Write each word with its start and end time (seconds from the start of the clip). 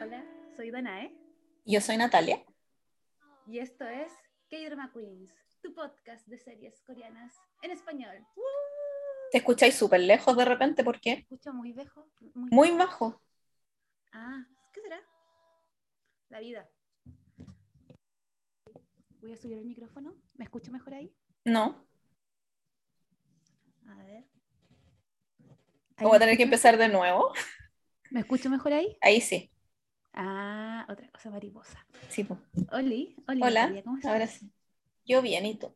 Hola, 0.00 0.24
soy 0.56 0.70
Danae 0.70 1.16
Yo 1.64 1.80
soy 1.80 1.96
Natalia. 1.96 2.44
y 3.46 3.58
esto 3.58 3.86
es 3.86 4.12
K-Drama 4.50 4.92
Queens, 4.92 5.32
tu 5.62 5.72
podcast 5.74 6.26
de 6.26 6.38
series 6.38 6.80
coreanas 6.82 7.34
en 7.62 7.70
español. 7.70 8.26
¡Woo! 8.36 8.61
Te 9.32 9.38
escucháis 9.38 9.74
súper 9.74 10.00
lejos 10.00 10.36
de 10.36 10.44
repente, 10.44 10.84
¿por 10.84 11.00
qué? 11.00 11.12
Escucho 11.12 11.54
muy 11.54 11.72
bajo. 11.72 12.06
Muy 12.34 12.70
bajo. 12.72 13.18
Ah, 14.12 14.44
¿qué 14.74 14.82
será? 14.82 15.00
La 16.28 16.40
vida. 16.40 16.68
Voy 19.22 19.32
a 19.32 19.36
subir 19.38 19.56
el 19.56 19.64
micrófono. 19.64 20.14
¿Me 20.34 20.44
escucho 20.44 20.70
mejor 20.70 20.92
ahí? 20.92 21.14
No. 21.46 21.82
A 23.88 23.94
ver. 24.04 24.24
Voy 25.96 26.10
a 26.10 26.12
¿Ahí 26.12 26.18
tener 26.18 26.36
que 26.36 26.42
empezar 26.42 26.76
de 26.76 26.88
nuevo. 26.88 27.32
¿Me 28.10 28.20
escucho 28.20 28.50
mejor 28.50 28.74
ahí? 28.74 28.98
Ahí 29.00 29.22
sí. 29.22 29.50
Ah, 30.12 30.86
otra 30.90 31.08
cosa 31.10 31.30
mariposa. 31.30 31.86
Sí, 32.10 32.24
po. 32.24 32.36
Oli, 32.70 33.16
Oli, 33.26 33.42
Hola. 33.42 33.82
¿cómo 33.82 33.96
estás? 33.96 34.12
Ahora 34.12 34.26
sí. 34.26 34.52
Yo 35.06 35.22
bien, 35.22 35.46
¿y 35.46 35.58
tú? 35.58 35.74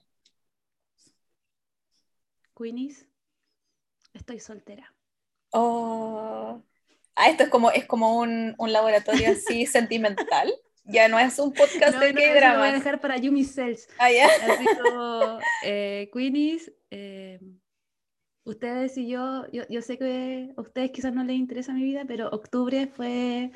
Queenies, 2.54 3.06
estoy 4.16 4.40
soltera. 4.40 4.94
Oh. 5.52 6.62
Ah, 7.14 7.30
esto 7.30 7.45
es 7.45 7.48
como, 7.50 7.70
es 7.70 7.86
como 7.86 8.18
un, 8.18 8.54
un 8.58 8.73
laboratorio 8.73 9.30
así 9.32 9.66
sentimental. 9.66 10.52
Ya 10.84 11.08
no 11.08 11.18
es 11.18 11.38
un 11.38 11.52
podcast 11.52 11.95
No, 11.95 12.00
de 12.00 12.12
no, 12.12 12.20
eso 12.20 12.48
lo 12.48 12.58
voy 12.58 12.68
a 12.68 12.73
K-dramas. 12.73 12.73
dejar 12.73 13.00
para 13.00 13.16
Yumi 13.18 13.45
Cells. 13.45 13.88
Ah, 13.98 14.10
ya. 14.12 14.28
Así 14.42 14.70
como, 14.82 15.40
eh, 15.60 16.10
Queenies, 16.12 16.73
eh, 16.90 17.40
ustedes 18.45 18.96
y 18.98 19.08
yo, 19.08 19.45
yo, 19.52 19.64
yo 19.68 19.82
sé 19.82 19.98
que 19.98 20.52
a 20.56 20.60
ustedes 20.60 20.90
quizás 20.92 21.12
no 21.14 21.24
les 21.24 21.36
interesa 21.36 21.73
mi 21.73 21.82
vida, 21.82 22.04
pero 22.06 22.28
octubre 22.30 22.86
fue 22.86 23.51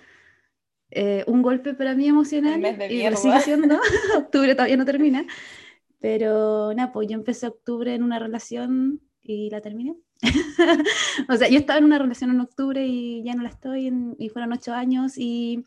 eh, 0.91 1.25
un 1.27 1.43
golpe 1.43 1.75
para 1.75 1.95
mí 1.95 2.09
emocional. 2.09 2.61
Y 2.91 3.09
lo 3.09 3.17
sigue 3.17 3.41
siendo. 3.41 3.81
octubre 4.17 4.55
todavía 4.55 4.77
no 4.77 4.85
termina. 4.85 5.27
Pero 6.01 6.73
nada, 6.75 6.93
pues 6.93 7.09
yo 7.09 7.15
empecé 7.15 7.47
octubre 7.47 7.95
en 7.95 8.03
una 8.03 8.19
relación 8.19 9.01
y 9.23 9.51
la 9.51 9.61
terminé. 9.61 9.97
o 11.29 11.37
sea, 11.37 11.49
yo 11.49 11.59
estaba 11.59 11.79
en 11.79 11.85
una 11.85 11.99
relación 11.99 12.31
en 12.31 12.41
octubre 12.41 12.85
y 12.87 13.23
ya 13.25 13.35
no 13.35 13.43
la 13.43 13.49
estoy, 13.49 13.87
en- 13.87 14.17
y 14.19 14.29
fueron 14.29 14.53
ocho 14.53 14.73
años. 14.75 15.17
Y 15.17 15.65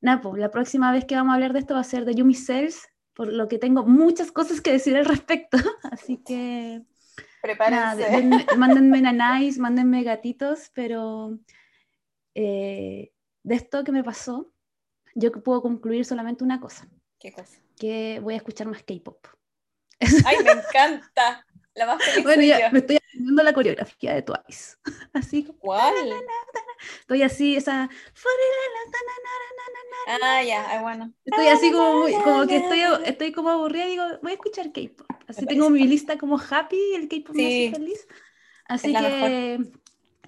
nada, 0.00 0.20
pues 0.20 0.40
la 0.40 0.50
próxima 0.50 0.92
vez 0.92 1.04
que 1.04 1.14
vamos 1.16 1.32
a 1.32 1.34
hablar 1.34 1.52
de 1.52 1.58
esto 1.60 1.74
va 1.74 1.80
a 1.80 1.84
ser 1.84 2.04
de 2.04 2.14
Yumi 2.14 2.34
Cells, 2.34 2.88
por 3.14 3.32
lo 3.32 3.48
que 3.48 3.58
tengo 3.58 3.84
muchas 3.84 4.30
cosas 4.30 4.60
que 4.60 4.72
decir 4.72 4.96
al 4.96 5.04
respecto. 5.04 5.58
Así 5.90 6.18
que 6.18 6.82
nada, 6.82 7.96
Prepárense. 7.96 8.04
denme- 8.10 8.46
mándenme 8.56 9.00
nanais, 9.00 9.58
mándenme 9.58 10.02
gatitos, 10.04 10.70
pero 10.74 11.38
eh, 12.34 13.12
de 13.42 13.54
esto 13.54 13.84
que 13.84 13.92
me 13.92 14.04
pasó, 14.04 14.52
yo 15.14 15.32
puedo 15.32 15.62
concluir 15.62 16.04
solamente 16.04 16.44
una 16.44 16.60
cosa, 16.60 16.88
¿Qué 17.18 17.32
cosa? 17.32 17.58
que 17.76 18.20
voy 18.22 18.34
a 18.34 18.36
escuchar 18.38 18.68
más 18.68 18.82
K-pop. 18.84 19.26
Ay, 20.24 20.36
me 20.44 20.52
encanta. 20.52 21.44
La 21.74 21.86
más 21.86 22.02
feliz 22.04 22.24
Bueno, 22.24 22.42
ya 22.42 22.70
me 22.70 22.78
estoy 22.80 22.97
aprendiendo 23.18 23.42
la 23.42 23.52
coreografía 23.52 24.14
de 24.14 24.22
Twice. 24.22 24.76
Así 25.12 25.44
como, 25.44 25.58
¿Cuál? 25.58 25.94
estoy 27.00 27.22
así, 27.22 27.56
esa... 27.56 27.88
Ah, 30.22 30.42
ya, 30.42 30.80
bueno. 30.82 31.12
Estoy 31.24 31.46
así 31.48 31.70
como, 31.72 32.00
muy- 32.00 32.12
como 32.14 32.46
que 32.46 32.56
estoy, 32.56 32.80
estoy 33.04 33.32
como 33.32 33.50
aburrida 33.50 33.86
y 33.86 33.90
digo, 33.90 34.04
voy 34.22 34.30
a 34.32 34.34
escuchar 34.34 34.72
K-pop. 34.72 35.06
Así 35.26 35.42
Me 35.42 35.46
tengo 35.48 35.68
mi 35.70 35.86
lista 35.86 36.16
como 36.16 36.38
happy, 36.38 36.78
el 36.94 37.08
K-pop 37.08 37.34
me 37.36 37.42
Sí. 37.42 37.66
hace 37.66 37.78
feliz. 37.78 38.08
Así 38.68 38.92
la 38.92 39.00
que 39.00 39.58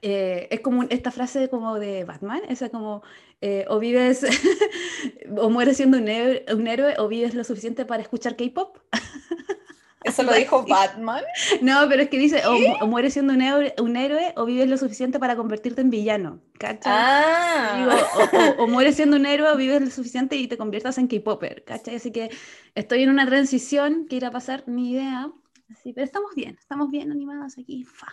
eh, 0.02 0.48
es 0.50 0.60
como 0.60 0.82
esta 0.84 1.10
frase 1.10 1.48
como 1.48 1.78
de 1.78 2.04
Batman, 2.04 2.42
esa 2.48 2.68
como, 2.70 3.02
eh, 3.40 3.64
o 3.68 3.78
vives, 3.78 4.24
o 5.38 5.48
mueres 5.50 5.76
siendo 5.76 5.98
un 5.98 6.04
un 6.04 6.66
héroe, 6.68 6.94
o 6.98 7.08
vives 7.08 7.34
lo 7.34 7.44
suficiente 7.44 7.84
para 7.86 8.02
escuchar 8.02 8.36
K-pop. 8.36 8.78
Eso 10.02 10.22
lo 10.22 10.32
dijo 10.32 10.64
Batman. 10.66 11.22
No, 11.62 11.86
pero 11.88 12.02
es 12.02 12.08
que 12.08 12.18
dice, 12.18 12.46
o, 12.46 12.52
mu- 12.58 12.76
o 12.80 12.86
mueres 12.86 13.12
siendo 13.12 13.34
un 13.34 13.42
héroe, 13.42 13.74
un 13.78 13.96
héroe, 13.96 14.32
o 14.36 14.46
vives 14.46 14.68
lo 14.68 14.76
suficiente 14.78 15.18
para 15.18 15.36
convertirte 15.36 15.80
en 15.82 15.90
villano. 15.90 16.40
¿Cachai? 16.58 17.80
Digo, 17.80 17.90
Ah. 17.92 18.56
o, 18.58 18.62
o- 18.62 18.64
o 18.64 18.66
mueres 18.68 18.96
siendo 18.96 19.16
un 19.16 19.26
héroe 19.26 19.50
o 19.50 19.56
vives 19.56 19.80
lo 19.82 19.90
suficiente 19.90 20.36
y 20.36 20.48
te 20.48 20.56
conviertas 20.56 20.96
en 20.98 21.06
K-Popper, 21.06 21.64
¿cachai? 21.64 21.96
Así 21.96 22.12
que 22.12 22.30
estoy 22.74 23.02
en 23.02 23.10
una 23.10 23.26
transición 23.26 24.06
que 24.08 24.16
irá 24.16 24.28
a 24.28 24.32
pasar, 24.32 24.64
ni 24.66 24.92
idea. 24.92 25.30
Así, 25.70 25.92
pero 25.92 26.04
estamos 26.04 26.34
bien, 26.34 26.56
estamos 26.58 26.90
bien 26.90 27.12
animados 27.12 27.58
aquí. 27.58 27.84
Fa. 27.84 28.08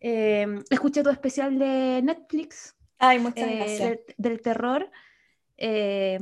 Eh, 0.00 0.46
escuché 0.68 1.02
tu 1.02 1.10
especial 1.10 1.58
de 1.58 2.02
Netflix 2.02 2.74
Ay, 2.98 3.18
muchas 3.20 3.48
eh, 3.48 3.56
gracias. 3.56 3.88
del, 3.88 4.00
del 4.18 4.42
terror. 4.42 4.90
Eh, 5.56 6.18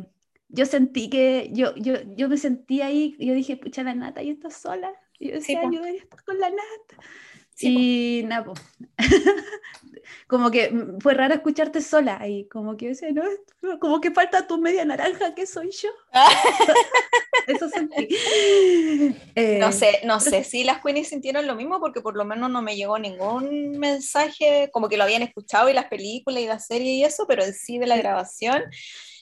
yo 0.52 0.66
sentí 0.66 1.08
que, 1.10 1.50
yo, 1.52 1.74
yo, 1.76 1.94
yo 2.14 2.28
me 2.28 2.36
sentí 2.36 2.82
ahí, 2.82 3.16
yo 3.18 3.34
dije, 3.34 3.56
pucha, 3.56 3.82
la 3.82 3.94
nata, 3.94 4.22
y 4.22 4.30
estás 4.30 4.56
sola. 4.56 4.92
Y 5.18 5.28
yo 5.28 5.34
decía, 5.34 5.60
debería 5.60 6.02
estar 6.02 6.22
con 6.24 6.38
la 6.38 6.50
nata. 6.50 6.96
Sí, 7.54 8.20
y 8.24 8.28
como 10.26 10.50
que 10.50 10.70
mm, 10.70 10.98
fue 11.00 11.14
raro 11.14 11.34
escucharte 11.34 11.80
sola 11.80 12.18
ahí, 12.20 12.48
como 12.48 12.76
que 12.76 12.88
decía, 12.88 13.08
no, 13.12 13.22
como 13.78 14.00
que 14.00 14.10
falta 14.10 14.46
tu 14.46 14.58
media 14.58 14.84
naranja, 14.84 15.34
que 15.34 15.46
soy 15.46 15.70
yo. 15.70 15.90
Eso 17.46 17.68
sentí. 17.68 18.08
Eh, 19.34 19.58
No 19.58 19.72
sé, 19.72 20.00
no 20.04 20.20
sé 20.20 20.44
si 20.44 20.64
las 20.64 20.80
Queenies 20.82 21.08
sintieron 21.08 21.46
lo 21.46 21.54
mismo 21.54 21.80
porque 21.80 22.00
por 22.00 22.16
lo 22.16 22.24
menos 22.24 22.50
no 22.50 22.62
me 22.62 22.76
llegó 22.76 22.98
ningún 22.98 23.78
mensaje, 23.78 24.70
como 24.72 24.88
que 24.88 24.96
lo 24.96 25.04
habían 25.04 25.22
escuchado 25.22 25.68
y 25.68 25.72
las 25.72 25.86
películas 25.86 26.42
y 26.42 26.46
la 26.46 26.58
serie 26.58 26.92
y 26.92 27.04
eso, 27.04 27.26
pero 27.26 27.42
en 27.44 27.52
sí 27.54 27.78
de 27.78 27.86
la 27.86 27.96
grabación. 27.96 28.62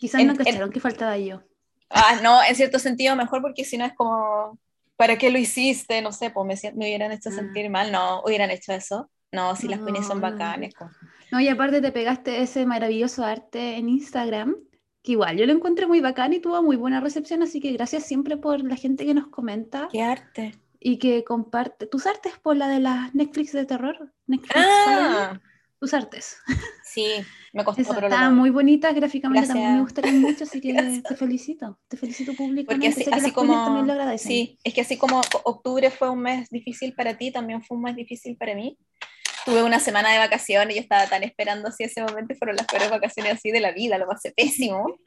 Quizás 0.01 0.21
en- 0.21 0.27
no 0.29 0.33
en- 0.35 0.39
cacharon 0.39 0.71
que 0.71 0.81
faltaba 0.81 1.17
yo. 1.19 1.43
Ah, 1.89 2.21
no, 2.23 2.43
en 2.43 2.55
cierto 2.55 2.79
sentido 2.79 3.17
mejor 3.17 3.41
porque 3.43 3.65
si 3.65 3.77
no 3.79 3.85
es 3.85 3.95
como, 3.95 4.59
¿para 5.01 5.19
qué 5.19 5.31
lo 5.31 5.39
hiciste? 5.39 6.01
No 6.03 6.13
sé, 6.13 6.31
pues 6.31 6.47
me, 6.47 6.71
me 6.75 6.85
hubieran 6.87 7.11
hecho 7.13 7.31
Ah. 7.31 7.33
sentir 7.33 7.69
mal, 7.71 7.91
no, 7.91 8.23
hubieran 8.25 8.51
hecho 8.51 8.73
eso. 8.73 9.11
No, 9.33 9.57
si 9.57 9.67
las 9.69 9.81
Queenies 9.81 10.07
son 10.07 10.21
No, 10.21 10.29
no. 10.31 10.37
bacanes. 10.37 10.75
pues. 10.79 10.91
No, 11.33 11.41
y 11.41 11.49
aparte 11.49 11.81
te 11.81 11.93
pegaste 11.93 12.43
ese 12.43 12.67
maravilloso 12.67 13.25
arte 13.25 13.77
en 13.77 13.89
Instagram, 13.89 14.57
que 15.03 15.13
igual 15.13 15.37
yo 15.39 15.47
lo 15.47 15.53
encontré 15.53 15.87
muy 15.87 16.01
bacán 16.01 16.33
y 16.33 16.41
tuvo 16.41 16.63
muy 16.63 16.77
buena 16.77 17.01
recepción, 17.01 17.43
así 17.43 17.61
que 17.61 17.73
gracias 17.73 18.05
siempre 18.05 18.37
por 18.37 18.63
la 18.63 18.77
gente 18.77 19.07
que 19.07 19.15
nos 19.15 19.29
comenta 19.29 19.89
Qué 19.91 20.03
arte. 20.03 20.53
y 20.81 20.99
que 20.99 21.25
comparte 21.25 21.87
tus 21.87 22.07
artes 22.07 22.35
por 22.43 22.57
la 22.57 22.69
de 22.69 22.81
las 22.81 23.15
Netflix 23.15 23.53
de 23.53 23.65
terror. 23.67 24.13
Netflix 24.27 24.55
Ah, 24.57 25.41
tus 25.79 25.95
artes. 25.95 26.37
sí, 26.85 27.07
me 27.53 27.65
costó, 27.65 27.83
Esa 27.83 27.95
pero 27.95 28.09
lo 28.09 28.15
está 28.15 28.21
logré. 28.21 28.37
muy 28.37 28.51
bonita, 28.51 28.93
gráficamente 28.93 29.47
también 29.49 29.73
me 29.73 29.83
Gracias. 29.83 29.85
gustaron 29.85 30.21
mucho, 30.21 30.45
así 30.45 30.61
que 30.61 30.73
Gracias. 30.73 31.03
te 31.05 31.17
felicito, 31.17 31.79
te 31.89 31.97
felicito 31.97 32.33
Porque 32.33 32.37
públicamente. 32.37 32.89
así, 32.89 33.05
sé 33.05 33.13
que 33.13 33.19
así 33.19 33.33
las 33.33 33.33
como, 33.33 33.55
también 33.65 33.87
lo 33.87 33.93
agradecen. 33.95 34.29
sí, 34.29 34.59
es 34.65 34.75
que 34.75 34.81
así 34.83 34.97
como 34.99 35.21
octubre 35.45 35.91
fue 35.91 36.11
un 36.11 36.21
mes 36.21 36.49
difícil 36.51 36.95
para 36.95 37.17
ti, 37.19 37.31
también 37.33 37.63
fue 37.63 37.77
un 37.77 37.85
mes 37.85 37.97
difícil 37.97 38.37
para 38.37 38.55
mí. 38.55 38.79
Tuve 39.45 39.63
una 39.63 39.81
semana 39.81 40.13
de 40.13 40.19
vacaciones 40.19 40.75
y 40.75 40.79
yo 40.79 40.83
estaba 40.83 41.07
tan 41.09 41.23
esperando 41.23 41.69
así 41.69 41.85
ese 41.85 42.03
momento 42.03 42.35
fueron 42.37 42.57
las 42.57 42.67
peores 42.67 42.91
vacaciones 42.91 43.35
así 43.35 43.51
de 43.51 43.61
la 43.61 43.73
vida, 43.73 43.99
lo 43.99 44.07
pasé 44.07 44.33
pésimo, 44.33 44.99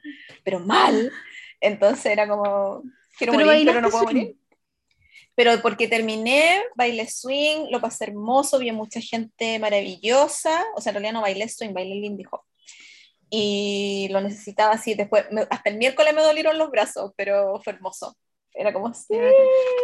pero 0.44 0.60
mal. 0.60 1.12
Entonces 1.60 2.06
era 2.06 2.28
como, 2.28 2.82
quiero 3.16 3.32
Pero 3.32 3.46
morir, 3.46 3.66
pero 3.66 3.80
no 3.80 3.90
puedo 3.90 4.04
morir. 4.04 4.36
Pero 5.36 5.60
porque 5.62 5.88
terminé, 5.88 6.60
bailé 6.76 7.08
swing, 7.08 7.66
lo 7.70 7.80
pasé 7.80 8.04
hermoso, 8.04 8.58
vi 8.58 8.68
a 8.68 8.72
mucha 8.72 9.00
gente 9.00 9.58
maravillosa, 9.58 10.64
o 10.76 10.80
sea, 10.80 10.90
en 10.90 10.94
realidad 10.94 11.12
no 11.14 11.22
bailé 11.22 11.48
swing, 11.48 11.72
bailé 11.72 11.96
Lindy 11.96 12.24
Hop. 12.30 12.42
Y 13.30 14.08
lo 14.10 14.20
necesitaba 14.20 14.74
así, 14.74 14.94
después, 14.94 15.24
me- 15.32 15.46
hasta 15.50 15.70
el 15.70 15.76
miércoles 15.78 16.14
me 16.14 16.22
dolieron 16.22 16.56
los 16.56 16.70
brazos, 16.70 17.12
pero 17.16 17.60
fue 17.64 17.72
hermoso. 17.72 18.16
Era 18.52 18.72
como, 18.72 18.94
sí. 18.94 19.14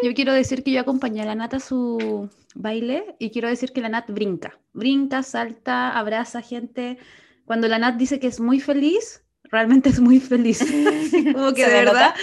Yo 0.05 0.15
quiero 0.15 0.33
decir 0.33 0.63
que 0.63 0.71
yo 0.71 0.81
acompañé 0.81 1.23
a 1.23 1.25
la 1.25 1.35
Nat 1.35 1.55
a 1.55 1.61
su 1.61 2.31
baile 2.55 3.17
y 3.19 3.31
quiero 3.31 3.49
decir 3.49 3.73
que 3.73 3.81
la 3.81 3.89
Nat 3.89 4.09
brinca. 4.09 4.61
Brinca, 4.73 5.25
salta, 5.25 5.99
abraza 5.99 6.41
gente. 6.43 6.99
Cuando 7.45 7.67
la 7.67 7.81
Nat 7.81 7.97
dice 7.97 8.21
que 8.21 8.29
es 8.29 8.39
muy 8.39 8.61
feliz, 8.61 9.25
realmente 9.43 9.89
es 9.89 9.99
muy 9.99 10.21
feliz. 10.21 10.61
como 11.35 11.53
que 11.53 11.65
¿Se 11.65 11.71
de 11.71 11.85
verdad, 11.85 12.15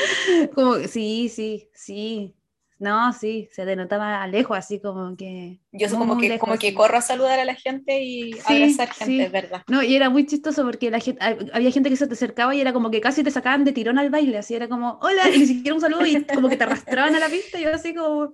como 0.56 0.76
sí, 0.88 1.28
sí, 1.28 1.70
sí. 1.74 2.34
No, 2.80 3.12
sí, 3.14 3.50
se 3.52 3.66
denotaba 3.66 4.22
a 4.22 4.28
lejos, 4.28 4.58
así 4.58 4.80
como 4.80 5.16
que. 5.18 5.60
Yo 5.72 5.90
soy 5.90 5.98
como 6.00 6.18
que, 6.18 6.30
lejos, 6.30 6.48
como 6.48 6.58
que 6.60 6.74
corro 6.74 6.98
a 6.98 7.02
saludar 7.02 7.40
a 7.40 7.46
la 7.46 7.56
gente 7.56 8.02
y 8.02 8.34
Sí, 8.40 8.44
abrazar 8.46 8.90
gente, 8.94 9.06
sí. 9.06 9.22
es 9.26 9.32
verdad. 9.32 9.64
No, 9.68 9.84
y 9.84 9.96
era 9.96 10.10
muy 10.10 10.26
chistoso 10.26 10.64
porque 10.64 10.90
la 10.92 11.00
gente, 11.00 11.22
hab- 11.22 11.50
había 11.54 11.72
gente 11.72 11.90
que 11.90 11.98
se 11.98 12.08
te 12.08 12.14
acercaba 12.14 12.56
y 12.56 12.62
era 12.62 12.72
como 12.74 12.90
que 12.90 13.02
casi 13.02 13.24
te 13.24 13.32
sacaban 13.32 13.64
de 13.66 13.74
tirón 13.74 13.98
al 14.00 14.10
baile, 14.10 14.38
así 14.38 14.56
era 14.56 14.68
como, 14.70 14.98
hola, 15.02 15.30
y 15.30 15.40
ni 15.40 15.46
siquiera 15.46 15.76
un 15.76 15.82
saludo 15.82 16.06
y 16.06 16.26
como 16.34 16.50
que 16.50 16.56
te 16.58 16.64
arrastraban 16.64 17.16
a 17.16 17.20
la 17.20 17.30
pista 17.30 17.60
y 17.60 17.64
yo 17.64 17.74
así 17.74 17.94
como, 17.94 18.32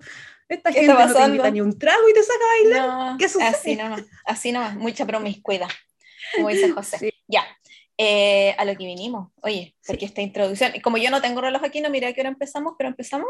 Esta 0.47 0.71
¿Qué 0.71 0.79
gente 0.81 0.91
está 0.91 1.05
no 1.07 1.15
te 1.15 1.23
invita 1.23 1.51
ni 1.51 1.61
un 1.61 1.77
trago 1.77 2.07
y 2.09 2.13
te 2.13 2.21
saca 2.23 2.43
a 2.45 2.47
bailar. 2.79 2.89
No, 2.89 3.17
¿Qué 3.17 3.29
sucede? 3.29 3.47
así 3.49 3.75
nomás, 3.75 4.03
así 4.25 4.51
nomás, 4.51 4.75
mucha 4.75 5.05
promiscuidad, 5.05 5.69
como 6.31 6.49
dice 6.49 6.69
José. 6.69 6.97
Sí. 6.99 7.11
Ya, 7.27 7.43
eh, 7.97 8.55
a 8.57 8.65
lo 8.65 8.75
que 8.75 8.85
vinimos. 8.85 9.29
Oye, 9.41 9.75
Sí. 9.81 9.87
porque 9.87 10.05
esta 10.05 10.21
introducción, 10.21 10.71
como 10.83 10.97
yo 10.97 11.09
no 11.11 11.21
tengo 11.21 11.41
reloj 11.41 11.63
aquí, 11.63 11.79
no 11.81 11.89
miré 11.89 12.07
a 12.07 12.13
qué 12.13 12.21
hora 12.21 12.29
empezamos, 12.29 12.73
pero 12.77 12.89
empezamos. 12.89 13.27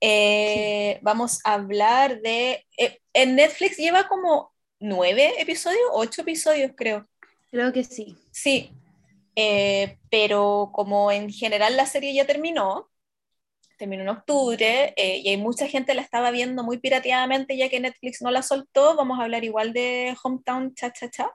Eh, 0.00 0.98
Vamos 1.02 1.40
a 1.44 1.54
hablar 1.54 2.20
de. 2.20 2.66
eh, 2.78 2.98
en 3.14 3.36
Netflix 3.36 3.76
lleva 3.78 4.08
como 4.08 4.52
nueve 4.80 5.32
episodios, 5.38 5.80
ocho 5.92 6.22
episodios, 6.22 6.72
creo. 6.76 7.06
Creo 7.50 7.72
que 7.72 7.84
sí. 7.84 8.16
Sí, 8.30 8.70
eh, 9.36 9.98
pero 10.10 10.70
como 10.72 11.10
en 11.12 11.30
general 11.30 11.76
la 11.76 11.86
serie 11.86 12.12
ya 12.14 12.26
terminó, 12.26 12.88
terminó 13.78 14.02
en 14.02 14.08
octubre 14.10 14.94
y 14.96 15.28
hay 15.28 15.36
mucha 15.36 15.66
gente 15.68 15.94
la 15.94 16.02
estaba 16.02 16.30
viendo 16.30 16.62
muy 16.62 16.78
pirateadamente 16.78 17.56
ya 17.56 17.68
que 17.68 17.80
Netflix 17.80 18.22
no 18.22 18.30
la 18.30 18.42
soltó, 18.42 18.94
vamos 18.96 19.18
a 19.18 19.22
hablar 19.24 19.44
igual 19.44 19.72
de 19.72 20.16
Hometown 20.22 20.74
Cha 20.74 20.92
Cha 20.92 21.10
Cha. 21.10 21.30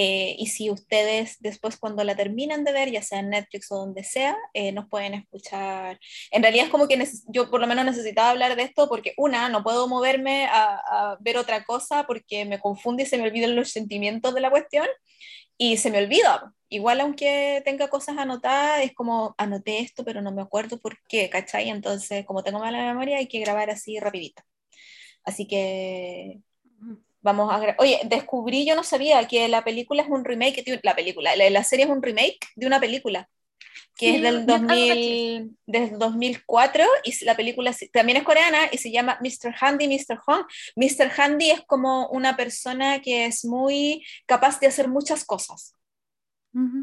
Eh, 0.00 0.36
y 0.38 0.46
si 0.46 0.70
ustedes 0.70 1.38
después 1.40 1.76
cuando 1.76 2.04
la 2.04 2.14
terminan 2.14 2.62
de 2.62 2.70
ver, 2.70 2.88
ya 2.88 3.02
sea 3.02 3.18
en 3.18 3.30
Netflix 3.30 3.72
o 3.72 3.78
donde 3.78 4.04
sea, 4.04 4.36
eh, 4.54 4.70
nos 4.70 4.88
pueden 4.88 5.14
escuchar. 5.14 5.98
En 6.30 6.40
realidad 6.42 6.66
es 6.66 6.70
como 6.70 6.86
que 6.86 7.04
yo 7.26 7.50
por 7.50 7.60
lo 7.60 7.66
menos 7.66 7.84
necesitaba 7.84 8.30
hablar 8.30 8.54
de 8.54 8.62
esto 8.62 8.88
porque 8.88 9.14
una, 9.16 9.48
no 9.48 9.64
puedo 9.64 9.88
moverme 9.88 10.46
a, 10.46 10.76
a 10.76 11.18
ver 11.18 11.36
otra 11.36 11.64
cosa 11.64 12.04
porque 12.06 12.44
me 12.44 12.60
confunde 12.60 13.02
y 13.02 13.06
se 13.06 13.18
me 13.18 13.24
olvidan 13.24 13.56
los 13.56 13.72
sentimientos 13.72 14.32
de 14.34 14.40
la 14.40 14.50
cuestión 14.50 14.86
y 15.56 15.78
se 15.78 15.90
me 15.90 15.98
olvida. 15.98 16.54
Igual 16.68 17.00
aunque 17.00 17.60
tenga 17.64 17.88
cosas 17.88 18.18
anotadas, 18.18 18.84
es 18.84 18.94
como 18.94 19.34
anoté 19.36 19.80
esto, 19.80 20.04
pero 20.04 20.22
no 20.22 20.30
me 20.32 20.42
acuerdo 20.42 20.78
por 20.78 20.96
qué, 21.08 21.28
¿cachai? 21.28 21.70
Entonces, 21.70 22.24
como 22.24 22.44
tengo 22.44 22.60
mala 22.60 22.78
memoria, 22.86 23.18
hay 23.18 23.26
que 23.28 23.40
grabar 23.40 23.70
así 23.70 23.98
rapidito. 23.98 24.42
Así 25.24 25.48
que 25.48 26.40
vamos 27.28 27.52
a... 27.52 27.74
Oye, 27.78 28.00
descubrí, 28.06 28.66
yo 28.66 28.74
no 28.74 28.82
sabía 28.84 29.26
que 29.28 29.48
la 29.48 29.62
película 29.64 30.02
es 30.02 30.08
un 30.08 30.24
remake, 30.24 30.64
la 30.82 30.94
película, 30.96 31.36
la, 31.36 31.50
la 31.50 31.64
serie 31.64 31.84
es 31.84 31.90
un 31.90 32.02
remake 32.02 32.38
de 32.56 32.66
una 32.66 32.80
película 32.80 33.28
que 33.96 34.10
Sí, 34.10 34.16
es 34.16 34.22
del 34.22 34.46
yo- 34.46 34.54
algo 34.68 34.86
2000, 34.86 35.56
del 35.66 35.98
2004 35.98 36.84
y 37.04 37.24
la 37.24 37.36
película 37.36 37.74
también 37.92 38.18
es 38.18 38.24
coreana 38.24 38.68
y 38.72 38.78
se 38.78 38.90
llama 38.92 39.18
Mr. 39.20 39.54
Handy, 39.60 39.88
Mr. 39.88 40.18
Hong. 40.26 40.44
Mr. 40.76 41.10
Handy 41.16 41.50
es 41.50 41.62
como 41.66 42.08
una 42.10 42.36
persona 42.36 43.00
que 43.02 43.26
es 43.26 43.44
muy 43.44 44.04
capaz 44.26 44.60
de 44.60 44.68
hacer 44.68 44.88
muchas 44.88 45.24
cosas. 45.24 45.74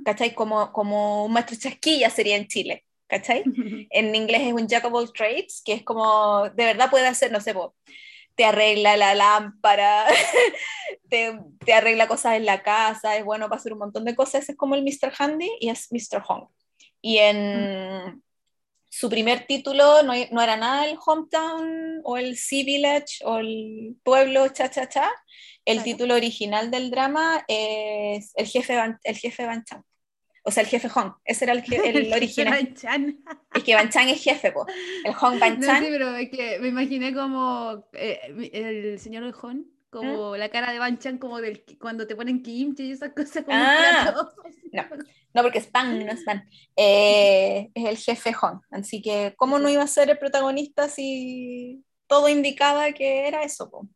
¿cachai? 0.03 0.33
Como, 0.35 0.71
como 0.71 1.25
un 1.25 1.33
maestro 1.33 1.57
chasquilla 1.57 2.09
sería 2.09 2.37
en 2.37 2.47
Chile, 2.47 2.85
¿cachai? 3.07 3.43
En 3.89 4.13
inglés 4.15 4.41
es 4.43 4.53
un 4.53 4.67
jack 4.67 4.85
of 4.85 4.93
all 4.93 5.11
trades, 5.13 5.61
que 5.63 5.73
es 5.73 5.83
como, 5.83 6.49
de 6.49 6.65
verdad 6.65 6.89
puede 6.89 7.07
hacer, 7.07 7.31
no 7.31 7.41
sé, 7.41 7.53
po, 7.53 7.75
te 8.35 8.45
arregla 8.45 8.97
la 8.97 9.15
lámpara, 9.15 10.05
te, 11.09 11.39
te 11.65 11.73
arregla 11.73 12.07
cosas 12.07 12.35
en 12.35 12.45
la 12.45 12.61
casa, 12.63 13.15
es 13.15 13.23
bueno 13.25 13.47
para 13.49 13.59
hacer 13.59 13.73
un 13.73 13.79
montón 13.79 14.05
de 14.05 14.15
cosas, 14.15 14.43
ese 14.43 14.51
es 14.53 14.57
como 14.57 14.75
el 14.75 14.83
Mr. 14.83 15.13
Handy 15.17 15.49
y 15.59 15.69
es 15.69 15.87
Mr. 15.91 16.21
Home. 16.27 16.47
Y 17.01 17.17
en 17.19 18.21
su 18.89 19.09
primer 19.09 19.45
título 19.45 20.03
no, 20.03 20.13
no 20.31 20.41
era 20.41 20.57
nada 20.57 20.85
el 20.85 20.97
Hometown 21.05 22.01
o 22.03 22.17
el 22.17 22.37
Sea 22.37 22.63
Village 22.63 23.23
o 23.25 23.37
el 23.39 23.97
pueblo 24.03 24.47
cha 24.49 24.69
cha 24.69 24.87
cha, 24.87 25.11
el 25.65 25.77
Claro. 25.77 25.83
título 25.83 26.15
original 26.15 26.71
del 26.71 26.91
drama 26.91 27.43
es 27.47 28.31
el 28.35 28.47
jefe 28.47 28.75
Van, 28.75 28.99
el 29.03 29.17
jefe 29.17 29.45
Van 29.45 29.63
Chang. 29.63 29.83
O 30.45 30.51
sea, 30.51 30.63
el 30.63 30.69
jefe 30.69 30.87
Hong. 30.89 31.11
Ese 31.25 31.45
era 31.45 31.53
el, 31.53 31.63
je- 31.63 31.81
el 31.85 32.13
original. 32.13 32.53
Banchan. 32.53 33.23
Es 33.53 33.63
que 33.63 33.73
Van 33.75 33.89
Chang 33.89 34.09
es 34.09 34.21
jefe, 34.23 34.51
po. 34.51 34.65
El 35.03 35.13
Hong 35.13 35.39
Van 35.39 35.59
No, 35.59 35.67
sí, 35.79 35.85
pero 35.89 36.15
es 36.15 36.29
que 36.29 36.59
me 36.59 36.67
imaginé 36.67 37.13
como 37.13 37.87
eh, 37.93 38.19
el 38.53 38.99
señor 38.99 39.23
Ojón, 39.23 39.65
como 39.89 40.35
la 40.37 40.49
cara 40.49 40.71
de 40.71 40.79
Banchan, 40.79 41.17
como 41.17 41.41
del 41.41 41.63
cuando 41.79 42.05
te 42.05 42.15
ponen 42.15 42.43
kimchi 42.43 42.83
y 42.83 42.91
esas 42.91 43.13
cosas 43.13 43.43
como 43.43 43.57
Ah, 43.57 44.13
no. 44.73 44.83
No, 45.33 45.41
porque 45.41 45.57
es 45.59 45.67
pan, 45.67 46.05
no 46.05 46.11
es 46.11 46.23
pan. 46.23 46.47
Eh, 46.75 47.69
es 47.73 47.85
el 47.85 47.97
jefe 47.97 48.33
Hong. 48.33 48.59
Así 48.71 49.01
que, 49.01 49.33
¿cómo 49.37 49.59
no 49.59 49.69
iba 49.69 49.83
a 49.83 49.87
ser 49.87 50.09
el 50.09 50.17
protagonista 50.17 50.87
si 50.89 51.83
todo 52.07 52.29
indicaba 52.29 52.91
que 52.93 53.27
era 53.27 53.43
eso, 53.43 53.69
po? 53.69 53.87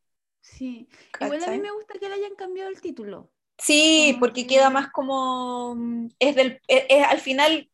Sí, 0.41 0.87
igual 1.19 1.43
a 1.43 1.45
¿Cachai? 1.45 1.57
mí 1.57 1.59
me 1.61 1.71
gusta 1.71 1.97
que 1.99 2.09
le 2.09 2.15
hayan 2.15 2.35
cambiado 2.35 2.69
el 2.69 2.81
título. 2.81 3.31
Sí, 3.59 4.15
porque 4.19 4.47
que- 4.47 4.55
queda 4.55 4.69
más 4.69 4.89
como. 4.91 5.75
mm, 5.75 6.07
Es 6.19 6.35
del. 6.35 6.61
Es, 6.67 6.85
es 6.89 7.05
al 7.05 7.19
final. 7.19 7.69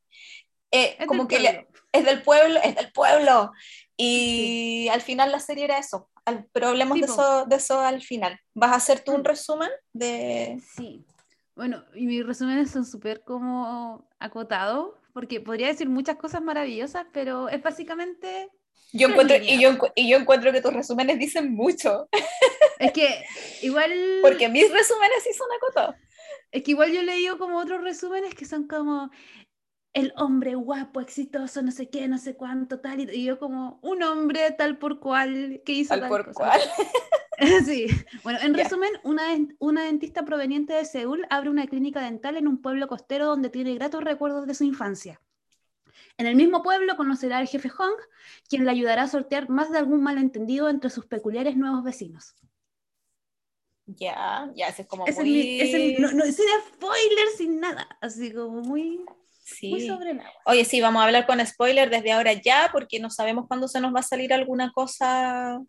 eh, 0.71 0.95
Es 0.99 1.07
como 1.07 1.27
que 1.27 1.39
le- 1.39 1.67
es 1.93 2.03
del 2.05 2.21
pueblo, 2.23 2.59
es 2.63 2.75
del 2.75 2.91
pueblo. 2.91 3.51
Y 3.97 4.89
al 4.91 5.01
final 5.01 5.31
la 5.31 5.39
serie 5.39 5.63
era 5.65 5.77
eso. 5.77 6.09
Al- 6.25 6.47
pero 6.51 6.67
hablemos 6.69 6.95
Sí, 6.95 7.01
de, 7.01 7.07
eso, 7.07 7.45
de 7.45 7.55
eso 7.55 7.79
al 7.79 8.01
final. 8.01 8.39
¿Vas 8.53 8.71
a 8.71 8.75
hacer 8.75 8.99
tú 9.01 9.13
un 9.13 9.21
Mm. 9.21 9.25
resumen 9.25 9.69
de. 9.93 10.59
Sí. 10.75 11.05
Bueno, 11.55 11.85
y 11.93 12.05
mis 12.07 12.25
resúmenes 12.25 12.71
son 12.71 12.85
súper 12.85 13.21
como 13.23 14.05
acotados, 14.19 14.89
porque 15.13 15.39
podría 15.39 15.67
decir 15.67 15.87
muchas 15.87 16.17
cosas 16.17 16.41
maravillosas, 16.41 17.05
pero 17.13 17.47
es 17.47 17.61
básicamente... 17.63 18.49
Yo 18.93 19.09
encuentro, 19.09 19.37
y, 19.37 19.61
yo, 19.61 19.77
y 19.95 20.09
yo 20.09 20.17
encuentro 20.17 20.51
que 20.51 20.61
tus 20.61 20.73
resúmenes 20.73 21.19
dicen 21.19 21.53
mucho. 21.53 22.07
Es 22.79 22.91
que 22.93 23.23
igual... 23.61 23.91
Porque 24.21 24.47
mis 24.49 24.71
resúmenes 24.71 25.23
sí 25.23 25.33
son 25.33 25.47
acotados. 25.57 25.95
Es 26.51 26.63
que 26.63 26.71
igual 26.71 26.91
yo 26.91 27.01
he 27.01 27.03
leído 27.03 27.37
como 27.37 27.59
otros 27.59 27.81
resúmenes 27.81 28.33
que 28.35 28.45
son 28.45 28.67
como 28.67 29.11
el 29.93 30.13
hombre 30.17 30.55
guapo, 30.55 30.99
exitoso, 30.99 31.61
no 31.61 31.71
sé 31.71 31.89
qué, 31.89 32.07
no 32.07 32.17
sé 32.17 32.35
cuánto, 32.35 32.81
tal, 32.81 33.09
y, 33.09 33.23
yo 33.23 33.39
como 33.39 33.79
un 33.81 34.03
hombre 34.03 34.51
tal 34.51 34.77
por 34.77 34.99
cual 34.99 35.61
que 35.65 35.71
hizo 35.71 35.89
Tal 35.89 36.01
tal 36.01 36.09
por 36.09 36.25
cosa. 36.25 36.33
cual. 36.37 36.61
Sí, 37.65 37.87
bueno, 38.23 38.39
en 38.41 38.53
resumen, 38.53 38.89
una, 39.03 39.23
una 39.59 39.83
dentista 39.83 40.23
proveniente 40.23 40.71
de 40.71 40.85
Seúl 40.85 41.27
abre 41.29 41.49
una 41.49 41.67
clínica 41.67 41.99
dental 41.99 42.37
en 42.37 42.47
un 42.47 42.61
pueblo 42.61 42.87
costero 42.87 43.25
donde 43.25 43.49
tiene 43.49 43.75
gratos 43.75 44.05
recuerdos 44.05 44.47
de 44.47 44.53
su 44.53 44.63
infancia. 44.63 45.19
En 46.17 46.27
el 46.27 46.35
mismo 46.35 46.63
pueblo 46.63 46.95
conocerá 46.95 47.39
al 47.39 47.47
jefe 47.47 47.69
Hong, 47.69 47.95
quien 48.49 48.63
le 48.63 48.71
ayudará 48.71 49.03
a 49.03 49.07
sortear 49.07 49.49
más 49.49 49.71
de 49.71 49.79
algún 49.79 50.01
malentendido 50.01 50.69
entre 50.69 50.89
sus 50.89 51.05
peculiares 51.05 51.57
nuevos 51.57 51.83
vecinos. 51.83 52.35
Ya, 53.87 54.49
ya, 54.55 54.69
ese 54.69 54.83
es 54.83 54.87
como 54.87 55.05
es 55.05 55.15
muy. 55.15 55.59
es 55.61 55.99
no, 55.99 56.11
no, 56.11 56.23
sin 56.25 56.45
spoiler, 56.69 57.27
sin 57.37 57.59
nada, 57.59 57.87
así 58.01 58.31
como 58.33 58.61
muy, 58.61 58.97
muy 58.97 59.79
Sí. 59.79 59.87
sobre 59.87 60.11
el 60.11 60.19
agua. 60.21 60.41
Oye, 60.47 60.65
sí, 60.65 60.81
vamos 60.81 61.01
a 61.01 61.05
hablar 61.05 61.27
con 61.27 61.45
spoiler 61.45 61.89
desde 61.91 62.13
ahora 62.13 62.33
ya, 62.33 62.69
porque 62.71 62.99
no 62.99 63.11
sabemos 63.11 63.45
cuándo 63.47 63.67
se 63.67 63.79
nos 63.79 63.93
va 63.93 63.99
a 63.99 64.03
salir 64.03 64.33
alguna 64.33 64.71
cosa 64.71 65.61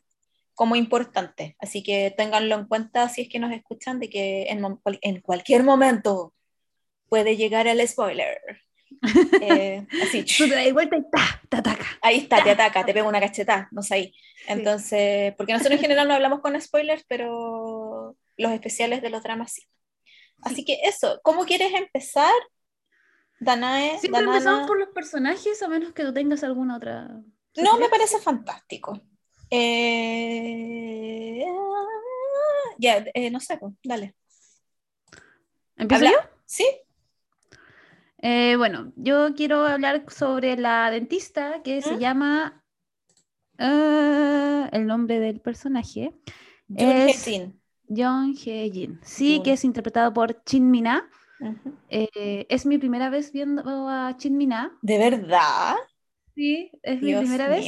como 0.54 0.76
importante. 0.76 1.56
Así 1.58 1.82
que 1.82 2.14
ténganlo 2.16 2.54
en 2.54 2.66
cuenta 2.66 3.10
si 3.10 3.22
es 3.22 3.28
que 3.28 3.38
nos 3.38 3.52
escuchan, 3.52 4.00
de 4.00 4.08
que 4.08 4.46
en 4.48 5.20
cualquier 5.20 5.62
momento 5.62 6.32
puede 7.10 7.36
llegar 7.36 7.66
el 7.66 7.86
spoiler. 7.86 8.65
Eh, 9.40 9.86
así, 10.02 10.24
Tú 10.38 10.48
te 10.48 10.54
das 10.54 10.72
vuelta 10.72 10.96
y 10.96 11.02
ta, 11.10 11.42
te 11.48 11.56
ataca. 11.56 11.86
ahí 12.02 12.18
está, 12.18 12.42
te 12.42 12.50
ataca, 12.50 12.84
te 12.84 12.92
pega 12.94 13.08
una 13.08 13.20
cachetada, 13.20 13.68
no 13.70 13.82
sé 13.82 13.94
ahí. 13.94 14.14
Entonces, 14.48 15.34
porque 15.36 15.52
nosotros 15.52 15.74
en 15.76 15.80
general 15.82 16.08
no 16.08 16.14
hablamos 16.14 16.40
con 16.40 16.60
spoilers, 16.60 17.04
pero 17.08 18.16
los 18.36 18.52
especiales 18.52 19.02
de 19.02 19.10
los 19.10 19.22
dramas 19.22 19.52
sí. 19.52 19.62
Así 20.42 20.64
que 20.64 20.80
eso, 20.84 21.20
¿cómo 21.22 21.44
quieres 21.46 21.72
empezar? 21.74 22.32
Danae, 23.40 23.98
Siempre 23.98 24.20
Danana? 24.20 24.36
empezamos 24.38 24.66
por 24.66 24.78
los 24.78 24.88
personajes, 24.90 25.62
a 25.62 25.68
menos 25.68 25.92
que 25.92 26.04
tú 26.04 26.12
tengas 26.12 26.42
alguna 26.44 26.76
otra. 26.76 27.08
No, 27.56 27.78
me 27.78 27.88
parece 27.88 28.18
fantástico. 28.18 29.00
Eh, 29.50 31.44
Ya, 32.78 33.04
eh, 33.14 33.30
no 33.30 33.40
sé, 33.40 33.56
pues, 33.58 33.72
dale. 33.82 34.14
¿Empiezo 35.76 36.04
yo? 36.04 36.18
¿Sí? 36.44 36.66
Eh, 38.18 38.56
bueno, 38.56 38.92
yo 38.96 39.34
quiero 39.34 39.64
hablar 39.66 40.04
sobre 40.08 40.56
la 40.56 40.90
dentista 40.90 41.62
que 41.62 41.82
se 41.82 41.96
¿Mm? 41.96 41.98
llama. 41.98 42.64
ah, 43.58 44.68
el 44.72 44.86
nombre 44.86 45.18
del 45.20 45.40
personaje. 45.40 46.12
Jun 46.68 46.76
Es- 46.78 47.26
Hye-jin. 47.26 47.60
John 47.88 48.32
Hye-jin. 48.34 48.98
Sí, 49.02 49.36
Jun. 49.36 49.44
que 49.44 49.52
es 49.52 49.64
interpretado 49.64 50.12
por 50.12 50.42
Chin 50.44 50.70
Mina. 50.70 51.08
Eh, 51.88 52.46
es 52.48 52.66
mi 52.66 52.78
primera 52.78 53.10
vez 53.10 53.30
viendo 53.32 53.62
a 53.88 54.16
Chin 54.16 54.36
Mina. 54.36 54.76
¿De 54.82 54.98
verdad? 54.98 55.74
Sí, 56.34 56.70
es 56.82 57.00
mi 57.02 57.14
primera 57.14 57.48
vez. 57.48 57.66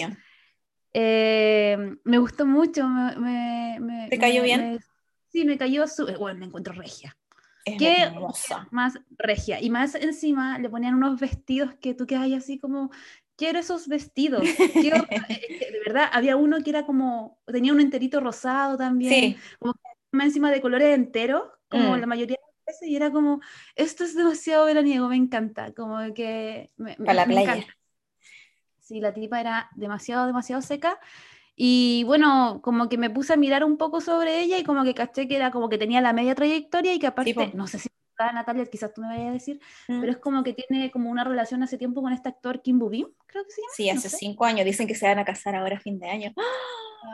Eh, 0.95 1.76
me 2.05 2.19
gustó 2.19 2.47
mucho. 2.47 2.88
Me, 2.88 3.14
me- 3.19 3.78
me- 3.81 4.09
¿Te 4.09 4.19
cayó 4.19 4.43
bien? 4.43 4.81
sí, 5.28 5.45
me 5.45 5.57
cayó. 5.59 5.87
su- 5.87 6.07
Bueno, 6.19 6.40
me 6.40 6.47
encuentro 6.47 6.73
regia. 6.75 7.17
Es 7.77 7.77
¿Qué 7.77 8.03
hermosa. 8.03 8.71
más 8.71 8.95
regia? 9.11 9.61
Y 9.61 9.71
más 9.71 9.95
encima 9.95 10.59
le 10.59 10.69
ponían 10.71 10.95
unos 10.95 11.21
vestidos 11.21 11.75
que 11.77 11.95
tú 11.95 12.07
quedas 12.07 12.25
ahí 12.25 12.35
así 12.35 12.59
como, 12.59 12.91
quiero 13.37 13.59
esos 13.61 13.89
vestidos. 13.89 14.51
quiero-". 14.79 14.99
De 15.73 15.81
verdad, 15.87 16.09
había 16.13 16.37
uno 16.37 16.59
que 16.63 16.71
era 16.71 16.87
como, 16.87 17.41
tenía 17.47 17.73
un 17.73 17.81
enterito 17.81 18.21
rosado 18.21 18.77
también, 18.77 19.35
Sí, 19.35 19.37
más 20.13 20.27
encima 20.27 20.51
de 20.51 20.61
colores 20.61 20.95
enteros, 20.97 21.45
como 21.69 21.97
Mm. 21.97 21.99
la 21.99 22.07
mayoría 22.07 22.37
de 22.37 22.43
las 22.43 22.67
veces, 22.81 22.89
y 22.89 22.97
era 22.97 23.11
como, 23.13 23.41
esto 23.77 24.05
es 24.05 24.15
demasiado 24.17 24.67
veraniego, 24.67 25.09
me 25.09 25.17
encanta, 25.17 25.73
como 25.75 25.99
que 26.15 26.71
me, 26.77 26.97
me- 26.99 27.05
para 27.05 27.17
la 27.23 27.27
me 27.27 27.35
playa. 27.35 27.35
encanta. 27.35 27.75
Sí, 28.81 29.01
la 29.01 29.13
tipa 29.13 29.41
era 29.41 29.69
demasiado, 29.75 30.27
demasiado 30.27 30.63
seca. 30.63 30.99
Y 31.61 32.05
bueno, 32.05 32.61
como 32.62 32.88
que 32.88 32.97
me 32.99 33.11
puse 33.11 33.33
a 33.33 33.37
mirar 33.37 33.65
un 33.65 33.77
poco 33.77 34.00
sobre 34.00 34.41
ella 34.41 34.59
y 34.59 34.62
como 34.65 34.85
que 34.85 34.95
caché 34.95 35.27
que 35.27 35.35
era 35.35 35.50
como 35.50 35.69
que 35.69 35.77
tenía 35.77 36.00
la 36.00 36.12
media 36.12 36.37
trayectoria 36.37 36.95
y 36.95 37.00
que 37.00 37.09
aparte, 37.09 37.35
po. 37.35 37.50
no 37.55 37.67
sé 37.67 37.81
si 37.81 37.88
Natalia, 38.17 38.67
quizás 38.67 38.93
tú 38.95 39.00
me 39.00 39.09
vayas 39.09 39.29
a 39.29 39.33
decir, 39.33 39.61
Mm. 39.88 40.00
pero 40.00 40.12
es 40.12 40.19
como 40.19 40.43
que 40.45 40.53
tiene 40.53 40.91
como 40.93 41.11
una 41.11 41.25
relación 41.25 41.62
hace 41.65 41.77
tiempo 41.77 42.00
con 42.03 42.12
este 42.12 42.29
actor 42.29 42.62
Kim 42.62 42.79
Bubim, 42.79 43.09
creo 43.27 43.45
que 43.45 43.50
se 43.50 43.61
llama. 43.61 43.73
Sí, 43.77 43.91
no 43.93 43.99
hace 43.99 44.09
sé. 44.09 44.17
cinco 44.19 44.45
años. 44.45 44.65
Dicen 44.65 44.87
que 44.87 44.95
se 44.95 45.07
van 45.07 45.19
a 45.19 45.25
casar 45.25 45.55
ahora 45.57 45.77
a 45.77 45.81
fin 45.81 45.99
de 45.99 46.09
año. 46.09 46.33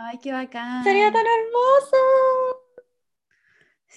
Ay, 0.01 0.19
qué 0.23 0.33
bacán. 0.33 0.83
Sería 0.85 1.11
tan 1.13 1.25
hermoso. 1.27 1.97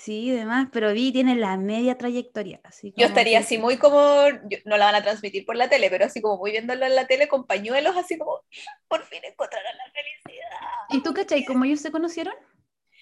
Sí, 0.03 0.29
demás, 0.29 0.67
pero 0.71 0.93
vi 0.93 1.11
tiene 1.11 1.35
la 1.35 1.57
media 1.57 1.97
trayectoria. 1.97 2.61
Así 2.63 2.93
Yo 2.95 3.07
estaría 3.07 3.39
que- 3.39 3.43
así 3.45 3.57
muy 3.57 3.77
como, 3.77 4.27
yo- 4.49 4.59
no 4.65 4.77
la 4.77 4.85
van 4.85 4.95
a 4.95 5.01
transmitir 5.03 5.43
por 5.45 5.55
la 5.55 5.69
tele, 5.69 5.89
pero 5.89 6.05
así 6.05 6.21
como 6.21 6.37
muy 6.37 6.51
viéndolo 6.51 6.85
en 6.85 6.95
la 6.95 7.07
tele 7.07 7.27
con 7.27 7.45
pañuelos, 7.47 7.97
así 7.97 8.17
como, 8.17 8.41
por 8.87 9.03
fin 9.05 9.19
encontraron 9.23 9.71
la 9.75 9.91
felicidad. 9.91 10.57
¿Y 10.89 11.01
tú, 11.01 11.13
cachai, 11.13 11.43
cómo 11.45 11.65
ellos 11.65 11.81
se 11.81 11.91
conocieron? 11.91 12.33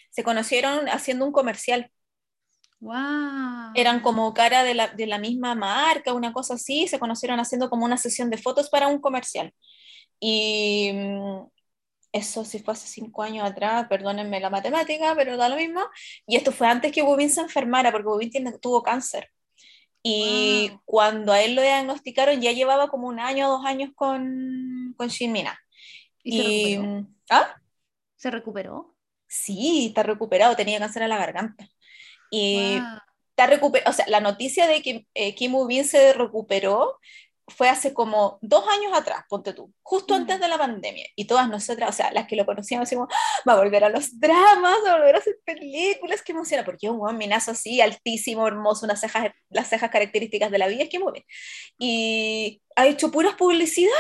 Se 0.09 0.23
conocieron 0.23 0.87
haciendo 0.87 1.25
un 1.25 1.31
comercial. 1.33 1.91
¡Wow! 2.79 3.71
Eran 3.75 3.99
como 3.99 4.33
cara 4.33 4.63
de 4.63 4.73
la, 4.73 4.87
de 4.87 5.05
la 5.07 5.17
misma 5.19 5.53
marca, 5.53 6.13
una 6.13 6.31
cosa 6.33 6.53
así, 6.55 6.87
se 6.87 6.97
conocieron 6.99 7.39
haciendo 7.39 7.69
como 7.69 7.85
una 7.85 7.97
sesión 7.97 8.29
de 8.29 8.37
fotos 8.37 8.69
para 8.69 8.87
un 8.87 8.99
comercial. 8.99 9.53
Y 10.19 10.91
mm, 10.93 11.47
eso 12.15 12.45
sí 12.45 12.59
fue 12.59 12.73
hace 12.73 12.87
cinco 12.87 13.23
años 13.23 13.45
atrás, 13.49 13.87
perdónenme 13.89 14.39
la 14.39 14.49
matemática, 14.49 15.13
pero 15.15 15.37
da 15.37 15.49
lo 15.49 15.55
mismo. 15.57 15.81
Y 16.27 16.35
esto 16.37 16.51
fue 16.51 16.67
antes 16.67 16.91
que 16.91 17.01
Bubín 17.03 17.29
se 17.29 17.41
enfermara, 17.41 17.91
porque 17.91 18.07
Bubín 18.07 18.29
tiene- 18.31 18.57
tuvo 18.59 18.81
cáncer. 18.83 19.29
Y 20.03 20.69
Wow. 20.69 20.81
cuando 20.85 21.31
a 21.33 21.41
él 21.41 21.55
lo 21.55 21.61
diagnosticaron, 21.61 22.39
ya 22.41 22.51
llevaba 22.51 22.89
como 22.89 23.07
un 23.07 23.19
año 23.19 23.47
o 23.47 23.57
dos 23.57 23.65
años 23.65 23.89
con, 23.95 24.93
con 24.97 25.07
Shin 25.09 25.31
Mina. 25.31 25.59
¿Y 26.23 26.37
se 26.37 26.43
Y, 26.43 26.75
recuperó? 26.77 27.07
¿ah? 27.31 27.55
¿Se 28.15 28.31
recuperó? 28.31 28.95
Sí, 29.27 29.87
está 29.87 30.03
recuperado, 30.03 30.55
tenía 30.55 30.79
cáncer 30.79 31.03
a 31.03 31.07
la 31.07 31.17
garganta. 31.17 31.67
Y 32.31 32.77
Guau. 32.79 32.97
está 33.31 33.47
recuperado, 33.47 33.89
o 33.91 33.93
sea, 33.93 34.05
la 34.07 34.19
noticia 34.19 34.67
de 34.67 34.81
que 34.81 35.07
eh, 35.15 35.35
Kim 35.35 35.53
Woo-bin 35.55 35.83
se 35.83 36.13
recuperó 36.13 36.99
fue 37.47 37.69
hace 37.69 37.93
como 37.93 38.39
dos 38.41 38.65
años 38.67 38.91
atrás, 38.97 39.23
ponte 39.29 39.53
tú, 39.53 39.71
justo 39.83 40.13
Mm. 40.15 40.17
antes 40.21 40.39
de 40.39 40.47
la 40.47 40.57
pandemia. 40.57 41.05
Y 41.15 41.25
todas 41.25 41.47
nosotras, 41.47 41.89
o 41.89 41.93
sea, 41.93 42.11
las 42.11 42.25
que 42.27 42.35
lo 42.35 42.45
conocíamos, 42.45 42.89
decimos, 42.89 43.07
"Ah, 43.11 43.41
va 43.47 43.53
a 43.53 43.57
volver 43.57 43.83
a 43.83 43.89
los 43.89 44.19
dramas, 44.19 44.77
va 44.85 44.93
a 44.93 44.97
volver 44.97 45.15
a 45.15 45.19
hacer 45.19 45.37
películas, 45.45 46.23
qué 46.23 46.31
emociona, 46.31 46.65
porque 46.65 46.89
un 46.89 46.97
buen 46.97 47.17
minazo 47.17 47.51
así, 47.51 47.81
altísimo, 47.81 48.47
hermoso, 48.47 48.85
unas 48.85 48.99
cejas, 48.99 49.31
las 49.49 49.67
cejas 49.69 49.91
características 49.91 50.49
de 50.49 50.57
la 50.57 50.67
vida, 50.67 50.83
es 50.83 50.89
Kim 50.89 51.03
Woo-bin. 51.03 51.23
Y 51.77 52.61
ha 52.75 52.87
hecho 52.87 53.11
puras 53.11 53.35
publicidades. 53.35 53.95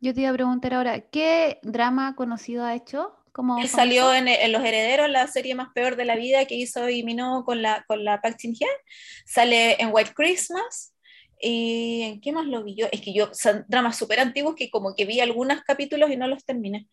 Yo 0.00 0.12
te 0.12 0.20
iba 0.22 0.30
a 0.30 0.34
preguntar 0.34 0.74
ahora, 0.74 1.00
¿qué 1.00 1.58
drama 1.62 2.14
conocido 2.16 2.64
ha 2.64 2.74
hecho? 2.74 3.14
Como 3.32 3.58
Él 3.58 3.68
salió 3.68 4.12
en, 4.12 4.28
en 4.28 4.52
Los 4.52 4.62
Herederos, 4.62 5.08
la 5.08 5.26
serie 5.26 5.54
más 5.54 5.68
peor 5.74 5.96
de 5.96 6.04
la 6.04 6.16
vida 6.16 6.44
que 6.44 6.54
hizo 6.54 6.90
y 6.90 7.02
minó 7.02 7.44
con 7.46 7.62
la, 7.62 7.82
con 7.88 8.04
la 8.04 8.20
Park 8.20 8.36
Shin-hye. 8.38 8.66
Sale 9.24 9.80
en 9.80 9.88
White 9.90 10.12
Christmas. 10.14 10.91
¿Y 11.42 12.02
en 12.02 12.20
qué 12.20 12.32
más 12.32 12.46
lo 12.46 12.62
vi 12.62 12.76
yo? 12.76 12.86
Es 12.92 13.00
que 13.00 13.12
yo, 13.12 13.34
son 13.34 13.64
dramas 13.68 13.98
súper 13.98 14.20
antiguos 14.20 14.54
que 14.54 14.70
como 14.70 14.94
que 14.94 15.04
vi 15.04 15.20
algunos 15.20 15.62
capítulos 15.62 16.10
y 16.10 16.16
no 16.16 16.28
los 16.28 16.44
terminé. 16.44 16.88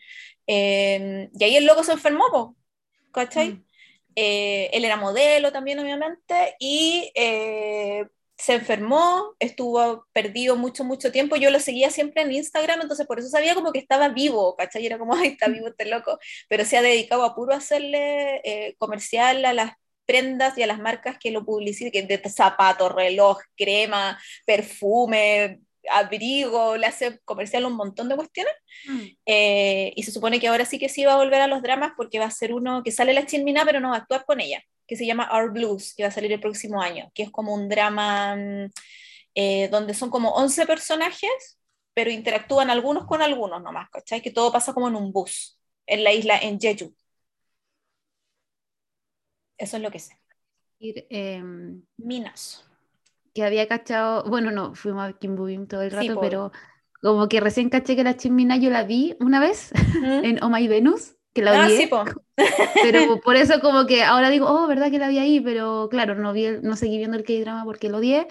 Eh, 0.47 1.29
y 1.33 1.43
ahí 1.43 1.55
el 1.55 1.65
loco 1.65 1.83
se 1.83 1.93
enfermó, 1.93 2.25
po, 2.31 2.55
¿cachai? 3.11 3.51
Mm. 3.51 3.65
Eh, 4.15 4.69
él 4.73 4.85
era 4.85 4.97
modelo 4.97 5.51
también, 5.51 5.79
obviamente, 5.79 6.55
y 6.59 7.11
eh, 7.15 8.05
se 8.37 8.53
enfermó, 8.55 9.35
estuvo 9.39 10.07
perdido 10.13 10.55
mucho, 10.55 10.83
mucho 10.83 11.11
tiempo. 11.11 11.35
Yo 11.35 11.51
lo 11.51 11.59
seguía 11.59 11.91
siempre 11.91 12.23
en 12.23 12.31
Instagram, 12.31 12.81
entonces 12.81 13.05
por 13.05 13.19
eso 13.19 13.29
sabía 13.29 13.53
como 13.53 13.71
que 13.71 13.79
estaba 13.79 14.09
vivo, 14.09 14.55
¿cachai? 14.55 14.85
Era 14.85 14.97
como, 14.97 15.13
ay, 15.15 15.29
está 15.29 15.47
vivo 15.47 15.67
este 15.67 15.85
loco. 15.85 16.17
Pero 16.47 16.65
se 16.65 16.77
ha 16.77 16.81
dedicado 16.81 17.23
a 17.23 17.35
puro 17.35 17.53
hacerle 17.53 18.41
eh, 18.43 18.75
comercial 18.79 19.45
a 19.45 19.53
las 19.53 19.73
prendas 20.09 20.57
y 20.57 20.63
a 20.63 20.67
las 20.67 20.79
marcas 20.79 21.19
que 21.19 21.29
lo 21.29 21.45
publicitan, 21.45 21.91
que 21.91 22.01
de 22.01 22.29
zapatos, 22.29 22.91
reloj, 22.91 23.37
crema, 23.55 24.19
perfume, 24.43 25.59
abrigo, 25.91 26.77
le 26.77 26.87
hace 26.87 27.19
comercial 27.25 27.65
un 27.65 27.73
montón 27.73 28.09
de 28.09 28.15
cuestiones. 28.15 28.53
Mm. 28.87 29.01
Eh, 29.27 29.93
y 29.95 30.01
se 30.01 30.11
supone 30.11 30.39
que 30.39 30.47
ahora 30.47 30.65
sí 30.65 30.79
que 30.79 30.89
sí 30.89 31.05
va 31.05 31.13
a 31.13 31.17
volver 31.17 31.41
a 31.41 31.47
los 31.47 31.61
dramas 31.61 31.91
porque 31.95 32.17
va 32.17 32.25
a 32.25 32.31
ser 32.31 32.55
uno 32.55 32.81
que 32.81 32.91
sale 32.91 33.13
la 33.13 33.27
Chinmina, 33.27 33.65
pero 33.65 33.79
no 33.79 33.89
va 33.89 33.97
a 33.97 33.99
actuar 33.99 34.25
con 34.25 34.39
ella, 34.39 34.63
que 34.87 34.95
se 34.95 35.05
llama 35.05 35.29
Our 35.31 35.51
Blues, 35.51 35.93
que 35.95 36.01
va 36.01 36.09
a 36.09 36.11
salir 36.11 36.31
el 36.31 36.39
próximo 36.39 36.81
año, 36.81 37.11
que 37.13 37.21
es 37.21 37.29
como 37.29 37.53
un 37.53 37.69
drama 37.69 38.35
mm, 38.35 38.71
eh, 39.35 39.67
donde 39.69 39.93
son 39.93 40.09
como 40.09 40.31
11 40.31 40.65
personajes, 40.65 41.59
pero 41.93 42.09
interactúan 42.09 42.71
algunos 42.71 43.05
con 43.05 43.21
algunos 43.21 43.61
nomás, 43.61 43.89
¿cachai? 43.91 44.21
Que 44.23 44.31
todo 44.31 44.51
pasa 44.51 44.73
como 44.73 44.87
en 44.87 44.95
un 44.95 45.11
bus, 45.11 45.59
en 45.85 46.03
la 46.03 46.11
isla, 46.13 46.39
en 46.39 46.59
Jeju. 46.59 46.95
Eso 49.59 49.77
es 49.77 49.83
lo 49.83 49.91
que 49.91 49.99
sé. 49.99 50.17
Ir, 50.79 51.05
em, 51.09 51.83
Minas. 51.97 52.65
que 53.33 53.43
había 53.43 53.67
cachado, 53.67 54.23
bueno, 54.23 54.51
no, 54.51 54.73
fuimos 54.75 55.07
a 55.07 55.13
Kim 55.13 55.35
Bubim 55.35 55.67
todo 55.67 55.81
el 55.81 55.91
rato, 55.91 56.19
pero 56.19 56.51
como 57.01 57.27
que 57.29 57.39
recién 57.39 57.69
caché 57.69 57.95
que 57.95 58.03
la 58.03 58.17
Chimina 58.17 58.57
yo 58.57 58.69
la 58.69 58.83
vi 58.83 59.15
una 59.19 59.39
vez 59.39 59.71
¿Mm? 60.01 60.05
en 60.25 60.43
Oh 60.43 60.49
My 60.49 60.67
Venus, 60.67 61.15
que 61.33 61.41
la 61.43 61.65
Ah, 61.65 61.69
sí, 61.69 61.87
po. 61.87 62.03
pero 62.81 63.19
por 63.23 63.35
eso 63.35 63.59
como 63.61 63.85
que 63.85 64.03
ahora 64.03 64.29
digo, 64.29 64.47
oh, 64.47 64.67
verdad 64.67 64.89
que 64.91 64.99
la 64.99 65.09
vi 65.09 65.19
ahí, 65.19 65.39
pero 65.39 65.87
claro, 65.89 66.15
no, 66.15 66.33
vi 66.33 66.45
el- 66.45 66.63
no 66.63 66.75
seguí 66.75 66.97
viendo 66.97 67.17
el 67.17 67.23
K-drama 67.23 67.63
porque 67.65 67.89
lo 67.89 67.97
odié, 67.97 68.27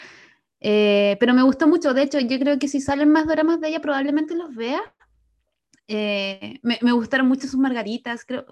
Eh, 0.60 1.16
pero 1.20 1.34
me 1.34 1.42
gustó 1.42 1.68
mucho, 1.68 1.94
de 1.94 2.02
hecho, 2.02 2.20
yo 2.20 2.38
creo 2.38 2.58
que 2.58 2.68
si 2.68 2.80
salen 2.80 3.10
más 3.10 3.26
dramas 3.28 3.60
de 3.60 3.68
ella 3.68 3.80
probablemente 3.80 4.34
los 4.36 4.54
vea. 4.56 4.80
Eh, 5.88 6.60
me, 6.62 6.78
me 6.82 6.92
gustaron 6.92 7.26
mucho 7.28 7.48
sus 7.48 7.58
margaritas, 7.58 8.24
creo, 8.24 8.46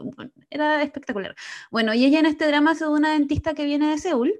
era 0.51 0.83
espectacular. 0.83 1.35
Bueno, 1.71 1.93
y 1.95 2.05
ella 2.05 2.19
en 2.19 2.27
este 2.27 2.47
drama 2.47 2.73
es 2.73 2.81
una 2.81 3.13
dentista 3.13 3.55
que 3.55 3.67
viene 3.67 3.91
de 3.91 3.99
Seúl, 3.99 4.33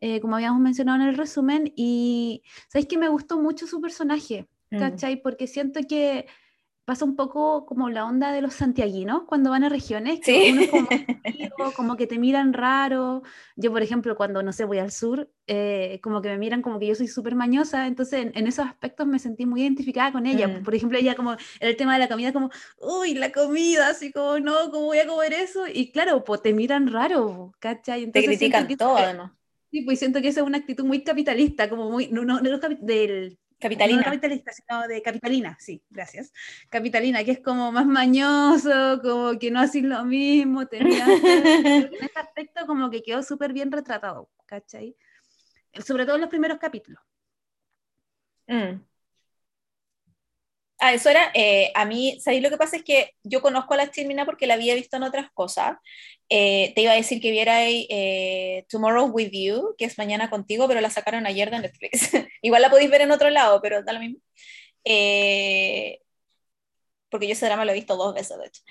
eh, 0.00 0.20
como 0.20 0.36
habíamos 0.36 0.60
mencionado 0.60 1.02
en 1.02 1.08
el 1.08 1.16
resumen, 1.16 1.72
y 1.74 2.42
sabéis 2.68 2.86
que 2.88 2.98
me 2.98 3.08
gustó 3.08 3.40
mucho 3.40 3.66
su 3.66 3.80
personaje, 3.80 4.48
Mm. 4.70 4.78
¿cachai? 4.78 5.22
Porque 5.22 5.46
siento 5.46 5.80
que 5.88 6.26
pasa 6.88 7.04
un 7.04 7.16
poco 7.16 7.66
como 7.66 7.90
la 7.90 8.06
onda 8.06 8.32
de 8.32 8.40
los 8.42 8.54
santiaguinos 8.54 9.24
cuando 9.26 9.50
van 9.50 9.64
a 9.64 9.68
regiones, 9.68 10.22
que 10.22 10.24
Sí. 10.24 10.50
uno 10.50 10.62
es 10.62 10.68
como, 10.68 10.88
frío, 11.22 11.50
como 11.76 11.96
que 11.98 12.06
te 12.06 12.18
miran 12.18 12.54
raro. 12.54 13.22
Yo, 13.56 13.72
por 13.72 13.82
ejemplo, 13.82 14.16
cuando, 14.16 14.42
no 14.42 14.52
sé, 14.54 14.64
voy 14.64 14.78
al 14.78 14.90
sur, 14.90 15.30
eh, 15.46 16.00
como 16.02 16.22
que 16.22 16.30
me 16.30 16.38
miran 16.38 16.62
como 16.62 16.78
que 16.78 16.86
yo 16.86 16.94
soy 16.94 17.08
súper 17.08 17.34
mañosa, 17.34 17.86
entonces 17.86 18.22
en, 18.26 18.32
en 18.36 18.46
esos 18.46 18.66
aspectos 18.66 19.06
me 19.06 19.18
sentí 19.18 19.46
muy 19.46 19.62
identificada 19.62 20.12
con 20.12 20.26
ella. 20.26 20.48
Mm. 20.48 20.62
Por 20.64 20.74
ejemplo, 20.74 20.98
ella 20.98 21.14
como, 21.14 21.32
en 21.32 21.68
el 21.68 21.76
tema 21.76 21.94
de 21.94 22.00
la 22.00 22.08
comida, 22.08 22.32
como, 22.32 22.50
uy, 22.80 23.14
la 23.14 23.32
comida, 23.32 23.90
así 23.90 24.12
como, 24.12 24.38
no, 24.40 24.70
¿cómo 24.70 24.86
voy 24.86 24.98
a 24.98 25.06
comer 25.06 25.34
eso? 25.34 25.66
Y 25.72 25.92
claro, 25.92 26.24
pues 26.24 26.42
te 26.42 26.54
miran 26.54 26.88
raro, 26.92 27.52
¿cachai? 27.60 28.10
Te 28.10 28.20
Entonces 28.20 28.38
siento 28.38 28.58
critican 28.58 28.76
todo, 28.78 28.96
además. 28.96 29.32
Sí, 29.70 29.82
pues 29.82 29.98
siento 29.98 30.22
que 30.22 30.28
esa 30.28 30.40
es 30.40 30.46
una 30.46 30.58
actitud 30.58 30.84
muy 30.84 31.04
capitalista, 31.04 31.68
como 31.68 31.90
muy, 31.90 32.08
no, 32.08 32.24
no, 32.24 32.40
no 32.40 32.58
del, 32.80 33.38
Capitalina. 33.58 33.98
no 33.98 34.04
capitalista, 34.04 34.52
sino 34.52 34.86
de 34.86 35.02
capitalina, 35.02 35.56
sí, 35.58 35.82
gracias. 35.90 36.32
Capitalina, 36.68 37.24
que 37.24 37.32
es 37.32 37.40
como 37.40 37.72
más 37.72 37.86
mañoso, 37.86 39.00
como 39.02 39.38
que 39.38 39.50
no 39.50 39.60
hacen 39.60 39.88
lo 39.88 40.04
mismo, 40.04 40.66
te 40.66 40.82
miran 40.82 41.20
feo. 41.20 41.42
Creo 41.42 41.90
que 41.90 41.96
en 41.96 42.04
ese 42.04 42.18
aspecto 42.18 42.66
como 42.66 42.88
que 42.88 43.02
quedó 43.02 43.22
súper 43.22 43.52
bien 43.52 43.72
retratado, 43.72 44.30
¿cachai? 44.46 44.96
Sobre 45.84 46.04
todo 46.06 46.14
en 46.14 46.20
los 46.22 46.30
primeros 46.30 46.58
capítulos. 46.58 47.02
Mm. 48.46 48.80
Ah, 50.80 50.92
eso 50.94 51.10
era, 51.10 51.30
eh, 51.34 51.72
a 51.74 51.84
mí, 51.84 52.20
¿sabéis 52.20 52.40
lo 52.42 52.50
que 52.50 52.56
pasa? 52.56 52.76
Es 52.76 52.84
que 52.84 53.12
yo 53.24 53.42
conozco 53.42 53.74
a 53.74 53.76
la 53.76 53.90
Chilmina 53.90 54.24
porque 54.24 54.46
la 54.46 54.54
había 54.54 54.74
visto 54.76 54.96
en 54.96 55.02
otras 55.02 55.28
cosas. 55.32 55.76
Eh, 56.28 56.72
te 56.74 56.82
iba 56.82 56.92
a 56.92 56.94
decir 56.94 57.20
que 57.20 57.32
viera 57.32 57.64
eh, 57.68 58.64
Tomorrow 58.68 59.06
With 59.08 59.30
You, 59.32 59.74
que 59.76 59.86
es 59.86 59.98
Mañana 59.98 60.30
Contigo, 60.30 60.68
pero 60.68 60.80
la 60.80 60.90
sacaron 60.90 61.26
ayer 61.26 61.50
de 61.50 61.60
Netflix. 61.60 62.10
Igual 62.42 62.62
la 62.62 62.70
podéis 62.70 62.90
ver 62.90 63.00
en 63.00 63.10
otro 63.10 63.28
lado, 63.30 63.60
pero 63.60 63.82
da 63.82 63.92
lo 63.92 63.98
mismo. 64.00 64.20
Porque 67.10 67.26
yo 67.26 67.32
ese 67.32 67.46
drama 67.46 67.64
lo 67.64 67.70
he 67.72 67.74
visto 67.74 67.96
dos 67.96 68.14
veces, 68.14 68.38
de 68.38 68.46
hecho. 68.46 68.62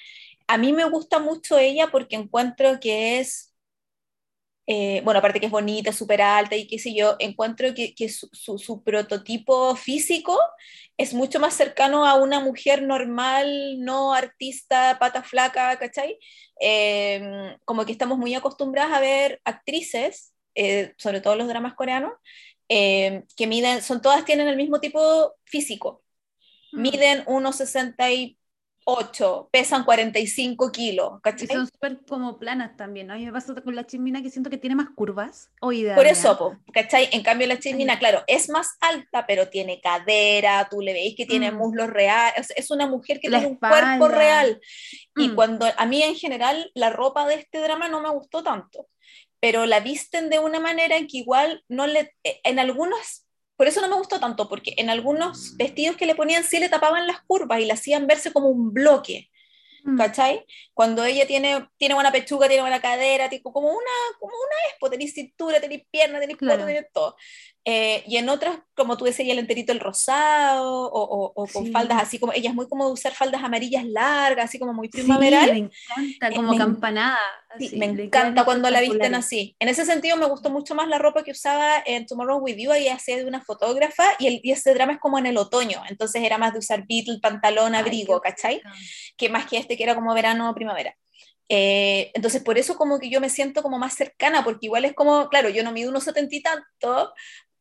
A 0.48 0.58
mí 0.58 0.74
me 0.74 0.86
gusta 0.90 1.20
mucho 1.20 1.58
ella 1.60 1.90
porque 1.92 2.16
encuentro 2.16 2.80
que 2.80 3.20
es 3.20 3.47
eh, 4.68 5.02
bueno, 5.06 5.20
aparte 5.20 5.40
que 5.40 5.46
es 5.46 5.52
bonita, 5.52 5.94
súper 5.94 6.22
alta 6.22 6.56
y 6.56 6.68
qué 6.68 6.78
sé 6.78 6.94
yo, 6.94 7.16
encuentro 7.20 7.74
que, 7.74 7.96
que 7.96 8.10
su, 8.10 8.30
su, 8.34 8.58
su, 8.60 8.84
prototipo 8.84 9.76
físico 9.78 10.38
es 10.98 11.14
mucho 11.14 11.40
más 11.40 11.54
cercano 11.54 12.06
a 12.06 12.16
una 12.16 12.40
mujer 12.42 12.84
normal, 12.84 13.80
no 13.80 14.14
artista, 14.14 14.98
pata 15.00 15.24
flaca, 15.24 15.78
¿cachai? 15.80 16.20
Eh, 16.60 17.56
como 17.66 17.86
que 17.86 17.92
estamos 17.94 18.18
muy 18.18 18.34
acostumbradas 18.36 18.94
a 18.94 19.00
ver 19.00 19.42
actrices, 19.46 20.34
eh, 20.56 20.94
sobre 20.98 21.22
todo 21.22 21.36
los 21.36 21.48
dramas 21.48 21.76
coreanos, 21.76 22.14
eh, 22.70 23.24
que 23.38 23.48
miden, 23.48 23.82
son 23.82 24.02
todas 24.02 24.26
tienen 24.26 24.48
el 24.48 24.58
mismo 24.58 24.80
tipo 24.80 25.36
físico, 25.46 26.04
miden 26.74 27.24
1,60 27.26 28.12
y 28.14 28.37
8, 28.89 29.50
pesan 29.51 29.84
45 29.84 30.72
kilos, 30.72 31.12
Y 31.17 31.22
¿cachai? 31.22 31.48
son 31.48 31.67
súper 31.67 32.00
como 32.08 32.39
planas 32.39 32.77
también, 32.77 33.08
¿no? 33.08 33.13
A 33.13 33.17
mí 33.17 33.25
me 33.25 33.34
pasa 33.34 33.53
con 33.62 33.75
la 33.75 33.86
chimina 33.86 34.22
que 34.22 34.29
siento 34.29 34.50
que 34.50 34.58
tiene 34.58 34.77
más 34.77 34.88
curvas. 34.96 35.50
O 35.60 35.74
idea 35.74 35.94
Por 35.94 36.06
mía. 36.06 36.13
eso, 36.13 36.38
po, 36.38 36.56
¿cachai? 36.74 37.10
En 37.12 37.22
cambio, 37.22 37.48
la 37.48 37.60
chimina, 37.60 38.00
claro, 38.00 38.24
es 38.27 38.50
más 38.50 38.77
alta, 38.79 39.25
pero 39.27 39.50
tiene 39.50 39.82
cadera, 39.82 40.70
tú 40.72 40.79
le 40.79 40.94
veis 40.94 41.15
que 41.17 41.25
tiene 41.25 41.51
Mm. 41.51 41.58
muslos 41.58 41.89
reales, 41.89 42.53
es 42.56 42.72
una 42.72 42.88
mujer 42.88 43.20
que 43.20 43.29
La 43.29 43.39
tiene 43.39 43.51
un 43.53 43.60
cuerpo 43.60 43.75
espalda. 43.77 44.08
real. 44.08 44.62
Y 45.17 45.27
Mm. 45.29 45.36
cuando 45.36 45.65
a 45.75 45.86
mí 45.86 46.01
en 46.01 46.15
general 46.15 46.72
la 46.74 46.89
ropa 46.89 47.27
de 47.27 47.36
este 47.36 47.60
drama 47.60 47.89
no 47.89 48.00
me 48.00 48.10
gustó 48.10 48.41
tanto, 48.41 48.88
pero 49.41 49.65
la 49.65 49.82
visten 49.82 50.29
de 50.29 50.39
una 50.39 50.62
manera 50.62 50.96
en 50.96 51.08
que 51.08 51.17
igual 51.17 51.62
no 51.67 51.88
le, 51.88 52.15
eh, 52.24 52.39
en 52.46 52.58
algunos, 52.58 53.25
por 53.58 53.68
eso 53.68 53.82
no 53.82 53.90
me 53.90 53.96
gustó 53.96 54.20
tanto, 54.20 54.48
porque 54.48 54.74
en 54.78 54.90
algunos 54.90 55.58
vestidos 55.58 55.98
que 55.98 56.06
le 56.06 56.16
ponían 56.16 56.44
sí 56.44 56.60
le 56.60 56.70
tapaban 56.70 57.08
las 57.08 57.22
curvas 57.22 57.60
y 57.60 57.66
la 57.66 57.74
hacían 57.74 58.08
verse 58.08 58.32
como 58.32 58.48
un 58.48 58.74
bloque. 58.74 59.30
Mm. 59.84 59.98
¿cachai? 59.98 60.46
Cuando 60.74 61.06
ella 61.06 61.26
tiene, 61.26 61.70
tiene 61.78 61.94
buena 61.96 62.12
pechuga, 62.12 62.48
tiene 62.48 62.62
buena 62.62 62.82
cadera, 62.82 63.30
tipo, 63.30 63.54
como 63.54 63.70
una, 63.70 63.92
como 64.20 64.34
una 64.36 64.70
expo, 64.70 64.90
tenéis 64.90 65.14
cintura, 65.14 65.62
tenéis 65.62 65.84
pierna, 65.90 66.20
tenéis 66.20 66.38
Claro. 66.38 66.56
poto, 66.60 66.68
tenéis 66.68 66.88
todo. 66.94 67.16
Eh, 67.70 68.02
y 68.08 68.16
en 68.16 68.30
otras, 68.30 68.60
como 68.78 68.96
tú 68.96 69.04
decías, 69.04 69.28
el 69.28 69.40
enterito 69.40 69.74
el 69.74 69.82
rosado, 69.82 70.86
o, 70.88 71.02
o- 71.02 71.34
o 71.36 71.48
con 71.48 71.66
Sí. 71.66 71.72
faldas 71.74 72.02
así 72.02 72.18
como, 72.18 72.32
ella 72.32 72.50
es 72.50 72.56
muy 72.56 72.66
como 72.70 72.86
de 72.88 72.94
usar 72.94 73.12
faldas 73.14 73.44
amarillas 73.44 73.84
largas, 73.84 74.46
así 74.46 74.58
como 74.58 74.72
muy 74.74 74.88
Sí, 74.88 74.94
primaveral. 74.94 75.52
me 75.52 75.58
encanta, 75.58 76.28
Eh, 76.30 76.36
como 76.36 76.50
me 76.52 76.56
en- 76.56 76.60
campanada. 76.62 77.20
Sí, 77.60 77.66
así, 77.68 77.78
me 77.78 77.86
encanta 77.88 78.46
cuando 78.46 78.70
la 78.70 78.80
visten 78.80 79.16
así. 79.16 79.56
En 79.60 79.68
ese 79.68 79.84
sentido 79.86 80.16
me 80.16 80.28
gustó 80.28 80.50
mucho 80.50 80.76
más 80.76 80.88
la 80.88 80.98
ropa 80.98 81.24
que 81.26 81.32
usaba 81.32 81.84
en 81.86 82.06
Tomorrow 82.06 82.38
With 82.40 82.56
You, 82.58 82.72
ella 82.72 82.96
hacía 82.96 83.18
de 83.18 83.26
una 83.26 83.42
fotógrafa 83.44 84.04
y, 84.18 84.28
el, 84.28 84.40
y 84.44 84.52
este 84.54 84.74
drama 84.74 84.94
es 84.94 85.00
como 85.00 85.20
en 85.20 85.26
el 85.26 85.38
otoño, 85.38 85.82
entonces 85.90 86.24
era 86.24 86.38
más 86.38 86.54
de 86.54 86.60
usar 86.60 86.86
beatle, 86.88 87.20
pantalón, 87.22 87.76
Ay, 87.76 87.82
abrigo, 87.82 88.22
¿cachai? 88.22 88.62
que 89.18 89.28
más 89.28 89.46
que 89.46 89.58
este 89.58 89.76
que 89.76 89.84
era 89.84 89.94
como 89.96 90.14
verano 90.14 90.50
o 90.50 90.56
primavera. 90.56 90.96
Eh, 91.50 92.12
entonces, 92.14 92.44
por 92.44 92.58
eso 92.58 92.76
como 92.76 93.00
que 93.00 93.10
yo 93.10 93.22
me 93.22 93.30
siento 93.30 93.64
como 93.64 93.78
más 93.80 93.94
cercana, 93.94 94.44
porque 94.44 94.66
igual 94.66 94.84
es 94.84 94.94
como, 94.94 95.30
claro, 95.30 95.48
yo 95.48 95.64
no 95.64 95.72
mido 95.72 95.90
unos 95.90 96.04
setenta 96.04 96.36
y 96.36 96.42
tanto, 96.42 97.14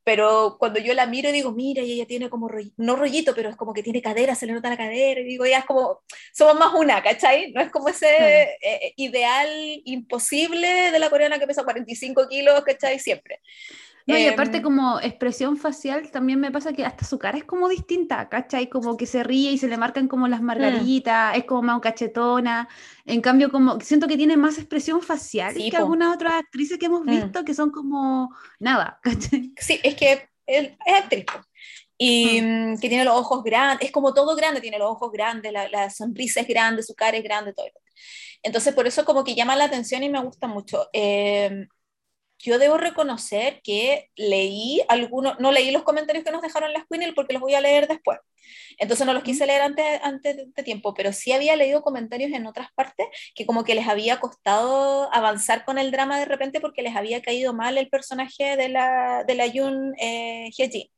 pero 0.07 0.57
cuando 0.61 0.79
yo 0.79 0.95
la 0.95 1.05
miro 1.07 1.33
digo, 1.33 1.51
mira, 1.51 1.83
y 1.83 1.91
ella 1.95 2.07
tiene 2.07 2.31
como, 2.31 2.49
roll- 2.49 2.73
no 2.77 2.95
rollito, 2.95 3.35
pero 3.35 3.49
es 3.51 3.57
como 3.57 3.75
que 3.75 3.83
tiene 3.83 4.01
cadera, 4.01 4.37
se 4.37 4.47
le 4.47 4.53
nota 4.53 4.71
la 4.71 4.77
cadera, 4.77 5.21
y 5.21 5.25
digo, 5.25 5.45
ya 5.47 5.59
es 5.59 5.65
como, 5.65 6.03
somos 6.33 6.55
más 6.55 6.75
una, 6.75 7.03
¿cachai? 7.03 7.51
No 7.53 7.61
es 7.61 7.73
como 7.73 7.89
ese 7.89 8.07
Claro. 8.17 8.51
eh, 8.63 8.93
ideal 8.97 9.49
imposible 9.85 10.93
de 10.93 10.99
la 11.01 11.11
coreana 11.11 11.41
que 11.41 11.47
pesa 11.49 11.65
45 11.65 12.29
kilos, 12.29 12.63
¿cachai? 12.65 13.01
Siempre. 13.01 13.41
No, 14.09 14.17
y 14.17 14.27
Em, 14.27 14.29
aparte 14.29 14.63
como 14.63 15.01
expresión 15.01 15.57
facial 15.57 16.11
también 16.13 16.39
me 16.39 16.53
pasa 16.53 16.73
que 16.73 16.85
hasta 16.85 17.05
su 17.05 17.19
cara 17.19 17.39
es 17.39 17.45
como 17.45 17.69
distinta, 17.69 18.29
¿cachai? 18.29 18.69
Como 18.69 18.97
que 18.97 19.05
se 19.07 19.25
ríe 19.25 19.51
y 19.53 19.59
se 19.59 19.67
le 19.69 19.77
marcan 19.77 20.07
como 20.07 20.29
Mm. 20.29 20.31
las 20.31 20.43
margaritas, 20.43 21.37
es 21.37 21.45
como 21.45 21.63
más 21.63 21.81
cachetona. 21.81 22.69
En 23.05 23.21
cambio, 23.21 23.51
como 23.51 23.81
siento 23.81 24.07
que 24.07 24.17
tiene 24.17 24.37
más 24.37 24.59
expresión 24.59 25.03
facial 25.03 25.55
Sí, 25.55 25.69
que 25.69 25.77
po. 25.77 25.83
algunas 25.83 26.15
otras 26.15 26.35
actrices 26.35 26.79
que 26.79 26.87
hemos 26.87 27.05
Mm. 27.07 27.11
visto 27.11 27.45
que 27.45 27.55
son 27.55 27.71
como 27.73 28.31
nada, 28.61 29.01
¿cachai? 29.03 29.57
Sí, 29.59 29.81
es 29.83 29.95
que 29.97 30.29
él 30.47 30.77
es 30.87 30.95
actriz. 30.95 31.25
po. 31.27 31.41
Y 31.99 32.41
mm, 32.43 32.79
que 32.81 32.89
tiene 32.89 33.05
los 33.05 33.15
ojos 33.17 33.43
grandes, 33.45 33.87
es 33.89 33.93
como 33.93 34.13
todo 34.15 34.37
grande, 34.37 34.61
tiene 34.61 34.79
los 34.79 34.91
ojos 34.91 35.11
grandes, 35.13 35.53
la, 35.53 35.69
la 35.69 35.91
sonrisa 35.91 36.41
es 36.41 36.49
grande, 36.49 36.83
su 36.83 36.95
cara 36.95 37.17
es 37.17 37.25
grande, 37.25 37.55
todo. 37.55 37.67
Entonces, 38.43 38.75
por 38.75 38.87
eso 38.87 39.05
como 39.05 39.25
que 39.25 39.35
llama 39.35 39.57
la 39.57 39.65
atención 39.67 40.03
y 40.03 40.11
me 40.11 40.23
gusta 40.23 40.47
mucho. 40.49 40.89
Eh, 40.93 41.67
yo 42.39 42.59
debo 42.59 42.77
reconocer 42.77 43.61
que 43.63 44.11
leí 44.17 44.83
algunos, 44.89 45.39
no 45.41 45.53
leí 45.53 45.71
los 45.71 45.83
comentarios 45.83 46.25
que 46.25 46.31
nos 46.31 46.43
dejaron 46.43 46.73
las 46.73 46.85
Queenie 46.91 47.13
porque 47.15 47.33
los 47.33 47.43
voy 47.43 47.55
a 47.55 47.61
leer 47.61 47.89
después. 47.89 48.19
Entonces 48.79 49.07
no 49.07 49.15
los 49.15 49.23
quise 49.23 49.47
leer 49.47 49.63
antes, 49.63 50.01
antes 50.03 50.37
de, 50.37 50.63
tiempo, 50.63 50.95
pero 50.95 51.13
sí 51.13 51.33
había 51.33 51.57
leído 51.57 51.83
comentarios 51.83 52.33
en 52.33 52.47
otras 52.47 52.69
partes 52.75 53.07
que 53.35 53.47
como 53.47 53.65
que 53.65 53.75
les 53.75 53.89
había 53.89 54.21
costado 54.21 55.13
avanzar 55.15 55.65
con 55.65 55.79
el 55.79 55.91
drama 55.91 56.19
de 56.19 56.27
repente 56.27 56.61
porque 56.61 56.83
les 56.83 56.95
había 56.95 57.23
caído 57.23 57.55
mal 57.55 57.79
el 57.79 57.89
personaje 57.89 58.57
de 58.57 58.69
la, 58.69 59.25
de 59.27 59.35
la 59.35 59.47
Yoon 59.47 59.95
eh, 59.99 60.51
Hye-ji. 60.57 60.93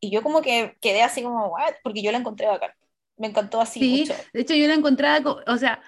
Y 0.00 0.10
yo 0.10 0.22
como 0.22 0.42
que 0.42 0.76
quedé 0.80 1.02
así 1.02 1.22
como, 1.22 1.46
¿what? 1.46 1.74
Porque 1.82 2.02
yo 2.02 2.12
la 2.12 2.18
encontré 2.18 2.46
bacán. 2.46 2.70
Me 3.16 3.28
encantó 3.28 3.60
así 3.60 3.80
Sí, 3.80 4.00
mucho. 4.00 4.14
de 4.32 4.40
hecho 4.40 4.54
yo 4.54 4.66
la 4.68 4.74
encontraba, 4.74 5.22
co- 5.22 5.40
o 5.46 5.56
sea, 5.56 5.80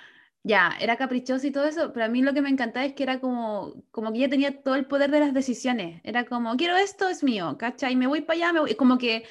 ya, 0.47 0.77
era 0.81 0.97
caprichosa 0.97 1.47
y 1.47 1.51
todo 1.51 1.65
eso, 1.67 1.93
pero 1.93 2.05
a 2.07 2.09
mí 2.09 2.23
lo 2.23 2.33
que 2.33 2.41
me 2.41 2.49
encantaba 2.51 2.87
es 2.87 2.95
que 2.95 3.03
era 3.03 3.19
como, 3.21 3.75
como 3.91 4.13
que 4.13 4.19
ella 4.19 4.29
tenía 4.31 4.63
todo 4.63 4.77
el 4.77 4.87
poder 4.87 5.11
de 5.11 5.19
las 5.21 5.35
decisiones. 5.35 6.01
Era 6.05 6.25
como, 6.25 6.57
quiero 6.57 6.77
esto, 6.77 7.09
es 7.09 7.25
mío, 7.25 7.57
¿cachai? 7.59 7.97
Me 7.97 8.07
voy 8.07 8.21
para 8.23 8.37
allá, 8.39 8.53
me 8.53 8.61
voy. 8.61 8.77
Como 8.77 8.97
que 8.99 9.25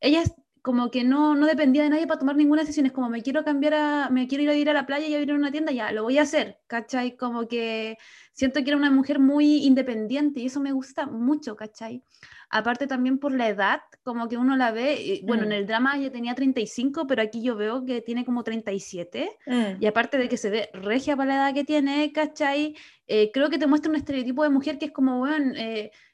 ella 0.00 0.22
como 0.62 0.90
que 0.90 1.04
no, 1.04 1.34
no 1.34 1.46
dependía 1.46 1.82
de 1.82 1.90
nadie 1.90 2.06
para 2.06 2.18
tomar 2.18 2.36
ninguna 2.36 2.62
decisión. 2.62 2.86
Es 2.86 2.92
como, 2.92 3.08
me 3.08 3.22
quiero 3.22 3.44
cambiar 3.44 3.74
a, 3.74 4.10
me 4.10 4.26
quiero 4.26 4.44
ir 4.44 4.50
a 4.50 4.54
ir 4.54 4.70
a 4.70 4.74
la 4.74 4.86
playa 4.86 5.06
y 5.06 5.14
abrir 5.14 5.34
una 5.34 5.50
tienda, 5.50 5.72
ya, 5.72 5.92
lo 5.92 6.02
voy 6.02 6.18
a 6.18 6.22
hacer, 6.22 6.58
¿cachai? 6.66 7.16
Como 7.16 7.48
que 7.48 7.96
siento 8.32 8.62
que 8.62 8.70
era 8.70 8.76
una 8.76 8.90
mujer 8.90 9.18
muy 9.18 9.64
independiente 9.66 10.40
y 10.40 10.46
eso 10.46 10.60
me 10.60 10.72
gusta 10.72 11.06
mucho, 11.06 11.56
¿cachai? 11.56 12.02
Aparte 12.50 12.86
también 12.88 13.18
por 13.18 13.32
la 13.32 13.48
edad, 13.48 13.80
como 14.02 14.28
que 14.28 14.36
uno 14.36 14.56
la 14.56 14.72
ve, 14.72 15.00
y, 15.00 15.24
bueno, 15.24 15.44
en 15.44 15.50
Mm. 15.50 15.52
el 15.52 15.66
drama 15.66 15.96
ella 15.96 16.10
tenía 16.10 16.34
35, 16.34 17.06
pero 17.06 17.22
aquí 17.22 17.42
yo 17.42 17.54
veo 17.54 17.84
que 17.84 18.00
tiene 18.02 18.24
como 18.24 18.42
37. 18.42 19.30
Mm. 19.46 19.80
Y 19.82 19.86
aparte 19.86 20.18
de 20.18 20.28
que 20.28 20.36
se 20.36 20.50
ve 20.50 20.68
regia 20.72 21.16
para 21.16 21.28
la 21.28 21.34
edad 21.36 21.54
que 21.54 21.64
tiene, 21.64 22.12
¿cachai? 22.12 22.74
Eh, 23.06 23.30
creo 23.32 23.50
que 23.50 23.58
te 23.58 23.66
muestra 23.68 23.90
un 23.90 23.96
estereotipo 23.96 24.42
de 24.42 24.50
mujer 24.50 24.78
que 24.78 24.86
es 24.86 24.92
como, 24.92 25.18
bueno, 25.18 25.54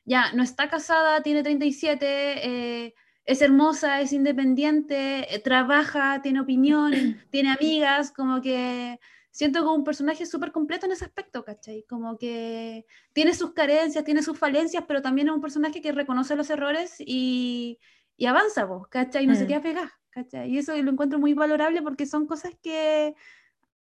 ya 0.05 0.33
no 0.35 0.43
está 0.43 0.69
casada, 0.69 1.23
tiene 1.23 1.43
37, 1.43 2.07
eh, 2.07 2.95
es 3.27 3.43
hermosa, 3.43 4.01
es 4.01 4.13
independiente, 4.13 5.35
eh, 5.35 5.39
trabaja, 5.41 6.23
tiene 6.23 6.41
opinión, 6.41 6.93
tiene 7.31 7.51
amigas, 7.51 8.13
como 8.13 8.41
que 8.41 8.99
siento 9.31 9.61
como 9.65 9.75
un 9.75 9.85
personaje 9.85 10.25
súper 10.25 10.51
completo 10.53 10.87
en 10.87 10.93
ese 10.93 11.05
aspecto, 11.05 11.45
¿cachai? 11.45 11.85
Como 11.89 12.17
que 12.17 12.87
tiene 13.13 13.35
sus 13.35 13.53
carencias, 13.53 14.05
tiene 14.05 14.23
sus 14.23 14.39
falencias, 14.39 14.85
pero 14.89 15.03
también 15.03 15.29
es 15.29 15.35
un 15.35 15.43
personaje 15.43 15.83
que 15.83 15.93
reconoce 15.93 16.37
los 16.37 16.49
errores 16.49 16.95
y, 17.01 17.79
y 18.17 18.27
avanza, 18.27 18.65
vos, 18.65 18.89
¿cachai? 18.89 19.27
No 19.27 19.35
se 19.35 19.45
Mm. 19.45 19.49
queda 19.49 19.61
pegada, 19.61 19.93
¿cachai? 20.11 20.51
Y 20.51 20.59
eso 20.59 20.75
lo 20.81 20.91
encuentro 20.91 21.19
muy 21.19 21.35
valorable 21.35 21.83
porque 21.83 22.07
son 22.07 22.27
cosas 22.27 22.53
que 22.63 23.15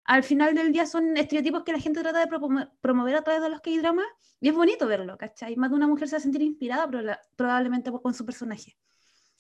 al 0.05 0.23
final 0.23 0.53
del 0.53 0.71
día 0.71 0.85
son 0.85 1.17
estereotipos 1.17 1.63
que 1.63 1.71
la 1.73 1.79
gente 1.79 2.01
trata 2.01 2.19
de 2.19 2.27
promo- 2.27 2.69
promover 2.81 3.15
a 3.15 3.23
través 3.23 3.41
de 3.41 3.49
los 3.49 3.61
K-dramas 3.61 4.05
y 4.39 4.49
es 4.49 4.55
bonito 4.55 4.85
verlo, 4.87 5.17
¿cachai? 5.17 5.55
Más 5.55 5.71
de 5.71 5.75
una 5.77 5.87
mujer 5.87 6.07
se 6.07 6.15
va 6.15 6.19
a 6.19 6.21
sentir 6.21 6.41
inspirada 6.41 6.89
probablemente 7.35 7.91
por- 7.91 8.01
con 8.01 8.13
su 8.13 8.25
personaje. 8.25 8.77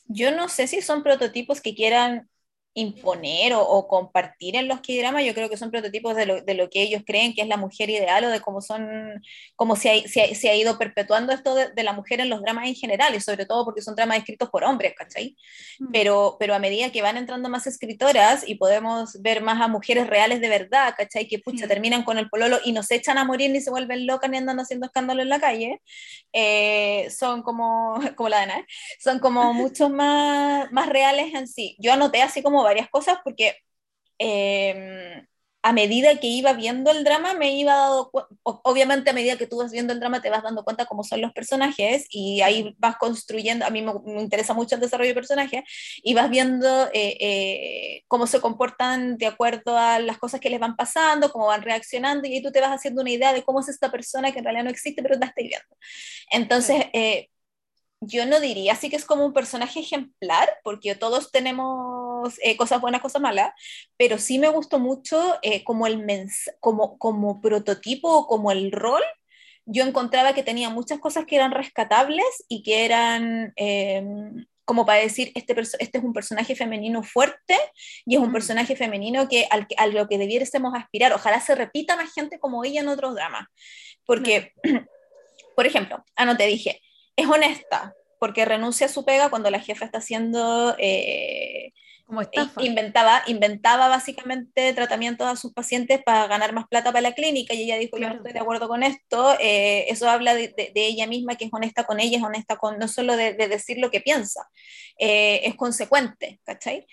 Yo 0.05 0.31
no 0.35 0.49
sé 0.49 0.67
si 0.67 0.81
son 0.81 1.03
prototipos 1.03 1.61
que 1.61 1.75
quieran 1.75 2.29
imponer 2.75 3.53
o, 3.53 3.61
o 3.61 3.87
compartir 3.87 4.55
en 4.55 4.67
los 4.67 4.79
K-dramas, 4.81 5.23
yo 5.23 5.33
creo 5.33 5.49
que 5.49 5.57
son 5.57 5.69
prototipos 5.71 6.15
de 6.15 6.25
lo, 6.25 6.41
de 6.41 6.53
lo 6.55 6.69
que 6.69 6.81
ellos 6.81 7.03
creen 7.05 7.33
que 7.33 7.41
es 7.41 7.47
la 7.47 7.57
mujer 7.57 7.89
ideal 7.89 8.23
o 8.25 8.29
de 8.29 8.39
cómo 8.41 8.61
son, 8.61 9.21
cómo 9.55 9.75
se 9.75 9.91
ha, 9.91 10.07
se 10.07 10.21
ha- 10.23 10.35
se 10.35 10.49
ha 10.49 10.55
ido 10.55 10.77
perpetuando 10.77 11.31
esto 11.33 11.53
de, 11.55 11.69
de 11.71 11.83
la 11.83 11.93
mujer 11.93 12.19
en 12.19 12.29
los 12.29 12.41
dramas 12.41 12.67
en 12.67 12.75
general, 12.75 13.13
y 13.15 13.21
sobre 13.21 13.45
todo 13.45 13.63
porque 13.65 13.81
son 13.81 13.95
dramas 13.95 14.17
escritos 14.17 14.49
por 14.49 14.63
hombres, 14.63 14.93
¿cachai? 14.97 15.35
Mm. 15.79 15.91
Pero, 15.91 16.37
pero 16.39 16.55
a 16.55 16.59
medida 16.59 16.91
que 16.91 17.01
van 17.01 17.17
entrando 17.17 17.47
más 17.49 17.67
escritoras 17.67 18.43
y 18.47 18.55
podemos 18.55 19.21
ver 19.21 19.41
más 19.41 19.61
a 19.61 19.67
mujeres 19.67 20.07
reales 20.07 20.41
de 20.41 20.49
verdad, 20.49 20.93
¿cachai? 20.97 21.27
Que 21.27 21.39
pucha, 21.39 21.63
Sí. 21.63 21.67
terminan 21.67 22.03
con 22.03 22.17
el 22.17 22.29
pololo 22.29 22.57
y 22.65 22.71
no 22.71 22.81
se 22.83 22.95
echan 22.95 23.17
a 23.17 23.23
morir 23.23 23.51
ni 23.51 23.61
se 23.61 23.69
vuelven 23.69 24.07
locas 24.07 24.29
ni 24.29 24.37
andan 24.37 24.59
haciendo 24.59 24.87
escándalo 24.87 25.21
en 25.21 25.29
la 25.29 25.39
calle, 25.39 25.79
eh, 26.33 27.07
son 27.15 27.43
como, 27.43 27.95
como 28.15 28.29
la 28.29 28.37
de 28.37 28.43
Ana, 28.43 28.65
son 28.99 29.19
como 29.19 29.53
mucho 29.53 29.89
más, 29.89 30.71
más 30.71 30.89
reales 30.89 31.33
en 31.33 31.47
sí. 31.47 31.75
Yo 31.79 31.93
anoté 31.93 32.21
así 32.21 32.41
como 32.63 32.69
varias 32.69 32.89
cosas 32.89 33.19
porque 33.23 33.55
eh, 34.19 35.25
a 35.63 35.71
medida 35.71 36.19
que 36.19 36.27
iba 36.27 36.51
viendo 36.53 36.91
el 36.91 37.05
drama 37.05 37.33
me 37.35 37.57
iba 37.57 37.73
dando 37.73 38.11
obviamente 38.43 39.09
a 39.09 39.13
medida 39.13 39.37
que 39.37 39.47
tú 39.47 39.57
vas 39.57 39.71
viendo 39.71 39.93
el 39.93 39.99
drama 39.99 40.21
te 40.21 40.29
vas 40.29 40.43
dando 40.43 40.65
cuenta 40.65 40.85
cómo 40.85 41.05
son 41.05 41.21
los 41.21 41.31
personajes 41.31 42.05
y 42.09 42.41
ahí 42.41 42.75
vas 42.77 42.97
construyendo, 42.97 43.65
a 43.65 43.69
mí 43.69 43.81
me, 43.81 43.93
me 44.05 44.21
interesa 44.21 44.53
mucho 44.53 44.75
el 44.75 44.81
desarrollo 44.81 45.11
de 45.11 45.15
personajes 45.15 45.63
y 46.03 46.13
vas 46.13 46.29
viendo 46.29 46.67
eh, 46.93 47.17
eh, 47.19 48.03
cómo 48.09 48.27
se 48.27 48.41
comportan 48.41 49.17
de 49.17 49.27
acuerdo 49.27 49.77
a 49.77 49.99
las 49.99 50.17
cosas 50.17 50.41
que 50.41 50.49
les 50.49 50.59
van 50.59 50.75
pasando, 50.75 51.31
cómo 51.31 51.47
van 51.47 51.61
reaccionando 51.61 52.27
y 52.27 52.35
ahí 52.35 52.43
tú 52.43 52.51
te 52.51 52.59
vas 52.59 52.71
haciendo 52.71 53.01
una 53.01 53.11
idea 53.11 53.31
de 53.31 53.43
cómo 53.43 53.61
es 53.61 53.69
esta 53.69 53.89
persona 53.89 54.33
que 54.33 54.39
en 54.39 54.45
realidad 54.45 54.65
no 54.65 54.69
existe 54.69 55.01
pero 55.01 55.17
la 55.17 55.27
estás 55.27 55.45
viendo. 55.45 55.77
Entonces, 56.29 56.87
eh, 56.93 57.29
yo 58.01 58.25
no 58.25 58.39
diría 58.39 58.73
así 58.73 58.89
que 58.89 58.97
es 58.97 59.05
como 59.05 59.25
un 59.25 59.33
personaje 59.33 59.79
ejemplar, 59.79 60.49
porque 60.63 60.95
todos 60.95 61.31
tenemos 61.31 62.02
eh, 62.41 62.57
cosas 62.57 62.81
buenas, 62.81 63.01
cosas 63.01 63.21
malas, 63.21 63.51
pero 63.97 64.17
sí 64.17 64.39
me 64.39 64.49
gustó 64.49 64.79
mucho 64.79 65.39
eh, 65.41 65.63
como 65.63 65.87
el 65.87 65.99
mens 65.99 66.51
como, 66.59 66.97
como 66.97 67.41
prototipo 67.41 68.09
o 68.09 68.27
como 68.27 68.51
el 68.51 68.71
rol. 68.71 69.03
Yo 69.65 69.83
encontraba 69.83 70.33
que 70.33 70.43
tenía 70.43 70.69
muchas 70.69 70.99
cosas 70.99 71.25
que 71.25 71.35
eran 71.37 71.51
rescatables 71.51 72.45
y 72.49 72.63
que 72.63 72.85
eran 72.85 73.53
eh, 73.55 74.03
como 74.65 74.85
para 74.85 75.01
decir, 75.01 75.31
este, 75.35 75.59
este 75.79 75.97
es 75.97 76.03
un 76.03 76.13
personaje 76.13 76.55
femenino 76.55 77.03
fuerte 77.03 77.57
y 78.05 78.15
es 78.15 78.21
un 78.21 78.29
Mm. 78.29 78.33
personaje 78.33 78.75
femenino 78.75 79.27
que, 79.27 79.45
al, 79.49 79.67
a 79.77 79.87
lo 79.87 80.07
que 80.07 80.17
debiésemos 80.17 80.73
aspirar. 80.75 81.13
Ojalá 81.13 81.39
se 81.41 81.55
repita 81.55 81.95
más 81.95 82.13
gente 82.13 82.39
como 82.39 82.63
ella 82.63 82.81
en 82.81 82.87
otros 82.87 83.13
dramas. 83.15 83.47
Porque, 84.05 84.53
por 85.55 85.65
ejemplo, 85.65 86.03
ah, 86.15 86.25
no 86.25 86.37
te 86.37 86.47
dije, 86.47 86.81
es 87.15 87.27
honesta, 87.27 87.93
porque 88.19 88.45
renuncia 88.45 88.87
a 88.87 88.89
su 88.89 89.03
pega 89.03 89.29
cuando 89.29 89.51
la 89.51 89.59
jefa 89.59 89.85
está 89.85 89.97
haciendo, 89.97 90.75
eh, 90.79 91.73
Como 92.05 92.21
estafa. 92.21 92.61
inventaba, 92.63 93.23
inventaba 93.27 93.87
básicamente 93.87 94.73
tratamientos 94.73 95.25
a 95.27 95.35
sus 95.35 95.53
pacientes 95.53 96.01
para 96.03 96.27
ganar 96.27 96.53
más 96.53 96.67
plata 96.67 96.91
para 96.91 97.01
la 97.01 97.13
clínica 97.13 97.53
y 97.53 97.63
ella 97.63 97.77
dijo, 97.77 97.97
yo 97.97 98.01
Claro. 98.01 98.15
no 98.15 98.19
estoy 98.19 98.33
de 98.33 98.39
acuerdo 98.39 98.67
con 98.67 98.83
esto, 98.83 99.35
eh, 99.39 99.85
eso 99.89 100.09
habla 100.09 100.35
de, 100.35 100.49
de- 100.49 100.71
de 100.75 100.85
ella 100.85 101.07
misma 101.07 101.35
que 101.35 101.45
es 101.45 101.51
honesta 101.53 101.85
con 101.85 101.99
ella, 101.99 102.17
es 102.17 102.23
honesta 102.23 102.57
con, 102.57 102.77
no 102.77 102.87
solo 102.87 103.15
de, 103.15 103.33
de 103.33 103.47
decir 103.47 103.77
lo 103.79 103.89
que 103.89 104.01
piensa, 104.01 104.47
eh, 104.99 105.41
es 105.45 105.55
consecuente, 105.55 106.39
¿cachai? 106.43 106.85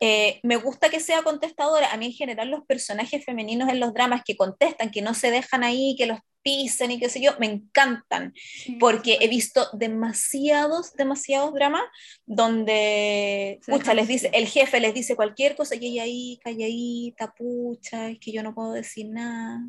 Eh, 0.00 0.40
me 0.42 0.56
gusta 0.56 0.90
que 0.90 1.00
sea 1.00 1.22
contestadora, 1.22 1.90
a 1.92 1.96
mí 1.96 2.06
en 2.06 2.12
general 2.12 2.50
los 2.50 2.64
personajes 2.66 3.24
femeninos 3.24 3.68
en 3.70 3.80
los 3.80 3.94
dramas 3.94 4.22
que 4.24 4.36
contestan, 4.36 4.90
que 4.90 5.00
no 5.00 5.14
se 5.14 5.30
dejan 5.30 5.64
ahí, 5.64 5.94
que 5.96 6.06
los 6.06 6.18
pisen 6.46 6.92
y 6.92 7.00
qué 7.00 7.08
sé 7.08 7.20
yo, 7.20 7.32
me 7.40 7.46
encantan 7.46 8.32
porque 8.78 9.18
he 9.20 9.26
visto 9.26 9.68
demasiados, 9.72 10.94
demasiados 10.94 11.52
dramas 11.52 11.82
donde, 12.24 13.58
pucha, 13.66 13.94
les 13.94 14.06
dice, 14.06 14.30
el 14.32 14.46
jefe 14.46 14.78
les 14.78 14.94
dice 14.94 15.16
cualquier 15.16 15.56
cosa 15.56 15.74
y 15.74 15.86
ella 15.86 16.04
ahí, 16.04 16.38
calladita, 16.44 17.34
pucha, 17.34 18.10
es 18.10 18.20
que 18.20 18.30
yo 18.30 18.44
no 18.44 18.54
puedo 18.54 18.70
decir 18.70 19.08
nada, 19.08 19.60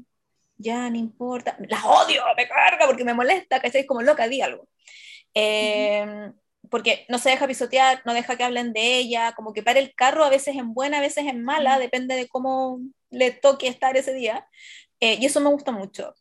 ya 0.55 0.87
no 0.91 0.97
importa, 0.97 1.57
las 1.67 1.83
odio, 1.83 2.21
me 2.35 2.47
carga 2.47 2.85
porque 2.85 3.03
me 3.03 3.15
molesta, 3.15 3.59
¿cachai? 3.59 3.87
Como 3.87 4.03
loca, 4.03 4.27
di 4.27 4.41
algo. 4.41 4.67
Eh, 5.33 6.31
Porque 6.69 7.05
no 7.09 7.17
se 7.17 7.31
deja 7.31 7.47
pisotear, 7.47 8.03
no 8.05 8.13
deja 8.13 8.35
que 8.35 8.43
hablen 8.43 8.71
de 8.73 8.97
ella, 8.97 9.33
como 9.35 9.51
que 9.53 9.63
para 9.63 9.79
el 9.79 9.95
carro 9.95 10.23
a 10.25 10.29
veces 10.29 10.55
en 10.55 10.75
buena, 10.75 10.97
a 10.97 11.01
veces 11.01 11.25
en 11.25 11.43
mala, 11.43 11.79
depende 11.79 12.15
de 12.15 12.27
cómo 12.27 12.79
le 13.09 13.31
toque 13.31 13.67
estar 13.67 13.97
ese 13.97 14.13
día. 14.13 14.47
Eh, 14.99 15.17
y 15.19 15.25
eso 15.25 15.39
me 15.41 15.49
gusta 15.49 15.71
mucho. 15.71 16.13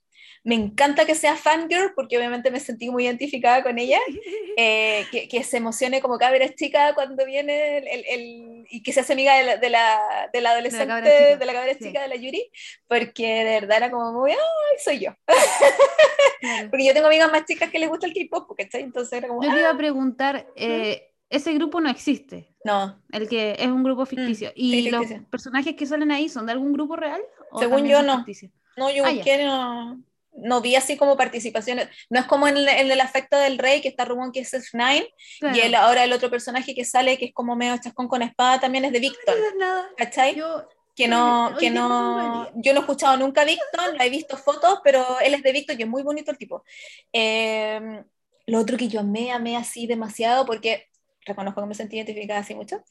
Me 0.47 0.55
encanta 0.55 1.05
que 1.07 1.15
sea 1.17 1.35
fangirl, 1.37 1.93
porque 1.97 2.17
obviamente 2.17 2.51
me 2.53 2.61
sentí 2.61 2.89
muy 2.89 3.05
identificada 3.05 3.63
con 3.65 3.79
ella, 3.79 3.99
eh, 4.57 5.05
que, 5.11 5.29
que 5.29 5.43
se 5.43 5.57
emocione 5.57 6.01
como 6.01 6.19
cabra 6.19 6.49
chica 6.55 6.95
cuando 6.95 7.27
viene 7.27 7.79
el, 7.79 7.89
el- 7.89 8.05
el- 8.09 8.67
y 8.71 8.83
que 8.83 8.93
se 8.93 9.01
hace 9.01 9.13
amiga 9.15 9.35
de 9.37 9.45
la, 9.45 9.57
de 9.59 9.71
la, 9.71 10.31
de 10.33 10.41
la 10.41 10.51
adolescente, 10.53 11.37
de 11.37 11.45
la 11.47 11.53
cabra 11.53 11.75
sí. 11.75 11.85
chica, 11.85 12.01
de 12.03 12.09
la 12.09 12.17
Yuri, 12.17 12.51
porque 12.89 13.27
de 13.45 13.61
verdad 13.61 13.77
era 13.79 13.91
como 13.91 14.13
muy, 14.13 14.31
ay, 14.33 14.39
soy 14.85 15.01
yo. 15.01 15.11
Porque 16.71 16.87
yo 16.87 16.93
tengo 16.95 17.07
amigas 17.09 17.31
más 17.33 17.45
chicas 17.45 17.71
que 17.71 17.79
les 17.79 17.89
gusta 17.89 18.07
el 18.07 18.13
K-pop, 18.15 18.57
¿cachai? 18.57 18.83
Entonces 18.83 19.13
era 19.15 19.29
como, 19.29 19.43
Yo 19.43 19.49
te 19.51 19.57
ah, 19.57 19.61
iba 19.61 19.71
a 19.71 19.77
preguntar, 19.77 20.47
eh, 20.57 21.13
ese 21.31 21.53
grupo 21.55 21.81
no 21.81 21.91
existe, 21.91 22.55
no, 22.65 23.03
el 23.11 23.29
que 23.29 23.57
es 23.59 23.67
un 23.67 23.83
grupo 23.83 24.07
ficticio. 24.07 24.53
¿Y 24.55 24.71
sí, 24.83 24.91
los 24.91 25.01
ficticio. 25.01 25.31
personajes 25.31 25.75
que 25.75 25.87
salen 25.87 26.11
ahí 26.13 26.29
son 26.29 26.47
de 26.47 26.53
algún 26.53 26.73
grupo 26.73 26.95
real? 26.97 27.21
¿O 27.51 27.59
Según 27.59 27.87
yo, 27.87 28.03
no. 28.03 28.19
ficticios? 28.19 28.53
no, 28.77 28.91
yo 28.91 29.05
Ah, 29.05 29.11
busqué, 29.13 29.45
no, 29.45 30.03
no 30.37 30.61
vi 30.61 30.77
así 30.77 30.97
como 30.97 31.17
participaciones. 31.17 31.89
No 32.11 32.21
es 32.21 32.27
como 32.27 32.47
en 32.49 32.57
el, 32.57 32.69
en 32.69 32.91
el 32.91 33.01
afecto 33.01 33.39
del 33.39 33.59
rey, 33.59 33.81
que 33.81 33.89
está 33.89 34.05
Rubón, 34.05 34.33
que 34.33 34.41
es 34.41 34.53
F9, 34.53 35.13
Claro. 35.41 35.57
y 35.57 35.61
el, 35.61 35.75
ahora 35.75 36.05
el 36.05 36.13
otro 36.13 36.31
personaje 36.31 36.75
que 36.75 36.85
sale, 36.85 37.19
que 37.19 37.27
es 37.27 37.33
como 37.35 37.57
medio 37.57 37.77
chascón 37.79 38.09
con 38.09 38.23
espada, 38.23 38.61
también 38.61 38.85
es 38.85 38.93
de 38.93 39.01
No 39.01 39.09
Victor. 39.09 39.37
nada. 39.59 39.89
¿Cachai? 39.97 40.35
Yo, 40.37 40.69
que 40.95 41.09
no, 41.09 41.55
que 41.61 41.69
no, 41.71 42.51
yo 42.55 42.73
no 42.73 42.79
he 42.79 42.83
escuchado 42.83 43.17
nunca 43.19 43.43
a 43.43 43.45
Victor, 43.45 43.95
no 43.97 44.03
he 44.03 44.09
visto 44.09 44.37
fotos, 44.39 44.81
pero 44.83 45.21
él 45.21 45.35
es 45.35 45.43
de 45.43 45.53
Victor 45.53 45.79
y 45.79 45.83
es 45.83 45.89
muy 45.89 46.03
bonito 46.03 46.31
el 46.31 46.39
tipo. 46.39 46.65
Eh, 47.13 48.03
lo 48.47 48.59
otro 48.61 48.77
que 48.77 48.89
yo 48.89 49.01
amé, 49.01 49.31
amé 49.33 49.57
así 49.57 49.87
demasiado, 49.87 50.47
porque 50.47 50.87
reconozco 51.23 51.61
que 51.61 51.67
me 51.67 51.75
sentí 51.75 51.97
identificada 51.97 52.41
así 52.41 52.55
mucho, 52.55 52.83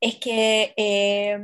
es 0.00 0.16
que 0.16 0.74
eh, 0.76 1.38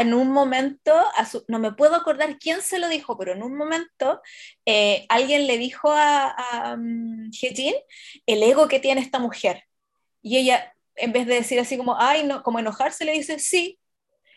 en 0.00 0.14
un 0.14 0.30
momento, 0.30 0.92
su- 1.30 1.44
no 1.48 1.58
me 1.58 1.72
puedo 1.72 1.94
acordar 1.94 2.38
quién 2.38 2.62
se 2.62 2.78
lo 2.78 2.88
dijo, 2.88 3.18
pero 3.18 3.32
en 3.32 3.42
un 3.42 3.56
momento 3.56 4.20
eh, 4.64 5.04
alguien 5.08 5.46
le 5.46 5.58
dijo 5.58 5.90
a, 5.92 6.28
a 6.30 6.74
um, 6.74 7.30
el 8.26 8.42
ego 8.42 8.68
que 8.68 8.80
tiene 8.80 9.00
esta 9.00 9.18
mujer. 9.18 9.64
Y 10.22 10.38
ella, 10.38 10.74
en 10.96 11.12
vez 11.12 11.26
de 11.26 11.34
decir 11.34 11.58
así 11.60 11.76
como, 11.76 11.96
ay, 11.98 12.24
no, 12.24 12.42
como 12.42 12.58
enojarse, 12.58 13.04
le 13.04 13.12
dice, 13.12 13.38
sí. 13.38 13.78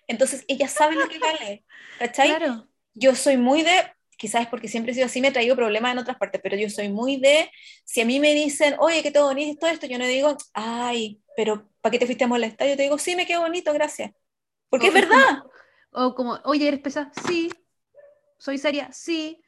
Entonces 0.07 0.43
ella 0.47 0.67
sabe 0.67 0.95
lo 0.95 1.07
que 1.07 1.19
vale. 1.19 1.65
¿Cachai? 1.99 2.29
claro. 2.29 2.67
Yo 2.93 3.15
soy 3.15 3.37
muy 3.37 3.61
de, 3.61 3.71
quizás 4.17 4.43
es 4.43 4.47
porque 4.47 4.67
siempre 4.67 4.91
he 4.91 4.95
sido 4.95 5.05
así, 5.07 5.21
me 5.21 5.29
he 5.29 5.31
traído 5.31 5.55
problemas 5.55 5.91
en 5.91 5.99
otras 5.99 6.17
partes, 6.17 6.41
pero 6.41 6.55
yo 6.57 6.69
soy 6.69 6.89
muy 6.89 7.17
de, 7.17 7.49
si 7.83 8.01
a 8.01 8.05
mí 8.05 8.19
me 8.19 8.33
dicen, 8.33 8.75
oye, 8.79 9.03
que 9.03 9.11
todo 9.11 9.25
bonito 9.25 9.67
esto, 9.67 9.85
yo 9.87 9.97
no 9.97 10.05
digo, 10.05 10.37
ay, 10.53 11.21
pero 11.35 11.69
¿para 11.81 11.91
qué 11.91 11.99
te 11.99 12.05
fuiste 12.05 12.23
a 12.23 12.27
molestar? 12.27 12.67
Yo 12.67 12.77
te 12.77 12.83
digo, 12.83 12.97
sí, 12.97 13.15
me 13.15 13.25
quedó 13.25 13.41
bonito, 13.41 13.73
gracias. 13.73 14.11
Porque 14.69 14.87
O 14.87 14.89
es 14.89 14.93
verdad, 14.93 15.43
O 15.91 16.15
como, 16.15 16.39
oye, 16.43 16.67
¿eres 16.67 16.81
pesada? 16.81 17.11
Sí. 17.27 17.51
¿Soy 18.37 18.57
seria? 18.57 18.91
Sí. 18.91 19.41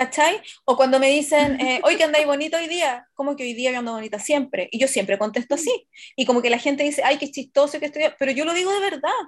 ¿cachai? 0.00 0.40
O 0.64 0.76
cuando 0.76 0.98
me 0.98 1.10
dicen, 1.10 1.60
eh, 1.60 1.82
hoy 1.84 1.96
que 1.96 2.04
andáis 2.04 2.24
bonito 2.24 2.56
hoy 2.56 2.68
día, 2.68 3.06
como 3.12 3.36
que 3.36 3.42
hoy 3.42 3.52
día 3.52 3.70
yo 3.70 3.80
ando 3.80 3.92
bonita 3.92 4.18
siempre. 4.18 4.66
Y 4.72 4.78
yo 4.78 4.88
siempre 4.88 5.18
contesto 5.18 5.56
así. 5.56 5.86
Y 6.16 6.24
como 6.24 6.40
que 6.40 6.48
la 6.48 6.56
gente 6.56 6.82
dice, 6.84 7.02
ay, 7.04 7.18
qué 7.18 7.30
chistoso 7.30 7.78
que 7.78 7.86
estoy, 7.86 8.04
pero 8.18 8.32
yo 8.32 8.46
lo 8.46 8.54
digo 8.54 8.72
de 8.72 8.80
verdad. 8.80 9.20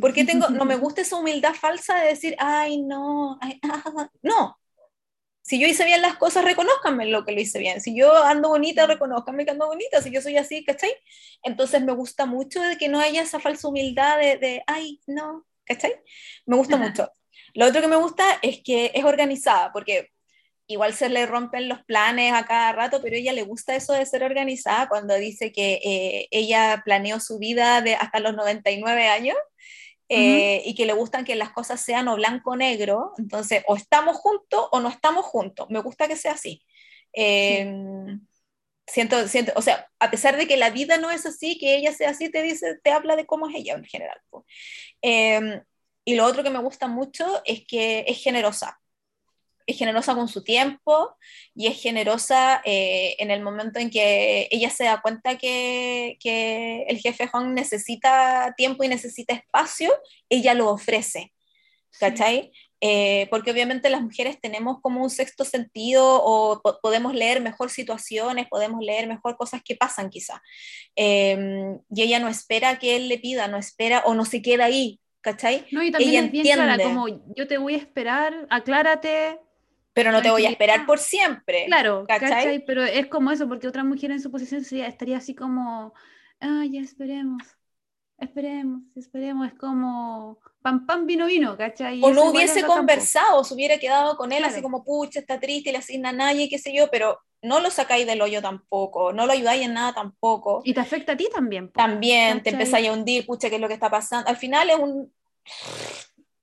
Porque 0.00 0.24
tengo, 0.24 0.50
no 0.50 0.64
me 0.64 0.76
gusta 0.76 1.00
esa 1.00 1.16
humildad 1.16 1.52
falsa 1.52 1.98
de 1.98 2.10
decir, 2.10 2.36
ay, 2.38 2.80
no, 2.80 3.38
ay, 3.40 3.58
ah, 3.64 4.08
no. 4.22 4.56
Si 5.48 5.58
yo 5.58 5.66
hice 5.66 5.86
bien 5.86 6.02
las 6.02 6.16
cosas, 6.16 6.44
reconozcanme 6.44 7.06
lo 7.06 7.24
que 7.24 7.32
lo 7.32 7.40
hice 7.40 7.58
bien. 7.58 7.80
Si 7.80 7.96
yo 7.96 8.14
ando 8.22 8.50
bonita, 8.50 8.86
reconozcanme 8.86 9.46
que 9.46 9.52
ando 9.52 9.66
bonita. 9.66 10.02
Si 10.02 10.10
yo 10.10 10.20
soy 10.20 10.36
así, 10.36 10.62
¿cachai? 10.62 10.90
Entonces 11.42 11.80
me 11.82 11.92
gusta 11.94 12.26
mucho 12.26 12.60
de 12.60 12.76
que 12.76 12.90
no 12.90 13.00
haya 13.00 13.22
esa 13.22 13.40
falsa 13.40 13.66
humildad 13.66 14.18
de, 14.18 14.36
de 14.36 14.62
ay, 14.66 15.00
no, 15.06 15.46
¿cachai? 15.64 15.94
Me 16.44 16.54
gusta 16.54 16.76
mucho. 16.76 17.10
Lo 17.54 17.64
otro 17.64 17.80
que 17.80 17.88
me 17.88 17.96
gusta 17.96 18.24
es 18.42 18.60
que 18.62 18.90
es 18.92 19.04
organizada, 19.04 19.72
porque 19.72 20.10
igual 20.66 20.92
se 20.92 21.08
le 21.08 21.24
rompen 21.24 21.66
los 21.66 21.82
planes 21.84 22.34
a 22.34 22.44
cada 22.44 22.72
rato, 22.72 23.00
pero 23.00 23.16
ella 23.16 23.32
le 23.32 23.42
gusta 23.42 23.74
eso 23.74 23.94
de 23.94 24.04
ser 24.04 24.24
organizada 24.24 24.86
cuando 24.86 25.14
dice 25.14 25.50
que 25.50 25.80
eh, 25.82 26.28
ella 26.30 26.82
planeó 26.84 27.20
su 27.20 27.38
vida 27.38 27.80
de 27.80 27.94
hasta 27.94 28.20
los 28.20 28.34
99 28.34 29.08
años 29.08 29.36
eh, 30.08 30.62
y 30.64 30.74
que 30.74 30.86
le 30.86 30.92
gustan 30.94 31.24
que 31.24 31.36
las 31.36 31.50
cosas 31.50 31.80
sean 31.80 32.08
o 32.08 32.16
blanco 32.16 32.52
o 32.52 32.56
negro, 32.56 33.12
entonces 33.18 33.62
o 33.66 33.76
estamos 33.76 34.16
juntos 34.16 34.68
o 34.72 34.80
no 34.80 34.88
estamos 34.88 35.24
juntos, 35.26 35.66
me 35.70 35.80
gusta 35.80 36.08
que 36.08 36.16
sea 36.16 36.32
así. 36.32 36.64
Eh, 37.12 38.18
Siento, 38.88 39.28
siento, 39.28 39.52
o 39.54 39.60
sea, 39.60 39.86
a 39.98 40.10
pesar 40.10 40.36
de 40.38 40.46
que 40.46 40.56
la 40.56 40.70
vida 40.70 40.96
no 40.96 41.10
es 41.10 41.26
así, 41.26 41.58
que 41.58 41.76
ella 41.76 41.92
sea 41.92 42.10
así, 42.10 42.30
te 42.30 42.42
dice, 42.42 42.78
te 42.82 42.90
habla 42.90 43.16
de 43.16 43.26
cómo 43.26 43.46
es 43.48 43.54
ella 43.54 43.74
en 43.74 43.84
general. 43.84 44.18
po. 44.30 44.46
Eh, 45.02 45.60
y 46.06 46.14
lo 46.14 46.24
otro 46.24 46.42
que 46.42 46.48
me 46.50 46.58
gusta 46.60 46.88
mucho 46.88 47.42
es 47.44 47.66
que 47.66 48.04
es 48.08 48.22
generosa. 48.22 48.80
Es 49.68 49.78
generosa 49.78 50.14
con 50.14 50.28
su 50.28 50.42
tiempo 50.42 51.14
y 51.54 51.66
es 51.68 51.80
generosa 51.80 52.62
eh, 52.64 53.14
en 53.18 53.30
el 53.30 53.42
momento 53.42 53.78
en 53.78 53.90
que 53.90 54.48
ella 54.50 54.70
se 54.70 54.84
da 54.84 55.00
cuenta 55.00 55.36
que, 55.36 56.16
que 56.20 56.84
el 56.88 56.98
jefe 56.98 57.28
Hong 57.28 57.54
necesita 57.54 58.54
tiempo 58.56 58.82
y 58.82 58.88
necesita 58.88 59.34
espacio, 59.34 59.92
ella 60.28 60.54
lo 60.54 60.70
ofrece. 60.70 61.32
¿cachai? 61.98 62.52
Eh, 62.80 63.26
porque 63.30 63.50
obviamente 63.50 63.90
las 63.90 64.02
mujeres 64.02 64.40
tenemos 64.40 64.80
como 64.80 65.02
un 65.02 65.10
sexto 65.10 65.44
sentido 65.44 66.22
o 66.22 66.60
po 66.62 66.78
podemos 66.80 67.12
leer 67.12 67.40
mejor 67.40 67.70
situaciones, 67.70 68.46
podemos 68.48 68.80
leer 68.84 69.08
mejor 69.08 69.36
cosas 69.36 69.62
que 69.64 69.74
pasan 69.74 70.10
quizá. 70.10 70.40
Eh, 70.94 71.76
y 71.90 72.02
ella 72.02 72.20
no 72.20 72.28
espera 72.28 72.78
que 72.78 72.96
él 72.96 73.08
le 73.08 73.18
pida, 73.18 73.48
no 73.48 73.56
espera 73.56 74.02
o 74.06 74.14
no 74.14 74.24
se 74.24 74.42
queda 74.42 74.66
ahí, 74.66 75.00
¿cachai? 75.20 75.66
No, 75.72 75.82
y 75.82 75.90
también 75.90 76.10
Ella 76.10 76.26
es 76.26 76.32
bien 76.32 76.44
clara, 76.44 76.74
entiende. 76.74 76.94
como 76.94 77.34
yo 77.36 77.48
te 77.48 77.58
voy 77.58 77.74
a 77.74 77.78
esperar, 77.78 78.46
aclárate. 78.48 79.40
Pero 79.98 80.12
no 80.12 80.22
te 80.22 80.30
voy 80.30 80.46
a 80.46 80.50
esperar 80.50 80.86
por 80.86 80.98
siempre. 80.98 81.66
Claro, 81.66 82.04
¿cachai? 82.06 82.30
¿cachai? 82.30 82.64
Pero 82.64 82.84
es 82.84 83.06
como 83.08 83.30
eso, 83.32 83.48
porque 83.48 83.66
otra 83.66 83.82
mujer 83.84 84.10
en 84.12 84.20
su 84.20 84.30
posición 84.30 84.62
sería- 84.64 84.86
estaría 84.86 85.16
así 85.18 85.34
como, 85.34 85.92
ah, 86.40 86.64
ya 86.70 86.80
esperemos, 86.80 87.42
esperemos, 88.18 88.82
esperemos, 88.96 89.48
es 89.48 89.54
como 89.54 90.38
pam 90.62 90.86
pam 90.86 91.06
vino 91.06 91.26
vino, 91.26 91.56
¿cachai? 91.56 92.00
O 92.02 92.10
no 92.12 92.30
hubiese 92.30 92.60
conversado, 92.76 93.44
se 93.44 93.54
hubiera 93.54 93.78
quedado 93.78 94.16
con 94.16 94.32
él 94.32 94.44
así 94.44 94.62
como, 94.62 94.84
pucha, 94.84 95.20
está 95.20 95.38
triste, 95.40 95.72
le 95.72 95.78
asigna 95.78 96.10
a 96.10 96.12
nadie, 96.12 96.48
qué 96.48 96.58
sé 96.58 96.72
yo, 96.74 96.88
pero 96.90 97.18
no 97.42 97.60
lo 97.60 97.70
sacáis 97.70 98.06
del 98.06 98.20
hoyo 98.20 98.42
tampoco, 98.42 99.12
no 99.12 99.24
lo 99.26 99.32
ayudáis 99.32 99.62
en 99.64 99.74
nada 99.74 99.92
tampoco. 99.94 100.60
Y 100.64 100.74
te 100.74 100.80
afecta 100.80 101.12
a 101.12 101.16
ti 101.16 101.28
también. 101.32 101.70
También 101.72 102.42
te 102.42 102.50
empezáis 102.50 102.88
a 102.88 102.92
hundir, 102.92 103.26
pucha, 103.26 103.48
qué 103.48 103.56
es 103.56 103.60
lo 103.60 103.68
que 103.68 103.74
está 103.74 103.90
pasando. 103.90 104.28
Al 104.28 104.36
final 104.36 104.68
es 104.70 104.76
un... 104.78 105.12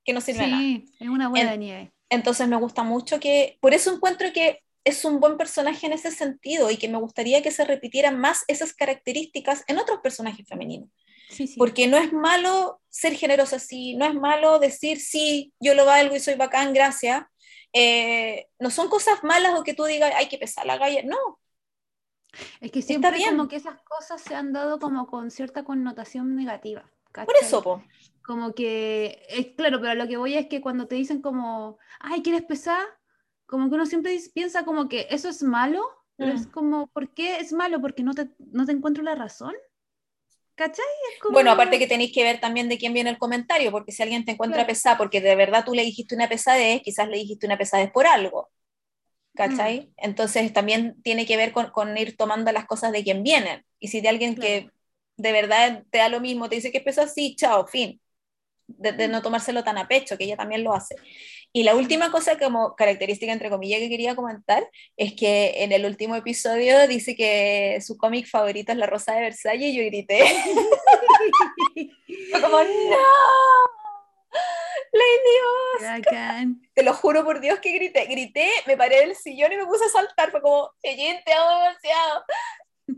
que 0.06 0.14
no 0.14 0.22
sirve 0.22 0.48
nada. 0.48 0.62
Sí, 0.62 0.86
es 1.00 1.10
una 1.10 1.28
buena 1.30 1.54
En- 1.54 1.60
de 1.60 1.66
nieve. 1.66 1.92
Entonces 2.10 2.48
me 2.48 2.56
gusta 2.56 2.84
mucho 2.84 3.20
que, 3.20 3.58
por 3.62 3.74
eso 3.74 3.94
encuentro 3.94 4.32
que 4.34 4.62
es 4.84 5.04
un 5.04 5.20
buen 5.20 5.38
personaje 5.38 5.88
en 5.88 5.94
ese 5.94 6.12
sentido 6.12 6.70
y 6.70 6.78
que 6.78 6.88
me 6.88 7.00
gustaría 7.00 7.42
que 7.42 7.52
se 7.52 7.66
repitieran 7.66 8.20
más 8.20 8.44
esas 8.48 8.74
características 8.74 9.64
en 9.68 9.80
otros 9.80 10.00
personajes 10.02 10.48
femeninos. 10.48 10.90
Sí, 11.30 11.48
sí. 11.48 11.56
Porque 11.58 11.88
no 11.88 11.98
es 11.98 12.14
malo 12.14 12.80
ser 12.90 13.16
generosa 13.16 13.56
así, 13.56 13.96
no 13.96 14.06
es 14.06 14.14
malo 14.14 14.60
decir 14.60 15.00
sí, 15.00 15.52
yo 15.60 15.74
lo 15.74 15.86
valgo 15.86 16.16
y 16.16 16.20
soy 16.20 16.36
bacán, 16.36 16.74
gracias. 16.74 17.24
Eh, 17.74 18.48
no 18.60 18.70
son 18.70 18.88
cosas 18.88 19.24
malas 19.24 19.60
o 19.60 19.64
que 19.64 19.74
tú 19.74 19.86
digas, 19.86 20.14
hay 20.16 20.28
que 20.28 20.38
pesar 20.38 20.66
la 20.66 20.78
galla. 20.78 21.02
No, 21.04 21.18
Es 22.62 22.72
que 22.72 22.82
siempre 22.82 23.12
bien. 23.12 23.32
como 23.32 23.48
que 23.48 23.56
esas 23.56 23.82
cosas 23.82 24.22
se 24.22 24.36
han 24.36 24.54
dado 24.54 24.80
como 24.80 25.08
con 25.08 25.32
cierta 25.32 25.64
connotación 25.64 26.36
negativa. 26.36 26.84
por 27.12 27.26
¿cachai? 27.26 27.36
eso, 27.42 27.64
po. 27.64 27.84
Como 28.26 28.54
que, 28.56 29.24
es 29.30 29.48
claro, 29.56 29.80
pero 29.82 29.94
lo 29.96 30.08
que 30.08 30.18
voy 30.18 30.34
es 30.36 30.48
que 30.48 30.62
cuando 30.62 30.88
te 30.88 30.96
dicen 30.96 31.22
como, 31.22 31.78
ay, 32.00 32.24
¿quieres 32.24 32.44
pesar? 32.44 32.84
Como 33.46 33.70
que 33.70 33.76
uno 33.76 33.86
siempre 33.86 34.18
piensa 34.34 34.66
como 34.66 34.90
que 34.90 35.08
eso 35.12 35.30
es 35.30 35.44
malo, 35.44 35.84
pero 36.18 36.32
es 36.34 36.48
Mm. 36.48 36.52
como, 36.52 36.88
¿por 36.88 37.14
qué 37.14 37.38
es 37.40 37.54
malo? 37.54 37.82
Porque 37.82 38.04
no 38.04 38.14
te, 38.16 38.30
no 38.40 38.66
te 38.66 38.72
encuentro 38.72 39.04
la 39.04 39.16
razón. 39.16 39.54
¿Cachai? 40.56 40.86
Como- 41.22 41.34
Bueno, 41.34 41.52
aparte 41.52 41.80
que 41.80 41.88
tenéis 41.88 42.14
que 42.14 42.24
ver 42.24 42.40
también 42.40 42.70
de 42.70 42.78
quién 42.78 42.94
viene 42.94 43.10
el 43.10 43.18
comentario, 43.18 43.72
porque 43.72 43.92
si 43.92 44.04
alguien 44.04 44.26
te 44.26 44.32
encuentra 44.34 44.62
Claro. 44.64 44.74
pesada, 44.74 44.98
porque 44.98 45.22
de 45.22 45.36
verdad 45.36 45.66
tú 45.66 45.74
le 45.74 45.84
dijiste 45.84 46.16
una 46.16 46.30
pesadez, 46.30 46.82
quizás 46.84 47.08
le 47.10 47.18
dijiste 47.18 47.46
una 47.48 47.58
pesadez 47.58 47.92
por 47.92 48.06
algo. 48.08 48.50
¿Cachai? 49.36 49.94
Entonces 49.98 50.54
también 50.54 51.02
tiene 51.04 51.26
que 51.26 51.38
ver 51.38 51.54
con, 51.54 51.72
con 51.72 51.98
ir 51.98 52.18
tomando 52.18 52.52
las 52.54 52.66
cosas 52.68 52.92
de 52.94 53.04
quien 53.04 53.24
vienen. 53.24 53.66
Y 53.80 53.90
si 53.90 54.02
de 54.02 54.10
alguien 54.10 54.36
que 54.38 54.72
de 55.18 55.32
verdad 55.34 55.84
te 55.92 56.00
da 56.00 56.10
lo 56.10 56.22
mismo, 56.22 56.50
te 56.50 56.56
dice 56.56 56.72
que 56.72 56.80
es 56.80 56.84
pesado, 56.86 57.08
sí, 57.10 57.36
chao, 57.38 57.68
fin. 57.68 58.02
De, 58.68 58.94
de 58.94 59.08
no 59.08 59.22
tomárselo 59.22 59.64
tan 59.64 59.78
a 59.78 59.88
pecho, 59.88 60.18
que 60.18 60.24
ella 60.24 60.38
también 60.38 60.64
lo 60.64 60.74
hace. 60.74 60.96
Y 61.54 61.64
la 61.64 61.74
última 61.74 62.12
cosa 62.12 62.38
como 62.38 62.76
característica, 62.76 63.32
entre 63.32 63.50
comillas, 63.50 63.80
que 63.80 63.88
quería 63.88 64.14
comentar, 64.14 64.70
es 64.98 65.14
que 65.14 65.64
en 65.64 65.72
el 65.72 65.86
último 65.86 66.18
episodio 66.18 66.86
dice 66.86 67.16
que 67.16 67.80
su 67.80 67.96
cómic 67.96 68.28
favorito 68.28 68.74
es 68.74 68.78
La 68.78 68.88
Rosa 68.88 69.14
de 69.14 69.22
Versalles 69.22 69.70
y 69.70 69.78
yo 69.78 69.86
grité. 69.86 70.20
Fue 72.32 72.42
como, 72.42 72.58
¡no! 72.58 72.98
¡Lady 74.92 75.80
Qué 75.80 75.86
bacán. 75.86 76.62
Te 76.74 76.84
lo 76.84 76.94
juro 76.94 77.24
por 77.24 77.40
Dios 77.40 77.60
que 77.60 77.72
grité. 77.72 78.06
Grité, 78.06 78.50
me 78.68 78.76
paré 78.76 79.00
del 79.00 79.16
sillón 79.16 79.54
y 79.54 79.58
me 79.58 79.66
puse 79.66 79.86
a 79.86 79.90
saltar. 79.90 80.32
Fue 80.32 80.42
como, 80.42 80.72
Eugene, 80.84 81.24
te 81.26 81.32
amo 81.32 81.52
demasiado. 81.52 82.26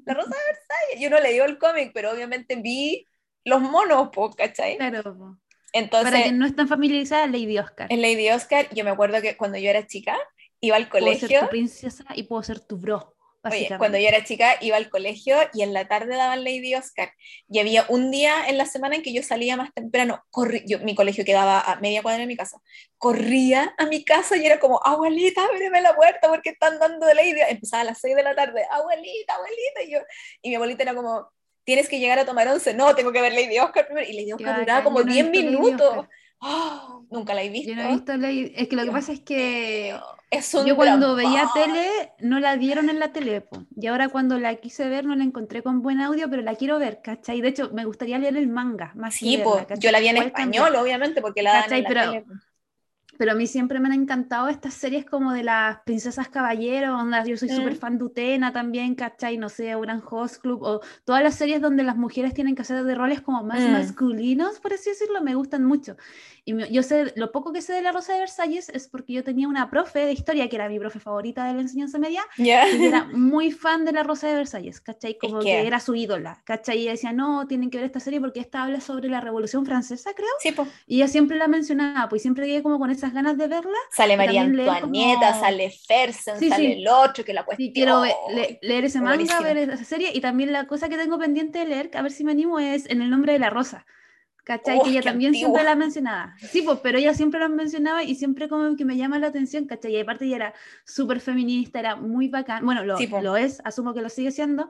La 0.06 0.16
Rosa 0.16 0.30
de 0.30 0.46
Versalles. 0.46 1.00
Yo 1.00 1.12
no 1.12 1.20
leí 1.20 1.38
el 1.38 1.60
cómic, 1.60 1.92
pero 1.94 2.12
obviamente 2.12 2.56
vi 2.56 3.06
los 3.46 3.62
monos, 3.62 4.10
po, 4.10 4.32
¿cachai? 4.32 4.78
Claro. 4.78 5.38
Entonces, 5.78 6.12
Para 6.12 6.24
quien 6.24 6.38
no 6.38 6.46
están 6.46 6.68
familiarizadas, 6.68 7.30
Lady 7.30 7.58
Oscar. 7.58 7.88
en 7.92 8.02
Lady 8.02 8.30
Oscar, 8.30 8.68
yo 8.74 8.84
me 8.84 8.92
acuerdo 8.92 9.22
que 9.22 9.38
cuando 9.38 9.58
yo 9.58 9.70
era 9.70 9.86
chica, 9.86 10.18
iba 10.60 10.76
al 10.76 10.90
Puedo 10.90 11.06
ser 11.06 11.20
colegio. 11.20 11.40
tu 11.42 11.50
princesa 11.50 12.06
y 12.16 12.24
puedo 12.24 12.44
ser 12.44 12.60
tu 12.60 12.78
bro. 12.78 13.14
Oye, 13.44 13.70
cuando 13.78 13.98
yo 13.98 14.08
era 14.08 14.24
chica 14.26 14.58
iba 14.60 14.76
al 14.76 14.90
colegio 14.90 15.38
y 15.54 15.62
en 15.62 15.72
la 15.72 15.88
tarde 15.88 16.16
daban 16.16 16.44
Lady 16.44 16.76
Oscar. 16.76 17.12
Y 17.48 17.60
había 17.60 17.86
un 17.88 18.12
día 18.12 18.48
en 18.48 18.58
la 18.58 18.66
semana 18.66 18.96
en 18.96 19.04
que 19.04 19.14
yo 19.14 19.24
salía 19.24 19.56
más 19.56 19.74
temprano. 19.74 20.24
Corrí, 20.32 20.64
yo, 20.68 20.80
mi 20.80 20.96
colegio 20.96 21.24
quedaba 21.24 21.62
a 21.62 21.80
media 21.80 22.02
cuadra 22.02 22.22
de 22.22 22.28
mi 22.28 22.36
casa. 22.36 22.60
Corría 22.98 23.74
a 23.78 23.86
mi 23.86 24.04
casa 24.04 24.36
y 24.36 24.46
era 24.46 24.60
como, 24.60 24.82
abuelita, 24.84 25.46
ábreme 25.46 25.82
la 25.82 25.96
puerta 25.96 26.28
porque 26.28 26.50
están 26.50 26.80
dando 26.80 27.06
Lady. 27.14 27.40
Empezaba 27.48 27.82
a 27.82 27.86
las 27.86 28.00
6 28.02 28.16
de 28.16 28.24
la 28.24 28.36
tarde, 28.36 28.66
abuelita, 28.70 29.36
abuelita. 29.36 29.84
Y, 29.86 29.92
yo, 29.94 30.00
y 30.42 30.50
mi 30.50 30.56
abuelita 30.56 30.84
era 30.84 30.96
como, 30.96 31.30
tienes 31.68 31.90
que 31.90 32.00
llegar 32.00 32.18
a 32.18 32.26
tomar 32.26 32.48
once. 32.48 32.74
No, 32.74 32.96
tengo 32.96 33.12
que 33.12 33.20
ver 33.22 33.34
Lady 33.34 33.60
Oscar 33.60 33.86
primero. 33.86 34.10
Y 34.10 34.14
Lady 34.14 34.32
Oscar 34.32 34.60
duraba 34.62 34.84
como 34.86 35.00
yo 35.00 35.06
no 35.06 35.12
he 35.12 35.16
10 35.16 35.32
visto 35.32 35.46
Lady 35.52 35.58
minutos. 35.58 36.06
Ah, 36.40 37.00
nunca 37.12 37.34
la 37.34 37.44
he 37.44 37.50
visto. 37.50 37.70
Yo 37.70 37.76
no 37.76 37.82
he 37.84 37.88
visto 37.92 38.16
Lady... 38.16 38.54
Es 38.56 38.70
que 38.70 38.76
lo 38.78 38.86
que 38.86 38.92
pasa 38.92 39.12
es 39.12 39.20
que 39.20 39.94
Es 40.32 40.54
un 40.54 40.66
yo 40.66 40.78
cuando 40.78 41.16
veía 41.16 41.46
tele 41.54 41.90
no 42.20 42.40
la 42.40 42.56
dieron 42.56 42.90
en 42.90 43.00
la 43.00 43.12
tele. 43.12 43.42
po. 43.42 43.66
Y 43.76 43.88
ahora 43.88 44.08
cuando 44.08 44.40
la 44.40 44.56
quise 44.56 44.88
ver 44.88 45.04
no 45.04 45.14
la 45.16 45.26
encontré 45.26 45.62
con 45.62 45.82
buen 45.82 46.00
audio, 46.00 46.30
pero 46.30 46.42
la 46.42 46.56
quiero 46.56 46.80
ver, 46.80 47.02
¿cachai? 47.04 47.42
De 47.42 47.50
hecho, 47.50 47.70
me 47.74 47.84
gustaría 47.84 48.18
leer 48.18 48.38
el 48.38 48.48
manga 48.48 48.94
más 48.96 49.16
que 49.20 49.26
Sí, 49.26 49.44
yo 49.80 49.92
la 49.92 50.00
vi 50.00 50.08
en 50.08 50.18
español, 50.18 50.74
obviamente, 50.76 51.22
porque 51.22 51.42
la 51.44 51.52
dan 51.68 51.74
en 51.74 51.84
la 51.84 51.90
Pero- 51.90 52.12
tele. 52.12 52.26
Pero 53.18 53.32
a 53.32 53.36
mí 53.36 53.48
siempre 53.48 53.80
me 53.80 53.88
han 53.88 53.94
encantado 53.94 54.48
estas 54.50 54.74
series 54.74 55.06
como 55.06 55.32
de 55.34 55.44
las 55.44 55.80
princesas 55.86 56.30
caballeros, 56.30 56.90
onda, 57.02 57.24
yo 57.26 57.36
soy 57.38 57.50
Mm. 57.50 57.56
súper 57.56 57.76
fan 57.76 57.98
de 57.98 58.04
Utena 58.06 58.54
también, 58.54 58.96
¿cachai? 58.96 59.38
No 59.38 59.50
sé, 59.50 59.74
Gran 59.80 60.02
Host 60.10 60.42
Club, 60.42 60.62
o 60.64 60.82
todas 61.06 61.24
las 61.24 61.36
series 61.36 61.62
donde 61.62 61.84
las 61.84 61.96
mujeres 61.98 62.34
tienen 62.34 62.56
que 62.56 62.62
hacer 62.62 62.84
de 62.84 62.96
roles 62.96 63.22
como 63.22 63.44
más 63.44 63.60
Mm. 63.62 63.72
masculinos, 63.72 64.60
por 64.60 64.74
así 64.74 64.90
decirlo, 64.92 65.22
me 65.22 65.36
gustan 65.36 65.66
mucho. 65.66 65.98
Y 66.46 66.54
me- 66.54 66.72
yo 66.72 66.82
sé, 66.82 67.12
lo 67.18 67.32
poco 67.34 67.52
que 67.52 67.62
sé 67.62 67.74
de 67.74 67.82
La 67.82 67.92
Rosa 67.92 68.14
de 68.14 68.20
Versalles 68.20 68.70
es 68.70 68.88
porque 68.88 69.12
yo 69.14 69.24
tenía 69.24 69.48
una 69.50 69.70
profe 69.70 70.00
de 70.06 70.14
historia, 70.14 70.48
que 70.48 70.56
era 70.56 70.70
mi 70.70 70.80
profe 70.80 71.00
favorita 71.00 71.46
de 71.46 71.54
la 71.54 71.62
enseñanza 71.62 71.98
media, 72.00 72.22
Ya. 72.38 72.70
y 72.70 72.86
era 72.86 73.04
muy 73.06 73.52
fan 73.52 73.84
de 73.84 73.92
La 73.92 74.04
Rosa 74.04 74.28
de 74.28 74.36
Versalles, 74.36 74.80
¿cachai? 74.80 75.18
Como 75.18 75.40
que- 75.40 75.46
que 75.46 75.68
era 75.68 75.80
su 75.82 75.94
ídola, 75.96 76.42
¿cachai? 76.46 76.78
Y 76.78 76.82
ella 76.84 76.92
decía, 76.92 77.12
no, 77.12 77.48
tienen 77.48 77.70
que 77.70 77.78
ver 77.80 77.86
esta 77.88 78.00
serie 78.00 78.22
porque 78.22 78.40
esta 78.40 78.64
habla 78.64 78.80
sobre 78.80 79.10
la 79.10 79.20
Revolución 79.20 79.66
Francesa, 79.66 80.12
creo. 80.16 80.28
Sí, 80.40 80.52
po. 80.54 80.66
Y 80.86 80.98
ella 80.98 81.08
siempre 81.10 81.38
la 81.38 81.48
mencionaba, 81.50 82.08
pues 82.08 82.22
siempre 82.22 82.46
quedé 82.46 82.64
como 82.64 82.80
con 82.80 82.92
esas 83.08 83.14
ganas 83.16 83.38
de 83.38 83.48
verla. 83.48 83.78
Sale 83.92 84.18
María 84.18 84.42
Antonieta, 84.42 85.32
como- 85.32 85.40
sale 85.42 85.72
Fersen, 85.72 86.38
Sí, 86.40 86.50
sale 86.50 86.66
sí. 86.66 86.72
el 86.82 86.88
otro, 86.88 87.24
que 87.26 87.34
la 87.34 87.44
cuestión. 87.46 87.68
Sí, 87.68 87.74
quiero 87.74 88.04
le- 88.04 88.60
leer 88.62 88.86
ese 88.86 89.00
manga, 89.00 89.16
buenísimo. 89.16 89.42
ver 89.44 89.58
esa 89.58 89.84
serie. 89.84 90.12
Y 90.14 90.22
también 90.22 90.52
la 90.52 90.68
cosa 90.68 90.90
que 90.90 90.98
tengo 90.98 91.18
pendiente 91.18 91.60
de 91.60 91.66
leer, 91.66 91.90
a 91.96 92.02
ver 92.02 92.12
si 92.12 92.24
me 92.24 92.32
animo, 92.32 92.60
es 92.60 92.90
En 92.90 93.02
el 93.02 93.10
nombre 93.10 93.34
de 93.34 93.40
la 93.40 93.50
rosa. 93.50 93.86
¿Cachai? 94.44 94.78
Uf, 94.78 94.84
que 94.86 94.92
ella 94.92 95.02
también 95.02 95.34
siempre 95.34 95.60
antigua. 95.60 95.64
la 95.72 95.76
mencionaba. 95.76 96.36
Sí, 96.40 96.62
pues, 96.62 96.80
pero 96.82 96.98
ella 96.98 97.14
siempre 97.14 97.38
la 97.38 97.50
mencionaba 97.50 98.04
y 98.04 98.16
siempre 98.16 98.48
como 98.48 98.78
que 98.78 98.86
me 98.86 98.96
llama 98.96 99.20
la 99.20 99.28
atención, 99.28 99.66
¿cachai? 99.66 99.94
Y 99.94 100.00
aparte 100.00 100.24
ella 100.24 100.36
era 100.38 100.54
súper 100.86 101.20
feminista, 101.20 101.80
era 101.80 101.98
muy 101.98 102.30
bacán. 102.30 102.64
Bueno, 102.64 102.86
lo, 102.86 102.96
Sí, 102.98 103.10
lo 103.22 103.36
es, 103.36 103.60
asumo 103.66 103.94
que 103.94 104.02
lo 104.02 104.08
sigue 104.08 104.32
siendo, 104.32 104.70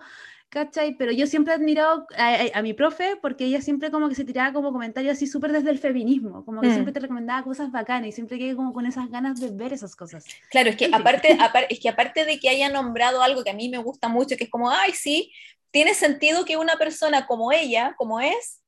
¿cachai? 0.49 0.95
Pero 0.97 1.11
yo 1.11 1.27
siempre 1.27 1.53
he 1.53 1.55
admirado 1.57 2.07
a, 2.17 2.27
a- 2.35 2.59
a 2.59 2.61
mi 2.61 2.73
profe 2.73 3.17
porque 3.21 3.45
ella 3.45 3.61
siempre 3.61 3.91
como 3.91 4.09
que 4.09 4.15
se 4.15 4.23
tiraba 4.25 4.53
como 4.53 4.71
comentarios 4.71 5.13
así 5.17 5.27
súper 5.27 5.51
desde 5.51 5.69
el 5.71 5.79
feminismo, 5.79 6.45
como 6.45 6.61
que 6.61 6.69
Mm. 6.69 6.73
siempre 6.73 6.93
te 6.93 6.99
recomendaba 7.01 7.43
cosas 7.43 7.71
bacanas 7.71 8.09
y 8.09 8.11
siempre 8.11 8.37
quedé 8.39 8.55
como 8.55 8.73
con 8.73 8.85
esas 8.85 9.09
ganas 9.09 9.39
de 9.39 9.51
ver 9.51 9.73
esas 9.73 9.95
cosas. 9.95 10.25
Claro, 10.49 10.69
es 10.69 10.75
que, 10.77 10.89
aparte, 10.93 11.37
apar- 11.39 11.67
es 11.69 11.79
que 11.79 11.89
aparte 11.89 12.25
de 12.25 12.39
que 12.39 12.49
haya 12.49 12.69
nombrado 12.69 13.21
algo 13.21 13.43
que 13.43 13.49
a 13.51 13.53
mí 13.53 13.69
me 13.69 13.77
gusta 13.77 14.07
mucho, 14.07 14.37
que 14.37 14.45
es 14.45 14.49
como, 14.49 14.71
ay, 14.71 14.91
sí, 14.93 15.31
tiene 15.71 15.93
sentido 15.93 16.45
que 16.45 16.57
una 16.57 16.75
persona 16.77 17.27
como 17.27 17.51
ella, 17.51 17.93
como 17.97 18.19
es, 18.19 18.61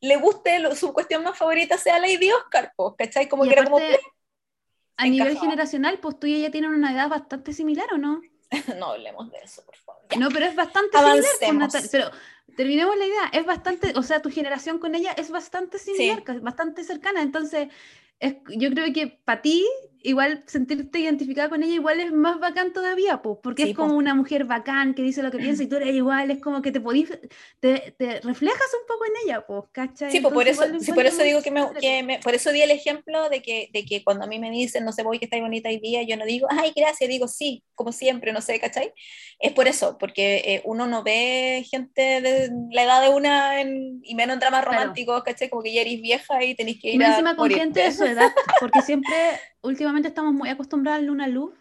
le 0.00 0.16
guste, 0.16 0.58
lo- 0.60 0.74
su 0.76 0.92
cuestión 0.92 1.22
más 1.24 1.36
favorita 1.38 1.78
sea 1.78 1.98
Lady 1.98 2.30
Oscar, 2.32 2.72
po, 2.76 2.94
¿cachai? 2.96 3.28
Como 3.28 3.44
Y 3.44 3.48
que 3.48 3.54
era 3.54 3.64
como, 3.64 3.78
aparte, 3.78 4.00
a 4.96 5.06
nivel 5.08 5.38
generacional, 5.38 5.98
pues 6.00 6.18
tú 6.18 6.26
y 6.26 6.34
ella 6.36 6.50
tienen 6.50 6.70
una 6.72 6.92
edad 6.92 7.08
bastante 7.08 7.52
similar, 7.52 7.86
¿o 7.94 7.98
no? 7.98 8.20
no 8.78 8.86
hablemos 8.92 9.30
de 9.30 9.38
eso, 9.38 9.64
por 9.64 9.76
favor. 9.76 10.02
ya. 10.10 10.18
No, 10.18 10.28
pero 10.30 10.46
es 10.46 10.54
bastante 10.56 10.96
similar. 10.98 11.16
pues, 11.20 11.26
Avancemos. 11.42 11.74
Natal- 11.74 11.88
pero 11.90 12.10
terminemos 12.56 12.96
la 12.96 13.06
idea, 13.06 13.30
es 13.32 13.46
bastante, 13.46 13.92
o 13.96 14.02
sea, 14.02 14.20
tu 14.22 14.30
generación 14.30 14.78
con 14.78 14.94
ella 14.94 15.12
es 15.16 15.30
bastante 15.30 15.78
similar, 15.78 16.22
ca- 16.24 16.38
bastante 16.40 16.84
cercana, 16.84 17.22
entonces 17.22 17.68
es- 18.20 18.36
yo 18.48 18.70
creo 18.70 18.92
que 18.92 19.06
para 19.24 19.42
ti, 19.42 19.66
igual 20.04 20.44
sentirte 20.46 21.00
identificada 21.00 21.48
con 21.48 21.62
ella, 21.62 21.74
igual 21.74 22.00
es 22.00 22.12
más 22.12 22.38
bacán 22.40 22.72
todavía, 22.72 23.22
pues, 23.22 23.38
porque 23.42 23.62
Sí, 23.62 23.70
es 23.70 23.74
como 23.74 23.96
una 23.96 24.14
mujer 24.14 24.44
bacán 24.44 24.94
que 24.94 25.02
dice 25.02 25.22
lo 25.22 25.30
que 25.32 25.40
piensa 25.40 25.62
y 25.64 25.68
tú 25.68 25.76
eres 25.76 25.94
igual, 25.94 26.30
es 26.30 26.40
como 26.40 26.62
que 26.62 26.72
te 26.72 26.80
podís, 26.80 27.10
te, 27.60 27.94
te 27.98 28.20
reflejas 28.20 28.68
un 28.80 28.86
poco 28.86 29.04
en 29.06 29.12
ella, 29.24 29.46
pues, 29.46 29.64
¿cachai? 29.72 30.10
Sí, 30.10 30.20
pues 30.20 30.34
por 30.34 30.46
Entonces, 30.46 30.46
eso, 30.48 30.64
sí, 30.80 30.92
por 30.92 31.06
eso 31.06 31.22
digo 31.22 31.42
que 31.42 31.50
me, 31.50 31.62
que 31.80 32.02
me- 32.02 32.18
por 32.20 32.34
eso 32.34 32.52
di 32.52 32.60
el 32.62 32.70
ejemplo 32.70 33.28
de 33.30 33.42
que, 33.42 33.70
de 33.72 33.84
que 33.86 34.04
cuando 34.04 34.24
a 34.24 34.28
mí 34.28 34.38
me 34.38 34.50
dicen, 34.50 34.84
no 34.84 34.92
sé, 34.92 35.02
voy 35.02 35.18
que 35.18 35.24
estáis 35.24 35.42
bonita 35.42 35.70
hoy 35.70 35.78
día, 35.80 36.02
yo 36.02 36.16
no 36.16 36.26
digo, 36.26 36.46
ay, 36.50 36.72
gracias, 36.76 37.08
digo 37.08 37.26
sí, 37.26 37.64
como 37.74 37.90
siempre, 37.90 38.32
no 38.32 38.40
sé, 38.42 38.60
¿cachai? 38.60 38.92
Es 39.40 39.52
por 39.52 39.66
eso, 39.66 39.96
porque 39.98 40.36
eh, 40.44 40.62
uno 40.66 40.86
no 40.86 41.02
ve 41.02 41.66
gente 41.70 42.20
de 42.20 42.50
la 42.70 42.82
edad 42.84 43.02
de 43.02 43.08
una 43.08 43.60
en- 43.60 44.00
y 44.04 44.14
menos 44.14 44.34
en 44.34 44.40
dramas 44.40 44.64
Claro. 44.68 44.68
románticos, 44.72 45.22
¿cachai? 45.24 45.48
Como 45.48 45.62
que 45.62 45.72
ya 45.72 45.80
eres 45.80 46.00
vieja 46.02 46.44
y 46.44 46.54
tenéis 46.54 46.80
que 46.80 46.92
ir 46.92 47.02
Más 47.02 47.08
a 47.08 47.08
encima 47.08 47.34
con 47.36 47.42
morirte. 47.42 47.60
gente 47.60 47.80
de 47.80 47.92
su 47.92 48.04
edad, 48.06 48.32
porque 48.58 48.82
siempre, 48.82 49.40
últimamente 49.64 50.08
estamos 50.08 50.32
muy 50.34 50.48
acostumbrados 50.48 51.00
al 51.00 51.06
Luna 51.06 51.26
Love, 51.28 51.54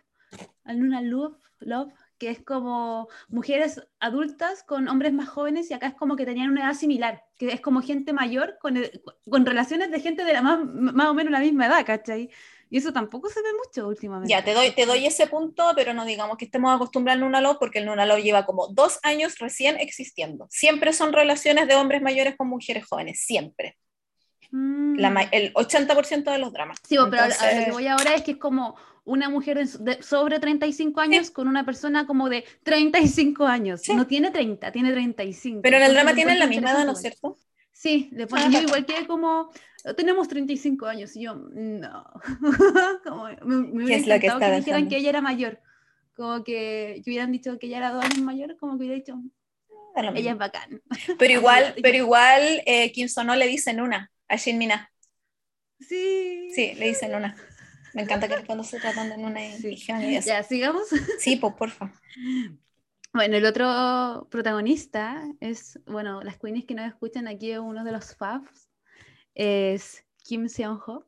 al 0.66 0.78
Luna 0.78 1.02
Love, 1.02 1.38
Love, 1.60 1.94
que 2.18 2.30
es 2.30 2.42
como 2.44 3.08
mujeres 3.30 3.82
adultas 4.00 4.64
con 4.64 4.88
hombres 4.88 5.14
más 5.14 5.30
jóvenes 5.30 5.70
y 5.72 5.74
acá 5.74 5.88
es 5.88 5.94
como 5.96 6.16
que 6.16 6.26
tenían 6.26 6.52
una 6.52 6.64
edad 6.66 6.74
similar, 6.74 7.24
que 7.38 7.52
es 7.54 7.62
como 7.62 7.82
gente 7.82 8.14
mayor 8.14 8.58
con, 8.62 8.78
el- 8.78 9.02
con 9.30 9.46
relaciones 9.46 9.92
de 9.92 10.00
gente 10.00 10.24
de 10.26 10.34
la 10.34 10.42
más, 10.42 10.60
más 10.64 11.08
o 11.08 11.14
menos 11.14 11.32
la 11.32 11.40
misma 11.40 11.68
edad, 11.68 11.86
¿cachai? 11.86 12.30
Y 12.70 12.78
eso 12.78 12.92
tampoco 12.92 13.30
se 13.30 13.42
ve 13.42 13.50
mucho 13.66 13.88
últimamente. 13.88 14.34
Ya, 14.34 14.44
te 14.44 14.54
doy, 14.54 14.72
te 14.72 14.86
doy 14.86 15.06
ese 15.06 15.28
punto, 15.28 15.72
pero 15.76 15.94
no 15.94 16.06
digamos 16.06 16.38
que 16.38 16.46
estemos 16.46 16.74
acostumbrados 16.74 17.18
al 17.22 17.26
Nuna 17.26 17.42
Love, 17.42 17.58
porque 17.60 17.80
el 17.80 17.86
Nuna 17.86 18.06
Love 18.06 18.24
lleva 18.24 18.46
como 18.46 18.68
dos 18.70 19.00
años 19.04 19.38
recién 19.40 19.78
existiendo. 19.80 20.48
Siempre 20.50 20.92
son 20.94 21.14
relaciones 21.14 21.68
de 21.68 21.76
hombres 21.76 22.02
mayores 22.02 22.36
con 22.36 22.48
mujeres 22.48 22.86
jóvenes, 22.86 23.20
siempre. 23.20 23.78
Mm. 24.56 24.98
La 25.00 25.10
ma- 25.10 25.24
el 25.32 25.52
80% 25.56 26.32
de 26.32 26.38
los 26.38 26.54
dramas. 26.54 26.78
Sí, 26.88 26.96
pero 27.10 27.24
a- 27.24 27.26
a 27.26 27.28
lo 27.28 27.34
que 27.34 27.46
Entonces- 27.50 27.74
voy 27.74 27.88
ahora 27.88 28.14
es 28.14 28.22
que 28.22 28.32
es 28.32 28.38
como 28.38 28.76
una 29.04 29.28
mujer 29.28 29.68
de- 29.68 30.02
sobre 30.04 30.40
35 30.40 31.02
años 31.02 31.32
con 31.32 31.48
una 31.48 31.66
persona 31.66 32.06
como 32.06 32.30
de 32.30 32.46
35 32.64 33.46
años. 33.48 33.82
Sí. 33.82 33.96
No 33.96 34.06
tiene 34.06 34.30
30, 34.30 34.72
tiene 34.72 34.92
35. 34.92 35.62
Pero 35.64 35.78
en 35.78 35.82
el 35.84 35.90
Entonces 35.90 36.04
drama 36.06 36.16
tienen 36.16 36.40
la 36.40 36.46
misma 36.48 36.72
edad, 36.72 36.86
¿no 36.86 36.92
es 36.92 37.02
cierto? 37.02 37.36
Sí, 37.72 38.10
le 38.14 38.28
ponen 38.28 38.48
Ah, 38.48 38.60
yo 38.60 38.68
igual 38.68 38.86
que 38.86 39.08
como 39.08 39.50
tenemos 39.98 40.28
35 40.28 40.86
años 40.86 41.16
y 41.16 41.24
yo 41.24 41.34
no. 41.36 42.06
como, 43.04 43.26
me, 43.44 43.58
me 43.58 43.84
hubiera 43.86 43.96
es 44.02 44.08
lo 44.08 44.20
que 44.20 44.28
está 44.28 44.40
que 44.40 44.46
dijeran 44.46 44.62
dejando? 44.64 44.90
que 44.90 44.98
ella 44.98 45.10
era 45.10 45.22
mayor. 45.22 45.60
Como 46.16 46.44
que, 46.44 47.02
que 47.04 47.10
hubieran 47.10 47.32
dicho 47.32 47.58
que 47.58 47.66
ella 47.66 47.78
era 47.78 47.92
dos 47.92 48.06
años 48.06 48.20
mayor, 48.20 48.56
como 48.58 48.74
que 48.78 48.84
hubiera 48.86 48.96
dicho, 48.96 49.20
ella 50.16 50.32
es 50.32 50.38
bacán. 50.38 50.82
Pero 51.18 51.34
igual, 51.40 51.74
pero 51.82 51.98
igual 51.98 52.62
eh, 52.68 52.92
Kim 52.92 53.08
Sono 53.10 53.36
le 53.36 53.48
dicen 53.48 53.82
una 53.82 54.12
a 54.34 54.38
Shin 54.38 54.58
Mina. 54.58 54.92
Sí. 55.80 56.50
Sí, 56.54 56.74
le 56.76 56.88
dicen 56.88 57.14
una. 57.14 57.36
Me 57.94 58.02
encanta 58.02 58.28
que 58.28 58.46
cuando 58.46 58.64
se 58.64 58.80
tratan 58.80 59.10
de 59.10 59.16
una 59.16 59.46
y 59.46 59.58
Sí. 59.58 59.68
dijeron 59.70 60.02
y 60.04 60.16
eso. 60.16 60.28
Ya, 60.28 60.44
sigamos. 60.44 60.88
Sí, 61.20 61.36
pues 61.36 61.54
porfa. 61.54 61.94
Bueno, 63.14 63.38
el 63.38 63.46
otro 63.46 64.28
protagonista 64.32 65.24
es, 65.40 65.80
bueno, 65.86 66.22
las 66.24 66.40
queens 66.40 66.66
que 66.66 66.74
nos 66.74 66.88
escuchan 66.88 67.28
aquí 67.28 67.52
es 67.52 67.60
uno 67.60 67.84
de 67.84 67.92
los 67.92 68.16
faves, 68.16 68.70
es 69.36 70.04
Kim 70.24 70.50
Seon-ho. 70.50 71.06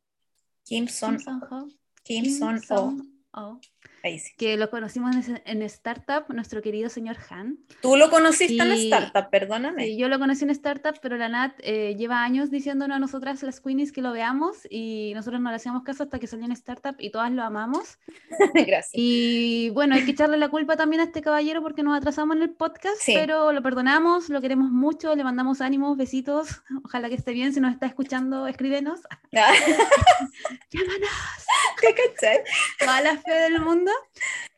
Kim 0.64 0.88
Son, 0.88 1.18
Kim 1.18 1.26
Seon-ho. 1.26 1.68
Kim 2.04 2.26
Son. 2.38 2.62
Son-ho. 2.62 3.60
Ahí 4.04 4.20
sí. 4.20 4.34
que 4.38 4.56
lo 4.58 4.70
conocimos 4.70 5.16
en, 5.16 5.42
en 5.46 5.62
Startup, 5.64 6.24
nuestro 6.34 6.62
querido 6.62 6.90
señor 6.90 7.18
Han. 7.30 7.58
Tú 7.82 7.96
lo 7.96 8.10
conociste 8.10 8.62
en 8.62 8.74
Y- 8.74 8.84
Startup, 8.86 9.30
perdóname. 9.32 9.86
Sí, 9.86 9.98
yo 9.98 10.08
lo 10.10 10.20
conocí 10.20 10.44
en 10.44 10.52
Startup, 10.52 10.96
pero 11.02 11.18
la 11.18 11.28
Nat 11.30 11.54
eh, 11.60 11.96
lleva 11.98 12.24
años 12.24 12.52
diciéndonos 12.52 12.96
a 12.96 13.00
nosotras, 13.00 13.42
las 13.44 13.60
Queenies, 13.62 13.92
que 13.92 14.02
lo 14.02 14.12
veamos 14.12 14.68
y 14.70 15.12
nosotros 15.16 15.42
no 15.42 15.50
le 15.50 15.56
hacíamos 15.56 15.84
caso 15.84 16.04
hasta 16.04 16.20
que 16.20 16.28
salió 16.28 16.46
en 16.46 16.52
Startup 16.52 16.96
y 17.00 17.10
todas 17.10 17.32
lo 17.32 17.44
amamos. 17.44 17.98
Gracias. 18.54 18.92
Y 18.94 19.70
bueno, 19.72 19.96
hay 19.96 20.06
que 20.06 20.12
echarle 20.12 20.38
la 20.38 20.50
culpa 20.50 20.76
también 20.78 21.02
a 21.02 21.06
este 21.06 21.22
caballero 21.22 21.62
porque 21.64 21.82
nos 21.84 21.98
atrasamos 21.98 22.36
en 22.38 22.44
el 22.44 22.50
podcast, 22.52 22.98
Sí. 23.00 23.14
pero 23.16 23.52
lo 23.54 23.62
perdonamos, 23.64 24.30
lo 24.30 24.40
queremos 24.42 24.70
mucho, 24.72 25.16
le 25.16 25.24
mandamos 25.24 25.62
ánimos, 25.62 25.98
besitos. 25.98 26.62
Ojalá 26.84 27.10
que 27.10 27.16
esté 27.16 27.32
bien. 27.34 27.54
Si 27.54 27.60
nos 27.60 27.74
está 27.74 27.86
escuchando, 27.88 28.48
escríbenos. 28.48 29.00
Ah, 29.36 29.52
Llámanos. 30.72 31.10
¿Te 31.82 31.94
cachai? 31.94 32.40
Toda 32.80 33.02
la 33.02 33.18
fe 33.18 33.32
del 33.32 33.62
mundo. 33.62 33.75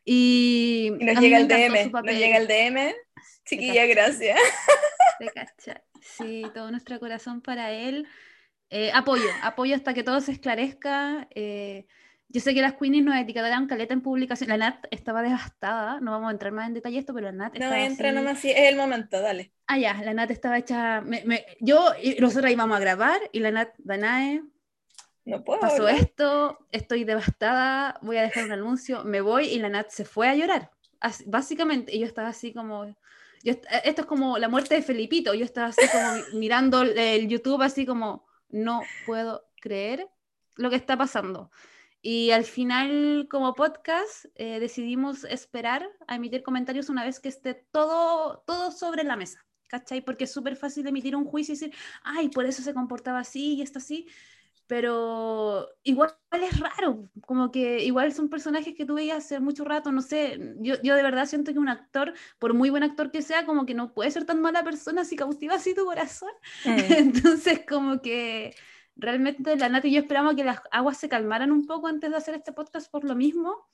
Y, 0.05 0.91
Y 0.99 1.03
nos 1.05 1.19
llega 1.19 1.37
el 1.39 1.47
DM. 1.47 1.91
Nos 1.91 2.05
llega 2.15 2.37
el 2.37 2.47
DM. 2.47 2.93
Chiquilla, 3.45 3.73
cachai. 3.81 3.89
gracias. 3.93 4.39
Cachai. 5.35 5.81
Sí, 6.01 6.43
todo 6.53 6.69
nuestro 6.69 6.99
corazón 6.99 7.41
para 7.41 7.71
él. 7.71 8.07
Eh, 8.69 8.91
apoyo, 8.93 9.23
apoyo 9.41 9.75
hasta 9.75 9.93
que 9.93 10.03
todo 10.03 10.21
se 10.21 10.31
esclarezca. 10.33 11.27
Eh, 11.33 11.87
yo 12.29 12.41
sé 12.41 12.53
que 12.53 12.61
las 12.61 12.73
Queenies 12.73 13.03
nos 13.05 13.15
etiquetaron 13.15 13.67
caleta 13.67 13.93
en 13.93 14.01
publicación. 14.01 14.49
La 14.49 14.57
Nat 14.57 14.85
estaba 14.91 15.21
devastada. 15.21 15.99
No 16.01 16.11
vamos 16.11 16.27
a 16.27 16.31
entrar 16.33 16.51
más 16.51 16.67
en 16.67 16.73
detalle 16.73 16.99
esto, 16.99 17.13
pero 17.13 17.27
la 17.27 17.31
Nat 17.31 17.57
No, 17.57 17.73
entra 17.73 18.09
así- 18.09 18.15
nomás, 18.15 18.39
sí, 18.39 18.51
es 18.51 18.59
el 18.69 18.75
momento, 18.75 19.19
dale. 19.21 19.51
Ah, 19.65 19.77
ya, 19.79 19.93
la 20.03 20.13
Nat 20.13 20.29
estaba 20.29 20.57
hecha. 20.57 21.01
me- 21.01 21.23
me- 21.25 21.45
yo 21.61 21.93
y 22.03 22.15
nosotros 22.19 22.51
íbamos 22.51 22.77
a 22.77 22.79
grabar 22.81 23.19
y 23.31 23.39
la 23.39 23.51
Nat, 23.51 23.69
Danae, 23.77 24.43
No 25.27 25.43
puedo. 25.43 25.59
pasó 25.59 25.83
hablar. 25.87 25.95
esto, 25.95 26.57
estoy 26.71 27.03
devastada, 27.03 27.99
voy 28.01 28.17
a 28.17 28.21
dejar 28.23 28.45
un 28.45 28.51
anuncio, 28.53 29.03
me 29.03 29.21
voy 29.21 29.45
y 29.47 29.59
la 29.59 29.69
Nat 29.69 29.89
se 29.89 30.05
fue 30.05 30.27
a 30.29 30.35
llorar. 30.35 30.71
Así- 30.99 31.25
básicamente, 31.27 31.95
y 31.95 31.99
yo 31.99 32.05
estaba 32.05 32.29
así 32.29 32.53
como. 32.53 32.85
Yo, 33.43 33.51
est- 33.51 33.65
esto 33.83 34.01
es 34.01 34.07
como 34.07 34.37
la 34.37 34.49
muerte 34.49 34.73
de 34.75 34.81
Felipito. 34.81 35.33
Yo 35.33 35.45
estaba 35.45 35.67
así 35.67 35.81
como 35.91 36.13
mi- 36.33 36.39
mirando 36.39 36.81
el, 36.81 37.27
YouTube, 37.27 37.61
así 37.61 37.85
como, 37.85 38.25
no 38.49 38.81
puedo 39.05 39.45
creer 39.61 40.07
lo 40.55 40.69
que 40.69 40.75
está 40.77 40.97
pasando. 40.97 41.51
Y 42.01 42.31
al 42.31 42.45
final, 42.45 43.27
como 43.29 43.53
podcast, 43.53 44.25
eh, 44.35 44.59
decidimos 44.59 45.23
esperar 45.25 45.87
a 46.07 46.15
emitir 46.15 46.41
comentarios 46.41 46.89
una 46.89 47.03
vez 47.03 47.19
que 47.19 47.27
esté 47.29 47.53
todo, 47.53 48.43
todo 48.47 48.71
sobre 48.71 49.03
la 49.03 49.15
mesa. 49.17 49.43
¿Cachai? 49.67 49.99
Porque 50.01 50.23
es 50.23 50.31
súper 50.31 50.55
fácil 50.55 50.87
emitir 50.87 51.13
un 51.15 51.25
juicio 51.25 51.53
y 51.53 51.57
decir, 51.57 51.73
ay, 52.01 52.29
por 52.29 52.45
eso 52.45 52.61
se 52.63 52.73
comportaba 52.73 53.19
así 53.19 53.55
y 53.55 53.61
esto 53.61 53.79
así. 53.79 54.07
Pero 54.67 55.69
igual 55.83 56.13
es 56.31 56.59
raro, 56.59 57.09
como 57.25 57.51
que 57.51 57.85
igual 57.85 58.11
son 58.13 58.29
personajes 58.29 58.75
que 58.75 58.85
tú 58.85 58.95
veías 58.95 59.19
hace 59.19 59.39
mucho 59.39 59.63
rato, 59.63 59.93
no 59.93 60.01
sé, 60.01 60.37
yo, 60.59 60.75
yo 60.83 60.95
de 60.95 61.03
verdad 61.03 61.25
siento 61.25 61.53
que 61.53 61.59
un 61.59 61.69
actor, 61.69 62.13
por 62.37 62.53
muy 62.53 62.69
buen 62.69 62.83
actor 62.83 63.09
que 63.09 63.21
sea, 63.21 63.45
como 63.45 63.65
que 63.65 63.73
no 63.73 63.93
puede 63.93 64.11
ser 64.11 64.25
tan 64.25 64.41
mala 64.41 64.65
persona 64.65 65.05
si 65.05 65.15
cautiva 65.15 65.55
así 65.55 65.73
tu 65.73 65.85
corazón. 65.85 66.31
Mm. 66.65 66.69
Entonces, 66.97 67.61
como 67.67 68.01
que 68.01 68.55
realmente 68.97 69.55
la 69.55 69.69
Nati 69.69 69.87
y 69.87 69.93
yo 69.93 70.01
esperamos 70.01 70.35
que 70.35 70.43
las 70.43 70.59
aguas 70.71 70.97
se 70.97 71.09
calmaran 71.09 71.51
un 71.51 71.65
poco 71.65 71.87
antes 71.87 72.09
de 72.09 72.17
hacer 72.17 72.35
este 72.35 72.51
podcast 72.51 72.91
por 72.91 73.03
lo 73.03 73.15
mismo. 73.15 73.67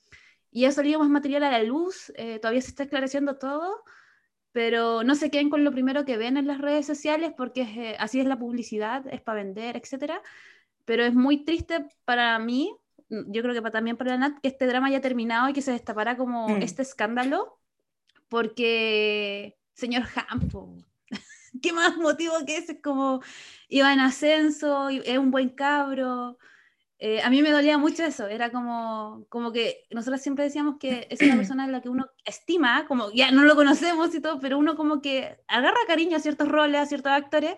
Y 0.50 0.66
ha 0.66 0.70
salido 0.70 1.00
más 1.00 1.08
material 1.08 1.42
a 1.42 1.50
la 1.50 1.62
luz, 1.64 2.12
eh, 2.16 2.38
todavía 2.38 2.62
se 2.62 2.68
está 2.68 2.84
esclareciendo 2.84 3.38
todo, 3.38 3.82
pero 4.52 5.02
no 5.02 5.16
se 5.16 5.28
queden 5.28 5.50
con 5.50 5.64
lo 5.64 5.72
primero 5.72 6.04
que 6.04 6.16
ven 6.16 6.36
en 6.36 6.46
las 6.46 6.60
redes 6.60 6.86
sociales 6.86 7.32
porque 7.36 7.62
es, 7.62 7.76
eh, 7.76 7.96
así 7.98 8.20
es 8.20 8.26
la 8.26 8.38
publicidad, 8.38 9.04
es 9.12 9.20
para 9.20 9.42
vender, 9.42 9.76
etcétera. 9.76 10.22
Pero 10.84 11.04
es 11.04 11.14
muy 11.14 11.44
triste 11.44 11.86
para 12.04 12.38
mí, 12.38 12.74
yo 13.08 13.42
creo 13.42 13.54
que 13.54 13.70
también 13.70 13.96
para 13.96 14.12
la 14.12 14.18
Nat, 14.18 14.40
que 14.40 14.48
este 14.48 14.66
drama 14.66 14.88
haya 14.88 15.00
terminado 15.00 15.48
y 15.48 15.52
que 15.52 15.62
se 15.62 15.72
destapara 15.72 16.16
como 16.16 16.48
Mm. 16.48 16.62
este 16.62 16.82
escándalo, 16.82 17.58
porque, 18.28 19.56
señor 19.74 20.04
Hampo, 20.28 20.76
¿qué 21.62 21.72
más 21.72 21.96
motivo 21.96 22.34
que 22.46 22.58
ese? 22.58 22.72
Es 22.72 22.82
como, 22.82 23.22
iba 23.68 23.92
en 23.92 24.00
ascenso, 24.00 24.88
es 24.88 25.18
un 25.18 25.30
buen 25.30 25.50
cabro. 25.50 26.38
Eh, 26.98 27.20
a 27.22 27.28
mí 27.30 27.42
me 27.42 27.50
dolía 27.50 27.76
mucho 27.78 28.04
eso, 28.04 28.28
era 28.28 28.50
como, 28.52 29.26
como 29.28 29.52
que 29.52 29.84
nosotros 29.90 30.22
siempre 30.22 30.44
decíamos 30.44 30.76
que 30.78 31.06
es 31.10 31.22
una 31.22 31.36
persona 31.36 31.64
en 31.64 31.72
la 31.72 31.82
que 31.82 31.88
uno 31.90 32.06
estima, 32.24 32.86
como 32.86 33.10
ya 33.12 33.30
no 33.32 33.42
lo 33.44 33.56
conocemos 33.56 34.14
y 34.14 34.20
todo, 34.20 34.40
pero 34.40 34.58
uno 34.58 34.76
como 34.76 35.02
que 35.02 35.36
agarra 35.48 35.78
cariño 35.86 36.16
a 36.16 36.20
ciertos 36.20 36.48
roles, 36.48 36.80
a 36.80 36.86
ciertos 36.86 37.12
actores, 37.12 37.56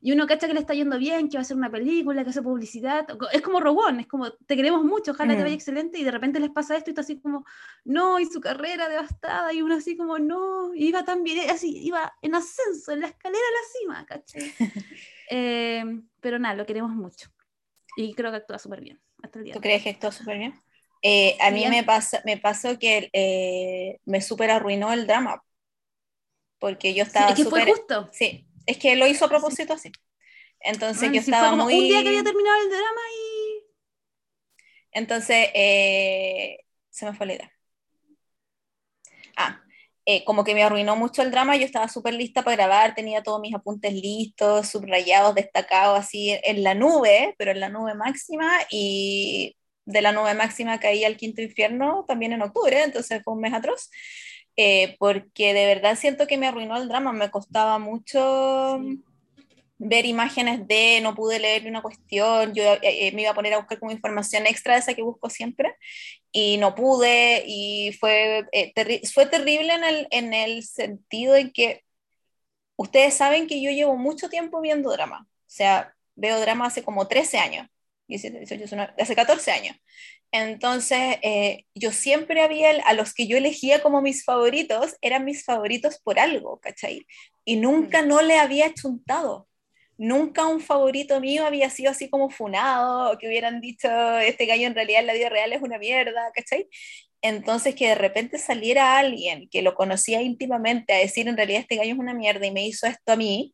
y 0.00 0.12
uno 0.12 0.26
cacha 0.26 0.46
que 0.46 0.54
le 0.54 0.60
está 0.60 0.74
yendo 0.74 0.98
bien, 0.98 1.28
que 1.28 1.36
va 1.36 1.40
a 1.40 1.42
hacer 1.42 1.56
una 1.56 1.70
película, 1.70 2.22
que 2.24 2.30
hace 2.30 2.42
publicidad, 2.42 3.06
es 3.32 3.42
como 3.42 3.60
Robón, 3.60 4.00
es 4.00 4.06
como, 4.06 4.30
te 4.32 4.56
queremos 4.56 4.84
mucho, 4.84 5.12
ojalá 5.12 5.36
te 5.36 5.42
Mm. 5.42 5.44
vaya 5.44 5.54
excelente, 5.54 5.98
y 5.98 6.04
de 6.04 6.10
repente 6.12 6.40
les 6.40 6.50
pasa 6.50 6.76
esto 6.76 6.90
y 6.90 6.92
está 6.92 7.00
así 7.02 7.20
como, 7.20 7.44
no, 7.84 8.20
y 8.20 8.26
su 8.26 8.40
carrera 8.40 8.88
devastada, 8.88 9.52
y 9.52 9.62
uno 9.62 9.74
así 9.76 9.96
como, 9.96 10.18
no, 10.18 10.74
y 10.74 10.88
iba 10.88 11.04
tan 11.04 11.24
bien, 11.24 11.50
así, 11.50 11.78
iba 11.84 12.12
en 12.22 12.34
ascenso, 12.34 12.92
en 12.92 13.00
la 13.00 13.08
escalera 13.08 13.40
a 13.40 13.52
la 13.52 13.68
cima, 13.80 14.06
¿cachai? 14.06 14.56
Eh, 15.26 15.84
pero 16.20 16.38
nada, 16.38 16.54
lo 16.56 16.66
queremos 16.66 16.92
mucho. 16.92 17.30
Y 17.96 18.14
creo 18.14 18.30
que 18.30 18.38
actúa 18.38 18.58
súper 18.58 18.80
bien 18.82 19.00
hasta 19.22 19.38
el 19.40 19.44
día. 19.46 19.56
¿Tú 19.56 19.60
crees 19.60 19.82
que 19.82 19.90
estuvo 19.90 20.12
súper 20.12 20.38
bien? 20.38 20.54
Eh, 21.02 21.36
a 21.40 21.50
Sí, 21.50 21.52
mí 21.52 21.66
me, 21.68 21.84
pasa, 21.84 22.20
me 22.24 22.38
pasó 22.38 22.78
que 22.78 23.08
eh, 23.12 23.98
me 24.04 24.20
súper 24.20 24.50
arruinó 24.50 24.92
el 24.92 25.06
drama. 25.06 25.42
Porque 26.58 26.94
yo 26.94 27.02
Sí, 27.06 27.24
estaba 27.24 27.28
es 27.28 27.36
que 27.36 27.44
fue 27.46 27.60
súper. 27.60 27.62
justo. 27.62 28.08
Sí, 28.12 28.47
es 28.68 28.78
que 28.78 28.96
lo 28.96 29.06
hizo 29.06 29.24
a 29.24 29.28
propósito 29.28 29.72
así. 29.72 29.90
Entonces 30.60 31.00
Bueno, 31.00 31.14
yo 31.14 31.22
fue 31.22 31.32
estaba 31.32 31.50
como 31.50 31.64
muy. 31.64 31.74
un 31.74 31.84
día 31.88 32.02
que 32.02 32.08
había 32.08 32.22
terminado 32.22 32.62
el 32.62 32.68
drama 32.68 33.00
y. 33.16 33.64
Entonces, 34.92 35.48
eh, 35.54 36.58
se 36.90 37.06
me 37.06 37.14
fue 37.14 37.26
la 37.26 37.34
idea. 37.34 37.52
Ah, 39.36 39.60
eh, 40.04 40.24
como 40.24 40.44
que 40.44 40.54
me 40.54 40.62
arruinó 40.62 40.96
mucho 40.96 41.22
el 41.22 41.30
drama, 41.30 41.56
yo 41.56 41.64
estaba 41.64 41.88
súper 41.88 42.14
lista 42.14 42.42
para 42.42 42.56
grabar, 42.56 42.94
tenía 42.94 43.22
todos 43.22 43.40
mis 43.40 43.54
apuntes 43.54 43.92
listos, 43.94 44.68
subrayados, 44.68 45.34
destacados, 45.34 45.98
así 46.00 46.36
en 46.42 46.62
la 46.62 46.74
nube, 46.74 47.34
pero 47.38 47.52
en 47.52 47.60
la 47.60 47.68
nube 47.68 47.94
máxima, 47.94 48.50
y 48.70 49.56
de 49.84 50.02
la 50.02 50.12
nube 50.12 50.34
máxima 50.34 50.80
caí 50.80 51.04
al 51.04 51.16
quinto 51.16 51.40
infierno 51.42 52.04
también 52.08 52.32
en 52.32 52.42
octubre, 52.42 52.82
entonces 52.82 53.22
fue 53.22 53.34
un 53.34 53.40
mes 53.40 53.52
atroz, 53.54 53.90
eh, 54.58 54.96
porque 54.98 55.54
de 55.54 55.66
verdad 55.66 55.96
siento 55.96 56.26
que 56.26 56.38
me 56.38 56.48
arruinó 56.48 56.76
el 56.76 56.88
drama, 56.88 57.12
me 57.14 57.30
costaba 57.30 57.78
mucho 57.78 58.80
Sí. 58.82 59.04
ver 59.78 60.06
imágenes 60.06 60.66
de, 60.68 61.00
no 61.02 61.14
pude 61.14 61.38
leer 61.38 61.66
una 61.68 61.82
cuestión, 61.82 62.54
yo 62.54 62.64
eh, 62.64 62.80
eh, 62.82 63.12
me 63.14 63.22
iba 63.22 63.30
a 63.32 63.34
poner 63.34 63.54
a 63.54 63.58
buscar 63.58 63.78
como 63.78 63.92
información 63.92 64.46
extra 64.46 64.74
de 64.74 64.80
esa 64.80 64.94
que 64.94 65.02
busco 65.02 65.30
siempre 65.30 65.76
y 66.32 66.58
no 66.58 66.74
pude 66.74 67.44
y 67.46 67.92
fue, 68.00 68.46
eh, 68.52 68.72
terri- 68.74 69.06
fue 69.12 69.26
terrible 69.26 69.74
en 69.74 69.84
el, 69.84 70.08
en 70.10 70.34
el 70.34 70.64
sentido 70.64 71.36
en 71.36 71.52
que 71.52 71.84
ustedes 72.76 73.14
saben 73.14 73.46
que 73.46 73.60
yo 73.62 73.70
llevo 73.70 73.96
mucho 73.96 74.28
tiempo 74.28 74.60
viendo 74.60 74.90
drama, 74.92 75.26
o 75.30 75.44
sea, 75.46 75.94
veo 76.16 76.40
drama 76.40 76.66
hace 76.66 76.82
como 76.82 77.06
13 77.08 77.38
años, 77.38 77.68
17, 78.08 78.38
18, 78.40 78.60
19, 78.62 78.94
hace 79.02 79.14
14 79.16 79.50
años. 79.52 79.76
Entonces, 80.32 81.16
eh, 81.22 81.64
yo 81.74 81.90
siempre 81.92 82.42
había, 82.42 82.70
a 82.84 82.92
los 82.92 83.14
que 83.14 83.26
yo 83.26 83.36
elegía 83.36 83.82
como 83.82 84.02
mis 84.02 84.24
favoritos, 84.24 84.96
eran 85.00 85.24
mis 85.24 85.44
favoritos 85.44 85.98
por 86.00 86.18
algo, 86.18 86.58
¿cachai? 86.60 87.06
Y 87.44 87.56
nunca 87.56 88.02
no 88.02 88.20
le 88.20 88.38
había 88.38 88.72
chuntado 88.74 89.48
nunca 89.98 90.46
un 90.46 90.60
favorito 90.60 91.20
mío 91.20 91.44
había 91.44 91.68
sido 91.68 91.90
así 91.90 92.08
como 92.08 92.30
funado, 92.30 93.12
o 93.12 93.18
que 93.18 93.26
hubieran 93.26 93.60
dicho, 93.60 93.88
este 94.20 94.46
gallo 94.46 94.66
en 94.66 94.74
realidad 94.74 95.00
en 95.00 95.08
la 95.08 95.12
vida 95.12 95.28
real 95.28 95.52
es 95.52 95.60
una 95.60 95.78
mierda, 95.78 96.30
¿cachai? 96.34 96.68
Entonces 97.20 97.74
que 97.74 97.88
de 97.88 97.94
repente 97.96 98.38
saliera 98.38 98.96
alguien 98.96 99.48
que 99.50 99.62
lo 99.62 99.74
conocía 99.74 100.22
íntimamente 100.22 100.94
a 100.94 100.98
decir 100.98 101.28
en 101.28 101.36
realidad 101.36 101.62
este 101.62 101.76
gallo 101.76 101.92
es 101.92 101.98
una 101.98 102.14
mierda 102.14 102.46
y 102.46 102.52
me 102.52 102.66
hizo 102.66 102.86
esto 102.86 103.12
a 103.12 103.16
mí, 103.16 103.52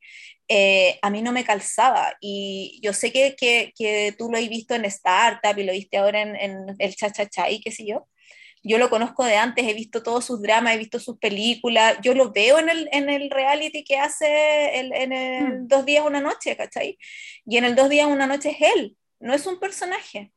eh, 0.48 0.98
a 1.02 1.10
mí 1.10 1.22
no 1.22 1.32
me 1.32 1.44
calzaba. 1.44 2.14
Y 2.20 2.80
yo 2.82 2.92
sé 2.92 3.12
que, 3.12 3.34
que, 3.36 3.72
que 3.76 4.14
tú 4.18 4.30
lo 4.30 4.38
has 4.38 4.48
visto 4.48 4.74
en 4.74 4.84
Startup 4.86 5.58
y 5.58 5.64
lo 5.64 5.72
viste 5.72 5.96
ahora 5.96 6.22
en, 6.22 6.36
en 6.36 6.66
el 6.78 6.94
cha-cha-cha 6.96 7.50
y 7.50 7.60
qué 7.60 7.70
sé 7.70 7.86
yo. 7.86 8.06
Yo 8.66 8.78
lo 8.78 8.88
conozco 8.88 9.24
de 9.24 9.36
antes, 9.36 9.66
he 9.68 9.74
visto 9.74 10.02
todos 10.02 10.24
sus 10.24 10.40
dramas, 10.40 10.74
he 10.74 10.78
visto 10.78 10.98
sus 10.98 11.18
películas, 11.18 11.98
yo 12.02 12.14
lo 12.14 12.32
veo 12.32 12.58
en 12.58 12.70
el, 12.70 12.88
en 12.92 13.10
el 13.10 13.28
reality 13.30 13.84
que 13.84 13.98
hace 13.98 14.80
el, 14.80 14.92
en 14.94 15.12
el 15.12 15.44
Mm. 15.44 15.68
Dos 15.68 15.84
días, 15.84 16.04
una 16.06 16.20
noche, 16.20 16.56
¿cachai? 16.56 16.98
Y 17.46 17.56
en 17.56 17.64
el 17.64 17.74
Dos 17.74 17.88
días, 17.88 18.06
una 18.06 18.26
noche 18.26 18.50
es 18.50 18.72
él, 18.74 18.96
no 19.20 19.34
es 19.34 19.46
un 19.46 19.58
personaje. 19.60 20.32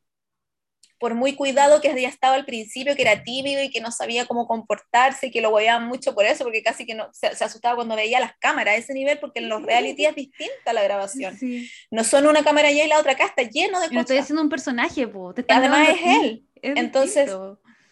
Por 0.98 1.14
muy 1.14 1.34
cuidado 1.34 1.80
que 1.80 1.90
había 1.90 2.08
estado 2.08 2.34
al 2.34 2.44
principio, 2.44 2.96
que 2.96 3.02
era 3.02 3.22
tímido 3.22 3.62
y 3.62 3.70
que 3.70 3.80
no 3.80 3.90
sabía 3.92 4.26
cómo 4.26 4.46
comportarse, 4.46 5.28
y 5.28 5.30
que 5.30 5.40
lo 5.40 5.50
hueveaban 5.50 5.86
mucho 5.86 6.14
por 6.14 6.24
eso, 6.24 6.44
porque 6.44 6.62
casi 6.62 6.86
que 6.86 6.94
no, 6.94 7.08
se, 7.12 7.34
se 7.36 7.44
asustaba 7.44 7.76
cuando 7.76 7.94
veía 7.96 8.20
las 8.20 8.36
cámaras 8.38 8.74
a 8.74 8.76
ese 8.78 8.94
nivel, 8.94 9.18
porque 9.18 9.38
en 9.40 9.48
los 9.48 9.62
reality 9.62 10.06
es 10.06 10.14
distinta 10.14 10.72
la 10.72 10.82
grabación. 10.82 11.36
Sí. 11.38 11.70
No 11.90 12.04
son 12.04 12.26
una 12.26 12.42
cámara 12.42 12.68
allá 12.68 12.84
y 12.84 12.88
la 12.88 12.98
otra 12.98 13.12
acá, 13.12 13.26
está 13.26 13.42
lleno 13.42 13.80
de 13.80 13.86
Y 13.86 13.94
no 13.94 14.00
estoy 14.00 14.16
cosas. 14.16 14.24
haciendo 14.24 14.42
un 14.42 14.48
personaje, 14.48 15.06
po. 15.06 15.32
Te 15.34 15.44
Además 15.48 15.88
es 15.90 15.98
él. 16.02 16.44
Es 16.60 16.76
Entonces, 16.76 17.30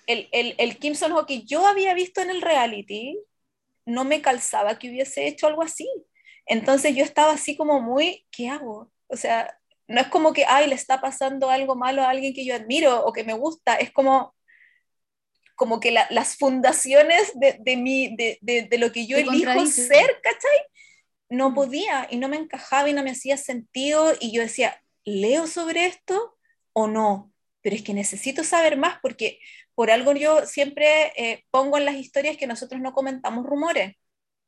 el, 0.07 0.28
el, 0.32 0.54
el 0.59 0.76
Kim 0.78 0.94
Son 0.94 1.12
Ho 1.12 1.26
que 1.26 1.42
yo 1.42 1.66
había 1.66 1.94
visto 1.94 2.20
en 2.20 2.30
el 2.30 2.42
reality 2.42 3.18
no 3.84 4.04
me 4.04 4.20
calzaba 4.20 4.78
que 4.78 4.90
hubiese 4.90 5.26
hecho 5.26 5.46
algo 5.46 5.62
así. 5.62 5.88
Entonces 6.46 6.94
yo 6.94 7.04
estaba 7.04 7.32
así 7.32 7.57
como 7.57 7.80
muy, 7.80 8.26
¿qué 8.30 8.48
hago? 8.48 8.90
O 9.09 9.16
sea, 9.16 9.55
no 9.89 10.01
es 10.01 10.09
como 10.09 10.32
que, 10.32 10.45
ay, 10.47 10.68
le 10.68 10.74
está 10.74 11.01
pasando 11.01 11.51
algo 11.51 11.76
malo 11.76 12.03
a 12.03 12.11
alguien 12.11 12.34
que 12.34 12.45
yo 12.45 12.55
admiro 12.55 13.05
o 13.05 13.12
que 13.12 13.24
me 13.24 13.34
gusta, 13.34 13.76
es 13.76 13.91
como, 13.93 14.34
como 15.55 15.80
que 15.80 15.91
la, 15.91 16.07
las 16.11 16.37
fundaciones 16.37 17.32
de, 17.34 17.57
de, 17.61 17.76
mi, 17.76 18.14
de, 18.16 18.39
de, 18.43 18.62
de 18.62 18.78
lo 18.78 18.93
que 18.93 19.07
yo 19.07 19.16
elijo 19.16 19.64
ser, 19.66 20.20
¿cachai? 20.22 20.59
No 21.28 21.51
Mm. 21.51 21.55
podía 21.55 22.07
y 22.11 22.16
no 22.18 22.28
me 22.28 22.37
encajaba 22.37 22.89
y 22.89 22.93
no 22.93 23.03
me 23.03 23.11
hacía 23.12 23.37
sentido 23.37 24.12
y 24.20 24.32
yo 24.32 24.43
decía, 24.43 24.80
¿leo 25.05 25.47
sobre 25.47 25.87
esto 25.87 26.37
o 26.72 26.87
no? 26.89 27.32
Pero 27.62 27.76
es 27.76 27.82
que 27.82 27.95
necesito 27.95 28.45
saber 28.45 28.76
más 28.76 28.99
porque 29.03 29.39
por 29.74 29.91
algo 29.91 30.12
yo 30.12 30.47
siempre 30.47 31.12
eh, 31.16 31.45
pongo 31.51 31.78
en 31.78 31.84
las 31.84 31.97
historias 31.97 32.37
que 32.37 32.47
nosotros 32.47 32.80
no 32.80 32.93
comentamos 32.93 33.45
rumores, 33.47 33.97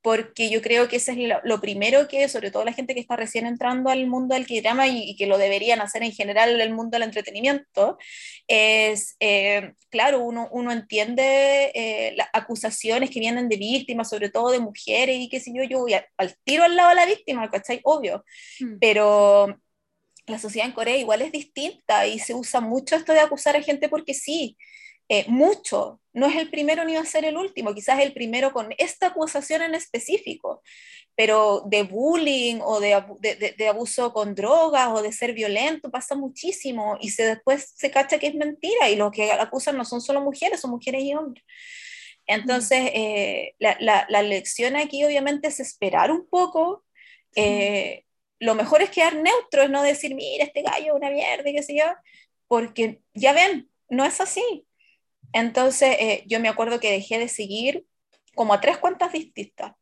porque 0.01 0.49
yo 0.51 0.63
creo 0.63 0.89
que 0.89 0.97
ese 0.97 1.13
es 1.13 1.19
lo, 1.19 1.41
lo 1.45 1.61
primero 1.61 2.09
que, 2.09 2.29
sobre 2.29 2.51
todo 2.51 2.65
la 2.65 2.73
gente 2.73 2.95
que 2.95 3.01
está 3.01 3.17
recién 3.17 3.47
entrando 3.47 3.91
al 3.91 4.07
mundo 4.07 4.35
del 4.35 4.47
K-drama 4.47 4.87
y, 4.87 5.03
y 5.11 5.17
que 5.17 5.27
lo 5.27 5.39
deberían 5.39 5.81
hacer 5.81 6.03
en 6.03 6.13
general 6.13 6.51
en 6.55 6.61
el 6.61 6.73
mundo 6.73 6.97
del 6.97 7.03
entretenimiento, 7.03 7.99
es, 8.47 9.17
eh, 9.21 9.73
claro, 9.91 10.21
uno, 10.21 10.49
uno 10.53 10.73
entiende 10.73 11.73
eh, 11.75 12.15
las 12.17 12.29
acusaciones 12.33 13.11
que 13.11 13.21
vienen 13.21 13.49
de 13.49 13.57
víctimas, 13.57 14.09
sobre 14.11 14.31
todo 14.31 14.51
de 14.53 14.61
mujeres 14.61 15.17
y 15.19 15.29
qué 15.29 15.41
sé 15.41 15.53
yo, 15.55 15.63
yo 15.65 15.81
voy 15.81 15.95
a- 15.95 16.07
al 16.17 16.35
tiro 16.45 16.65
al 16.65 16.77
lado 16.77 16.91
de 16.91 16.95
la 16.97 17.07
víctima, 17.07 17.51
¿cachai? 17.51 17.81
Obvio, 17.85 18.25
Mm. 18.61 18.79
pero 18.81 19.57
la 20.27 20.39
sociedad 20.39 20.67
en 20.69 20.75
Corea 20.75 20.97
igual 20.97 21.23
es 21.23 21.33
distinta 21.33 22.07
y 22.07 22.19
se 22.19 22.35
usa 22.35 22.61
mucho 22.61 22.97
esto 22.97 23.13
de 23.13 23.21
acusar 23.21 23.57
a 23.57 23.63
gente 23.63 23.89
porque 23.89 24.15
sí, 24.15 24.57
eh, 25.09 25.25
mucho. 25.29 26.01
No 26.13 26.27
es 26.27 26.37
el 26.37 26.51
primero 26.51 26.85
ni 26.85 26.95
va 26.95 27.01
a 27.03 27.05
ser 27.05 27.25
el 27.25 27.37
último, 27.37 27.75
quizás 27.75 28.01
el 28.01 28.13
primero 28.13 28.53
con 28.53 28.75
esta 28.79 29.09
acusación 29.09 29.63
en 29.63 29.75
específico, 29.75 30.63
pero 31.17 31.63
de 31.67 31.83
bullying 31.85 32.61
o 32.63 32.81
de, 32.81 33.03
de- 33.57 33.69
abuso 33.69 34.13
con 34.13 34.35
drogas 34.35 34.89
o 34.89 35.03
de 35.03 35.13
ser 35.13 35.33
violento 35.33 35.91
pasa 35.91 36.15
muchísimo 36.15 36.97
y 37.01 37.11
se, 37.11 37.25
después 37.25 37.73
se 37.77 37.91
cacha 37.91 38.19
que 38.19 38.29
es 38.29 38.35
mentira 38.35 38.89
y 38.91 38.97
los 38.97 39.11
que 39.13 39.31
acusan 39.33 39.77
no 39.77 39.85
son 39.85 40.01
solo 40.01 40.21
mujeres, 40.21 40.61
son 40.61 40.71
mujeres 40.73 41.03
y 41.03 41.15
hombres. 41.15 41.45
Entonces, 42.27 42.91
eh, 42.95 43.55
la, 43.59 43.77
la- 43.81 44.07
la 44.09 44.23
lección 44.23 44.77
aquí 44.77 45.05
obviamente 45.05 45.49
es 45.49 45.61
esperar 45.61 46.11
un 46.11 46.27
poco. 46.29 46.85
eh, 47.37 48.05
lo 48.41 48.55
mejor 48.55 48.83
es 48.83 48.91
quedar 48.91 49.17
neutro, 49.17 49.63
es 49.63 49.71
no 49.71 49.83
decir, 49.83 50.15
mira, 50.15 50.45
este 50.45 50.63
gallo 50.63 50.87
es 50.89 50.93
una 50.93 51.11
mierda, 51.11 51.45
qué 51.45 51.63
sé 51.63 51.77
yo, 51.77 51.85
porque 52.47 53.01
ya 53.15 53.33
ven, 53.33 53.69
no 53.91 54.05
es 54.05 54.21
así. 54.21 54.67
Entonces, 55.33 55.97
eh, 56.01 56.25
yo 56.27 56.41
me 56.41 56.49
acuerdo 56.49 56.81
que 56.81 56.91
dejé 56.91 57.19
de 57.19 57.29
seguir 57.29 57.85
como 58.35 58.55
a 58.55 58.61
tres 58.61 58.79
cuentas 58.79 59.13
distintas, 59.13 59.73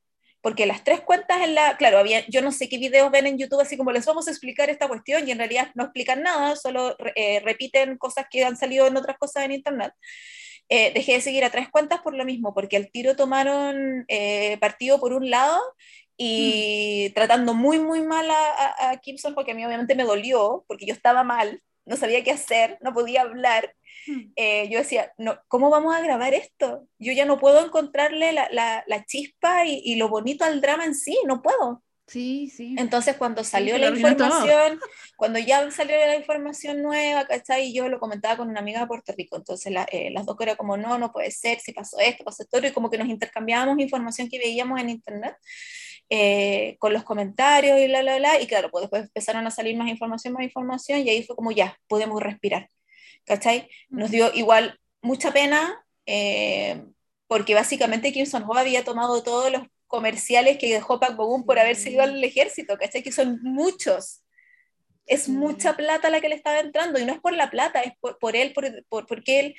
porque 0.41 0.67
las 0.67 0.85
tres 0.85 1.01
cuentas 1.01 1.43
en 1.43 1.55
la, 1.55 1.77
claro, 1.77 1.99
había, 1.99 2.25
yo 2.29 2.41
no 2.41 2.53
sé 2.53 2.69
qué 2.69 2.79
videos 2.79 3.11
ven 3.11 3.27
en 3.27 3.39
YouTube, 3.39 3.61
así 3.61 3.77
como 3.77 3.93
les 3.93 4.07
vamos 4.07 4.29
a 4.29 4.31
explicar 4.31 4.71
esta 4.71 4.89
cuestión 4.89 5.27
y 5.27 5.33
en 5.33 5.39
realidad 5.39 5.71
no 5.75 5.85
explican 5.85 6.23
nada, 6.23 6.57
solo 6.57 6.97
eh, 7.17 7.41
repiten 7.41 7.99
cosas 7.99 8.27
que 8.31 8.45
han 8.45 8.57
salido 8.57 8.87
en 8.87 8.97
otras 8.97 9.19
cosas 9.19 9.45
en 9.45 9.53
Internet. 9.53 9.93
Eh, 10.69 10.93
dejé 10.95 11.13
de 11.13 11.21
seguir 11.21 11.45
a 11.45 11.51
tres 11.51 11.69
cuentas 11.69 12.01
por 12.01 12.15
lo 12.15 12.25
mismo, 12.25 12.55
porque 12.55 12.77
al 12.77 12.91
tiro 12.91 13.15
tomaron 13.15 14.05
eh, 14.09 14.57
partido 14.59 14.99
por 14.99 15.13
un 15.13 15.31
lado 15.31 15.61
y 16.17 17.11
tratando 17.11 17.55
muy, 17.55 17.79
muy 17.79 18.03
mal 18.03 18.31
a, 18.31 18.35
a, 18.35 18.91
a 18.91 18.97
Kimson, 18.99 19.35
porque 19.35 19.53
a 19.53 19.55
mí 19.55 19.65
obviamente 19.65 19.95
me 19.95 20.05
dolió, 20.05 20.65
porque 20.67 20.87
yo 20.87 20.95
estaba 20.95 21.23
mal, 21.25 21.63
no 21.85 21.97
sabía 21.97 22.25
qué 22.25 22.33
hacer, 22.33 22.79
no 22.81 22.93
podía 22.93 23.23
hablar. 23.23 23.75
Mm. 24.07 24.33
Eh, 24.37 24.69
yo 24.71 24.79
decía, 24.79 25.13
no, 25.19 25.39
¿cómo 25.49 25.71
vamos 25.71 25.95
a 25.95 26.01
grabar 26.01 26.35
esto? 26.35 26.87
Yo 26.99 27.13
ya 27.13 27.25
no 27.25 27.39
puedo 27.39 27.65
encontrarle 27.65 28.33
la, 28.33 28.49
la, 28.51 28.85
la 28.87 29.05
chispa 29.05 29.67
y, 29.67 29.81
y, 29.85 29.97
lo 29.97 30.09
bonito 30.09 30.45
al 30.45 30.61
drama 30.61 30.85
en 30.85 30.95
sí, 30.95 31.19
no 31.27 31.43
puedo. 31.43 31.83
Sí, 32.07 32.49
sí. 32.51 32.77
Entonces, 32.79 33.17
cuando 33.17 33.43
salió 33.43 33.75
Sí, 33.75 33.81
la 33.81 33.89
información, 33.89 34.79
cuando 35.17 35.41
ya 35.41 35.69
salió 35.73 35.97
la 35.97 36.15
información 36.15 36.81
nueva, 36.81 37.27
¿cachai? 37.27 37.67
Y 37.67 37.75
yo 37.75 37.89
lo 37.89 37.99
comentaba 37.99 38.37
con 38.37 38.49
una 38.49 38.61
amiga 38.61 38.81
de 38.81 38.87
Puerto 38.87 39.13
Rico, 39.17 39.37
entonces 39.37 39.73
la, 39.73 39.85
eh, 39.91 40.11
las 40.13 40.25
dos 40.25 40.37
eran 40.41 40.55
como, 40.55 40.77
no, 40.77 40.99
no 40.99 41.11
puede 41.11 41.33
ser, 41.33 41.59
si 41.59 41.73
pasó 41.73 41.99
esto, 41.99 42.23
pasó 42.23 42.45
esto, 42.45 42.65
y 42.65 42.71
como 42.71 42.91
que 42.91 42.99
nos 42.99 43.09
intercambiábamos 43.09 43.81
información 43.81 44.29
que 44.29 44.39
veíamos 44.39 44.81
en 44.81 44.91
internet. 44.91 45.37
Eh, 46.09 46.77
con 46.79 46.93
los 46.93 47.03
comentarios 47.03 47.81
y 47.81 47.89
bla, 47.89 48.01
bla, 48.03 48.19
bla, 48.19 48.41
y 48.41 48.47
claro, 48.47 48.71
pues 48.71 48.83
después 48.83 49.03
empezaron 49.03 49.45
a 49.45 49.51
salir 49.51 49.77
más 49.77 49.89
información, 49.89 50.35
más 50.35 50.45
información, 50.45 51.01
y 51.01 51.11
ahí 51.11 51.25
fue 51.25 51.35
como 51.35 51.51
ya, 51.51 51.77
podemos 51.89 52.23
respirar, 52.23 52.71
¿cachai? 53.27 53.69
Nos 53.89 54.11
dio 54.11 54.33
igual 54.35 54.81
mucha 55.03 55.33
pena, 55.33 55.85
eh, 56.07 56.83
porque 57.27 57.55
básicamente 57.55 58.13
Kim 58.13 58.27
Son-ho 58.27 58.57
había 58.57 58.85
tomado 58.85 59.23
todos 59.23 59.53
los 59.53 59.63
comerciales 59.87 60.59
que 60.59 60.73
dejó 60.73 60.99
Park 60.99 61.17
Bo-gum 61.17 61.45
por 61.45 61.59
haberse 61.59 61.91
ido 61.91 62.03
al 62.03 62.23
ejército, 62.23 62.77
¿cachai? 62.79 63.03
Que 63.03 63.13
son 63.13 63.39
muchos. 63.43 64.23
Es 65.07 65.29
mucha 65.29 65.77
plata 65.77 66.11
la 66.11 66.21
que 66.21 66.29
le 66.29 66.35
estaba 66.35 66.61
entrando, 66.61 66.99
y 66.99 67.05
no 67.05 67.13
es 67.13 67.21
por 67.21 67.33
la 67.33 67.51
plata, 67.51 67.81
es 67.81 67.93
por, 68.01 68.19
por 68.19 68.35
él, 68.35 68.53
por, 68.53 68.65
por, 68.89 69.07
porque 69.07 69.41
él... 69.41 69.55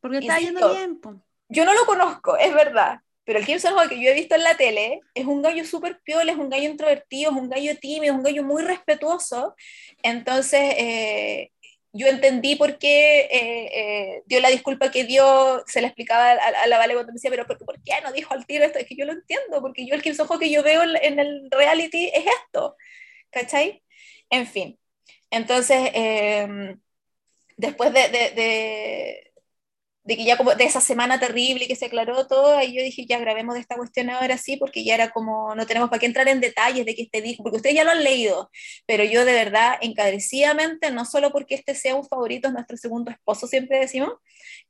Porque 0.00 0.18
está 0.18 0.38
yendo 0.38 0.72
bien, 0.72 1.00
po. 1.00 1.22
Yo 1.48 1.64
no 1.64 1.74
lo 1.74 1.84
conozco, 1.86 2.36
es 2.36 2.52
verdad, 2.54 3.00
pero 3.26 3.38
el 3.38 3.44
Kim 3.44 3.58
Son-ho 3.58 3.88
que 3.88 4.00
yo 4.00 4.08
he 4.10 4.14
visto 4.14 4.34
en 4.34 4.44
la 4.44 4.56
tele 4.56 5.00
es 5.12 5.26
un 5.26 5.42
gallo 5.42 5.64
súper 5.64 6.00
piola, 6.04 6.30
es 6.32 6.38
un 6.38 6.48
gallo 6.48 6.70
introvertido, 6.70 7.30
es 7.32 7.36
un 7.36 7.48
gallo 7.48 7.76
tímido, 7.78 8.12
es 8.12 8.18
un 8.18 8.22
gallo 8.22 8.44
muy 8.44 8.62
respetuoso. 8.62 9.56
Entonces, 10.02 10.60
eh, 10.76 11.50
yo 11.96 12.06
entendí 12.08 12.56
por 12.56 12.78
qué 12.78 13.20
eh, 13.20 13.70
eh, 13.74 14.22
dio 14.26 14.40
la 14.40 14.50
disculpa 14.50 14.90
que 14.90 15.04
dio, 15.04 15.62
se 15.66 15.80
la 15.80 15.88
explicaba 15.88 16.32
a, 16.32 16.62
a 16.64 16.66
la 16.66 16.78
Vale 16.78 16.94
cuando 16.94 17.12
me 17.12 17.16
decía, 17.16 17.30
pero 17.30 17.46
¿por, 17.46 17.58
¿por, 17.58 17.82
qué 17.82 17.92
no 18.02 18.12
dijo 18.12 18.34
al 18.34 18.46
tiro 18.46 18.64
esto? 18.64 18.78
Es 18.78 18.86
que 18.86 18.96
yo 18.96 19.04
lo 19.04 19.12
entiendo, 19.12 19.60
porque 19.60 19.86
yo 19.86 19.94
el 19.94 20.14
Son-ho 20.14 20.38
que 20.38 20.50
yo 20.50 20.62
veo 20.62 20.82
en, 20.82 20.96
en, 21.02 21.18
el 21.18 21.48
reality 21.50 22.10
es 22.14 22.24
esto, 22.42 22.76
¿cachai? 23.30 23.82
En 24.30 24.46
fin, 24.46 24.78
entonces, 25.30 25.90
eh, 25.94 26.76
después 27.56 27.92
de, 27.92 28.08
de, 28.08 28.30
de 28.30 29.25
de 30.06 30.16
que 30.16 30.24
ya 30.24 30.36
como 30.36 30.54
de 30.54 30.64
esa 30.64 30.80
semana 30.80 31.18
terrible 31.18 31.66
que 31.66 31.74
se 31.74 31.86
aclaró 31.86 32.28
todo, 32.28 32.56
ahí 32.56 32.76
yo 32.76 32.82
dije, 32.82 33.06
ya 33.06 33.18
grabemos 33.18 33.56
de 33.56 33.60
esta 33.60 33.74
cuestión 33.74 34.08
ahora 34.08 34.38
sí, 34.38 34.56
porque 34.56 34.84
ya 34.84 34.94
era 34.94 35.10
como, 35.10 35.54
no 35.56 35.66
tenemos 35.66 35.90
para 35.90 35.98
qué 35.98 36.06
entrar 36.06 36.28
en 36.28 36.40
detalles 36.40 36.86
de 36.86 36.94
que 36.94 37.02
este 37.02 37.20
dijo, 37.20 37.42
porque 37.42 37.56
ustedes 37.56 37.74
ya 37.74 37.82
lo 37.82 37.90
han 37.90 38.04
leído, 38.04 38.48
pero 38.86 39.02
yo 39.02 39.24
de 39.24 39.32
verdad, 39.32 39.74
encarecidamente, 39.80 40.92
no 40.92 41.04
solo 41.04 41.32
porque 41.32 41.56
este 41.56 41.74
sea 41.74 41.96
un 41.96 42.06
favorito, 42.06 42.46
es 42.46 42.54
nuestro 42.54 42.76
segundo 42.76 43.10
esposo, 43.10 43.48
siempre 43.48 43.80
decimos, 43.80 44.12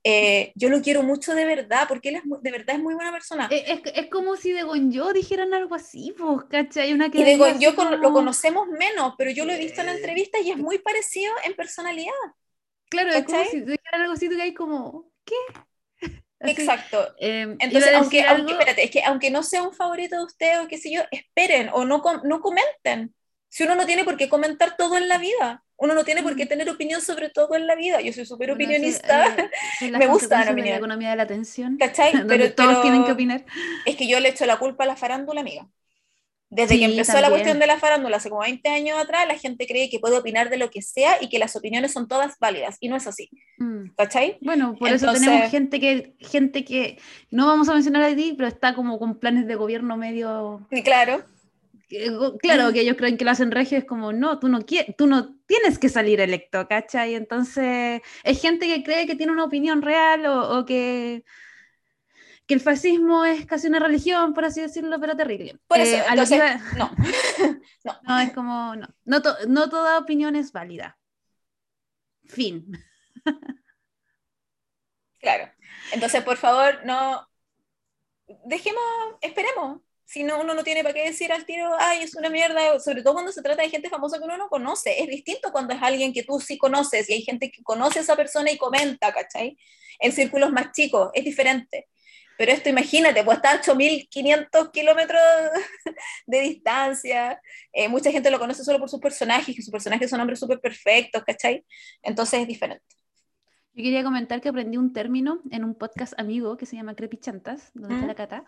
eh, 0.03 0.53
yo 0.55 0.70
lo 0.70 0.80
quiero 0.80 1.03
mucho 1.03 1.34
de 1.34 1.45
verdad, 1.45 1.84
porque 1.87 2.09
él 2.09 2.16
es 2.16 2.24
muy, 2.24 2.39
de 2.41 2.51
verdad 2.51 2.76
es 2.76 2.82
muy 2.82 2.95
buena 2.95 3.12
persona. 3.12 3.47
Es, 3.51 3.68
es, 3.68 3.80
es 3.95 4.07
como 4.09 4.37
si 4.37 4.53
de 4.53 4.62
Gonjo 4.62 5.12
dijeran 5.12 5.53
algo 5.53 5.74
así, 5.74 6.14
pues, 6.16 6.47
¿cachai? 6.49 6.95
Una 6.95 7.11
que 7.11 7.18
y 7.18 7.24
de 7.24 7.37
Gonjo 7.37 7.74
como... 7.74 7.91
lo 7.91 8.12
conocemos 8.14 8.68
menos, 8.68 9.12
pero 9.18 9.30
yo 9.30 9.45
lo 9.45 9.53
he 9.53 9.59
visto 9.59 9.82
en 9.82 9.91
entrevistas 9.91 10.41
y 10.43 10.53
es 10.53 10.57
muy 10.57 10.78
parecido 10.78 11.30
en 11.45 11.55
personalidad. 11.55 12.12
Claro, 12.89 13.11
¿cachai? 13.12 13.43
es 13.43 13.49
como 13.49 13.51
si 13.51 13.61
dijeran 13.61 14.01
algo 14.01 14.12
así 14.14 14.28
que 14.28 14.41
hay 14.41 14.55
como, 14.55 15.11
¿qué? 15.27 15.35
Así. 16.41 16.53
Exacto. 16.53 17.14
Eh, 17.18 17.57
Entonces, 17.59 17.95
aunque, 17.95 18.22
aunque, 18.22 18.53
espérate, 18.53 18.85
es 18.85 18.91
que 18.91 19.03
aunque 19.03 19.31
no 19.31 19.43
sea 19.43 19.62
un 19.62 19.72
favorito 19.74 20.16
de 20.16 20.24
ustedes 20.24 20.59
o 20.61 20.68
qué 20.68 20.79
sé 20.79 20.91
yo, 20.91 21.03
esperen 21.11 21.68
o 21.72 21.85
no, 21.85 22.03
no 22.24 22.41
comenten. 22.41 23.14
Si 23.49 23.64
uno 23.64 23.74
no 23.74 23.87
tiene 23.87 24.05
por 24.05 24.16
qué 24.16 24.29
comentar 24.29 24.77
todo 24.77 24.97
en 24.97 25.09
la 25.09 25.18
vida, 25.18 25.64
uno 25.77 25.95
no 25.95 26.05
tiene 26.05 26.22
por 26.22 26.37
qué 26.37 26.47
tener 26.47 26.68
opinión 26.70 27.01
sobre 27.01 27.31
todo 27.31 27.55
en 27.55 27.66
la 27.66 27.74
vida. 27.74 28.01
Yo 28.01 28.12
soy 28.12 28.27
súper 28.27 28.49
bueno, 28.49 28.55
opinionista, 28.55 29.35
eh, 29.81 29.91
me 29.91 30.07
gusta 30.07 30.45
la, 30.45 30.53
opinión. 30.53 30.72
la 30.72 30.77
economía 30.77 31.11
de 31.11 31.16
la 31.16 31.22
atención. 31.22 31.77
¿Cachai? 31.79 32.12
Pero, 32.29 32.53
todos 32.53 32.70
pero, 32.70 32.83
tienen 32.83 33.05
que 33.05 33.12
opinar. 33.12 33.45
Es 33.85 33.97
que 33.97 34.09
yo 34.09 34.20
le 34.20 34.31
echo 34.31 34.47
la 34.47 34.59
culpa 34.59 34.85
a 34.85 34.87
la 34.87 34.97
farándula, 34.97 35.41
amiga. 35.41 35.66
Desde 36.57 36.74
sí, 36.74 36.80
que 36.80 36.86
empezó 36.86 37.12
también. 37.12 37.22
la 37.22 37.36
cuestión 37.36 37.59
de 37.59 37.66
la 37.66 37.78
farándula 37.78 38.16
hace 38.16 38.30
como 38.30 38.40
20 38.40 38.66
años 38.70 38.98
atrás, 38.98 39.28
la 39.28 39.36
gente 39.36 39.66
cree 39.66 39.90
que 39.90 40.00
puede 40.00 40.16
opinar 40.16 40.48
de 40.48 40.57
lo 40.57 40.70
que 40.70 40.80
sea 40.80 41.18
y 41.20 41.28
que 41.28 41.38
las 41.38 41.54
opiniones 41.54 41.92
son 41.92 42.09
todas 42.09 42.38
válidas, 42.38 42.78
y 42.80 42.88
no 42.88 42.96
es 42.96 43.07
así. 43.07 43.28
Mm. 43.59 43.90
¿Cachai? 43.94 44.38
Bueno, 44.40 44.74
por 44.78 44.88
Entonces, 44.88 45.20
eso 45.20 45.26
tenemos 45.26 45.50
gente 45.50 45.78
que, 45.78 46.14
gente 46.18 46.64
que, 46.64 46.98
no 47.30 47.46
vamos 47.46 47.68
a 47.68 47.74
mencionar 47.74 48.02
a 48.04 48.16
ti, 48.16 48.32
pero 48.38 48.48
está 48.48 48.74
como 48.74 48.98
con 48.98 49.18
planes 49.18 49.46
de 49.46 49.54
gobierno 49.54 49.98
medio... 49.98 50.66
Y 50.70 50.82
claro. 50.82 51.22
Claro, 52.40 52.72
que 52.72 52.80
ellos 52.80 52.96
creen 52.96 53.18
que 53.18 53.26
lo 53.26 53.32
hacen 53.32 53.50
regio, 53.50 53.76
es 53.76 53.84
como, 53.84 54.14
no, 54.14 54.38
tú 54.38 54.48
no, 54.48 54.61
tú 54.64 55.07
no 55.07 55.36
tienes 55.46 55.78
que 55.78 55.90
salir 55.90 56.20
electo, 56.20 56.66
¿cachai? 56.66 57.14
Entonces, 57.14 58.00
es 58.24 58.40
gente 58.40 58.66
que 58.66 58.82
cree 58.82 59.07
que 59.07 59.14
tiene 59.14 59.32
una 59.32 59.44
opinión 59.44 59.82
real 59.82 60.24
o, 60.24 60.59
o 60.59 60.64
que 60.64 61.22
que 62.47 62.55
el 62.55 62.61
fascismo 62.61 63.24
es 63.24 63.44
casi 63.44 63.66
una 63.66 63.80
religión, 63.80 64.32
por 64.32 64.44
así 64.44 64.61
decirlo, 64.61 65.01
pero 65.01 65.16
terrible. 65.16 65.59
Por 65.66 65.78
eso, 65.78 65.97
eh, 65.97 66.05
entonces, 66.09 66.36
iba... 66.36 66.55
no. 66.78 66.90
no. 67.84 67.99
No, 68.03 68.20
es 68.20 68.32
como, 68.32 68.76
no, 68.76 68.88
no, 69.05 69.22
to 69.22 69.34
no, 69.49 69.68
toda 69.68 69.99
opinión 69.99 70.36
es 70.36 70.53
válida. 70.53 70.99
Fin. 72.24 72.72
Claro. 75.18 75.51
Entonces, 75.90 76.22
por 76.22 76.36
favor, 76.36 76.82
no, 76.84 77.26
dejemos, 78.44 78.84
esperemos. 79.20 79.80
Si 80.05 80.22
no, 80.22 80.40
uno 80.40 80.55
no 80.55 80.62
tiene 80.62 80.84
para 80.84 80.94
qué 80.94 81.05
decir 81.05 81.32
al 81.32 81.44
tiro, 81.44 81.74
ay, 81.80 82.05
es 82.05 82.14
una 82.14 82.28
mierda, 82.28 82.78
sobre 82.78 83.03
todo 83.03 83.14
cuando 83.14 83.32
se 83.32 83.42
trata 83.42 83.62
de 83.62 83.70
gente 83.70 83.88
famosa 83.88 84.18
que 84.18 84.24
uno 84.24 84.36
no 84.36 84.49
conoce. 84.49 85.03
Es 85.03 85.09
distinto 85.09 85.51
cuando 85.51 85.74
es 85.74 85.82
alguien 85.82 86.12
que 86.12 86.22
tú 86.22 86.38
sí 86.38 86.57
conoces 86.57 87.11
y 87.11 87.14
hay 87.14 87.22
gente 87.22 87.51
que 87.51 87.64
conoce 87.64 87.99
a 87.99 88.03
esa 88.03 88.14
persona 88.14 88.53
y 88.53 88.57
comenta, 88.57 89.12
¿cachai? 89.12 89.59
En 89.99 90.12
círculos 90.12 90.53
más 90.53 90.70
chicos, 90.70 91.11
es 91.12 91.24
diferente. 91.24 91.88
Pero 92.39 92.53
esto, 92.53 92.68
imagínate, 92.68 93.24
pues 93.24 93.39
está 93.39 93.53
a 93.53 93.62
8.500 93.62 94.70
kilómetros 94.70 95.20
de 96.26 96.41
distancia. 96.41 97.41
Eh, 97.72 97.89
mucha 97.89 98.11
gente 98.11 98.30
lo 98.30 98.39
conoce 98.39 98.64
solo 98.64 98.78
por 98.78 98.91
sus 98.91 99.01
personajes, 99.01 99.55
que 99.55 99.62
sus 99.62 99.70
personajes 99.70 100.11
son 100.11 100.20
hombres 100.20 100.39
súper 100.39 100.61
perfectos, 100.61 101.24
¿cachai? 101.24 101.64
Entonces 102.03 102.41
es 102.41 102.49
diferente. 102.49 102.84
Yo 103.74 103.82
quería 103.82 104.03
comentar 104.03 104.41
que 104.41 104.49
aprendí 104.49 104.78
un 104.78 104.93
término 104.93 105.43
en 105.51 105.62
un 105.64 105.74
podcast 105.74 106.18
amigo 106.18 106.57
que 106.57 106.64
se 106.64 106.76
llama 106.76 106.95
Crepichantas, 106.95 107.70
donde 107.74 107.95
está 107.95 108.07
la 108.07 108.14
cata, 108.14 108.45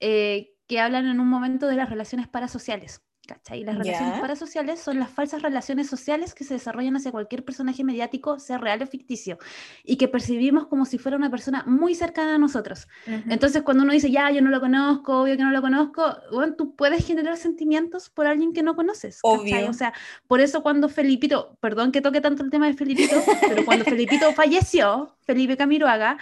eh, 0.00 0.52
que 0.66 0.80
hablan 0.80 1.06
en 1.06 1.18
un 1.18 1.28
momento 1.28 1.66
de 1.66 1.76
las 1.76 1.88
relaciones 1.88 2.28
parasociales. 2.28 3.00
¿Cachai? 3.30 3.62
Las 3.62 3.78
relaciones 3.78 4.14
Ya. 4.16 4.20
parasociales 4.20 4.80
son 4.80 4.98
las 4.98 5.08
falsas 5.08 5.40
relaciones 5.42 5.86
sociales 5.88 6.34
que 6.34 6.42
se 6.42 6.54
desarrollan 6.54 6.96
hacia 6.96 7.12
cualquier 7.12 7.44
personaje 7.44 7.84
mediático, 7.84 8.40
sea 8.40 8.58
real 8.58 8.82
o 8.82 8.86
ficticio, 8.88 9.38
y 9.84 9.96
que 9.98 10.08
percibimos 10.08 10.66
como 10.66 10.84
si 10.84 10.98
fuera 10.98 11.16
una 11.16 11.30
persona 11.30 11.62
muy 11.64 11.94
cercana 11.94 12.34
a 12.34 12.38
nosotros. 12.38 12.88
Ujú. 13.06 13.22
Entonces, 13.30 13.62
cuando 13.62 13.84
uno 13.84 13.92
dice, 13.92 14.10
ya, 14.10 14.32
yo 14.32 14.42
no 14.42 14.50
lo 14.50 14.58
conozco, 14.58 15.20
obvio 15.22 15.36
que 15.36 15.44
no 15.44 15.52
lo 15.52 15.60
conozco, 15.62 16.12
bueno, 16.32 16.54
tú 16.56 16.74
puedes 16.74 17.06
generar 17.06 17.36
sentimientos 17.36 18.10
por 18.10 18.26
alguien 18.26 18.52
que 18.52 18.64
no 18.64 18.74
conoces. 18.74 19.20
¿cachai? 19.22 19.38
Obvio. 19.62 19.70
O 19.70 19.74
sea, 19.74 19.92
por 20.26 20.40
eso 20.40 20.64
cuando 20.64 20.88
Felipito, 20.88 21.56
perdón 21.60 21.92
que 21.92 22.00
toque 22.00 22.20
tanto 22.20 22.42
el 22.42 22.50
tema 22.50 22.66
de 22.66 22.74
Felipito, 22.74 23.14
pero 23.48 23.64
cuando 23.64 23.84
Felipito 23.84 24.32
falleció, 24.34 25.14
Felipe 25.24 25.56
Camiroaga, 25.56 26.18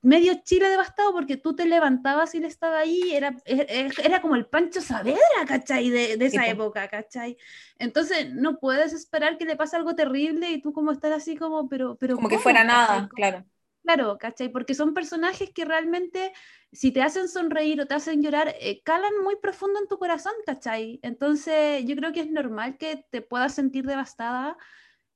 medio 0.00 0.34
Chile 0.44 0.68
devastado 0.68 1.12
porque 1.12 1.36
tú 1.36 1.56
te 1.56 1.66
levantabas 1.66 2.32
y 2.34 2.38
él 2.38 2.44
estaba 2.44 2.78
ahí, 2.78 3.00
era, 3.12 3.34
e- 3.46 3.66
e- 3.68 3.90
era 4.04 4.22
como 4.22 4.36
el 4.36 4.46
Pancho 4.46 4.80
Saavedra, 4.80 5.18
¿cachai? 5.48 5.90
De, 5.90 6.16
de 6.16 6.26
esa. 6.26 6.36
Época, 6.52 6.88
¿cachai? 6.88 7.36
Entonces, 7.78 8.32
no 8.34 8.58
puedes 8.60 8.92
esperar 8.92 9.38
que 9.38 9.44
le 9.46 9.56
pase 9.56 9.76
algo 9.76 9.94
terrible 9.96 10.50
y 10.50 10.62
tú 10.62 10.72
como 10.72 10.92
estar 10.92 11.12
así 11.12 11.36
como, 11.36 11.68
pero, 11.68 11.96
pero 11.96 12.16
Como 12.16 12.28
que 12.30 12.38
¿cómo, 12.42 12.44
fuera 12.44 12.64
cachai? 12.68 13.02
nada, 13.04 13.08
¿Cómo? 13.08 13.14
claro. 13.14 13.44
Claro, 13.82 14.16
¿cachai? 14.18 14.48
Porque 14.50 14.74
son 14.74 14.94
personajes 14.94 15.50
que 15.50 15.64
realmente, 15.64 16.32
si 16.70 16.92
te 16.92 17.02
hacen 17.02 17.28
sonreír 17.28 17.80
o 17.80 17.86
te 17.86 17.94
hacen 17.94 18.22
llorar, 18.22 18.54
eh, 18.60 18.80
calan 18.84 19.12
muy 19.24 19.36
profundo 19.36 19.80
en 19.80 19.88
tu 19.88 19.98
corazón, 19.98 20.32
¿cachai? 20.46 21.00
Entonces, 21.02 21.84
yo 21.84 21.96
creo 21.96 22.12
que 22.12 22.20
es 22.20 22.30
normal 22.30 22.78
que 22.78 23.04
te 23.10 23.22
puedas 23.22 23.54
sentir 23.54 23.84
devastada 23.84 24.56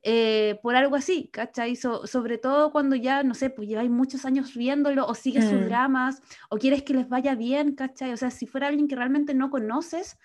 eh, 0.02 0.58
por 0.62 0.76
algo 0.76 0.96
así, 0.96 1.28
¿cachai? 1.32 1.76
So- 1.76 2.06
sobre 2.06 2.38
todo 2.38 2.70
cuando 2.72 2.96
ya, 2.96 3.22
no 3.24 3.34
sé, 3.34 3.50
pues 3.50 3.68
lleváis 3.68 3.90
muchos 3.90 4.24
años 4.24 4.54
viéndolo 4.54 5.06
o 5.06 5.14
sigues 5.14 5.46
sus 5.46 5.64
Mm. 5.64 5.64
dramas 5.64 6.22
o 6.50 6.58
quieres 6.58 6.82
que 6.84 6.94
les 6.94 7.08
vaya 7.08 7.34
bien, 7.34 7.74
¿cachai? 7.74 8.12
O 8.12 8.16
sea, 8.16 8.30
si 8.30 8.46
fuera 8.46 8.68
alguien 8.68 8.88
que 8.88 8.96
realmente 8.96 9.34
no 9.34 9.50
conoces, 9.50 10.18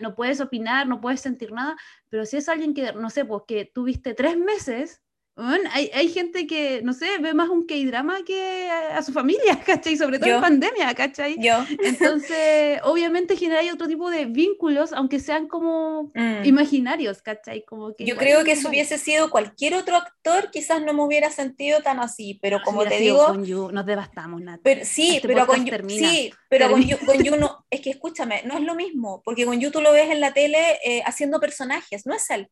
no 0.00 0.14
puedes 0.14 0.40
opinar, 0.40 0.86
no 0.86 1.00
puedes 1.00 1.20
sentir 1.20 1.52
nada, 1.52 1.76
pero 2.08 2.24
si 2.24 2.36
es 2.36 2.48
alguien 2.48 2.74
que, 2.74 2.92
no 2.92 3.10
sé, 3.10 3.24
pues 3.24 3.42
que 3.46 3.64
tuviste 3.64 4.14
tres 4.14 4.36
meses, 4.36 5.02
weón, 5.36 5.60
hay, 5.72 5.90
hay 5.94 6.08
gente 6.08 6.46
que, 6.46 6.82
no 6.82 6.92
sé, 6.92 7.18
ve 7.18 7.34
más 7.34 7.48
un 7.48 7.66
K-drama 7.66 8.18
que 8.26 8.68
a, 8.68 8.98
a 8.98 9.02
su 9.02 9.12
familia, 9.12 9.60
¿cachai? 9.66 9.96
Sobre 9.96 10.18
todo 10.18 10.28
Yo. 10.28 10.34
en 10.36 10.40
pandemia, 10.40 10.94
¿cachai? 10.94 11.36
Yo. 11.40 11.64
Entonces, 11.82 12.80
obviamente 12.84 13.36
genera 13.36 13.60
otro 13.72 13.88
tipo 13.88 14.10
de 14.10 14.26
vínculos, 14.26 14.92
aunque 14.92 15.20
sean 15.20 15.48
como 15.48 16.10
mm. 16.14 16.44
imaginarios, 16.44 17.22
¿cachai? 17.22 17.64
Como 17.64 17.94
que 17.94 18.04
Yo 18.04 18.16
creo 18.16 18.44
que 18.44 18.56
si 18.56 18.66
hubiese 18.66 18.98
sido 18.98 19.30
cualquier 19.30 19.74
otro 19.74 19.96
actor, 19.96 20.50
quizás 20.50 20.82
no 20.82 20.92
me 20.92 21.02
hubiera 21.02 21.30
sentido 21.30 21.80
tan 21.80 22.00
así, 22.00 22.38
pero 22.42 22.60
como 22.64 22.84
te 22.84 22.98
digo, 22.98 23.26
con 23.26 23.44
Yu, 23.44 23.70
nos 23.70 23.86
devastamos, 23.86 24.40
Nat. 24.42 24.60
pero, 24.62 24.84
sí, 24.84 25.16
este 25.16 25.28
pero 25.28 25.46
con 25.46 25.64
termina. 25.64 26.10
sí, 26.10 26.32
pero 26.48 26.70
con 26.70 26.80
Termina. 26.80 26.98
Yu, 27.00 27.06
con 27.06 27.22
Yu 27.22 27.36
no, 27.36 27.66
es 27.70 27.80
que 27.80 27.90
escúchame, 27.90 28.42
no 28.44 28.58
es 28.58 28.64
lo 28.64 28.74
mismo, 28.74 29.22
porque 29.24 29.46
con 29.46 29.60
Yu 29.60 29.70
tú 29.70 29.80
lo 29.80 29.92
ves 29.92 30.10
en 30.10 30.20
la 30.20 30.32
tele 30.32 30.78
eh, 30.84 31.02
haciendo 31.04 31.40
personajes, 31.40 32.06
no 32.06 32.14
es 32.14 32.28
él, 32.30 32.48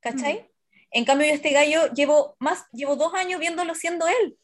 ¿cachai? 0.00 0.34
Mm. 0.34 0.57
En 0.90 1.04
cambio 1.04 1.26
yo 1.28 1.34
este 1.34 1.50
gallo 1.50 1.92
llevo 1.92 2.36
más, 2.38 2.64
llevo 2.72 2.96
dos 2.96 3.14
años 3.14 3.40
viéndolo 3.40 3.74
siendo 3.74 4.06
él, 4.08 4.38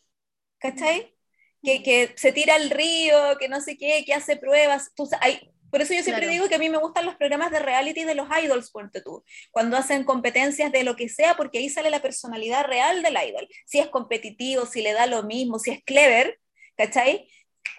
¿cachai? 0.58 1.14
Que, 1.62 1.82
que 1.82 2.12
se 2.16 2.32
tira 2.32 2.54
al 2.56 2.70
río, 2.70 3.36
que 3.38 3.48
no 3.48 3.60
sé 3.60 3.76
qué, 3.78 4.04
que 4.04 4.14
hace 4.14 4.36
pruebas, 4.36 4.92
tú 4.94 5.08
hay- 5.20 5.50
por 5.70 5.82
eso 5.82 5.92
yo 5.94 6.02
siempre 6.04 6.26
Claro. 6.26 6.32
digo 6.32 6.48
que 6.48 6.54
a 6.54 6.58
mí 6.58 6.68
me 6.68 6.78
gustan 6.78 7.04
los 7.04 7.16
programas 7.16 7.50
de 7.50 7.58
reality 7.58 8.04
de 8.04 8.14
los 8.14 8.28
idols, 8.42 8.70
ponte 8.70 9.00
tú, 9.00 9.24
cuando 9.50 9.76
hacen 9.76 10.04
competencias 10.04 10.70
de 10.70 10.84
lo 10.84 10.94
que 10.94 11.08
sea, 11.08 11.36
porque 11.36 11.58
ahí 11.58 11.68
sale 11.68 11.90
la 11.90 12.00
personalidad 12.02 12.64
real 12.66 13.02
del 13.02 13.16
idol, 13.28 13.48
si 13.66 13.80
es 13.80 13.88
competitivo, 13.88 14.66
si 14.66 14.82
le 14.82 14.92
da 14.92 15.06
lo 15.06 15.24
mismo, 15.24 15.58
si 15.58 15.72
es 15.72 15.82
clever, 15.84 16.38
¿cachai? 16.76 17.28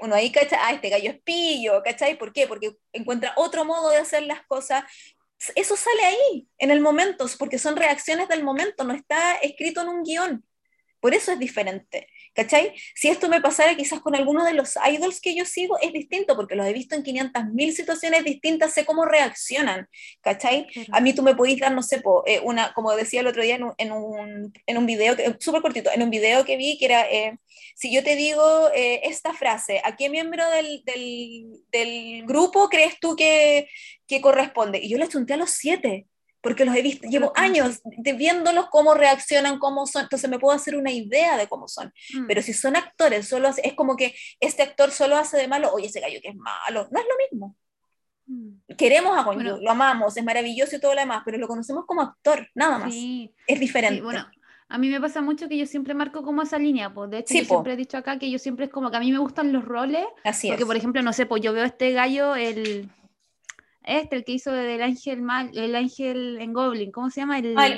Uno 0.02 0.16
ahí 0.16 0.30
cacha, 0.32 0.58
ah, 0.68 0.74
este 0.74 0.90
gallo 0.90 1.12
es 1.12 1.22
pillo, 1.22 1.82
¿cachai? 1.84 2.18
¿Por 2.18 2.34
qué? 2.34 2.48
Porque 2.48 2.72
encuentra 2.92 3.34
otro 3.38 3.64
modo 3.64 3.90
de 3.92 3.98
hacer 3.98 4.24
las 4.24 4.46
cosas. 4.46 4.84
Eso 5.56 5.76
sale 5.76 6.06
ahí, 6.06 6.50
en 6.58 6.72
el 6.72 6.82
momento, 6.82 7.26
porque 7.38 7.60
son 7.60 7.76
reacciones 7.76 8.28
del 8.28 8.44
momento, 8.44 8.84
no 8.84 8.94
está 8.94 9.36
escrito 9.36 9.82
en 9.82 9.90
un 9.90 10.04
guion. 10.04 10.46
Por 11.00 11.14
eso 11.14 11.32
es 11.32 11.40
diferente, 11.40 12.08
¿cachai? 12.36 12.74
Si 12.96 13.08
esto 13.10 13.30
me 13.30 13.42
pasara 13.42 13.76
quizás 13.76 14.02
con 14.02 14.16
alguno 14.16 14.46
de 14.46 14.54
los 14.54 14.76
idols 14.92 15.22
que 15.22 15.36
yo 15.36 15.46
sigo, 15.46 15.78
es 15.82 15.94
distinto, 15.94 16.36
porque 16.36 16.56
los 16.56 16.68
he 16.68 16.74
visto 16.74 16.96
en 16.96 17.04
500.000 17.04 17.74
situaciones 17.74 18.24
distintas, 18.24 18.74
sé 18.74 18.86
cómo 18.86 19.06
reaccionan, 19.06 19.88
¿cachai? 20.22 20.68
Claro. 20.68 20.90
A 20.94 21.02
mí 21.02 21.14
tú 21.14 21.24
me 21.24 21.36
podís 21.36 21.60
dar, 21.60 21.72
no 21.74 21.82
sé, 21.84 22.02
po, 22.02 22.24
eh, 22.28 22.40
una, 22.44 22.74
como 22.74 22.96
decía 22.96 23.22
el 23.22 23.28
otro 23.28 23.42
día 23.44 23.56
en 23.56 23.64
un, 23.64 23.74
en 23.78 23.92
un, 23.92 24.54
en 24.68 24.78
un 24.78 24.86
video, 24.86 25.16
que- 25.16 25.36
súper 25.40 25.62
cortito, 25.62 25.90
en 25.94 26.04
un 26.04 26.10
video 26.10 26.46
que 26.46 26.58
vi 26.58 26.78
que 26.78 26.86
era, 26.86 27.10
eh, 27.10 27.38
si 27.76 27.94
yo 27.94 28.04
te 28.04 28.16
digo 28.16 28.70
eh, 28.74 29.02
esta 29.06 29.34
frase, 29.34 29.82
¿a 29.84 29.96
qué 29.96 30.10
miembro 30.10 30.50
del, 30.52 30.84
del, 30.86 31.46
del 31.72 32.26
grupo 32.26 32.70
crees 32.70 33.00
tú 33.00 33.16
que, 33.16 33.68
que 34.08 34.22
corresponde? 34.22 34.80
Y 34.80 34.90
yo 34.90 34.98
le 34.98 35.08
chunté 35.08 35.34
a 35.34 35.38
los 35.38 35.52
siete, 35.52 36.08
porque 36.46 36.64
los 36.64 36.76
he 36.76 36.82
visto, 36.84 37.08
llevo 37.10 37.34
años 37.36 37.82
de 37.84 38.14
viéndolos 38.14 38.68
cómo 38.70 38.94
reaccionan, 38.94 39.58
cómo 39.60 39.86
son, 39.88 40.04
entonces 40.04 40.30
me 40.30 40.38
puedo 40.40 40.56
hacer 40.56 40.76
una 40.78 40.92
idea 40.92 41.38
de 41.38 41.48
cómo 41.48 41.68
son. 41.68 41.92
Mm. 42.14 42.28
Pero 42.28 42.42
si 42.44 42.54
son 42.54 42.76
actores, 42.76 43.28
solo 43.28 43.48
hace- 43.48 43.68
es 43.68 43.74
como 43.74 43.96
que 43.98 44.14
este 44.40 44.62
actor 44.64 44.92
solo 44.92 45.18
hace 45.18 45.38
de 45.38 45.48
malo, 45.48 45.74
oye, 45.74 45.88
ese 45.88 46.00
gallo 46.00 46.20
que 46.22 46.30
es 46.30 46.36
malo, 46.36 46.88
no 46.92 47.00
es 47.00 47.06
lo 47.10 47.16
mismo. 47.32 47.56
Mm. 48.28 48.76
Queremos 48.78 49.18
a 49.18 49.24
Gonyu, 49.24 49.42
Bueno. 49.42 49.58
lo 49.62 49.72
amamos, 49.72 50.16
es 50.18 50.24
maravilloso 50.24 50.76
y 50.76 50.80
todo 50.80 50.94
lo 50.94 51.00
demás, 51.02 51.24
pero 51.26 51.38
lo 51.38 51.48
conocemos 51.48 51.86
como 51.86 52.02
actor, 52.04 52.48
nada 52.56 52.78
más. 52.80 52.94
Sí, 52.94 53.34
Es 53.48 53.56
sí, 53.56 53.60
diferente. 53.60 54.02
bueno, 54.02 54.26
a 54.68 54.78
mí 54.78 54.90
me 54.90 55.00
pasa 55.02 55.22
mucho 55.22 55.48
que 55.50 55.58
yo 55.58 55.66
siempre 55.66 55.94
marco 55.94 56.24
como 56.24 56.42
esa 56.42 56.58
línea, 56.58 56.94
pues 56.94 57.10
de 57.12 57.20
hecho 57.20 57.34
Sí, 57.34 57.42
yo 57.42 57.48
po. 57.48 57.54
siempre 57.56 57.74
he 57.74 57.78
dicho 57.78 57.98
acá 57.98 58.18
que 58.20 58.30
yo 58.32 58.40
siempre 58.40 58.66
es 58.66 58.72
como 58.72 58.90
que 58.92 58.98
a 58.98 59.00
mí 59.00 59.12
me 59.12 59.20
gustan 59.20 59.52
los 59.52 59.64
roles, 59.66 60.06
Así 60.24 60.48
porque 60.48 60.64
es. 60.64 60.68
por 60.68 60.76
ejemplo, 60.76 61.02
no 61.04 61.12
sé, 61.14 61.26
pues 61.26 61.42
yo 61.44 61.54
veo 61.54 61.66
este 61.66 61.92
gallo, 61.92 62.36
el 62.36 62.90
este, 63.86 64.18
el 64.18 64.24
que 64.26 64.34
hizo 64.34 64.52
del 64.52 64.82
ángel 64.82 65.22
mal, 65.22 65.52
el 65.58 65.76
ángel 65.76 66.38
en 66.40 66.54
Goblin, 66.54 66.92
¿cómo 66.92 67.10
se 67.10 67.22
llama? 67.22 67.40
El, 67.40 67.58
Ah, 67.58 67.68
el. 67.68 67.78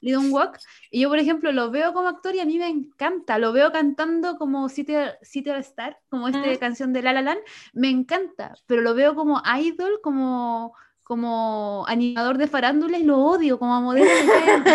Lee 0.00 0.12
Dong 0.12 0.32
Wook. 0.32 0.58
Y 0.90 1.00
yo, 1.00 1.08
por 1.08 1.18
ejemplo, 1.18 1.50
lo 1.50 1.70
veo 1.70 1.94
como 1.94 2.08
actor 2.08 2.34
y 2.34 2.40
a 2.40 2.44
mí 2.44 2.58
me 2.58 2.68
encanta, 2.68 3.38
lo 3.38 3.52
veo 3.52 3.72
cantando 3.72 4.36
como 4.36 4.68
City, 4.68 4.94
City 5.22 5.50
of 5.50 5.58
Star, 5.58 5.98
como 6.10 6.28
esta 6.28 6.58
canción 6.58 6.92
de 6.92 7.02
La 7.02 7.14
La 7.14 7.22
Land, 7.22 7.40
me 7.72 7.88
encanta, 7.88 8.54
pero 8.66 8.82
lo 8.82 8.94
veo 8.94 9.14
como 9.14 9.42
idol, 9.58 10.00
como 10.02 10.74
como 11.04 11.84
animador 11.86 12.38
de 12.38 12.46
farándulas 12.46 12.98
y 12.98 13.04
lo 13.04 13.18
odio 13.18 13.58
como 13.58 13.78
modelo, 13.82 14.06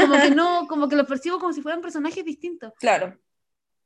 como 0.01 0.21
que 0.21 0.29
no, 0.29 0.67
como 0.67 0.87
que 0.87 0.95
lo 0.95 1.07
percibo 1.07 1.39
como 1.39 1.53
si 1.53 1.61
fueran 1.61 1.81
personajes 1.81 2.23
distintos. 2.23 2.71
Claro. 2.79 3.17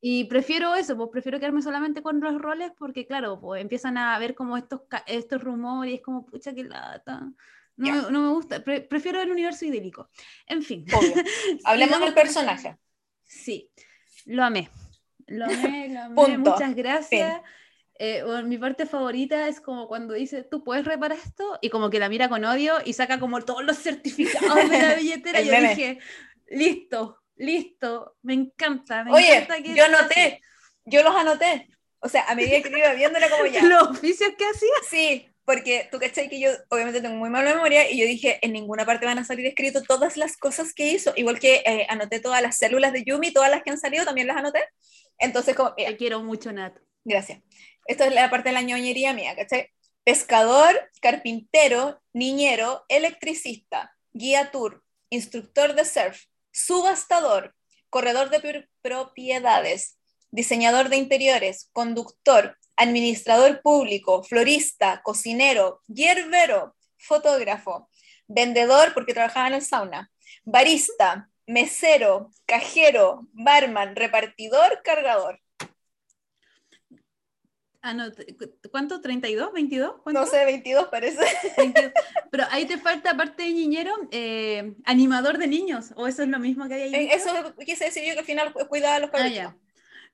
Y 0.05 0.25
prefiero 0.25 0.75
eso, 0.75 0.97
pues 0.97 1.09
prefiero 1.11 1.39
quedarme 1.39 1.61
solamente 1.61 2.01
con 2.03 2.19
los 2.19 2.37
roles 2.41 2.73
porque, 2.77 3.07
claro, 3.07 3.39
pues 3.39 3.61
empiezan 3.61 3.97
a 3.97 4.19
ver 4.19 4.35
como 4.35 4.57
estos, 4.57 4.81
estos 5.07 5.41
rumores, 5.41 6.01
como, 6.01 6.25
pucha, 6.25 6.53
qué 6.53 6.65
lata. 6.65 7.21
No, 7.77 7.87
Ya. 7.87 7.93
me, 7.93 8.11
no 8.11 8.21
me 8.21 8.29
gusta, 8.33 8.61
Pre- 8.61 8.81
prefiero 8.81 9.21
el 9.21 9.31
universo 9.31 9.63
idílico. 9.63 10.09
En 10.45 10.61
fin, 10.61 10.85
Obvio. 10.93 11.13
Hablemos 11.63 12.01
del 12.01 12.13
personaje. 12.13 12.77
Sí, 13.23 13.71
lo 14.25 14.43
amé. 14.43 14.69
Lo 15.27 15.45
amé, 15.45 15.87
lo 15.87 16.01
amé. 16.01 16.15
Punto. 16.15 16.51
Muchas 16.51 16.75
gracias. 16.75 17.41
Eh, 17.97 18.23
bueno, 18.25 18.45
mi 18.45 18.57
parte 18.57 18.85
favorita 18.85 19.47
es 19.47 19.61
como 19.61 19.87
cuando 19.87 20.15
dice, 20.15 20.43
¿tú 20.43 20.65
puedes 20.65 20.83
reparar 20.83 21.17
esto? 21.17 21.57
Y 21.61 21.69
como 21.69 21.89
que 21.89 21.99
la 21.99 22.09
mira 22.09 22.27
con 22.27 22.43
odio 22.43 22.73
y 22.83 22.91
saca 22.91 23.21
como 23.21 23.39
todos 23.41 23.63
los 23.63 23.77
certificados 23.77 24.69
de 24.69 24.81
la 24.81 24.95
billetera. 24.99 25.39
El 25.39 25.45
Yo 25.45 25.51
meme. 25.53 25.69
dije, 25.69 25.99
listo, 26.49 27.22
listo, 27.35 28.15
me 28.21 28.33
encanta. 28.33 29.03
Me 29.03 29.11
Oye, 29.11 29.35
encanta 29.35 29.61
que 29.61 29.75
yo 29.75 29.85
anoté, 29.85 30.21
así". 30.21 30.39
yo 30.85 31.03
los 31.03 31.15
anoté. 31.15 31.69
O 31.99 32.09
sea, 32.09 32.23
a 32.23 32.35
medida 32.35 32.61
que 32.61 32.77
iba 32.77 32.93
viendo 32.93 33.17
era 33.17 33.29
como 33.29 33.45
ya. 33.45 33.63
Los 33.63 33.83
oficios 33.91 34.31
que 34.37 34.45
hacía. 34.45 34.69
Sí, 34.89 35.29
porque 35.45 35.87
tú 35.91 35.99
cachai 35.99 36.29
que 36.29 36.39
yo 36.39 36.51
obviamente 36.69 37.01
tengo 37.01 37.15
muy 37.15 37.29
mala 37.29 37.53
memoria 37.53 37.89
y 37.89 37.97
yo 37.97 38.05
dije, 38.05 38.39
en 38.41 38.53
ninguna 38.53 38.85
parte 38.85 39.05
van 39.05 39.19
a 39.19 39.25
salir 39.25 39.45
escrito 39.45 39.83
todas 39.83 40.17
las 40.17 40.35
cosas 40.37 40.73
que 40.73 40.87
hizo. 40.87 41.13
Igual 41.15 41.39
que 41.39 41.63
eh, 41.65 41.85
anoté 41.89 42.19
todas 42.19 42.41
las 42.41 42.57
células 42.57 42.91
de 42.91 43.03
Yumi, 43.03 43.31
todas 43.31 43.49
las 43.49 43.63
que 43.63 43.71
han 43.71 43.79
salido, 43.79 44.05
también 44.05 44.27
las 44.27 44.37
anoté. 44.37 44.63
Entonces, 45.17 45.55
como, 45.55 45.73
mira, 45.77 45.91
Te 45.91 45.97
quiero 45.97 46.21
mucho, 46.21 46.51
Nat. 46.51 46.75
Gracias. 47.05 47.41
Esto 47.85 48.03
es 48.03 48.13
la 48.13 48.29
parte 48.29 48.49
de 48.49 48.53
la 48.53 48.61
ñoñería 48.61 49.13
mía, 49.13 49.35
¿cachai? 49.35 49.69
Pescador, 50.03 50.89
carpintero, 51.01 52.01
niñero, 52.11 52.83
electricista, 52.89 53.95
guía 54.11 54.51
tour, 54.51 54.83
instructor 55.09 55.75
de 55.75 55.85
surf, 55.85 56.25
subastador, 56.53 57.53
corredor 57.89 58.29
de 58.29 58.39
pro- 58.39 58.63
propiedades, 58.81 59.97
diseñador 60.31 60.87
de 60.89 60.95
interiores, 60.97 61.69
conductor, 61.73 62.57
administrador 62.77 63.61
público, 63.61 64.23
florista, 64.23 65.01
cocinero, 65.03 65.81
hierbero, 65.87 66.75
fotógrafo, 66.97 67.89
vendedor 68.27 68.93
porque 68.93 69.13
trabajaba 69.13 69.47
en 69.49 69.55
el 69.55 69.61
sauna, 69.61 70.11
barista, 70.45 71.29
mesero, 71.45 72.31
cajero, 72.45 73.27
barman, 73.33 73.95
repartidor, 73.95 74.81
cargador. 74.83 75.39
Ah, 77.85 77.93
no, 77.93 78.05
¿cuánto? 78.71 79.01
¿32? 79.01 79.51
¿22? 79.51 80.01
¿Cuánto? 80.03 80.21
No 80.21 80.25
sé, 80.25 80.45
22 80.45 80.87
parece. 80.87 81.19
22. 81.57 81.91
Pero 82.31 82.45
ahí 82.49 82.65
te 82.65 82.77
falta, 82.77 83.11
aparte 83.11 83.43
de 83.43 83.49
niñero, 83.49 83.91
eh, 84.11 84.73
animador 84.85 85.37
de 85.37 85.47
niños, 85.47 85.91
o 85.97 86.07
eso 86.07 86.23
es 86.23 86.29
lo 86.29 86.39
mismo 86.39 86.65
que 86.69 86.75
hay 86.75 86.81
ahí. 86.95 87.05
Eh, 87.07 87.09
Eso 87.13 87.53
quise 87.65 87.85
decir 87.85 88.03
yo 88.07 88.13
que 88.13 88.19
al 88.19 88.25
final 88.25 88.53
cu- 88.53 88.65
cuidaba 88.69 88.95
a 88.95 88.99
los 88.99 89.09
Ah, 89.09 89.17
cabros. 89.17 89.33
ya. 89.33 89.55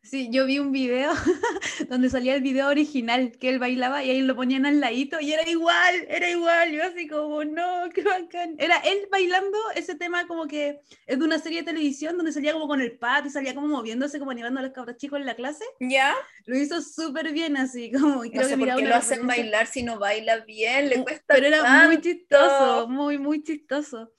Sí, 0.02 0.30
yo 0.32 0.46
vi 0.46 0.58
un 0.60 0.72
video 0.72 1.12
donde 1.90 2.10
salía 2.10 2.34
el 2.36 2.42
video 2.42 2.68
original 2.68 3.32
que 3.38 3.50
él 3.50 3.60
bailaba 3.60 4.04
y 4.04 4.10
ahí 4.10 4.22
lo 4.22 4.36
ponían 4.36 4.66
al 4.66 4.80
ladito 4.80 5.20
y 5.20 5.34
era 5.34 5.48
igual, 5.48 6.08
era 6.08 6.30
igual. 6.30 6.72
Yo 6.72 6.84
así 6.84 7.08
como, 7.08 7.44
no, 7.44 7.90
qué 7.94 8.02
bacán. 8.04 8.56
Era 8.58 8.78
él 8.78 9.08
bailando 9.12 9.58
ese 9.76 9.96
tema 9.96 10.26
como 10.26 10.48
que 10.48 10.80
es 11.06 11.20
de 11.20 11.26
una 11.26 11.38
serie 11.38 11.60
de 11.60 11.66
televisión 11.66 12.18
donde 12.18 12.32
salía 12.32 12.54
como 12.54 12.68
con 12.68 12.82
el 12.82 12.98
pat 12.98 13.26
y 13.26 13.30
salía 13.30 13.54
como 13.54 13.68
moviéndose, 13.68 14.20
como 14.20 14.32
animando 14.32 14.62
a 14.62 14.64
los 14.64 14.72
cabros 14.72 14.98
chicos 14.98 15.20
en 15.20 15.26
la 15.26 15.36
clase. 15.36 15.66
¿Ya? 15.80 16.16
Lo 16.46 16.58
hizo 16.58 16.82
súper 16.82 17.32
bien 17.34 17.58
así, 17.58 17.92
como 17.92 18.24
y 18.24 18.30
No 18.30 18.34
creo 18.34 18.44
sé 18.46 18.50
que 18.52 18.58
por 18.58 18.76
qué 18.78 18.86
lo 18.86 18.96
hacen 18.96 19.28
bailar 19.28 19.68
si 19.68 19.84
no 19.84 20.00
baila 20.00 20.38
bien, 20.40 20.90
le 20.90 21.00
Uh, 21.00 21.04
cuesta 21.04 21.36
Pero 21.36 21.48
era 21.48 21.62
muy 21.86 21.96
tanto. 21.96 22.02
chistoso, 22.02 22.88
muy, 22.88 23.18
muy 23.20 23.44
chistoso. 23.44 24.12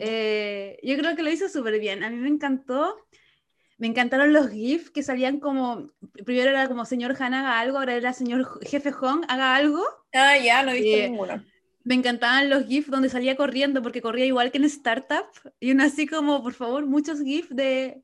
Eh, 0.00 0.78
yo 0.82 0.96
creo 0.96 1.16
que 1.16 1.22
lo 1.22 1.30
hizo 1.30 1.48
súper 1.48 1.78
bien. 1.80 2.02
A 2.02 2.10
mí 2.10 2.16
me 2.16 2.28
encantó. 2.28 2.96
Me 3.76 3.88
encantaron 3.88 4.32
los 4.32 4.50
GIFs 4.50 4.90
que 4.90 5.02
salían 5.02 5.40
como. 5.40 5.90
Primero 6.24 6.50
era 6.50 6.68
como 6.68 6.84
señor 6.84 7.16
Han 7.20 7.34
haga 7.34 7.58
algo, 7.58 7.78
ahora 7.78 7.94
era 7.94 8.12
señor 8.12 8.60
jefe 8.64 8.92
Hong 8.92 9.24
haga 9.28 9.56
algo. 9.56 9.82
Ah, 10.12 10.38
ya, 10.38 10.62
no 10.62 10.70
he 10.70 10.80
visto 10.80 10.96
eh, 10.96 11.08
ninguno. 11.08 11.44
Me 11.82 11.94
encantaban 11.94 12.48
los 12.48 12.66
GIFs 12.66 12.90
donde 12.90 13.08
salía 13.08 13.36
corriendo, 13.36 13.82
porque 13.82 14.00
corría 14.00 14.24
igual 14.24 14.52
que 14.52 14.58
en 14.58 14.64
Startup. 14.64 15.26
Y 15.60 15.72
uno 15.72 15.84
así 15.84 16.06
como, 16.06 16.42
por 16.42 16.54
favor, 16.54 16.86
muchos 16.86 17.20
GIFs 17.20 17.54
de 17.54 18.02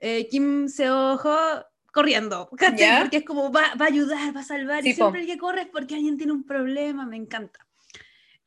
eh, 0.00 0.28
Kim 0.28 0.68
Seo-ho 0.68 1.64
corriendo. 1.92 2.48
Porque 2.50 3.16
es 3.18 3.24
como, 3.24 3.50
va, 3.50 3.74
va 3.80 3.86
a 3.86 3.88
ayudar, 3.88 4.36
va 4.36 4.40
a 4.40 4.44
salvar. 4.44 4.82
Sí, 4.82 4.90
y 4.90 4.94
siempre 4.94 5.20
po. 5.20 5.24
el 5.24 5.32
que 5.32 5.38
corre 5.38 5.62
es 5.62 5.68
porque 5.68 5.94
alguien 5.94 6.18
tiene 6.18 6.32
un 6.32 6.44
problema. 6.44 7.06
Me 7.06 7.16
encanta. 7.16 7.66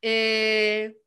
Eh, 0.01 0.97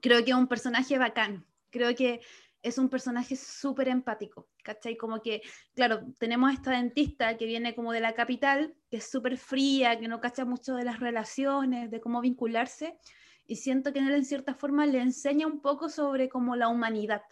creo 0.00 0.24
que 0.24 0.30
es 0.30 0.36
un 0.36 0.46
personaje 0.46 0.98
bacán. 0.98 1.44
Creo 1.70 1.94
que 1.94 2.20
es 2.66 2.78
un 2.78 2.88
personaje 2.88 3.36
súper 3.36 3.88
empático, 3.88 4.48
¿cachai? 4.62 4.96
Como 4.96 5.20
que, 5.22 5.42
claro, 5.74 6.00
tenemos 6.18 6.50
a 6.50 6.54
esta 6.54 6.70
dentista 6.72 7.36
que 7.36 7.46
viene 7.46 7.74
como 7.74 7.92
de 7.92 8.00
la 8.00 8.14
capital, 8.14 8.74
que 8.90 8.96
es 8.98 9.10
súper 9.10 9.36
fría, 9.38 9.98
que 9.98 10.08
no 10.08 10.20
cacha 10.20 10.44
mucho 10.44 10.74
de 10.74 10.84
las 10.84 11.00
relaciones, 11.00 11.90
de 11.90 12.00
cómo 12.00 12.20
vincularse, 12.20 12.98
y 13.46 13.56
siento 13.56 13.92
que 13.92 14.00
él 14.00 14.10
en 14.12 14.24
cierta 14.24 14.54
forma 14.54 14.86
le 14.86 15.00
enseña 15.00 15.46
un 15.46 15.60
poco 15.60 15.88
sobre 15.88 16.28
como 16.28 16.56
la 16.56 16.68
humanidad, 16.68 17.22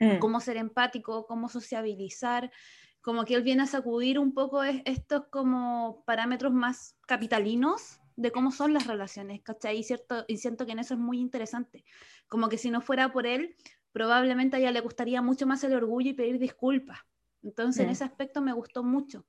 Mm. 0.00 0.18
cómo 0.20 0.38
ser 0.40 0.56
empático, 0.58 1.26
cómo 1.26 1.48
sociabilizar, 1.48 2.52
como 3.00 3.24
que 3.24 3.34
él 3.34 3.42
viene 3.42 3.62
a 3.62 3.66
sacudir 3.66 4.18
un 4.18 4.32
poco 4.32 4.62
es- 4.62 4.82
estos 4.84 5.26
como 5.30 6.04
parámetros 6.06 6.52
más 6.52 6.96
capitalinos 7.06 8.00
de 8.16 8.30
cómo 8.30 8.50
son 8.50 8.72
las 8.74 8.86
relaciones, 8.86 9.42
¿cachai? 9.42 9.78
Y, 9.78 9.82
cierto, 9.84 10.24
y 10.28 10.36
siento 10.36 10.66
que 10.66 10.72
en 10.72 10.80
eso 10.80 10.94
es 10.94 11.00
muy 11.00 11.18
interesante, 11.20 11.84
como 12.28 12.48
que 12.48 12.58
si 12.58 12.70
no 12.70 12.80
fuera 12.80 13.12
por 13.12 13.26
él, 13.26 13.56
probablemente 13.98 14.56
a 14.56 14.60
ella 14.60 14.70
le 14.70 14.80
gustaría 14.80 15.20
mucho 15.22 15.44
más 15.44 15.64
el 15.64 15.74
orgullo 15.74 16.10
y 16.10 16.14
pedir 16.14 16.38
disculpas. 16.38 16.98
Entonces 17.42 17.84
en 17.84 17.90
ese 17.90 18.04
aspecto 18.04 18.40
me 18.40 18.52
gustó 18.52 18.84
mucho. 18.84 19.24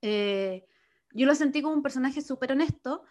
Eh, 0.00 0.64
yo 1.12 1.26
lo 1.26 1.34
sentí 1.34 1.60
como 1.60 1.74
un 1.74 1.82
personaje 1.82 2.22
súper 2.22 2.52
honesto, 2.52 3.04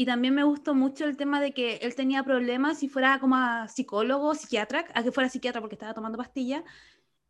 y 0.00 0.06
también 0.06 0.34
me 0.34 0.44
gustó 0.44 0.74
mucho 0.74 1.06
el 1.06 1.16
tema 1.16 1.40
de 1.40 1.52
que 1.52 1.76
él 1.82 1.94
tenía 1.96 2.22
problemas 2.22 2.84
y 2.84 2.88
fuera 2.88 3.18
como 3.18 3.34
a 3.34 3.66
psicólogo, 3.66 4.32
psiquiatra, 4.34 4.84
a 4.94 5.02
que 5.02 5.10
fuera 5.10 5.28
psiquiatra 5.28 5.60
porque 5.60 5.74
estaba 5.74 5.92
tomando 5.92 6.18
pastillas. 6.18 6.62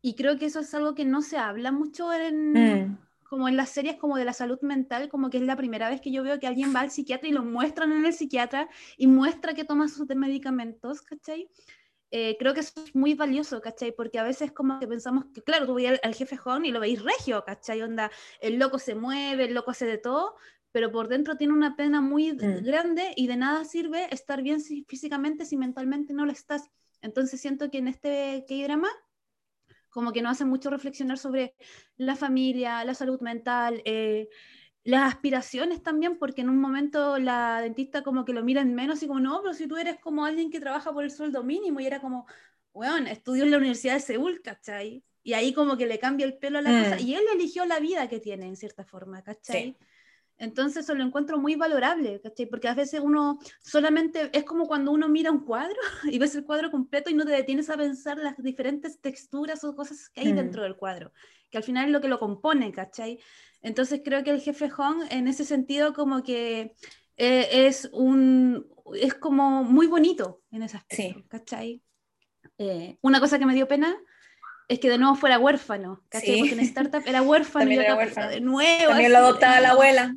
Y 0.03 0.13
creo 0.13 0.37
que 0.37 0.45
eso 0.45 0.59
es 0.59 0.71
algo 0.75 0.93
que 0.93 1.03
no 1.03 1.21
se 1.23 1.37
habla 1.37 1.71
mucho 1.71 2.13
en, 2.13 2.53
Mm. 2.53 2.97
como 3.27 3.47
en 3.47 3.57
las 3.57 3.69
series 3.69 3.95
como 3.95 4.17
de 4.17 4.25
la 4.25 4.33
salud 4.33 4.59
mental, 4.61 5.09
como 5.09 5.31
que 5.31 5.37
es 5.37 5.43
la 5.43 5.55
primera 5.55 5.89
vez 5.89 5.99
que 5.99 6.11
yo 6.11 6.21
veo 6.21 6.39
que 6.39 6.45
alguien 6.45 6.71
va 6.75 6.81
al 6.81 6.91
psiquiatra 6.91 7.27
y 7.27 7.31
lo 7.31 7.43
muestran 7.43 7.91
en 7.91 8.05
el 8.05 8.13
psiquiatra 8.13 8.69
y 8.97 9.07
muestra 9.07 9.55
que 9.55 9.65
toma 9.65 9.87
sus 9.87 10.07
medicamentos, 10.15 11.01
¿cachai? 11.01 11.49
Eh, 12.11 12.37
creo 12.39 12.53
que 12.53 12.61
eso 12.61 12.73
es 12.83 12.95
muy 12.95 13.13
valioso, 13.13 13.61
¿cachai? 13.61 13.91
Porque 13.91 14.17
a 14.19 14.23
veces 14.23 14.51
como 14.51 14.79
que 14.79 14.87
pensamos 14.87 15.25
que, 15.33 15.43
claro, 15.43 15.65
tú 15.67 15.75
veis 15.75 15.99
al, 16.01 16.15
jefe 16.15 16.37
Jon 16.37 16.65
y 16.65 16.71
lo 16.71 16.79
veis 16.79 17.03
regio, 17.03 17.43
¿cachai? 17.45 17.81
Onda, 17.81 18.09
el 18.41 18.57
loco 18.57 18.79
se 18.79 18.95
mueve, 18.95 19.45
el 19.45 19.53
loco 19.53 19.71
hace 19.71 19.85
de 19.85 19.97
todo, 19.99 20.35
pero 20.71 20.91
por 20.91 21.07
dentro 21.07 21.35
tiene 21.37 21.53
una 21.53 21.75
pena 21.75 22.01
muy 22.01 22.33
Mm. 22.33 22.63
grande 22.63 23.13
y 23.15 23.27
de 23.27 23.37
nada 23.37 23.63
sirve 23.63 24.07
estar 24.11 24.41
bien 24.41 24.59
si- 24.59 24.85
físicamente 24.87 25.45
si 25.45 25.57
mentalmente 25.57 26.13
no 26.13 26.25
lo 26.25 26.31
estás. 26.31 26.69
Entonces 27.01 27.39
siento 27.41 27.69
que 27.69 27.77
en 27.77 27.87
este 27.87 28.43
K-drama 28.47 28.89
como 29.89 30.11
que 30.13 30.21
nos 30.21 30.33
hace 30.33 30.45
mucho 30.45 30.69
reflexionar 30.69 31.17
sobre 31.17 31.55
la 31.97 32.15
familia, 32.15 32.83
la 32.83 32.93
salud 32.93 33.19
mental, 33.21 33.81
eh, 33.85 34.29
las 34.83 35.13
aspiraciones 35.13 35.83
también, 35.83 36.17
porque 36.17 36.41
en 36.41 36.49
un 36.49 36.59
momento 36.59 37.19
la 37.19 37.61
dentista 37.61 38.01
como 38.03 38.25
que 38.25 38.33
lo 38.33 38.43
mira 38.43 38.61
en 38.61 38.73
menos 38.75 39.03
y 39.03 39.07
como, 39.07 39.19
no, 39.19 39.41
pero 39.41 39.53
si 39.53 39.67
tú 39.67 39.77
eres 39.77 39.99
como 39.99 40.25
alguien 40.25 40.49
que 40.51 40.59
trabaja 40.59 40.93
por 40.93 41.03
el 41.03 41.11
sueldo 41.11 41.43
mínimo 41.43 41.79
y 41.79 41.85
era 41.87 42.01
como, 42.01 42.25
weón, 42.73 43.07
estudió 43.07 43.43
en 43.43 43.51
la 43.51 43.57
Universidad 43.57 43.95
de 43.95 43.99
Seúl, 43.99 44.41
¿cachai? 44.41 45.03
Y 45.23 45.33
ahí 45.33 45.53
como 45.53 45.77
que 45.77 45.85
le 45.85 45.99
cambia 45.99 46.25
el 46.25 46.37
pelo 46.37 46.59
a 46.59 46.61
la 46.61 46.71
Mm. 46.71 46.83
cosa 46.83 46.99
y 46.99 47.13
él 47.13 47.23
eligió 47.33 47.65
la 47.65 47.79
vida 47.79 48.07
que 48.09 48.19
tiene 48.19 48.47
en 48.47 48.55
cierta 48.55 48.83
forma, 48.85 49.21
¿cachai? 49.23 49.75
Sí. 49.75 49.77
Entonces 50.37 50.85
eso 50.85 50.95
lo 50.95 51.03
encuentro 51.03 51.37
muy 51.37 51.55
valorable, 51.55 52.21
¿cachai? 52.21 52.45
Porque 52.45 52.69
a 52.69 52.73
veces 52.73 53.01
uno 53.01 53.39
solamente, 53.61 54.29
es 54.31 54.45
como 54.45 54.67
cuando 54.67 54.91
uno 54.91 55.09
mira 55.09 55.31
un 55.31 55.43
cuadro 55.43 55.75
y 56.09 56.17
ves 56.17 56.33
el 56.35 56.45
cuadro 56.45 56.71
completo 56.71 57.09
y 57.09 57.13
no 57.13 57.25
te 57.25 57.31
detienes 57.31 57.69
a 57.69 57.75
pensar 57.77 58.17
las 58.17 58.37
diferentes 58.37 59.01
texturas 59.01 59.63
o 59.65 59.75
cosas 59.75 60.09
que 60.09 60.21
hay 60.21 60.31
Mm. 60.31 60.35
dentro 60.37 60.63
del 60.63 60.77
cuadro, 60.77 61.11
que 61.49 61.57
al 61.57 61.63
final 61.63 61.85
es 61.85 61.91
lo 61.91 62.01
que 62.01 62.07
lo 62.07 62.19
compone, 62.19 62.71
¿cachai? 62.71 63.19
Entonces 63.61 64.01
creo 64.03 64.23
que 64.23 64.31
el 64.31 64.41
jefe 64.41 64.69
Hong 64.69 65.03
en 65.09 65.27
ese 65.27 65.45
sentido 65.45 65.93
como 65.93 66.23
que 66.23 66.75
eh, 67.17 67.49
es 67.67 67.89
un, 67.91 68.67
es 68.95 69.13
como 69.13 69.63
muy 69.63 69.87
bonito 69.87 70.41
en 70.51 70.63
ese 70.63 70.77
aspecto, 70.77 71.19
Sí. 71.19 71.25
¿cachai? 71.27 71.81
Eh, 72.57 72.97
una 73.01 73.19
cosa 73.19 73.37
que 73.39 73.45
me 73.45 73.53
dio 73.53 73.67
pena 73.67 73.95
es 74.67 74.79
que 74.79 74.89
de 74.89 74.97
nuevo 74.97 75.15
fuera 75.15 75.39
huérfano, 75.39 76.03
¿cachai? 76.09 76.35
Sí. 76.35 76.39
Porque 76.39 76.53
en 76.53 76.59
Startup 76.61 77.03
era 77.05 77.21
huérfano 77.21 77.71
y 77.71 77.75
era 77.75 77.95
huérfano. 77.95 78.29
de 78.29 78.39
nuevo. 78.41 78.89
También 78.89 79.11
lo 79.11 79.17
adoptaba 79.17 79.55
de 79.55 79.61
la 79.61 79.71
abuela. 79.71 80.15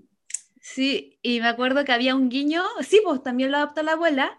Sí, 0.61 1.19
y 1.23 1.41
me 1.41 1.49
acuerdo 1.49 1.85
que 1.85 1.93
había 1.93 2.15
un 2.15 2.29
guiño, 2.29 2.63
sí, 2.83 3.01
pues 3.03 3.23
también 3.23 3.51
lo 3.51 3.57
adoptó 3.57 3.83
la 3.83 3.93
abuela, 3.93 4.39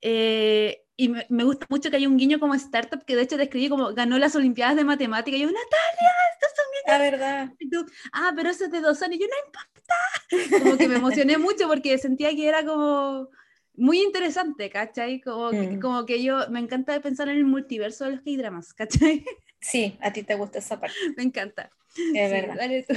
eh, 0.00 0.82
y 1.04 1.08
me, 1.08 1.26
me 1.28 1.44
gusta 1.44 1.66
mucho 1.68 1.90
que 1.90 1.96
haya 1.96 2.08
un 2.08 2.16
guiño 2.18 2.38
como 2.40 2.54
startup 2.54 3.04
que 3.04 3.16
de 3.16 3.22
hecho 3.22 3.36
describí 3.36 3.68
como 3.68 3.92
ganó 3.94 4.18
las 4.18 4.34
Olimpiadas 4.36 4.76
de 4.76 4.84
Matemática, 4.84 5.36
y 5.36 5.40
yo, 5.40 5.46
Natalia, 5.46 6.12
estos 6.34 6.50
son 6.56 6.64
mis 6.72 6.82
La 6.92 6.98
verdad. 6.98 7.52
y 7.58 7.70
tú, 7.70 7.86
ah, 8.12 8.32
pero 8.36 8.50
ese 8.50 8.64
es 8.66 8.70
de 8.70 8.80
dos 8.80 9.00
años, 9.02 9.16
y 9.16 9.20
yo, 9.22 9.26
no 9.28 9.46
importa, 9.46 10.58
como 10.64 10.76
que 10.76 10.88
me 10.88 10.96
emocioné 10.96 11.38
mucho 11.38 11.68
porque 11.68 11.96
sentía 11.98 12.30
que 12.30 12.46
era 12.48 12.64
como 12.64 13.28
muy 13.74 14.02
interesante, 14.02 14.68
¿cachai? 14.68 15.20
Como, 15.20 15.50
que- 15.50 15.76
Mm. 15.76 15.80
como 15.80 16.04
que 16.06 16.22
yo, 16.22 16.48
me 16.50 16.60
encanta 16.60 17.00
pensar 17.00 17.28
en 17.28 17.36
el 17.36 17.44
multiverso 17.44 18.04
de 18.04 18.10
los 18.12 18.20
K-dramas, 18.20 18.74
¿cachai? 18.74 19.24
Sí, 19.60 19.96
a 20.00 20.12
ti 20.12 20.22
te 20.22 20.34
gusta 20.34 20.58
esa 20.58 20.78
parte. 20.80 20.96
me 21.16 21.22
encanta. 21.22 21.70
Es 22.14 22.28
Sí, 22.30 22.34
verdad. 22.34 22.54
dale 22.56 22.82
tú. 22.82 22.94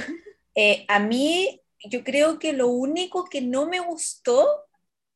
Eh, 0.54 0.84
a 0.88 0.98
mí, 0.98 1.60
yo 1.86 2.04
creo 2.04 2.38
que 2.38 2.52
lo 2.52 2.68
único 2.68 3.24
que 3.24 3.40
no 3.40 3.66
me 3.66 3.80
gustó 3.80 4.63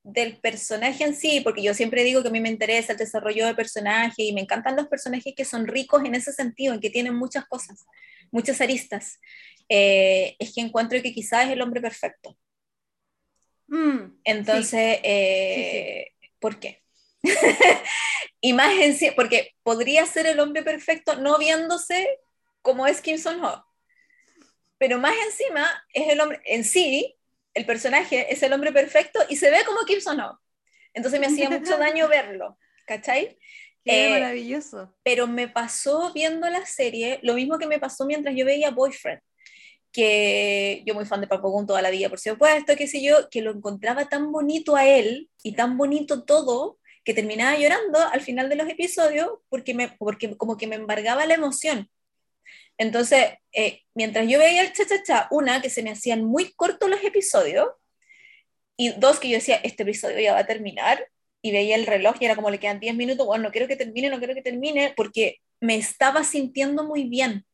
del 0.08 0.38
personaje 0.38 1.04
en 1.04 1.14
sí, 1.14 1.40
porque 1.42 1.62
yo 1.62 1.74
siempre 1.74 2.02
digo 2.02 2.22
que 2.22 2.28
a 2.28 2.32
mí 2.32 2.40
me 2.40 2.48
interesa 2.48 2.92
el 2.92 2.98
desarrollo 2.98 3.44
del 3.44 3.54
personaje 3.54 4.22
y 4.22 4.32
me 4.32 4.40
encantan 4.40 4.74
los 4.74 4.88
personajes 4.88 5.34
que 5.36 5.44
son 5.44 5.66
ricos 5.66 6.02
en 6.04 6.14
ese 6.14 6.32
sentido, 6.32 6.72
en 6.72 6.80
que 6.80 6.88
tienen 6.88 7.14
muchas 7.14 7.46
cosas, 7.46 7.84
muchas 8.30 8.60
aristas, 8.62 9.20
eh, 9.68 10.34
es 10.38 10.54
que 10.54 10.62
encuentro 10.62 11.00
que 11.02 11.12
quizás 11.12 11.46
es 11.46 11.52
el 11.52 11.60
hombre 11.60 11.82
perfecto. 11.82 12.38
Mm, 13.66 14.18
Entonces, 14.24 14.98
eh, 15.02 16.12
¿por 16.38 16.58
qué? 16.58 16.82
y 18.40 18.54
más 18.54 18.72
en 18.80 18.96
sí, 18.96 19.10
porque 19.14 19.54
podría 19.62 20.06
ser 20.06 20.26
el 20.26 20.40
hombre 20.40 20.62
perfecto 20.62 21.16
no 21.16 21.36
viéndose 21.36 22.08
como 22.62 22.86
es 22.86 23.02
Kim 23.02 23.18
Son-ho, 23.18 23.62
pero 24.78 24.98
más 24.98 25.14
encima 25.26 25.84
es 25.92 26.08
el 26.08 26.20
hombre 26.20 26.40
en 26.46 26.64
sí, 26.64 27.17
el 27.58 27.66
personaje 27.66 28.32
es 28.32 28.42
el 28.42 28.52
hombre 28.52 28.72
perfecto 28.72 29.18
y 29.28 29.36
se 29.36 29.50
ve 29.50 29.58
como 29.66 29.84
Kim 29.84 30.00
Son-ho. 30.00 30.40
Entonces 30.94 31.18
me 31.18 31.26
hacía 31.26 31.50
mucho 31.50 31.76
daño 31.76 32.08
verlo, 32.08 32.56
¿cachai? 32.86 33.36
qué 33.84 34.06
Eh, 34.06 34.10
maravilloso. 34.10 34.94
pero 35.02 35.26
me 35.26 35.48
pasó 35.48 36.12
viendo 36.12 36.48
la 36.48 36.64
serie 36.66 37.20
lo 37.22 37.34
mismo 37.34 37.58
que 37.58 37.66
me 37.66 37.78
pasó 37.78 38.04
mientras 38.06 38.34
yo 38.36 38.44
veía 38.44 38.70
Boyfriend, 38.70 39.20
que 39.90 40.82
yo 40.86 40.94
muy 40.94 41.04
fan 41.04 41.20
de 41.20 41.26
Paco 41.26 41.50
Gun 41.50 41.66
toda 41.66 41.82
la 41.82 41.90
vida, 41.90 42.08
por 42.08 42.20
supuesto, 42.20 42.76
qué 42.76 42.86
sé 42.86 43.02
yo, 43.02 43.28
que 43.30 43.42
lo 43.42 43.50
encontraba 43.50 44.08
tan 44.08 44.30
bonito 44.30 44.76
a 44.76 44.86
él 44.86 45.30
y 45.42 45.52
tan 45.52 45.76
bonito 45.76 46.24
todo 46.24 46.78
que 47.02 47.14
terminaba 47.14 47.56
llorando 47.56 47.98
al 47.98 48.20
final 48.20 48.48
de 48.48 48.56
los 48.56 48.68
episodios 48.68 49.30
porque, 49.48 49.74
me, 49.74 49.88
porque 49.98 50.36
como 50.36 50.56
que 50.56 50.66
me 50.66 50.76
embargaba 50.76 51.26
la 51.26 51.34
emoción. 51.34 51.90
Entonces, 52.78 53.26
eh, 53.52 53.82
mientras 53.94 54.26
yo 54.28 54.38
veía 54.38 54.62
el 54.62 54.72
cha-cha-cha, 54.72 55.28
una, 55.30 55.60
que 55.60 55.68
se 55.68 55.82
me 55.82 55.90
hacían 55.90 56.24
muy 56.24 56.52
cortos 56.52 56.88
los 56.88 57.02
episodios, 57.02 57.68
y 58.76 58.90
dos, 58.90 59.18
que 59.18 59.28
yo 59.28 59.34
decía, 59.34 59.56
este 59.64 59.82
episodio 59.82 60.20
ya 60.20 60.34
va 60.34 60.40
a 60.40 60.46
terminar, 60.46 61.06
y 61.42 61.52
veía 61.52 61.76
el 61.76 61.86
reloj 61.86 62.16
y 62.20 62.24
era 62.24 62.36
como 62.36 62.50
le 62.50 62.58
quedan 62.58 62.80
10 62.80 62.94
minutos, 62.94 63.26
bueno, 63.26 63.44
no 63.44 63.50
quiero 63.50 63.68
que 63.68 63.76
termine, 63.76 64.10
no 64.10 64.18
quiero 64.18 64.34
que 64.34 64.42
termine, 64.42 64.94
porque 64.96 65.40
me 65.60 65.76
estaba 65.76 66.24
sintiendo 66.24 66.84
muy 66.84 67.04
bien. 67.04 67.44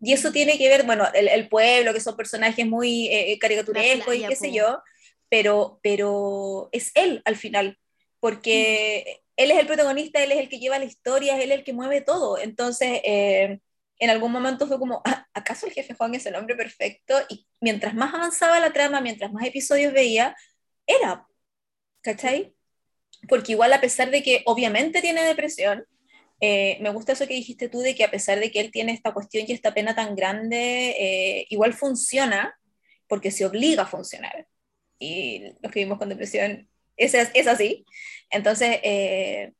Y 0.00 0.12
eso 0.12 0.32
tiene 0.32 0.58
que 0.58 0.68
ver, 0.68 0.84
bueno, 0.84 1.06
el, 1.14 1.28
el 1.28 1.48
pueblo, 1.48 1.92
que 1.92 2.00
son 2.00 2.16
personajes 2.16 2.66
muy 2.66 3.08
eh, 3.08 3.38
caricaturescos 3.38 4.14
y 4.14 4.26
qué 4.26 4.36
sé 4.36 4.52
yo, 4.52 4.82
pero, 5.28 5.80
pero 5.82 6.68
es 6.72 6.92
él 6.94 7.22
al 7.24 7.36
final, 7.36 7.78
porque 8.20 9.22
él 9.36 9.50
es 9.50 9.58
el 9.58 9.66
protagonista, 9.66 10.22
él 10.22 10.32
es 10.32 10.38
el 10.38 10.48
que 10.48 10.58
lleva 10.58 10.78
la 10.78 10.84
historia, 10.84 11.40
él 11.40 11.50
es 11.50 11.58
el 11.58 11.64
que 11.64 11.72
mueve 11.72 12.00
todo. 12.00 12.38
Entonces, 12.38 13.00
eh, 13.04 13.58
en 13.98 14.10
algún 14.10 14.32
momento 14.32 14.66
fue 14.66 14.78
como, 14.78 15.02
"Ah, 15.04 15.26
¿acaso 15.34 15.66
el 15.66 15.72
jefe 15.72 15.94
Juan 15.94 16.14
es 16.14 16.26
el 16.26 16.36
hombre 16.36 16.56
perfecto? 16.56 17.14
Y 17.28 17.46
mientras 17.60 17.94
más 17.94 18.14
avanzaba 18.14 18.60
la 18.60 18.72
trama, 18.72 19.00
mientras 19.00 19.32
más 19.32 19.44
episodios 19.46 19.92
veía, 19.92 20.36
era, 20.86 21.26
¿cachai? 22.02 22.54
Porque 23.28 23.52
igual 23.52 23.72
a 23.72 23.80
pesar 23.80 24.10
de 24.10 24.22
que 24.22 24.42
obviamente 24.46 25.00
tiene 25.02 25.22
depresión, 25.24 25.86
eh, 26.40 26.78
me 26.80 26.90
gusta 26.90 27.12
eso 27.12 27.26
que 27.26 27.34
dijiste 27.34 27.68
tú 27.68 27.80
de 27.80 27.94
que 27.94 28.04
a 28.04 28.10
pesar 28.10 28.38
de 28.40 28.50
que 28.50 28.60
él 28.60 28.70
tiene 28.70 28.92
esta 28.92 29.14
cuestión 29.14 29.46
y 29.48 29.52
esta 29.52 29.74
pena 29.74 29.94
tan 29.94 30.14
grande, 30.14 30.90
eh, 30.98 31.46
igual 31.50 31.74
funciona 31.74 32.58
porque 33.08 33.30
se 33.30 33.46
obliga 33.46 33.84
a 33.84 33.86
funcionar. 33.86 34.46
Y 34.98 35.44
los 35.62 35.72
que 35.72 35.80
vivimos 35.80 35.98
con 35.98 36.08
depresión 36.08 36.68
es, 36.96 37.14
es, 37.14 37.46
así. 37.46 37.84
Entonces, 38.30 38.78
eh, 38.82 39.52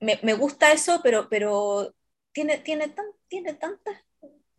me, 0.00 0.18
me, 0.22 0.34
gusta 0.34 0.72
eso, 0.72 1.00
pero, 1.02 1.28
pero 1.28 1.94
tiene, 2.32 2.58
tiene, 2.58 2.94
tiene 3.32 3.54
tantas, 3.54 3.96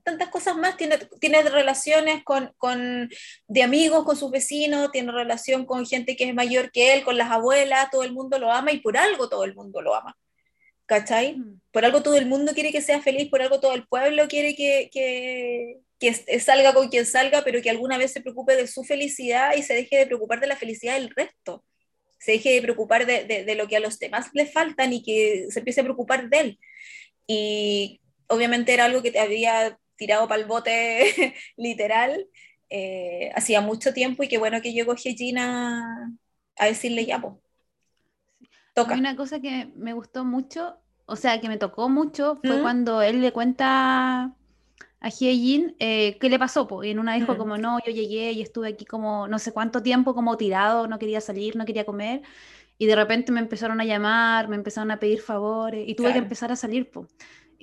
tantas 0.01 0.29
cosas 0.29 0.57
más. 0.57 0.75
Tiene, 0.77 0.97
tiene 1.19 1.43
relaciones 1.43 2.23
con, 2.23 2.51
con, 2.57 3.07
de 3.47 3.63
amigos, 3.63 4.03
con 4.03 4.17
sus 4.17 4.31
vecinos, 4.31 4.91
tiene 4.91 5.11
relación 5.11 5.67
con 5.67 5.85
gente 5.85 6.15
que 6.15 6.27
es 6.27 6.33
mayor 6.33 6.71
que 6.71 6.95
él, 6.95 7.03
con 7.03 7.15
las 7.15 7.29
abuelas, 7.29 7.91
todo 7.91 8.03
el 8.03 8.13
mundo 8.13 8.39
lo 8.39 8.51
ama 8.51 8.71
y 8.71 8.79
por 8.79 8.97
algo 8.97 9.29
todo 9.29 9.43
el 9.43 9.53
mundo 9.53 9.79
lo 9.81 9.93
ama. 9.93 10.17
¿Cachai? 10.87 11.37
Mm. 11.37 11.61
Por 11.71 11.85
algo 11.85 12.01
todo 12.01 12.15
el 12.15 12.25
mundo 12.25 12.53
quiere 12.55 12.71
que 12.71 12.81
sea 12.81 12.99
feliz, 12.99 13.29
por 13.29 13.43
algo 13.43 13.59
todo 13.59 13.75
el 13.75 13.85
pueblo 13.85 14.27
quiere 14.27 14.55
que, 14.55 14.89
que, 14.91 15.81
que 15.99 16.39
salga 16.39 16.73
con 16.73 16.89
quien 16.89 17.05
salga, 17.05 17.43
pero 17.43 17.61
que 17.61 17.69
alguna 17.69 17.99
vez 17.99 18.11
se 18.11 18.21
preocupe 18.21 18.55
de 18.55 18.65
su 18.65 18.83
felicidad 18.83 19.55
y 19.55 19.61
se 19.61 19.75
deje 19.75 19.97
de 19.97 20.07
preocupar 20.07 20.39
de 20.39 20.47
la 20.47 20.55
felicidad 20.55 20.95
del 20.95 21.11
resto. 21.15 21.63
Se 22.17 22.31
deje 22.31 22.53
de 22.53 22.61
preocupar 22.63 23.05
de, 23.05 23.25
de, 23.25 23.45
de 23.45 23.55
lo 23.55 23.67
que 23.67 23.75
a 23.75 23.79
los 23.79 23.99
demás 23.99 24.31
le 24.33 24.47
faltan 24.47 24.93
y 24.93 25.03
que 25.03 25.45
se 25.51 25.59
empiece 25.59 25.81
a 25.81 25.83
preocupar 25.83 26.27
de 26.27 26.39
él. 26.39 26.59
Y 27.27 28.01
obviamente 28.27 28.73
era 28.73 28.85
algo 28.85 29.01
que 29.01 29.11
te 29.11 29.19
había 29.19 29.77
tirado 29.95 30.27
para 30.27 30.41
el 30.41 30.47
bote 30.47 31.35
literal 31.57 32.27
eh, 32.75 33.31
hacía 33.35 33.61
mucho 33.61 33.93
tiempo 33.93 34.23
y 34.23 34.27
qué 34.27 34.39
bueno 34.39 34.59
que 34.59 34.73
llegó 34.73 34.93
Hejin 34.93 35.37
a, 35.37 36.11
decirle 36.59 37.05
ya, 37.05 37.21
pues. 37.21 37.35
Toca. 38.73 38.95
Una 38.95 39.15
cosa 39.15 39.39
que 39.39 39.71
me 39.75 39.93
gustó 39.93 40.25
mucho, 40.25 40.79
o 41.05 41.15
sea, 41.15 41.39
que 41.39 41.49
me 41.49 41.57
tocó 41.57 41.87
mucho, 41.87 42.39
fue 42.43 42.57
¿Mm? 42.57 42.61
cuando 42.63 43.03
él 43.03 43.21
le 43.21 43.31
cuenta 43.31 44.33
a 44.99 45.09
Hyejin 45.09 45.75
eh, 45.77 46.17
qué 46.19 46.29
le 46.29 46.39
pasó. 46.39 46.67
Po? 46.67 46.83
Y 46.83 46.89
en 46.89 46.97
una 46.97 47.13
dijo 47.13 47.35
mm. 47.35 47.37
como, 47.37 47.59
no, 47.59 47.77
yo 47.85 47.91
llegué 47.91 48.31
y 48.31 48.41
estuve 48.41 48.69
aquí 48.69 48.85
como 48.85 49.27
no 49.27 49.37
sé 49.37 49.51
cuánto 49.51 49.83
tiempo 49.83 50.15
como 50.15 50.35
tirado, 50.35 50.87
no 50.87 50.97
quería 50.97 51.21
salir, 51.21 51.55
no 51.55 51.65
quería 51.65 51.85
comer. 51.85 52.23
Y 52.79 52.87
de 52.87 52.95
repente 52.95 53.31
me 53.31 53.39
empezaron 53.39 53.81
a 53.81 53.85
llamar, 53.85 54.47
me 54.47 54.55
empezaron 54.55 54.89
a 54.89 54.97
pedir 54.97 55.21
favores 55.21 55.87
y 55.87 55.93
tuve 55.93 56.07
claro. 56.07 56.13
que 56.13 56.23
empezar 56.23 56.51
a 56.51 56.55
salir. 56.55 56.89
Po. 56.89 57.07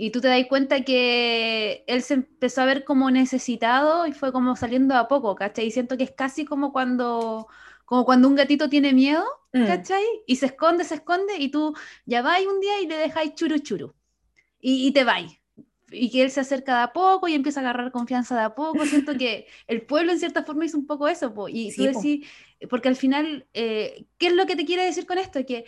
Y 0.00 0.12
tú 0.12 0.22
te 0.22 0.28
das 0.28 0.46
cuenta 0.48 0.80
que 0.82 1.84
él 1.86 2.02
se 2.02 2.14
empezó 2.14 2.62
a 2.62 2.64
ver 2.64 2.84
como 2.84 3.10
necesitado 3.10 4.06
y 4.06 4.12
fue 4.12 4.32
como 4.32 4.56
saliendo 4.56 4.94
a 4.96 5.08
poco, 5.08 5.34
¿cachai? 5.34 5.66
Y 5.66 5.70
siento 5.70 5.98
que 5.98 6.04
es 6.04 6.10
casi 6.10 6.46
como 6.46 6.72
cuando, 6.72 7.48
como 7.84 8.06
cuando 8.06 8.26
un 8.26 8.34
gatito 8.34 8.70
tiene 8.70 8.94
miedo, 8.94 9.26
¿cachai? 9.52 10.02
Mm. 10.02 10.22
Y 10.26 10.36
se 10.36 10.46
esconde, 10.46 10.84
se 10.84 10.94
esconde 10.94 11.36
y 11.38 11.50
tú 11.50 11.74
ya 12.06 12.22
vais 12.22 12.46
un 12.46 12.60
día 12.60 12.80
y 12.80 12.86
le 12.86 12.96
dejáis 12.96 13.34
churu 13.34 13.58
churu. 13.58 13.94
Y, 14.58 14.86
y 14.86 14.92
te 14.92 15.04
vais 15.04 15.40
y 15.92 16.10
que 16.10 16.22
él 16.22 16.30
se 16.30 16.40
acerca 16.40 16.76
de 16.76 16.82
a 16.84 16.92
poco 16.92 17.28
y 17.28 17.34
empieza 17.34 17.60
a 17.60 17.62
agarrar 17.64 17.90
confianza 17.92 18.36
de 18.36 18.42
a 18.42 18.54
poco. 18.54 18.86
Siento 18.86 19.16
que 19.18 19.46
el 19.66 19.82
pueblo 19.82 20.12
en 20.12 20.18
cierta 20.18 20.44
forma 20.44 20.64
hizo 20.64 20.78
un 20.78 20.86
poco 20.86 21.08
eso, 21.08 21.34
po. 21.34 21.48
y 21.48 21.70
sí, 21.70 21.76
tú 21.76 21.98
decís, 21.98 22.26
porque 22.68 22.88
al 22.88 22.96
final, 22.96 23.46
eh, 23.54 24.06
¿qué 24.18 24.28
es 24.28 24.34
lo 24.34 24.46
que 24.46 24.56
te 24.56 24.64
quiere 24.64 24.84
decir 24.84 25.06
con 25.06 25.18
esto? 25.18 25.44
Que 25.44 25.64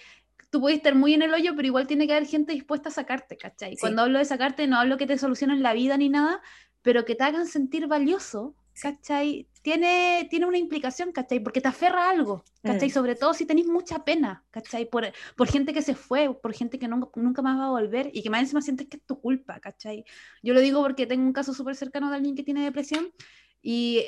tú 0.52 0.60
puedes 0.60 0.76
estar 0.76 0.94
muy 0.94 1.14
en 1.14 1.22
el 1.22 1.32
hoyo, 1.32 1.56
pero 1.56 1.66
igual 1.66 1.86
tiene 1.86 2.06
que 2.06 2.12
haber 2.12 2.28
gente 2.28 2.52
dispuesta 2.52 2.90
a 2.90 2.92
sacarte, 2.92 3.38
¿cachai? 3.38 3.72
Sí. 3.72 3.80
Cuando 3.80 4.02
hablo 4.02 4.18
de 4.18 4.26
sacarte, 4.26 4.66
no 4.66 4.78
hablo 4.78 4.98
que 4.98 5.06
te 5.06 5.16
solucionen 5.16 5.62
la 5.62 5.72
vida 5.72 5.96
ni 5.96 6.10
nada, 6.10 6.42
pero 6.82 7.06
que 7.06 7.14
te 7.14 7.24
hagan 7.24 7.46
sentir 7.46 7.86
valioso, 7.86 8.54
¿cachai? 8.78 9.48
Tiene, 9.62 10.26
tiene 10.28 10.44
una 10.44 10.58
implicación, 10.58 11.10
¿cachai? 11.10 11.40
Porque 11.40 11.62
te 11.62 11.68
aferra 11.68 12.04
a 12.04 12.10
algo, 12.10 12.44
¿cachai? 12.62 12.90
Mm. 12.90 12.92
Sobre 12.92 13.14
todo 13.14 13.32
si 13.32 13.46
tenéis 13.46 13.66
mucha 13.66 14.04
pena, 14.04 14.44
¿cachai? 14.50 14.84
Por, 14.84 15.10
por 15.36 15.48
gente 15.48 15.72
que 15.72 15.80
se 15.80 15.94
fue, 15.94 16.38
por 16.38 16.52
gente 16.52 16.78
que 16.78 16.86
nunca, 16.86 17.08
nunca 17.14 17.40
más 17.40 17.58
va 17.58 17.68
a 17.68 17.70
volver 17.70 18.10
y 18.12 18.22
que 18.22 18.28
más 18.28 18.42
encima 18.42 18.60
sientes 18.60 18.88
que 18.88 18.98
es 18.98 19.06
tu 19.06 19.18
culpa, 19.22 19.58
¿cachai? 19.58 20.04
Yo 20.42 20.52
lo 20.52 20.60
digo 20.60 20.82
porque 20.82 21.06
tengo 21.06 21.24
un 21.24 21.32
caso 21.32 21.54
súper 21.54 21.76
cercano 21.76 22.10
de 22.10 22.16
alguien 22.16 22.34
que 22.34 22.42
tiene 22.42 22.62
depresión 22.62 23.10
y 23.62 24.04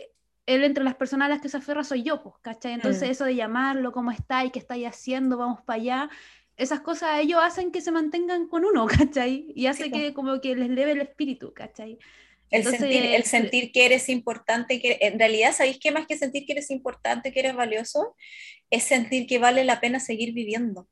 él 0.46 0.64
entre 0.64 0.84
las 0.84 0.94
personas 0.94 1.26
a 1.26 1.28
las 1.30 1.40
que 1.40 1.48
se 1.48 1.56
aferra 1.56 1.84
soy 1.84 2.02
yo, 2.02 2.22
pues, 2.22 2.34
¿cachai? 2.42 2.72
Entonces 2.72 3.08
mm. 3.08 3.12
eso 3.12 3.24
de 3.24 3.34
llamarlo, 3.34 3.92
¿cómo 3.92 4.10
está 4.10 4.44
y 4.44 4.50
qué 4.50 4.58
estáis 4.58 4.86
haciendo? 4.86 5.38
Vamos 5.38 5.62
para 5.62 5.80
allá. 5.80 6.10
Esas 6.56 6.80
cosas 6.80 7.20
ellos 7.20 7.40
hacen 7.42 7.72
que 7.72 7.80
se 7.80 7.90
mantengan 7.90 8.48
con 8.48 8.64
uno, 8.64 8.86
¿cachai? 8.86 9.46
Y 9.54 9.66
hace 9.66 9.84
sí, 9.84 9.90
que 9.90 10.14
como 10.14 10.40
que 10.40 10.54
les 10.54 10.70
leve 10.70 10.92
el 10.92 11.00
espíritu, 11.00 11.52
¿cachai? 11.52 11.98
El, 12.50 12.60
Entonces, 12.60 12.80
sentir, 12.80 13.04
el 13.06 13.24
sentir 13.24 13.72
que 13.72 13.86
eres 13.86 14.08
importante, 14.08 14.80
que 14.80 14.98
en 15.00 15.18
realidad, 15.18 15.52
¿sabéis 15.52 15.78
qué 15.80 15.90
más 15.90 16.06
que 16.06 16.16
sentir 16.16 16.44
que 16.46 16.52
eres 16.52 16.70
importante, 16.70 17.32
que 17.32 17.40
eres 17.40 17.56
valioso? 17.56 18.14
Es 18.70 18.84
sentir 18.84 19.26
que 19.26 19.38
vale 19.38 19.64
la 19.64 19.80
pena 19.80 19.98
seguir 19.98 20.34
viviendo. 20.34 20.86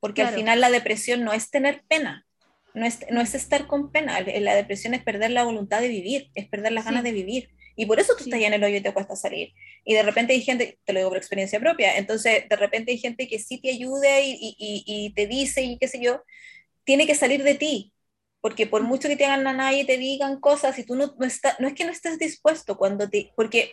Porque 0.00 0.22
claro. 0.22 0.34
al 0.34 0.40
final 0.40 0.60
la 0.60 0.70
depresión 0.70 1.22
no 1.24 1.32
es 1.32 1.50
tener 1.50 1.82
pena, 1.88 2.26
no 2.74 2.84
es, 2.84 3.00
no 3.10 3.20
es 3.20 3.34
estar 3.34 3.66
con 3.66 3.92
pena. 3.92 4.20
La 4.20 4.54
depresión 4.54 4.94
es 4.94 5.02
perder 5.02 5.30
la 5.30 5.44
voluntad 5.44 5.80
de 5.80 5.88
vivir, 5.88 6.30
es 6.34 6.48
perder 6.48 6.72
las 6.72 6.84
sí. 6.84 6.90
ganas 6.90 7.04
de 7.04 7.12
vivir. 7.12 7.50
Y 7.76 7.86
por 7.86 7.98
eso 7.98 8.14
tú 8.16 8.24
sí. 8.24 8.30
estás 8.30 8.40
ya 8.40 8.46
en 8.46 8.54
el 8.54 8.64
hoyo 8.64 8.76
y 8.76 8.80
te 8.80 8.92
cuesta 8.92 9.16
salir. 9.16 9.52
Y 9.84 9.94
de 9.94 10.02
repente 10.02 10.32
hay 10.32 10.42
gente, 10.42 10.78
te 10.84 10.92
lo 10.92 11.00
digo 11.00 11.10
por 11.10 11.18
experiencia 11.18 11.60
propia, 11.60 11.96
entonces 11.96 12.48
de 12.48 12.56
repente 12.56 12.92
hay 12.92 12.98
gente 12.98 13.26
que 13.28 13.38
sí 13.38 13.58
te 13.58 13.70
ayude 13.70 14.24
y, 14.24 14.56
y, 14.58 14.84
y 14.86 15.14
te 15.14 15.26
dice 15.26 15.62
y 15.62 15.78
qué 15.78 15.88
sé 15.88 16.00
yo, 16.00 16.22
tiene 16.84 17.06
que 17.06 17.14
salir 17.14 17.42
de 17.42 17.54
ti, 17.54 17.92
porque 18.40 18.66
por 18.66 18.82
mucho 18.82 19.08
que 19.08 19.16
te 19.16 19.24
hagan 19.24 19.46
a 19.46 19.52
nadie 19.52 19.84
te 19.84 19.96
digan 19.96 20.38
cosas, 20.38 20.76
si 20.76 20.84
tú 20.84 20.94
no, 20.94 21.14
no, 21.18 21.26
está, 21.26 21.56
no 21.58 21.68
es 21.68 21.74
que 21.74 21.84
no 21.84 21.90
estés 21.90 22.18
dispuesto 22.18 22.76
cuando 22.76 23.08
te, 23.08 23.32
porque 23.34 23.72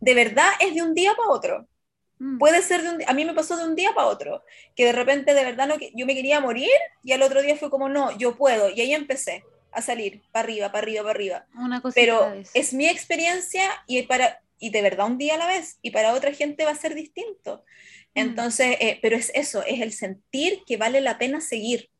de 0.00 0.14
verdad 0.14 0.48
es 0.60 0.74
de 0.74 0.82
un 0.82 0.94
día 0.94 1.14
para 1.14 1.30
otro. 1.30 1.68
Mm. 2.18 2.38
Puede 2.38 2.62
ser 2.62 2.82
de 2.82 2.90
un 2.90 3.02
a 3.06 3.12
mí 3.12 3.24
me 3.24 3.34
pasó 3.34 3.56
de 3.56 3.64
un 3.64 3.74
día 3.74 3.92
para 3.94 4.08
otro, 4.08 4.44
que 4.74 4.84
de 4.84 4.92
repente 4.92 5.34
de 5.34 5.44
verdad 5.44 5.66
no, 5.66 5.76
yo 5.78 6.06
me 6.06 6.14
quería 6.14 6.40
morir 6.40 6.70
y 7.02 7.12
al 7.12 7.22
otro 7.22 7.42
día 7.42 7.56
fue 7.56 7.70
como, 7.70 7.88
no, 7.88 8.16
yo 8.18 8.36
puedo, 8.36 8.70
y 8.70 8.80
ahí 8.80 8.94
empecé 8.94 9.42
a 9.76 9.82
salir 9.82 10.22
para 10.32 10.44
arriba, 10.44 10.72
para 10.72 10.82
arriba, 10.82 11.02
para 11.02 11.10
arriba. 11.10 11.46
Una 11.54 11.82
Pero 11.94 12.32
es 12.54 12.72
mi 12.72 12.88
experiencia 12.88 13.70
y, 13.86 14.02
para, 14.02 14.40
y 14.58 14.70
de 14.70 14.80
verdad 14.80 15.06
un 15.06 15.18
día 15.18 15.34
a 15.34 15.38
la 15.38 15.46
vez, 15.46 15.78
y 15.82 15.90
para 15.90 16.14
otra 16.14 16.32
gente 16.32 16.64
va 16.64 16.70
a 16.70 16.76
ser 16.76 16.94
distinto. 16.94 17.62
Mm. 18.14 18.20
Entonces, 18.20 18.76
eh, 18.80 18.98
pero 19.02 19.16
es 19.16 19.30
eso, 19.34 19.62
es 19.64 19.82
el 19.82 19.92
sentir 19.92 20.62
que 20.66 20.78
vale 20.78 21.02
la 21.02 21.18
pena 21.18 21.42
seguir, 21.42 21.90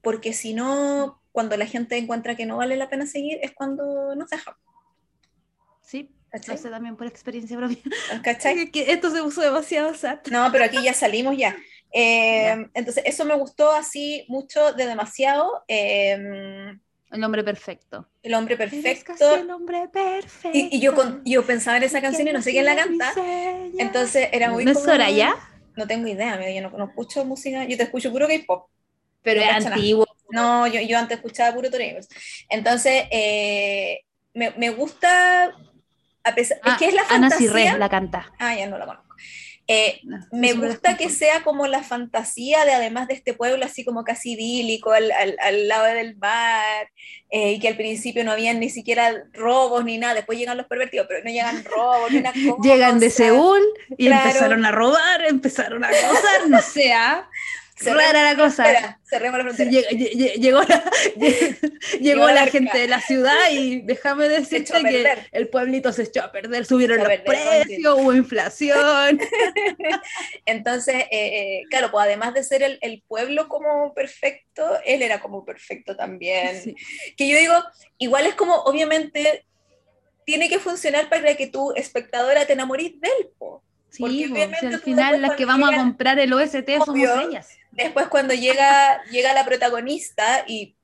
porque 0.00 0.32
si 0.32 0.54
no, 0.54 1.20
cuando 1.32 1.56
la 1.56 1.66
gente 1.66 1.96
encuentra 1.96 2.36
que 2.36 2.46
no 2.46 2.58
vale 2.58 2.76
la 2.76 2.88
pena 2.88 3.04
seguir, 3.04 3.40
es 3.42 3.52
cuando 3.52 4.14
nos 4.14 4.30
deja. 4.30 4.56
Sí, 5.82 6.08
¿Cachai? 6.30 6.54
lo 6.54 6.62
sé 6.62 6.70
también 6.70 6.96
por 6.96 7.08
experiencia 7.08 7.56
propia. 7.56 7.78
¿Cachai? 8.22 8.70
que 8.70 8.92
esto 8.92 9.10
se 9.10 9.22
puso 9.22 9.40
demasiado 9.40 9.92
sad. 9.94 10.20
No, 10.30 10.50
pero 10.52 10.64
aquí 10.64 10.80
ya 10.82 10.94
salimos 10.94 11.36
ya. 11.36 11.56
Eh. 11.96 12.68
Entonces, 12.74 13.04
eso 13.06 13.24
me 13.24 13.36
gustó 13.36 13.70
así 13.70 14.24
mucho 14.26 14.72
de 14.72 14.84
demasiado. 14.84 15.62
Eh, 15.68 16.76
el 17.14 17.24
hombre 17.24 17.44
perfecto. 17.44 18.08
El 18.22 18.34
hombre 18.34 18.56
perfecto. 18.56 19.36
el 19.36 19.50
hombre 19.50 19.88
perfecto. 19.88 20.50
Y, 20.52 20.68
y 20.76 20.80
yo, 20.80 20.94
con, 20.94 21.22
yo 21.24 21.44
pensaba 21.44 21.76
en 21.76 21.84
esa 21.84 22.00
canción 22.00 22.28
y 22.28 22.32
no 22.32 22.42
sé 22.42 22.50
quién 22.50 22.64
la 22.64 22.76
canta. 22.76 23.12
Entonces 23.78 24.28
era 24.32 24.50
muy. 24.50 24.64
¿No 24.64 24.72
es 24.72 24.82
Soraya? 24.82 25.36
No 25.76 25.86
tengo 25.86 26.06
idea, 26.06 26.38
yo 26.50 26.62
no, 26.62 26.70
no 26.76 26.84
escucho 26.84 27.24
música, 27.24 27.64
yo 27.64 27.76
te 27.76 27.84
escucho 27.84 28.12
puro 28.12 28.28
K-pop. 28.28 28.68
Pero 29.22 29.44
no 29.44 29.58
es 29.58 29.66
antiguo. 29.66 30.06
No, 30.30 30.66
yo, 30.66 30.80
yo 30.80 30.98
antes 30.98 31.16
escuchaba 31.16 31.54
puro 31.54 31.70
Torneios. 31.70 32.08
Entonces, 32.48 33.04
eh, 33.10 34.00
me, 34.34 34.50
me, 34.56 34.70
gusta. 34.70 35.54
A 36.22 36.34
pesar, 36.34 36.58
ah, 36.62 36.72
es 36.72 36.78
que 36.78 36.88
es 36.88 36.94
la 36.94 37.02
Ana 37.02 37.30
fantasía. 37.30 37.48
Cirré 37.48 37.78
la 37.78 37.88
canta. 37.88 38.32
Ah, 38.38 38.54
ya 38.54 38.66
no 38.66 38.78
la 38.78 38.86
conozco. 38.86 39.14
Eh, 39.66 40.00
no, 40.04 40.18
me 40.30 40.52
gusta 40.52 40.98
que 40.98 41.08
sea 41.08 41.42
como 41.42 41.66
la 41.66 41.82
fantasía 41.82 42.66
de 42.66 42.74
además 42.74 43.08
de 43.08 43.14
este 43.14 43.32
pueblo 43.32 43.64
así 43.64 43.82
como 43.82 44.04
casi 44.04 44.32
idílico 44.32 44.92
al, 44.92 45.10
al, 45.10 45.36
al 45.40 45.68
lado 45.68 45.86
del 45.86 46.16
mar 46.18 46.90
eh, 47.30 47.52
y 47.52 47.60
que 47.60 47.68
al 47.68 47.76
principio 47.76 48.24
no 48.24 48.32
habían 48.32 48.60
ni 48.60 48.68
siquiera 48.68 49.24
robos 49.32 49.82
ni 49.84 49.96
nada, 49.96 50.14
después 50.14 50.38
llegan 50.38 50.58
los 50.58 50.66
pervertidos, 50.66 51.06
pero 51.08 51.24
no 51.24 51.30
llegan 51.30 51.64
robos 51.76 52.12
ni 52.12 52.22
cosa. 52.22 52.62
Llegan 52.62 53.00
de 53.00 53.08
Seúl 53.08 53.62
y 53.96 54.06
claro. 54.06 54.28
empezaron 54.28 54.64
a 54.66 54.70
robar, 54.70 55.24
empezaron 55.26 55.82
a 55.82 55.88
gozar, 55.88 56.48
no 56.48 56.60
sé, 56.60 56.92
¿ah? 56.92 57.26
Cerremos 57.84 58.12
rara 58.12 58.32
la 58.32 58.36
cosa. 58.36 59.00
Cerremos 59.04 59.38
la 59.38 59.44
frontera. 59.44 59.70
lleg- 59.70 59.88
lle- 59.90 60.12
lle- 60.12 60.34
llegó 60.40 60.62
la, 60.62 60.84
llegó 62.00 62.26
la 62.26 62.34
la 62.34 62.40
arca. 62.42 62.52
gente 62.52 62.78
de 62.78 62.88
la 62.88 63.00
ciudad 63.00 63.50
y 63.52 63.80
déjame 63.82 64.28
decirte 64.28 64.82
que 64.82 65.06
el 65.32 65.48
pueblito 65.48 65.92
se 65.92 66.02
echó 66.04 66.22
a 66.22 66.32
perder, 66.32 66.66
subieron 66.66 66.98
los 66.98 67.06
perder, 67.06 67.24
precios, 67.24 67.94
hubo 67.98 68.12
inflación. 68.14 69.20
Entonces, 70.46 70.96
eh, 70.96 71.08
eh, 71.10 71.62
claro, 71.70 71.90
pues 71.90 72.04
además 72.04 72.34
de 72.34 72.42
ser 72.44 72.62
el, 72.62 72.78
el 72.80 73.02
pueblo 73.06 73.48
como 73.48 73.92
perfecto, 73.94 74.78
él 74.84 75.02
era 75.02 75.20
como 75.20 75.44
perfecto 75.44 75.96
también. 75.96 76.62
Sí. 76.62 76.74
Que 77.16 77.28
yo 77.28 77.38
digo, 77.38 77.54
igual 77.98 78.26
es 78.26 78.34
como, 78.34 78.54
obviamente, 78.64 79.44
tiene 80.26 80.48
que 80.48 80.58
funcionar 80.58 81.08
para 81.08 81.36
que 81.36 81.46
tu 81.48 81.72
espectadora 81.74 82.46
te 82.46 82.54
enamorís 82.54 83.00
de 83.00 83.08
él. 83.20 83.28
po. 83.38 83.62
Sí, 83.94 84.02
Porque 84.02 84.50
si 84.60 84.66
al 84.66 84.80
final 84.80 85.22
las 85.22 85.36
que 85.36 85.44
vamos 85.44 85.72
a 85.72 85.76
comprar 85.76 86.18
el 86.18 86.32
OST 86.32 86.68
somos 86.84 86.88
Obvio. 86.88 87.20
ellas. 87.20 87.48
Después 87.70 88.08
cuando 88.08 88.34
llega, 88.34 89.02
llega 89.10 89.32
la 89.32 89.44
protagonista 89.44 90.44
y 90.46 90.76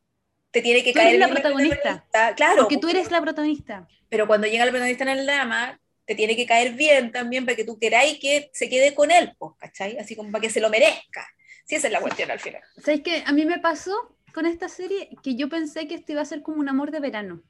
te 0.51 0.63
tiene 0.63 0.83
que 0.85 0.93
Tú 0.93 0.99
caer 0.99 1.09
eres 1.17 1.21
la 1.21 1.27
bien 1.27 1.35
protagonista. 1.35 2.05
claro, 2.37 2.63
Porque 2.63 2.79
tú 2.79 2.89
eres 2.89 3.11
la 3.11 3.21
protagonista. 3.21 3.89
pero 4.09 4.27
cuando 4.27 4.47
llega 4.47 4.65
el 4.65 4.71
protagonista 4.71 5.05
en 5.05 5.11
el 5.11 5.27
drama, 5.27 5.81
te 6.05 6.15
tiene 6.15 6.37
que 6.37 6.47
caer 6.47 6.73
bien 6.75 7.13
también 7.13 7.45
para 7.45 7.57
que 7.57 7.65
tú 7.65 7.79
queráis 7.79 8.19
que 8.21 8.51
se 8.53 8.69
quede 8.69 8.95
con 8.95 9.11
él, 9.11 9.33
pues, 9.39 9.53
¿cachai? 9.59 9.99
Así 9.99 10.17
como 10.17 10.31
para 10.33 10.43
que 10.43 10.51
se 10.51 10.61
lo 10.61 10.69
merezca. 10.71 11.27
Sí, 11.65 11.77
esa 11.77 11.87
es 11.87 11.93
la 11.93 12.01
cuestión 12.01 12.31
al 12.31 12.41
final. 12.41 12.63
¿Sabes 12.85 13.03
qué? 13.05 13.23
A 13.27 13.33
mí 13.33 13.45
me 13.45 13.59
pasó 13.61 13.93
con 14.35 14.47
esta 14.47 14.69
serie 14.69 15.11
que 15.23 15.37
yo 15.37 15.49
pensé 15.49 15.87
que 15.87 15.95
esto 15.95 16.13
iba 16.13 16.23
a 16.23 16.25
ser 16.25 16.43
como 16.43 16.59
un 16.59 16.69
amor 16.69 16.91
de 16.91 17.01
verano. 17.01 17.43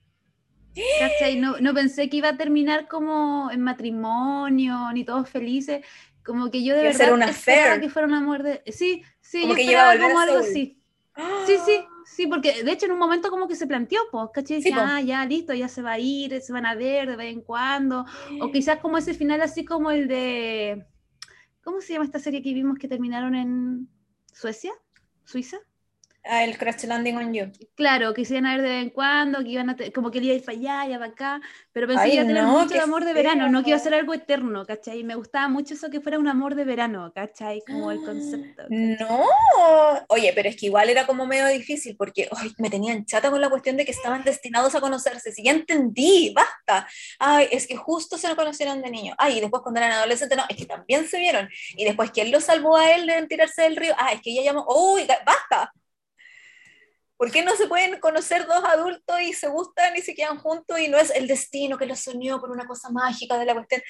¿Cachai? 0.74 1.38
No, 1.38 1.58
no 1.60 1.74
pensé 1.74 2.08
que 2.08 2.18
iba 2.18 2.30
a 2.30 2.36
terminar 2.36 2.88
como 2.88 3.50
en 3.50 3.60
matrimonio, 3.60 4.92
ni 4.92 5.04
todos 5.04 5.28
felices. 5.28 5.84
Como 6.24 6.50
que 6.50 6.62
yo 6.62 6.76
de 6.76 6.82
verdad 6.82 7.16
ser 7.16 7.28
esperaba 7.28 7.80
que 7.80 7.88
fuera 7.88 8.06
un 8.06 8.14
amor 8.14 8.42
de... 8.42 8.62
Sí, 8.66 9.02
sí, 9.20 9.42
Como 9.42 9.54
yo 9.54 9.60
esperaba 9.60 9.98
como 9.98 10.18
algo 10.20 10.38
así. 10.38 10.78
Sí, 11.46 11.56
sí, 11.64 11.84
sí, 12.04 12.26
porque 12.26 12.62
de 12.62 12.72
hecho 12.72 12.86
en 12.86 12.92
un 12.92 12.98
momento 12.98 13.30
como 13.30 13.48
que 13.48 13.56
se 13.56 13.66
planteó, 13.66 14.00
pues, 14.10 14.28
¿cachai? 14.32 14.62
Sí, 14.62 14.70
Decía, 14.70 14.76
po. 14.76 14.82
ah, 14.86 15.00
ya, 15.00 15.24
listo, 15.26 15.52
ya 15.54 15.68
se 15.68 15.82
va 15.82 15.92
a 15.92 15.98
ir, 15.98 16.40
se 16.40 16.52
van 16.52 16.66
a 16.66 16.74
ver 16.74 17.10
de 17.10 17.16
vez 17.16 17.32
en 17.32 17.40
cuando. 17.40 18.06
O 18.40 18.50
quizás 18.52 18.78
como 18.78 18.98
ese 18.98 19.14
final 19.14 19.40
así 19.42 19.64
como 19.64 19.90
el 19.90 20.08
de... 20.08 20.86
¿Cómo 21.62 21.80
se 21.80 21.92
llama 21.92 22.04
esta 22.04 22.18
serie 22.18 22.42
que 22.42 22.54
vimos 22.54 22.78
que 22.78 22.88
terminaron 22.88 23.34
en 23.34 23.88
Suecia? 24.32 24.72
¿Suiza? 25.24 25.58
Ah, 26.22 26.44
el 26.44 26.58
Crash 26.58 26.84
Landing 26.84 27.16
on 27.16 27.34
You. 27.34 27.52
Claro, 27.74 28.12
que 28.12 28.26
se 28.26 28.34
iban 28.34 28.46
a 28.46 28.52
ver 28.56 28.62
de 28.62 28.68
vez 28.68 28.82
en 28.82 28.90
cuando, 28.90 29.38
que 29.38 29.48
iban 29.48 29.70
a 29.70 29.76
como 29.94 30.10
que 30.10 30.18
él 30.18 30.24
iba 30.24 30.44
para 30.44 30.58
allá, 30.58 30.86
ya 30.86 30.98
para 30.98 31.12
acá, 31.12 31.40
pero 31.72 31.86
pensé 31.86 32.02
Ay, 32.02 32.10
que 32.10 32.16
iba 32.16 32.24
a 32.24 32.26
tener 32.26 32.42
no, 32.42 32.60
mucho 32.60 32.82
amor 32.82 33.04
de 33.04 33.12
verano, 33.14 33.48
no 33.48 33.62
que 33.62 33.70
iba 33.70 33.76
a 33.78 33.80
ser 33.80 33.94
algo 33.94 34.12
eterno, 34.12 34.66
¿cachai? 34.66 35.00
Y 35.00 35.04
me 35.04 35.14
gustaba 35.14 35.48
mucho 35.48 35.74
eso 35.74 35.88
que 35.88 36.00
fuera 36.00 36.18
un 36.18 36.28
amor 36.28 36.54
de 36.54 36.64
verano, 36.64 37.10
¿cachai? 37.14 37.62
Como 37.66 37.90
el 37.90 38.02
concepto. 38.04 38.64
¿cachai? 38.64 38.96
No, 39.00 39.24
oye, 40.08 40.32
pero 40.34 40.50
es 40.50 40.56
que 40.56 40.66
igual 40.66 40.90
era 40.90 41.06
como 41.06 41.26
medio 41.26 41.46
difícil 41.46 41.96
porque 41.96 42.28
ay, 42.36 42.52
me 42.58 42.68
tenían 42.68 43.06
chata 43.06 43.30
con 43.30 43.40
la 43.40 43.48
cuestión 43.48 43.78
de 43.78 43.86
que 43.86 43.92
estaban 43.92 44.22
destinados 44.22 44.74
a 44.74 44.80
conocerse. 44.80 45.32
Si 45.32 45.42
ya 45.42 45.52
entendí, 45.52 46.34
basta. 46.34 46.86
Ay, 47.18 47.48
es 47.50 47.66
que 47.66 47.76
justo 47.76 48.18
se 48.18 48.34
conocieron 48.36 48.82
de 48.82 48.90
niño. 48.90 49.14
Ay, 49.16 49.38
y 49.38 49.40
después 49.40 49.62
cuando 49.62 49.80
eran 49.80 49.92
adolescentes, 49.92 50.36
no, 50.36 50.44
es 50.48 50.56
que 50.56 50.66
también 50.66 51.08
se 51.08 51.18
vieron. 51.18 51.48
Y 51.76 51.84
después, 51.84 52.10
¿quién 52.10 52.30
lo 52.30 52.40
salvó 52.40 52.76
a 52.76 52.90
él 52.92 53.06
de 53.06 53.26
tirarse 53.26 53.62
del 53.62 53.76
río? 53.76 53.94
Ah, 53.98 54.12
es 54.12 54.20
que 54.20 54.30
ella 54.30 54.42
llamó, 54.42 54.66
uy, 54.68 55.06
basta. 55.24 55.72
¿Por 57.20 57.30
qué 57.30 57.44
no 57.44 57.54
se 57.54 57.66
pueden 57.66 58.00
conocer 58.00 58.46
dos 58.46 58.64
adultos 58.64 59.20
y 59.20 59.34
se 59.34 59.48
gustan 59.48 59.94
y 59.94 60.00
se 60.00 60.14
quedan 60.14 60.38
juntos 60.38 60.80
y 60.80 60.88
no 60.88 60.96
es 60.96 61.10
el 61.10 61.26
destino 61.26 61.76
que 61.76 61.84
los 61.84 62.00
soñó 62.00 62.40
por 62.40 62.50
una 62.50 62.66
cosa 62.66 62.88
mágica 62.88 63.36
de 63.36 63.44
la 63.44 63.52
cuestión? 63.52 63.82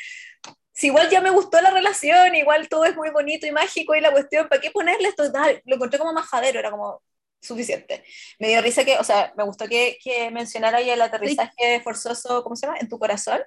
Si 0.73 0.89
igual 0.89 1.09
ya 1.11 1.21
me 1.21 1.31
gustó 1.31 1.61
la 1.61 1.71
relación, 1.71 2.35
igual 2.35 2.69
todo 2.69 2.87
es 2.87 2.97
muy 2.97 3.11
bonito 3.11 3.47
y 3.47 3.53
mágico 3.53 3.95
y 3.95 4.01
la 4.01 4.11
cuestión, 4.11 4.49
¿para 4.49 4.61
qué 4.61 4.73
ponerle 4.73 5.11
esto? 5.11 5.23
Lo 5.65 5.77
encontré 5.77 6.01
como 6.01 6.13
majadero, 6.13 6.59
era 6.59 6.73
como 6.73 7.05
suficiente. 7.41 8.03
Me 8.41 8.49
dio 8.49 8.63
risa 8.63 8.85
que, 8.85 8.99
o 8.99 9.05
sea, 9.05 9.33
me 9.37 9.45
gustó 9.45 9.69
que, 9.69 9.97
que 10.03 10.33
mencionara 10.33 10.79
ahí 10.79 10.91
el 10.91 11.01
aterrizaje 11.01 11.81
forzoso, 11.85 12.43
¿cómo 12.43 12.57
se 12.57 12.67
llama? 12.67 12.81
En 12.81 12.89
tu 12.89 12.99
corazón, 12.99 13.39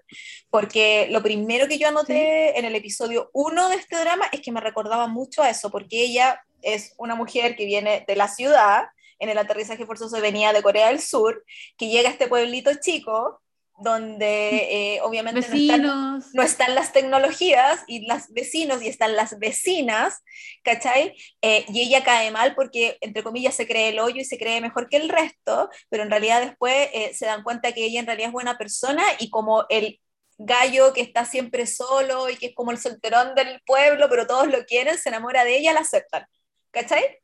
porque 0.50 1.10
lo 1.12 1.22
primero 1.22 1.68
que 1.68 1.78
yo 1.78 1.90
anoté 1.90 2.58
en 2.58 2.64
el 2.64 2.76
episodio 2.78 3.30
1 3.34 3.68
de 3.68 3.76
este 3.76 3.98
drama 3.98 4.30
es 4.32 4.40
que 4.40 4.54
me 4.54 4.62
recordaba 4.62 5.08
mucho 5.08 5.44
a 5.44 5.50
eso, 5.50 5.70
porque 5.70 6.04
ella 6.04 6.42
es 6.62 6.94
una 6.98 7.16
mujer 7.16 7.58
que 7.58 7.66
viene 7.66 8.06
de 8.08 8.16
la 8.16 8.30
ciudad, 8.30 8.86
en 9.20 9.30
el 9.30 9.38
aterrizaje 9.38 9.86
forzoso 9.86 10.20
venía 10.22 10.54
de 10.54 10.64
Corea 10.64 10.88
del 10.88 11.00
Sur, 11.00 11.44
que 11.78 11.90
llega 11.90 12.10
a 12.10 12.12
este 12.12 12.28
pueblito 12.28 12.72
chico, 12.82 13.42
donde 13.80 14.96
eh, 14.96 15.02
obviamente 15.02 15.42
no 15.42 15.56
están, 15.56 16.24
no 16.34 16.44
están 16.44 16.76
las 16.76 16.94
tecnologías 16.94 17.84
y 17.88 18.06
los 18.08 18.30
vecinos 18.30 18.84
y 18.84 18.88
están 18.88 19.16
las 19.16 19.40
vecinas, 19.40 20.22
¿cachai? 20.64 21.16
Eh, 21.42 21.66
y 21.70 21.82
ella 21.82 22.04
cae 22.04 22.30
mal 22.32 22.54
porque, 22.56 22.98
entre 23.02 23.24
comillas, 23.24 23.56
se 23.56 23.68
cree 23.68 23.90
el 23.90 24.00
hoyo 24.00 24.22
y 24.22 24.26
se 24.26 24.38
cree 24.38 24.62
mejor 24.62 24.90
que 24.90 24.98
el 24.98 25.10
resto, 25.10 25.70
pero 25.90 26.04
en 26.04 26.12
realidad 26.12 26.42
después 26.42 26.90
eh, 26.94 27.14
se 27.16 27.26
dan 27.26 27.44
cuenta 27.44 27.72
que 27.72 27.86
ella 27.86 28.00
en 28.00 28.06
realidad 28.06 28.28
es 28.28 28.34
buena 28.34 28.58
persona 28.58 29.04
y 29.20 29.30
como 29.30 29.66
el 29.70 30.00
gallo 30.38 30.94
que 30.94 31.02
está 31.02 31.26
siempre 31.26 31.66
solo 31.66 32.30
y 32.30 32.38
que 32.38 32.48
es 32.48 32.56
como 32.56 32.72
el 32.72 32.78
solterón 32.78 33.34
del 33.36 33.62
pueblo, 33.66 34.08
pero 34.10 34.28
todos 34.28 34.48
lo 34.48 34.64
quieren, 34.66 34.98
se 34.98 35.10
enamora 35.10 35.44
de 35.46 35.58
ella, 35.58 35.74
la 35.74 35.82
aceptan, 35.82 36.26
¿cachai? 36.72 37.23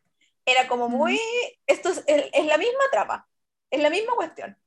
Era 0.52 0.68
como 0.68 0.90
muy, 0.90 1.20
esto 1.68 1.90
es, 1.90 2.04
es- 2.08 2.30
es 2.34 2.46
la 2.46 2.58
misma 2.58 2.84
trama, 2.92 3.28
es 3.70 3.82
la 3.82 3.90
misma 3.90 4.14
cuestión. 4.16 4.58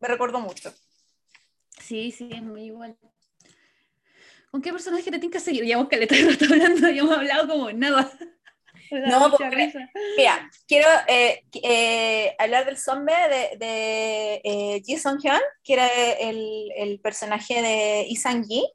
Me 0.00 0.08
recordó 0.08 0.40
mucho. 0.40 0.72
Sí, 1.80 2.10
sí, 2.12 2.30
es 2.32 2.42
muy 2.42 2.64
igual. 2.64 2.96
¿Con 4.50 4.62
qué 4.62 4.72
personaje 4.72 5.04
te 5.10 5.18
tienes 5.18 5.30
que 5.30 5.40
seguir? 5.40 5.64
Llevamos 5.64 5.88
caleta 5.88 6.14
de 6.16 6.30
rato 6.30 6.44
hablando 6.50 6.88
hemos 6.88 7.16
hablado 7.16 7.48
como 7.48 7.70
nada. 7.72 8.10
No, 8.92 9.30
porque-. 9.30 9.72
Mira, 10.16 10.50
quiero 10.66 10.88
eh, 11.06 11.44
eh, 11.62 12.34
hablar 12.40 12.64
del 12.66 12.76
zombie 12.76 13.14
de, 13.28 13.56
de 13.56 14.40
eh, 14.42 14.82
Ji 14.84 14.96
Hyun, 14.96 15.40
que 15.62 15.72
era 15.74 15.86
el, 15.86 16.72
el 16.76 16.98
personaje 16.98 17.62
de 17.62 18.06
Lee 18.08 18.16
Sang 18.16 18.44
Gi, 18.44 18.66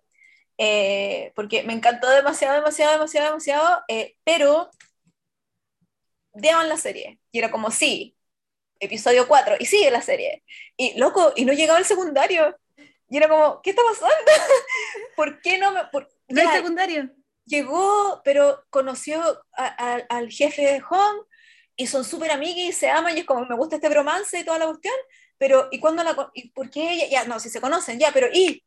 eh, 0.57 1.33
porque 1.35 1.63
me 1.63 1.73
encantó 1.73 2.09
demasiado, 2.09 2.55
demasiado, 2.55 2.93
demasiado, 2.93 3.27
demasiado, 3.27 3.83
eh, 3.89 4.15
pero 4.23 4.69
vean 6.35 6.69
la 6.69 6.77
serie. 6.77 7.19
Y 7.31 7.39
era 7.39 7.51
como, 7.51 7.71
sí, 7.71 8.15
episodio 8.79 9.27
4, 9.27 9.55
y 9.59 9.65
sigue 9.65 9.89
la 9.91 10.01
serie. 10.01 10.43
Y 10.77 10.97
loco, 10.99 11.33
y 11.35 11.45
no 11.45 11.53
llegaba 11.53 11.79
el 11.79 11.85
secundario. 11.85 12.55
Y 13.09 13.17
era 13.17 13.27
como, 13.29 13.61
¿qué 13.61 13.71
está 13.71 13.81
pasando? 13.83 14.15
¿Por 15.15 15.41
qué 15.41 15.57
no 15.57 15.71
me.? 15.71 15.85
por- 15.91 16.09
¿No 16.27 16.41
hay 16.41 16.47
secundario? 16.47 17.09
llegó, 17.47 18.21
pero 18.23 18.65
conoció 18.71 19.21
a- 19.55 19.65
a- 19.95 20.05
al 20.09 20.31
jefe 20.31 20.63
de 20.63 20.79
Hong 20.79 21.17
y 21.75 21.85
son 21.85 22.03
súper 22.03 22.31
amigas 22.31 22.57
y 22.69 22.71
se 22.71 22.89
aman 22.89 23.15
y 23.15 23.19
es 23.19 23.25
como, 23.27 23.45
me 23.45 23.55
gusta 23.55 23.75
este 23.75 23.87
bromance 23.89 24.39
y 24.39 24.43
toda 24.43 24.57
la 24.57 24.65
cuestión, 24.65 24.95
pero 25.37 25.67
¿y 25.71 25.79
cuándo 25.79 26.03
la, 26.03 26.15
y 26.33 26.49
por 26.49 26.71
qué 26.71 26.93
ella? 26.93 27.05
Ya, 27.07 27.23
no, 27.25 27.39
si 27.39 27.49
se 27.49 27.61
conocen, 27.61 27.99
ya, 27.99 28.11
pero 28.11 28.27
¿y? 28.33 28.63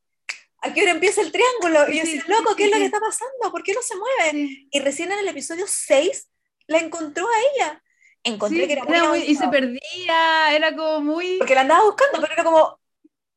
¿A 0.63 0.73
qué 0.73 0.83
hora 0.83 0.93
empieza 0.93 1.23
el 1.23 1.33
triángulo? 1.33 1.89
Y 1.91 1.99
yo 1.99 2.05
Sí, 2.05 2.19
decía, 2.19 2.37
loco, 2.37 2.55
¿qué 2.55 2.67
es 2.67 2.71
lo 2.71 2.77
que 2.77 2.85
está 2.93 3.01
pasando? 3.01 3.51
¿Por 3.51 3.65
qué 3.65 3.73
no 3.73 3.83
se 3.83 3.97
mueve? 3.97 4.31
Sí. 4.31 4.69
Y 4.71 4.79
recién 4.81 5.11
en 5.11 5.19
el 5.21 5.29
episodio 5.29 5.65
6 5.69 6.29
la 6.69 6.79
encontró 6.79 7.27
a 7.27 7.39
ella. 7.57 7.83
Encontré 8.23 8.61
Sí, 8.63 8.67
que 8.67 8.73
era 8.75 8.85
muy, 8.85 8.95
era 8.97 9.09
muy- 9.09 9.23
y 9.23 9.35
se 9.35 9.49
perdía, 9.49 10.55
era 10.55 10.75
como 10.77 11.01
muy... 11.01 11.39
Porque 11.39 11.55
la 11.55 11.63
andaba 11.63 11.85
buscando, 11.85 12.21
pero 12.21 12.33
era 12.33 12.45
como, 12.45 12.79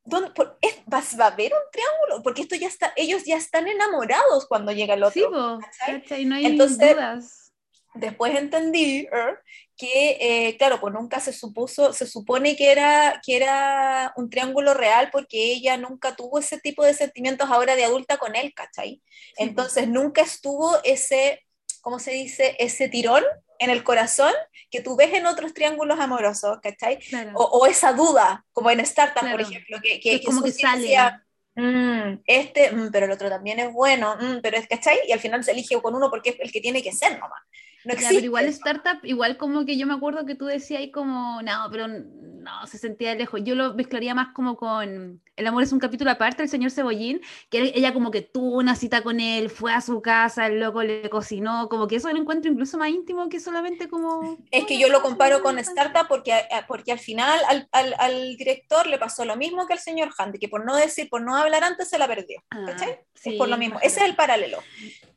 ¿dónde, 0.04 0.32
por- 0.32 0.58
es- 0.62 0.80
va, 0.92 1.02
va 1.20 1.26
a 1.26 1.28
haber 1.34 1.54
un 1.54 1.72
triángulo? 1.72 2.24
Porque 2.24 2.42
esto 2.44 2.56
ya 2.56 2.68
está, 2.68 2.94
ellos 2.96 3.24
ya 3.26 3.38
están 3.38 3.68
enamorados 3.68 4.48
cuando 4.48 4.72
llega 4.72 4.96
el 4.96 5.04
otro. 5.04 5.60
Sí, 5.60 5.66
¿cachai? 5.66 6.02
¿cachai? 6.02 6.26
No 6.26 6.36
hay 6.36 6.46
Entonces, 6.46 6.96
dudas. 6.96 7.54
después 7.94 8.36
entendí 8.36 9.08
er, 9.12 9.40
que, 9.78 10.18
eh, 10.50 10.58
claro, 10.58 10.80
pues 10.82 10.94
nunca 10.94 11.20
se 11.20 11.34
supuso, 11.34 11.94
se 11.94 12.06
supone 12.08 12.56
que 12.56 12.72
era, 12.72 13.22
que 13.26 13.36
era 13.38 14.14
un 14.16 14.30
triángulo 14.30 14.74
real 14.74 15.10
porque 15.12 15.54
ella 15.54 15.78
nunca 15.78 16.16
tuvo 16.16 16.40
ese 16.40 16.60
tipo 16.60 16.84
de 16.84 16.94
sentimientos 16.94 17.50
ahora 17.50 17.76
de 17.76 17.86
adulta 17.86 18.18
con 18.18 18.36
él, 18.36 18.54
¿cachai? 18.56 19.02
Entonces 19.38 19.88
nunca 19.88 20.22
estuvo 20.22 20.78
ese, 20.84 21.42
¿cómo 21.82 22.00
se 22.00 22.12
dice? 22.12 22.56
Ese 22.60 22.88
tirón 22.88 23.24
en 23.60 23.70
el 23.70 23.84
corazón 23.84 24.34
que 24.70 24.82
tú 24.82 24.96
ves 24.96 25.14
en 25.14 25.26
otros 25.26 25.54
triángulos 25.54 26.00
amorosos, 26.00 26.60
¿cachai? 26.64 26.98
Claro. 27.00 27.32
O, 27.36 27.44
o 27.60 27.66
esa 27.68 27.94
duda, 27.94 28.46
como 28.54 28.72
en 28.72 28.80
Startup, 28.82 29.20
por 29.22 29.30
Claro. 29.30 29.44
ejemplo, 29.44 29.78
que, 29.84 30.00
Que 30.00 30.00
que, 30.00 30.16
es 30.16 30.26
como 30.26 30.42
que 30.42 30.52
sale. 30.52 30.82
decía, 30.82 31.26
"Mm, 31.56 32.22
este, 32.26 32.72
mm, 32.72 32.90
pero 32.92 33.06
el 33.06 33.12
otro 33.12 33.30
también 33.30 33.60
es 33.60 33.72
bueno, 33.74 34.16
mm, 34.20 34.40
pero 34.42 34.58
es, 34.58 34.68
¿cachai? 34.68 35.00
Y 35.08 35.12
al 35.12 35.20
final 35.20 35.44
se 35.44 35.52
elige 35.52 35.80
con 35.82 35.94
uno 35.94 36.10
porque 36.10 36.30
es 36.32 36.40
el 36.40 36.52
que 36.52 36.62
tiene 36.62 36.82
que 36.82 36.92
ser 36.94 37.20
nomás. 37.20 37.42
No 37.86 37.94
Ya, 37.96 38.10
pero 38.10 38.26
igual 38.26 38.46
startup, 38.46 39.00
igual 39.04 39.38
como 39.38 39.66
que 39.66 39.78
yo 39.78 39.88
me 39.88 39.94
acuerdo 39.94 40.26
que 40.26 40.36
tú 40.36 40.46
decías 40.46 40.82
ahí 40.82 40.92
como, 40.92 41.42
no, 41.42 41.68
pero 41.72 41.88
no, 41.88 42.66
se 42.68 42.78
sentía 42.78 43.14
lejos. 43.16 43.42
Yo 43.44 43.56
lo 43.56 43.74
mezclaría 43.76 44.14
más 44.16 44.30
como 44.34 44.56
con 44.58 45.22
El 45.36 45.48
amor 45.48 45.64
es 45.64 45.72
un 45.72 45.80
capítulo 45.80 46.12
aparte, 46.12 46.44
el 46.44 46.50
señor 46.50 46.70
Cebollín, 46.72 47.22
que 47.50 47.72
ella 47.76 47.94
como 47.94 48.12
que 48.12 48.22
tuvo 48.22 48.58
una 48.58 48.76
cita 48.76 49.02
con 49.02 49.20
él, 49.20 49.50
fue 49.50 49.74
a 49.74 49.82
su 49.82 50.02
casa, 50.02 50.46
el 50.48 50.60
loco 50.60 50.84
le 50.84 51.10
cocinó, 51.10 51.70
como 51.70 51.88
que 51.88 51.96
eso 51.96 52.12
lo 52.12 52.20
encuentro 52.20 52.52
incluso 52.52 52.78
más 52.78 52.90
íntimo 52.90 53.30
que 53.30 53.40
solamente 53.40 53.88
como... 53.88 54.38
Es 54.52 54.66
que 54.66 54.78
yo 54.78 54.90
lo 54.90 55.02
comparo 55.02 55.42
con 55.42 55.58
Startup 55.60 56.08
porque, 56.08 56.32
eh, 56.34 56.46
porque 56.68 56.92
al 56.92 57.00
final 57.00 57.40
al, 57.48 57.68
al- 57.72 57.96
al 57.98 58.36
director 58.38 58.86
le 58.88 58.98
pasó 59.00 59.26
lo 59.26 59.36
mismo 59.36 59.66
que 59.68 59.74
al 59.74 59.80
señor 59.80 60.10
Handy, 60.18 60.38
que 60.40 60.50
por 60.50 60.66
no 60.66 60.76
decir, 60.76 61.10
por 61.10 61.22
no 61.24 61.36
hablar 61.36 61.64
antes 61.64 61.90
se 61.90 61.98
la 61.98 62.08
perdió. 62.08 62.44
Ah, 62.52 62.76
sí, 63.16 63.32
es 63.32 63.36
por 63.38 63.48
lo 63.50 63.58
mismo. 63.58 63.76
imagínate. 63.76 63.88
Ese 63.88 64.00
es 64.02 64.06
el 64.10 64.16
paralelo. 64.16 64.58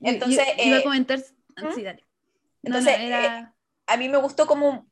Yo- 0.01 0.11
Entonces, 0.11 0.47
yo 0.59 0.65
iba 0.65 0.77
a 0.77 0.81
eh, 0.81 0.85
comentar... 0.85 1.19
¿Mm? 1.19 1.75
Sí, 1.75 1.83
dale. 1.83 2.04
Entonces, 2.65 2.99
no, 2.99 3.05
era... 3.05 3.55
a 3.87 3.97
mí 3.97 4.09
me 4.09 4.19
gustó 4.19 4.47
como, 4.47 4.87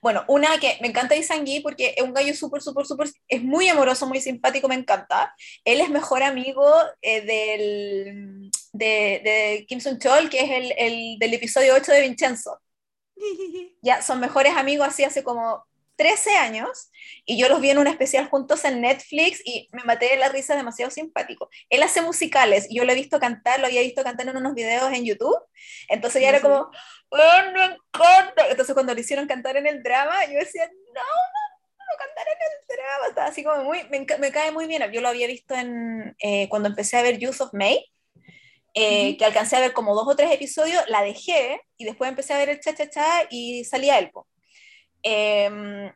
bueno, 0.00 0.24
una 0.28 0.58
que 0.58 0.78
me 0.80 0.88
encanta 0.88 1.16
Isangui 1.16 1.60
porque 1.60 1.94
es 1.96 2.02
un 2.02 2.12
gallo 2.12 2.34
súper, 2.34 2.62
súper, 2.62 2.86
súper, 2.86 3.08
es 3.28 3.42
muy 3.42 3.68
amoroso, 3.68 4.06
muy 4.06 4.20
simpático, 4.20 4.68
me 4.68 4.74
encanta. 4.74 5.34
Él 5.64 5.80
es 5.80 5.90
mejor 5.90 6.22
amigo 6.22 6.70
eh, 7.00 7.20
del, 7.22 8.50
de, 8.72 9.20
de 9.24 9.66
Kim 9.68 9.80
Sun 9.80 9.98
Chol, 9.98 10.28
que 10.28 10.40
es 10.40 10.50
el, 10.50 10.74
el 10.76 11.18
del 11.18 11.34
episodio 11.34 11.74
8 11.74 11.92
de 11.92 12.00
Vincenzo. 12.02 12.60
Ya 13.82 14.00
son 14.00 14.20
mejores 14.20 14.56
amigos 14.56 14.88
así 14.88 15.02
hace 15.04 15.24
como 15.24 15.64
13 15.96 16.36
años 16.36 16.90
y 17.24 17.38
yo 17.38 17.48
los 17.48 17.60
vi 17.60 17.70
en 17.70 17.78
un 17.78 17.86
especial 17.86 18.28
juntos 18.28 18.64
en 18.64 18.80
Netflix 18.80 19.40
y 19.44 19.68
me 19.72 19.84
maté 19.84 20.08
de 20.08 20.16
la 20.16 20.28
risa 20.28 20.56
demasiado 20.56 20.90
simpático. 20.90 21.48
Él 21.70 21.82
hace 21.82 22.00
musicales, 22.02 22.66
yo 22.70 22.84
lo 22.84 22.92
he 22.92 22.96
visto 22.96 23.20
cantar, 23.20 23.60
lo 23.60 23.66
había 23.66 23.82
visto 23.82 24.02
cantar 24.02 24.28
en 24.28 24.36
unos 24.36 24.54
videos 24.54 24.92
en 24.92 25.04
YouTube, 25.04 25.38
entonces 25.88 26.22
ya 26.22 26.28
Sí, 26.28 26.36
era 26.36 26.38
sí. 26.38 26.42
como, 26.42 26.70
¡Oh, 27.10 27.52
me 27.52 27.64
encanta! 27.64 28.48
Entonces 28.50 28.74
cuando 28.74 28.94
lo 28.94 29.00
hicieron 29.00 29.26
cantar 29.28 29.56
en 29.56 29.66
el 29.66 29.82
drama, 29.82 30.24
yo 30.26 30.38
decía, 30.38 30.66
no, 30.66 30.72
no, 31.02 31.02
no 31.78 31.98
cantar 31.98 32.26
en 32.26 32.38
el 32.42 32.76
drama, 32.76 33.06
estaba 33.08 33.28
así 33.28 33.44
como 33.44 33.64
muy, 33.64 33.84
me, 33.90 34.06
me 34.18 34.32
cae 34.32 34.50
muy 34.50 34.66
bien, 34.66 34.82
yo 34.92 35.00
lo 35.00 35.08
había 35.08 35.26
visto 35.26 35.54
en, 35.54 36.16
eh, 36.20 36.48
cuando 36.48 36.68
empecé 36.68 36.96
a 36.96 37.02
ver 37.02 37.18
Youth 37.18 37.40
of 37.40 37.52
May, 37.52 37.84
eh, 38.74 39.18
que 39.18 39.24
alcancé 39.26 39.56
a 39.56 39.60
ver 39.60 39.74
como 39.74 39.94
dos 39.94 40.08
o 40.08 40.16
tres 40.16 40.32
episodios, 40.32 40.82
la 40.88 41.02
dejé 41.02 41.60
y 41.76 41.84
después 41.84 42.08
empecé 42.08 42.32
a 42.32 42.38
ver 42.38 42.48
el 42.48 42.60
cha-cha-cha 42.60 43.26
y 43.28 43.64
salía 43.64 43.98
él. 43.98 44.10
Em, 45.02 45.92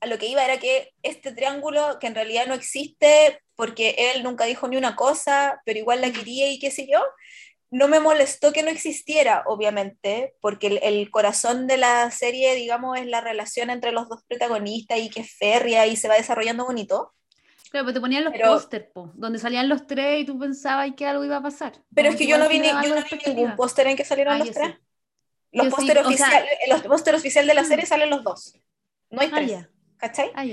a 0.00 0.06
lo 0.06 0.18
que 0.18 0.26
iba 0.26 0.44
era 0.44 0.58
que 0.58 0.92
este 1.02 1.32
triángulo, 1.32 1.98
que 1.98 2.06
en 2.06 2.14
realidad 2.14 2.46
no 2.46 2.54
existe 2.54 3.40
porque 3.56 3.94
él 4.14 4.22
nunca 4.22 4.44
dijo 4.44 4.68
ni 4.68 4.76
una 4.76 4.96
cosa, 4.96 5.62
pero 5.64 5.78
igual 5.78 6.00
la 6.00 6.12
quería 6.12 6.50
y 6.50 6.58
qué 6.58 6.70
sé 6.70 6.86
yo, 6.90 7.02
no 7.70 7.88
me 7.88 8.00
molestó 8.00 8.52
que 8.52 8.62
no 8.62 8.68
existiera, 8.70 9.42
obviamente, 9.46 10.34
porque 10.40 10.66
el, 10.68 10.80
el 10.82 11.10
corazón 11.10 11.66
de 11.66 11.76
la 11.76 12.10
serie, 12.10 12.54
digamos, 12.54 12.98
es 12.98 13.06
la 13.06 13.20
relación 13.20 13.70
entre 13.70 13.92
los 13.92 14.08
dos 14.08 14.22
protagonistas 14.28 14.98
y 14.98 15.08
que 15.08 15.20
es 15.20 15.32
férrea 15.36 15.86
y 15.86 15.96
se 15.96 16.08
va 16.08 16.14
desarrollando 16.16 16.66
bonito. 16.66 17.14
Claro, 17.70 17.86
pero 17.86 17.94
te 17.94 18.00
ponían 18.00 18.24
los 18.24 18.32
Pero- 18.32 18.48
póster, 18.52 18.92
po, 18.92 19.10
donde 19.14 19.38
salían 19.38 19.68
los 19.68 19.86
tres 19.86 20.20
y 20.20 20.24
tú 20.26 20.38
pensabas 20.38 20.90
que 20.96 21.06
algo 21.06 21.24
iba 21.24 21.38
a 21.38 21.42
pasar. 21.42 21.72
Pero 21.94 22.10
es 22.10 22.16
que 22.16 22.26
yo 22.26 22.38
no 22.38 22.48
vi, 22.48 22.60
ni- 22.60 22.68
yo 22.68 22.94
no 22.94 23.02
vi 23.10 23.18
ningún 23.26 23.56
póster 23.56 23.86
en 23.88 23.96
que 23.96 24.04
salieron 24.04 24.34
Ah, 24.34 24.38
los 24.38 24.50
tres. 24.52 24.68
sí. 24.68 24.78
Los 25.54 25.66
sí, 25.66 25.70
pósteres 25.70 26.06
o 26.06 26.10
sea- 26.12 26.44
los 26.68 26.82
póster 26.82 27.14
oficial 27.14 27.46
de 27.46 27.54
la 27.54 27.62
Mm. 27.62 27.66
serie 27.66 27.86
salen 27.86 28.10
los 28.10 28.22
dos. 28.24 28.58
No 29.10 29.20
hay 29.20 29.28
Ah, 29.32 29.36
tres, 29.36 29.50
ya. 29.50 29.70
¿cachai? 29.96 30.30
Ah. 30.34 30.44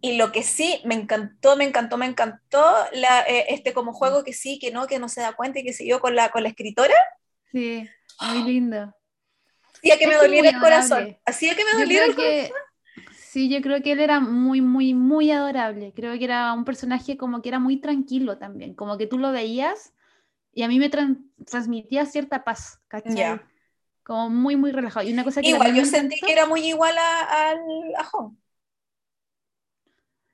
Y 0.00 0.16
lo 0.18 0.32
que 0.32 0.42
sí 0.42 0.80
me 0.84 0.94
encantó, 0.94 1.56
me 1.56 1.64
encantó, 1.64 1.96
me 1.96 2.04
encantó 2.06 2.62
la, 2.92 3.22
eh, 3.22 3.46
este 3.48 3.72
como 3.72 3.92
juego 3.94 4.22
que 4.22 4.34
sí, 4.34 4.58
que 4.58 4.70
no, 4.70 4.86
que 4.86 4.98
no 4.98 5.08
se 5.08 5.22
da 5.22 5.32
cuenta 5.32 5.60
y 5.60 5.64
que 5.64 5.72
siguió 5.72 5.98
con 6.00 6.14
la, 6.14 6.28
con 6.28 6.42
la 6.42 6.50
escritora, 6.50 6.94
Sí, 7.50 7.88
muy 8.20 8.42
lindo. 8.44 8.94
hacía 9.76 9.96
que 9.98 10.04
Es 10.04 10.10
me 10.10 10.16
doliera 10.16 10.50
el 10.50 10.60
corazón. 10.60 11.16
Hacía 11.24 11.54
que 11.54 11.64
me 11.64 11.72
doliera 11.80 12.04
el 12.04 12.14
corazón. 12.14 12.34
que, 12.34 12.52
sí, 13.16 13.48
yo 13.48 13.62
creo 13.62 13.80
que 13.82 13.92
él 13.92 14.00
era 14.00 14.20
muy, 14.20 14.60
muy, 14.60 14.92
muy 14.92 15.30
adorable. 15.30 15.92
Creo 15.96 16.18
que 16.18 16.24
era 16.24 16.52
un 16.52 16.64
personaje 16.66 17.16
como 17.16 17.40
que 17.40 17.48
era 17.48 17.58
muy 17.58 17.78
tranquilo 17.78 18.36
también, 18.36 18.74
como 18.74 18.98
que 18.98 19.06
tú 19.06 19.16
lo 19.18 19.32
veías 19.32 19.94
y 20.52 20.62
a 20.64 20.68
mí 20.68 20.78
me 20.78 20.90
tran- 20.90 21.30
transmitía 21.46 22.04
cierta 22.06 22.44
paz, 22.44 22.78
¿cachai? 22.88 23.14
Ya. 23.16 23.42
Como 24.04 24.30
muy, 24.30 24.56
muy 24.56 24.70
relajado. 24.72 25.06
Y 25.08 25.12
una 25.12 25.24
cosa 25.24 25.40
que 25.42 25.48
Igual 25.48 25.74
yo 25.74 25.84
sentí 25.86 26.20
que 26.20 26.32
era 26.32 26.46
muy 26.46 26.60
igual 26.66 26.96
a, 26.98 27.50
al 27.50 27.58
a 27.96 28.04
Hong. 28.04 28.36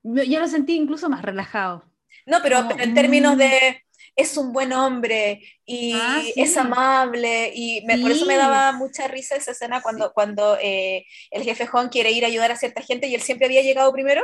yo, 0.03 0.41
lo 0.41 0.49
sentí 0.49 0.75
incluso 0.77 1.09
más 1.09 1.23
relajado. 1.23 1.85
No, 2.27 2.39
pero, 2.43 2.57
Como, 2.57 2.71
pero 2.71 2.83
en 2.85 2.95
términos 2.95 3.35
mm. 3.35 3.39
de 3.39 3.83
es 4.17 4.37
un 4.37 4.53
buen 4.53 4.73
hombre 4.73 5.41
y 5.65 5.93
Ah, 5.95 6.21
sí. 6.23 6.33
es 6.37 6.57
amable 6.57 7.53
y 7.55 7.83
me- 7.87 7.99
por 7.99 8.11
eso 8.11 8.27
me 8.27 8.35
Sí. 8.35 8.39
daba 8.39 8.73
mucha 8.73 9.09
risa 9.09 9.37
esa 9.37 9.53
escena 9.53 9.83
cuando, 9.83 10.13
cuando 10.13 10.59
eh, 10.61 11.07
el 11.31 11.43
jefe 11.45 11.67
Hong 11.67 11.89
quiere 11.89 12.11
ir 12.11 12.25
a 12.25 12.29
ayudar 12.29 12.51
a 12.51 12.57
cierta 12.57 12.83
gente 12.83 13.07
y 13.07 13.15
él 13.15 13.23
siempre 13.23 13.47
había 13.47 13.63
llegado 13.63 13.93
primero. 13.93 14.23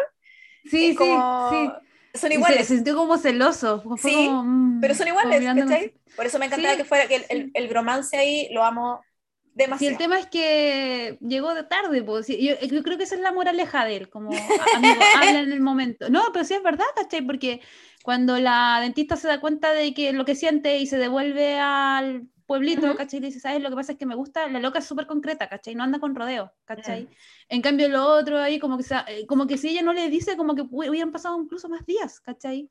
Sí, 0.64 0.90
Es 0.90 0.96
como- 0.96 1.50
sí, 1.50 1.56
sí. 2.14 2.18
Son 2.18 2.30
Y 2.30 2.32
se- 2.32 2.34
iguales, 2.34 2.66
Se, 2.66 2.74
sintió 2.76 2.96
como 2.96 3.18
celoso. 3.18 3.82
Fue 3.82 4.10
Sí, 4.10 4.14
como, 4.26 4.42
mm, 4.44 4.80
pero 4.80 4.94
son 4.94 5.08
iguales, 5.08 5.40
¿cachai? 5.54 5.94
Por 6.16 6.26
eso 6.26 6.38
me 6.38 6.46
encantaba 6.46 6.72
Sí, 6.72 6.78
que 6.78 6.84
fuera 6.84 7.06
que 7.08 7.16
el, 7.16 7.26
el, 7.28 7.44
sí. 7.44 7.50
el 7.54 7.68
bromance 7.68 8.16
ahí 8.16 8.48
lo 8.52 8.64
amo 8.64 9.02
Demasiado. 9.56 9.92
el 9.92 9.98
tema 9.98 10.18
es 10.18 10.26
que 10.26 11.18
llegó 11.20 11.54
de 11.54 11.64
tarde, 11.64 12.02
pues. 12.02 12.28
Yo, 12.28 12.34
yo 12.60 12.82
creo 12.82 12.98
que 12.98 13.04
esa 13.04 13.14
es 13.14 13.20
la 13.22 13.32
moraleja 13.32 13.84
de 13.84 13.96
él, 13.96 14.08
como 14.10 14.30
amigo, 14.30 15.00
habla 15.16 15.40
en 15.40 15.52
el 15.52 15.60
momento. 15.60 16.10
No, 16.10 16.22
pero 16.32 16.44
sí 16.44 16.54
es 16.54 16.62
verdad, 16.62 16.84
¿cachai? 16.94 17.22
Porque 17.22 17.60
cuando 18.04 18.38
la 18.38 18.78
dentista 18.80 19.16
se 19.16 19.28
da 19.28 19.40
cuenta 19.40 19.72
de 19.72 19.94
que 19.94 20.12
lo 20.12 20.24
que 20.24 20.34
siente 20.34 20.78
y 20.78 20.86
se 20.86 20.98
devuelve 20.98 21.58
al 21.58 22.28
pueblito, 22.46 22.86
Ujú. 22.86 22.96
¿cachai? 22.96 23.18
Y 23.18 23.22
dice, 23.22 23.40
¿sabes? 23.40 23.60
Lo 23.62 23.70
que 23.70 23.76
pasa 23.76 23.92
es 23.92 23.98
que 23.98 24.06
me 24.06 24.14
gusta, 24.14 24.46
la 24.48 24.60
loca 24.60 24.78
es 24.78 24.84
súper 24.84 25.06
concreta, 25.06 25.48
¿cachai? 25.48 25.74
No 25.74 25.82
anda 25.82 25.98
con 25.98 26.14
rodeo, 26.14 26.52
¿cachai? 26.64 27.04
Mm. 27.04 27.08
En 27.48 27.62
cambio, 27.62 27.88
lo 27.88 28.04
otro 28.06 28.38
ahí, 28.38 28.58
como 28.60 28.76
que, 28.78 28.84
eh, 29.08 29.26
como 29.26 29.46
que 29.46 29.58
si 29.58 29.70
ella 29.70 29.82
no 29.82 29.92
le 29.92 30.08
dice, 30.10 30.36
como 30.36 30.54
que 30.54 30.62
hu- 30.62 30.88
hubieran 30.88 31.10
pasado 31.12 31.40
incluso 31.40 31.68
más 31.68 31.84
días, 31.86 32.20
¿cachai? 32.20 32.70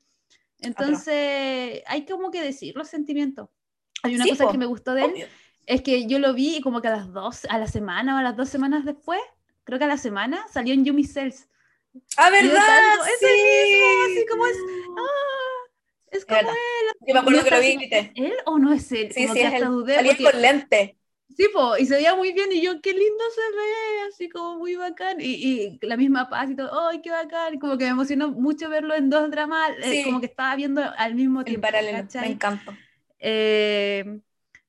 Entonces, 0.60 1.82
hay 1.86 2.06
como 2.06 2.30
que 2.30 2.40
decir 2.42 2.74
los 2.76 2.88
sentimientos. 2.88 3.48
Hay 4.02 4.14
una 4.14 4.24
Sí, 4.24 4.30
cosa 4.30 4.44
po, 4.44 4.52
que 4.52 4.58
me 4.58 4.66
gustó 4.66 4.94
de 4.94 5.04
él, 5.04 5.10
Obvio. 5.12 5.26
Es 5.66 5.82
que 5.82 6.06
yo 6.06 6.18
lo 6.18 6.34
vi 6.34 6.56
y 6.56 6.60
como 6.62 6.80
que 6.82 6.88
a 6.88 6.92
las 6.92 7.12
dos, 7.12 7.44
a 7.50 7.58
la 7.58 7.66
semana 7.68 8.14
o 8.16 8.18
a 8.18 8.22
las 8.22 8.36
dos 8.36 8.48
semanas 8.48 8.84
después, 8.84 9.20
creo 9.64 9.78
que 9.78 9.84
a 9.84 9.88
la 9.88 9.98
semana, 9.98 10.46
salió 10.52 10.74
en 10.74 10.84
Yumi 10.84 11.04
Cells. 11.04 11.48
Ah, 12.16 12.30
¿verdad? 12.30 12.60
como, 12.98 13.04
es 13.04 13.22
el 13.22 13.28
Sí. 13.28 13.42
mismo, 13.42 13.86
así 14.06 14.26
como 14.26 14.46
es, 14.46 14.56
ah, 14.96 15.70
es 16.10 16.26
como 16.26 16.40
él. 16.50 16.96
Yo 17.06 17.14
me 17.14 17.20
acuerdo 17.20 17.44
que 17.44 17.50
lo 17.50 17.60
vi 17.60 17.66
y 17.68 17.76
grité. 17.76 18.12
¿Él 18.14 18.34
o 18.46 18.58
no 18.58 18.72
es 18.72 18.90
él? 18.92 19.12
Sí, 19.12 19.22
como 19.22 19.34
sí, 19.34 19.40
que 19.40 19.46
es 19.46 19.52
hasta 19.52 19.66
el, 19.66 19.70
dudé 19.72 19.94
salía 19.94 20.12
porque, 20.12 20.24
con 20.32 20.42
lente. 20.42 20.98
sí, 21.36 21.46
po, 21.52 21.76
y 21.76 21.86
se 21.86 21.96
veía 21.96 22.14
muy 22.14 22.32
bien 22.32 22.50
y 22.52 22.62
yo, 22.62 22.80
qué 22.80 22.92
lindo 22.92 23.24
se 23.34 23.40
ve, 23.56 24.00
así 24.08 24.28
como 24.28 24.58
muy 24.58 24.76
bacán. 24.76 25.20
Y, 25.20 25.24
y 25.34 25.78
la 25.82 25.96
misma 25.96 26.28
paz 26.28 26.50
y 26.50 26.56
todo, 26.56 26.88
¡ay, 26.88 27.00
qué 27.02 27.10
bacán! 27.10 27.58
Como 27.58 27.76
que 27.78 27.84
me 27.84 27.90
emocionó 27.90 28.30
mucho 28.30 28.68
verlo 28.68 28.94
en 28.94 29.10
dos 29.10 29.30
dramas, 29.30 29.70
eh, 29.82 30.00
Sí. 30.04 30.04
como 30.04 30.20
que 30.20 30.26
estaba 30.26 30.54
viendo 30.56 30.82
al 30.96 31.14
mismo 31.14 31.44
En 31.44 31.46
tiempo. 31.46 31.62
paralelo, 31.62 32.04
me 32.04 32.08
¿cachai? 32.08 32.32
encantó. 32.32 32.78
Eh, 33.18 34.20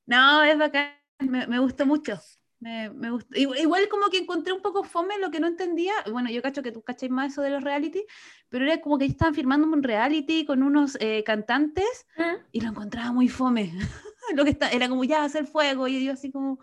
no, 0.08 0.42
es 0.42 0.58
bacán, 0.58 0.92
me, 1.20 1.46
me 1.46 1.58
gustó 1.58 1.86
mucho. 1.86 2.20
Me, 2.60 2.90
me 2.90 3.10
gustó. 3.12 3.38
Igual, 3.38 3.88
como 3.88 4.08
que 4.10 4.18
encontré 4.18 4.52
un 4.52 4.60
poco 4.62 4.82
fome 4.82 5.16
lo 5.18 5.30
que 5.30 5.38
no 5.38 5.46
entendía. 5.46 5.92
Bueno, 6.10 6.28
yo 6.30 6.42
cacho 6.42 6.60
que 6.62 6.72
tú 6.72 6.82
cacháis 6.82 7.12
más 7.12 7.32
eso 7.32 7.42
de 7.42 7.50
los 7.50 7.62
reality, 7.62 8.04
pero 8.48 8.64
era 8.64 8.80
como 8.80 8.98
que 8.98 9.04
estaban 9.04 9.32
firmando 9.34 9.68
un 9.68 9.82
reality 9.82 10.44
con 10.44 10.64
unos 10.64 10.96
eh, 11.00 11.22
cantantes 11.24 12.06
y 12.50 12.60
lo 12.60 12.70
encontraba 12.70 13.12
muy 13.12 13.28
fome. 13.28 13.72
lo 14.34 14.44
que 14.44 14.50
está, 14.50 14.70
era 14.70 14.88
como 14.88 15.04
ya 15.04 15.22
hacer 15.22 15.46
fuego 15.46 15.86
y 15.86 16.04
yo 16.04 16.12
así 16.12 16.32
como, 16.32 16.58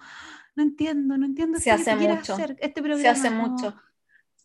no 0.55 0.63
entiendo, 0.63 1.17
no 1.17 1.25
entiendo 1.25 1.59
Se 1.59 1.71
hace 1.71 1.95
mucho. 1.95 2.33
hacer, 2.33 2.57
este 2.59 2.81
Se 2.81 2.83
programa. 2.83 3.09
hace 3.11 3.29
como- 3.29 3.47
mucho. 3.47 3.75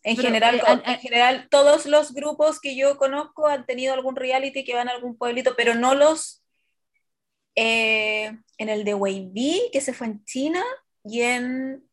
En 0.03 0.15
Pero, 0.15 0.29
general, 0.29 0.55
eh, 0.55 0.61
en 0.65 0.81
al- 0.89 0.97
general, 0.99 1.47
todos 1.51 1.85
los 1.85 2.13
grupos 2.13 2.59
que 2.61 2.75
yo 2.77 2.97
conozco 2.97 3.47
han 3.47 3.65
tenido 3.65 3.93
algún 3.93 4.15
reality 4.15 4.63
que 4.63 4.73
van 4.73 4.87
a 4.89 4.93
algún 4.93 5.15
pueblito, 5.17 5.53
pero 5.55 5.75
no 5.75 5.93
los 5.95 6.40
eh, 7.63 8.39
en 8.57 8.69
el 8.69 8.83
de 8.83 8.95
Weibi, 8.95 9.69
que 9.71 9.81
se 9.81 9.93
fue 9.93 10.07
en 10.07 10.25
China, 10.25 10.63
y 11.03 11.21
en 11.21 11.87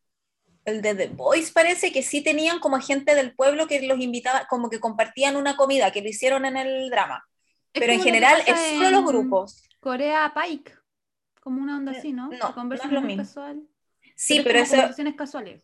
el 0.65 0.81
de 0.81 0.95
The 0.95 1.07
Voice 1.09 1.51
parece 1.53 1.91
que 1.91 2.01
sí 2.01 2.23
tenían 2.23 2.59
como 2.59 2.79
gente 2.79 3.13
del 3.13 3.35
pueblo 3.35 3.67
que 3.67 3.79
los 3.83 3.99
invitaba, 3.99 4.47
como 4.49 4.71
que 4.71 4.79
compartían 4.79 5.35
una 5.35 5.55
comida, 5.55 5.91
que 5.91 6.01
lo 6.01 6.09
hicieron 6.09 6.45
en 6.45 6.57
el 6.57 6.89
drama. 6.89 7.23
Es 7.71 7.81
Pero 7.81 7.93
en 7.93 8.01
general 8.01 8.41
es 8.47 8.59
solo 8.71 8.89
los 8.89 9.05
grupos. 9.05 9.61
Corea 9.79 10.33
Pike, 10.33 10.73
como 11.39 11.61
una 11.61 11.77
onda 11.77 11.91
así, 11.91 12.13
¿no? 12.13 12.29
No, 12.29 12.63
no 12.63 12.73
es 12.73 12.91
lo 12.91 13.01
mismo. 13.01 13.23
casual. 13.23 13.61
Sí, 14.15 14.41
pero 14.43 14.57
eso, 14.57 14.71
conversaciones 14.71 15.15
casuales. 15.15 15.61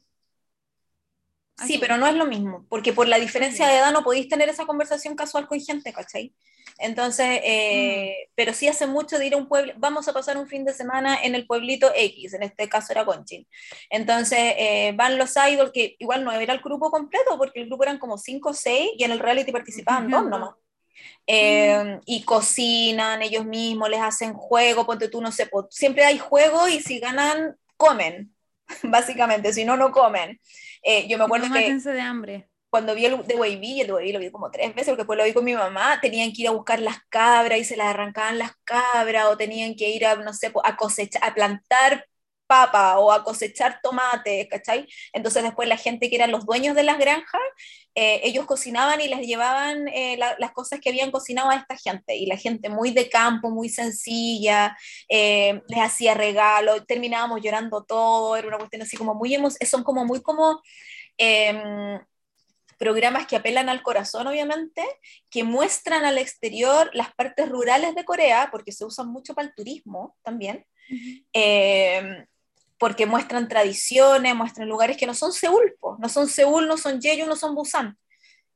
Sí, 1.65 1.79
pero 1.79 1.97
no 1.97 2.05
es 2.05 2.13
lo 2.13 2.27
mismo, 2.27 2.67
porque 2.69 2.93
por 2.93 3.07
la 3.07 3.17
diferencia 3.17 3.67
de 3.67 3.77
edad 3.77 3.91
no 3.91 4.03
podéis 4.03 4.27
tener 4.27 4.49
esa 4.49 4.67
conversación 4.67 5.15
casual 5.15 5.47
con 5.47 5.59
gente, 5.59 5.91
¿cachai? 5.93 6.35
Entonces, 6.77 7.39
eh, 7.43 8.27
pero 8.35 8.53
sí 8.53 8.67
hace 8.67 8.85
mucho 8.85 9.17
de 9.17 9.27
ir 9.27 9.33
a 9.33 9.37
un 9.37 9.47
pueblo, 9.47 9.73
vamos 9.77 10.07
a 10.07 10.13
pasar 10.13 10.37
un 10.37 10.47
fin 10.47 10.65
de 10.65 10.73
semana 10.73 11.17
en 11.23 11.33
el 11.33 11.47
pueblito 11.47 11.91
X, 11.95 12.33
en 12.33 12.43
este 12.43 12.67
caso 12.67 12.91
era 12.91 13.05
Conchin. 13.05 13.47
Entonces, 13.89 14.55
eh, 14.57 14.93
van 14.95 15.17
los 15.17 15.33
idols, 15.35 15.71
que 15.71 15.95
igual 15.99 16.23
no 16.23 16.31
era 16.33 16.53
el 16.53 16.59
grupo 16.59 16.91
completo, 16.91 17.37
porque 17.37 17.61
el 17.61 17.67
grupo 17.67 17.83
eran 17.83 17.97
como 17.97 18.17
5 18.17 18.49
o 18.49 18.53
6 18.53 18.91
y 18.97 19.03
en 19.03 19.11
el 19.11 19.19
reality 19.19 19.51
participaban 19.51 20.09
dos 20.09 20.21
Ujú. 20.21 20.29
nomás. 20.29 20.55
Eh, 21.27 21.99
y 22.05 22.23
cocinan 22.23 23.21
ellos 23.21 23.45
mismos, 23.45 23.89
les 23.89 24.01
hacen 24.01 24.33
juego, 24.33 24.85
ponte 24.85 25.09
tú, 25.09 25.21
no 25.21 25.31
sé, 25.31 25.49
siempre 25.69 26.03
hay 26.03 26.17
juego 26.17 26.67
y 26.67 26.81
si 26.81 26.99
ganan, 26.99 27.57
comen, 27.77 28.33
básicamente, 28.83 29.53
si 29.53 29.65
no, 29.65 29.77
no 29.77 29.91
comen. 29.91 30.39
Eh, 30.83 31.07
yo 31.07 31.17
me 31.17 31.23
acuerdo 31.23 31.47
No 31.47 31.55
que 31.55 31.73
de 31.73 32.01
hambre. 32.01 32.49
Cuando 32.75 32.93
vi 32.93 33.05
el 33.05 33.25
de 33.25 33.35
Wavy, 33.35 33.79
el 33.81 33.87
de 33.87 33.93
Wavy 33.93 34.11
lo 34.11 34.19
vi 34.19 34.31
como 34.31 34.51
tres 34.51 34.75
veces, 34.75 34.89
porque 34.89 35.03
después 35.03 35.17
lo 35.17 35.23
vi 35.23 35.31
con 35.31 35.45
mi 35.45 35.53
mamá, 35.55 35.99
tenían 36.01 36.33
que 36.33 36.41
ir 36.41 36.49
a 36.49 36.51
buscar 36.51 36.81
las 36.81 36.97
cabras 37.07 37.57
y 37.57 37.63
se 37.63 37.77
las 37.77 37.87
arrancaban 37.87 38.37
las 38.37 38.51
cabras, 38.65 39.27
o 39.27 39.37
tenían 39.37 39.75
que 39.75 39.89
ir 39.91 40.05
a, 40.05 40.15
no 40.15 40.33
sé, 40.33 40.51
a 40.61 40.75
cosechar, 40.75 41.23
a 41.23 41.33
plantar 41.33 42.05
papa 42.47 42.99
o 42.99 43.13
a 43.13 43.23
cosechar 43.23 43.79
tomates, 43.81 44.47
¿cachai? 44.49 44.87
Entonces 45.13 45.41
después 45.43 45.69
la 45.69 45.77
gente 45.77 46.09
que 46.09 46.17
eran 46.17 46.31
los 46.31 46.45
dueños 46.45 46.75
de 46.75 46.83
las 46.83 46.97
granjas, 46.99 47.41
eh, 47.95 48.19
ellos 48.25 48.45
cocinaban 48.45 48.99
y 48.99 49.07
les 49.07 49.21
llevaban 49.25 49.87
eh, 49.87 50.17
la, 50.17 50.35
las 50.37 50.51
cosas 50.51 50.81
que 50.81 50.89
habían 50.89 51.11
cocinado 51.11 51.49
a 51.49 51.55
esta 51.55 51.77
gente. 51.77 52.17
Y 52.17 52.25
la 52.25 52.35
gente 52.35 52.67
muy 52.67 52.91
de 52.91 53.09
campo, 53.09 53.51
muy 53.51 53.69
sencilla, 53.69 54.77
eh, 55.07 55.61
les 55.69 55.79
hacía 55.79 56.13
regalos, 56.13 56.85
terminábamos 56.85 57.41
llorando 57.41 57.85
todo, 57.85 58.35
era 58.35 58.49
una 58.49 58.57
cuestión 58.57 58.81
así 58.81 58.97
como 58.97 59.15
muy, 59.15 59.37
son 59.65 59.83
como 59.83 60.03
muy 60.05 60.21
como... 60.21 60.61
Eh, 61.17 62.01
programas 62.77 63.27
que 63.27 63.35
apelan 63.35 63.69
al 63.69 63.81
corazón, 63.83 64.27
obviamente, 64.27 64.83
que 65.29 65.43
muestran 65.43 66.05
al 66.05 66.17
exterior 66.17 66.89
las 66.93 67.13
partes 67.13 67.49
rurales 67.49 67.95
de 67.95 68.05
Corea, 68.05 68.49
porque 68.51 68.71
se 68.71 68.85
usan 68.85 69.07
mucho 69.09 69.33
para 69.33 69.47
el 69.47 69.55
turismo 69.55 70.15
también, 70.23 70.65
uh 70.89 70.93
-huh. 70.93 71.25
eh, 71.33 72.25
porque 72.77 73.05
muestran 73.05 73.47
tradiciones, 73.47 74.35
muestran 74.35 74.67
lugares 74.67 74.97
que 74.97 75.07
no 75.07 75.13
son 75.13 75.31
Seúl, 75.31 75.75
po. 75.79 75.97
no 75.99 76.09
son 76.09 76.27
Seúl, 76.27 76.67
no 76.67 76.77
son 76.77 77.01
Jeju, 77.01 77.25
no 77.25 77.35
son 77.35 77.55
Busan. 77.55 77.97